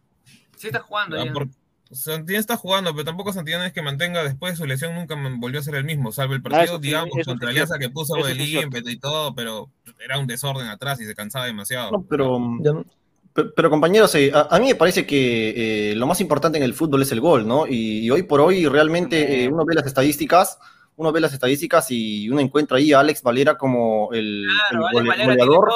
Sí 0.56 0.68
está 0.68 0.80
jugando 0.80 1.20
ah, 1.20 1.26
ya. 1.26 1.32
Por... 1.34 1.48
Santillán 1.92 2.40
está 2.40 2.56
jugando, 2.56 2.92
pero 2.92 3.04
tampoco 3.04 3.34
Santillán 3.34 3.66
es 3.66 3.74
que 3.74 3.82
mantenga 3.82 4.24
después 4.24 4.54
de 4.54 4.56
su 4.56 4.64
lesión, 4.64 4.94
nunca 4.94 5.14
volvió 5.36 5.60
a 5.60 5.62
ser 5.62 5.74
el 5.74 5.84
mismo, 5.84 6.10
salvo 6.10 6.32
el 6.32 6.40
partido, 6.40 6.76
ah, 6.76 6.80
digamos, 6.80 7.10
sí, 7.14 7.24
contra 7.24 7.50
Alianza 7.50 7.78
que 7.78 7.90
puso 7.90 8.16
el 8.26 8.40
ímpetu 8.40 8.88
y 8.88 8.98
todo, 8.98 9.34
pero 9.34 9.68
era 10.02 10.18
un 10.18 10.26
desorden 10.26 10.68
atrás 10.68 11.02
y 11.02 11.04
se 11.04 11.14
cansaba 11.14 11.44
demasiado. 11.44 11.90
No, 11.90 12.02
pero, 12.02 12.38
no... 12.38 12.86
pero, 13.32 13.52
pero, 13.54 13.70
compañeros, 13.70 14.14
eh, 14.14 14.30
a, 14.34 14.54
a, 14.54 14.58
mí 14.58 14.68
me 14.68 14.74
parece 14.74 15.06
que 15.06 15.92
eh, 15.92 15.94
lo 15.94 16.06
más 16.06 16.20
importante 16.20 16.58
en 16.58 16.64
el 16.64 16.74
fútbol 16.74 17.02
es 17.02 17.12
el 17.12 17.20
gol, 17.20 17.46
¿no? 17.46 17.66
Y, 17.66 18.00
y 18.00 18.10
hoy 18.10 18.22
por 18.24 18.40
hoy 18.40 18.66
realmente 18.66 19.44
eh, 19.44 19.48
uno 19.48 19.64
ve 19.64 19.74
las 19.74 19.86
estadísticas, 19.86 20.58
uno 20.96 21.12
ve 21.12 21.20
las 21.20 21.32
estadísticas 21.32 21.90
y 21.90 22.28
uno 22.28 22.40
encuentra 22.40 22.78
ahí 22.78 22.92
a 22.92 23.00
Alex 23.00 23.22
Valera 23.22 23.56
como 23.56 24.10
el, 24.12 24.46
claro, 24.68 24.86
el 24.88 24.92
gole, 24.92 25.24
goleador, 25.24 25.70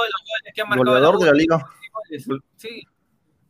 goleador 0.77 1.19
de 1.19 1.27
la 1.27 1.33
liga. 1.33 1.67
Sí 2.57 2.87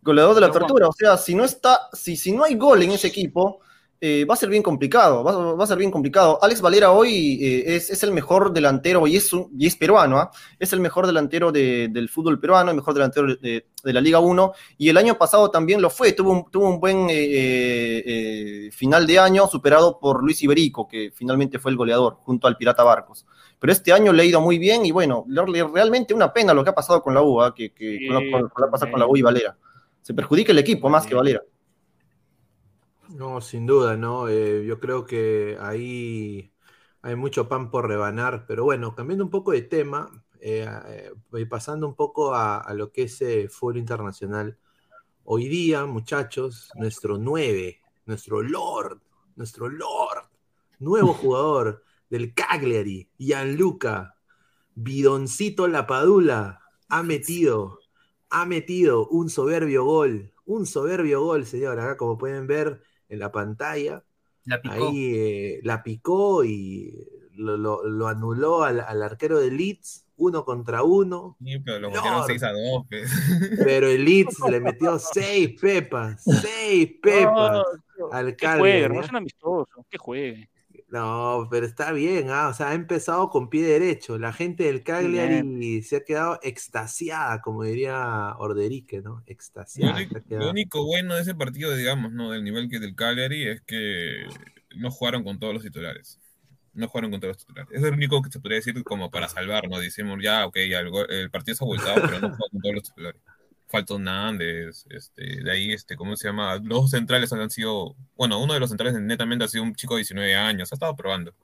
goleador 0.04 0.34
de 0.34 0.40
la 0.42 0.46
apertura. 0.48 0.88
O 0.88 0.92
sea, 0.92 1.16
si 1.16 1.34
no 1.34 1.44
está, 1.44 1.88
si, 1.92 2.16
si 2.16 2.30
no 2.30 2.44
hay 2.44 2.54
gol 2.54 2.82
en 2.82 2.92
ese 2.92 3.08
equipo, 3.08 3.60
eh, 4.06 4.26
va 4.26 4.34
a 4.34 4.36
ser 4.36 4.50
bien 4.50 4.62
complicado. 4.62 5.24
Va, 5.24 5.54
va, 5.54 5.64
a 5.64 5.66
ser 5.66 5.78
bien 5.78 5.90
complicado. 5.90 6.38
Alex 6.42 6.60
Valera 6.60 6.90
hoy 6.90 7.38
eh, 7.42 7.74
es, 7.74 7.88
es, 7.88 8.02
el 8.02 8.12
mejor 8.12 8.52
delantero 8.52 9.06
y 9.06 9.16
es, 9.16 9.30
y 9.58 9.66
es 9.66 9.76
peruano. 9.76 10.20
¿eh? 10.20 10.26
Es 10.58 10.74
el 10.74 10.80
mejor 10.80 11.06
delantero 11.06 11.50
de, 11.50 11.88
del 11.90 12.10
fútbol 12.10 12.38
peruano, 12.38 12.68
el 12.70 12.76
mejor 12.76 12.92
delantero 12.92 13.34
de, 13.34 13.64
de, 13.82 13.92
la 13.94 14.02
Liga 14.02 14.18
1. 14.18 14.52
Y 14.76 14.90
el 14.90 14.98
año 14.98 15.16
pasado 15.16 15.50
también 15.50 15.80
lo 15.80 15.88
fue. 15.88 16.12
Tuvo 16.12 16.32
un, 16.32 16.50
tuvo 16.50 16.68
un 16.68 16.80
buen 16.80 17.06
eh, 17.08 18.68
final 18.72 19.06
de 19.06 19.18
año, 19.18 19.46
superado 19.46 19.98
por 19.98 20.22
Luis 20.22 20.42
Iberico, 20.42 20.86
que 20.86 21.10
finalmente 21.14 21.58
fue 21.58 21.70
el 21.70 21.78
goleador, 21.78 22.18
junto 22.20 22.46
al 22.46 22.58
Pirata 22.58 22.82
Barcos. 22.82 23.24
Pero 23.58 23.72
este 23.72 23.94
año 23.94 24.12
le 24.12 24.22
ha 24.22 24.26
ido 24.26 24.42
muy 24.42 24.58
bien 24.58 24.84
y 24.84 24.90
bueno, 24.90 25.24
realmente 25.72 26.12
una 26.12 26.30
pena 26.30 26.52
lo 26.52 26.62
que 26.62 26.68
ha 26.68 26.74
pasado 26.74 27.02
con 27.02 27.14
la 27.14 27.22
U, 27.22 27.40
que, 27.56 27.72
que 27.72 27.96
sí, 28.00 28.06
con, 28.06 28.22
lo, 28.22 28.30
con, 28.30 28.50
que 28.50 28.68
ha 28.68 28.70
pasado 28.70 28.90
con 28.90 29.00
la 29.00 29.06
U 29.06 29.16
y 29.16 29.22
Valera 29.22 29.56
se 30.04 30.12
perjudica 30.12 30.52
el 30.52 30.58
equipo 30.58 30.90
más 30.90 31.06
que 31.06 31.14
Valera. 31.14 31.40
No, 33.14 33.40
sin 33.40 33.64
duda, 33.66 33.96
¿no? 33.96 34.28
Eh, 34.28 34.66
yo 34.66 34.80
creo 34.80 35.06
que 35.06 35.56
ahí 35.60 36.52
hay 37.00 37.14
mucho 37.14 37.48
pan 37.48 37.70
por 37.70 37.86
rebanar, 37.86 38.44
pero 38.46 38.64
bueno, 38.64 38.94
cambiando 38.96 39.22
un 39.24 39.30
poco 39.30 39.52
de 39.52 39.62
tema, 39.62 40.10
eh, 40.40 40.66
eh, 41.32 41.46
pasando 41.46 41.86
un 41.86 41.94
poco 41.94 42.34
a, 42.34 42.58
a 42.58 42.74
lo 42.74 42.90
que 42.90 43.04
es 43.04 43.22
eh, 43.22 43.48
fútbol 43.48 43.76
internacional. 43.78 44.58
Hoy 45.24 45.48
día, 45.48 45.86
muchachos, 45.86 46.70
nuestro 46.76 47.16
9, 47.18 47.80
nuestro 48.06 48.42
Lord, 48.42 49.00
nuestro 49.36 49.68
Lord, 49.68 50.28
nuevo 50.80 51.14
jugador 51.14 51.84
del 52.10 52.34
Cagliari, 52.34 53.10
Gianluca, 53.18 54.16
Bidoncito 54.74 55.68
Lapadula, 55.68 56.60
ha 56.88 57.02
metido 57.04 57.80
ha 58.30 58.46
metido 58.46 59.06
un 59.08 59.30
soberbio 59.30 59.84
gol, 59.84 60.32
un 60.44 60.66
soberbio 60.66 61.22
gol, 61.22 61.46
señor, 61.46 61.78
acá 61.78 61.96
como 61.96 62.18
pueden 62.18 62.46
ver 62.46 62.82
en 63.08 63.18
la 63.18 63.32
pantalla. 63.32 64.04
La 64.44 64.60
picó. 64.60 64.74
Ahí 64.74 65.14
eh, 65.14 65.60
la 65.62 65.82
picó 65.82 66.44
y 66.44 67.08
lo, 67.34 67.56
lo, 67.56 67.84
lo 67.84 68.08
anuló 68.08 68.62
al, 68.62 68.80
al, 68.80 69.02
arquero 69.02 69.38
de 69.38 69.50
Leeds, 69.50 70.06
uno 70.16 70.44
contra 70.44 70.82
uno. 70.82 71.36
Sí, 71.42 71.58
pero 71.58 71.78
lo 71.80 71.90
metieron 71.90 72.26
6 72.26 72.42
a 72.42 72.52
2. 72.52 72.86
Pues. 72.88 73.10
Pero 73.64 73.88
el 73.88 74.04
Leeds 74.04 74.38
le 74.50 74.60
metió 74.60 74.98
6 74.98 75.60
pepas, 75.60 76.22
6 76.24 76.98
pepas 77.02 77.64
al 78.12 78.36
Que 78.36 78.46
juegue, 78.46 78.88
no 78.88 79.00
es 79.00 79.08
un 79.08 79.16
amistoso, 79.16 79.86
que 79.88 79.98
juegue. 79.98 80.50
No, 80.94 81.48
pero 81.50 81.66
está 81.66 81.90
bien, 81.90 82.30
¿ah? 82.30 82.46
o 82.46 82.54
sea, 82.54 82.68
ha 82.68 82.74
empezado 82.74 83.28
con 83.28 83.50
pie 83.50 83.64
derecho. 83.66 84.16
La 84.16 84.32
gente 84.32 84.62
del 84.62 84.84
Cagliari 84.84 85.42
bien. 85.42 85.82
se 85.82 85.96
ha 85.96 86.04
quedado 86.04 86.38
extasiada, 86.40 87.40
como 87.40 87.64
diría 87.64 88.36
Orderique, 88.38 89.02
¿no? 89.02 89.24
Extasiada. 89.26 89.98
Lo 89.98 90.06
único, 90.06 90.20
lo 90.28 90.50
único, 90.50 90.84
bueno 90.84 91.16
de 91.16 91.22
ese 91.22 91.34
partido, 91.34 91.74
digamos, 91.74 92.12
¿no? 92.12 92.30
Del 92.30 92.44
nivel 92.44 92.68
que 92.68 92.78
del 92.78 92.94
Cagliari 92.94 93.42
es 93.42 93.60
que 93.62 94.24
no 94.76 94.92
jugaron 94.92 95.24
con 95.24 95.40
todos 95.40 95.52
los 95.52 95.64
titulares. 95.64 96.20
No 96.74 96.86
jugaron 96.86 97.10
con 97.10 97.18
todos 97.18 97.30
los 97.34 97.44
titulares. 97.44 97.72
Es 97.72 97.82
el 97.82 97.94
único 97.94 98.22
que 98.22 98.30
se 98.30 98.38
podría 98.38 98.58
decir 98.58 98.80
como 98.84 99.10
para 99.10 99.28
salvar, 99.28 99.68
¿no? 99.68 99.80
Decimos, 99.80 100.20
ya, 100.22 100.46
ok, 100.46 100.58
ya 100.70 100.78
el, 100.78 100.92
el 101.08 101.28
partido 101.28 101.56
se 101.56 101.64
ha 101.64 101.66
vuelto, 101.66 101.88
pero 101.92 102.20
no 102.20 102.30
jugó 102.36 102.48
con 102.52 102.60
todos 102.60 102.74
los 102.76 102.84
titulares. 102.84 103.20
Falton 103.66 104.04
Nández, 104.04 104.86
este, 104.90 105.42
de 105.42 105.50
ahí, 105.50 105.72
este, 105.72 105.96
¿cómo 105.96 106.16
se 106.16 106.28
llama? 106.28 106.56
Los 106.62 106.90
centrales 106.90 107.32
han 107.32 107.50
sido, 107.50 107.96
bueno, 108.16 108.42
uno 108.42 108.54
de 108.54 108.60
los 108.60 108.70
centrales 108.70 109.00
netamente 109.00 109.44
ha 109.44 109.48
sido 109.48 109.64
un 109.64 109.74
chico 109.74 109.94
de 109.94 110.00
19 110.00 110.34
años, 110.34 110.72
ha 110.72 110.76
estado 110.76 110.94
probando. 110.94 111.34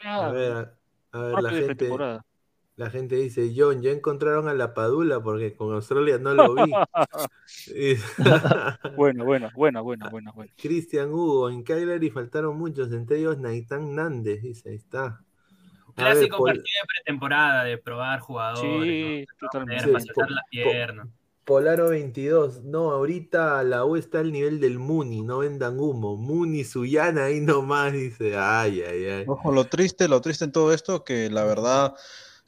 A 0.00 0.30
ver, 0.30 0.72
a 1.12 1.18
ver, 1.18 1.42
la 1.42 1.50
gente, 1.50 1.88
la 2.76 2.90
gente 2.90 3.16
dice, 3.16 3.52
John, 3.56 3.80
ya 3.80 3.90
encontraron 3.90 4.48
a 4.48 4.54
la 4.54 4.74
Padula 4.74 5.20
porque 5.20 5.54
con 5.54 5.72
Australia 5.72 6.18
no 6.18 6.34
lo 6.34 6.54
vi. 6.54 6.70
bueno, 8.96 9.24
bueno, 9.24 9.50
bueno, 9.54 9.82
bueno, 9.82 10.10
bueno, 10.10 10.32
bueno. 10.34 10.52
Cristian 10.58 11.10
Hugo, 11.10 11.48
en 11.48 11.62
Cagliari 11.62 12.10
faltaron 12.10 12.58
muchos, 12.58 12.92
entre 12.92 13.18
ellos 13.18 13.38
Naitán 13.38 13.94
Nández, 13.94 14.42
dice, 14.42 14.68
ahí 14.68 14.76
está. 14.76 15.22
Clásico 15.94 16.44
ver, 16.44 16.56
partido 16.56 16.82
de 16.82 16.86
pretemporada, 16.86 17.64
de 17.64 17.78
probar 17.78 18.20
jugadores, 18.20 18.82
sí, 18.82 19.26
¿no? 19.26 19.48
totalmente. 19.48 20.00
Sí, 20.00 20.08
para 20.14 20.30
la 20.30 20.42
pierna. 20.50 21.08
Polaro 21.46 21.90
22, 21.90 22.64
no, 22.64 22.90
ahorita 22.90 23.62
la 23.62 23.84
U 23.84 23.94
está 23.94 24.18
al 24.18 24.32
nivel 24.32 24.58
del 24.58 24.80
Muni, 24.80 25.22
no 25.22 25.38
vendan 25.38 25.78
humo. 25.78 26.16
Muni, 26.16 26.64
Suyana, 26.64 27.26
ahí 27.26 27.40
nomás, 27.40 27.92
dice, 27.92 28.36
ay, 28.36 28.82
ay, 28.82 29.04
ay. 29.06 29.24
Ojo, 29.28 29.52
lo 29.52 29.66
triste, 29.66 30.08
lo 30.08 30.20
triste 30.20 30.44
en 30.44 30.50
todo 30.50 30.72
esto, 30.72 31.04
que 31.04 31.30
la 31.30 31.44
verdad, 31.44 31.94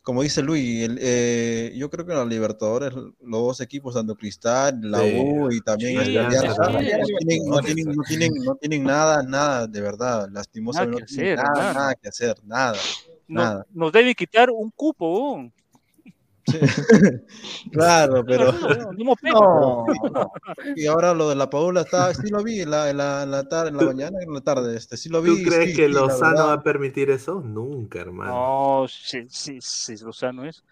como 0.03 0.23
dice 0.23 0.43
Luis, 0.43 0.83
el, 0.83 0.99
eh, 1.01 1.73
yo 1.77 1.91
creo 1.91 2.07
que 2.07 2.13
los 2.13 2.27
Libertadores, 2.27 2.93
los 2.93 3.15
dos 3.21 3.61
equipos, 3.61 3.95
tanto 3.95 4.17
Cristal, 4.17 4.81
la 4.83 4.99
sí. 4.99 5.15
U 5.17 5.53
y 5.53 5.61
también 5.61 6.05
sí, 6.05 6.17
Alianza, 6.17 6.41
sí, 6.41 6.59
no, 6.59 6.79
tienen, 6.81 7.47
no, 7.47 7.61
tienen, 7.61 7.85
no, 7.95 8.03
tienen, 8.03 8.33
no, 8.45 8.55
tienen, 8.57 8.83
nada, 8.83 9.23
nada, 9.23 9.69
de 9.69 9.81
verdad, 9.81 10.29
lastimosamente, 10.33 11.05
nada 11.05 11.05
que 11.05 11.05
hacer, 11.05 11.37
nada, 11.39 11.73
nada. 11.73 11.95
que 11.95 12.09
hacer, 12.09 12.35
nada. 12.43 12.79
Nos, 13.29 13.65
nos 13.73 13.93
debe 13.93 14.13
quitar 14.17 14.51
un 14.51 14.73
cupo. 14.73 15.39
Sí. 15.41 15.53
claro, 17.73 18.25
pero. 18.27 18.53
No, 18.53 19.15
no, 20.13 20.33
Y 20.77 20.87
ahora 20.87 21.15
lo 21.15 21.29
de 21.29 21.37
la 21.37 21.51
Paula 21.51 21.83
está. 21.83 22.15
Sí 22.15 22.29
lo 22.31 22.43
vi 22.43 22.61
en 22.61 22.71
la, 22.71 22.91
en 22.91 22.97
la, 22.97 23.23
en 23.23 23.31
la 23.31 23.49
tarde, 23.49 23.71
en 23.71 23.77
la 23.77 23.85
mañana 23.85 24.19
y 24.21 24.25
en 24.25 24.35
la 24.35 24.41
tarde. 24.41 24.77
Este, 24.77 24.97
sí 24.97 25.09
lo 25.09 25.23
vi. 25.23 25.43
¿Tú 25.43 25.51
crees 25.51 25.71
sí, 25.71 25.77
que 25.77 25.87
sí, 25.87 25.93
Lozano 25.93 26.47
va 26.47 26.53
a 26.55 26.63
permitir 26.63 27.11
eso? 27.11 27.41
Nunca, 27.41 28.01
hermano. 28.01 28.31
No, 28.31 28.89
sí, 28.89 29.27
sí, 29.29 29.59
sí, 29.61 29.97
Lozano 30.03 30.45
es. 30.45 30.63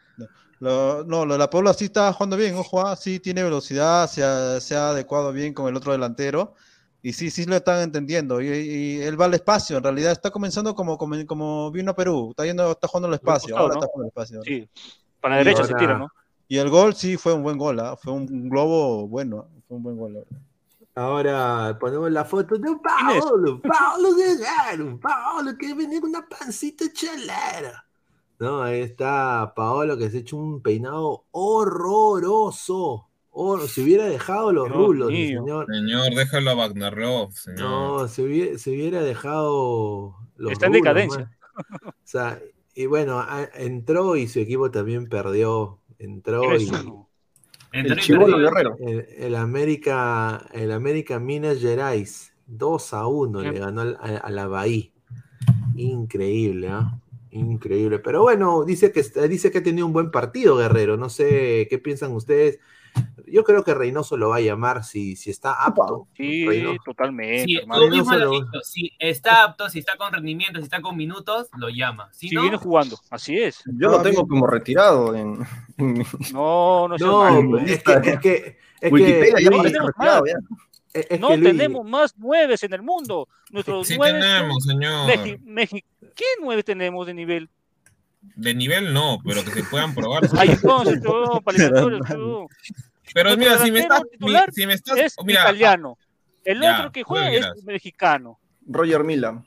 Lo, 0.59 1.05
no, 1.05 1.27
lo 1.27 1.35
de 1.35 1.39
la 1.39 1.51
Paula 1.51 1.75
sí 1.75 1.87
está 1.87 2.13
jugando 2.13 2.37
bien, 2.37 2.55
ojo, 2.55 2.81
ah, 2.81 2.97
sí 2.97 3.21
tiene 3.21 3.43
velocidad, 3.43 4.09
se 4.09 4.25
ha, 4.25 4.59
se 4.59 4.75
ha 4.75 4.91
adecuado 4.91 5.31
bien 5.33 5.53
con 5.53 5.69
el 5.69 5.77
otro 5.77 5.93
delantero. 5.93 6.55
Y 7.03 7.13
sí, 7.13 7.31
sí 7.31 7.45
lo 7.45 7.55
están 7.55 7.83
entendiendo. 7.83 8.41
Y, 8.41 8.49
y, 8.49 9.03
él 9.03 9.21
va 9.21 9.27
al 9.27 9.35
espacio, 9.35 9.77
en 9.77 9.85
realidad 9.85 10.11
está 10.11 10.31
comenzando 10.33 10.75
como, 10.75 10.99
como, 10.99 11.15
como 11.27 11.71
vino 11.71 11.93
a 11.93 11.95
Perú, 11.95 12.31
está, 12.31 12.45
yendo, 12.45 12.73
está 12.73 12.89
jugando 12.89 13.07
al 13.07 13.15
espacio. 13.15 13.57
Ahora 13.57 13.75
¿no? 13.75 13.81
está 13.81 13.87
jugando 13.93 14.05
al 14.05 14.09
espacio. 14.09 14.43
Sí, 14.43 14.69
para 15.27 15.37
la 15.37 15.45
derecha 15.45 15.63
ahora, 15.63 15.79
se 15.79 15.85
tira, 15.85 15.99
¿no? 15.99 16.09
Y 16.47 16.59
el 16.59 16.71
gol 16.71 16.95
sí 16.95 17.17
fue 17.17 17.35
un 17.35 17.43
buen 17.43 17.59
gol, 17.59 17.81
¿eh? 17.81 17.97
fue 18.01 18.13
un 18.13 18.49
globo 18.49 19.09
bueno, 19.09 19.49
fue 19.67 19.77
un 19.77 19.83
buen 19.83 19.97
gol. 19.97 20.13
¿verdad? 20.15 20.29
Ahora 20.95 21.77
ponemos 21.81 22.11
la 22.13 22.25
foto 22.25 22.57
de 22.57 22.71
Paolo, 22.77 23.61
Paolo 23.61 24.15
Guerrero, 24.15 25.01
Paolo 25.01 25.59
que 25.59 25.75
viene 25.75 26.01
con 26.01 26.11
una 26.11 26.27
pancita 26.29 26.85
chalera. 26.93 27.85
No, 28.39 28.63
ahí 28.63 28.83
está 28.83 29.53
Paolo 29.57 29.99
que 29.99 30.11
se 30.11 30.19
ha 30.19 30.21
hecho 30.21 30.37
un 30.37 30.63
peinado 30.63 31.25
horroroso. 31.33 33.09
Oh, 33.31 33.59
si 33.61 33.83
hubiera 33.83 34.07
dejado 34.07 34.53
los 34.53 34.67
Dios 34.67 34.77
rulos, 34.77 35.11
mío. 35.11 35.41
señor. 35.41 35.67
Señor, 35.67 36.15
déjalo 36.15 36.51
a 36.53 36.55
Wagnerlov, 36.55 37.33
señor. 37.33 37.61
No, 37.61 38.09
se 38.09 38.23
hubiera, 38.23 38.59
se 38.59 38.71
hubiera 38.71 39.03
dejado 39.03 40.15
los 40.37 40.53
Está 40.53 40.67
rulos, 40.67 40.79
en 40.79 40.85
decadencia. 40.85 41.19
Man. 41.19 41.37
O 41.85 41.93
sea, 42.05 42.41
y 42.77 42.85
bueno, 42.85 43.25
entró 43.55 44.17
y 44.17 44.29
su 44.29 44.39
equipo 44.39 44.71
también 44.71 45.09
perdió. 45.09 45.81
Entró 45.99 46.57
y. 46.59 46.71
El 47.73 47.89
Guerrero. 47.97 48.77
El, 48.79 49.07
el, 49.17 49.35
América, 49.35 50.47
el 50.53 50.71
América 50.71 51.19
Minas 51.19 51.59
Gerais, 51.61 52.35
2 52.47 52.95
a 52.95 53.07
1 53.07 53.41
le 53.41 53.59
ganó 53.59 53.81
a, 53.81 54.19
a, 54.19 54.31
la 54.31 54.47
Bahía. 54.47 54.91
Increíble, 55.75 56.69
¿ah? 56.69 57.01
Increíble. 57.31 57.99
Pero 57.99 58.23
bueno, 58.23 58.65
dice 58.65 58.93
que, 58.93 59.03
dice 59.27 59.51
que 59.51 59.59
ha 59.59 59.63
tenido 59.63 59.87
un 59.87 59.95
buen 59.95 60.11
partido, 60.11 60.57
Guerrero. 60.57 60.99
No 60.99 61.09
sé 61.09 61.67
qué 61.71 61.79
piensan 61.79 62.13
ustedes. 62.13 62.61
Yo 63.27 63.43
creo 63.45 63.65
que 63.65 63.75
Reynoso 63.75 64.17
lo 64.17 64.29
va 64.31 64.37
a 64.37 64.41
llamar 64.41 64.85
si, 64.85 65.17
si 65.17 65.31
está 65.31 65.53
apto. 65.65 66.07
Sí, 66.17 66.47
Reynoso. 66.47 66.81
totalmente. 66.85 67.45
Sí, 67.47 67.59
tú 67.61 67.67
lo 67.69 68.61
Si 68.63 68.93
está 68.99 69.45
apto, 69.45 69.69
si 69.69 69.81
está 69.81 69.97
con 69.97 70.13
rendimiento, 70.13 70.59
si 70.61 70.65
está 70.65 70.81
con 70.81 70.97
minutos, 70.97 71.49
lo 71.59 71.69
llama. 71.69 72.09
Si, 72.13 72.29
Si 72.29 72.35
no, 72.35 72.43
viene 72.43 72.57
jugando, 72.57 72.97
así 73.11 73.39
es. 73.39 73.63
Yo 73.67 73.91
lo 73.91 74.03
tengo 74.03 74.27
como 74.27 74.47
retirado 74.47 75.15
en, 75.15 75.39
No, 76.33 76.89
no, 76.89 76.97
No, 76.99 77.59
es 77.59 77.83
que, 77.83 77.93
es 78.11 78.19
que, 78.21 78.59
es 78.81 78.93
Wikipedia 78.93 79.35
que 79.37 79.45
ya 79.45 79.51
Luis, 79.51 79.61
aparece 79.61 79.79
retirado 79.81 80.25
ya. 80.27 80.33
es- 80.95 81.07
es 81.11 81.21
no 81.21 81.29
que 81.29 81.37
Luis- 81.39 81.51
tenemos 81.57 81.85
más 81.85 82.17
nueves 82.19 82.63
en 82.63 82.73
el 82.73 82.83
mundo. 82.83 83.29
Nuestros 83.51 83.87
Sí 83.89 83.97
nueve 83.99 84.21
tenemos, 84.21 84.65
señor. 84.65 85.09
Mexi- 85.11 85.39
Mexi- 85.45 85.85
¿Qué 86.15 86.25
nueve 86.41 86.63
tenemos 86.63 87.07
de 87.07 87.15
nivel? 87.15 87.51
De 88.35 88.55
nivel 88.55 88.93
no, 88.93 89.19
pero 89.25 89.45
que 89.45 89.51
se 89.51 89.63
puedan 89.65 89.95
probar. 89.95 90.29
Ay, 90.37 90.51
entonces, 90.51 91.01
yo, 91.03 91.41
para 91.45 91.59
el. 91.59 91.73
Pero 93.15 93.37
mira, 93.37 93.59
si 93.59 93.71
me 93.71 93.81
estás, 93.81 94.03
mi- 94.19 94.33
si 94.53 94.67
me 94.67 94.75
estás, 94.75 94.99
es 94.99 95.17
mira, 95.25 95.41
italiano. 95.43 95.99
El 96.45 96.61
ya, 96.61 96.79
otro 96.79 96.93
que 96.93 97.03
juega 97.03 97.31
es 97.33 97.65
mexicano. 97.65 98.39
Roger 98.67 99.05
Mila. 99.05 99.45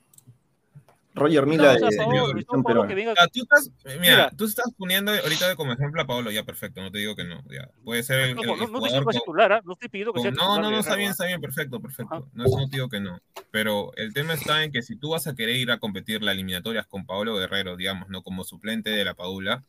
Roger 1.15 1.45
Mila 1.47 1.73
No, 1.73 1.75
o 1.75 1.79
sea, 1.79 1.89
de 1.89 1.97
Paolo, 1.97 2.11
de 2.13 2.19
no, 2.19 2.27
selección 2.27 2.63
Paolo, 2.63 2.81
peruana. 2.81 2.87
que 2.89 2.95
venga- 2.95 3.13
Ah, 3.17 3.27
tú 3.27 3.41
estás, 3.41 3.71
mira, 3.85 3.99
Mira. 3.99 4.31
tú 4.37 4.45
estás 4.45 4.71
poniendo 4.77 5.11
ahorita 5.11 5.55
como 5.55 5.73
ejemplo 5.73 6.01
a 6.01 6.05
Paolo, 6.07 6.31
ya 6.31 6.43
perfecto, 6.43 6.81
no 6.81 6.91
te 6.91 6.99
digo 6.99 7.15
que 7.15 7.23
no, 7.25 7.43
ya. 7.49 7.67
Puede 7.83 8.03
ser 8.03 8.19
el, 8.21 8.35
No, 8.35 8.41
el- 8.41 8.47
no, 8.47 8.53
el 8.53 8.71
no 8.93 9.03
con- 9.03 9.13
titular, 9.13 9.51
¿ah? 9.53 9.61
no 9.65 9.73
estoy 9.73 9.89
pidiendo 9.89 10.13
que 10.13 10.17
con- 10.17 10.23
sea 10.23 10.31
no, 10.31 10.37
titular. 10.37 10.61
no, 10.61 10.67
de 10.69 10.73
no, 10.75 10.79
está 10.79 10.95
bien, 10.95 11.09
¿ah? 11.09 11.11
está 11.11 11.25
bien, 11.25 11.41
perfecto, 11.41 11.79
perfecto. 11.81 12.29
No, 12.33 12.45
eso 12.45 12.57
no 12.59 12.69
te 12.69 12.77
digo 12.77 12.89
que 12.89 12.99
no. 13.01 13.19
Pero 13.51 13.91
el 13.95 14.13
tema 14.13 14.33
está 14.33 14.63
en 14.63 14.71
que 14.71 14.81
si 14.81 14.95
tú 14.95 15.09
vas 15.09 15.27
a 15.27 15.35
querer 15.35 15.55
ir 15.57 15.71
a 15.71 15.79
competir 15.79 16.21
las 16.21 16.33
eliminatorias 16.35 16.85
con 16.85 17.05
Paolo 17.05 17.35
Guerrero, 17.35 17.75
digamos, 17.75 18.07
no 18.09 18.21
como 18.21 18.43
suplente 18.45 18.89
de 18.91 19.03
la 19.03 19.15
Padula, 19.15 19.63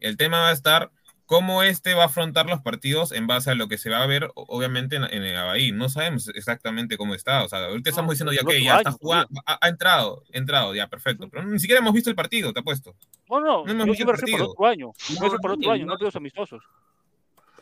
el 0.00 0.16
tema 0.18 0.40
va 0.40 0.48
a 0.50 0.52
estar 0.52 0.90
cómo 1.26 1.62
este 1.62 1.94
va 1.94 2.04
a 2.04 2.06
afrontar 2.06 2.46
los 2.46 2.60
partidos 2.62 3.12
en 3.12 3.26
base 3.26 3.50
a 3.50 3.54
lo 3.54 3.68
que 3.68 3.78
se 3.78 3.90
va 3.90 4.02
a 4.02 4.06
ver, 4.06 4.30
obviamente, 4.34 4.96
en, 4.96 5.04
en 5.04 5.22
el 5.24 5.36
Abahí. 5.36 5.72
No 5.72 5.88
sabemos 5.88 6.28
exactamente 6.28 6.96
cómo 6.96 7.14
está. 7.14 7.44
O 7.44 7.48
sea, 7.48 7.64
ahorita 7.66 7.90
estamos 7.90 8.12
diciendo 8.12 8.32
ya 8.32 8.42
que 8.48 8.62
ya 8.62 8.78
está 8.78 8.92
jugando, 8.92 9.28
ha, 9.44 9.58
ha 9.60 9.68
entrado, 9.68 10.22
ha 10.32 10.38
entrado, 10.38 10.74
ya, 10.74 10.86
perfecto. 10.88 11.28
Pero 11.28 11.44
ni 11.44 11.58
siquiera 11.58 11.80
hemos 11.80 11.92
visto 11.92 12.08
el 12.10 12.16
partido, 12.16 12.52
te 12.52 12.60
apuesto. 12.60 12.94
No, 13.28 13.40
no, 13.40 13.64
No 13.64 13.70
hemos 13.72 13.86
yo, 13.86 13.92
visto 13.92 14.02
el 14.10 14.16
partido. 14.18 14.38
por 14.38 14.46
otro 14.50 14.66
año. 14.66 14.86
Me 15.08 15.14
refiero 15.16 15.38
por 15.38 15.50
otro 15.52 15.66
No, 15.68 15.72
año, 15.72 15.80
no. 15.82 15.86
no 15.86 15.92
partidos 15.94 16.16
amistosos. 16.16 16.62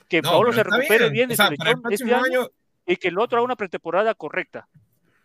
Que 0.09 0.21
No, 0.21 0.31
Paolo 0.31 0.51
pero 0.51 0.63
se 0.65 0.77
recupere 0.77 1.11
bien. 1.11 1.13
bien 1.13 1.29
de 1.29 1.33
O 1.35 1.37
sea, 1.37 1.49
su 1.49 1.57
para 1.57 1.71
el 1.71 1.77
este 1.77 1.83
próximo 1.89 2.15
año 2.17 2.41
año- 2.43 2.51
y 2.87 2.97
que 2.97 3.09
el 3.09 3.19
otro 3.19 3.39
haga 3.39 3.45
una 3.47 3.57
pretemporada 3.57 4.15
correcta. 4.15 4.69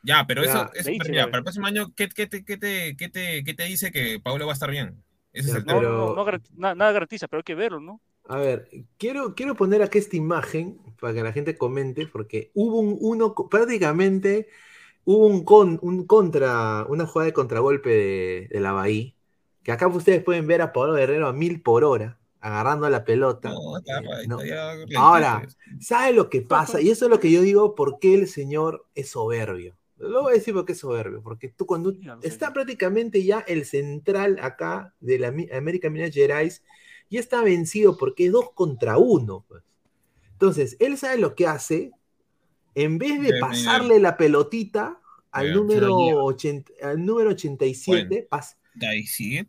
Ya, 0.02 0.26
pero 0.26 0.46
Ya, 0.46 0.72
eso, 0.76 0.92
ya, 1.12 1.26
para 1.26 1.40
el 1.40 1.44
próximo 1.44 1.68
año, 1.68 1.94
¿qué, 1.94 2.08
qué, 2.08 2.26
te, 2.26 2.46
qué, 2.46 2.56
te, 2.58 2.96
qué, 2.96 3.10
te, 3.10 3.44
qué 3.44 3.54
te 3.54 3.64
dice 3.66 3.92
que 3.92 4.22
Pablo 4.24 4.46
va 4.46 4.54
a 4.54 4.56
estar 4.56 4.72
bien? 4.72 5.04
Ese 5.34 5.50
Ya, 5.50 5.54
es 5.58 5.60
el 5.60 5.66
No, 5.66 5.74
tema. 5.74 5.82
no, 5.90 6.16
no, 6.16 6.26
no 6.56 6.76
nada 6.76 6.92
garantiza, 6.94 7.28
pero 7.28 7.40
hay 7.40 7.44
que 7.44 7.54
verlo, 7.56 7.82
¿no? 7.82 8.00
A 8.30 8.38
ver, 8.38 8.70
quiero, 9.00 9.34
quiero 9.34 9.56
poner 9.56 9.82
aquí 9.82 9.98
esta 9.98 10.16
imagen 10.16 10.78
para 11.00 11.16
que 11.16 11.24
la 11.24 11.34
gente 11.34 11.58
comente, 11.58 12.06
porque 12.06 12.52
hubo 12.54 12.80
un 12.80 12.96
uno, 13.02 13.34
prácticamente 13.50 14.48
hubo 15.04 15.26
un, 15.26 15.44
con, 15.44 15.80
un 15.82 16.06
contra, 16.06 16.86
una 16.88 17.08
jugada 17.08 17.26
de 17.26 17.34
contragolpe 17.34 17.90
de, 17.90 18.48
de 18.52 18.60
la 18.60 18.72
Bahía, 18.72 19.16
que 19.64 19.72
acá 19.72 19.88
ustedes 19.88 20.24
pueden 20.24 20.46
ver 20.46 20.62
a 20.62 20.72
Pablo 20.74 20.94
Guerrero 20.94 21.28
a 21.28 21.34
mil 21.34 21.60
por 21.64 21.84
hora, 21.84 22.20
agarrando 22.40 22.88
la 22.88 23.04
pelota. 23.04 23.50
No, 23.50 23.78
está, 23.80 23.98
Eh, 23.98 24.28
no. 24.28 24.38
Ahora. 24.96 25.48
¿sabe 25.80 26.14
lo 26.14 26.30
que 26.30 26.44
pasa? 26.44 26.80
Y 26.80 26.92
eso 26.92 27.06
es 27.06 27.12
lo 27.12 27.20
que 27.20 27.32
yo 27.32 27.42
digo, 27.42 27.74
¿por 27.74 27.98
qué 27.98 28.14
el 28.14 28.28
señor 28.28 28.86
es 28.94 29.10
soberbio? 29.10 29.76
Lo 29.98 30.22
voy 30.22 30.34
a 30.34 30.36
decir 30.36 30.54
porque 30.54 30.74
es 30.74 30.80
soberbio, 30.80 31.24
porque 31.24 31.50
tú 31.50 31.66
cuando 31.66 31.94
está 32.22 32.54
prácticamente 32.54 33.24
ya 33.24 33.40
el 33.40 33.66
central 33.66 34.38
acá 34.40 34.94
de 35.00 35.18
la 35.18 35.34
América 35.52 35.90
Minas 35.90 36.14
Gerais, 36.14 36.64
ya 37.10 37.20
está 37.20 37.42
vencido 37.42 37.98
porque 37.98 38.28
es 38.28 38.32
dos 38.32 38.52
contra 38.54 38.98
uno. 38.98 39.46
pues. 39.48 39.64
Entonces, 40.34 40.78
él 40.80 40.98
sabe 40.98 41.18
lo 41.18 41.36
que 41.36 41.48
hace, 41.48 41.92
en 42.76 42.98
vez 42.98 43.22
de 43.22 43.40
pasarle 43.40 44.00
la 44.00 44.16
pelotita 44.18 45.00
al 45.32 45.54
número, 45.54 45.88
Se 45.88 45.92
la 45.92 45.98
lleva. 46.06 46.24
80 46.24 46.72
al 46.84 47.06
número 47.06 47.30
87, 47.32 48.28
pas- 48.30 48.56
¿17? 48.76 49.48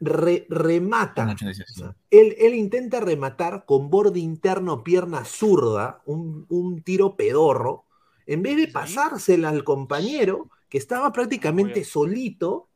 re- 0.00 0.46
remata. 0.48 1.26
No, 1.26 1.32
87. 1.32 1.94
Él, 2.10 2.34
él 2.38 2.54
intenta 2.54 3.00
rematar 3.00 3.64
con 3.66 3.90
borde 3.90 4.20
interno, 4.20 4.82
pierna 4.82 5.24
zurda, 5.24 6.02
un, 6.06 6.46
un 6.48 6.82
tiro 6.82 7.14
pedorro, 7.16 7.84
en 8.26 8.42
vez 8.42 8.56
de 8.56 8.68
pasársela 8.68 9.50
al 9.50 9.64
compañero 9.64 10.48
que 10.68 10.78
estaba 10.78 11.12
prácticamente 11.12 11.84
solito 11.84 12.68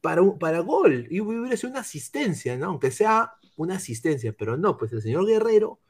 para, 0.00 0.22
para 0.38 0.58
gol. 0.60 1.06
Y 1.10 1.20
hubiera 1.20 1.56
sido 1.56 1.70
una 1.70 1.80
asistencia, 1.80 2.56
¿no? 2.58 2.66
Aunque 2.66 2.90
sea 2.90 3.32
una 3.56 3.76
asistencia, 3.76 4.32
pero 4.36 4.56
no, 4.56 4.76
pues 4.76 4.92
el 4.92 5.02
señor 5.02 5.26
Guerrero 5.26 5.80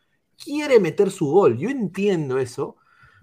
quiere 0.42 0.80
meter 0.80 1.10
su 1.10 1.26
gol. 1.26 1.58
Yo 1.58 1.68
entiendo 1.70 2.38
eso, 2.38 2.76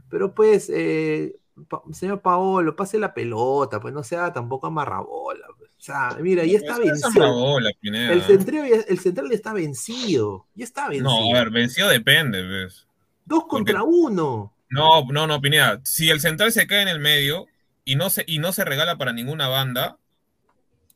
pero 0.09 0.33
pues, 0.33 0.69
eh, 0.73 1.37
pa- 1.67 1.83
señor 1.91 2.21
Paolo, 2.21 2.75
pase 2.75 2.97
la 2.99 3.13
pelota, 3.13 3.79
pues 3.79 3.93
no 3.93 4.03
sea 4.03 4.33
tampoco 4.33 4.67
amarrabola. 4.67 5.45
pues. 5.57 5.69
O 5.71 5.81
sea, 5.81 6.17
mira, 6.19 6.43
ya 6.45 6.57
está 6.57 6.73
es 6.73 6.79
vencido. 6.79 7.59
El 7.59 8.21
central, 8.23 8.85
el 8.87 8.99
central 8.99 9.31
está 9.31 9.53
vencido. 9.53 10.47
Ya 10.55 10.65
está 10.65 10.89
vencido. 10.89 11.09
No, 11.09 11.35
a 11.35 11.39
ver, 11.39 11.51
vencido 11.51 11.87
depende, 11.89 12.41
¿ves? 12.41 12.85
Dos 13.25 13.45
contra 13.45 13.83
uno. 13.83 14.53
No, 14.69 15.05
no, 15.05 15.27
no, 15.27 15.39
Pineda. 15.41 15.79
Si 15.83 16.09
el 16.09 16.19
central 16.19 16.51
se 16.51 16.67
cae 16.67 16.81
en 16.81 16.87
el 16.89 16.99
medio 16.99 17.47
y 17.85 17.95
no 17.95 18.09
se, 18.09 18.23
y 18.27 18.39
no 18.39 18.51
se 18.53 18.65
regala 18.65 18.97
para 18.97 19.13
ninguna 19.13 19.47
banda, 19.47 19.98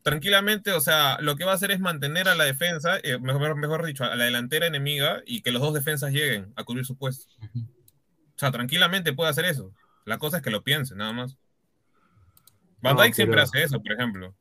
tranquilamente, 0.03 0.71
o 0.73 0.81
sea, 0.81 1.17
lo 1.21 1.35
que 1.35 1.45
va 1.45 1.51
a 1.51 1.55
hacer 1.55 1.71
es 1.71 1.79
mantener 1.79 2.27
a 2.27 2.35
la 2.35 2.43
defensa, 2.43 2.97
eh, 3.03 3.17
mejor, 3.19 3.55
mejor 3.55 3.85
dicho, 3.85 4.03
a 4.03 4.15
la 4.15 4.25
delantera 4.25 4.67
enemiga 4.67 5.21
y 5.25 5.41
que 5.41 5.51
los 5.51 5.61
dos 5.61 5.73
defensas 5.73 6.11
lleguen 6.11 6.51
a 6.55 6.63
cubrir 6.63 6.85
su 6.85 6.95
puesto. 6.97 7.25
O 7.55 8.37
sea, 8.39 8.51
tranquilamente 8.51 9.13
puede 9.13 9.29
hacer 9.31 9.45
eso. 9.45 9.71
La 10.05 10.17
cosa 10.17 10.37
es 10.37 10.43
que 10.43 10.49
lo 10.51 10.63
piense, 10.63 10.95
nada 10.95 11.13
más. 11.13 11.37
Van 12.81 12.95
No, 12.97 13.01
Dijk 13.03 13.13
siempre 13.15 13.35
pero- 13.35 13.43
hace 13.43 13.63
eso, 13.63 13.81
por 13.81 13.93
ejemplo. 13.93 14.35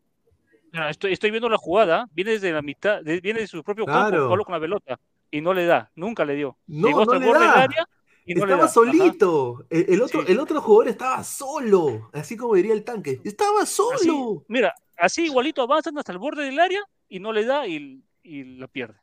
Mira, 0.72 0.90
estoy, 0.90 1.12
estoy 1.12 1.30
viendo 1.30 1.48
la 1.48 1.58
jugada, 1.58 2.06
viene 2.12 2.32
desde 2.32 2.50
la 2.50 2.62
mitad, 2.62 3.02
de- 3.02 3.20
viene 3.20 3.40
de 3.40 3.46
su 3.46 3.62
propio 3.62 3.84
Claro. 3.84 4.10
campo, 4.10 4.28
Pablo 4.30 4.44
con 4.44 4.54
la 4.54 4.60
pelota, 4.60 4.98
y 5.30 5.40
no 5.40 5.52
le 5.54 5.66
da, 5.66 5.90
nunca 5.94 6.24
le 6.24 6.34
dio. 6.34 6.56
No, 6.66 6.88
Llegó 6.88 7.02
hasta 7.02 7.12
no 7.12 7.18
el 7.18 7.20
le 7.20 7.26
borde 7.28 7.40
del 7.44 7.54
da. 7.54 7.62
área 7.62 7.88
y 8.24 8.34
no 8.34 8.46
le 8.46 8.52
estaba 8.52 8.62
da. 8.66 8.68
solito. 8.72 9.66
El, 9.70 9.86
el 9.90 10.02
otro, 10.02 10.26
el 10.26 10.38
otro 10.40 10.60
jugador 10.62 10.88
estaba 10.88 11.22
solo. 11.22 12.10
Así 12.14 12.36
como 12.36 12.54
diría 12.54 12.72
el 12.72 12.84
tanque. 12.84 13.20
Estaba 13.22 13.66
solo. 13.66 13.94
Así, 13.96 14.44
mira, 14.48 14.74
así 15.02 15.24
igualito 15.24 15.62
avanzan 15.62 15.98
hasta 15.98 16.12
el 16.12 16.18
borde 16.18 16.44
del 16.44 16.58
área 16.58 16.80
y 17.08 17.20
no 17.20 17.32
le 17.32 17.44
da 17.44 17.66
y, 17.66 18.02
y 18.22 18.44
la 18.56 18.68
pierde. 18.68 19.02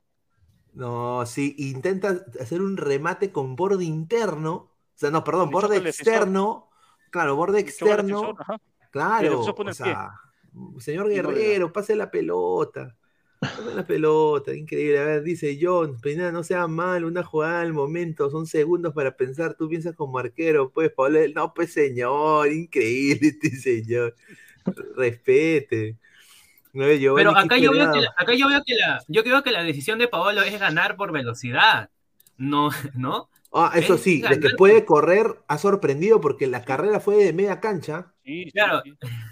No, 0.74 1.26
sí, 1.26 1.56
intenta 1.58 2.26
hacer 2.40 2.62
un 2.62 2.78
remate 2.78 3.32
con 3.32 3.56
borde 3.56 3.84
interno. 3.86 4.54
O 4.54 4.96
sea, 4.96 5.12
no, 5.12 5.24
perdón, 5.24 5.50
borde 5.50 5.78
externo. 5.78 6.70
Claro, 7.12 7.36
borde 7.36 7.60
externo. 7.60 8.36
Claro. 8.92 9.42
O 9.42 9.74
sea, 9.74 10.12
señor. 10.78 11.10
Guerrero, 11.10 11.74
pase 11.74 11.96
la 11.96 12.10
pelota. 12.10 12.96
Pase 13.40 13.74
la 13.74 13.86
pelota, 13.86 14.54
increíble. 14.54 15.00
A 15.00 15.06
ver, 15.06 15.24
dice 15.24 15.58
John, 15.62 16.00
Peinada, 16.02 16.32
no 16.32 16.44
sea 16.44 16.68
mal, 16.68 17.06
una 17.06 17.24
jugada 17.24 17.62
al 17.62 17.74
momento, 17.74 18.30
son 18.30 18.46
segundos 18.46 18.94
para 18.94 19.16
pensar. 19.16 19.56
Tú 19.56 19.70
piensas 19.70 19.96
como 19.96 20.20
arquero, 20.20 20.72
pues, 20.72 20.92
Pablo. 20.92 21.20
No, 21.34 21.54
pues, 21.54 21.74
señor, 21.74 22.52
increíble 22.52 23.28
este 23.42 23.52
señor. 23.52 24.16
Respete. 24.96 25.98
No, 26.72 26.86
Pero 27.16 27.36
acá 27.36 27.58
yo, 27.58 27.72
veo 27.72 27.92
que 27.92 28.02
la, 28.02 28.14
acá 28.16 28.34
yo 28.34 28.48
veo 28.48 28.62
que 28.64 28.76
la, 28.76 29.04
yo 29.08 29.24
creo 29.24 29.42
que 29.42 29.52
la 29.52 29.64
decisión 29.64 29.98
de 29.98 30.08
Paolo 30.08 30.44
es 30.44 30.60
ganar 30.60 30.98
por 30.98 31.12
velocidad. 31.12 31.90
No, 32.38 32.70
¿no? 32.96 33.30
Ah, 33.52 33.72
eso 33.74 33.96
Es 33.96 34.02
sí, 34.02 34.22
de 34.22 34.40
que 34.40 34.52
puede 34.52 34.86
correr, 34.86 35.26
ha 35.48 35.58
sorprendido 35.58 36.22
porque 36.22 36.46
la 36.46 36.64
carrera 36.64 37.00
fue 37.00 37.16
de 37.16 37.34
media 37.34 37.60
cancha. 37.60 38.14
Sí, 38.24 38.52
claro. 38.52 38.84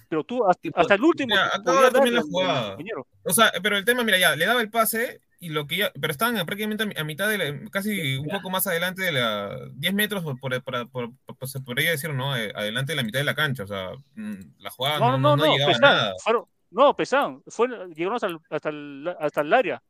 Pero 0.09 0.23
tú 0.23 0.47
hasta, 0.47 0.69
hasta 0.73 0.95
el 0.95 1.03
último. 1.03 1.35
Podías 1.35 1.53
acaba 1.53 1.91
también 1.91 2.15
la 2.15 2.21
jugada. 2.23 2.77
O 3.23 3.31
sea, 3.31 3.51
pero 3.61 3.77
el 3.77 3.85
tema, 3.85 4.03
mira, 4.03 4.17
ya, 4.17 4.35
le 4.35 4.45
daba 4.45 4.61
el 4.61 4.71
pase 4.71 5.21
y 5.39 5.49
lo 5.49 5.67
que 5.67 5.77
ya, 5.77 5.91
pero 5.99 6.11
estaban 6.11 6.33
prácticamente 6.45 6.83
a 6.83 6.85
mi- 6.87 6.95
a 6.97 7.03
mitad 7.03 7.29
de 7.29 7.37
la, 7.37 7.69
casi 7.69 8.17
un 8.17 8.27
poco 8.27 8.49
más 8.49 8.65
adelante 8.67 9.03
de 9.03 9.11
la, 9.11 9.55
10 9.73 9.93
metros 9.93 10.23
por, 10.23 10.39
por, 10.39 10.63
por, 10.63 10.89
por- 10.89 11.11
por- 11.37 11.47
se 11.47 11.59
podría 11.61 11.91
decir, 11.91 12.11
¿no? 12.13 12.35
Eh, 12.35 12.51
Adelante 12.55 12.93
de 12.93 12.95
la 12.97 13.03
mitad 13.03 13.19
de 13.19 13.25
la 13.25 13.35
cancha, 13.35 13.63
o 13.63 13.67
sea, 13.67 13.91
mm, 14.15 14.35
la 14.59 14.69
jugada 14.71 14.99
No, 14.99 15.11
no, 15.11 15.17
no, 15.17 15.35
no, 15.37 15.45
no, 15.45 15.53
llegaba 15.53 15.73
a 15.75 15.79
nada. 15.79 16.13
no, 16.71 16.95
pesaban, 16.95 17.43
fue, 17.47 17.67
llegaron 17.95 18.15
hasta 18.15 18.27
el, 18.27 18.39
hasta 18.49 18.69
el, 18.69 19.15
hasta 19.19 19.41
el 19.41 19.53
área. 19.53 19.83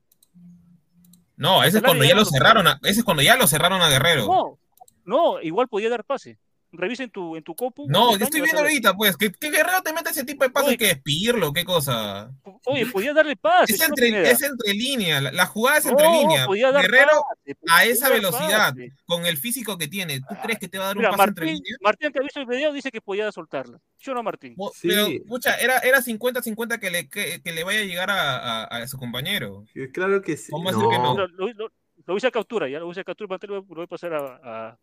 No, 1.35 1.59
ese 1.61 1.69
es 1.69 1.75
Hasta 1.75 1.87
cuando 1.87 2.03
ya 2.03 2.15
lo 2.15 2.25
cerraron, 2.25 2.67
a, 2.67 2.79
ese 2.83 2.99
es 2.99 3.03
cuando 3.05 3.23
ya 3.23 3.35
lo 3.37 3.47
cerraron 3.47 3.81
a 3.81 3.89
Guerrero. 3.89 4.25
No, 4.25 4.59
no, 5.05 5.41
igual 5.41 5.67
podía 5.67 5.89
dar 5.89 6.03
pase. 6.03 6.37
Revisen 6.71 7.09
tu, 7.09 7.35
en 7.37 7.43
tu 7.43 7.55
copu. 7.55 7.87
No, 7.89 8.17
yo 8.17 8.25
estoy 8.25 8.41
viendo 8.41 8.61
ahorita, 8.61 8.93
pues. 8.95 9.15
¿Qué, 9.15 9.31
qué 9.31 9.49
Guerrero 9.49 9.81
te 9.81 9.93
mete 9.93 10.09
ese 10.09 10.25
tipo 10.25 10.43
de 10.43 10.49
pases 10.49 10.77
que 10.77 10.87
despedirlo? 10.87 11.53
¿Qué 11.53 11.63
cosa? 11.63 12.29
Oye, 12.65 12.85
podía 12.87 13.13
darle 13.13 13.35
pase. 13.37 13.73
Es 13.73 13.79
¿sí 13.79 13.85
no, 13.87 13.95
entre, 13.95 14.29
es 14.31 14.41
entre 14.41 14.73
línea, 14.73 15.21
la, 15.21 15.31
la 15.31 15.45
jugada 15.45 15.77
es 15.77 15.85
No, 15.85 15.91
entre 15.91 16.09
línea. 16.09 16.45
podía 16.45 16.71
dar 16.71 16.81
Guerrero 16.81 17.23
pase, 17.45 17.57
a 17.71 17.85
esa 17.85 18.09
velocidad, 18.09 18.69
pase. 18.71 18.91
con 19.05 19.25
el 19.25 19.37
físico 19.37 19.77
que 19.77 19.87
tiene, 19.87 20.19
¿tú 20.19 20.35
crees 20.43 20.59
que 20.59 20.67
te 20.67 20.77
va 20.77 20.85
a 20.85 20.87
dar 20.87 20.97
Mira, 20.97 21.11
un 21.11 21.15
pase 21.17 21.29
entre 21.29 21.45
líneas? 21.45 21.77
Martín, 21.81 22.11
que 22.11 22.19
ha 22.19 22.23
visto 22.23 22.39
el 22.41 22.45
video, 22.45 22.73
dice 22.73 22.91
que 22.91 22.99
podía 23.01 23.31
soltarla. 23.31 23.79
¿Sí 23.97 24.11
o 24.11 24.13
no, 24.13 24.21
Martín? 24.21 24.53
Mo- 24.57 24.71
Pero, 24.81 25.07
pucha, 25.27 25.55
era, 25.55 25.79
era 25.79 26.01
50-50 26.01 26.79
que 26.79 26.91
le, 26.91 27.07
que, 27.09 27.41
que 27.41 27.51
le 27.53 27.63
vaya 27.63 27.79
a 27.79 27.83
llegar 27.83 28.09
a, 28.09 28.37
a- 28.37 28.63
a 28.65 28.87
su 28.87 28.97
compañero. 28.97 29.63
Claro 29.93 30.21
que 30.21 30.35
sí. 30.35 30.51
¿Cómo 30.51 30.69
decir 30.71 30.85
que 30.89 30.97
no? 30.99 31.17
Lo, 31.17 31.27
lo- 31.27 31.53
lo- 31.53 31.71
lo 32.05 32.15
hice 32.17 32.27
a 32.27 32.31
captura, 32.31 32.69
ya 32.69 32.79
lo 32.79 32.91
hice 32.91 33.01
a 33.01 33.03
captura, 33.03 33.27
Martín, 33.29 33.49
lo, 33.51 33.55
lo 33.57 33.63
voy 33.67 33.83
a 33.85 33.87
pasar 33.87 34.13
a. 34.13 34.39
a- 34.43 34.79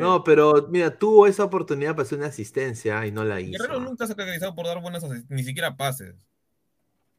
No, 0.00 0.24
pero 0.24 0.68
mira, 0.70 0.96
tuvo 0.96 1.26
esa 1.26 1.44
oportunidad 1.44 1.92
para 1.92 2.02
hacer 2.02 2.18
una 2.18 2.28
asistencia 2.28 3.06
y 3.06 3.12
no 3.12 3.24
la 3.24 3.40
hizo. 3.40 3.52
Guerrero 3.62 3.80
nunca 3.80 4.06
se 4.06 4.12
ha 4.12 4.16
caracterizado 4.16 4.54
por 4.54 4.66
dar 4.66 4.80
buenas 4.80 5.02
asis- 5.04 5.26
ni 5.28 5.42
siquiera 5.44 5.76
pases. 5.76 6.14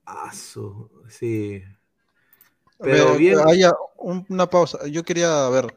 Ah, 0.05 0.31
sí. 0.33 1.63
Pero 2.79 3.05
Pero 3.05 3.17
bien. 3.17 3.39
haya 3.47 3.71
un- 3.97 4.25
una 4.29 4.47
pausa. 4.49 4.79
Yo 4.87 5.03
quería 5.03 5.47
ver. 5.49 5.73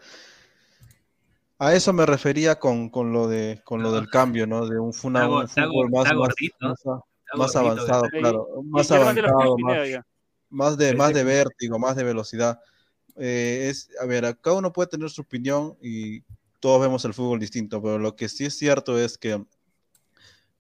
A 1.59 1.75
eso 1.75 1.93
me 1.93 2.05
refería 2.05 2.59
con, 2.59 2.91
con 2.91 3.13
lo 3.13 3.29
de 3.29 3.63
con 3.65 3.83
lo 3.83 3.93
del 3.93 4.09
cambio, 4.11 4.47
¿no? 4.47 4.67
De 4.67 4.79
un, 4.79 4.91
Está 4.91 5.27
go- 5.27 5.41
un 5.41 5.49
fútbol 5.49 5.91
más, 5.91 6.05
está 6.05 6.15
gordito, 6.15 6.57
más, 6.69 6.87
a- 6.87 7.37
más 7.37 7.57
avanzado, 7.57 8.09
claro, 8.11 8.49
más 8.65 8.91
avanzado, 8.91 9.57
más, 9.59 9.79
más 10.51 10.77
de 10.77 10.95
más 10.95 11.15
de 11.15 11.25
vértigo, 11.25 11.79
más 11.79 11.97
de 11.97 12.05
velocidad. 12.05 12.61
Eh, 13.17 13.69
es, 13.71 13.89
a 14.01 14.05
ver, 14.05 14.37
cada 14.43 14.59
uno 14.59 14.73
puede 14.73 14.89
tener 14.89 15.09
su 15.09 15.23
opinión 15.23 15.79
y 15.81 16.23
todos 16.67 16.81
vemos 16.81 17.05
el 17.05 17.15
fútbol 17.15 17.39
distinto, 17.39 17.81
pero 17.81 17.97
lo 17.97 18.17
que 18.17 18.29
sí 18.29 18.45
es 18.45 18.59
cierto 18.59 18.99
es 18.99 19.17
que 19.17 19.41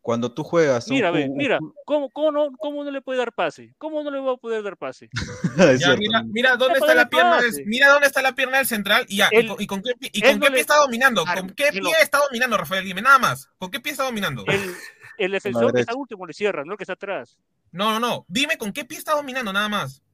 cuando 0.00 0.32
tú 0.32 0.44
juegas 0.44 0.86
un 0.86 0.94
Mira, 0.94 1.10
ve, 1.10 1.28
mira, 1.28 1.58
¿cómo, 1.84 2.10
cómo, 2.10 2.30
no, 2.30 2.52
¿cómo 2.58 2.84
no 2.84 2.92
le 2.92 3.02
puede 3.02 3.18
dar 3.18 3.32
pase? 3.32 3.74
¿Cómo 3.76 4.04
no 4.04 4.10
le 4.12 4.20
va 4.20 4.34
a 4.34 4.36
poder 4.36 4.62
dar 4.62 4.76
pase? 4.76 5.10
Es 5.74 5.80
Ya, 5.80 5.86
cierto. 5.96 5.98
mira, 5.98 6.22
mira 6.22 6.56
dónde 6.56 6.78
está 6.78 6.94
la 6.94 7.08
pierna 7.08 7.42
del, 7.42 7.66
mira 7.66 7.88
dónde 7.88 8.06
está 8.06 8.22
la 8.22 8.36
pierna 8.36 8.58
del 8.58 8.68
central 8.68 9.04
y 9.08 9.16
ya, 9.16 9.30
y 9.32 9.44
con, 9.48 9.60
y 9.60 9.66
con 9.66 9.82
qué, 9.82 9.94
pie- 9.98 10.10
y 10.12 10.20
no 10.20 10.44
le- 10.44 10.50
pie 10.52 10.60
está 10.60 10.76
dominando, 10.76 11.24
con 11.24 11.50
qué 11.50 11.72
pie 11.72 11.80
lo- 11.82 11.90
está 12.00 12.18
dominando, 12.18 12.56
Rafael, 12.56 12.84
dime, 12.84 13.02
nada 13.02 13.18
más, 13.18 13.48
¿con 13.58 13.72
qué 13.72 13.80
pie 13.80 13.90
está 13.90 14.04
dominando? 14.04 14.44
El, 14.46 14.76
el 15.18 15.32
defensor 15.32 15.72
que 15.74 15.80
está 15.80 15.96
último 15.96 16.24
le 16.24 16.34
cierra, 16.34 16.64
no 16.64 16.70
el 16.70 16.78
que 16.78 16.84
está 16.84 16.92
atrás, 16.92 17.36
No, 17.72 17.90
no, 17.90 17.98
no, 17.98 18.24
dime 18.28 18.56
con 18.56 18.72
qué 18.72 18.84
pie 18.84 18.98
está 18.98 19.16
dominando, 19.16 19.52
nada 19.52 19.68
más. 19.68 20.04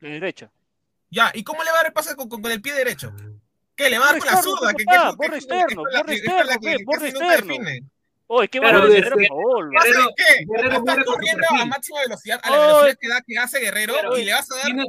de 0.00 0.08
derecha. 0.08 0.50
Ya, 1.08 1.30
¿y 1.32 1.44
cómo 1.44 1.62
le 1.62 1.70
va 1.70 1.76
a 1.76 1.78
dar 1.82 1.86
el 1.86 1.92
pase 1.92 2.16
con, 2.16 2.28
con- 2.28 2.42
con 2.42 2.50
el 2.50 2.60
pie 2.60 2.74
derecho? 2.74 3.14
¿Qué 3.76 3.90
le 3.90 3.98
va 3.98 4.04
a 4.08 4.12
dar 4.12 4.18
con 4.18 4.26
la 4.28 4.32
externo, 4.34 4.56
zurda? 4.56 4.70
pe, 4.72 4.76
¿Qué, 4.78 4.84
papá, 4.84 4.96
qué- 4.96 5.10
qué- 5.10 5.16
borre 5.16 5.28
qué- 5.30 5.36
externo, 5.36 5.66
qué- 5.68 5.74
borre 5.76 5.90
qué- 5.92 5.96
qué- 5.96 6.06
qué- 6.06 6.14
externo, 6.14 6.60
qué- 6.60 6.70
pe, 6.70 6.76
qué 6.78 6.84
borre 6.84 7.12
no 7.12 7.32
externo. 7.32 7.54
Oye, 8.28 8.48
qué 8.48 8.58
es 8.58 8.64
Guerrero 8.64 9.16
que- 9.18 9.28
Paolo. 9.28 9.70
¿Pase 9.76 9.88
Guerrero- 9.88 10.14
qué? 10.16 10.44
Guerrero 10.46 11.04
corriendo 11.04 11.46
a 11.60 11.64
máxima 11.66 12.00
velocidad, 12.00 12.40
a 12.42 12.50
la 12.50 12.56
velocidad 12.58 12.98
que, 13.00 13.08
da, 13.08 13.20
que 13.22 13.38
hace 13.38 13.60
Guerrero 13.60 14.18
y 14.18 14.24
le 14.24 14.32
vas 14.32 14.50
a 14.50 14.54
dar 14.56 14.64
Tienes, 14.64 14.86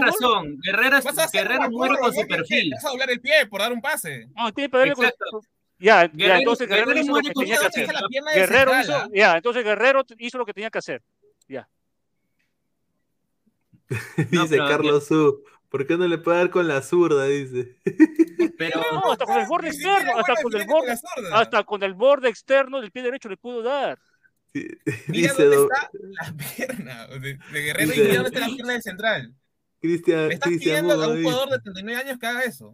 razón. 0.00 0.58
Guerrero, 0.62 1.00
Guerrero 1.32 1.70
muere 1.70 1.96
con 1.98 2.14
su 2.14 2.20
¿qué- 2.20 2.26
qué- 2.28 2.34
perfil. 2.36 2.70
Vas 2.74 2.84
a 2.84 2.88
doblar 2.90 3.10
el 3.10 3.20
pie 3.20 3.46
por 3.46 3.60
dar 3.60 3.72
un 3.72 3.80
pase. 3.80 4.28
No, 4.36 4.52
tiene 4.52 4.70
que 4.70 4.92
con-. 4.92 5.06
Ya, 5.80 6.04
ya, 6.04 6.06
Guerrero- 6.12 6.38
entonces 6.38 6.68
Guerrero, 6.68 6.86
Guerrero 6.86 7.00
hizo 7.04 7.12
lo 7.16 7.20
que 7.22 7.32
tenía 7.34 7.58
que 7.58 7.66
hacer. 7.66 7.88
Guerrero 8.34 8.80
hizo, 8.80 9.08
ya, 9.12 9.36
entonces 9.36 9.64
Guerrero 9.64 10.04
hizo 10.18 10.38
lo 10.38 10.46
que 10.46 10.54
tenía 10.54 10.70
que 10.70 10.78
hacer. 10.78 11.02
Ya. 11.48 11.68
Dice 14.30 14.46
pero- 14.56 14.68
Carlos 14.68 15.06
Su. 15.06 15.42
¿Por 15.74 15.88
qué 15.88 15.96
no 15.96 16.06
le 16.06 16.18
puede 16.18 16.38
dar 16.38 16.50
con 16.50 16.68
la 16.68 16.80
zurda? 16.82 17.24
Dice. 17.26 17.74
Pero, 18.58 18.80
No, 18.92 19.10
hasta 19.10 19.24
con 19.24 19.40
el 19.40 19.46
borde 19.48 19.68
externo, 19.74 20.12
hasta 20.16 20.34
con 20.40 20.54
el 20.54 20.66
borde, 20.68 20.96
hasta 21.32 21.64
con 21.64 21.82
el 21.82 21.94
borde 21.94 22.28
externo 22.28 22.80
del 22.80 22.92
pie 22.92 23.02
derecho 23.02 23.28
le 23.28 23.36
pudo 23.36 23.60
dar. 23.60 23.98
Mira 24.54 24.76
Dice 25.08 25.42
dónde 25.42 25.56
do- 25.56 25.64
está 25.72 25.90
la 25.92 26.36
pierna 26.36 27.06
de, 27.08 27.18
de 27.52 27.60
Guerrero 27.60 27.86
y 27.92 27.96
Dice- 27.96 28.02
mira 28.04 28.14
dónde 28.22 28.28
está 28.28 28.40
la 28.48 28.54
pierna 28.54 28.72
del 28.74 28.82
central. 28.82 29.34
Cristian 29.80 30.28
Le 30.28 30.34
estás 30.34 30.48
Cristian 30.48 30.84
pidiendo 30.86 31.02
a 31.04 31.08
un 31.08 31.22
jugador 31.24 31.48
de 31.50 31.58
39 31.58 32.00
años 32.02 32.18
que 32.20 32.26
haga 32.28 32.42
eso. 32.44 32.72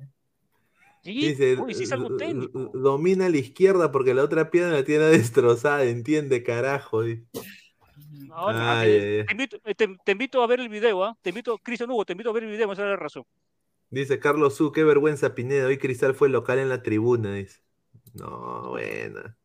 Sí, 1.02 1.14
dice, 1.28 1.56
oye, 1.56 1.72
sí 1.74 1.84
es 1.84 1.92
algo 1.92 2.10
"D- 2.10 2.18
técnico. 2.18 2.58
d- 2.58 2.70
domina 2.74 3.30
la 3.30 3.36
izquierda 3.38 3.90
porque 3.90 4.12
la 4.12 4.22
otra 4.24 4.50
pierna 4.50 4.74
la 4.74 4.84
tiene 4.84 5.04
destrozada, 5.06 5.84
entiende, 5.84 6.42
carajo. 6.42 7.00
dice. 7.04 7.24
Ahora, 8.30 8.76
te, 8.78 9.32
invito, 9.32 9.58
te- 9.60 9.74
te 10.04 10.12
invito 10.12 10.42
a 10.42 10.46
ver 10.46 10.60
el 10.60 10.68
video, 10.68 11.04
¿ah? 11.04 11.16
Te 11.22 11.30
invito, 11.30 11.58
Cristian 11.58 11.90
Hugo, 11.90 12.04
te 12.04 12.12
invito 12.12 12.30
a 12.30 12.32
ver 12.32 12.44
el 12.44 12.50
video, 12.50 12.68
me 12.68 12.74
da 12.74 12.84
la 12.84 12.96
razón. 12.96 13.24
Dice 13.90 14.18
Carlos 14.20 14.54
Su, 14.56 14.72
qué 14.72 14.84
vergüenza 14.84 15.34
Pineda, 15.34 15.66
hoy 15.66 15.78
Cristal 15.78 16.14
fue 16.14 16.28
local 16.28 16.58
en 16.58 16.68
la 16.68 16.82
tribuna, 16.82 17.34
dice. 17.34 17.60
No, 18.14 18.70
bueno. 18.70 19.36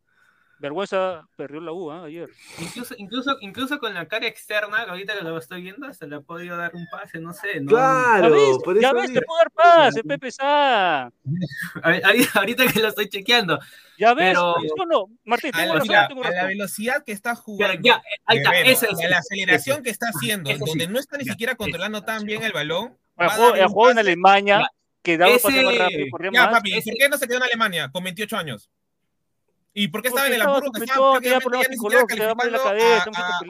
Vergüenza 0.58 1.28
perdió 1.36 1.60
la 1.60 1.72
U, 1.72 1.90
¿ah? 1.90 2.04
Ayer. 2.04 2.30
incluso, 2.60 2.94
incluso, 2.96 3.36
incluso 3.40 3.78
con 3.78 3.92
la 3.92 4.06
cara 4.08 4.26
externa, 4.26 4.82
ahorita 4.84 5.16
que 5.18 5.22
lo 5.24 5.36
estoy 5.36 5.60
viendo, 5.62 5.92
se 5.92 6.06
le 6.06 6.16
ha 6.16 6.20
podido 6.20 6.56
dar 6.56 6.74
un 6.74 6.86
pase, 6.90 7.18
no 7.20 7.32
sé. 7.34 7.60
¿no? 7.60 7.72
¿Ya 7.72 7.76
Claro, 7.76 8.30
ves? 8.34 8.58
por 8.64 8.80
Ya 8.80 8.88
eso 8.88 8.96
ves, 8.96 9.08
digo. 9.08 9.20
te 9.20 9.26
puedo 9.26 9.38
dar 9.38 9.50
pase, 9.50 10.02
Pepe 10.04 10.30
Sá. 10.30 11.10
Ahorita 12.34 12.66
que 12.72 12.80
lo 12.80 12.88
estoy 12.88 13.08
chequeando. 13.08 13.58
Ya 13.98 14.14
ves, 14.14 14.28
Pero- 14.30 14.54
¿sí 14.62 14.68
o 14.80 14.86
no? 14.86 15.04
Martín, 15.24 15.50
A 15.54 15.66
la, 15.66 15.80
mira, 15.80 16.08
tengo 16.08 16.24
a 16.24 16.30
la 16.30 16.46
velocidad 16.46 17.04
que 17.04 17.12
está 17.12 17.34
jugando. 17.34 17.80
Ya, 17.82 18.02
ahí 18.26 18.38
está, 18.38 18.50
Guerrero, 18.50 18.70
eso 18.70 18.86
es- 18.90 19.04
a 19.04 19.08
la 19.08 19.18
aceleración 19.18 19.74
eso. 19.76 19.82
que 19.84 19.90
está 19.90 20.06
haciendo, 20.08 20.50
Eso 20.50 20.64
sí. 20.64 20.70
donde 20.70 20.88
no 20.88 20.98
está 20.98 21.16
ni 21.18 21.24
Ya, 21.24 21.32
siquiera 21.32 21.52
eso. 21.52 21.58
controlando 21.58 22.02
tan 22.02 22.24
bien 22.24 22.42
el 22.42 22.52
balón. 22.52 22.96
El 23.18 23.28
juego, 23.30 23.82
un 23.84 23.90
en. 23.92 23.98
Alemania, 23.98 24.58
Ya. 24.60 24.68
que 25.02 25.16
daba 25.18 25.32
Ese- 25.32 25.42
pase 25.48 25.62
más 25.62 25.78
rápido, 25.78 26.06
Ya, 26.32 26.42
más. 26.44 26.50
papi, 26.52 26.70
¿y 26.74 26.78
ese- 26.78 26.90
¿por 26.90 26.98
qué 26.98 27.08
no 27.08 27.16
se 27.18 27.26
quedó 27.26 27.36
en 27.38 27.42
Alemania 27.44 27.90
con 27.92 28.04
28 28.04 28.36
años? 28.36 28.70
¿Y 29.78 29.88
por 29.88 30.00
qué 30.00 30.08
estaba 30.08 30.24
Porque 30.24 30.34
en 30.36 30.40
el 30.40 30.46
Hamburgo 30.48 30.72
que 30.72 30.84
estaba 30.84 31.20
problemas 31.20 32.48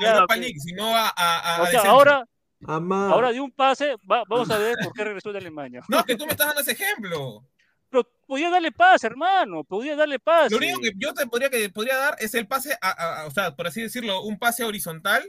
ya 0.00 0.26
sino 0.58 0.96
a, 0.96 1.08
a, 1.16 1.56
a 1.56 1.62
O 1.62 1.66
sea, 1.66 1.82
ahora, 1.82 2.26
Amá. 2.66 3.10
ahora 3.10 3.30
de 3.32 3.40
un 3.40 3.52
pase, 3.52 3.94
va- 4.10 4.24
vamos 4.28 4.50
a 4.50 4.58
ver 4.58 4.76
por 4.82 4.92
qué 4.92 5.04
regresó 5.04 5.30
de 5.32 5.38
Alemania. 5.38 5.82
No, 5.88 6.02
que 6.04 6.16
tú 6.16 6.24
me 6.26 6.32
estás 6.32 6.48
dando 6.48 6.62
ese 6.62 6.72
ejemplo. 6.72 7.46
Pero 7.88 8.02
podía 8.26 8.50
darle 8.50 8.72
pase, 8.72 9.06
hermano, 9.06 9.62
podía 9.62 9.94
darle 9.94 10.18
pase. 10.18 10.50
Lo 10.50 10.56
único 10.56 10.80
que 10.80 10.90
yo 10.96 11.14
te 11.14 11.28
podría, 11.28 11.48
que 11.48 11.70
podría 11.70 11.96
dar 11.96 12.16
es 12.18 12.34
el 12.34 12.48
pase, 12.48 12.76
a, 12.80 12.88
a- 12.90 13.20
a- 13.22 13.26
o 13.26 13.30
sea, 13.30 13.54
por 13.54 13.68
así 13.68 13.80
decirlo, 13.80 14.22
un 14.22 14.36
pase 14.36 14.64
horizontal, 14.64 15.24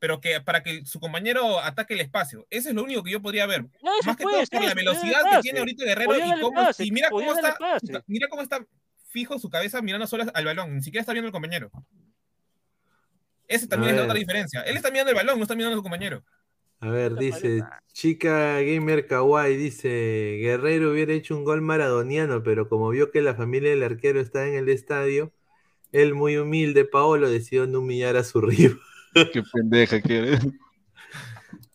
pero 0.00 0.20
que 0.20 0.40
para 0.40 0.64
que 0.64 0.84
su 0.84 0.98
compañero 0.98 1.60
ataque 1.60 1.94
el 1.94 2.00
espacio. 2.00 2.48
Eso 2.50 2.70
es 2.70 2.74
lo 2.74 2.82
único 2.82 3.04
que 3.04 3.12
yo 3.12 3.22
podría 3.22 3.46
ver. 3.46 3.62
No, 3.80 3.92
Más 4.04 4.16
que 4.16 4.24
todo 4.24 4.42
por 4.50 4.64
la 4.64 4.74
velocidad 4.74 5.20
que 5.30 5.38
tiene 5.42 5.60
ahorita 5.60 5.84
Guerrero 5.84 6.16
y, 6.16 6.40
cómo, 6.40 6.52
pase, 6.56 6.84
y 6.84 6.90
mira 6.90 7.08
cómo 7.10 7.32
está, 7.32 7.54
pase. 7.54 8.02
mira 8.08 8.26
cómo 8.28 8.42
está 8.42 8.58
fijo 9.12 9.38
su 9.38 9.50
cabeza 9.50 9.82
mirando 9.82 10.06
solo 10.06 10.24
al 10.32 10.44
balón, 10.44 10.74
ni 10.74 10.82
siquiera 10.82 11.02
está 11.02 11.12
viendo 11.12 11.28
al 11.28 11.32
compañero. 11.32 11.70
Esa 13.46 13.68
también 13.68 13.90
A 13.90 13.92
es 13.92 13.98
la 13.98 14.04
otra 14.04 14.18
diferencia. 14.18 14.62
Él 14.62 14.76
está 14.76 14.90
mirando 14.90 15.10
el 15.10 15.16
balón, 15.16 15.36
no 15.38 15.42
está 15.42 15.54
mirando 15.54 15.74
a 15.74 15.78
su 15.78 15.82
compañero. 15.82 16.24
A 16.80 16.88
ver, 16.88 17.14
dice, 17.14 17.62
chica 17.92 18.60
gamer 18.60 19.06
kawaii, 19.06 19.56
dice, 19.56 20.38
Guerrero 20.40 20.90
hubiera 20.90 21.12
hecho 21.12 21.36
un 21.36 21.44
gol 21.44 21.60
maradoniano, 21.60 22.42
pero 22.42 22.68
como 22.68 22.88
vio 22.88 23.12
que 23.12 23.22
la 23.22 23.34
familia 23.34 23.70
del 23.70 23.84
arquero 23.84 24.20
está 24.20 24.48
en 24.48 24.54
el 24.54 24.68
estadio, 24.68 25.32
él 25.92 26.14
muy 26.14 26.38
humilde, 26.38 26.84
Paolo, 26.84 27.30
decidió 27.30 27.66
no 27.66 27.80
humillar 27.80 28.16
a 28.16 28.24
su 28.24 28.40
rival. 28.40 28.80
Qué 29.32 29.42
pendeja 29.52 30.00
que 30.00 30.18
eres. 30.18 30.40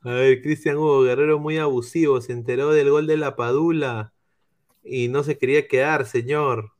A 0.01 0.09
ver, 0.09 0.41
Cristian 0.41 0.77
Hugo, 0.77 1.03
Guerrero 1.03 1.39
muy 1.39 1.57
abusivo, 1.57 2.19
se 2.19 2.33
enteró 2.33 2.71
del 2.71 2.89
gol 2.89 3.07
de 3.07 3.17
la 3.17 3.35
Padula 3.35 4.13
y 4.83 5.07
no 5.07 5.23
se 5.23 5.37
quería 5.37 5.67
quedar, 5.67 6.05
señor. 6.05 6.71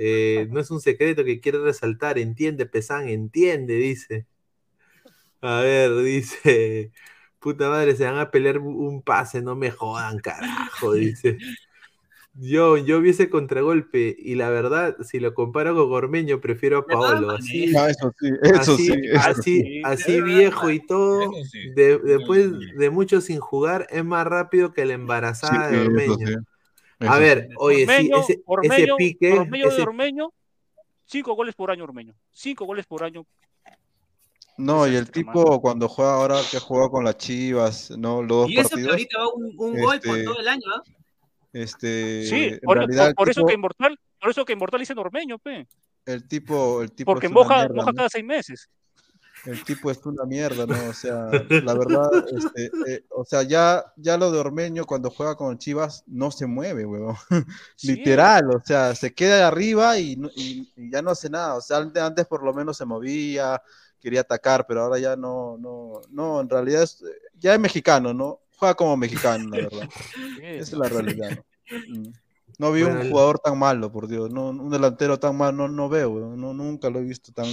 Eh, 0.00 0.48
no 0.50 0.60
es 0.60 0.70
un 0.70 0.80
secreto 0.80 1.24
que 1.24 1.40
quiere 1.40 1.58
resaltar, 1.60 2.18
entiende, 2.18 2.66
Pesán, 2.66 3.08
entiende, 3.08 3.74
dice. 3.74 4.26
A 5.40 5.60
ver, 5.60 5.94
dice, 6.02 6.92
puta 7.38 7.68
madre, 7.70 7.94
se 7.96 8.04
van 8.04 8.18
a 8.18 8.30
pelear 8.30 8.58
un 8.58 9.02
pase, 9.02 9.40
no 9.42 9.54
me 9.56 9.70
jodan, 9.70 10.18
carajo, 10.18 10.94
dice. 10.94 11.38
Yo, 12.34 12.76
yo 12.76 13.00
vi 13.00 13.10
ese 13.10 13.30
contragolpe 13.30 14.14
y 14.18 14.36
la 14.36 14.50
verdad, 14.50 14.96
si 15.02 15.18
lo 15.20 15.34
comparo 15.34 15.74
con 15.74 15.88
Gormeño, 15.88 16.40
prefiero 16.40 16.78
a 16.78 16.88
Paolo. 16.88 17.32
Así, 17.32 17.66
No, 17.72 17.86
eso 17.88 18.12
sí, 18.18 18.28
eso 18.42 18.78
así, 18.78 18.78
sí, 18.78 18.92
eso 19.12 19.32
así, 19.32 19.62
sí. 19.62 19.82
así 19.82 20.20
viejo 20.22 20.70
y 20.70 20.80
todo, 20.86 21.30
Eso 21.32 21.44
sí. 21.50 21.58
de- 21.74 21.98
después 21.98 22.50
de 22.76 22.90
mucho 22.90 23.20
sin 23.20 23.40
jugar, 23.40 23.86
es 23.90 24.04
más 24.04 24.26
rápido 24.26 24.72
que 24.72 24.84
la 24.86 24.94
embarazada 24.94 25.68
Sí, 25.68 25.72
de 25.72 25.88
eso 27.00 27.06
sí. 27.06 27.06
A 27.06 27.10
Eso 27.12 27.20
ver, 27.20 27.48
oye, 27.58 27.76
sí, 27.78 27.82
Ormeño, 27.84 28.20
ese, 28.20 28.32
ese 28.32 28.42
Ormeño, 28.46 28.96
pique, 28.96 29.32
Ormeño 29.32 29.64
de 29.66 29.72
ese- 29.72 29.82
Ormeño, 29.82 30.32
cinco 31.04 31.34
goles 31.34 31.54
por 31.54 31.70
año, 31.70 31.84
Ormeño. 31.84 32.14
Cinco 32.32 32.64
goles 32.64 32.86
por 32.86 33.04
año. 33.04 33.24
No, 34.56 34.88
y 34.88 34.96
el 34.96 35.08
tipo 35.10 35.60
cuando 35.60 35.88
juega 35.88 36.14
ahora 36.14 36.40
que 36.50 36.56
ha 36.56 36.60
jugado 36.60 36.90
con 36.90 37.04
las 37.04 37.16
Chivas, 37.16 37.92
¿no? 37.92 38.22
Los 38.22 38.28
dos 38.28 38.50
Y 38.50 38.54
eso 38.58 38.68
que 38.70 38.82
partidos. 38.86 38.90
ahorita 38.92 39.18
va 39.18 39.32
un, 39.32 39.44
un 39.56 39.80
gol 39.80 40.00
por 40.00 40.16
Este, 40.16 40.24
todo 40.24 40.40
el 40.40 40.48
año, 40.48 40.62
¿ah? 40.74 40.82
Este, 41.52 42.24
Sí, 42.26 42.44
en 42.46 42.58
por, 42.60 42.76
realidad 42.78 43.06
por- 43.06 43.14
por 43.14 43.30
eso 43.30 43.40
tipo- 43.40 43.46
que 43.48 43.54
Inmortal, 43.54 44.00
por 44.20 44.30
eso 44.30 44.44
que 44.44 44.52
Inmortal 44.54 44.80
dice 44.80 44.94
Ormeño, 44.96 45.38
pe. 45.38 45.66
el 46.06 46.26
tipo, 46.26 46.82
el 46.82 46.90
tipo 46.92 47.12
Porque 47.12 47.28
moja, 47.28 47.56
mierda, 47.58 47.74
moja 47.74 47.90
¿no? 47.92 47.94
cada 47.96 48.08
seis 48.08 48.24
meses. 48.24 48.68
El 49.50 49.64
tipo 49.64 49.90
es 49.90 50.04
una 50.04 50.24
mierda, 50.24 50.66
¿no? 50.66 50.90
O 50.90 50.92
sea, 50.92 51.30
la 51.48 51.74
verdad, 51.74 52.10
este, 52.36 52.70
eh, 52.86 53.04
o 53.10 53.24
sea, 53.24 53.42
ya, 53.42 53.82
ya 53.96 54.18
lo 54.18 54.30
de 54.30 54.38
Ormeño 54.38 54.84
cuando 54.84 55.10
juega 55.10 55.36
con 55.36 55.56
Chivas 55.58 56.04
no 56.06 56.30
se 56.30 56.46
mueve, 56.46 56.84
weón. 56.84 57.16
Literal, 57.82 58.50
o 58.50 58.60
sea, 58.64 58.94
se 58.94 59.14
queda 59.14 59.48
arriba 59.48 59.98
y, 59.98 60.16
no- 60.16 60.28
y- 60.36 60.70
y 60.76 60.90
ya 60.90 61.00
no 61.02 61.10
hace 61.10 61.30
nada. 61.30 61.54
O 61.54 61.60
sea, 61.60 61.78
antes, 61.78 62.26
por 62.26 62.42
lo 62.42 62.52
menos 62.52 62.76
se 62.76 62.84
movía, 62.84 63.62
quería 64.00 64.20
atacar, 64.20 64.66
pero 64.66 64.82
ahora 64.82 64.98
ya 64.98 65.16
no, 65.16 65.56
no, 65.58 66.02
no, 66.10 66.40
en 66.40 66.48
realidad 66.48 66.82
es, 66.82 67.02
ya 67.38 67.54
es 67.54 67.60
mexicano, 67.60 68.12
¿no? 68.12 68.40
Juega 68.56 68.74
como 68.74 68.96
mexicano, 68.96 69.48
la 69.48 69.56
verdad. 69.56 69.88
Esa 70.42 70.62
es 70.62 70.72
la 70.72 70.88
realidad. 70.88 71.30
¿no? 71.70 71.98
Mm. 72.00 72.12
No 72.58 72.72
vi 72.72 72.82
Bueno, 72.82 73.00
un 73.02 73.10
jugador 73.10 73.38
tan 73.38 73.56
malo, 73.58 73.92
por 73.92 74.08
Dios. 74.08 74.30
No, 74.30 74.48
un 74.48 74.70
delantero 74.70 75.18
tan 75.18 75.36
malo, 75.36 75.52
no, 75.56 75.68
no 75.68 75.88
veo, 75.88 76.10
weón. 76.10 76.40
No, 76.40 76.52
nunca 76.52 76.90
lo 76.90 76.98
he 76.98 77.04
visto 77.04 77.32
tan, 77.32 77.46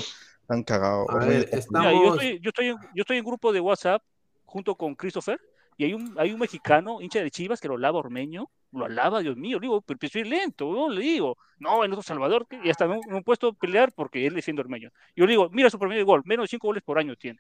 tan 0.48 0.64
cagado. 0.64 1.10
A 1.10 1.26
ver, 1.26 1.44
está- 1.44 1.58
estamos- 1.58 1.88
Mira, 1.88 2.02
yo, 2.04 2.14
estoy, 2.16 2.40
yo, 2.40 2.50
estoy 2.50 2.68
en, 2.68 2.78
yo 2.94 3.02
estoy 3.02 3.18
en 3.18 3.24
grupo 3.26 3.52
de 3.54 3.60
WhatsApp 3.60 4.02
junto 4.46 4.76
con 4.76 4.96
Christopher 4.96 5.40
y 5.78 5.86
hay 5.86 5.94
un, 5.94 6.16
hay 6.18 6.32
un 6.32 6.40
mexicano, 6.40 7.02
hincha 7.02 7.22
de 7.22 7.32
Chivas, 7.32 7.60
que 7.60 7.68
lo 7.68 7.76
alaba 7.76 8.00
Ormeño, 8.00 8.50
lo 8.72 8.86
alaba, 8.86 9.20
Dios 9.22 9.36
mío, 9.36 9.58
le 9.60 9.64
digo, 9.68 9.82
pero 9.82 10.00
a 10.02 10.18
ir 10.20 10.28
lento, 10.28 10.72
¿no? 10.72 10.90
le 10.90 11.02
digo, 11.02 11.38
no, 11.60 11.84
en 11.84 11.92
otro 11.92 12.04
Salvador, 12.04 12.48
y 12.64 12.70
hasta 12.70 12.88
me, 12.88 13.00
me 13.10 13.18
han 13.18 13.24
puesto 13.24 13.50
a 13.50 13.54
pelear 13.54 13.92
porque 13.94 14.26
él 14.26 14.34
defiende 14.34 14.62
Ormeño. 14.62 14.90
Yo 15.16 15.26
le 15.26 15.32
digo, 15.32 15.50
mira 15.52 15.70
su 15.70 15.80
promedio 15.80 16.00
de 16.00 16.06
gol, 16.06 16.22
menos 16.26 16.44
de 16.46 16.48
5 16.50 16.68
goles 16.68 16.84
por 16.84 16.98
año 17.00 17.16
tiene. 17.16 17.40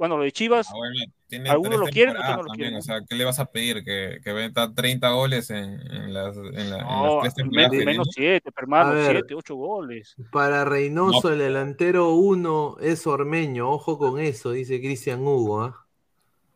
Bueno, 0.00 0.16
lo 0.16 0.24
de 0.24 0.32
Chivas, 0.32 0.66
Ah, 0.70 0.76
bueno, 0.78 1.50
algunos 1.52 1.78
lo 1.78 1.86
quieren, 1.88 2.16
otros 2.16 2.30
no 2.30 2.36
lo 2.44 2.48
también, 2.48 2.70
quieren. 2.70 2.78
O 2.78 2.82
sea, 2.82 3.00
¿qué 3.06 3.14
le 3.16 3.24
vas 3.26 3.38
a 3.38 3.44
pedir? 3.44 3.84
¿Que, 3.84 4.18
que 4.24 4.32
meta 4.32 4.72
30 4.72 5.10
goles 5.10 5.50
en, 5.50 5.78
en 5.92 6.14
las, 6.14 6.34
en, 6.38 6.70
la- 6.70 6.78
en 6.78 6.86
no, 6.86 7.16
las 7.16 7.22
tres 7.24 7.34
temporadas 7.34 7.72
menos 7.72 8.08
tiene? 8.08 8.40
7, 8.40 8.50
hermano, 8.56 8.90
A 8.92 8.94
ver. 8.94 9.12
7, 9.12 9.34
8 9.34 9.54
goles. 9.56 10.16
Para 10.32 10.64
Reynoso, 10.64 11.28
No. 11.28 11.34
el 11.34 11.40
delantero 11.40 12.14
1 12.14 12.78
es 12.80 13.06
Ormeño. 13.06 13.68
Ojo 13.68 13.98
con 13.98 14.18
eso, 14.18 14.52
dice 14.52 14.80
Cristian 14.80 15.20
Hugo. 15.20 15.64
¿ah? 15.64 15.86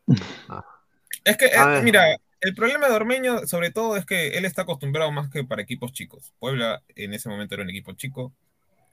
Es 1.23 1.37
que, 1.37 1.45
eh, 1.45 1.81
mira, 1.83 2.17
el 2.41 2.55
problema 2.55 2.87
de 2.89 2.95
Ormeño, 2.95 3.45
sobre 3.45 3.69
todo, 3.69 3.95
es 3.95 4.05
que 4.07 4.29
él 4.39 4.45
está 4.45 4.63
acostumbrado 4.63 5.11
más 5.11 5.29
que 5.29 5.43
para 5.43 5.61
equipos 5.61 5.91
chicos. 5.93 6.33
Puebla 6.39 6.81
en 6.95 7.13
ese 7.13 7.29
momento 7.29 7.53
era 7.53 7.63
un 7.63 7.69
equipo 7.69 7.93
chico 7.93 8.33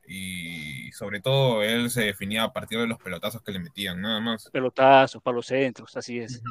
y 0.07 0.91
sobre 0.93 1.21
todo 1.21 1.63
él 1.63 1.91
se 1.91 2.03
definía 2.03 2.45
a 2.45 2.53
partir 2.53 2.79
de 2.79 2.87
los 2.87 2.99
pelotazos 2.99 3.43
que 3.43 3.53
le 3.53 3.59
metían, 3.61 4.01
nada 4.01 4.21
más. 4.21 4.51
Pelotazos, 4.51 5.23
para 5.23 5.37
los 5.37 5.47
centros, 5.47 5.97
así 5.97 6.19
es. 6.19 6.43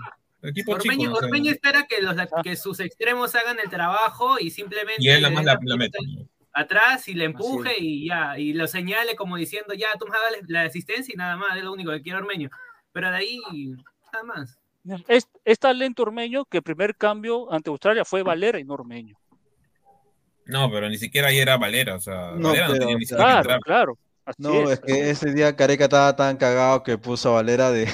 Equipo 0.41 0.77
chico, 0.79 0.93
Ormeño, 0.93 1.09
no 1.11 1.15
sé. 1.17 1.25
Ormeño 1.25 1.51
espera 1.51 1.85
que, 1.87 2.01
los, 2.01 2.15
que 2.43 2.55
sus 2.55 2.79
extremos 2.79 3.35
hagan 3.35 3.59
el 3.63 3.69
trabajo 3.69 4.39
y 4.39 4.49
simplemente 4.49 5.03
Y 5.03 5.09
él 5.09 5.21
nada 5.21 5.33
más 5.35 5.45
la, 5.45 5.59
la 5.61 5.77
mete. 5.77 5.99
atrás 6.53 7.07
y 7.07 7.13
le 7.13 7.25
empuje 7.25 7.75
y 7.77 8.07
ya, 8.07 8.37
y 8.39 8.53
lo 8.53 8.67
señale 8.67 9.15
como 9.15 9.37
diciendo, 9.37 9.73
ya, 9.73 9.87
tú 9.99 10.07
me 10.07 10.17
hagas 10.17 10.41
la 10.47 10.63
asistencia 10.63 11.13
y 11.13 11.17
nada 11.17 11.37
más, 11.37 11.57
es 11.57 11.63
lo 11.63 11.71
único 11.73 11.91
que 11.91 12.01
quiere 12.01 12.17
Ormeño. 12.19 12.49
Pero 12.91 13.11
de 13.11 13.17
ahí, 13.17 13.39
nada 14.11 14.23
más. 14.25 14.57
Es, 15.07 15.29
es 15.45 15.59
tan 15.59 15.77
lento 15.77 16.01
Ormeño 16.01 16.45
que 16.45 16.57
el 16.57 16.63
primer 16.63 16.95
cambio 16.95 17.51
ante 17.53 17.69
Australia 17.69 18.03
fue 18.03 18.23
Valera 18.23 18.59
y 18.59 18.63
no 18.63 18.73
Ormeño. 18.73 19.20
No, 20.51 20.69
pero 20.69 20.89
ni 20.89 20.97
siquiera 20.97 21.29
ahí 21.29 21.39
era 21.39 21.55
Valera, 21.57 21.95
o 21.95 21.99
sea, 21.99 22.31
No, 22.35 22.49
Valera 22.49 22.67
no 22.67 22.73
tenía 22.77 22.95
ni 22.97 23.05
siquiera 23.05 23.23
que 23.23 23.29
Claro, 23.31 23.39
entrar. 23.39 23.59
claro. 23.61 23.97
Así 24.25 24.41
No, 24.43 24.69
es 24.71 24.79
que 24.81 25.09
ese 25.09 25.31
día 25.33 25.55
Careca 25.55 25.85
estaba 25.85 26.15
tan 26.15 26.37
cagado 26.37 26.83
que 26.83 26.97
puso 26.97 27.29
a 27.29 27.33
Valera 27.35 27.71
de, 27.71 27.85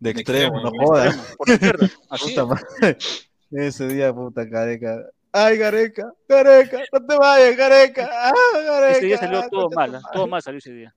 de 0.00 0.10
extremo, 0.10 0.58
extremo, 0.58 0.60
no 0.62 0.70
jodas. 0.84 1.36
es. 2.82 3.30
Ese 3.50 3.88
día, 3.88 4.12
puta 4.12 4.48
Careca. 4.48 5.06
Ay, 5.32 5.58
Careca, 5.58 6.12
Careca, 6.28 6.80
no 6.92 7.06
te 7.06 7.16
vayas, 7.16 7.56
Careca. 7.56 8.10
Ah, 8.12 8.32
Careca. 8.52 8.90
Ese 8.90 9.06
día 9.06 9.18
salió 9.18 9.48
todo 9.48 9.70
mal, 9.70 9.94
¿ah? 9.94 10.00
todo 10.12 10.26
mal 10.26 10.42
salió 10.42 10.58
ese 10.58 10.72
día. 10.72 10.94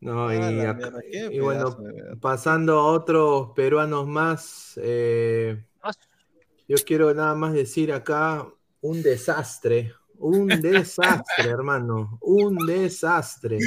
No, 0.00 0.28
Ah, 0.28 0.34
y, 0.34 0.38
la 0.38 0.70
acá- 0.70 0.74
mierda, 0.90 1.00
qué 1.10 1.28
y 1.32 1.40
bueno, 1.40 1.74
pedazo 1.76 2.20
pasando 2.20 2.78
a 2.78 2.92
otros 2.92 3.50
peruanos 3.56 4.06
más, 4.06 4.78
eh, 4.82 5.64
yo 6.68 6.76
quiero 6.86 7.12
nada 7.14 7.34
más 7.34 7.52
decir 7.54 7.92
acá 7.92 8.46
un 8.80 9.02
desastre, 9.02 9.92
un 10.18 10.46
desastre, 10.48 11.22
hermano, 11.50 12.18
un 12.22 12.66
desastre. 12.66 13.58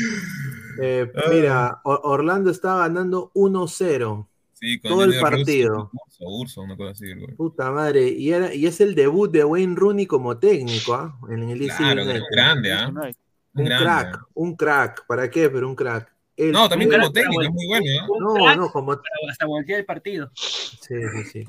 Eh, 0.82 1.12
mira, 1.32 1.82
O- 1.84 2.10
Orlando 2.10 2.52
está 2.52 2.78
ganando 2.78 3.32
1-0 3.36 4.28
Sí, 4.54 4.80
con 4.80 4.92
todo 4.92 5.04
el 5.06 5.20
partido. 5.20 5.90
Urso, 5.92 6.24
Urso, 6.26 6.62
una 6.62 6.78
cosa 6.78 6.92
así, 6.92 7.12
güey. 7.14 7.36
Puta 7.36 7.72
madre, 7.72 8.08
y, 8.08 8.32
era, 8.32 8.54
y 8.54 8.68
es 8.68 8.80
el 8.80 8.94
debut 8.94 9.32
de 9.32 9.44
Wayne 9.44 9.76
Rooney 9.76 10.06
como 10.06 10.38
técnico, 10.38 10.94
¿ah? 10.94 11.18
En 11.30 11.50
el 11.50 11.60
Claro, 11.60 12.04
grande, 12.32 12.72
¿ah? 12.72 12.88
Un 12.90 12.98
Un 12.98 13.66
grande, 13.66 13.84
crack, 13.84 14.16
¿ah? 14.18 14.28
un 14.36 14.56
crack. 14.56 15.06
¿Para 15.08 15.30
qué? 15.32 15.50
Pero 15.50 15.68
un 15.68 15.76
crack. 15.76 16.14
No, 16.38 16.70
también 16.70 16.92
como 16.92 17.12
técnico, 17.12 17.42
es 17.42 17.50
muy 17.52 17.68
bueno, 17.68 17.86
¿ah? 18.02 18.08
No, 18.20 18.56
no, 18.56 18.72
como 18.72 18.94
Hasta 19.30 19.46
voltear 19.48 19.80
el 19.80 19.86
partido. 19.86 20.32
Sí, 20.36 20.96
sí, 21.16 21.24
sí. 21.32 21.48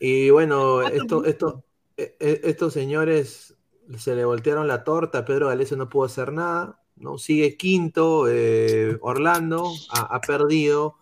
Y 0.00 0.30
bueno, 0.30 0.82
esto, 0.82 1.24
esto, 1.24 1.64
estos 1.96 2.72
señores 2.72 3.56
se 3.98 4.14
le 4.14 4.24
voltearon 4.24 4.68
la 4.68 4.84
torta, 4.84 5.24
Pedro 5.24 5.48
Galese 5.48 5.76
no 5.76 5.88
pudo 5.88 6.04
hacer 6.04 6.32
nada, 6.32 6.80
¿no? 6.96 7.18
Sigue 7.18 7.56
quinto, 7.56 8.26
eh, 8.28 8.96
Orlando 9.00 9.70
ha, 9.90 10.14
ha 10.14 10.20
perdido 10.20 10.96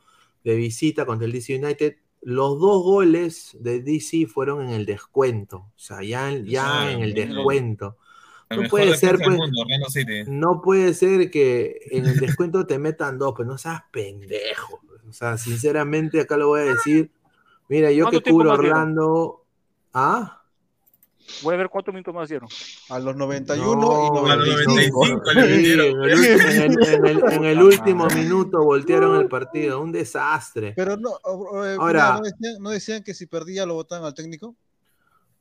de 0.45 0.57
visita 0.57 1.05
contra 1.05 1.27
el 1.27 1.33
DC 1.33 1.57
United. 1.57 1.97
Los 2.23 2.59
dos 2.59 2.83
goles 2.83 3.57
de 3.61 3.81
DC 3.81 4.27
fueron 4.27 4.63
en 4.63 4.71
el 4.71 4.87
descuento, 4.87 5.57
o 5.59 5.79
sea, 5.79 6.03
ya, 6.03 6.31
en 6.31 7.01
el 7.01 7.15
descuento. 7.15 7.97
No 8.51 8.69
puede 8.69 8.97
ser, 8.97 9.17
pues, 9.17 9.37
mundo, 9.37 9.65
no 10.27 10.61
puede 10.61 10.93
ser 10.93 11.31
que 11.31 11.79
en 11.93 12.07
el 12.07 12.19
descuento 12.19 12.67
te 12.67 12.79
metan 12.79 13.17
dos, 13.17 13.33
pero 13.37 13.49
no 13.49 13.57
seas 13.57 13.83
pendejo. 13.93 14.81
O 15.09 15.13
sea, 15.13 15.39
sinceramente, 15.39 16.21
acá 16.21 16.37
lo 16.37 16.49
voy 16.49 16.61
a 16.61 16.65
decir. 16.65 17.13
Mira, 17.69 17.93
yo 17.93 18.05
¿Cuánto 18.05 18.23
que 18.23 18.31
cubro? 18.33 18.53
Orlando. 18.53 19.45
¿Ah? 19.95 20.40
Voy 21.43 21.55
a 21.55 21.59
ver 21.59 21.69
cuántos 21.69 21.93
minutos 21.95 22.15
más 22.15 22.29
dieron. 22.29 22.49
A 22.91 22.99
los 22.99 23.17
91 23.17 23.75
No, 23.81 24.07
y 24.07 24.11
95. 24.11 25.07
Sí, 25.07 25.13
en 25.13 25.39
el, 25.39 25.81
ulti- 25.81 26.51
en 26.55 26.63
el- 26.63 26.95
en 26.95 27.07
el- 27.07 27.33
en 27.33 27.45
el 27.45 27.63
último 27.63 28.07
minuto 28.09 28.63
voltearon 28.63 29.21
el 29.21 29.29
partido. 29.29 29.81
Un 29.81 29.93
desastre. 29.93 30.73
Pero 30.77 30.97
no, 30.97 31.11
eh, 31.65 31.77
Ahora- 31.79 32.15
¿no, 32.15 32.21
decían, 32.23 32.63
no 32.63 32.71
decían 32.71 33.03
que 33.03 33.15
si 33.15 33.27
perdía 33.27 33.67
lo 33.67 33.75
votaban 33.75 34.05
al 34.05 34.15
técnico? 34.15 34.55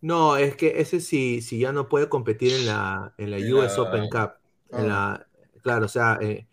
No, 0.02 0.38
es 0.38 0.56
que 0.56 0.80
ese 0.80 1.02
sí, 1.02 1.42
sí 1.42 1.60
ya 1.60 1.72
no 1.74 1.90
puede 1.90 2.08
competir 2.08 2.54
en 2.54 2.66
la, 2.68 3.14
en 3.18 3.32
la 3.32 3.38
US 3.38 3.76
la- 3.78 3.84
Open 3.84 4.10
Cup. 4.10 4.32
En 4.72 4.86
Ah. 4.86 4.88
la, 4.88 5.28
claro, 5.62 5.86
o 5.86 5.90
sea, 5.90 6.18
eh, 6.22 6.48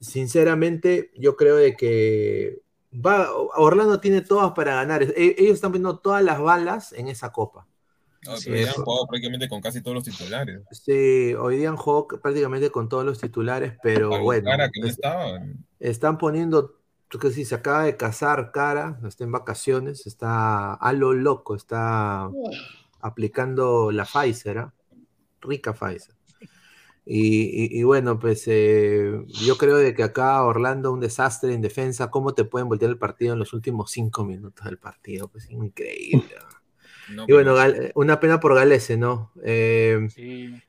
sinceramente, 0.00 1.10
yo 1.16 1.36
creo 1.36 1.56
de 1.56 1.76
que 1.76 2.60
va, 2.94 3.28
Orlando 3.56 4.00
tiene 4.00 4.20
todas 4.22 4.52
para 4.52 4.74
ganar. 4.76 5.02
E- 5.02 5.34
Ellos 5.38 5.54
están 5.54 5.72
poniendo 5.72 5.98
todas 5.98 6.22
las 6.22 6.40
balas 6.40 6.92
en 6.92 7.08
esa 7.08 7.32
copa. 7.32 7.66
No, 8.26 8.36
Sí, 8.36 8.50
pero 8.50 8.62
ya 8.62 8.70
han 8.72 8.84
jugado 8.84 9.06
prácticamente 9.06 9.48
con 9.48 9.60
casi 9.60 9.80
todos 9.82 9.94
los 9.94 10.04
titulares. 10.04 10.60
Sí, 10.70 11.34
hoy 11.34 11.56
día 11.58 11.68
han 11.68 11.76
jugado 11.76 12.08
prácticamente 12.08 12.70
con 12.70 12.88
todos 12.88 13.04
los 13.04 13.20
titulares, 13.20 13.74
pero 13.82 14.22
bueno, 14.22 14.50
cara 14.50 14.70
que 14.70 14.80
no 14.80 14.86
es- 14.86 14.94
estaba. 14.94 15.40
están 15.78 16.18
poniendo, 16.18 16.74
que 17.20 17.30
sí, 17.30 17.44
se 17.44 17.54
acaba 17.54 17.84
de 17.84 17.96
casar 17.96 18.50
cara, 18.52 18.98
está 19.06 19.24
en 19.24 19.32
vacaciones, 19.32 20.06
está 20.06 20.74
a 20.74 20.92
lo 20.92 21.12
loco, 21.12 21.54
está 21.54 22.30
aplicando 23.00 23.92
la 23.92 24.04
Pfizer, 24.04 24.58
¿ah? 24.58 24.74
rica 25.40 25.72
Pfizer. 25.72 26.14
Y, 27.08 27.44
y- 27.76 27.80
y 27.80 27.82
bueno, 27.84 28.18
pues 28.18 28.44
eh, 28.48 29.24
yo 29.28 29.56
creo 29.56 29.76
de 29.76 29.94
que 29.94 30.02
acá 30.02 30.42
Orlando 30.44 30.92
un 30.92 30.98
desastre 31.00 31.54
en 31.54 31.60
defensa, 31.60 32.10
¿cómo 32.10 32.34
te 32.34 32.44
pueden 32.44 32.68
voltear 32.68 32.90
el 32.90 32.98
partido 32.98 33.32
en 33.34 33.38
los 33.38 33.52
últimos 33.52 33.92
cinco 33.92 34.24
minutos 34.24 34.64
del 34.64 34.78
partido? 34.78 35.28
Pues 35.28 35.48
increíble. 35.50 36.34
No, 37.14 37.24
y 37.28 37.32
bueno, 37.32 37.54
Gal- 37.54 37.92
una 37.94 38.20
pena 38.20 38.40
por 38.40 38.54
Galese, 38.54 38.96
¿no? 38.96 39.30
Eh, 39.44 40.06
Sí. 40.10 40.60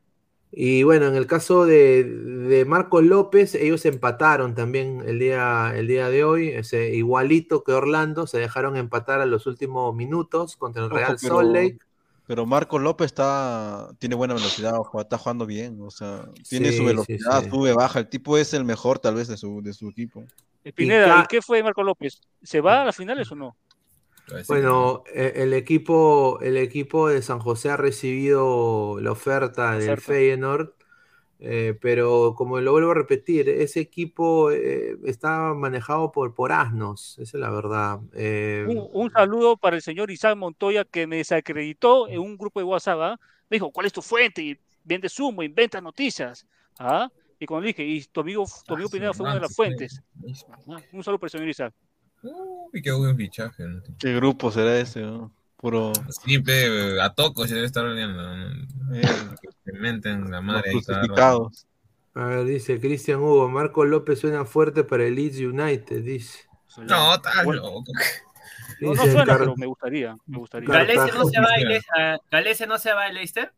y 0.52 0.84
bueno, 0.84 1.08
en 1.08 1.16
el 1.16 1.28
caso 1.28 1.66
de, 1.66 2.04
de 2.04 2.66
Marcos 2.66 3.04
López, 3.04 3.56
ellos 3.56 3.86
empataron 3.86 4.56
también 4.56 5.04
el 5.06 5.20
día, 5.20 5.74
el 5.76 5.88
día 5.88 6.10
de 6.10 6.24
hoy, 6.24 6.50
ese, 6.50 6.94
igualito 6.96 7.64
que 7.64 7.72
Orlando, 7.74 8.28
se 8.28 8.38
dejaron 8.40 8.78
empatar 8.78 9.20
a 9.22 9.26
los 9.26 9.46
últimos 9.48 9.94
minutos 9.96 10.56
contra 10.58 10.82
el 10.84 10.88
Ojo, 10.88 10.96
Real 10.98 11.18
pero- 11.22 11.36
Salt 11.40 11.52
Lake. 11.54 11.80
Pero 12.28 12.46
Marco 12.46 12.78
López 12.78 13.06
está, 13.06 13.88
tiene 14.00 14.14
buena 14.16 14.34
velocidad, 14.34 14.78
ojo, 14.78 15.00
está 15.00 15.18
jugando 15.18 15.46
bien, 15.46 15.78
o 15.82 15.90
sea, 15.90 16.26
tiene 16.50 16.72
Sí, 16.72 16.78
su 16.78 16.82
sí, 16.84 16.86
velocidad, 16.86 17.42
sí. 17.44 17.50
sube, 17.50 17.72
baja, 17.74 18.00
el 18.00 18.10
tipo 18.10 18.38
es 18.38 18.54
el 18.54 18.66
mejor 18.66 19.00
tal 19.00 19.16
vez 19.16 19.30
de 19.30 19.38
su, 19.38 19.62
de 19.62 19.72
su 19.72 19.88
equipo. 19.88 20.26
Pineda, 20.76 21.22
¿y 21.24 21.28
qué 21.28 21.42
fue 21.42 21.64
Marco 21.64 21.82
López? 21.84 22.20
¿Se 22.44 22.60
va 22.60 22.82
a 22.82 22.86
las 22.86 22.98
finales 22.98 23.32
o 23.32 23.36
no? 23.36 23.56
Bueno, 24.48 25.04
eh, 25.14 25.34
el 25.38 25.54
equipo, 25.54 26.40
el 26.42 26.58
equipo 26.58 27.08
de 27.10 27.22
San 27.22 27.40
José 27.40 27.70
ha 27.70 27.78
recibido 27.78 29.00
la 29.00 29.12
oferta 29.12 29.72
del 29.78 29.92
Oferta. 29.92 30.02
Feyenoord, 30.02 30.70
eh, 31.40 31.78
pero 31.80 32.34
como 32.36 32.60
lo 32.60 32.72
vuelvo 32.72 32.92
a 32.92 32.96
repetir, 32.96 33.48
ese 33.48 33.80
equipo 33.80 34.52
eh, 34.52 34.98
está 35.06 35.54
manejado 35.54 36.12
por, 36.12 36.34
por 36.34 36.52
asnos, 36.52 37.18
esa 37.20 37.38
es 37.38 37.42
la 37.42 37.52
verdad. 37.52 38.00
Eh, 38.14 38.66
Un, 38.68 38.90
un 38.92 39.12
saludo 39.12 39.56
para 39.56 39.76
el 39.76 39.82
señor 39.82 40.12
Isaac 40.12 40.36
Montoya 40.36 40.84
que 40.84 41.08
me 41.08 41.18
desacreditó 41.18 42.08
en 42.08 42.20
un 42.20 42.38
grupo 42.38 42.60
de 42.60 42.66
WhatsApp. 42.66 43.00
¿ah? 43.02 43.20
Me 43.50 43.56
dijo, 43.56 43.72
¿cuál 43.72 43.86
es 43.86 43.94
tu 43.94 44.02
fuente? 44.02 44.42
Y 44.42 44.58
vende 44.84 45.10
humo, 45.20 45.44
inventa 45.44 45.80
noticias. 45.80 46.46
¿Ah? 46.80 47.10
Y 47.40 47.46
cuando 47.46 47.68
dije, 47.68 47.84
y 47.84 48.04
tu 48.04 48.22
amigo, 48.22 48.46
tu 48.66 48.74
amigo 48.74 48.90
Pineda 48.90 49.14
fue 49.14 49.26
una 49.26 49.36
de 49.36 49.42
las 49.42 49.56
fuentes. 49.56 50.02
Ah, 50.68 50.82
Un 50.92 51.04
saludo 51.04 51.20
para 51.20 51.28
el 51.28 51.32
señor 51.32 51.50
Isaac. 51.50 51.74
Uy, 52.24 52.82
qué 52.82 52.92
buen 52.92 53.16
fichaje. 53.16 53.64
¿no? 53.64 53.82
¿Qué 54.00 54.16
grupo 54.16 54.52
será 54.52 54.78
ese? 54.78 55.02
no? 55.02 55.32
Puro. 55.58 55.92
Simple, 56.10 57.02
a 57.02 57.14
toco 57.14 57.48
se 57.48 57.56
debe 57.56 57.66
estar 57.68 57.84
oliendo. 57.86 58.22
¿no? 58.22 58.66
Que 58.92 59.50
se 59.66 59.72
menten 59.74 60.30
la 60.30 60.42
madre 60.42 60.72
ahí. 60.72 60.82
Crucificados. 60.82 61.66
A 62.14 62.26
ver, 62.26 62.46
dice 62.46 62.80
Cristian 62.80 63.20
Hugo, 63.20 63.48
Marco 63.48 63.86
López 63.86 64.20
suena 64.20 64.44
fuerte 64.46 64.84
para 64.84 65.06
el 65.06 65.16
Leeds 65.16 65.38
United, 65.40 66.04
dice. 66.04 66.46
No, 66.78 67.16
estás 67.16 67.44
Bueno. 67.44 67.62
loco. 67.64 67.84
No, 68.82 68.96
suena, 68.96 69.38
pero 69.38 69.56
me 69.56 69.66
gustaría. 69.66 70.16
Me 70.28 70.38
gustaría. 70.38 70.68
¿Galese 70.70 71.12
no 71.14 71.26
se 71.26 71.40
va 71.40 71.48
a 71.54 71.58
Le- 71.58 71.82
a- 71.98 72.18
Galese 72.32 72.68
no 72.68 72.78
se 72.78 72.94
va 72.94 73.06
a 73.06 73.12
Leicester? 73.12 73.52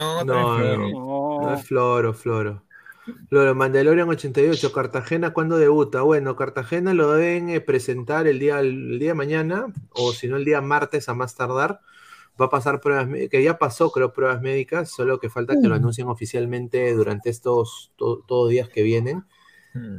No, 0.00 0.24
No, 0.24 0.58
no, 0.58 1.40
no 1.42 1.54
es 1.54 1.64
Floro, 1.66 2.12
Floro. 2.12 2.62
Floro, 3.28 3.54
Mandalorian 3.54 4.08
88, 4.08 4.72
Cartagena, 4.72 5.32
¿cuándo 5.32 5.58
debuta? 5.58 6.02
Bueno, 6.02 6.36
Cartagena 6.36 6.94
lo 6.94 7.10
deben 7.12 7.48
eh, 7.48 7.60
presentar 7.60 8.26
el 8.26 8.38
día, 8.38 8.60
el 8.60 8.98
día 8.98 9.10
de 9.10 9.14
mañana, 9.14 9.66
o 9.90 10.12
si 10.12 10.28
no 10.28 10.36
el 10.36 10.44
día 10.44 10.60
martes 10.60 11.08
a 11.08 11.14
más 11.14 11.34
tardar. 11.34 11.80
Va 12.40 12.46
a 12.46 12.50
pasar 12.50 12.80
pruebas, 12.80 13.08
que 13.30 13.42
ya 13.42 13.58
pasó, 13.58 13.90
creo, 13.90 14.12
pruebas 14.12 14.40
médicas, 14.40 14.90
solo 14.90 15.20
que 15.20 15.28
falta 15.28 15.54
que 15.60 15.68
lo 15.68 15.74
anuncien 15.74 16.06
oficialmente 16.08 16.94
durante 16.94 17.28
estos 17.28 17.92
to- 17.96 18.24
todos 18.26 18.48
días 18.50 18.68
que 18.68 18.82
vienen. 18.82 19.24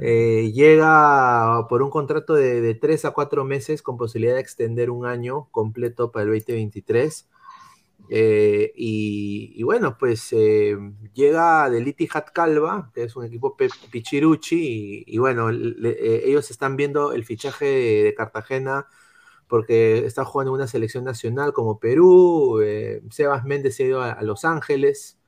Eh, 0.02 0.52
llega 0.54 1.68
por 1.68 1.82
un 1.82 1.90
contrato 1.90 2.34
de, 2.36 2.62
de 2.62 2.76
3 2.76 3.06
a 3.06 3.12
4 3.12 3.44
meses 3.44 3.82
con 3.82 3.98
posibilidad 3.98 4.36
de 4.36 4.40
extender 4.42 4.90
un 4.92 5.06
año 5.06 5.48
completo 5.52 6.12
para 6.12 6.24
el 6.26 6.30
2023. 6.32 7.28
Eh, 8.10 8.72
y, 8.76 9.54
y 9.56 9.64
bueno, 9.64 9.98
pues 9.98 10.30
eh, 10.34 10.78
llega 11.14 11.70
del 11.70 11.88
Itihad 11.88 12.26
Calva, 12.34 12.92
que 12.94 13.04
es 13.04 13.16
un 13.16 13.26
equipo 13.26 13.56
Pichiruchi, 13.92 15.04
y, 15.08 15.16
y 15.16 15.18
bueno, 15.20 15.52
le- 15.52 15.92
eh, 15.92 16.24
ellos 16.30 16.52
están 16.52 16.76
viendo 16.76 17.14
el 17.14 17.26
fichaje 17.26 17.66
de, 17.66 18.04
de 18.04 18.16
Cartagena 18.16 18.88
porque 19.48 20.06
está 20.06 20.26
jugando 20.26 20.52
en 20.54 20.56
una 20.58 20.68
selección 20.68 21.04
nacional 21.06 21.54
como 21.54 21.80
Perú, 21.80 22.62
eh, 22.64 23.02
Sebas 23.12 23.44
Méndez 23.46 23.76
se 23.76 23.84
ha 23.84 23.88
ido 23.88 24.02
a, 24.02 24.12
a 24.14 24.24
Los 24.24 24.46
Ángeles, 24.46 25.20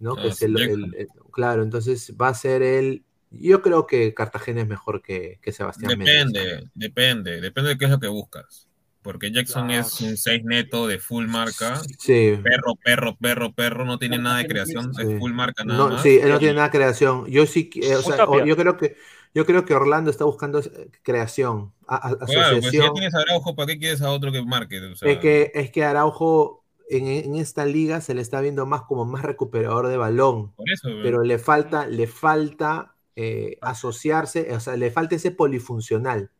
¿no? 0.00 0.18
Ah, 0.18 0.20
que 0.20 0.28
es 0.28 0.42
el- 0.42 0.58
Jackson. 0.58 0.90
el- 0.92 0.94
el- 0.96 1.12
claro, 1.32 1.62
entonces 1.62 2.14
va 2.20 2.28
a 2.28 2.34
ser 2.34 2.62
él. 2.62 3.04
Yo 3.30 3.62
creo 3.62 3.86
que 3.86 4.14
Cartagena 4.14 4.62
es 4.62 4.68
mejor 4.68 5.02
que, 5.02 5.38
que 5.42 5.52
Sebastián 5.52 5.96
Méndez. 5.96 6.24
Depende, 6.34 6.70
depende, 6.74 7.40
depende 7.40 7.70
de 7.70 7.78
qué 7.78 7.84
es 7.86 7.90
lo 7.90 8.00
que 8.00 8.08
buscas. 8.08 8.67
Porque 9.02 9.30
Jackson 9.30 9.70
es 9.70 10.00
un 10.00 10.16
6 10.16 10.42
neto 10.44 10.86
de 10.86 10.98
full 10.98 11.26
marca. 11.26 11.80
Sí. 11.98 12.38
Perro, 12.42 12.74
perro, 12.82 13.16
perro, 13.16 13.52
perro, 13.52 13.84
no 13.84 13.98
tiene 13.98 14.18
nada 14.18 14.38
de 14.38 14.46
creación, 14.48 14.92
Sí. 14.94 15.02
es 15.02 15.18
full 15.18 15.32
marca 15.32 15.64
nada 15.64 15.78
No, 15.78 15.88
más. 15.90 16.02
sí, 16.02 16.18
él 16.20 16.28
no 16.30 16.38
tiene 16.38 16.54
nada 16.54 16.66
de 16.68 16.72
creación. 16.78 17.26
Yo 17.26 17.46
sí, 17.46 17.70
eh, 17.82 17.94
o 17.94 18.02
sea, 18.02 18.26
yo 18.44 18.56
creo 18.56 18.76
que 18.76 18.96
yo 19.34 19.44
creo 19.46 19.64
que 19.64 19.74
Orlando 19.74 20.10
está 20.10 20.24
buscando 20.24 20.58
eh, 20.58 20.90
creación, 21.02 21.72
a- 21.86 22.08
a- 22.08 22.16
Claro, 22.16 22.18
pues 22.18 22.30
si 22.30 22.34
ya 22.34 22.48
asociación. 22.58 22.94
tienes 22.94 23.14
a 23.14 23.18
Araujo, 23.20 23.54
¿para 23.54 23.66
qué 23.68 23.78
quieres 23.78 24.02
a 24.02 24.10
otro 24.10 24.32
que 24.32 24.42
marque? 24.42 24.80
O 24.80 24.96
sea, 24.96 25.10
es 25.10 25.18
que 25.18 25.52
es 25.54 25.70
que 25.70 25.84
Araujo 25.84 26.64
en, 26.90 27.06
en 27.06 27.36
esta 27.36 27.64
liga 27.66 28.00
se 28.00 28.14
le 28.14 28.22
está 28.22 28.40
viendo 28.40 28.64
más 28.66 28.82
como 28.82 29.04
más 29.04 29.22
recuperador 29.22 29.86
de 29.88 29.96
balón, 29.98 30.52
Por 30.54 30.68
eso, 30.70 30.88
pero 31.02 31.22
le 31.22 31.38
falta 31.38 31.86
le 31.86 32.06
falta 32.06 32.94
eh, 33.16 33.58
asociarse, 33.60 34.52
o 34.54 34.60
sea, 34.60 34.76
le 34.76 34.90
falta 34.90 35.14
ese 35.16 35.30
polifuncional. 35.30 36.30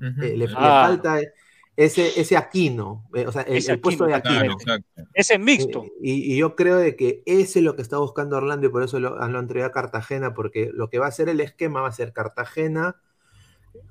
Ujú. 0.00 0.22
Eh, 0.22 0.36
le, 0.36 0.46
le 0.46 0.54
Ah. 0.56 0.84
falta 0.86 1.18
ese 1.76 2.18
ese 2.18 2.36
Aquino, 2.36 3.06
eh, 3.14 3.26
o 3.26 3.32
sea, 3.32 3.42
el, 3.42 3.80
puesto 3.80 4.06
de 4.06 4.14
Aquino, 4.14 4.56
claro, 4.56 4.82
Ese 5.12 5.38
mixto. 5.38 5.84
Eh, 5.84 5.92
Y, 6.00 6.34
y 6.34 6.36
yo 6.38 6.56
creo 6.56 6.76
de 6.76 6.96
que 6.96 7.22
ese 7.26 7.58
es 7.58 7.64
lo 7.64 7.76
que 7.76 7.82
está 7.82 7.98
buscando 7.98 8.36
Orlando 8.36 8.66
y 8.66 8.70
por 8.70 8.82
eso 8.82 8.98
lo, 8.98 9.16
lo 9.16 9.38
han 9.38 9.46
traído 9.46 9.66
a 9.66 9.72
Cartagena, 9.72 10.32
porque 10.34 10.70
lo 10.72 10.88
que 10.88 10.98
va 10.98 11.06
a 11.06 11.12
ser 11.12 11.28
el 11.28 11.40
esquema 11.40 11.82
va 11.82 11.88
a 11.88 11.92
ser 11.92 12.12
Cartagena, 12.12 12.96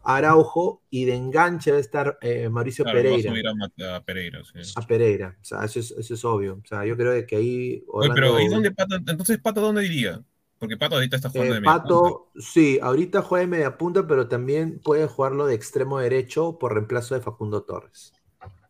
Araujo 0.04 0.82
y 0.90 1.06
de 1.06 1.16
enganche 1.16 1.72
va 1.72 1.78
a 1.78 1.82
estar 1.82 2.18
eh, 2.22 2.50
Mauricio 2.50 2.84
claro, 2.86 2.98
va 2.98 3.02
a 3.02 3.22
Pereira. 3.22 3.96
a, 3.96 4.04
Pereira, 4.04 4.42
sí. 4.44 4.74
A 4.76 4.82
Pereira, 4.82 5.38
o 5.40 5.44
sea, 5.44 5.64
eso 5.64 5.80
es, 5.80 5.92
eso 5.92 6.14
es 6.14 6.26
obvio. 6.26 6.60
O 6.64 6.68
sea, 6.68 6.86
yo 6.86 6.98
creo 6.98 7.12
de 7.12 7.26
que 7.26 7.36
ahí 7.36 7.84
Oye, 7.88 8.10
pero 8.14 8.40
¿y 8.40 8.48
dónde 8.48 8.72
Pato? 8.72 8.96
Entonces, 8.96 9.38
¿Pato 9.40 9.62
dónde 9.62 9.86
iría? 9.86 10.24
Porque 10.60 10.78
Pato 10.78 10.96
ahorita 10.96 11.18
está 11.18 11.30
jugando 11.30 11.54
Eh, 11.54 11.56
de 11.56 11.62
media 11.62 11.84
punta. 11.84 12.30
Sí, 12.38 12.80
ahorita 12.82 13.22
juega 13.22 13.42
de 13.42 13.48
media 13.48 13.78
punta, 13.78 14.08
pero 14.08 14.28
también 14.28 14.80
puede 14.84 15.08
jugarlo 15.08 15.46
de 15.46 15.56
extremo 15.56 16.00
derecho 16.00 16.58
por 16.58 16.74
reemplazo 16.74 17.16
de 17.16 17.22
Facundo 17.22 17.64
Torres. 17.64 18.14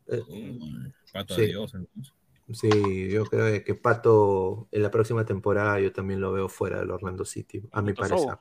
Eh, 0.07 0.21
Pato, 1.13 1.35
sí. 1.35 1.43
adiós, 1.43 1.73
entonces. 1.75 2.13
Sí, 2.51 3.09
yo 3.09 3.25
creo 3.25 3.63
que 3.63 3.73
Pato 3.73 4.67
en 4.71 4.83
la 4.83 4.91
próxima 4.91 5.25
temporada 5.25 5.79
yo 5.79 5.91
también 5.91 6.21
lo 6.21 6.31
veo 6.31 6.47
fuera 6.47 6.79
del 6.79 6.91
Orlando 6.91 7.25
City, 7.25 7.63
a 7.71 7.81
mi 7.81 7.93
parecer. 7.93 8.19
Sobo. 8.19 8.39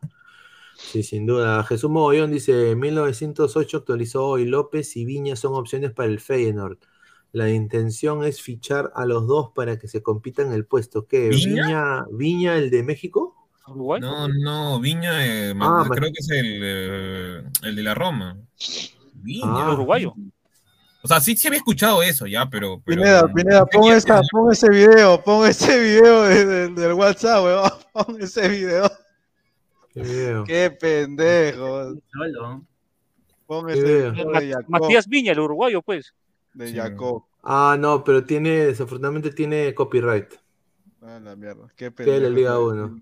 Sí, 0.77 1.03
sin 1.03 1.25
duda. 1.25 1.63
Jesús 1.65 1.91
Mogollón 1.91 2.31
dice, 2.31 2.73
en 2.73 2.81
1908 2.81 3.79
actualizó 3.79 4.27
hoy 4.27 4.45
López 4.45 4.97
y 4.97 5.05
Viña 5.05 5.37
son 5.37 5.55
opciones 5.55 5.93
para 5.93 6.09
el 6.09 6.21
Feyenoord. 6.21 6.79
La 7.33 7.51
intención 7.51 8.25
es 8.25 8.41
fichar 8.41 8.93
a 8.95 9.07
los 9.07 9.27
dos 9.27 9.51
para 9.55 9.79
que 9.79 9.89
se 9.89 10.03
compitan 10.03 10.53
el 10.53 10.67
puesto. 10.67 11.07
¿Qué? 11.07 11.29
¿Viña? 11.31 11.65
¿Viña, 11.65 12.07
Viña 12.11 12.57
el 12.57 12.71
de 12.71 12.83
México? 12.83 13.34
No, 13.67 14.29
no, 14.29 14.79
Viña, 14.81 15.27
eh, 15.27 15.55
Ah, 15.61 15.85
creo 15.91 16.11
que 16.13 16.19
es 16.21 16.31
el, 16.31 16.61
eh, 16.63 17.43
el 17.63 17.77
de 17.77 17.83
la 17.83 17.95
Roma. 17.95 18.37
Viña. 19.15 19.45
Ah. 19.47 19.65
El 19.69 19.75
uruguayo. 19.75 20.15
O 21.03 21.09
sea, 21.09 21.21
sí, 21.21 21.37
sí 21.37 21.49
había 21.49 21.59
escuchado 21.59 22.03
eso 22.03 22.27
ya, 22.27 22.49
pero. 22.49 22.81
pero 22.85 23.01
Pineda, 23.03 23.29
Pineda, 23.33 23.67
pon, 23.67 23.93
esa, 23.93 24.21
pon 24.31 24.53
ese 24.53 24.69
video, 24.71 25.23
pon 25.23 25.47
ese 25.49 25.79
video 25.81 26.23
de- 26.25 26.47
de- 26.47 26.69
del 26.69 26.93
WhatsApp, 26.95 27.45
weón. 27.45 27.71
Pon 27.93 28.17
ese 28.21 28.49
video. 28.49 28.91
¿Qué 29.93 30.01
video? 30.03 30.45
Qué 30.45 30.71
pendejo. 30.81 31.95
Pon 33.47 33.67
¿Qué 33.67 33.73
ese 33.75 33.83
video? 33.85 34.13
video 34.13 34.31
de 34.33 34.49
Jacob. 34.53 34.65
Matías 34.69 35.07
Viña, 35.09 35.33
el 35.33 35.41
uruguayo, 35.41 35.81
pues. 35.83 36.13
De 36.55 36.73
Jacob. 36.73 37.25
Ah, 37.43 37.77
no, 37.79 38.03
pero 38.03 38.25
tiene, 38.25 38.51
desafortunadamente 38.67 39.31
tiene 39.31 39.75
copyright. 39.75 40.35
Ah, 41.03 41.21
la 41.23 41.37
mierda. 41.37 41.69
Qué 41.77 41.87
de 41.87 41.91
pendejo. 41.93 42.21
la 42.21 42.29
Liga 42.31 42.59
1. 42.59 43.01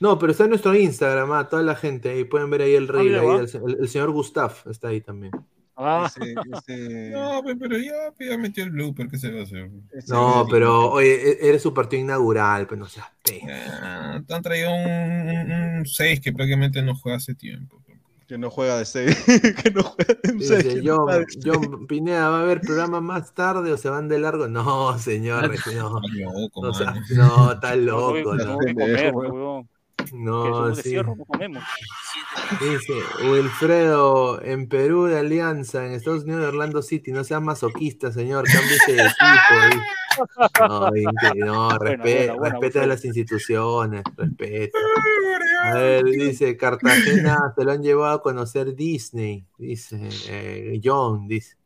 No, 0.00 0.18
pero 0.18 0.32
está 0.32 0.44
en 0.44 0.50
nuestro 0.50 0.74
Instagram, 0.76 1.32
ah, 1.32 1.48
toda 1.48 1.62
la 1.62 1.74
gente, 1.74 2.18
y 2.18 2.24
pueden 2.24 2.50
ver 2.50 2.62
ahí 2.62 2.74
el 2.74 2.86
rey, 2.88 3.08
ahí, 3.14 3.26
va. 3.26 3.36
el, 3.40 3.50
el- 3.66 3.76
el 3.80 3.88
señor 3.88 4.10
Gustav 4.12 4.52
está 4.70 4.88
ahí 4.88 5.00
también. 5.00 5.32
Ah, 5.80 6.08
Ese- 6.08 6.34
ese- 6.52 7.10
No, 7.12 7.42
pe- 7.44 7.56
pero 7.56 7.78
ya, 7.78 7.92
pe, 8.16 8.28
ya 8.28 8.36
metió 8.38 8.64
el 8.64 8.70
blooper, 8.70 9.08
¿qué 9.08 9.16
se 9.18 9.30
va 9.30 9.40
a 9.40 9.42
hacer? 9.44 9.70
ese 9.92 10.12
No, 10.12 10.46
pero 10.50 10.90
oye, 10.90 11.14
e- 11.44 11.48
eres 11.48 11.62
su 11.62 11.72
partido 11.72 12.02
inaugural, 12.02 12.66
pero 12.66 12.80
no 12.80 12.86
seas 12.86 13.06
pe. 13.24 13.40
Ah, 13.48 14.20
te 14.26 14.34
han 14.34 14.42
traído 14.42 14.70
un 14.72 15.84
6 15.86 16.20
que 16.20 16.32
prácticamente 16.32 16.82
no 16.82 16.94
juega 16.96 17.16
hace 17.18 17.34
tiempo. 17.34 17.80
Que 18.26 18.36
no 18.36 18.50
juega 18.50 18.76
de 18.78 18.84
6. 18.84 19.16
que 19.64 19.70
no 19.70 19.82
juega 19.84 20.14
de 20.22 20.32
un 20.32 20.40
seis, 20.42 20.64
Dice, 20.64 20.74
que 20.74 20.82
no 20.82 20.96
John, 20.96 21.04
juega 21.04 21.18
de 21.20 21.26
seis. 21.28 21.44
John 21.46 21.86
Pineda, 21.86 22.28
¿va 22.28 22.38
a 22.40 22.42
haber 22.42 22.60
programa 22.60 23.00
más 23.00 23.32
tarde 23.32 23.72
o 23.72 23.76
se 23.78 23.88
van 23.88 24.08
de 24.08 24.18
largo? 24.18 24.48
No, 24.48 24.98
señor, 24.98 25.50
no. 25.74 26.00
Ay, 26.02 26.20
loco, 26.20 26.62
No, 26.62 26.72
no, 27.16 27.52
está 27.52 27.76
no, 27.76 27.82
loco, 28.12 28.34
no, 28.34 29.68
no. 30.12 30.68
que 30.74 30.82
sí. 30.82 30.90
cierro, 30.90 31.14
no 31.16 31.24
comemos. 31.24 31.62
Dice 32.60 32.92
Wilfredo, 33.30 34.42
en 34.42 34.68
Perú 34.68 35.04
de 35.04 35.18
Alianza, 35.18 35.86
en 35.86 35.92
Estados 35.92 36.24
Unidos 36.24 36.42
de 36.42 36.46
Orlando 36.48 36.82
City, 36.82 37.12
no 37.12 37.24
sea 37.24 37.40
masoquista, 37.40 38.12
señor, 38.12 38.44
cámbiese 38.46 38.92
de 38.92 39.02
equipo. 39.02 39.82
No, 40.60 40.80
no, 40.80 40.90
Buena, 40.90 41.10
respe- 41.12 41.36
buena, 41.38 41.78
buena, 41.78 42.34
respeta 42.34 42.60
Wilfredo. 42.60 42.86
las 42.86 43.04
instituciones, 43.04 44.02
respeta. 44.16 44.78
A 45.64 45.74
ver, 45.74 46.04
dice, 46.04 46.56
Cartagena 46.56 47.52
se 47.56 47.64
lo 47.64 47.72
han 47.72 47.82
llevado 47.82 48.16
a 48.16 48.22
conocer 48.22 48.74
Disney, 48.74 49.44
dice 49.58 50.08
eh, 50.28 50.80
John, 50.82 51.28
dice. 51.28 51.56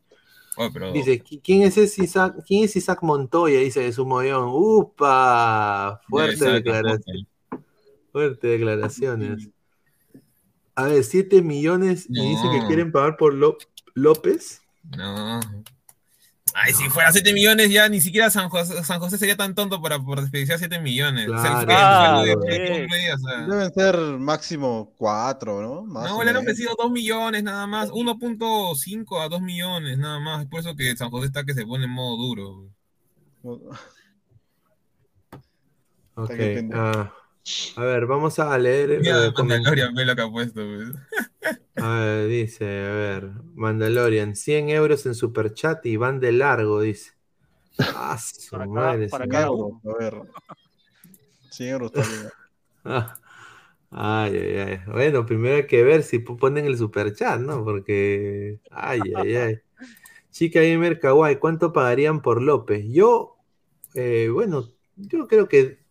Pero- 0.71 0.91
Dice, 0.91 1.23
"¿Qui- 1.23 1.41
¿quién 1.43 1.63
es, 1.63 1.75
ese 1.79 2.03
Isaac, 2.03 2.35
¿quién 2.45 2.65
es 2.65 2.75
Isaac 2.75 2.99
Montoya? 3.01 3.57
Dice 3.59 3.79
de 3.79 3.91
su 3.91 4.05
mollón. 4.05 4.49
¡Upa! 4.53 5.99
Fuerte 6.07 6.45
declaración. 6.45 7.27
Fuerte 8.13 8.47
declaraciones. 8.47 9.49
A 10.75 10.85
ver, 10.85 11.03
7 11.03 11.41
millones 11.41 12.05
y 12.09 12.21
dice 12.29 12.43
que 12.51 12.59
No. 12.61 12.67
quieren 12.67 12.91
pagar 12.93 13.17
por 13.17 13.33
Ló- 13.33 13.57
López. 13.95 14.61
No. 14.95 15.39
Ay, 16.55 16.71
si 16.73 16.87
fuera 16.89 17.11
7 17.11 17.33
millones 17.33 17.71
ya 17.71 17.89
ni 17.89 17.99
siquiera 17.99 18.29
San 18.29 18.47
José, 18.49 18.83
San 18.83 18.99
José 18.99 19.17
sería 19.17 19.35
tan 19.35 19.55
tonto 19.55 19.81
para 19.81 19.99
por 19.99 20.21
desperdiciar 20.21 20.59
7 20.59 20.79
millones. 20.79 21.27
O 21.27 21.37
sea, 21.41 21.59
el 21.61 21.65
Claro. 21.65 22.23
sueldo 22.23 22.41
de- 22.41 22.47
Claro. 22.47 22.63
de 22.63 22.69
Tom 22.79 22.87
Brady, 22.89 23.09
o 23.09 23.17
sea, 23.17 23.47
Deben 23.47 23.73
ser 23.73 23.97
máximo 24.19 24.93
4, 24.97 25.61
¿no? 25.63 25.83
Más 25.83 26.09
No, 26.11 26.23
le 26.23 26.29
han 26.29 26.37
ofrecido 26.37 26.75
2 26.77 26.91
millones 26.91 27.41
nada 27.43 27.65
más, 27.65 27.89
1.5 27.91 29.19
a 29.19 29.29
2 29.29 29.41
millones 29.41 29.97
nada 29.97 30.19
más. 30.19 30.41
Es 30.43 30.47
por 30.47 30.59
eso 30.59 30.75
que 30.75 30.95
San 30.95 31.09
José 31.09 31.25
está 31.27 31.43
que 31.43 31.55
se 31.55 31.65
pone 31.65 31.85
en 31.85 31.89
modo 31.91 32.17
duro. 32.17 32.69
Ok. 36.15 36.29
Que 36.29 36.69
ah, 36.73 37.11
a 37.75 37.83
ver, 37.83 38.05
vamos 38.05 38.39
a 38.39 38.57
leer. 38.57 38.99
Mira, 38.99 39.27
eh, 39.27 39.31
Mandalorian, 39.37 39.93
ve 39.93 40.05
lo 40.05 40.15
que 40.15 40.21
ha 40.21 40.29
puesto. 40.29 40.61
pues. 40.61 41.59
A 41.75 41.99
ver, 41.99 42.27
dice, 42.29 42.65
a 42.65 42.93
ver, 42.93 43.31
Mandalorian, 43.55 44.35
100 44.35 44.69
euros 44.69 45.05
en 45.07 45.15
superchat 45.15 45.83
y 45.87 45.97
van 45.97 46.19
de 46.19 46.31
largo, 46.31 46.79
dice. 46.81 47.11
Ah, 47.79 48.17
su 48.17 48.51
Para 48.51 48.65
cada- 48.65 48.69
madre, 48.73 49.09
para 49.09 49.25
señor. 49.25 49.31
cada 49.31 49.47
Euros, 49.47 49.73
a 49.83 49.97
ver. 49.97 50.21
100 51.49 51.69
euros 51.69 51.91
también. 51.91 52.29
Ah, 52.85 53.15
Ay, 53.95 54.35
ay, 54.37 54.57
ay. 54.57 54.79
Bueno, 54.87 55.25
primero 55.25 55.55
hay 55.55 55.67
que 55.67 55.83
ver 55.83 56.01
si 56.03 56.19
ponen 56.19 56.65
el 56.65 56.77
superchat, 56.77 57.39
¿no? 57.41 57.63
Porque. 57.63 58.59
Ay, 58.71 59.01
ay, 59.15 59.35
ay. 59.35 59.59
Chica 60.31 60.61
Gamer 60.61 60.99
Kawaii, 60.99 61.37
¿cuánto 61.37 61.73
pagarían 61.73 62.21
por 62.21 62.41
López? 62.41 62.85
Yo, 62.89 63.37
eh, 63.93 64.29
bueno, 64.33 64.67
yo 64.95 65.27
creo 65.27 65.47
que 65.47 65.82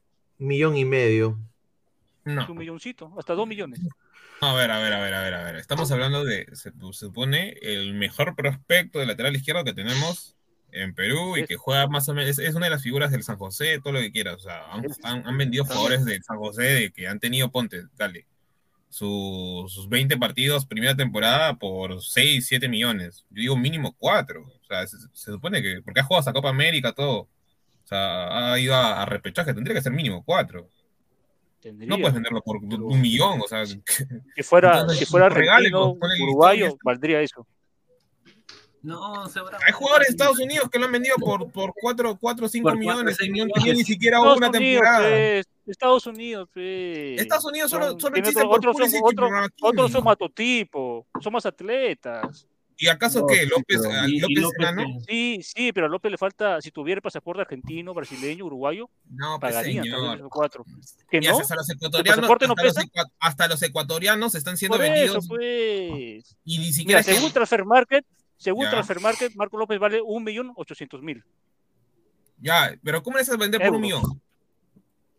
millón 0.46 0.76
y 0.76 0.84
medio. 0.84 1.38
No. 2.24 2.46
Un 2.48 2.58
milloncito, 2.58 3.12
hasta 3.18 3.34
dos 3.34 3.46
millones. 3.48 3.80
A 4.40 4.52
ver, 4.54 4.70
a 4.70 4.78
ver, 4.78 4.92
a 4.92 5.00
ver, 5.00 5.14
a 5.14 5.22
ver, 5.22 5.34
a 5.34 5.42
ver. 5.44 5.56
Estamos 5.56 5.90
hablando 5.92 6.24
de, 6.24 6.46
se, 6.54 6.70
se 6.70 6.92
supone, 6.92 7.56
el 7.62 7.94
mejor 7.94 8.34
prospecto 8.36 8.98
de 8.98 9.06
lateral 9.06 9.34
izquierdo 9.36 9.64
que 9.64 9.72
tenemos 9.72 10.36
en 10.72 10.94
Perú 10.94 11.36
y 11.36 11.44
que 11.44 11.56
juega 11.56 11.86
más 11.86 12.08
o 12.08 12.14
menos, 12.14 12.30
es, 12.30 12.38
es 12.38 12.54
una 12.54 12.66
de 12.66 12.70
las 12.70 12.82
figuras 12.82 13.10
del 13.10 13.22
San 13.24 13.36
José, 13.36 13.78
todo 13.82 13.92
lo 13.92 14.00
que 14.00 14.10
quieras. 14.10 14.36
O 14.36 14.40
sea, 14.40 14.64
han, 14.72 14.84
han- 15.02 15.26
han 15.26 15.38
vendido 15.38 15.64
jugadores 15.64 16.04
del 16.04 16.22
San 16.22 16.38
José 16.38 16.62
de 16.62 16.90
que 16.92 17.06
han 17.08 17.20
tenido, 17.20 17.50
ponte, 17.50 17.82
dale, 17.96 18.26
su- 18.88 19.66
sus 19.68 19.88
20 19.88 20.16
partidos, 20.16 20.66
primera 20.66 20.94
temporada, 20.96 21.54
por 21.54 22.02
6, 22.02 22.46
7 22.46 22.68
millones. 22.68 23.24
Yo 23.30 23.40
digo 23.42 23.56
mínimo 23.56 23.94
4. 23.98 24.42
O 24.42 24.64
sea, 24.66 24.86
se, 24.86 24.96
se 25.12 25.30
supone 25.32 25.62
que, 25.62 25.82
porque 25.82 26.00
ha 26.00 26.04
jugado 26.04 26.28
a 26.28 26.32
Copa 26.32 26.50
América, 26.50 26.92
todo. 26.92 27.28
Sea, 27.92 28.52
ha 28.52 28.58
ido 28.58 28.74
a, 28.74 29.02
a 29.02 29.06
repechaje, 29.06 29.52
tendría 29.52 29.74
que 29.74 29.82
ser 29.82 29.92
mínimo 29.92 30.22
4. 30.24 30.66
No 31.74 31.96
puedes 31.98 32.14
venderlo 32.14 32.40
por 32.42 32.56
un 32.56 33.00
millón, 33.00 33.40
o 33.40 33.46
sea. 33.46 33.64
Si 33.66 33.80
fuera, 34.42 34.80
Entonces, 34.80 34.98
si 34.98 35.04
fuera 35.06 35.26
el 35.28 35.74
uruguayo, 36.22 36.64
listón 36.66 36.78
valdría 36.82 37.20
eso. 37.20 37.46
No, 38.82 39.28
seguramente. 39.28 39.64
Hay 39.66 39.72
jugadores 39.72 40.08
de 40.08 40.12
Estados 40.12 40.40
Unidos 40.40 40.68
que 40.68 40.78
lo 40.80 40.86
han 40.86 40.92
vendido 40.92 41.14
por, 41.16 41.52
por 41.52 41.72
4 41.80 42.18
o 42.20 42.48
5 42.48 42.68
Por 42.68 42.76
millones, 42.78 43.16
cuatro, 43.16 43.24
y 43.26 43.38
no 43.38 43.44
han 43.44 43.50
tenido 43.50 43.74
ni 43.74 43.84
siquiera 43.84 44.16
Estados 44.16 44.38
una 44.38 44.48
Unidos, 44.48 44.64
temporada. 44.64 45.08
pues, 45.08 45.46
Estados 45.66 46.06
Unidos, 46.08 46.48
pues. 46.52 47.20
Estados 47.20 47.44
Unidos 47.44 47.70
solo- 47.70 47.90
Son- 47.90 48.00
solo 48.00 48.12
tiene 48.14 48.28
existe 48.30 48.40
otro- 48.44 48.50
por 48.72 48.82
otros 48.82 48.90
son, 48.90 49.00
otro- 49.04 49.28
otros 49.62 49.92
son 49.92 50.02
matotipos, 50.04 51.04
son 51.20 51.32
más 51.32 51.46
atletas. 51.46 52.48
¿Y 52.82 52.88
acaso 52.88 53.20
No, 53.20 53.26
qué? 53.28 53.36
sí, 53.36 53.46
López, 53.46 53.80
pero- 53.80 53.92
a 53.94 54.08
y- 54.08 54.16
y 54.16 54.34
López? 54.34 55.04
Sí, 55.06 55.40
sí, 55.40 55.72
pero 55.72 55.86
a 55.86 55.88
López 55.88 56.10
le 56.10 56.18
falta, 56.18 56.60
si 56.60 56.72
tuviera 56.72 56.98
el 56.98 57.02
pasaporte 57.02 57.40
argentino, 57.42 57.94
brasileño, 57.94 58.44
uruguayo, 58.44 58.90
No, 59.08 59.38
pues, 59.38 59.52
pagarían 59.52 59.84
señor. 59.84 60.28
cuatro. 60.28 60.64
¿Que 61.08 61.18
Y 61.18 61.20
no? 61.20 61.38
hasta 61.38 61.54
los 61.54 61.70
¿El 61.70 61.76
ecuatorianos, 61.76 62.26
no 62.28 62.32
hasta, 62.34 62.64
los 62.64 63.54
hasta 63.54 63.66
ecuatorianos 63.66 64.34
están 64.34 64.56
siendo 64.56 64.78
Por 64.78 64.84
vendidos. 64.84 65.16
eso, 65.18 65.28
pues. 65.28 66.36
Y 66.44 66.58
ni 66.58 66.72
siquiera 66.72 67.02
Mira, 67.02 67.14
según 67.14 67.30
Transfer 67.30 67.64
Market, 67.64 68.04
según 68.36 68.64
Ya. 68.64 68.70
Transfer 68.72 68.98
Market, 69.00 69.32
Marco 69.36 69.56
López 69.58 69.78
vale 69.78 70.02
un 70.02 70.24
millón 70.24 70.50
ochocientos 70.56 71.00
mil. 71.02 71.22
Ya, 72.38 72.76
pero 72.82 73.00
¿cómo 73.04 73.16
le 73.16 73.22
haces 73.22 73.38
vender 73.38 73.60
por 73.60 73.76
un 73.76 73.80
millón? 73.80 74.02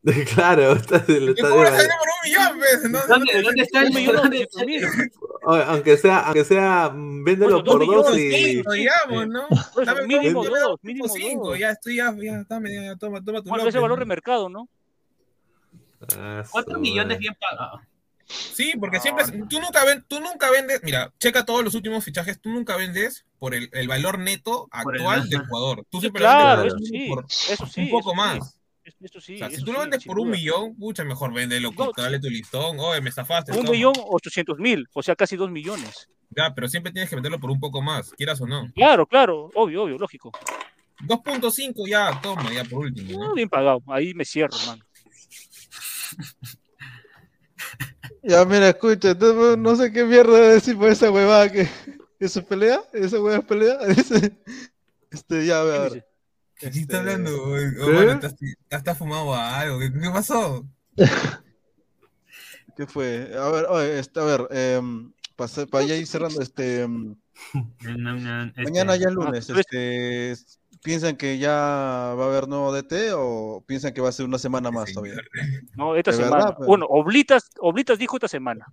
claro, 0.35 0.73
está, 0.73 1.03
lo 1.07 1.31
está 1.31 1.49
¿Cómo 1.49 1.63
le 1.63 1.71
de- 1.71 1.77
por 1.77 1.87
un 1.87 2.21
millón? 2.25 2.59
pues? 2.59 2.91
No, 2.91 2.99
¿Dónde, 3.07 3.41
dónde 3.41 3.61
está 3.63 3.81
el 3.83 3.93
millón 3.93 4.15
dónde- 4.17 4.47
mil. 4.65 4.85
Oye, 5.45 5.63
aunque 5.67 5.97
sea, 5.97 6.19
aunque 6.19 6.45
sea, 6.45 6.89
mm, 6.93 7.23
véndelo 7.23 7.61
Bueno, 7.61 7.63
dos 7.63 7.73
por 7.75 7.85
dos 8.05 8.15
millones, 8.15 8.39
y. 8.41 8.53
Cinco, 8.55 8.71
digamos, 8.73 9.27
¿no? 9.27 9.47
Dame 9.85 10.07
mínimo 10.07 10.43
dos, 10.45 10.79
mínimo 10.81 11.07
cinco, 11.09 11.49
dos. 11.49 11.59
ya 11.59 11.71
estoy, 11.71 11.97
ya, 11.97 12.13
ya, 12.21 12.43
dame, 12.47 12.73
ya, 12.73 12.95
toma, 12.95 13.23
toma 13.23 13.41
tu 13.41 13.49
¿Cuál 13.49 13.61
es 13.61 13.65
el 13.67 13.73
López, 13.73 13.81
valor 13.81 13.97
¿no? 13.97 14.01
de 14.01 14.05
mercado, 14.05 14.49
no? 14.49 14.69
Ah, 16.17 16.43
Cuatro 16.51 16.79
millones 16.79 17.17
bien 17.19 17.35
pagados. 17.39 17.81
Sí, 18.25 18.73
porque 18.79 18.99
siempre, 18.99 19.25
tú 19.49 19.59
nunca, 19.59 19.83
ven, 19.85 20.03
tú 20.07 20.19
nunca 20.19 20.49
vendes, 20.49 20.81
mira, 20.83 21.13
checa 21.19 21.45
todos 21.45 21.63
los 21.63 21.75
últimos 21.75 22.03
fichajes, 22.03 22.39
tú 22.41 22.49
nunca 22.49 22.75
vendes 22.77 23.25
por 23.37 23.53
el, 23.53 23.69
el 23.73 23.87
valor 23.87 24.19
neto 24.19 24.67
Por 24.83 24.95
el- 24.95 25.01
actual 25.01 25.29
del 25.29 25.45
jugador. 25.45 25.85
Tú 25.89 25.97
Sí, 25.97 26.01
siempre 26.01 26.21
claro, 26.21 26.63
vendes 26.63 26.73
eso 26.75 26.85
sí, 26.85 27.07
por 27.09 27.25
eso 27.25 27.65
sí. 27.67 27.81
un 27.81 27.89
poco 27.89 28.11
eso 28.11 28.15
más. 28.15 28.49
sí. 28.51 28.59
Es- 28.83 28.95
Eso 28.99 29.21
sí, 29.21 29.35
O 29.35 29.37
sea, 29.37 29.49
si 29.49 29.63
tú 29.63 29.71
lo 29.71 29.79
vendes 29.79 30.03
por 30.03 30.19
un 30.19 30.25
duda. 30.27 30.37
millón, 30.37 30.75
pucha, 30.75 31.03
mejor 31.05 31.33
véndelo, 31.33 31.71
No, 31.71 31.91
dale 31.95 32.19
tu 32.19 32.29
listón, 32.29 32.77
oye, 32.79 32.99
me 33.01 33.09
estafaste. 33.09 33.51
Un 33.53 33.59
toma. 33.59 33.71
millón 33.71 33.93
ochocientos 33.97 34.57
mil, 34.59 34.87
o 34.93 35.01
sea, 35.01 35.15
casi 35.15 35.35
dos 35.37 35.49
millones. 35.49 36.07
Ya, 36.35 36.53
pero 36.53 36.67
siempre 36.67 36.91
tienes 36.91 37.09
que 37.09 37.15
venderlo 37.15 37.39
por 37.39 37.49
un 37.51 37.59
poco 37.59 37.81
más, 37.81 38.11
quieras 38.11 38.41
o 38.41 38.47
no. 38.47 38.67
Claro, 38.75 39.05
claro, 39.05 39.49
obvio, 39.55 39.83
obvio, 39.83 39.97
lógico. 39.97 40.31
2.5 41.05 41.87
ya, 41.87 42.19
toma, 42.21 42.51
ya 42.53 42.63
por 42.65 42.79
último, 42.79 43.17
¿no? 43.19 43.29
Ah, 43.29 43.33
bien 43.35 43.49
pagado, 43.49 43.81
ahí 43.87 44.13
me 44.13 44.25
cierro, 44.25 44.55
hermano. 44.59 44.83
Ya, 48.21 48.45
mira, 48.45 48.69
escucha, 48.69 49.11
entonces, 49.11 49.57
no 49.57 49.75
sé 49.75 49.91
qué 49.91 50.03
mierda 50.05 50.37
decir 50.53 50.77
por 50.77 50.89
esa 50.89 51.11
huevada 51.11 51.51
que. 51.51 51.67
¿Eso 52.19 52.39
es 52.39 52.45
pelea? 52.45 52.81
¿Esa 52.93 53.17
huevada 53.19 53.39
es 53.39 53.45
pelea? 53.45 53.77
Este, 55.11 55.45
ya, 55.45 55.59
a 55.59 55.63
ver. 55.63 56.07
¿Qué 56.71 56.79
está 56.79 56.99
hablando? 56.99 57.43
oye? 57.43 57.71
¿Qué? 57.75 57.81
Oh, 57.81 57.93
mano, 57.93 58.11
¿Estás 58.13 58.35
estás 58.69 58.97
fumado 58.97 59.33
algo? 59.35 59.79
¿Qué, 59.79 59.91
qué 59.91 60.09
pasó? 60.09 60.65
¿Qué 62.77 62.87
fue? 62.87 63.31
A 63.37 63.49
ver, 63.49 63.65
este, 63.99 64.19
a 64.19 64.23
ver, 64.23 64.47
em, 64.51 65.11
para 65.35 65.85
ya 65.85 65.95
ir 65.95 66.07
cerrando, 66.07 66.41
este, 66.41 66.81
em, 66.81 67.15
mañana 68.55 68.95
ya 68.95 69.07
es 69.09 69.13
lunes, 69.13 69.49
este, 69.49 70.33
¿piensan 70.81 71.15
que 71.15 71.37
ya 71.37 71.51
va 71.51 72.23
a 72.23 72.27
haber 72.27 72.47
nuevo 72.47 72.73
DT 72.73 73.11
o 73.13 73.63
piensan 73.67 73.93
que 73.93 74.01
va 74.01 74.09
a 74.09 74.13
ser 74.13 74.25
una 74.25 74.39
semana 74.39 74.71
más 74.71 74.91
todavía? 74.91 75.15
No, 75.75 75.95
esta 75.95 76.13
semana. 76.13 76.35
verdad, 76.35 76.55
pero- 76.57 76.67
Bueno, 76.67 76.85
Oblitas, 76.89 77.49
Oblitas 77.59 77.99
dijo 77.99 78.17
esta 78.17 78.27
semana. 78.27 78.65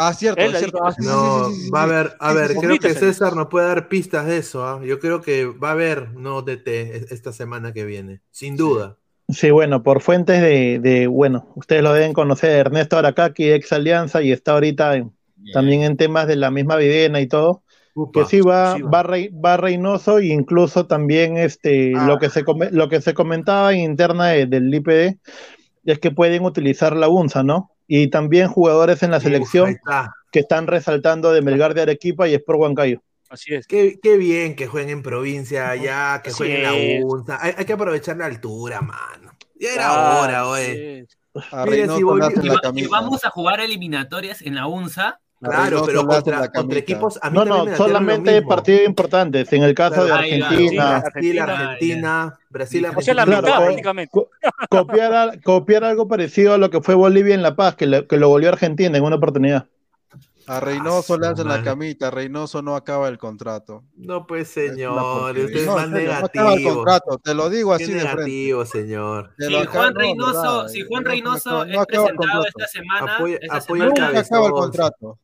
Ah, 0.00 0.14
cierto, 0.14 0.40
cierto. 0.56 0.78
Ah, 0.84 0.92
sí, 0.92 1.04
No, 1.04 1.46
sí, 1.46 1.54
sí, 1.56 1.60
sí, 1.64 1.70
va 1.70 1.80
a 1.80 1.82
haber, 1.82 2.16
a 2.20 2.32
ver, 2.32 2.48
sí. 2.52 2.58
creo 2.60 2.78
que 2.78 2.94
César 2.94 3.34
nos 3.34 3.48
puede 3.48 3.66
dar 3.66 3.88
pistas 3.88 4.26
de 4.26 4.38
eso. 4.38 4.64
¿ah? 4.64 4.80
Yo 4.84 5.00
creo 5.00 5.20
que 5.20 5.46
va 5.46 5.70
a 5.70 5.72
haber 5.72 6.12
no 6.14 6.42
DT 6.42 6.96
es- 6.96 7.10
esta 7.10 7.32
semana 7.32 7.72
que 7.72 7.84
viene, 7.84 8.20
sin 8.30 8.56
duda. 8.56 8.96
Sí, 9.28 9.50
bueno, 9.50 9.82
por 9.82 10.00
fuentes 10.00 10.40
de, 10.40 10.78
de, 10.78 11.08
bueno, 11.08 11.48
ustedes 11.56 11.82
lo 11.82 11.92
deben 11.92 12.12
conocer, 12.12 12.50
Ernesto 12.58 12.96
Aracaki, 12.96 13.50
ex 13.50 13.72
Alianza, 13.72 14.22
y 14.22 14.30
está 14.30 14.52
ahorita 14.52 14.94
en- 14.96 15.12
también 15.52 15.82
en 15.82 15.96
temas 15.96 16.28
de 16.28 16.36
la 16.36 16.50
misma 16.52 16.76
Videna 16.76 17.20
y 17.20 17.26
todo, 17.26 17.62
que 18.12 18.24
sí 18.24 18.40
va, 18.40 18.76
sí 18.76 18.82
va. 18.82 19.02
va, 19.02 19.16
va 19.44 19.56
Reynoso, 19.56 20.18
e 20.18 20.26
incluso 20.26 20.86
también 20.86 21.36
este, 21.36 21.92
Ah. 21.96 22.06
lo, 22.06 22.18
que 22.18 22.30
se 22.30 22.44
come- 22.44 22.70
lo 22.70 22.88
que 22.88 23.00
se 23.00 23.14
comentaba 23.14 23.72
en 23.72 23.80
interna 23.80 24.26
de- 24.28 24.46
del 24.46 24.72
IPD 24.72 25.18
es 25.84 25.98
que 25.98 26.10
pueden 26.12 26.44
utilizar 26.44 26.94
la 26.96 27.08
UNSA, 27.08 27.42
¿no? 27.42 27.72
Y 27.88 28.08
también 28.08 28.48
jugadores 28.48 29.02
en 29.02 29.10
la 29.10 29.16
Uf, 29.16 29.22
selección 29.24 29.70
está. 29.70 30.14
que 30.30 30.40
están 30.40 30.66
resaltando 30.66 31.32
de 31.32 31.42
Melgar 31.42 31.74
de 31.74 31.82
Arequipa 31.82 32.28
y 32.28 32.34
Sport 32.34 32.60
Huancayo. 32.60 33.02
Así 33.30 33.54
es. 33.54 33.66
Qué, 33.66 33.98
qué 34.02 34.16
bien 34.16 34.54
que 34.54 34.66
jueguen 34.66 34.90
en 34.90 35.02
provincia 35.02 35.70
allá, 35.70 36.20
que 36.22 36.30
Así 36.30 36.36
jueguen 36.38 36.64
en 36.64 37.00
la 37.00 37.06
UNSA. 37.06 37.38
Hay, 37.40 37.54
hay 37.56 37.64
que 37.64 37.72
aprovechar 37.72 38.16
la 38.18 38.26
altura, 38.26 38.80
mano. 38.82 39.32
Ya 39.58 39.72
era 39.74 40.20
hora, 40.20 40.44
Mire, 40.54 41.06
Reynoso 41.64 41.96
si 41.96 42.46
Y, 42.46 42.48
va- 42.48 42.60
y 42.74 42.86
vamos 42.86 43.24
a 43.24 43.30
jugar 43.30 43.60
eliminatorias 43.60 44.42
en 44.42 44.54
la 44.54 44.66
UNSA. 44.66 45.20
Claro, 45.40 45.82
pero 45.86 46.04
contra, 46.06 46.40
la 46.40 46.48
contra 46.50 46.78
equipos. 46.78 47.18
A 47.22 47.30
mí 47.30 47.36
No, 47.38 47.44
no, 47.44 47.76
solamente 47.76 48.42
partidos 48.42 48.82
importantes. 48.86 49.52
En 49.52 49.62
el 49.62 49.74
caso 49.74 50.02
de 50.04 50.08
Claro, 50.08 50.14
va, 50.14 50.18
Argentina, 50.18 50.48
Brasil, 50.48 50.80
Argentina, 50.80 51.44
Argentina, 51.72 52.38
Brasil, 52.50 52.86
O 52.96 53.00
sea, 53.02 53.14
la 53.14 53.22
Argentina. 53.22 53.40
Claro, 53.40 53.46
mitad 53.46 53.56
co- 53.58 53.64
prácticamente. 53.64 54.10
co- 54.12 54.30
copiar, 54.68 55.42
copiar 55.42 55.84
algo 55.84 56.08
parecido 56.08 56.54
a 56.54 56.58
lo 56.58 56.70
que 56.70 56.80
fue 56.80 56.94
Bolivia 56.96 57.34
en 57.34 57.42
La 57.42 57.54
Paz, 57.54 57.76
que, 57.76 57.86
le- 57.86 58.06
que 58.06 58.16
lo 58.16 58.28
volvió 58.28 58.48
a 58.48 58.52
Argentina 58.52 58.98
en 58.98 59.04
una 59.04 59.16
oportunidad. 59.16 59.66
A 60.50 60.60
Reynoso 60.60 61.18
le 61.18 61.26
Ah, 61.26 61.30
hacen 61.32 61.42
su 61.44 61.48
la 61.50 61.62
camita, 61.62 62.10
Reynoso 62.10 62.62
no 62.62 62.74
acaba 62.74 63.08
el 63.08 63.18
contrato. 63.18 63.84
No, 63.96 64.26
pues, 64.26 64.48
señor, 64.48 65.36
usted 65.36 65.54
es 65.56 65.66
No, 65.66 65.74
más 65.74 65.90
serio, 65.90 66.08
no 66.08 66.16
acaba 66.24 66.48
el 66.54 66.54
negativo. 66.56 66.74
contrato, 66.76 67.18
te 67.22 67.34
lo 67.34 67.50
digo 67.50 67.76
Qué 67.76 67.84
así 67.84 67.92
de 67.92 68.00
frente. 68.00 68.16
negativo, 68.16 68.64
señor. 68.64 69.34
Si 69.38 69.52
Juan 69.52 69.92
no, 69.92 70.00
Reynoso, 70.00 70.40
verdad, 70.56 70.68
si 70.68 70.80
Juan 70.86 71.04
no, 71.04 71.10
Reynoso 71.10 71.50
no, 71.50 71.64
no 71.66 71.80
es 71.82 71.86
presentado 71.86 72.16
contrato. 72.16 72.46
esta 72.48 72.66
semana, 72.66 73.16
Apoya- 73.18 73.38
esta 73.42 73.56
apoya 73.56 73.60
semana- 73.66 73.84
el 73.84 73.88
Nunca 73.90 74.02
acaba 74.20 74.46
el 74.46 74.52
cabezón. 74.52 75.14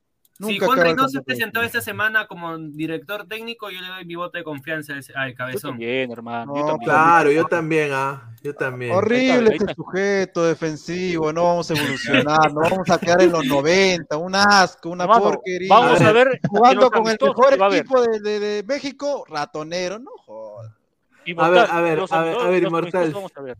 Si 0.41 0.59
Juan 0.59 0.79
Reynoso 0.79 1.07
es 1.07 1.13
contrato. 1.13 1.25
presentado 1.25 1.65
esta 1.65 1.81
semana 1.81 2.27
como 2.27 2.59
director 2.59 3.27
técnico, 3.27 3.71
yo 3.71 3.81
le 3.81 3.87
doy 3.89 4.05
mi 4.05 4.15
voto 4.17 4.37
de 4.39 4.45
confianza 4.45 4.95
al- 5.15 5.31
Yo 5.31 5.37
cabezón. 5.37 5.71
también, 5.73 6.11
hermano. 6.11 6.55
yo 6.55 6.61
No, 6.63 6.67
también. 6.67 6.91
Claro, 6.91 7.31
yo 7.31 7.45
también, 7.47 7.91
ah. 7.93 8.31
Yo 8.43 8.55
también. 8.55 8.93
Horrible 8.93 9.57
este 9.57 9.75
sujeto 9.75 10.45
defensivo, 10.45 11.33
no 11.33 11.45
vamos 11.45 11.71
a 11.71 11.75
evolucionar, 11.75 12.53
no 12.53 12.61
vamos 12.61 12.91
a 12.91 12.99
quedar 12.99 13.23
en 13.23 13.33
los 13.33 13.47
90, 13.47 14.17
un 14.19 14.35
asco, 14.35 14.91
una 14.91 15.07
porquería. 15.07 15.69
Vamos 15.75 16.01
a 16.03 16.13
ver 16.13 16.41
Jugando 16.49 16.91
con 16.91 17.09
el 17.09 17.17
mejor 17.21 17.55
equipo 17.55 18.03
de, 18.03 18.21
de- 18.21 18.41
de 18.41 18.63
México, 18.65 19.25
ratonero, 19.29 19.99
no 19.99 20.11
jodas. 20.19 20.73
A 21.39 21.49
ver, 21.49 21.65
Inmortal, 21.65 21.67
a 21.71 21.81
ver, 21.81 21.99
a 22.11 22.23
ver, 22.23 22.37
a 22.37 22.49
ver, 22.49 22.63
Inmortal. 22.65 23.15
a 23.35 23.41
ver. 23.41 23.57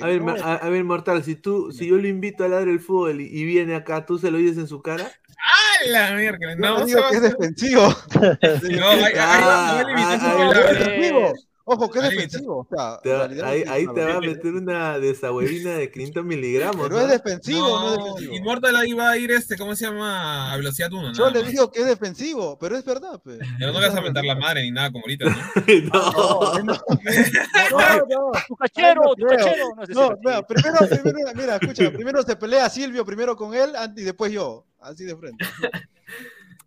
A 0.00 0.06
ver, 0.06 0.20
no, 0.20 0.26
ma- 0.26 0.40
a, 0.40 0.54
a 0.54 0.68
ver, 0.68 0.84
Mortal, 0.84 1.24
si 1.24 1.34
tú, 1.34 1.72
si 1.72 1.88
yo 1.88 1.96
lo 1.96 2.06
invito 2.06 2.44
a 2.44 2.48
ladrar 2.48 2.68
el 2.68 2.78
fútbol 2.78 3.20
y, 3.20 3.24
y 3.26 3.44
viene 3.44 3.74
acá, 3.74 4.06
¿tú 4.06 4.16
se 4.16 4.30
lo 4.30 4.38
dices 4.38 4.58
en 4.58 4.68
su 4.68 4.80
cara? 4.80 5.10
¡Ah, 5.38 5.86
la 5.88 6.12
mierda! 6.12 6.54
no 6.56 6.78
No, 6.78 6.86
digo 6.86 7.00
que 7.10 7.16
es 7.16 7.22
defensivo. 7.22 7.82
No, 8.20 8.92
invitación 8.92 9.18
Ah, 9.18 9.18
ah, 9.18 9.84
ah, 9.84 9.84
defensivo. 10.72 11.32
Ojo, 11.66 11.90
que 11.90 11.98
es 11.98 12.04
Ahí, 12.04 12.10
defensivo. 12.16 12.58
O 12.58 12.66
sea, 12.76 12.98
Te 13.02 13.42
ahí 13.42 13.84
es 13.84 13.94
te 13.94 14.04
va 14.04 14.16
a 14.16 14.20
meter 14.20 14.52
una 14.52 14.98
desabuelina 14.98 15.70
de 15.78 15.90
500 15.90 16.22
miligramos. 16.22 16.76
Pero 16.88 16.96
¿no? 16.96 17.00
es 17.00 17.08
defensivo, 17.08 17.66
no, 17.66 17.90
es 17.92 17.96
No, 17.98 18.04
defensivo. 18.04 18.34
Immortal 18.34 18.76
ahí 18.76 18.92
va 18.92 19.10
a 19.12 19.16
ir 19.16 19.30
este, 19.30 19.56
¿cómo 19.56 19.74
se 19.74 19.86
llama? 19.86 20.52
A 20.52 20.56
velocidad 20.58 20.92
1. 20.92 21.14
Yo 21.14 21.30
le 21.30 21.42
digo 21.44 21.72
que 21.72 21.80
es 21.80 21.86
defensivo, 21.86 22.58
pero 22.58 22.76
es 22.76 22.84
verdad. 22.84 23.18
Pues. 23.24 23.38
Pero 23.58 23.72
no 23.72 23.80
le 23.80 23.86
vas 23.88 23.96
a 23.96 24.02
mentar 24.02 24.24
la 24.26 24.34
madre 24.34 24.60
ni 24.60 24.72
nada 24.72 24.92
como 24.92 25.04
ahorita, 25.04 25.24
¿no? 25.24 25.36
No, 25.94 26.52
no, 26.64 26.64
no, 26.64 26.74
no. 26.74 28.32
Tu 28.46 28.56
cachero, 28.56 29.14
tu 29.16 29.26
cachero. 29.26 29.64
No, 29.74 29.82
es 29.84 29.88
No, 30.22 30.42
primero, 30.46 30.78
primero, 30.86 31.30
mira, 31.34 31.56
escucha, 31.56 31.90
primero 31.90 32.22
se 32.22 32.36
pelea 32.36 32.68
Silvio 32.68 33.06
primero 33.06 33.34
con 33.36 33.54
él 33.54 33.74
antes- 33.74 34.02
y 34.02 34.04
después 34.04 34.30
yo, 34.30 34.66
así 34.84 35.04
de 35.04 35.16
frente. 35.16 35.44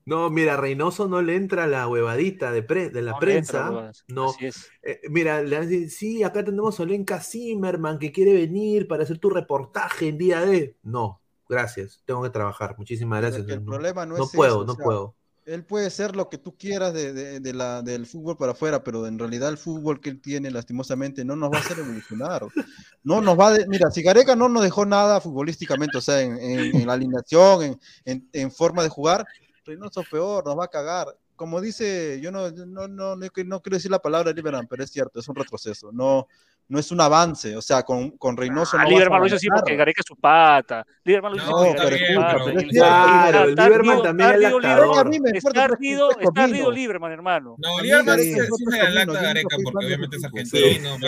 No, 0.05 0.29
mira, 0.29 0.55
Reynoso 0.55 1.09
no 1.09 1.21
le 1.21 1.35
entra 1.35 1.67
la 1.67 1.85
huevadita 1.85 2.53
de, 2.53 2.63
pre- 2.63 2.89
de 2.89 3.01
la 3.01 3.11
No 3.11 3.19
le 3.19 3.37
entra, 3.39 3.67
prensa. 3.69 4.03
no. 4.07 4.29
Así 4.29 4.45
es. 4.45 4.71
Eh, 4.81 5.01
mira, 5.09 5.41
le 5.43 5.67
dicen, 5.67 5.89
sí, 5.89 6.23
acá 6.23 6.45
tenemos 6.45 6.79
a 6.79 6.83
Olenka 6.83 7.19
Zimmerman 7.19 7.99
que 7.99 8.13
quiere 8.13 8.31
venir 8.31 8.87
para 8.87 9.03
hacer 9.03 9.17
tu 9.17 9.29
reportaje 9.29 10.07
en 10.07 10.17
día 10.17 10.39
de. 10.45 10.77
No, 10.81 11.21
gracias, 11.49 12.01
tengo 12.05 12.23
que 12.23 12.29
trabajar. 12.29 12.75
Muchísimas 12.77 13.19
gracias. 13.19 13.49
el 13.49 13.65
no, 13.65 13.71
problema 13.71 14.05
no, 14.05 14.15
no 14.17 14.23
es 14.23 14.31
puedo, 14.31 14.53
eso, 14.53 14.59
o 14.61 14.65
no 14.65 14.75
sea, 14.75 14.83
puedo. 14.85 15.15
Él 15.47 15.63
puede 15.63 15.89
ser 15.89 16.15
lo 16.15 16.29
que 16.29 16.37
tú 16.37 16.55
quieras 16.57 16.93
de, 16.93 17.13
de- 17.13 17.39
de 17.39 17.53
la, 17.53 17.81
del 17.81 18.05
fútbol 18.05 18.35
para 18.37 18.51
afuera, 18.51 18.83
pero 18.83 19.07
en 19.07 19.17
realidad 19.17 19.47
el 19.49 19.57
fútbol 19.57 20.01
que 20.01 20.09
él 20.09 20.21
tiene, 20.21 20.51
lastimosamente, 20.51 21.23
no 21.23 21.35
nos 21.37 21.49
va 21.51 21.57
a 21.57 21.61
hacer 21.61 21.79
evolucionar. 21.79 22.43
No 23.03 23.21
nos 23.21 23.39
va 23.39 23.53
de- 23.53 23.65
mira, 23.67 23.89
si 23.89 24.01
Gareca 24.03 24.35
no 24.35 24.49
nos 24.49 24.61
dejó 24.63 24.85
nada 24.85 25.21
futbolísticamente, 25.21 25.97
o 25.97 26.01
sea, 26.01 26.21
en, 26.21 26.37
en- 26.37 26.75
en 26.75 26.85
la 26.87 26.93
alineación, 26.93 27.63
en, 27.63 27.79
en- 28.05 28.29
en 28.33 28.51
forma 28.51 28.83
de 28.83 28.89
jugar, 28.89 29.25
Reynoso 29.65 30.03
peor, 30.09 30.45
nos 30.45 30.57
va 30.57 30.65
a 30.65 30.69
cagar. 30.69 31.07
Como 31.35 31.61
dice, 31.61 32.19
yo 32.21 32.31
no, 32.31 32.49
no, 32.51 32.65
no, 32.65 32.87
no, 32.87 33.15
no 33.15 33.61
quiero 33.61 33.75
decir 33.77 33.91
la 33.91 33.99
palabra 34.01 34.31
Liberan, 34.31 34.65
pero 34.67 34.83
es 34.83 34.91
cierto, 34.91 35.19
es 35.19 35.27
un 35.29 35.35
retroceso. 35.35 35.91
No, 35.91 36.27
no 36.69 36.79
es 36.79 36.91
un 36.91 36.99
avance, 36.99 37.55
o 37.55 37.61
sea, 37.61 37.83
con, 37.83 38.11
con 38.17 38.35
Reynoso 38.35 38.77
Ah, 38.77 38.83
no 38.83 38.89
Lieberman 38.89 39.21
lo 39.21 39.27
hizo 39.27 39.35
así 39.37 39.47
porque 39.47 39.75
Gareca 39.75 40.01
es 40.01 40.05
su 40.05 40.15
pata. 40.17 40.85
Lieberman 41.05 41.31
lo 41.31 41.37
hizo 41.37 41.49
No, 41.51 41.57
porque 41.57 41.73
Gareca 41.83 42.05
es 42.05 42.13
su 42.13 42.19
pata. 42.21 42.37
pero 42.45 42.59
es. 42.59 42.67
Claro, 42.69 43.43
el 43.43 43.55
Lieberman 43.55 44.01
también 44.03 44.29
está 44.29 44.47
es 44.47 45.45
Está 45.45 45.63
ardido, 45.63 46.11
está 46.19 46.43
ardido. 46.43 46.71
Lieberman, 46.71 47.11
hermano. 47.11 47.55
No, 47.57 47.79
Lieberman 47.79 48.17
me 48.17 48.23
se 48.23 48.35
parece 48.35 48.51
se 48.51 48.65
que 48.65 48.77
la 48.77 48.89
no 48.89 48.93
lacta 48.95 49.13
soy 49.13 49.23
Gareca 49.23 49.57
porque 49.63 49.85
obviamente 49.85 50.17
es 50.17 50.23
argentino, 50.25 50.97
no- 50.99 51.07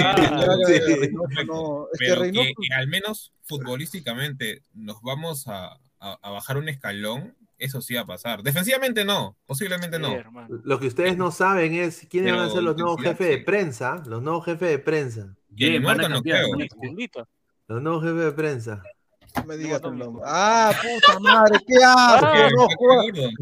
es 1.91 1.99
pero 1.99 2.21
que, 2.21 2.53
al 2.77 2.88
menos 2.88 3.33
futbolísticamente 3.43 4.63
nos 4.73 5.01
vamos 5.01 5.47
a, 5.47 5.77
a- 5.99 6.19
a 6.21 6.29
bajar 6.31 6.57
un 6.57 6.69
escalón, 6.69 7.35
eso 7.57 7.81
sí 7.81 7.93
va 7.95 8.01
a 8.01 8.05
pasar. 8.05 8.41
Defensivamente 8.43 9.03
no, 9.03 9.35
posiblemente 9.45 9.99
no. 9.99 10.15
Lo 10.63 10.79
que 10.79 10.88
ustedes 10.88 11.17
no 11.17 11.31
saben 11.31 11.73
es 11.73 12.07
quiénes 12.09 12.31
van 12.33 12.45
a 12.45 12.49
ser 12.49 12.63
los 12.63 12.77
nuevos 12.77 13.01
jefes 13.01 13.27
de 13.27 13.38
prensa. 13.39 14.01
Los 14.05 14.21
nuevos 14.21 14.45
jefes 14.45 14.69
de 14.69 14.79
prensa. 14.79 15.35
Bien, 15.67 15.83
van 15.83 15.91
a 15.91 15.95
muerto 15.95 16.09
no 16.09 16.15
cambiar, 16.15 16.43
creo. 16.43 16.53
nuevos 17.81 18.03
jefes 18.03 18.23
de 18.23 18.31
prensa. 18.31 18.83
No 19.35 19.43
me 19.45 19.58
digas 19.58 19.82
No, 19.82 19.90
el 19.90 19.98
no, 19.98 20.06
nombre. 20.06 20.24
Ah, 20.25 20.72
puta 20.82 21.19
madre, 21.19 21.59
qué 21.67 21.75
asco, 21.83 22.27
Ah. 22.27 22.49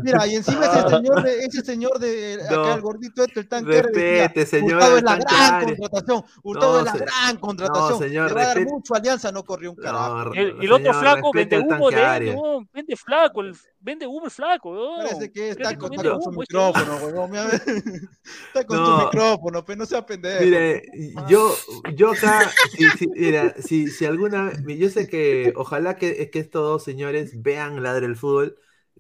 Mira, 0.04 0.28
y 0.28 0.36
encima 0.36 0.66
ese 0.66 0.90
señor 0.90 1.24
de, 1.24 1.40
ese 1.46 1.62
señor 1.62 2.00
de 2.00 2.38
No. 2.52 2.62
acá, 2.62 2.74
el 2.76 2.82
gordito 2.82 3.24
este, 3.24 3.40
el 3.40 3.48
tanque 3.48 3.82
Respete, 3.82 4.46
señor, 4.46 4.74
Hurtado 4.76 4.98
es 4.98 5.04
la 5.04 5.16
gran 5.16 5.54
Ares. 5.54 5.80
contratación, 5.80 6.24
Hurtado 6.44 6.74
No, 6.74 6.80
es 6.80 6.86
la 6.86 6.92
se- 6.94 6.98
gran 7.00 7.38
contratación. 7.38 7.90
no, 7.92 7.98
señor, 8.00 8.28
Le 8.30 8.34
va 8.36 8.42
a 8.42 8.46
dar 8.48 8.66
mucho 8.66 8.96
Alianza, 8.96 9.32
no 9.32 9.44
corrió 9.44 9.72
un 9.72 9.78
carajo. 9.78 10.34
Y 10.36 10.40
el, 10.40 10.72
otro 10.72 10.78
señor, 10.78 10.96
flaco 11.00 11.32
vende 11.34 11.60
humo 11.60 11.90
de 11.92 12.18
él, 12.18 12.36
vende 12.74 12.96
flaco, 12.96 13.42
el, 13.42 13.56
vende 13.80 14.08
humo 14.08 14.26
el 14.26 14.32
flaco. 14.32 14.98
Parece 14.98 15.32
que 15.32 15.50
está 15.52 15.78
con, 15.78 15.94
está 15.94 16.10
su 16.22 16.30
humo, 16.30 16.40
micrófono, 16.42 16.96
huevón. 16.98 17.32
Está 18.48 18.66
con 18.66 18.78
tu 18.78 18.84
No. 18.84 18.98
micrófono, 19.06 19.64
pero 19.64 19.78
no 19.78 19.86
sea 19.86 20.06
pendejo. 20.06 20.44
Mire, 20.44 20.84
yo, 21.30 21.56
yo 21.96 22.12
acá, 22.12 22.50
mira, 23.16 23.56
si, 23.62 23.88
si 23.88 24.06
alguna, 24.06 24.52
yo 24.68 24.90
sé 24.90 25.08
que 25.08 25.54
ojalá 25.56 25.77
que, 25.98 26.30
que 26.30 26.40
estos 26.40 26.64
dos 26.64 26.84
señores 26.84 27.42
vean 27.42 27.82
Ladre 27.84 28.06
el 28.06 28.16
Fútbol, 28.16 28.58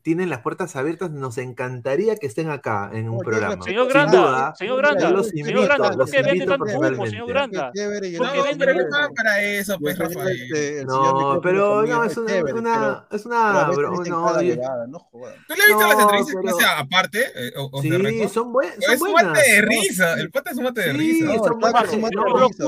tienen 0.08 0.30
las 0.30 0.40
puertas 0.40 0.74
abiertas, 0.77 1.11
nos 1.11 1.38
encantaría 1.38 2.16
que 2.16 2.27
estén 2.27 2.50
acá 2.50 2.90
en 2.94 3.10
un 3.10 3.18
No, 3.18 3.24
programa. 3.24 3.61
Señor 3.61 3.84
Sin 3.88 3.92
Granda, 3.94 4.18
duda, 4.18 4.56
señor 4.56 4.77
Granda, 4.77 5.24
señor 5.24 5.66
Granda, 5.66 5.92
¿por 5.92 6.10
qué 6.10 6.22
vende 6.22 6.45
tanto 6.45 6.64
humo, 6.64 7.06
señor 7.08 7.27
Granda? 7.27 7.72
Qué 7.74 7.82
chévere, 7.82 8.08
y 8.08 8.16
el 8.16 8.18
¿Por 8.19 8.32
qué 8.32 8.38
No, 8.38 9.02
no 9.02 9.14
para 9.14 9.44
eso, 9.44 9.77
pues, 9.82 10.00
Rafael. 10.00 10.42
este, 10.44 10.86
No, 10.86 11.42
pero 11.44 11.86
no, 11.86 12.03
es 12.06 12.16
una, 12.16 12.30
chévere, 12.32 12.53
una- 12.58 13.06
es 13.11 13.26
una, 13.26 13.69
bro- 13.69 13.92
no, 13.98 14.06
yo- 14.06 14.24
huevada, 14.24 14.88
no. 14.88 15.10
¿Tú 15.11 15.56
le 15.56 15.61
has 15.64 15.68
visto 15.68 15.88
las 15.88 15.95
No, 15.98 16.02
entrevistas 16.03 16.36
pero- 16.42 16.56
hace 16.56 16.66
aparte? 16.66 17.26
Eh, 17.36 17.52
o, 17.58 17.69
o 17.74 17.82
sí, 17.82 17.90
de 17.90 17.98
reto? 17.98 18.30
son, 18.30 18.53
buen, 18.53 18.69
son 18.82 18.94
Es 18.94 19.02
un 19.02 19.11
buenas. 19.11 19.32
mate 19.34 19.52
de 19.52 19.61
risa. 19.64 20.14
El 20.22 20.32
pata 20.32 20.52
es 20.52 20.58
un 20.58 20.64
mate 20.64 20.82
de 20.84 20.92
Sí, 20.94 20.98
risa. 21.00 21.26
No, 21.26 21.34
son 21.44 21.52
el 21.52 21.60
buenas, 21.60 21.84
es 21.84 21.94
un 21.94 22.02
mate 22.02 22.16
no, 22.16 22.24
de 22.24 22.30
risa, 22.30 22.45
o 22.45 22.48
sea, 22.48 22.66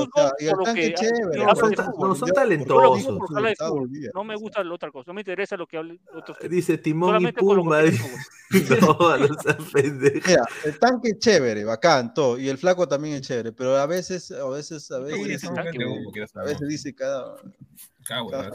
No 0.52 1.48
hablo 1.48 1.56
son, 1.56 1.74
fútbol, 1.86 2.08
no 2.10 2.14
son 2.16 2.28
talentosos. 2.32 3.06
No 4.14 4.24
me 4.24 4.36
gusta 4.36 4.62
la 4.62 4.74
otra 4.74 4.90
cosa. 4.90 5.04
No 5.06 5.14
me 5.14 5.22
interesa 5.22 5.56
lo 5.56 5.66
que 5.66 5.78
hable 5.78 6.00
otros. 6.14 6.36
Dice 6.50 6.76
Timón 6.76 7.29
con 7.34 7.56
lo 7.56 7.64
que 7.64 7.92
No, 8.70 8.76
no. 8.80 9.26
Mira, 10.26 10.42
el 10.64 10.78
tanque 10.78 11.10
es 11.10 11.18
chévere, 11.18 11.64
bacán, 11.64 12.12
todo, 12.12 12.38
y 12.38 12.48
el 12.48 12.58
flaco 12.58 12.88
también 12.88 13.14
es 13.16 13.22
chévere, 13.22 13.52
pero 13.52 13.76
a 13.76 13.86
veces, 13.86 14.30
a 14.32 14.48
veces, 14.48 14.90
a 14.90 14.98
veces, 14.98 15.42
tanque, 15.42 15.78
a 16.34 16.66
dice 16.66 16.94
cada, 16.94 17.36
Cago, 18.04 18.30
cada. 18.30 18.50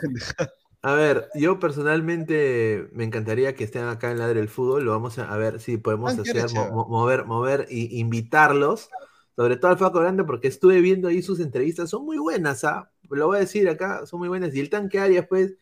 A 0.82 0.94
ver, 0.94 1.30
yo 1.34 1.60
personalmente 1.60 2.90
me 2.94 3.06
encantaría 3.06 3.56
que 3.56 3.64
estén 3.64 3.86
acá 3.86 4.12
en 4.12 4.20
Ladre 4.20 4.40
el 4.40 4.50
Fútbol. 4.50 4.84
Lo 4.86 4.92
vamos 4.92 5.18
a, 5.18 5.34
a 5.34 5.38
ver 5.38 5.60
si 5.60 5.78
podemos 5.78 6.20
hacer, 6.20 6.48
mo- 6.52 6.88
mover, 6.88 7.26
mover 7.26 7.66
y 7.72 8.00
invitarlos. 8.00 8.90
Sobre 9.36 9.58
todo 9.58 9.72
al 9.72 9.78
Flaco 9.80 10.00
Grande, 10.00 10.24
porque 10.24 10.48
estuve 10.48 10.82
viendo 10.82 11.08
ahí 11.08 11.24
sus 11.24 11.40
entrevistas. 11.40 11.90
Son 11.90 12.06
muy 12.06 12.18
buenas, 12.20 12.64
¿ah? 12.64 12.92
Lo 13.10 13.28
voy 13.28 13.38
a 13.38 13.40
decir 13.42 13.68
acá, 13.68 14.06
son 14.06 14.20
muy 14.20 14.30
buenas. 14.30 14.54
Y 14.56 14.60
el 14.60 14.70
tanque 14.70 15.00
Arias, 15.00 15.26
pues, 15.28 15.56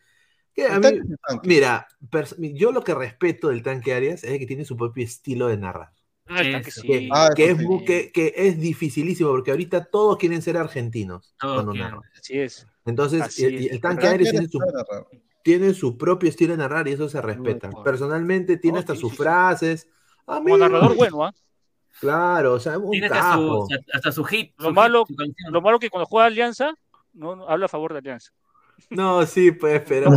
que 0.53 0.67
a 0.67 0.79
mí, 0.79 0.87
es 0.87 1.03
mira, 1.43 1.87
yo 2.37 2.71
lo 2.71 2.83
que 2.83 2.93
respeto 2.93 3.49
del 3.49 3.63
tanque 3.63 3.93
Arias 3.93 4.23
es 4.23 4.37
que 4.39 4.45
tiene 4.45 4.65
su 4.65 4.77
propio 4.77 5.03
estilo 5.03 5.47
de 5.47 5.57
narrar. 5.57 5.91
Ah, 6.27 6.41
el 6.41 6.51
tanque 6.53 6.69
Eso. 6.69 6.81
sí. 6.81 6.87
Que, 6.87 7.09
Ah, 7.11 7.29
que 7.35 7.51
es, 7.51 7.57
sí. 7.57 7.65
mu- 7.65 7.83
que, 7.83 8.11
que 8.11 8.33
es 8.35 8.59
dificilísimo, 8.59 9.29
porque 9.29 9.51
ahorita 9.51 9.85
todos 9.85 10.17
quieren 10.17 10.41
ser 10.41 10.57
argentinos 10.57 11.33
cuando 11.39 11.73
narran. 11.73 12.01
Así 12.17 12.39
es. 12.39 12.67
Entonces, 12.85 13.21
Así 13.21 13.45
es. 13.45 13.71
el 13.71 13.81
tanque 13.81 14.07
Arias 14.07 14.31
tiene 14.31 14.47
su, 14.47 14.59
tiene 15.43 15.73
propio 15.97 16.29
estilo 16.29 16.53
de 16.53 16.57
narrar 16.57 16.87
y 16.87 16.91
eso 16.93 17.09
se 17.09 17.21
respeta. 17.21 17.69
Personalmente 17.83 18.57
tiene 18.57 18.75
No, 18.75 18.79
hasta 18.79 18.93
sí, 18.95 19.01
sus 19.01 19.11
sí, 19.11 19.17
sí. 19.17 19.23
frases. 19.23 19.87
Como 20.25 20.37
Amigo. 20.37 20.57
narrador 20.57 20.95
bueno, 20.95 21.25
¿ah? 21.25 21.33
Claro, 21.99 22.53
o 22.53 22.59
sea, 22.59 22.77
un 22.77 22.91
Tiene 22.91 23.07
hasta 23.07 23.35
su, 23.35 23.67
hasta 23.93 24.11
su 24.11 24.23
hit. 24.23 24.53
Lo 24.57 24.69
su 24.69 24.73
malo- 24.73 25.05
hit, 25.05 25.17
su. 25.17 25.51
Lo 25.51 25.61
malo 25.61 25.79
que 25.79 25.89
cuando 25.89 26.05
juega 26.05 26.25
Alianza, 26.27 26.73
no, 27.13 27.35
no- 27.35 27.47
habla 27.47 27.65
a 27.65 27.69
favor 27.69 27.91
de 27.93 27.99
Alianza. 27.99 28.31
No, 28.89 29.25
sí, 29.25 29.51
pues, 29.51 29.81
pero. 29.87 30.11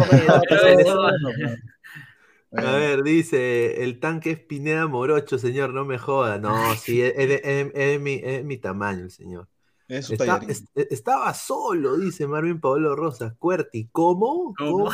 A 2.52 2.72
ver, 2.72 3.02
dice, 3.02 3.82
el 3.84 4.00
tanque 4.00 4.30
es 4.30 4.40
Pineda 4.40 4.86
Morocho, 4.86 5.38
señor, 5.38 5.74
no 5.74 5.84
me 5.84 5.98
joda. 5.98 6.38
No, 6.38 6.74
sí, 6.76 7.02
es, 7.02 7.12
es 7.16 7.70
es- 7.74 8.00
mi, 8.00 8.14
es 8.14 8.22
de 8.38 8.44
mi 8.44 8.56
tamaño 8.58 9.04
el 9.04 9.10
señor. 9.10 9.48
Es 9.88 10.06
su 10.06 10.12
Está- 10.14 10.40
es- 10.48 10.64
estaba 10.74 11.34
solo, 11.34 11.96
dice 11.98 12.26
Marvin 12.26 12.60
Pablo 12.60 12.96
Rosas. 12.96 13.34
Cuerti, 13.38 13.88
¿cómo? 13.92 14.54
¿Cómo? 14.58 14.90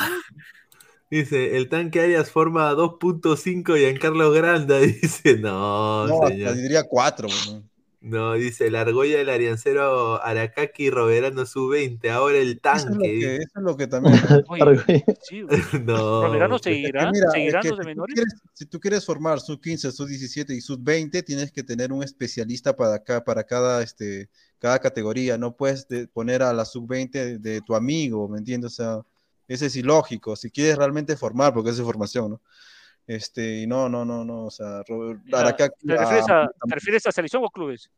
Dice, 1.11 1.57
el 1.59 1.69
tanque 1.69 2.01
Arias 2.01 2.31
forma 2.31 2.71
2.5 2.75 3.77
y 3.77 3.85
en 3.85 3.99
Carlos 3.99 4.35
Granda 4.35 4.79
dice, 4.81 5.37
no, 5.39 6.05
No, 6.07 6.23
hasta 6.27 6.29
señor. 6.29 6.55
diría 6.55 6.85
cuatro, 6.85 7.29
weón. 7.29 7.71
No, 8.03 8.33
dice, 8.35 8.69
la 8.69 8.81
argolla 8.81 9.17
del 9.19 9.29
ariancero 9.29 10.21
Aracaki 10.25 10.91
Roberano 10.91 11.47
sub-20, 11.47 12.11
ahora 12.11 12.39
el 12.39 12.61
Eso 12.65 12.75
es, 12.75 12.85
lo 12.87 12.91
tanque. 12.91 13.19
que, 13.21 13.37
eso 13.37 13.51
es 13.55 13.63
lo 13.63 13.77
que 13.77 13.87
también. 13.87 14.15
Oye, 14.49 15.05
sí, 15.23 15.43
no, 15.87 16.27
Roberano 16.27 16.59
seguirá, 16.59 17.03
Es 17.03 17.07
que 17.07 17.13
mira, 17.13 17.27
es 17.29 17.33
seguirán 17.33 17.63
que 17.63 17.69
los 17.69 17.79
de 17.79 17.85
si, 17.85 17.85
tú 17.85 17.89
menores. 17.91 18.15
quieres, 18.15 18.35
si 18.55 18.67
tú 18.67 18.81
quieres 18.81 19.07
formar 19.07 19.41
sub 19.41 19.61
15, 19.61 19.93
sub 19.93 20.09
17 20.09 20.53
y 20.53 20.61
sub 20.61 20.81
20, 20.83 21.23
tienes 21.23 21.53
que 21.53 21.63
tener 21.63 21.93
un 21.93 22.03
especialista 22.03 22.75
para, 22.75 22.99
ca- 23.05 23.23
para 23.23 23.45
cada, 23.45 23.81
este, 23.83 24.29
cada 24.59 24.81
categoría. 24.81 25.39
No 25.39 25.57
puedes 25.57 25.87
de- 25.87 26.09
poner 26.09 26.43
a 26.43 26.53
la 26.53 26.65
sub 26.65 26.89
20 26.89 27.25
de, 27.25 27.39
de 27.39 27.61
tu 27.61 27.75
amigo, 27.77 28.29
¿me 28.29 28.39
entiendes? 28.39 28.73
O 28.73 28.75
sea, 28.75 29.01
ese 29.47 29.67
es 29.67 29.77
ilógico. 29.77 30.35
Si 30.35 30.51
quieres 30.51 30.77
realmente 30.77 31.17
formar, 31.17 31.55
porque 31.55 31.71
es 31.71 31.77
de 31.77 31.85
formación, 31.85 32.31
¿no? 32.33 32.41
Este, 33.07 33.61
y 33.63 33.67
no, 33.67 33.89
no, 33.89 34.05
no, 34.05 34.25
no. 34.25 34.47
O 34.47 34.51
sea, 34.51 34.83
Robert- 34.89 35.21
¿Te 35.25 35.37
refieres, 35.97 36.29
a, 36.29 36.43
a- 36.45 36.49
¿Te 36.49 36.75
refieres 36.75 37.07
a 37.07 37.13
selección 37.13 37.45
o 37.45 37.51
clubes? 37.51 37.91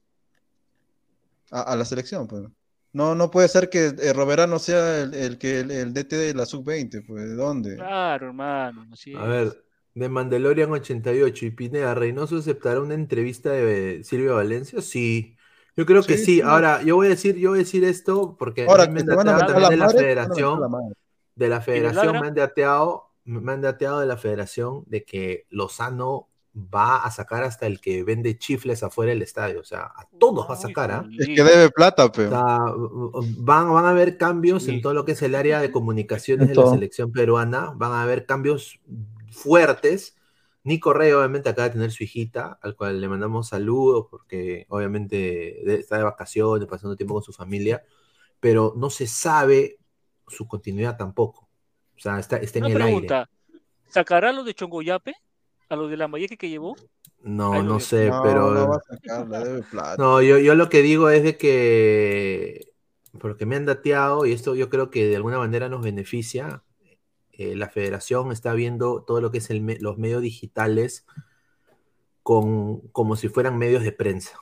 a, 1.51 1.61
a 1.63 1.77
la 1.77 1.85
selección, 1.85 2.27
pues. 2.27 2.45
No, 2.93 3.15
no 3.15 3.31
puede 3.31 3.49
ser 3.49 3.69
que 3.71 3.87
eh, 3.87 4.13
Roberano 4.13 4.59
sea 4.59 5.01
el, 5.01 5.15
el 5.15 5.37
que 5.39 5.61
el, 5.61 5.71
el 5.73 5.93
DT 5.93 6.13
de 6.17 6.35
la 6.35 6.47
sub 6.47 6.65
20, 6.65 7.03
pues. 7.03 7.23
¿De 7.29 7.35
dónde? 7.35 7.77
Claro, 7.77 8.29
hermano. 8.29 8.87
Así 8.93 9.15
A 9.15 9.23
es. 9.23 9.29
ver, 9.29 9.65
de 9.95 10.09
Mandalorian 10.09 10.71
88 10.73 11.47
y 11.47 11.51
Pineda, 11.51 11.95
¿Reynoso 11.95 12.37
aceptará 12.39 12.81
una 12.81 12.95
entrevista 12.95 13.51
de 13.51 14.03
Silvio 14.05 14.37
Valencia? 14.37 14.81
Sí, 14.81 15.37
yo 15.77 15.87
creo 15.87 16.03
que 16.05 16.17
Sí. 16.19 16.41
Ahora, 16.41 16.83
yo 16.83 16.95
voy 16.97 17.09
a 17.09 17.11
decir, 17.11 17.37
yo 17.37 17.51
voy 17.51 17.59
a 17.59 17.63
decir 17.63 17.85
esto 17.85 18.37
porque 18.39 18.65
Ahora 18.67 18.85
a 18.85 18.87
mí 18.87 18.95
me 18.95 19.01
han 19.01 19.07
dateado 19.27 19.39
también 19.47 19.71
de 19.71 19.77
la 19.77 19.87
madre, 19.87 19.99
federación, 19.99 20.61
la 20.61 20.69
madre. 20.69 20.95
de 21.35 21.49
la 21.49 21.61
federación 21.61 22.21
me 22.21 22.27
han 22.29 22.35
dateado, 22.35 23.11
me 23.25 23.53
han 23.53 23.63
dateado 23.63 24.01
de 24.01 24.07
la 24.07 24.17
federación 24.17 24.85
de 24.87 25.05
que 25.05 25.47
Lozano 25.51 26.29
va 26.57 26.99
a 26.99 27.11
sacar 27.11 27.43
hasta 27.43 27.67
el 27.67 27.81
que 27.81 28.05
vende 28.05 28.39
chifles 28.39 28.83
afuera 28.83 29.11
del 29.11 29.23
estadio. 29.23 29.61
O 29.61 29.65
sea, 29.65 29.85
a 29.85 30.09
todos 30.19 30.49
va 30.49 30.55
a 30.55 30.59
sacar, 30.59 30.91
¿ah? 30.93 31.09
Es 31.19 31.27
que 31.27 31.43
debe 31.43 31.71
plata, 31.71 32.05
O 32.05 32.13
pero. 32.13 32.31
sea, 32.31 32.59
van, 33.39 33.73
van 33.73 33.85
a 33.85 33.91
haber 33.91 34.17
cambios 34.17 34.69
en 34.69 34.81
todo 34.81 34.95
lo 34.95 35.05
que 35.05 35.13
es 35.13 35.23
el 35.23 35.35
área 35.35 35.61
de 35.61 35.73
comunicaciones 35.73 36.49
de 36.49 36.55
la 36.55 36.71
selección 36.71 37.13
peruana. 37.13 37.73
Van 37.75 37.93
a 37.93 38.03
haber 38.03 38.27
cambios 38.27 38.81
fuertes. 39.31 40.17
Nico 40.63 40.95
Rey, 40.95 41.13
obviamente, 41.13 41.49
acaba 41.49 41.69
de 41.69 41.75
tener 41.75 41.91
su 41.91 42.05
hijita, 42.05 42.59
al 42.63 42.77
cual 42.77 43.01
le 43.01 43.09
mandamos 43.09 43.49
saludos, 43.49 44.07
porque 44.11 44.65
obviamente 44.69 45.79
está 45.79 45.99
de 45.99 46.05
vacaciones, 46.05 46.69
pasando 46.69 46.97
tiempo 46.97 47.15
con 47.15 47.23
su 47.23 47.33
familia, 47.33 47.83
pero 48.41 48.73
no 48.77 48.91
se 48.91 49.07
sabe 49.07 49.79
su 50.29 50.47
continuidad 50.49 50.97
tampoco. 50.97 51.44
O 51.97 52.01
sea, 52.01 52.19
está, 52.19 52.37
está 52.39 52.59
en 52.59 52.65
Una 52.65 52.71
el 52.71 52.83
aire. 52.83 53.09
pregunta, 53.09 53.31
¿sacará 53.89 54.31
a 54.31 54.33
los 54.33 54.45
de 54.47 54.55
Chongoyape? 54.55 55.15
¿A 55.69 55.77
los 55.77 55.91
de 55.91 55.97
la 55.97 56.09
Mayeque 56.09 56.37
que 56.37 56.49
llevó? 56.51 56.77
No, 57.23 57.63
no 57.63 57.81
sé, 57.81 58.11
No, 58.11 58.23
pero. 58.23 58.55
no 58.55 58.69
va 58.69 58.77
a 58.77 58.81
sacar, 58.81 59.27
le 59.29 59.39
debe 59.39 59.63
plata. 59.63 59.97
No, 59.99 60.21
yo, 60.23 60.39
yo 60.39 60.55
lo 60.55 60.69
que 60.69 60.83
digo 60.83 61.09
es 61.11 61.23
de 61.23 61.39
que, 61.39 62.73
porque 63.21 63.47
me 63.47 63.57
han 63.57 63.65
dateado, 63.67 64.27
y 64.27 64.33
esto 64.33 64.55
yo 64.55 64.69
creo 64.69 64.91
que 64.91 65.07
de 65.07 65.17
alguna 65.17 65.39
manera 65.39 65.69
nos 65.69 65.83
beneficia, 65.83 66.65
eh, 67.33 67.57
la 67.57 67.69
federación 67.71 68.33
está 68.33 68.55
viendo 68.55 69.05
todo 69.05 69.21
lo 69.23 69.31
que 69.33 69.39
es 69.39 69.51
el 69.51 69.63
me- 69.63 69.79
los 69.81 69.99
medios 69.99 70.23
digitales 70.23 71.07
con, 72.23 72.81
como 72.89 73.17
si 73.17 73.29
fueran 73.29 73.59
medios 73.59 73.83
de 73.85 73.93
prensa. 73.93 74.39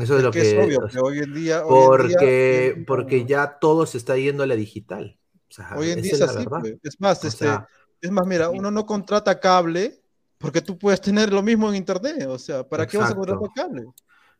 Eso 0.00 0.16
es, 0.16 0.22
Es 0.22 0.24
lo 0.24 0.30
que 0.30 0.40
que... 0.40 0.42
es 0.42 0.54
obvio, 0.54 0.80
o 0.84 0.88
que 0.90 0.98
hoy 1.00 1.18
en 1.20 1.34
día. 1.34 1.64
hoy 1.66 1.82
en 1.84 1.98
día- 2.02 2.18
porque, 2.18 2.84
porque 2.88 3.26
ya 3.26 3.60
todo 3.60 3.86
se 3.86 3.98
está 3.98 4.18
yendo 4.18 4.44
a 4.44 4.48
la 4.48 4.56
digital. 4.56 5.19
O 5.50 5.52
sea, 5.52 5.74
Hoy 5.76 5.90
en 5.90 6.02
día 6.02 6.12
es 6.12 6.20
es 6.20 6.28
así, 6.28 6.46
pues. 6.46 6.76
Es 6.82 7.00
más, 7.00 7.24
O 7.24 7.26
este, 7.26 7.46
sea, 7.46 7.66
es 8.00 8.10
más, 8.10 8.26
mira, 8.26 8.50
uno 8.50 8.70
no 8.70 8.86
contrata 8.86 9.38
cable 9.40 10.00
porque 10.38 10.62
tú 10.62 10.78
puedes 10.78 11.00
tener 11.00 11.32
lo 11.32 11.42
mismo 11.42 11.68
en 11.68 11.76
internet. 11.76 12.26
O 12.28 12.38
sea, 12.38 12.66
¿para 12.68 12.86
qué 12.86 12.96
vas 12.96 13.10
a 13.10 13.14
contratar 13.14 13.50
cable? 13.54 13.84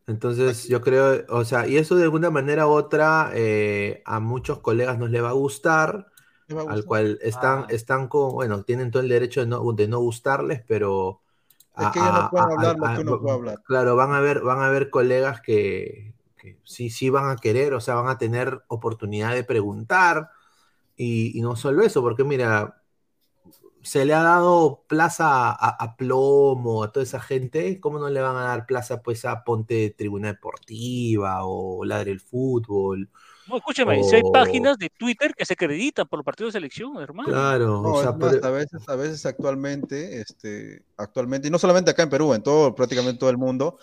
Entonces, 0.07 0.67
yo 0.67 0.81
creo, 0.81 1.23
o 1.29 1.45
sea, 1.45 1.67
y 1.67 1.77
eso 1.77 1.95
de 1.95 2.03
alguna 2.03 2.31
manera 2.31 2.67
u 2.67 2.71
otra 2.71 3.31
eh, 3.35 4.01
a 4.05 4.19
muchos 4.19 4.59
colegas 4.59 4.97
nos 4.97 5.11
le 5.11 5.21
va 5.21 5.29
a 5.29 5.33
gustar, 5.33 6.07
Le 6.47 6.55
va 6.55 6.61
a 6.63 6.73
al 6.73 6.85
cual 6.85 7.19
están, 7.21 7.65
están 7.69 8.07
con, 8.07 8.33
bueno, 8.33 8.63
tienen 8.63 8.89
todo 8.91 9.03
el 9.03 9.09
derecho 9.09 9.41
de 9.41 9.47
no, 9.47 9.71
de 9.73 9.87
no 9.87 9.99
gustarles, 9.99 10.63
pero 10.67 11.21
Es 11.77 11.85
a- 11.85 11.91
que 11.91 11.99
ellos 11.99 12.13
no 12.13 12.29
pueden 12.29 12.49
a- 12.49 12.53
hablar 12.53 12.75
lo 12.77 12.85
a- 12.87 12.95
que 12.95 13.01
uno 13.01 13.21
puede 13.21 13.33
hablar. 13.35 13.61
Claro, 13.63 13.95
van 13.95 14.11
a 14.13 14.19
ver, 14.21 14.41
van 14.41 14.59
a 14.61 14.69
ver 14.69 14.89
colegas 14.89 15.39
que, 15.41 16.13
que 16.37 16.57
sí, 16.63 16.89
sí 16.89 17.09
van 17.09 17.29
a 17.29 17.35
querer, 17.37 17.73
o 17.73 17.79
sea, 17.79 17.95
van 17.95 18.07
a 18.07 18.17
tener 18.17 18.63
oportunidad 18.67 19.33
de 19.33 19.43
preguntar, 19.43 20.31
y, 21.01 21.37
y 21.37 21.41
no 21.41 21.55
solo 21.55 21.83
eso, 21.83 22.01
porque 22.01 22.23
mira, 22.23 22.83
se 23.83 24.05
le 24.05 24.13
ha 24.13 24.23
dado 24.23 24.83
plaza 24.87 25.49
a, 25.51 25.55
a 25.83 25.95
Plomo, 25.97 26.83
a 26.83 26.91
toda 26.91 27.03
esa 27.03 27.19
gente, 27.19 27.79
¿cómo 27.79 27.99
no 27.99 28.09
le 28.09 28.21
van 28.21 28.35
a 28.37 28.41
dar 28.43 28.65
plaza 28.65 29.01
pues 29.01 29.25
a 29.25 29.43
Ponte 29.43 29.89
Tribuna 29.91 30.29
Deportiva 30.29 31.39
o 31.45 31.83
Ladre 31.85 32.11
el 32.11 32.19
Fútbol? 32.19 33.09
No, 33.45 33.57
escúchame, 33.57 34.03
si 34.03 34.15
hay 34.15 34.23
o- 34.23 34.31
páginas 34.31 34.77
de 34.77 34.89
Twitter 34.89 35.33
que 35.35 35.45
se 35.45 35.53
acreditan 35.53 36.07
por 36.07 36.19
los 36.19 36.25
partidos 36.25 36.53
de 36.53 36.59
selección, 36.59 36.97
hermano. 37.01 37.29
Claro, 37.29 37.81
No, 37.81 37.89
o 37.89 37.95
sea, 37.95 38.11
es 38.11 38.15
más, 38.17 38.33
por- 38.33 38.45
a 38.45 38.49
veces, 38.49 38.89
a 38.89 38.95
veces 38.95 39.25
actualmente, 39.27 40.21
este, 40.21 40.83
actualmente, 40.97 41.47
y 41.47 41.51
no 41.51 41.59
solamente 41.59 41.91
acá 41.91 42.03
en 42.03 42.09
Perú, 42.09 42.33
en 42.33 42.41
todo, 42.41 42.73
prácticamente 42.73 43.19
todo 43.19 43.29
el 43.29 43.37
mundo, 43.37 43.77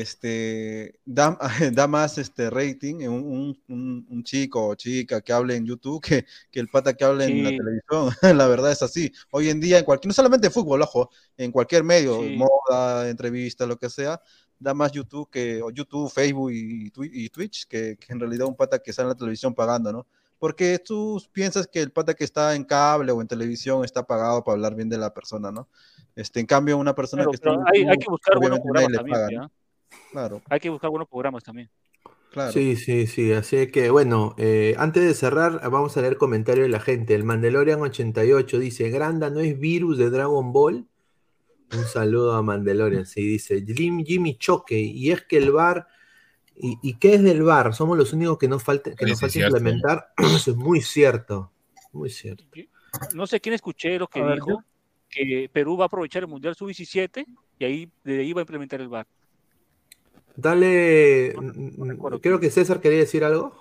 este, 0.00 0.98
da, 1.04 1.38
da 1.72 1.86
más 1.86 2.18
este 2.18 2.50
rating 2.50 3.00
en 3.02 3.10
un, 3.10 3.58
un- 3.68 4.06
un- 4.10 4.24
chico 4.24 4.68
o 4.68 4.74
chica 4.74 5.20
que 5.20 5.32
hable 5.32 5.54
en 5.56 5.66
YouTube 5.66 6.02
que, 6.02 6.24
que 6.50 6.60
el 6.60 6.68
pata 6.68 6.94
que 6.94 7.04
hable 7.04 7.26
en 7.26 7.44
la 7.44 7.50
Sí. 7.50 7.58
televisión. 7.58 8.10
La 8.44 8.46
verdad 8.48 8.72
es 8.72 8.82
así. 8.82 9.12
Hoy 9.30 9.50
en 9.50 9.60
día, 9.60 9.78
en 9.78 9.84
cualquier, 9.84 10.08
no 10.08 10.14
solamente 10.14 10.50
fútbol, 10.50 10.82
ojo, 10.82 11.10
en 11.36 11.52
cualquier 11.52 11.84
medio, 11.84 12.22
Sí. 12.22 12.36
moda, 12.36 13.08
entrevista, 13.08 13.66
lo 13.66 13.76
que 13.78 13.88
sea, 13.90 14.20
da 14.58 14.72
más 14.74 14.92
YouTube 14.92 15.28
que, 15.30 15.62
o 15.62 15.70
YouTube, 15.70 16.10
Facebook 16.10 16.50
y, 16.52 16.90
y 17.12 17.28
Twitch 17.28 17.66
que, 17.68 17.96
que 17.96 18.12
en 18.12 18.20
realidad 18.20 18.46
un 18.46 18.56
pata 18.56 18.78
que 18.78 18.90
está 18.90 19.02
en 19.02 19.08
la 19.08 19.14
televisión 19.14 19.54
pagando, 19.54 19.92
¿no? 19.92 20.06
Porque 20.38 20.78
tú 20.78 21.22
piensas 21.32 21.66
que 21.66 21.80
el 21.80 21.90
pata 21.92 22.14
que 22.14 22.24
está 22.24 22.54
en 22.54 22.64
cable 22.64 23.12
o 23.12 23.20
en 23.20 23.28
televisión 23.28 23.84
está 23.84 24.02
pagado 24.02 24.42
para 24.42 24.54
hablar 24.54 24.74
bien 24.74 24.88
de 24.88 24.98
la 24.98 25.12
persona, 25.14 25.50
¿no? 25.52 25.68
Este, 26.16 26.40
en 26.40 26.46
cambio, 26.46 26.76
una 26.78 26.94
persona 26.94 27.22
Pero- 27.22 27.30
que 27.30 27.36
está 27.36 27.50
en 27.50 27.56
pero 27.64 27.68
hay, 27.72 27.80
hay 27.82 27.86
YouTube, 27.86 28.04
que 28.04 28.10
buscar 28.10 28.38
buenos 28.38 28.60
programas 28.60 28.92
también, 28.92 29.14
paga. 29.14 29.28
¿no? 29.30 29.52
Claro, 30.12 30.42
Hay 30.48 30.60
que 30.60 30.70
buscar 30.70 30.90
buenos 30.90 31.08
programas 31.08 31.42
también. 31.42 31.68
claro. 32.30 32.52
Sí, 32.52 32.76
sí, 32.76 33.06
sí. 33.06 33.32
Así 33.32 33.66
que, 33.68 33.90
bueno, 33.90 34.34
eh, 34.38 34.74
antes 34.78 35.02
de 35.04 35.14
cerrar, 35.14 35.60
vamos 35.70 35.96
a 35.96 36.00
leer 36.02 36.16
comentarios 36.16 36.64
de 36.66 36.70
la 36.70 36.80
gente. 36.80 37.14
El 37.14 37.24
Mandalorian 37.24 37.80
88 37.80 38.58
dice: 38.58 38.90
Granda 38.90 39.30
no 39.30 39.40
es 39.40 39.58
virus 39.58 39.98
de 39.98 40.10
Dragon 40.10 40.52
Ball. 40.52 40.86
Un 41.72 41.84
saludo 41.84 42.34
a 42.34 42.42
Mandalorian. 42.42 43.06
Sí, 43.06 43.26
dice 43.26 43.64
Jim, 43.66 44.04
Jimmy 44.04 44.36
Choque. 44.36 44.78
Y 44.78 45.10
es 45.10 45.22
que 45.22 45.38
el 45.38 45.50
bar. 45.50 45.88
¿Y, 46.56 46.78
y 46.82 46.94
qué 46.98 47.14
es 47.14 47.22
del 47.24 47.42
bar? 47.42 47.74
Somos 47.74 47.98
los 47.98 48.12
únicos 48.12 48.38
que 48.38 48.46
nos 48.46 48.62
falta, 48.62 48.94
que 48.94 49.06
nos 49.06 49.18
falta 49.18 49.32
cierto. 49.32 49.56
implementar. 49.56 50.12
Eso 50.18 50.52
es 50.52 50.56
muy 50.56 50.80
cierto. 50.80 51.50
Muy 51.92 52.10
cierto. 52.10 52.44
No 53.14 53.26
sé 53.26 53.40
quién 53.40 53.54
escuché 53.54 53.98
lo 53.98 54.06
que 54.06 54.20
A 54.20 54.24
ver, 54.24 54.34
dijo, 54.36 54.62
que 55.10 55.50
Perú 55.52 55.76
va 55.76 55.84
a 55.84 55.86
aprovechar 55.86 56.22
el 56.22 56.28
Mundial 56.28 56.54
Sub-17 56.54 57.24
y 57.58 57.64
ahí 57.64 57.90
de 58.04 58.20
ahí 58.20 58.32
va 58.32 58.40
a 58.40 58.42
implementar 58.42 58.80
el 58.80 58.88
VAR. 58.88 59.06
Dale. 60.36 61.34
mm, 61.36 62.18
Creo 62.20 62.40
que 62.40 62.50
César 62.50 62.80
quería 62.80 62.98
decir 62.98 63.24
algo. 63.24 63.52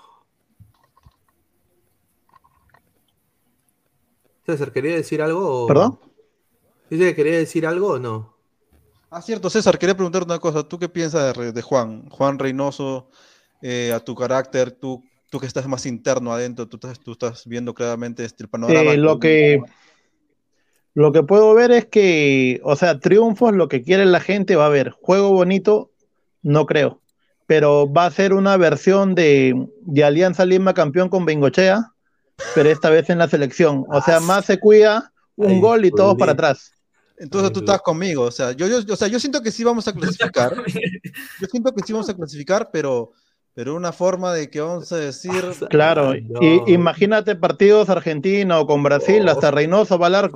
César, 4.45 4.71
¿quería 4.71 4.95
decir 4.95 5.21
algo? 5.21 5.63
o- 5.63 5.67
¿Perdón? 5.67 5.99
¿Dice 6.89 7.05
que 7.05 7.15
quería 7.15 7.37
decir 7.37 7.65
algo 7.65 7.93
o 7.93 7.99
no? 7.99 8.33
Ah, 9.09 9.21
cierto, 9.21 9.49
César, 9.49 9.77
quería 9.77 9.95
preguntar 9.95 10.23
una 10.23 10.39
cosa. 10.39 10.63
¿Tú 10.67 10.79
qué 10.79 10.89
piensas 10.89 11.35
de, 11.53 11.61
Juan? 11.61 12.09
Juan 12.09 12.39
Reynoso, 12.39 13.09
eh, 13.61 13.91
a 13.93 13.99
tu 13.99 14.15
carácter, 14.15 14.71
tú, 14.71 15.03
tú 15.29 15.39
que 15.39 15.45
estás 15.45 15.67
más 15.67 15.85
interno 15.85 16.33
adentro, 16.33 16.67
tú 16.67 16.77
estás, 16.77 16.99
tú 16.99 17.11
estás 17.13 17.45
viendo 17.45 17.73
claramente 17.73 18.25
este, 18.25 18.43
el 18.43 18.49
panorama. 18.49 18.93
Eh, 18.93 18.97
lo 18.97 19.19
que 19.19 19.61
lo 20.95 21.11
que 21.11 21.23
puedo 21.23 21.53
ver 21.55 21.71
es 21.71 21.85
que, 21.87 22.61
o 22.63 22.75
sea, 22.75 22.99
triunfos, 22.99 23.53
lo 23.53 23.67
que 23.67 23.81
quiere 23.81 24.05
la 24.05 24.19
gente 24.19 24.55
va 24.55 24.65
a 24.65 24.67
haber. 24.67 24.91
Juego 24.91 25.31
bonito, 25.31 25.91
no 26.43 26.65
creo. 26.65 27.01
Pero 27.47 27.91
va 27.91 28.05
a 28.05 28.11
ser 28.11 28.33
una 28.33 28.55
versión 28.57 29.15
de, 29.15 29.67
de 29.81 30.03
Alianza 30.03 30.45
Lima 30.45 30.73
campeón 30.73 31.09
con 31.09 31.25
Bengochea, 31.25 31.91
pero 32.55 32.69
esta 32.69 32.89
vez 32.89 33.09
en 33.09 33.17
la 33.17 33.27
selección. 33.27 33.85
O 33.89 34.01
sea, 34.01 34.19
más 34.19 34.45
se 34.45 34.59
cuida, 34.59 35.11
un 35.35 35.51
Ay, 35.51 35.61
gol 35.61 35.85
y 35.85 35.91
todos 35.91 36.15
para 36.15 36.33
atrás. 36.33 36.71
Entonces 37.17 37.51
tú 37.51 37.59
estás 37.59 37.81
conmigo, 37.81 38.23
o 38.23 38.31
sea, 38.31 38.51
yo, 38.53 38.67
yo, 38.67 38.93
o 38.93 38.95
sea, 38.95 39.07
yo 39.07 39.19
siento 39.19 39.41
que 39.41 39.51
sí 39.51 39.63
vamos 39.63 39.87
a 39.87 39.93
clasificar. 39.93 40.53
Yo 41.39 41.47
siento 41.47 41.73
que 41.73 41.83
sí 41.83 41.93
vamos 41.93 42.09
a 42.09 42.15
clasificar, 42.15 42.69
pero, 42.71 43.11
pero 43.53 43.75
una 43.75 43.91
forma 43.91 44.33
de 44.33 44.49
que 44.49 44.61
vamos 44.61 44.91
a 44.91 44.97
decir. 44.97 45.43
Claro, 45.69 46.15
y 46.15 46.63
imagínate 46.67 47.35
partidos 47.35 47.89
argentinos 47.89 48.65
con 48.65 48.83
Brasil, 48.83 49.27
hasta 49.29 49.51
Reynoso 49.51 49.99
va 49.99 50.07
al 50.07 50.31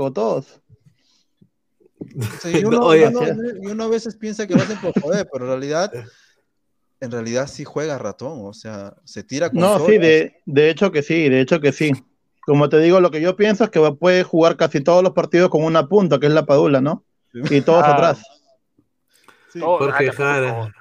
Sí, 2.41 2.59
y, 2.59 2.65
uno, 2.65 2.79
Oye, 2.85 3.03
y 3.03 3.05
uno- 3.07 3.25
sí. 3.25 3.31
y 3.61 3.67
uno 3.67 3.83
a 3.85 3.87
veces 3.89 4.15
piensa 4.15 4.45
que 4.47 4.55
lo 4.55 4.61
hacen 4.61 4.77
por 4.79 4.99
joder, 5.01 5.27
pero 5.31 5.45
en 5.45 5.51
realidad, 5.51 5.91
en 6.99 7.11
realidad 7.11 7.47
sí 7.47 7.63
juega 7.63 7.97
ratón, 7.97 8.39
o 8.43 8.53
sea, 8.53 8.95
se 9.03 9.23
tira 9.23 9.49
con 9.49 9.59
No, 9.59 9.79
sí, 9.85 9.97
de, 9.97 10.41
de 10.45 10.69
hecho 10.69 10.91
que 10.91 11.01
sí, 11.03 11.29
de 11.29 11.41
hecho 11.41 11.59
que 11.59 11.71
sí. 11.71 11.91
Como 12.45 12.69
te 12.69 12.79
digo, 12.79 13.01
lo 13.01 13.11
que 13.11 13.19
yo 13.19 13.35
pienso 13.35 13.65
es 13.65 13.69
que 13.69 13.79
va- 13.79 13.95
puede 13.95 14.23
jugar 14.23 14.55
casi 14.55 14.81
todos 14.81 15.03
los 15.03 15.11
partidos 15.13 15.49
con 15.49 15.63
una 15.63 15.87
punta, 15.87 16.17
que 16.19 16.27
es 16.27 16.31
la 16.33 16.45
Padula, 16.45 16.79
¿no? 16.81 17.03
Y 17.33 17.61
todos 17.61 17.83
Ah. 17.83 17.93
atrás. 17.93 18.21
Jorge 19.59 20.11
Jara. 20.11 20.73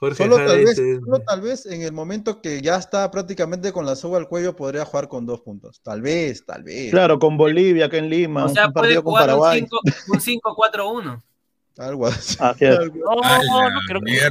Jorge 0.00 0.16
Solo 0.22 0.36
Jara 0.36 0.48
tal, 0.48 0.58
vez, 0.58 0.76
dice- 0.76 1.00
solo 1.00 1.18
tal 1.26 1.40
vez 1.40 1.66
en 1.66 1.82
el 1.82 1.92
momento 1.92 2.40
que 2.40 2.62
ya 2.62 2.76
está 2.76 3.10
prácticamente 3.10 3.72
con 3.72 3.84
la 3.84 3.96
soga 3.96 4.18
al 4.18 4.28
cuello 4.28 4.54
podría 4.54 4.84
jugar 4.84 5.08
con 5.08 5.26
dos 5.26 5.40
puntos. 5.40 5.80
Tal 5.82 6.00
vez, 6.02 6.44
tal 6.46 6.62
vez. 6.62 6.90
Claro, 6.90 7.18
con 7.18 7.36
Bolivia, 7.36 7.86
acá 7.86 7.96
en 7.98 8.08
Lima, 8.08 8.44
O 8.44 8.48
sea, 8.48 8.68
un 8.68 8.72
puede 8.72 8.82
partido 8.94 9.02
con 9.02 9.10
jugar 9.12 9.24
un 9.34 9.40
Paraguay. 9.40 9.60
5 9.60 9.80
un 10.12 10.20
5-4-1. 10.20 11.22
Algo 11.78 12.06
así. 12.06 12.36
No, 12.40 12.50
no, 12.54 13.70
no 13.70 13.80
creo 13.86 14.00
que 14.00 14.16
ya 14.16 14.30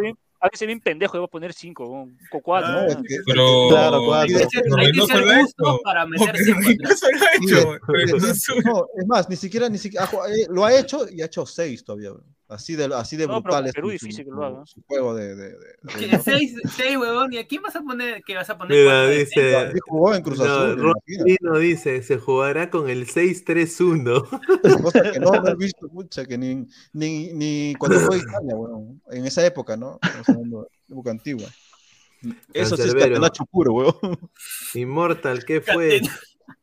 bien. 0.00 0.16
Hay 0.40 0.50
que 0.50 0.56
ser 0.56 0.68
bien 0.68 0.78
pendejo, 0.80 1.16
iba 1.16 1.24
a 1.26 1.28
poner 1.28 1.52
5 1.52 1.84
con 2.30 2.40
4. 2.40 2.70
No, 2.72 2.86
es 2.86 2.96
que- 2.96 3.16
Pero. 3.26 3.68
Claro, 3.70 4.04
cuatro. 4.06 4.36
Pero 4.52 4.76
Hay 4.76 4.92
que 4.92 5.00
ser 5.06 5.40
justo 5.40 5.80
para 5.82 6.06
meter 6.06 6.28
Porque 6.28 6.44
cinco 6.44 6.60
Reynoso 6.68 7.10
lo 7.10 7.16
ha 7.18 7.30
Sí, 7.32 7.44
hecho. 7.44 7.74
es- 7.74 7.80
Reynoso 7.88 8.26
es- 8.30 8.64
no, 8.64 8.86
es 8.96 9.06
más, 9.08 9.28
ni 9.28 9.34
siquiera, 9.34 9.68
ni 9.68 9.78
siquiera 9.78 10.06
eh, 10.28 10.46
lo 10.48 10.64
ha 10.64 10.72
hecho 10.78 11.08
y 11.10 11.22
ha 11.22 11.26
hecho 11.26 11.44
seis 11.44 11.84
todavía. 11.84 12.10
bro. 12.12 12.22
Así 12.48 12.76
de, 12.76 12.86
así 12.94 13.18
de 13.18 13.26
No, 13.26 13.42
brutal 13.42 13.66
es 13.66 13.74
Perú 13.74 13.88
su- 13.88 13.92
difícil 13.92 14.24
que 14.24 14.30
lo 14.30 14.42
haga. 14.42 14.64
su 14.64 14.82
juego 14.86 15.14
de, 15.14 15.36
de- 15.36 15.50
de- 15.50 15.76
Que 15.98 16.06
de- 16.06 16.18
seis, 16.18 16.54
seis, 16.74 16.96
huevón. 16.96 17.30
¿Y 17.32 17.36
a 17.36 17.46
quién 17.46 17.60
vas 17.60 17.76
a 17.76 17.82
poner? 17.82 18.22
¿Qué 18.24 18.34
vas 18.36 18.48
a 18.48 18.56
poner? 18.56 18.78
Mira, 18.78 19.06
dice. 19.08 19.70
Sí 19.72 19.78
jugó 19.86 20.14
en 20.14 20.22
Cruz 20.22 20.38
no, 20.38 20.44
Azul. 20.44 20.80
Rodino 20.80 21.58
dice: 21.58 22.02
se 22.02 22.16
jugará 22.18 22.70
con 22.70 22.88
el 22.88 23.06
6-3-1. 23.06 24.26
Cosa 24.82 25.12
que 25.12 25.20
no, 25.20 25.30
no 25.30 25.48
he 25.48 25.54
visto, 25.56 25.88
pucha, 25.88 26.24
que 26.24 26.38
ni, 26.38 26.66
ni, 26.94 27.34
ni 27.34 27.74
cuando 27.78 28.00
fue 28.00 28.16
a 28.16 28.18
Italia, 28.18 28.56
weón. 28.56 29.02
En 29.10 29.26
esa 29.26 29.44
época, 29.44 29.76
¿no? 29.76 29.98
Hablando 30.26 30.62
de 30.88 30.94
época 30.94 31.10
antigua. 31.10 31.48
Eso 32.54 32.76
sí 32.78 32.82
es 32.88 32.94
catenacho 32.94 33.44
puro, 33.44 33.72
weón. 33.74 34.18
Immortal, 34.74 35.44
¿qué 35.44 35.60
fue? 35.60 36.00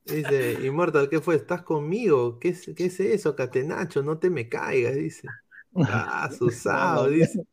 Dice, 0.03 0.57
Immortal, 0.63 1.09
¿qué 1.09 1.21
fue? 1.21 1.35
¿Estás 1.35 1.61
conmigo? 1.61 2.39
¿Qué 2.39 2.49
es, 2.49 2.71
qué 2.75 2.85
es 2.85 2.99
eso, 2.99 3.35
Catenacho? 3.35 4.01
No 4.01 4.17
te 4.17 4.31
me 4.31 4.49
caigas, 4.49 4.95
dice. 4.95 5.27
Ah, 5.75 6.29
su 6.37 6.49
Sao, 6.51 7.07
dice. 7.09 7.45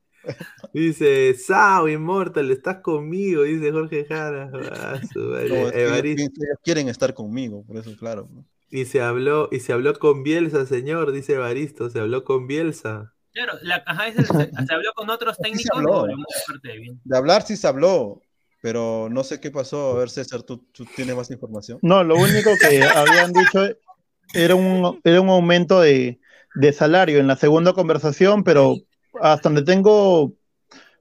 Dice, 0.73 1.34
Sao, 1.34 1.89
Immortal, 1.89 2.51
estás 2.51 2.78
conmigo, 2.78 3.42
dice 3.42 3.73
Jorge 3.73 4.05
Jara. 4.05 4.51
Ah, 4.73 5.01
su 5.12 5.18
madre. 5.31 5.49
No, 5.49 5.55
es 5.67 5.73
que 5.73 5.81
ellos, 5.83 5.91
Evaristo. 5.92 6.23
ellos 6.44 6.59
quieren 6.62 6.89
estar 6.89 7.12
conmigo, 7.15 7.65
por 7.67 7.76
eso, 7.76 7.97
claro. 7.97 8.28
Y 8.70 8.84
se 8.86 9.02
habló, 9.02 9.49
y 9.52 9.60
se 9.60 9.73
habló 9.73 9.99
con 9.99 10.23
Bielsa, 10.23 10.65
señor, 10.67 11.12
dice 11.12 11.34
Evaristo, 11.34 11.91
se 11.91 12.01
habló 12.01 12.25
con 12.25 12.47
Bielsa. 12.47 13.12
Claro, 13.33 13.55
la- 13.62 13.83
ajá, 13.86 14.09
ese- 14.09 14.25
se, 14.25 14.33
se 14.67 14.75
habló 14.75 14.92
con 14.94 15.10
otros 15.10 15.36
Sí 15.36 15.42
se 15.42 15.51
técnicos, 15.51 15.78
habló. 15.78 16.07
de. 16.07 16.97
De 17.05 17.17
hablar 17.17 17.42
sí 17.42 17.57
se 17.57 17.67
habló, 17.67 18.23
pero 18.62 19.09
no 19.10 19.25
sé 19.25 19.41
qué 19.41 19.51
pasó. 19.51 19.92
A 19.92 19.99
ver, 19.99 20.10
César, 20.10 20.42
¿tú, 20.42 20.59
tú 20.73 20.84
tienes 20.97 21.17
más 21.17 21.31
información? 21.31 21.78
No, 21.83 22.05
lo 22.05 22.17
único 22.17 22.51
que 22.60 22.83
habían 22.83 23.33
dicho 23.33 23.67
era 24.34 24.55
un, 24.55 25.01
era 25.05 25.20
un 25.20 25.28
aumento 25.31 25.81
de, 25.81 26.20
de 26.55 26.73
salario 26.73 27.19
en 27.19 27.27
la 27.27 27.37
segunda 27.37 27.73
conversación, 27.73 28.45
pero 28.45 28.77
hasta 29.21 29.49
donde 29.49 29.63
tengo 29.65 30.33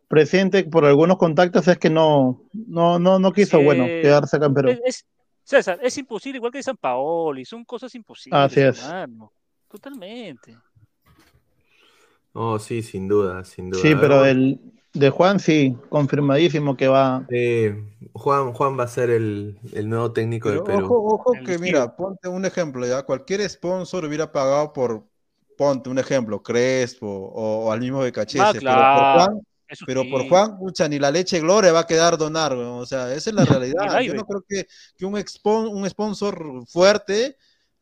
presente 0.08 0.64
por 0.66 0.86
algunos 0.86 1.18
contactos 1.18 1.68
es 1.68 1.78
que 1.78 1.90
no, 1.90 2.42
no, 2.54 3.00
no, 3.00 3.20
no 3.20 3.34
quiso, 3.34 3.58
Sí, 3.58 3.64
bueno, 3.64 3.86
quedarse 4.02 4.38
acá 4.38 4.48
en 4.48 4.54
Perú. 4.54 4.70
Es, 4.72 4.80
es- 4.86 5.06
César, 5.44 5.80
es 5.82 5.98
imposible, 5.98 6.38
igual 6.38 6.52
que 6.52 6.64
San 6.64 6.78
Paoli, 6.78 7.44
son 7.46 7.66
cosas 7.66 7.94
imposibles. 7.96 8.40
Así 8.40 8.62
es. 8.62 8.80
hermano. 8.80 9.34
Totalmente. 9.68 10.56
Oh, 12.34 12.60
sí, 12.60 12.82
sin 12.82 13.08
duda, 13.08 13.44
sin 13.44 13.70
duda. 13.70 13.82
Sí, 13.82 13.96
pero 14.00 14.22
del, 14.24 14.60
de 14.94 15.10
Juan 15.10 15.40
sí, 15.40 15.76
confirmadísimo 15.90 16.78
que 16.78 16.88
va. 16.88 17.28
eh, 17.30 17.84
Juan, 18.14 18.54
Juan 18.54 18.78
va 18.80 18.84
a 18.84 18.88
ser 18.88 19.10
el, 19.10 19.60
el 19.74 19.90
nuevo 19.90 20.12
técnico 20.14 20.50
Pero 20.50 20.60
del 20.60 20.64
Perú. 20.64 20.86
ojo, 20.86 21.14
ojo 21.16 21.34
El 21.34 21.46
que 21.46 21.58
mira, 21.60 21.96
ponte 21.96 22.28
un 22.28 22.46
ejemplo, 22.46 22.86
ya 22.88 23.04
cualquier 23.04 23.48
sponsor 23.50 24.06
hubiera 24.06 24.32
pagado 24.32 24.74
por, 24.74 25.08
ponte 25.62 25.92
un 25.92 26.00
ejemplo, 26.00 26.42
Crespo 26.42 27.06
o, 27.06 27.66
o 27.66 27.72
al 27.72 27.80
mismo 27.80 28.00
Becachese, 28.00 28.42
Ah, 28.42 28.52
pero 28.52 28.72
por. 28.72 29.14
Juan, 29.14 29.42
pero 29.86 30.02
sí. 30.02 30.10
por 30.10 30.28
Juan, 30.28 30.58
pucha, 30.58 30.88
ni 30.88 30.98
la 30.98 31.12
leche 31.12 31.40
Gloria 31.40 31.72
va 31.72 31.82
a 31.82 31.86
quedar 31.86 32.18
donar, 32.18 32.54
o 32.54 32.84
sea, 32.88 33.14
esa 33.14 33.30
es 33.30 33.36
la 33.36 33.46
realidad. 33.46 34.02
Yo 34.02 34.16
no 34.16 34.26
creo 34.26 34.44
que, 34.48 34.66
que 34.98 35.06
un, 35.06 35.14
un 35.14 35.88
sponsor 35.90 36.66
fuerte, 36.68 37.38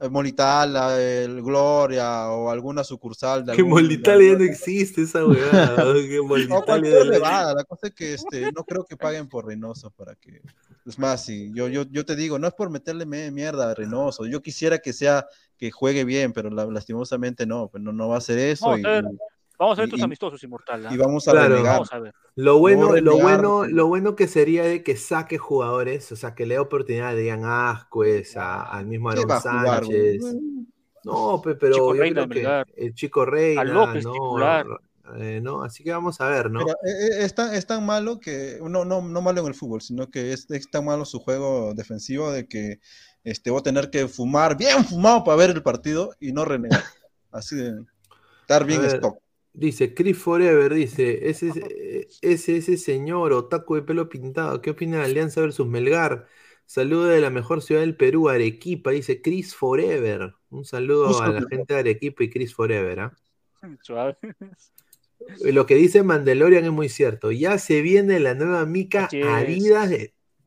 Molitala, 0.10 1.02
el 1.02 1.42
Gloria 1.42 2.30
o 2.30 2.50
alguna 2.50 2.84
sucursal 2.84 3.44
de 3.46 3.52
Que 3.54 3.58
algún- 3.62 3.72
Molitalia 3.72 4.32
ya 4.34 4.38
no 4.38 4.44
existe 4.46 5.02
esa 5.02 5.26
weá. 5.26 5.36
que 6.10 6.20
o 6.20 6.24
Molitalia 6.24 6.64
cualquier 6.66 7.08
de 7.10 7.20
la- 7.20 7.64
cosa 7.68 7.88
es 7.88 7.94
que 7.94 8.14
este, 8.14 8.52
no 8.54 8.64
creo 8.64 8.86
que 8.86 8.96
paguen 8.96 9.28
por 9.28 9.46
Reynoso 9.46 9.92
para 9.92 10.16
que. 10.16 10.42
Es 10.86 10.98
más, 10.98 11.26
sí, 11.26 11.52
yo, 11.54 11.68
yo, 11.68 11.84
yo 11.92 12.06
te 12.06 12.16
digo, 12.16 12.40
no 12.40 12.48
es 12.48 12.54
por 12.54 12.70
meterle 12.70 13.06
me- 13.06 13.30
mierda 13.32 13.70
a 13.72 13.76
Reynoso. 13.76 14.26
Yo 14.26 14.42
quisiera 14.42 14.80
que 14.80 14.94
sea, 14.94 15.28
que 15.58 15.70
juegue 15.72 16.06
bien, 16.06 16.32
pero 16.34 16.50
la- 16.50 16.66
lastimosamente 16.66 17.46
no, 17.46 17.68
pues 17.68 17.84
no, 17.84 17.92
no 17.92 18.08
va 18.08 18.16
a 18.16 18.20
hacer 18.20 18.40
eso. 18.40 18.66
Vamos 18.68 18.80
y, 18.80 18.84
ver, 18.84 19.06
vamos 19.60 19.78
a 19.78 19.82
ver 19.82 19.90
y- 19.90 19.92
tus 19.92 20.00
y- 20.00 20.04
amistosos, 20.04 20.42
Inmortal. 20.44 20.88
¿ah? 20.88 20.94
y 20.94 20.98
vamos 20.98 21.28
a 21.28 21.32
Claro. 21.32 21.50
renegar. 21.50 21.74
Vamos 21.74 21.94
a 21.94 22.00
ver. 22.00 22.14
Lo 22.36 22.58
bueno, 22.58 22.88
No 22.90 22.96
lo 23.02 23.18
bueno, 23.20 23.66
lo 23.66 23.88
bueno 23.88 24.16
que 24.16 24.28
sería 24.28 24.64
de 24.64 24.82
que 24.82 24.96
saque 24.96 25.38
jugadores, 25.38 26.12
o 26.12 26.16
sea, 26.16 26.34
que 26.34 26.46
le 26.46 26.56
dé 26.56 26.60
oportunidad 26.60 27.08
a 27.08 27.10
Adrián 27.12 27.42
Ascuez, 27.44 28.38
al 28.38 28.86
mismo 28.88 29.10
¿Qué 29.10 29.20
Aaron 29.20 29.40
jugar, 29.42 29.84
Sánchez. 29.86 30.36
No, 31.04 31.42
pe- 31.44 31.56
pero 31.56 31.74
Chico 31.74 31.96
yo 31.96 32.02
Reina 32.02 32.28
creo 32.28 32.66
que 32.66 32.86
el 32.86 32.94
chico 32.94 33.26
Reina, 33.26 33.64
López 33.64 34.04
no, 34.06 34.12
titular. 34.14 34.68
eh, 35.18 35.40
no, 35.42 35.64
así 35.64 35.84
que 35.84 35.92
vamos 35.92 36.20
a 36.22 36.28
ver, 36.28 36.52
¿no? 36.52 36.60
Mira, 36.60 36.74
eh, 36.84 36.90
eh, 36.92 37.24
es, 37.26 37.34
tan, 37.34 37.54
es 37.54 37.66
tan 37.66 37.86
malo 37.86 38.20
que, 38.20 38.60
no, 38.62 38.86
no, 38.86 39.02
no 39.02 39.22
malo 39.22 39.42
en 39.42 39.48
el 39.48 39.54
fútbol, 39.56 39.82
sino 39.82 40.10
que 40.10 40.34
es, 40.34 40.50
es 40.52 40.70
tan 40.70 40.86
malo 40.86 41.06
su 41.06 41.20
juego 41.20 41.74
defensivo 41.74 42.32
de 42.32 42.48
que 42.48 42.80
este, 43.24 43.50
voy 43.50 43.60
a 43.60 43.64
tener 43.64 43.90
que 43.90 44.08
fumar 44.08 44.56
bien 44.58 44.84
fumado 44.86 45.24
para 45.24 45.38
ver 45.38 45.50
el 45.52 45.64
partido 45.64 46.12
y 46.20 46.32
no 46.32 46.46
renegar. 46.46 46.84
Así 47.32 47.56
de 47.56 47.82
estar 48.42 48.66
bien 48.66 48.84
stock. 48.86 49.18
Dice 49.54 49.94
Chris 49.94 50.18
Forever, 50.18 50.74
dice, 50.74 51.28
ese, 51.30 51.48
eh, 51.50 52.08
ese, 52.22 52.58
ese 52.58 52.78
señor 52.78 53.34
otaku 53.34 53.76
de 53.76 53.82
pelo 53.82 54.08
pintado, 54.08 54.62
¿qué 54.62 54.70
opina 54.70 54.98
de 54.98 55.06
Alianza 55.06 55.42
versus 55.42 55.68
Melgar? 55.68 56.28
Saludo 56.66 57.06
de 57.06 57.20
la 57.20 57.32
mejor 57.32 57.64
ciudad 57.64 57.82
del 57.82 57.98
Perú, 57.98 58.30
Arequipa, 58.30 58.92
dice 58.92 59.22
Chris 59.22 59.56
Forever. 59.56 60.36
Un 60.52 60.66
saludo 60.66 61.20
a 61.20 61.30
la 61.30 61.42
gente 61.50 61.74
de 61.74 61.80
Arequipa 61.80 62.24
y 62.24 62.30
Chris 62.30 62.54
Forever, 62.54 63.00
¿ah? 63.00 63.18
Suave. 63.82 64.18
Lo 65.42 65.66
que 65.66 65.76
dice 65.76 66.04
Mandalorian 66.04 66.66
es 66.66 66.72
muy 66.72 66.90
cierto. 66.90 67.32
Ya 67.32 67.58
se 67.58 67.82
viene 67.82 68.20
la 68.20 68.36
nueva 68.36 68.66
mica. 68.66 69.10
Adidas. 69.12 69.92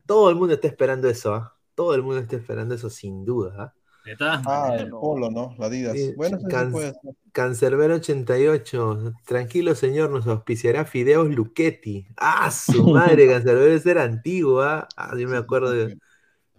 Todo 0.05 0.29
el 0.29 0.35
mundo 0.35 0.55
está 0.55 0.67
esperando 0.67 1.09
eso, 1.09 1.33
¿ah? 1.33 1.59
Todo 1.75 1.93
el 1.95 2.03
mundo 2.03 2.19
está 2.19 2.37
esperando 2.37 2.75
eso, 2.75 2.89
sin 2.89 3.25
duda. 3.25 3.55
¿ah? 3.57 3.73
Ah, 4.19 4.75
el 4.77 4.89
polo, 4.89 5.29
¿no? 5.31 5.55
La 5.57 5.67
Adidas. 5.67 5.97
Sí, 5.97 6.13
Bueno, 6.15 6.37
can- 6.49 6.71
puede. 6.71 6.93
Cancerbero 7.31 7.95
88. 7.95 9.13
Tranquilo, 9.25 9.73
señor, 9.75 10.11
nos 10.11 10.27
auspiciará 10.27 10.85
Fideos 10.85 11.29
Luchetti. 11.33 12.05
¡Ah, 12.17 12.51
su 12.51 12.83
madre! 12.91 13.27
Cancerbero 13.27 13.73
ese 13.73 13.91
era 13.91 14.03
antiguo, 14.03 14.61
¿ah? 14.61 14.87
Ah, 14.95 15.15
yo 15.17 15.27
me 15.27 15.37
acuerdo 15.37 15.71
de 15.71 15.97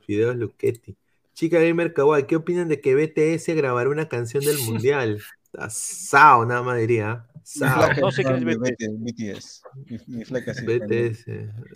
Fideos 0.07 0.37
Luchetti. 0.37 0.97
Chica 1.35 1.59
Gamer 1.61 1.93
Kawaii, 1.95 2.27
¿qué 2.27 2.37
opinan 2.37 2.69
de 2.69 2.81
que 2.81 2.95
BTS 2.95 3.55
grabará 3.55 3.91
una 3.91 4.09
canción 4.09 4.45
del 4.45 4.59
mundial? 4.67 5.23
Ah, 5.57 5.69
Sao, 5.71 6.45
nada 6.47 6.63
más 6.63 6.79
diría. 6.79 7.27
¿Ah? 7.63 7.75
Flaca 7.77 8.01
No 8.01 8.11
sé 8.11 8.23
es 8.23 8.29
quién 8.29 8.45
BTS. 8.45 8.89
BTS. 8.99 9.63
Mi, 9.87 10.17
mi 10.19 10.25
flaca 10.25 10.55
sí. 10.55 10.65
BTS. 10.67 11.27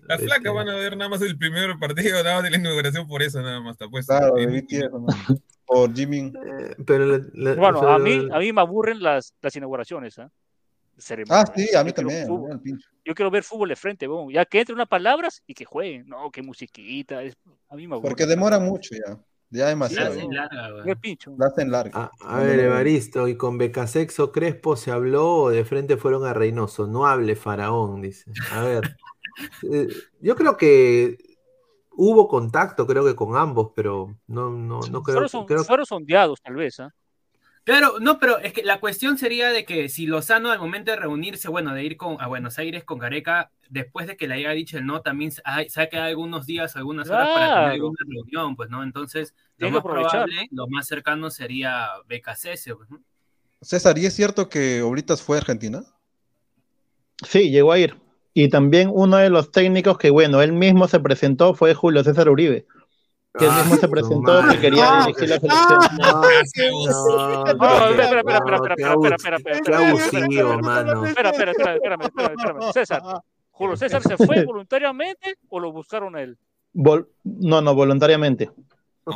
Las 0.08 0.20
flacas 0.20 0.52
BTS. 0.52 0.54
van 0.54 0.68
a 0.68 0.74
ver 0.76 0.96
nada 0.96 1.08
más 1.10 1.22
el 1.22 1.36
primer 1.38 1.78
partido 1.78 2.22
nada 2.22 2.36
más 2.36 2.44
de 2.44 2.50
la 2.50 2.56
inauguración 2.58 3.06
por 3.06 3.22
eso, 3.22 3.40
nada 3.42 3.60
más, 3.60 3.72
está 3.72 3.88
puesto. 3.88 4.16
Claro, 4.16 4.34
de 4.34 4.46
BTS. 4.46 4.90
¿no? 4.92 5.06
Por 5.66 5.94
Jimin. 5.94 6.28
Eh, 6.36 6.74
Pero 6.86 7.06
la- 7.06 7.20
la- 7.34 7.54
Bueno, 7.54 7.78
a 7.80 7.96
pero- 7.96 7.98
mí, 7.98 8.28
a 8.32 8.38
mí 8.38 8.52
me 8.52 8.60
aburren 8.60 9.02
las, 9.02 9.34
las 9.42 9.54
inauguraciones, 9.56 10.18
¿ah? 10.18 10.30
Ceremonia. 10.96 11.42
Ah, 11.42 11.52
sí, 11.54 11.74
a 11.76 11.84
mí 11.84 11.90
Yo 11.90 11.94
quiero 11.94 12.08
también. 12.48 12.58
pincho. 12.60 12.88
Yo 13.04 13.14
quiero 13.14 13.30
ver 13.30 13.44
fútbol 13.44 13.68
de 13.68 13.76
frente, 13.76 14.06
bon. 14.08 14.30
ya 14.32 14.44
que 14.44 14.58
entre 14.60 14.74
unas 14.74 14.88
palabras 14.88 15.42
y 15.46 15.54
que 15.54 15.64
jueguen. 15.64 16.08
No, 16.08 16.30
que 16.32 16.42
musiquita. 16.42 17.22
es- 17.22 17.36
a 17.68 17.76
mí 17.76 17.86
me 17.86 17.94
aburre. 17.94 18.08
Porque 18.08 18.26
demora 18.26 18.58
mucho 18.58 18.94
ya. 18.96 19.16
Ya 19.50 19.64
La 19.64 19.68
demasiado. 19.70 20.10
hacen 20.12 20.30
ya. 20.32 20.48
larga. 20.52 20.84
La 21.38 21.46
hacen 21.46 21.70
larga. 21.70 22.10
A, 22.20 22.36
a 22.38 22.42
ver, 22.42 22.60
Evaristo, 22.60 23.28
y 23.28 23.36
con 23.36 23.56
Becasexo 23.58 24.30
Crespo 24.30 24.76
se 24.76 24.90
habló 24.90 25.34
o 25.36 25.50
de 25.50 25.64
frente 25.64 25.96
fueron 25.96 26.24
a 26.26 26.34
Reynoso. 26.34 26.86
No 26.86 27.06
hable 27.06 27.34
Faraón, 27.36 28.02
dice. 28.02 28.30
A 28.52 28.62
ver, 28.62 28.96
eh, 29.72 29.88
yo 30.20 30.36
creo 30.36 30.56
que 30.56 31.16
hubo 31.92 32.28
contacto, 32.28 32.86
creo 32.86 33.04
que 33.04 33.16
con 33.16 33.36
ambos, 33.36 33.72
pero 33.74 34.14
no, 34.26 34.50
no, 34.50 34.80
no 34.80 35.02
creo, 35.02 35.14
fueron, 35.14 35.28
son- 35.28 35.46
creo 35.46 35.64
fueron 35.64 35.86
sondeados, 35.86 36.40
tal 36.42 36.54
vez, 36.54 36.78
¿ah? 36.80 36.94
Claro, 37.68 38.00
no, 38.00 38.18
pero 38.18 38.38
es 38.38 38.54
que 38.54 38.62
la 38.62 38.80
cuestión 38.80 39.18
sería 39.18 39.50
de 39.50 39.66
que 39.66 39.90
si 39.90 40.06
Lozano 40.06 40.50
al 40.50 40.58
momento 40.58 40.90
de 40.90 40.96
reunirse, 40.96 41.48
bueno, 41.50 41.74
de 41.74 41.84
ir 41.84 41.98
con, 41.98 42.16
a 42.18 42.26
Buenos 42.26 42.58
Aires 42.58 42.82
con 42.82 42.98
Gareca, 42.98 43.50
después 43.68 44.06
de 44.06 44.16
que 44.16 44.26
le 44.26 44.36
haya 44.36 44.52
dicho 44.52 44.78
el 44.78 44.86
no, 44.86 45.02
también 45.02 45.32
sa- 45.32 45.42
saque 45.68 45.98
algunos 45.98 46.46
días, 46.46 46.76
algunas 46.76 47.10
horas 47.10 47.28
para 47.34 47.52
tener 47.52 47.68
alguna 47.72 47.98
reunión, 48.08 48.56
pues, 48.56 48.70
¿no? 48.70 48.82
Entonces, 48.82 49.34
lo 49.58 49.68
más 49.70 49.80
aprovechar. 49.80 50.24
probable, 50.24 50.48
lo 50.50 50.66
más 50.68 50.86
cercano 50.86 51.28
sería 51.28 51.88
BKC, 52.08 52.74
pues, 52.74 52.88
¿no? 52.88 53.02
César, 53.60 53.96
¿y 53.98 54.06
es 54.06 54.14
cierto 54.14 54.48
que 54.48 54.82
Oblitas 54.82 55.22
fue 55.22 55.36
a 55.36 55.40
Argentina? 55.40 55.84
Sí, 57.26 57.50
llegó 57.50 57.72
a 57.72 57.78
ir. 57.78 57.96
Y 58.34 58.48
también 58.48 58.90
uno 58.92 59.16
de 59.18 59.30
los 59.30 59.50
técnicos 59.50 59.98
que, 59.98 60.10
bueno, 60.10 60.42
él 60.42 60.52
mismo 60.52 60.88
se 60.88 61.00
presentó 61.00 61.54
fue 61.54 61.74
Julio 61.74 62.04
César 62.04 62.28
Uribe. 62.28 62.66
Que 63.36 63.44
él 63.44 63.50
Ah, 63.52 63.58
mismo 63.62 63.76
se 63.76 63.88
presentó 63.88 64.48
que 64.48 64.58
quería 64.58 64.84
Ah, 65.02 65.06
dirigir 65.06 65.28
la 65.28 65.38
selección. 65.38 65.78
No, 65.98 66.22
No, 66.22 66.28
espera, 66.28 68.20
espera, 68.20 68.20
espera, 68.20 68.38
espera, 68.38 68.56
espera, 68.56 69.16
espera, 69.16 69.16
espera, 69.16 69.36
qué 69.36 69.52
espera, 69.52 69.88
abusivo, 69.88 70.24
espera, 70.24 70.58
mano. 70.58 71.04
Espera, 71.06 71.30
espera, 71.30 71.50
espera, 71.52 71.74
espérame, 71.74 72.02
espérame, 72.04 72.34
espérame. 72.38 72.72
César, 72.72 73.02
¿Julio 73.50 73.76
César 73.76 74.02
se 74.02 74.16
fue 74.16 74.44
voluntariamente 74.44 75.36
o 75.48 75.60
lo 75.60 75.72
buscaron 75.72 76.16
a 76.16 76.22
él? 76.22 76.38
Vol- 76.74 77.06
no, 77.24 77.60
no, 77.60 77.74
voluntariamente. 77.74 78.50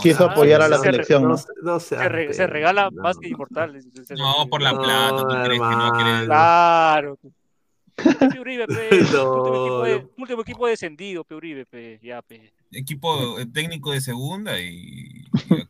Quiso 0.02 0.26
Ah, 0.28 0.32
apoyar 0.32 0.62
a 0.62 0.68
la 0.68 0.78
se- 0.78 0.84
selección, 0.84 1.36
Se, 1.78 2.46
regala 2.46 2.90
más 2.90 3.18
que 3.18 3.28
inmortal. 3.28 3.80
César. 3.80 4.16
No, 4.18 4.46
por 4.48 4.62
la 4.62 4.72
plata, 4.78 5.16
¿tú 5.16 5.26
crees 5.28 5.42
que 5.42 5.48
no 5.58 5.64
hermano. 5.64 5.92
quiere? 5.94 6.26
Claro. 6.26 7.18
Pe 7.94 8.40
Uribe, 8.40 8.66
pe. 8.66 8.88
Tu 8.90 9.16
No, 9.16 9.32
último 9.34 9.54
equipo 9.54 9.84
de- 9.84 9.94
no. 10.02 10.08
tu 10.08 10.22
último 10.22 10.42
equipo 10.42 10.66
descendido, 10.66 11.24
Pe 11.24 11.34
Uribe, 11.34 11.66
pe. 11.66 11.98
Ya, 12.02 12.22
pe. 12.22 12.52
Equipo 12.72 13.38
eh, 13.38 13.46
técnico 13.46 13.92
de 13.92 14.00
segunda 14.00 14.58
y. 14.60 15.24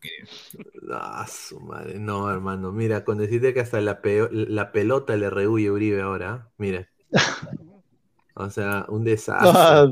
Ah, 0.95 1.27
su 1.27 1.59
madre. 1.61 1.99
No, 1.99 2.31
hermano. 2.31 2.71
Mira, 2.73 3.03
con 3.05 3.17
decirte 3.19 3.55
que 3.55 3.61
hasta 3.61 3.81
la, 3.81 4.01
la 4.31 4.73
pelota 4.73 5.17
le 5.17 5.31
rehuye 5.31 5.69
a 5.69 5.73
Uribe 5.73 6.03
ahora. 6.03 6.51
Mira. 6.59 6.87
O 8.35 8.51
sea, 8.51 8.85
un 8.89 9.05
desastre. 9.05 9.51
Ah, 9.55 9.87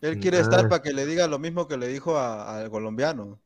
Él 0.00 0.18
quiere 0.18 0.38
Ah. 0.38 0.40
estar 0.40 0.68
para 0.68 0.82
que 0.82 0.92
le 0.92 1.06
diga 1.06 1.28
lo 1.28 1.38
mismo 1.38 1.68
que 1.68 1.76
le 1.76 1.86
dijo 1.88 2.18
al 2.18 2.70
colombiano. 2.70 3.38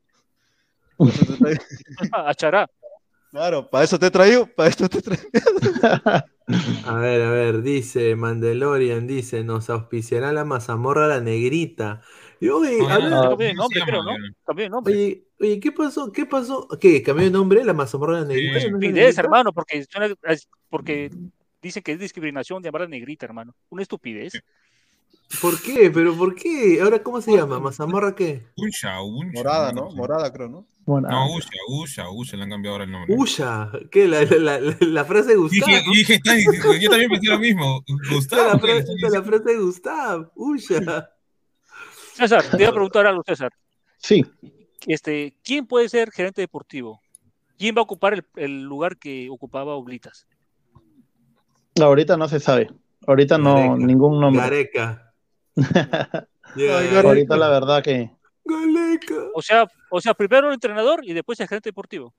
A 2.13 2.33
Chará. 2.33 2.67
Claro, 3.31 3.69
para 3.69 3.83
eso 3.83 3.99
te 3.99 4.07
he 4.07 4.11
traído, 4.11 4.47
para 4.47 4.69
esto 4.69 4.87
te 4.89 4.99
he 4.99 5.01
traído. 5.01 5.27
A 6.85 6.93
ver, 6.95 7.21
a 7.23 7.29
ver, 7.29 7.61
dice 7.61 8.15
Mandalorian, 8.15 9.05
dice, 9.05 9.43
nos 9.43 9.69
auspiciará 9.69 10.31
la 10.31 10.45
mazamorra 10.45 11.05
la 11.05 11.19
negrita. 11.19 12.01
Y 12.39 12.47
oye, 12.47 12.77
No, 12.77 12.87
habla- 12.87 13.09
no, 13.09 13.23
no, 13.23 13.29
cambió 13.31 13.47
de 13.47 13.53
nombre, 13.53 13.81
creo, 13.85 14.03
¿no? 14.03 14.11
Cambió 14.45 14.63
de 14.63 14.69
nombre. 14.69 14.93
Oye, 14.93 15.23
oye, 15.41 15.59
¿qué 15.59 15.71
pasó? 15.73 16.09
¿Qué 16.13 16.25
pasó? 16.25 16.69
¿Qué? 16.79 17.03
¿Cambió 17.03 17.25
de 17.25 17.31
nombre 17.31 17.65
la 17.65 17.73
mazamorra 17.73 18.15
de 18.15 18.21
la 18.21 18.27
negrita? 18.27 18.59
¿Ya 18.59 18.69
no 18.69 18.77
es 18.77 18.83
Estupidez, 18.83 19.17
hermano, 19.17 19.51
porque, 19.51 19.83
suena- 19.83 20.15
porque 20.69 21.11
dicen 21.61 21.83
que 21.83 21.91
es 21.91 21.99
discriminación 21.99 22.63
llamarla 22.63 22.87
negrita, 22.87 23.25
hermano. 23.25 23.53
Una 23.67 23.81
estupidez. 23.81 24.41
¿Por 25.41 25.61
qué? 25.61 25.91
¿Pero 25.93 26.15
por 26.17 26.33
qué? 26.33 26.79
¿Ahora 26.81 27.03
cómo 27.03 27.19
se 27.19 27.33
llama? 27.33 27.59
¿Mazamorra 27.59 28.15
qué? 28.15 28.45
Usha, 28.55 29.01
Usha. 29.01 29.31
Morada, 29.33 29.73
¿no? 29.73 29.91
Morada, 29.91 30.31
creo, 30.31 30.47
¿no? 30.47 30.65
No, 30.87 31.33
Usha, 31.35 31.49
Usha, 31.67 32.09
Usha, 32.09 32.37
le 32.37 32.43
han 32.43 32.49
cambiado 32.49 32.75
ahora 32.75 32.85
el 32.85 32.91
nombre. 32.91 33.13
Usha. 33.17 33.69
¿Qué? 33.91 34.07
La, 34.07 34.23
la, 34.23 34.59
la, 34.59 34.77
la 34.79 35.05
frase 35.05 35.29
de 35.31 35.35
Gustavo. 35.35 35.69
Dije, 35.71 35.83
dije, 35.91 36.13
está 36.15 36.33
diciendo- 36.33 36.73
yo 36.79 36.89
también 36.89 37.09
pensé 37.11 37.27
lo 37.29 37.39
mismo. 37.39 37.83
Gustavo, 38.11 38.43
la, 38.47 38.53
¿qué 38.53 38.59
fra- 38.59 38.73
le 38.73 38.79
esta 38.79 38.93
están 38.93 39.07
es 39.07 39.13
la 39.13 39.23
frase 39.23 39.43
de 39.43 39.57
Gustavo. 39.59 40.31
Usha. 40.35 41.09
César, 42.13 42.43
te 42.49 42.57
iba 42.61 42.69
a 42.69 42.73
preguntar 42.73 43.05
algo, 43.05 43.21
César. 43.25 43.51
Sí. 43.97 44.25
Este, 44.87 45.35
¿Quién 45.43 45.67
puede 45.67 45.89
ser 45.89 46.09
gerente 46.11 46.39
deportivo? 46.41 47.01
¿Quién 47.57 47.75
va 47.75 47.79
a 47.81 47.83
ocupar 47.83 48.13
el, 48.13 48.25
el 48.37 48.61
lugar 48.63 48.97
que 48.97 49.27
ocupaba 49.29 49.75
Oblitas? 49.75 50.25
Ahorita 51.81 52.15
no 52.15 52.27
se 52.29 52.39
sabe. 52.39 52.69
Ahorita 53.05 53.37
no, 53.37 53.55
Gareca. 53.55 53.75
ningún 53.77 54.19
nombre. 54.21 54.41
Gareca. 54.41 55.13
Ahorita 57.03 57.35
la 57.37 57.49
verdad 57.49 57.83
que 57.83 58.11
O 59.33 59.41
sea, 59.41 59.67
o 59.89 60.01
sea, 60.01 60.13
primero 60.13 60.47
el 60.47 60.53
entrenador 60.55 61.03
y 61.03 61.13
después 61.13 61.39
el 61.39 61.47
gerente 61.47 61.69
deportivo. 61.69 62.13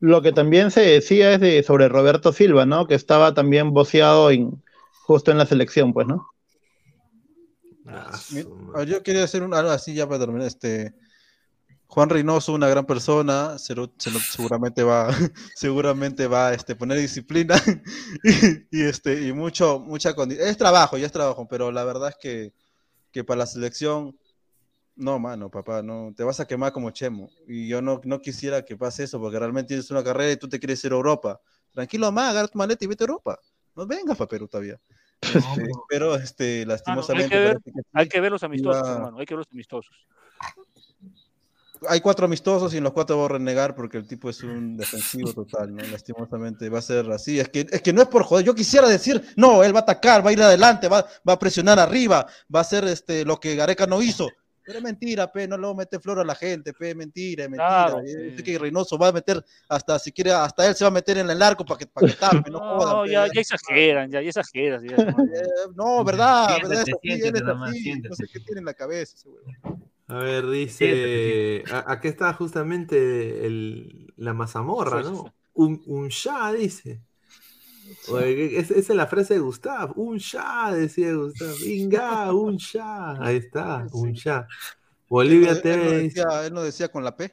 lo 0.00 0.20
que 0.22 0.32
también 0.32 0.70
se 0.70 0.80
decía 0.80 1.32
es 1.32 1.40
de 1.40 1.62
sobre 1.62 1.88
Roberto 1.88 2.32
Silva, 2.32 2.66
¿no? 2.66 2.86
Que 2.86 2.94
estaba 2.94 3.34
también 3.34 3.72
boceado 3.72 4.30
en, 4.30 4.62
justo 5.06 5.30
en 5.30 5.38
la 5.38 5.46
selección, 5.46 5.92
pues, 5.92 6.06
¿no? 6.06 6.28
Mi- 8.30 8.40
a 8.74 8.78
ver, 8.78 8.88
Yo 8.88 9.02
quería 9.02 9.24
hacer 9.24 9.42
un, 9.42 9.54
algo 9.54 9.70
así 9.70 9.94
ya 9.94 10.06
para 10.06 10.20
terminar. 10.20 10.46
Este, 10.46 10.94
Juan 11.86 12.08
Reynoso, 12.08 12.54
una 12.54 12.68
gran 12.68 12.86
persona, 12.86 13.58
se 13.58 13.74
lo- 13.74 13.92
se 13.98 14.10
lo- 14.10 14.18
seguramente 14.20 14.82
va, 14.82 15.08
seguramente 15.54 16.26
va 16.26 16.48
a 16.48 16.54
este, 16.54 16.74
poner 16.74 16.98
disciplina 16.98 17.54
y, 18.24 18.78
y, 18.78 18.82
este, 18.82 19.22
y 19.26 19.32
mucho, 19.32 19.78
mucha 19.80 20.14
condi- 20.14 20.38
Es 20.38 20.56
trabajo, 20.56 20.96
ya 20.96 21.06
es 21.06 21.12
trabajo, 21.12 21.46
pero 21.48 21.70
la 21.70 21.84
verdad 21.84 22.08
es 22.10 22.16
que, 22.20 22.52
que 23.10 23.24
para 23.24 23.40
la 23.40 23.46
selección, 23.46 24.16
no, 24.96 25.18
mano, 25.18 25.50
papá, 25.50 25.82
no, 25.82 26.12
te 26.16 26.24
vas 26.24 26.40
a 26.40 26.46
quemar 26.46 26.72
como 26.72 26.90
Chemo. 26.90 27.30
Y 27.46 27.68
yo 27.68 27.80
no, 27.80 28.00
no 28.04 28.20
quisiera 28.20 28.64
que 28.64 28.76
pase 28.76 29.04
eso, 29.04 29.20
porque 29.20 29.38
realmente 29.38 29.68
tienes 29.68 29.90
una 29.90 30.04
carrera 30.04 30.32
y 30.32 30.36
tú 30.36 30.48
te 30.48 30.58
quieres 30.58 30.84
ir 30.84 30.92
a 30.92 30.96
Europa. 30.96 31.40
Tranquilo, 31.72 32.12
más, 32.12 32.30
agarra 32.30 32.48
tu 32.48 32.58
maleta 32.58 32.84
y 32.84 32.88
vete 32.88 33.04
a 33.04 33.06
Europa. 33.06 33.38
No 33.74 33.86
vengas 33.86 34.16
para 34.16 34.28
Perú 34.28 34.48
todavía. 34.48 34.80
Este, 35.62 35.70
pero 35.88 36.16
este, 36.16 36.58
hay, 36.58 36.66
lastimosamente. 36.66 37.28
que 37.28 37.38
ver, 37.38 37.52
parece 37.52 37.72
que 37.72 37.80
hay 37.92 38.08
que 38.08 38.20
ver 38.20 38.32
los 38.32 38.42
amistosos, 38.42 38.82
iba- 38.88 38.96
hermano. 38.96 39.18
Hay 39.18 39.24
que 39.24 39.34
ver 39.34 39.38
los 39.38 39.52
amistosos. 39.52 39.96
hay 41.88 42.00
cuatro 42.00 42.26
amistosos 42.26 42.74
y 42.74 42.78
en 42.78 42.84
los 42.84 42.92
cuatro 42.92 43.16
voy 43.16 43.26
a 43.26 43.28
renegar 43.28 43.74
porque 43.74 43.98
el 43.98 44.06
tipo 44.06 44.28
es 44.28 44.42
un 44.42 44.76
defensivo 44.76 45.32
total, 45.32 45.74
¿no? 45.74 45.82
Lastimosamente 45.82 46.68
va 46.68 46.80
a 46.80 46.82
ser 46.82 47.10
así. 47.12 47.38
Es 47.38 47.48
que, 47.48 47.66
es 47.70 47.82
que 47.82 47.92
no 47.92 48.02
es 48.02 48.08
por 48.08 48.24
joder. 48.24 48.44
Yo 48.44 48.54
quisiera 48.54 48.88
decir, 48.88 49.22
no, 49.36 49.62
él 49.62 49.74
va 49.74 49.80
a 49.80 49.82
atacar, 49.82 50.26
va 50.26 50.30
a 50.30 50.32
ir 50.32 50.42
adelante, 50.42 50.88
va, 50.88 51.06
va 51.26 51.34
a 51.34 51.38
presionar 51.38 51.78
arriba, 51.78 52.26
va 52.54 52.58
a 52.58 52.62
hacer 52.62 52.84
este, 52.84 53.24
lo 53.24 53.38
que 53.38 53.54
Gareca 53.54 53.86
no 53.86 54.02
hizo. 54.02 54.28
Pero 54.64 54.78
es 54.78 54.84
mentira, 54.84 55.30
pe, 55.32 55.48
no 55.48 55.56
luego 55.58 55.74
mete 55.76 55.98
flor 56.00 56.20
a 56.20 56.24
la 56.24 56.34
gente, 56.34 56.72
pe, 56.72 56.94
mentira, 56.94 57.44
es 57.44 57.50
mentira. 57.50 57.94
Claro, 57.94 58.00
Eh, 58.06 58.42
que 58.44 58.58
Reynoso 58.58 58.96
va 58.98 59.08
a 59.08 59.12
meter, 59.12 59.44
hasta 59.68 59.98
si 59.98 60.12
quiere, 60.12 60.32
hasta 60.32 60.66
él 60.68 60.74
se 60.74 60.84
va 60.84 60.88
a 60.88 60.90
meter 60.92 61.18
en 61.18 61.30
el 61.30 61.42
arco 61.42 61.64
para 61.64 61.78
que, 61.78 61.86
para 61.86 62.04
que 62.04 62.14
tape, 62.18 62.50
no 62.50 62.60
No, 62.60 62.66
jodan, 62.68 63.02
ya, 63.06 63.26
ya 63.28 63.40
exageran, 63.40 64.10
ya, 64.10 64.20
ya 64.22 64.28
exageran. 64.28 64.84
ya, 64.88 64.98
hermano. 64.98 65.32
Eh, 65.34 65.70
no, 65.74 66.04
verdad, 66.04 66.46
Siéntate, 66.46 66.62
verdad, 66.62 66.82
es 66.82 66.92
así, 66.92 67.20
él 67.20 67.20
siéntate 67.20 67.50
es 67.50 68.08
no 68.08 68.14
sé 68.16 68.28
qué 68.28 68.40
tiene 68.40 68.60
en 68.60 68.64
la 68.66 68.74
cabeza 68.74 69.14
ese 69.16 69.28
huevón. 69.28 69.56
A 70.08 70.16
ver, 70.18 70.48
dice. 70.50 71.64
a- 71.70 71.92
Aquí 71.92 72.08
está 72.08 72.32
justamente 72.34 73.46
el, 73.46 74.12
la 74.16 74.34
mazamorra, 74.34 75.02
¿no? 75.02 75.34
Un, 75.54 75.82
un 75.86 76.10
ya, 76.10 76.52
dice. 76.52 77.02
Oye, 78.08 78.58
esa 78.58 78.74
es 78.74 78.88
la 78.88 79.06
frase 79.06 79.34
de 79.34 79.40
Gustav. 79.40 79.92
Un 79.96 80.18
ya, 80.18 80.72
decía 80.72 81.14
Gustav. 81.14 81.54
Venga, 81.64 82.32
un 82.32 82.58
ya. 82.58 83.12
Ahí 83.22 83.36
está, 83.36 83.86
un 83.92 84.14
ya. 84.14 84.46
Bolivia 85.08 85.52
Él 85.52 85.62
TV 85.62 86.12
él 86.46 86.54
no 86.54 86.62
decía 86.62 86.88
con 86.88 87.04
la 87.04 87.16
P. 87.16 87.32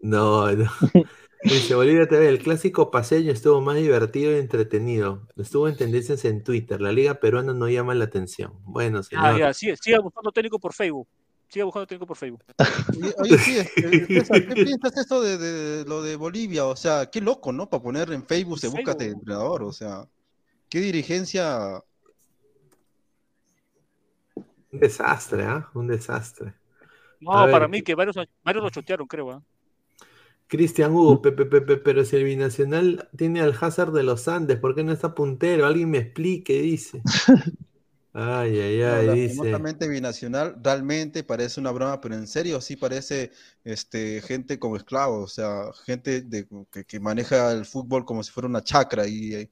No, 0.00 0.50
no. 0.52 0.66
Dice 1.44 1.74
Bolivia 1.74 2.06
TV, 2.06 2.28
el 2.28 2.38
clásico 2.38 2.92
paseño 2.92 3.32
estuvo 3.32 3.60
más 3.60 3.76
divertido 3.76 4.30
y 4.30 4.36
entretenido. 4.36 5.26
Estuvo 5.36 5.66
en 5.68 5.76
tendencias 5.76 6.24
en 6.24 6.44
Twitter. 6.44 6.80
La 6.80 6.92
liga 6.92 7.14
peruana 7.14 7.52
no 7.52 7.68
llama 7.68 7.96
la 7.96 8.04
atención. 8.04 8.52
Bueno, 8.62 9.02
señor. 9.02 9.24
Ah, 9.26 9.36
ya, 9.36 9.52
siga, 9.52 9.74
siga 9.76 9.98
buscando 9.98 10.30
técnico 10.30 10.60
por 10.60 10.72
Facebook. 10.72 11.08
Siga 11.52 11.66
buscando 11.66 11.86
técnico 11.86 12.06
por 12.06 12.16
Facebook. 12.16 12.42
Oye, 12.96 13.14
oye, 13.18 13.38
sí, 13.38 13.56
César, 14.06 14.48
¿qué 14.48 14.54
piensas 14.54 14.96
esto 14.96 15.20
de, 15.20 15.36
de 15.36 15.84
lo 15.84 16.00
de 16.00 16.16
Bolivia? 16.16 16.64
O 16.64 16.74
sea, 16.74 17.10
qué 17.10 17.20
loco, 17.20 17.52
¿no? 17.52 17.68
Para 17.68 17.82
poner 17.82 18.10
en 18.10 18.24
Facebook 18.24 18.58
se 18.58 18.68
búscate 18.68 19.04
Facebook. 19.04 19.20
entrenador, 19.20 19.64
o 19.64 19.70
sea, 19.70 20.08
qué 20.70 20.80
dirigencia. 20.80 21.84
Un 24.34 24.80
desastre, 24.80 25.44
¿ah? 25.44 25.68
Un 25.74 25.88
desastre. 25.88 26.54
No, 27.20 27.32
A 27.32 27.44
ver, 27.44 27.52
para 27.52 27.68
mí 27.68 27.82
que 27.82 27.94
varios, 27.94 28.16
varios 28.42 28.64
lo 28.64 28.70
chotearon, 28.70 29.06
creo. 29.06 29.32
¿ah? 29.32 29.42
Cristian 30.46 30.90
Hugo, 30.92 31.20
Pepe, 31.20 31.44
Pepe, 31.44 31.76
pero 31.76 32.02
si 32.06 32.16
el 32.16 32.24
binacional 32.24 33.10
tiene 33.14 33.42
al 33.42 33.54
Hazard 33.60 33.92
de 33.92 34.04
los 34.04 34.26
Andes, 34.26 34.58
¿por 34.58 34.74
qué 34.74 34.84
no 34.84 34.92
está 34.92 35.14
puntero? 35.14 35.66
Alguien 35.66 35.90
me 35.90 35.98
explique, 35.98 36.62
dice. 36.62 37.02
Ay, 38.14 38.58
ay, 38.60 38.82
No, 38.84 39.00
ay, 39.00 39.08
dice. 39.10 39.68
binacional 39.88 40.56
realmente 40.62 41.22
parece 41.24 41.60
una 41.60 41.70
broma, 41.70 42.00
pero 42.00 42.14
en 42.16 42.26
serio 42.26 42.60
sí 42.60 42.76
parece 42.76 43.30
este, 43.64 44.20
gente 44.22 44.58
como 44.58 44.76
esclavos, 44.76 45.24
o 45.32 45.34
sea, 45.34 45.72
gente 45.86 46.22
de, 46.22 46.46
que, 46.70 46.84
que 46.84 47.00
maneja 47.00 47.52
el 47.52 47.64
fútbol 47.64 48.04
como 48.04 48.22
si 48.24 48.32
fuera 48.32 48.48
una 48.48 48.62
chacra 48.64 49.06
y, 49.06 49.48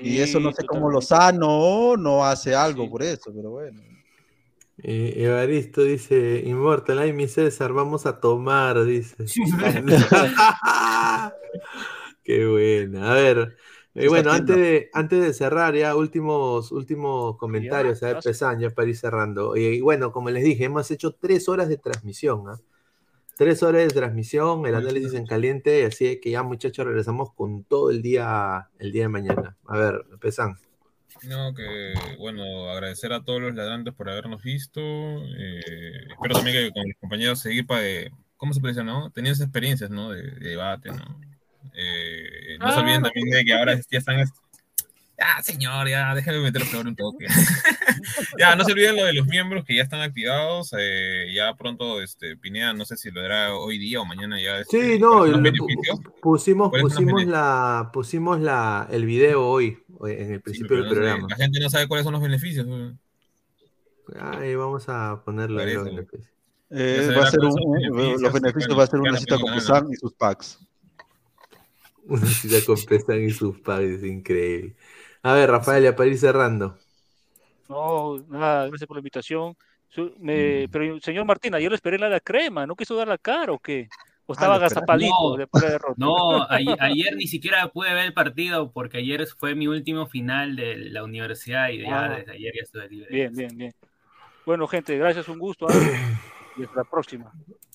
y 0.00 0.18
eso 0.20 0.40
no 0.40 0.50
Sí, 0.50 0.54
sé 0.54 0.64
cómo 0.64 0.90
totalmente. 0.90 0.90
Lozano 0.90 1.96
no 1.98 2.24
hace 2.24 2.54
algo 2.54 2.88
Sí. 2.88 2.90
por 2.90 3.02
eso, 3.02 3.32
pero 3.34 3.50
bueno. 3.50 3.82
Eh, 4.82 5.14
Evaristo 5.24 5.82
dice, 5.84 6.42
Immortal, 6.46 6.98
ay 7.00 7.12
mi 7.12 7.28
César, 7.28 7.72
vamos 7.72 8.06
a 8.06 8.18
tomar, 8.20 8.82
dice. 8.84 9.32
Qué 12.24 12.46
buena. 12.46 13.12
A 13.12 13.14
ver, 13.14 13.56
eh, 14.00 14.06
está 14.06 14.08
bueno, 14.08 14.32
antes 14.32 14.56
de, 14.56 14.90
antes 14.92 15.20
de 15.20 15.32
cerrar 15.32 15.74
ya, 15.74 15.94
últimos, 15.94 16.72
últimos 16.72 17.36
comentarios, 17.36 18.02
a 18.02 18.06
ver. 18.06 18.18
Pesan, 18.22 18.60
ya 18.60 18.70
para 18.70 18.88
ir 18.88 18.96
cerrando. 18.96 19.56
Y, 19.56 19.66
y 19.66 19.80
bueno, 19.80 20.12
como 20.12 20.30
les 20.30 20.44
dije, 20.44 20.64
hemos 20.64 20.90
hecho 20.90 21.12
tres 21.12 21.48
horas 21.48 21.68
de 21.68 21.76
transmisión, 21.76 22.48
¿ah? 22.48 22.60
Tres 23.36 23.62
horas 23.62 23.82
de 23.84 23.88
transmisión, 23.88 24.66
el 24.66 24.74
análisis 24.74 25.14
en 25.14 25.24
caliente, 25.24 25.86
así 25.86 26.20
que 26.20 26.30
ya 26.30 26.42
muchachos 26.42 26.84
regresamos 26.84 27.32
con 27.32 27.64
todo 27.64 27.90
el 27.90 28.02
día, 28.02 28.68
el 28.78 28.92
día 28.92 29.04
de 29.04 29.08
mañana. 29.08 29.56
A 29.66 29.78
ver, 29.78 30.04
Pesan. 30.20 30.58
No, 31.26 31.54
que 31.54 31.94
bueno, 32.18 32.70
agradecer 32.70 33.14
a 33.14 33.24
todos 33.24 33.40
los 33.40 33.54
ladrantes 33.54 33.94
por 33.94 34.10
habernos 34.10 34.42
visto. 34.42 34.80
eh, 34.80 35.62
espero 36.10 36.34
también 36.34 36.56
que 36.56 36.70
con 36.70 36.84
mis 36.84 36.96
compañeros 36.98 37.40
seguir 37.40 37.66
para, 37.66 37.82
¿cómo 38.36 38.52
se 38.52 38.60
puede 38.60 38.74
decir, 38.74 38.84
no? 38.84 39.10
Esas 39.16 39.40
experiencias, 39.40 39.88
¿no? 39.88 40.10
De, 40.10 40.20
de 40.20 40.50
debate, 40.50 40.90
¿no? 40.90 41.18
Eh, 41.74 42.56
no 42.58 42.70
se 42.72 42.78
Ah, 42.78 42.82
olviden 42.82 43.00
no, 43.02 43.06
también 43.08 43.30
de 43.30 43.44
que 43.44 43.52
ahora 43.54 43.74
ya 43.90 43.98
están. 43.98 44.24
Ya, 45.18 45.42
señor, 45.42 45.86
ya, 45.86 46.14
déjenme 46.14 46.40
meter 46.40 46.62
flor 46.64 46.86
un 46.86 46.96
toque. 46.96 47.26
ya, 48.38 48.56
no 48.56 48.64
se 48.64 48.72
olviden 48.72 48.96
lo 48.96 49.04
de 49.04 49.12
los 49.12 49.26
miembros 49.26 49.66
que 49.66 49.76
ya 49.76 49.82
están 49.82 50.00
activados. 50.00 50.74
eh, 50.78 51.26
ya 51.34 51.54
pronto, 51.56 52.00
este, 52.00 52.38
Pineda, 52.38 52.72
no 52.72 52.86
sé 52.86 52.96
si 52.96 53.10
lo 53.10 53.20
hará 53.20 53.54
hoy 53.54 53.76
día 53.76 54.00
o 54.00 54.06
mañana 54.06 54.40
ya. 54.40 54.60
Este, 54.60 54.94
Sí, 54.94 54.98
no, 54.98 55.18
¿cuáles 55.18 55.32
son 55.34 55.42
los 55.44 55.52
el- 55.52 56.12
pusimos, 56.22 56.70
¿Cuáles 56.70 56.92
son 56.94 57.04
los 57.04 57.12
pusimos 57.14 57.24
la, 57.26 57.90
pusimos 57.92 58.40
la, 58.40 58.88
el 58.90 59.04
video 59.04 59.46
hoy, 59.46 59.78
hoy, 59.98 60.12
en 60.12 60.30
el 60.32 60.36
Sí, 60.38 60.42
principio 60.42 60.68
pero 60.68 60.80
del 60.80 60.88
no 60.88 60.94
sé, 60.94 61.00
programa. 61.00 61.28
la 61.28 61.36
gente 61.36 61.60
no 61.60 61.68
sabe 61.68 61.86
cuáles 61.86 62.04
son 62.04 62.12
los 62.14 62.22
beneficios. 62.22 62.66
Ahí 64.18 64.54
vamos 64.54 64.88
a 64.88 65.22
ponerlo 65.24 65.60
en 65.60 65.68
eso. 65.68 65.78
los 65.84 65.84
beneficios. 65.94 66.30
Eh, 66.70 67.02
se 67.08 67.14
va 67.14 67.24
a 67.24 67.30
ser 67.30 67.40
un, 67.40 67.46
los 67.48 67.56
beneficios, 67.96 68.20
los 68.22 68.32
beneficios 68.32 68.68
bueno, 68.68 68.76
va 68.78 68.84
a 68.84 68.86
ser 68.86 69.00
una 69.00 69.16
cita 69.18 69.38
con 69.38 69.50
¿no? 69.86 69.92
y 69.92 69.96
sus 69.96 70.14
packs. 70.14 70.58
Una 72.10 72.26
cita 72.26 72.56
con 72.66 72.76
Pesan 72.84 73.22
y 73.24 73.30
sus 73.30 73.58
padres, 73.60 74.02
increíble. 74.04 74.74
A 75.22 75.32
ver, 75.34 75.50
Rafael, 75.50 75.82
ya 75.84 75.94
para 75.96 76.08
ir 76.10 76.18
cerrando. 76.18 76.76
No, 77.68 78.18
nada, 78.28 78.66
gracias 78.68 78.86
por 78.88 78.96
la 78.96 79.00
invitación. 79.00 79.56
Su- 79.88 80.14
Mm. 80.18 80.24
me- 80.24 80.68
pero, 80.70 81.00
señor 81.00 81.24
Martín, 81.24 81.54
ayer 81.54 81.70
le 81.70 81.76
esperé 81.76 81.98
la 81.98 82.18
crema, 82.20 82.66
¿no 82.66 82.74
quiso 82.76 82.94
dar 82.96 83.08
la 83.08 83.18
cara 83.18 83.52
o 83.52 83.58
qué? 83.58 83.88
¿O 84.26 84.32
estaba 84.32 84.58
lo 84.58 84.64
esperaste. 84.66 84.78
agazapadito 84.92 85.30
No, 85.32 85.36
después 85.36 85.64
de 85.64 85.70
derrota? 85.70 85.94
No, 85.96 86.42
ayer, 86.48 86.76
ayer 86.80 87.16
ni 87.16 87.26
siquiera 87.26 87.66
pude 87.68 87.92
ver 87.94 88.06
el 88.06 88.12
partido 88.14 88.70
porque 88.72 88.98
ayer 88.98 89.26
fue 89.38 89.54
mi 89.56 89.66
último 89.66 90.06
final 90.06 90.54
de 90.56 90.76
la 90.76 91.02
universidad 91.04 91.68
y 91.70 91.82
ya 91.82 92.04
Ah. 92.04 92.16
desde 92.16 92.32
ayer 92.32 92.52
ya 92.54 92.62
estoy 92.62 92.88
libre. 92.88 93.08
Bien, 93.10 93.32
bien, 93.34 93.56
bien. 93.56 93.72
Bueno, 94.46 94.66
gente, 94.68 94.96
gracias, 94.98 95.28
un 95.28 95.38
gusto. 95.38 95.66
Y 96.56 96.64
hasta 96.64 96.76
la 96.80 96.84
próxima. 96.84 97.32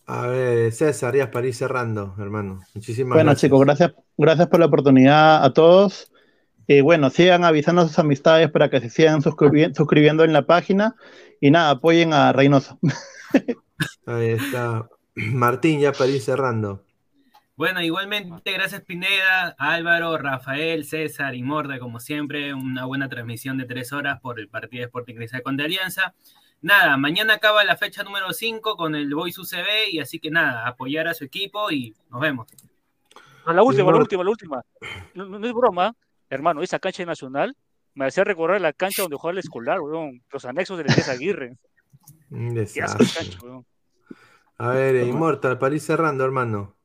A 0.08 0.28
ver, 0.28 0.72
César, 0.72 1.16
ya 1.16 1.32
para 1.32 1.48
ir 1.48 1.56
cerrando, 1.56 2.16
hermano. 2.20 2.62
Muchísimas 2.76 3.16
Bueno, 3.16 3.32
gracias. 3.32 3.42
chicos, 3.42 3.60
gracias, 3.66 3.94
gracias 4.18 4.48
por 4.48 4.60
la 4.60 4.68
oportunidad 4.68 5.44
a 5.44 5.54
todos. 5.54 6.12
Eh, 6.68 6.82
bueno, 6.82 7.10
sigan 7.10 7.44
avisando 7.44 7.82
a 7.82 7.88
sus 7.88 7.98
amistades 8.00 8.52
para 8.52 8.70
que 8.70 8.82
se 8.82 8.90
sigan 8.90 9.22
suscribi- 9.22 9.74
suscribiendo 9.76 10.24
en 10.24 10.34
la 10.34 10.46
página 10.46 10.96
Y 11.40 11.52
nada, 11.52 11.72
apoyen 11.72 12.14
a 12.14 12.34
Reynoso. 12.34 12.80
Ahí 14.06 14.30
está. 14.32 14.90
Martín, 15.16 15.80
ya 15.80 15.92
para 15.92 16.12
ir 16.12 16.22
cerrando. 16.22 16.84
Bueno, 17.58 17.82
igualmente, 17.82 18.52
gracias 18.52 18.82
Pineda, 18.82 19.56
Álvaro, 19.58 20.18
Rafael, 20.18 20.84
César 20.84 21.36
y 21.36 21.44
Morda, 21.44 21.80
como 21.80 22.02
siempre, 22.02 22.54
una 22.54 22.86
buena 22.86 23.08
transmisión 23.08 23.58
de 23.58 23.66
tres 23.66 23.94
horas 23.94 24.20
por 24.20 24.40
el 24.42 24.50
partido 24.50 24.82
de 24.82 24.86
Sporting 24.88 25.16
Cristal 25.16 25.42
con 25.42 25.56
de 25.56 25.64
Alianza. 25.64 26.14
Nada, 26.62 26.98
mañana 26.98 27.36
acaba 27.36 27.64
la 27.64 27.78
fecha 27.78 28.04
número 28.04 28.34
5 28.34 28.76
con 28.76 28.96
el 28.96 29.14
Boys 29.14 29.38
UCB 29.38 29.90
y 29.92 30.00
así 30.00 30.20
que 30.20 30.32
nada, 30.32 30.68
apoyar 30.68 31.08
a 31.08 31.14
su 31.14 31.24
equipo 31.24 31.72
y 31.72 31.96
nos 32.10 32.22
vemos. 32.22 32.48
la 33.46 33.62
última, 33.62 33.92
la 33.92 33.98
última, 33.98 34.24
la 34.24 34.30
última. 34.30 34.66
No, 35.14 35.26
no, 35.26 35.46
es 35.46 35.54
broma, 35.54 35.96
hermano, 36.30 36.62
esa 36.62 36.80
cancha 36.80 37.06
nacional 37.06 37.56
me 37.94 38.08
hacía 38.08 38.24
recordar 38.24 38.60
la 38.60 38.74
cancha 38.74 39.04
donde 39.04 39.16
jugaba 39.16 39.34
el 39.34 39.40
escolar, 39.40 39.80
weón, 39.80 40.24
los 40.32 40.46
anexos 40.46 40.78
del 40.78 40.88
Elías 40.90 41.10
Aguirre. 41.10 41.58
Un 42.32 42.54
desastre. 42.56 43.08
Cancha, 43.16 43.40
weón. 43.44 43.66
A 44.58 44.70
ver, 44.70 44.96
eh, 44.96 45.08
Immortal, 45.08 45.60
para 45.60 45.76
ir 45.76 45.82
cerrando, 45.82 46.24
hermano. 46.24 46.76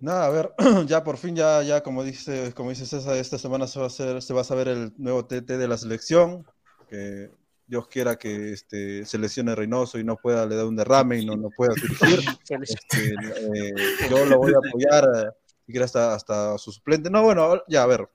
Nada, 0.00 0.26
a 0.26 0.30
ver, 0.30 0.54
ya 0.86 1.04
por 1.04 1.18
fin, 1.18 1.36
ya, 1.36 1.62
ya 1.62 1.82
como 1.82 2.02
dice, 2.02 2.52
como 2.54 2.70
dice 2.70 2.86
César, 2.86 3.16
esta 3.16 3.38
semana 3.38 3.66
se 3.66 3.78
va 3.78 3.84
a 3.84 3.88
hacer, 3.88 4.22
se 4.22 4.34
va 4.34 4.40
a 4.40 4.44
saber 4.44 4.68
el 4.68 4.92
nuevo 4.96 5.26
TT 5.26 5.46
de 5.46 5.68
la 5.68 5.76
selección, 5.76 6.46
que 6.88 7.30
Dios 7.70 7.86
quiera 7.86 8.16
que 8.16 8.52
este, 8.52 9.06
se 9.06 9.16
lesione 9.16 9.54
Reynoso 9.54 9.96
y 10.00 10.02
no 10.02 10.16
pueda, 10.16 10.44
le 10.44 10.56
da 10.56 10.66
un 10.66 10.74
derrame 10.74 11.20
y 11.20 11.24
no, 11.24 11.36
no 11.36 11.50
pueda 11.50 11.72
dirigir. 11.80 12.18
Este, 12.68 13.14
eh, 13.14 13.72
yo 14.10 14.24
lo 14.26 14.38
voy 14.38 14.52
a 14.52 14.58
apoyar, 14.58 15.36
si 15.64 15.70
quiere 15.72 15.84
hasta, 15.84 16.14
hasta 16.14 16.58
su 16.58 16.72
suplente. 16.72 17.08
No, 17.10 17.22
bueno, 17.22 17.62
ya, 17.68 17.84
a 17.84 17.86
ver. 17.86 18.08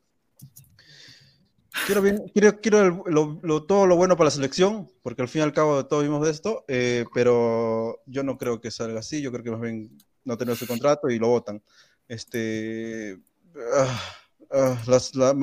Quiero, 1.86 2.02
bien, 2.02 2.22
quiero, 2.34 2.60
quiero 2.60 2.82
el- 2.82 3.02
lo- 3.14 3.40
lo- 3.44 3.64
todo 3.66 3.86
lo 3.88 3.96
bueno 3.96 4.18
para 4.18 4.26
la 4.26 4.32
selección, 4.32 4.90
porque 5.02 5.22
al 5.22 5.30
fin 5.30 5.40
y 5.40 5.44
al 5.44 5.54
cabo 5.54 5.86
todos 5.86 6.04
vimos 6.04 6.26
de 6.26 6.32
esto, 6.32 6.66
eh, 6.68 7.06
pero 7.14 8.02
yo 8.08 8.24
no 8.24 8.38
creo 8.38 8.60
que 8.60 8.72
salga 8.72 9.00
así, 9.00 9.22
yo 9.22 9.32
creo 9.32 9.44
que 9.44 9.52
más 9.52 9.62
bien 9.62 9.98
no 10.26 10.38
tener 10.38 10.58
su 10.58 10.68
contrato 10.68 11.10
y 11.10 11.18
lo 11.18 11.30
votan. 11.30 11.64
Este, 12.10 13.20
ah, 13.78 14.02
ah, 14.52 14.78
las- 14.88 15.16
la- 15.16 15.34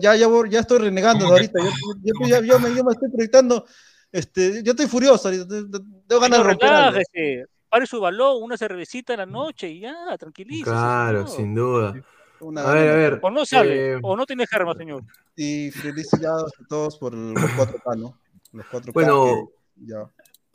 ya, 0.00 0.14
ya, 0.16 0.26
voy- 0.26 0.50
ya 0.50 0.60
estoy 0.60 0.78
renegando 0.78 1.24
¿Cómo 1.26 1.36
que- 1.36 1.42
ahorita, 1.42 1.58
yo, 1.60 1.70
yo- 2.02 2.26
yo- 2.28 2.42
yo 2.42 2.58
me, 2.58 2.74
yo 2.74 2.84
me 2.84 2.92
estoy 2.92 3.10
proyectando, 3.10 3.64
este, 4.12 4.62
yo 4.62 4.72
estoy 4.72 4.86
furioso, 4.86 5.30
tengo 5.30 6.20
ganas 6.20 6.38
de 6.38 6.44
romper. 6.44 6.68
Relájese, 6.70 7.46
pare 7.68 7.86
su 7.86 8.00
balón, 8.00 8.42
una 8.42 8.56
cervecita 8.56 9.14
en 9.14 9.18
la 9.20 9.26
noche 9.26 9.68
y 9.70 9.80
ya, 9.80 9.94
tranquilícese. 10.18 10.64
Claro, 10.70 11.26
señor. 11.26 11.36
sin 11.36 11.54
duda. 11.54 11.94
Una- 12.40 12.62
A 12.70 12.74
ver, 12.74 12.90
a 12.90 12.94
ver. 12.96 13.20
O 13.22 13.30
no 13.30 13.46
sale, 13.46 13.92
eh, 13.94 13.98
o 14.02 14.16
no 14.16 14.26
tiene 14.26 14.46
germa, 14.46 14.74
señor. 14.74 15.02
Y 15.36 15.70
felicidades 15.70 16.52
a 16.62 16.66
todos 16.68 16.98
por 16.98 17.14
los 17.14 17.34
4K, 17.56 17.96
¿no? 17.96 18.18
Los 18.52 18.66
4K. 18.66 18.92
Bueno, 18.92 19.24
que 19.76 19.86
ya. 19.86 20.10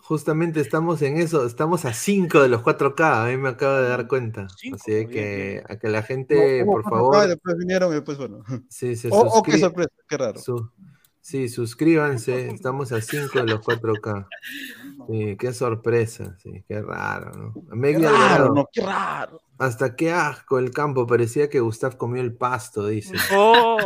Justamente 0.10 0.60
estamos 0.60 1.04
en 1.04 1.18
eso, 1.18 1.46
estamos 1.46 1.86
a 1.86 1.94
5 1.94 2.42
de 2.42 2.50
los 2.50 2.64
4K, 2.64 3.26
a 3.26 3.28
mí 3.28 3.38
me 3.38 3.50
acabo 3.50 3.76
de 3.76 3.90
dar 3.90 4.08
cuenta. 4.08 4.48
Así 4.74 5.06
que 5.06 5.62
a 5.70 5.78
que 5.78 5.88
la 5.88 6.02
gente, 6.02 6.64
Hubo 6.64 6.82
por 6.82 6.84
4K 6.84 6.90
favor, 6.90 7.26
y 7.26 7.28
después 7.28 7.56
vinieron 7.60 7.92
y 7.92 7.94
después, 7.94 8.18
bueno. 8.18 8.40
sí, 8.70 8.96
se 8.96 9.10
Oh, 9.12 9.28
oh, 9.32 9.44
qué 9.44 9.60
sorpresa, 9.60 9.92
qué 10.08 10.18
raro. 10.18 10.40
su- 10.40 10.72
sí, 11.30 11.48
suscríbanse, 11.48 12.50
estamos 12.56 12.92
a 12.92 13.02
5 13.02 13.40
de 13.40 13.46
los 13.46 13.62
4K. 13.62 14.28
Sí, 15.08 15.38
qué 15.38 15.54
sorpresa, 15.54 16.36
sí, 16.42 16.64
qué 16.68 16.82
raro, 16.82 17.32
¿no? 17.36 17.54
Qué 17.82 18.00
raro, 18.00 18.54
no, 18.54 18.70
qué 18.72 18.82
raro. 18.82 19.42
Hasta 19.58 19.96
qué 19.96 20.12
asco 20.12 20.58
el 20.58 20.72
campo, 20.72 21.06
parecía 21.06 21.50
que 21.50 21.60
Gustav 21.60 21.98
comió 21.98 22.22
el 22.22 22.34
pasto, 22.34 22.88
dice. 22.88 23.14
Oh, 23.36 23.78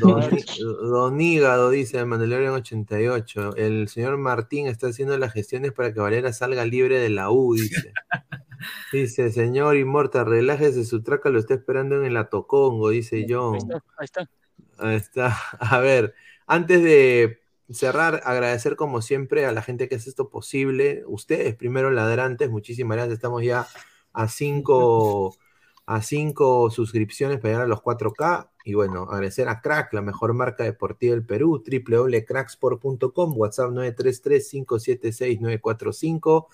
Don, 0.00 0.30
Don 0.82 1.20
Hígado, 1.20 1.70
dice 1.70 2.04
Mandalorian 2.04 2.52
88. 2.54 3.56
El 3.56 3.88
señor 3.88 4.16
Martín 4.16 4.66
está 4.66 4.88
haciendo 4.88 5.16
las 5.18 5.32
gestiones 5.32 5.72
para 5.72 5.92
que 5.92 6.00
Valera 6.00 6.32
salga 6.32 6.64
libre 6.64 6.98
de 6.98 7.10
la 7.10 7.30
U, 7.30 7.54
dice. 7.54 7.92
Dice, 8.92 9.30
señor 9.30 9.76
Inmortal, 9.76 10.26
relájese, 10.26 10.84
su 10.84 11.00
traca 11.00 11.30
lo 11.30 11.38
está 11.38 11.54
esperando 11.54 11.94
en 11.94 12.04
el 12.04 12.16
Atocongo, 12.16 12.90
dice 12.90 13.24
John. 13.28 13.54
ahí 13.54 13.58
está, 13.60 13.82
ahí 13.98 14.04
está. 14.04 14.30
Ahí 14.78 14.96
está. 14.96 15.36
A 15.60 15.78
ver, 15.78 16.12
antes 16.48 16.82
de 16.82 17.40
cerrar, 17.70 18.22
agradecer 18.24 18.76
como 18.76 19.02
siempre 19.02 19.44
a 19.46 19.52
la 19.52 19.62
gente 19.62 19.88
que 19.88 19.96
hace 19.96 20.08
esto 20.10 20.30
posible. 20.30 21.02
Ustedes, 21.06 21.54
primero 21.54 21.90
ladrantes, 21.90 22.50
muchísimas 22.50 22.96
gracias. 22.96 23.14
Estamos 23.16 23.42
ya 23.44 23.66
a 24.14 24.28
cinco, 24.28 25.36
a 25.86 26.02
cinco 26.02 26.70
suscripciones 26.70 27.38
para 27.38 27.50
llegar 27.50 27.64
a 27.66 27.68
los 27.68 27.80
4K. 27.80 28.50
Y 28.64 28.74
bueno, 28.74 29.02
agradecer 29.02 29.48
a 29.48 29.60
Crack, 29.60 29.92
la 29.92 30.02
mejor 30.02 30.34
marca 30.34 30.64
deportiva 30.64 31.14
del 31.14 31.24
Perú, 31.24 31.62
www.cracksport.com, 31.64 33.34
WhatsApp 33.36 33.70
933-576-945, 33.70 36.46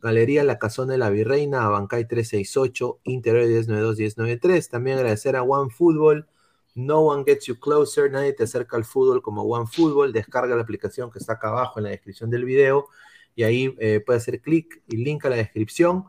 Galería 0.00 0.42
La 0.44 0.58
Casona 0.58 0.92
de 0.92 0.98
la 0.98 1.10
Virreina, 1.10 1.64
Abancay 1.64 2.06
368, 2.08 3.00
Interior 3.04 3.44
1092-1093. 3.44 4.68
También 4.68 4.98
agradecer 4.98 5.36
a 5.36 5.42
OneFootball. 5.42 6.26
No 6.74 7.00
one 7.00 7.24
gets 7.26 7.46
you 7.46 7.58
closer, 7.60 8.10
nadie 8.10 8.32
te 8.32 8.44
acerca 8.44 8.76
al 8.76 8.84
fútbol 8.84 9.22
como 9.22 9.42
OneFootball. 9.42 10.12
Descarga 10.12 10.54
la 10.56 10.62
aplicación 10.62 11.10
que 11.10 11.18
está 11.18 11.34
acá 11.34 11.48
abajo 11.48 11.78
en 11.78 11.84
la 11.84 11.90
descripción 11.90 12.30
del 12.30 12.44
video 12.44 12.86
y 13.34 13.42
ahí 13.44 13.74
eh, 13.80 14.00
puedes 14.04 14.22
hacer 14.22 14.40
clic 14.40 14.82
y 14.88 14.96
link 14.98 15.24
a 15.26 15.30
la 15.30 15.36
descripción 15.36 16.04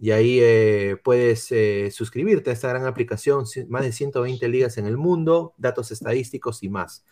y 0.00 0.10
ahí 0.10 0.38
eh, 0.40 0.96
puedes 1.04 1.50
eh, 1.52 1.90
suscribirte 1.92 2.50
a 2.50 2.52
esta 2.54 2.68
gran 2.68 2.86
aplicación, 2.86 3.44
ci- 3.44 3.66
más 3.68 3.82
de 3.84 3.92
120 3.92 4.48
ligas 4.48 4.78
en 4.78 4.86
el 4.86 4.96
mundo, 4.96 5.54
datos 5.58 5.90
estadísticos 5.92 6.62
y 6.62 6.68
más. 6.68 7.04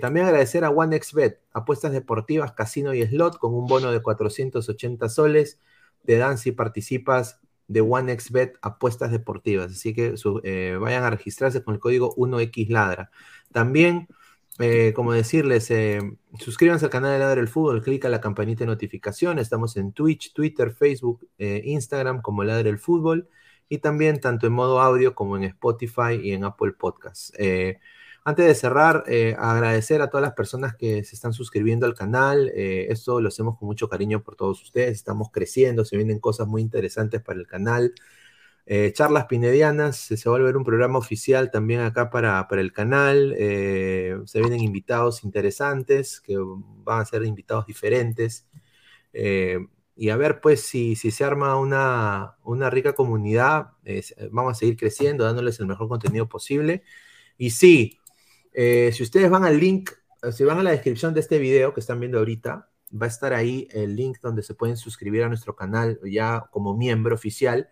También 0.00 0.26
agradecer 0.26 0.64
a 0.64 0.70
OneXBet, 0.70 1.40
apuestas 1.52 1.90
deportivas, 1.90 2.52
casino 2.52 2.94
y 2.94 3.02
slot 3.04 3.38
con 3.38 3.52
un 3.52 3.66
bono 3.66 3.90
de 3.90 4.00
480 4.00 5.08
soles. 5.08 5.58
Te 6.06 6.16
dan 6.18 6.38
si 6.38 6.52
participas 6.52 7.40
de 7.68 7.80
OneXBet 7.80 8.58
apuestas 8.62 9.10
deportivas. 9.10 9.72
Así 9.72 9.94
que 9.94 10.14
eh, 10.44 10.78
vayan 10.80 11.04
a 11.04 11.10
registrarse 11.10 11.62
con 11.62 11.74
el 11.74 11.80
código 11.80 12.14
1XLadra. 12.16 13.10
También, 13.52 14.08
eh, 14.58 14.92
como 14.94 15.12
decirles, 15.12 15.70
eh, 15.70 16.00
suscríbanse 16.38 16.86
al 16.86 16.90
canal 16.90 17.12
de 17.12 17.18
Ladra 17.18 17.40
el 17.40 17.48
Fútbol, 17.48 17.82
clic 17.82 18.04
a 18.04 18.08
la 18.08 18.20
campanita 18.20 18.60
de 18.60 18.66
notificación. 18.66 19.38
Estamos 19.38 19.76
en 19.76 19.92
Twitch, 19.92 20.32
Twitter, 20.32 20.72
Facebook, 20.72 21.28
Instagram 21.38 22.22
como 22.22 22.44
Ladra 22.44 22.68
el 22.68 22.78
Fútbol 22.78 23.28
y 23.68 23.78
también 23.78 24.20
tanto 24.20 24.46
en 24.46 24.52
modo 24.52 24.80
audio 24.80 25.14
como 25.14 25.36
en 25.36 25.44
Spotify 25.44 26.20
y 26.22 26.32
en 26.32 26.44
Apple 26.44 26.72
Podcasts. 26.72 27.32
Antes 28.24 28.46
de 28.46 28.54
cerrar, 28.54 29.02
eh, 29.08 29.34
agradecer 29.36 30.00
a 30.00 30.08
todas 30.08 30.22
las 30.22 30.34
personas 30.34 30.76
que 30.76 31.02
se 31.02 31.16
están 31.16 31.32
suscribiendo 31.32 31.86
al 31.86 31.94
canal. 31.94 32.52
eh, 32.54 32.86
esto 32.90 33.20
lo 33.20 33.28
hacemos 33.28 33.58
con 33.58 33.66
mucho 33.66 33.88
cariño 33.88 34.22
por 34.22 34.36
todos 34.36 34.62
ustedes. 34.62 34.92
Estamos 34.92 35.30
creciendo, 35.32 35.84
se 35.84 35.96
vienen 35.96 36.20
cosas 36.20 36.46
muy 36.46 36.62
interesantes 36.62 37.20
para 37.20 37.40
el 37.40 37.48
canal. 37.48 37.94
Eh, 38.66 38.92
Charlas 38.94 39.26
Pinedianas, 39.26 39.96
se 39.96 40.14
va 40.30 40.36
a 40.36 40.38
volver 40.38 40.56
un 40.56 40.64
programa 40.64 40.98
oficial 40.98 41.50
también 41.50 41.80
acá 41.80 42.10
para, 42.10 42.46
para 42.48 42.62
el 42.62 42.72
canal. 42.72 43.34
se 43.36 44.40
vienen 44.40 44.60
invitados 44.60 45.24
interesantes, 45.24 46.20
que 46.20 46.36
van 46.38 47.00
a 47.00 47.04
ser 47.06 47.24
invitados 47.24 47.66
diferentes. 47.66 48.46
y 49.96 50.08
a 50.10 50.16
ver, 50.16 50.40
pues, 50.40 50.62
si, 50.62 50.96
si 50.96 51.10
se 51.10 51.24
arma 51.24 51.56
una, 51.58 52.36
una 52.44 52.70
rica 52.70 52.94
comunidad, 52.94 53.72
vamos 54.30 54.52
a 54.52 54.54
seguir 54.54 54.76
creciendo, 54.76 55.24
dándoles 55.24 55.60
el 55.60 55.66
mejor 55.66 55.88
contenido 55.88 56.28
posible. 56.28 56.82
Y 57.38 57.50
sí, 57.50 57.98
eh, 58.52 58.90
si 58.92 59.02
ustedes 59.02 59.30
van 59.30 59.44
al 59.44 59.58
link, 59.58 59.90
eh, 60.22 60.32
si 60.32 60.44
van 60.44 60.58
a 60.58 60.62
la 60.62 60.70
descripción 60.70 61.14
de 61.14 61.20
este 61.20 61.38
video 61.38 61.72
que 61.74 61.80
están 61.80 62.00
viendo 62.00 62.18
ahorita, 62.18 62.68
va 63.00 63.06
a 63.06 63.08
estar 63.08 63.32
ahí 63.32 63.68
el 63.72 63.96
link 63.96 64.18
donde 64.20 64.42
se 64.42 64.54
pueden 64.54 64.76
suscribir 64.76 65.22
a 65.24 65.28
nuestro 65.28 65.56
canal 65.56 65.98
ya 66.04 66.44
como 66.50 66.76
miembro 66.76 67.14
oficial. 67.14 67.68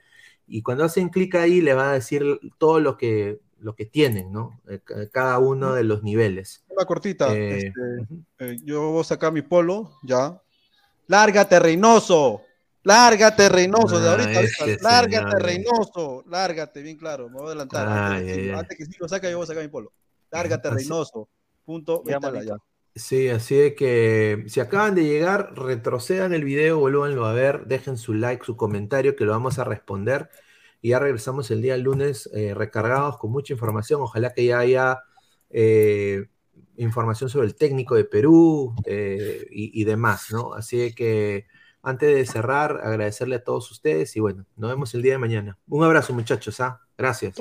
Y 0.46 0.62
cuando 0.62 0.84
hacen 0.84 1.10
clic 1.10 1.34
ahí, 1.36 1.60
le 1.60 1.74
va 1.74 1.90
a 1.90 1.94
decir 1.94 2.24
todo 2.58 2.80
lo 2.80 2.96
que, 2.96 3.40
lo 3.58 3.74
que 3.76 3.84
tienen, 3.84 4.32
¿no? 4.32 4.60
Eh, 4.68 4.80
ca- 4.82 5.08
cada 5.10 5.38
uno 5.38 5.74
de 5.74 5.84
los 5.84 6.02
niveles. 6.02 6.64
Una 6.70 6.84
cortita. 6.86 7.32
Eh, 7.34 7.56
este, 7.68 8.24
eh, 8.38 8.56
yo 8.64 8.90
voy 8.90 9.02
a 9.02 9.04
sacar 9.04 9.32
mi 9.32 9.42
polo, 9.42 9.92
ya. 10.02 10.40
Lárgate, 11.06 11.60
Reynoso. 11.60 12.42
Lárgate, 12.82 13.48
Reynoso. 13.50 14.00
de 14.00 14.08
Ah, 14.08 14.12
ahorita, 14.12 14.30
ahorita. 14.40 14.64
ese 14.64 14.78
Lárgate, 14.82 15.52
señor. 15.52 15.76
Lárgate, 15.84 16.30
Lárgate, 16.30 16.82
bien 16.82 16.96
claro. 16.96 17.28
Me 17.28 17.34
voy 17.34 17.44
a 17.44 17.46
adelantar. 17.48 17.86
Ay, 17.88 17.94
antes, 17.94 18.24
que 18.24 18.30
ay, 18.32 18.38
Silva- 18.40 18.54
ay. 18.54 18.60
antes 18.60 18.78
que 18.78 18.84
sí 18.86 18.92
lo 18.98 19.08
saca, 19.08 19.30
yo 19.30 19.36
voy 19.36 19.44
a 19.44 19.46
sacar 19.46 19.62
mi 19.62 19.68
polo. 19.68 19.92
Lárgate, 20.30 20.68
Así- 20.68 20.76
Reynoso. 20.78 21.28
Punto. 21.64 22.02
Ya. 22.06 22.18
Sí, 22.96 23.28
así 23.28 23.54
de 23.54 23.74
que 23.76 24.44
si 24.48 24.58
acaban 24.58 24.96
de 24.96 25.04
llegar, 25.04 25.54
retrocedan 25.54 26.34
el 26.34 26.42
video, 26.42 26.78
vuélvanlo 26.80 27.24
a 27.24 27.32
ver, 27.32 27.66
dejen 27.66 27.96
su 27.96 28.14
like, 28.14 28.44
su 28.44 28.56
comentario, 28.56 29.14
que 29.14 29.24
lo 29.24 29.30
vamos 29.30 29.58
a 29.60 29.64
responder. 29.64 30.28
Y 30.82 30.90
ya 30.90 30.98
regresamos 30.98 31.50
el 31.52 31.62
día 31.62 31.76
lunes 31.76 32.28
eh, 32.34 32.52
recargados 32.54 33.16
con 33.18 33.30
mucha 33.30 33.52
información. 33.52 34.00
Ojalá 34.02 34.32
que 34.32 34.44
ya 34.46 34.58
haya 34.58 34.98
eh, 35.50 36.26
información 36.76 37.30
sobre 37.30 37.46
el 37.46 37.54
técnico 37.54 37.94
de 37.94 38.04
Perú 38.04 38.74
eh, 38.86 39.46
y, 39.50 39.80
y 39.80 39.84
demás, 39.84 40.28
¿no? 40.32 40.54
Así 40.54 40.76
de 40.78 40.92
que 40.94 41.46
antes 41.82 42.14
de 42.14 42.26
cerrar, 42.26 42.80
agradecerle 42.82 43.36
a 43.36 43.44
todos 43.44 43.70
ustedes 43.70 44.16
y 44.16 44.20
bueno, 44.20 44.46
nos 44.56 44.70
vemos 44.70 44.94
el 44.94 45.02
día 45.02 45.12
de 45.12 45.18
mañana. 45.18 45.58
Un 45.68 45.84
abrazo, 45.84 46.12
muchachos, 46.12 46.60
¿ah? 46.60 46.80
Gracias. 46.98 47.36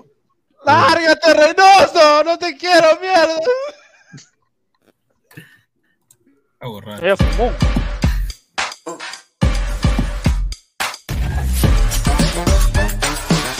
¡Lárgate, 0.65 1.33
Reynoso! 1.33 2.23
¡No 2.23 2.37
te 2.37 2.55
quiero, 2.57 2.99
mierda! 2.99 3.35
A 6.59 6.67
borrar. 6.67 7.03
Ella 7.03 7.15
fumó. 7.15 7.51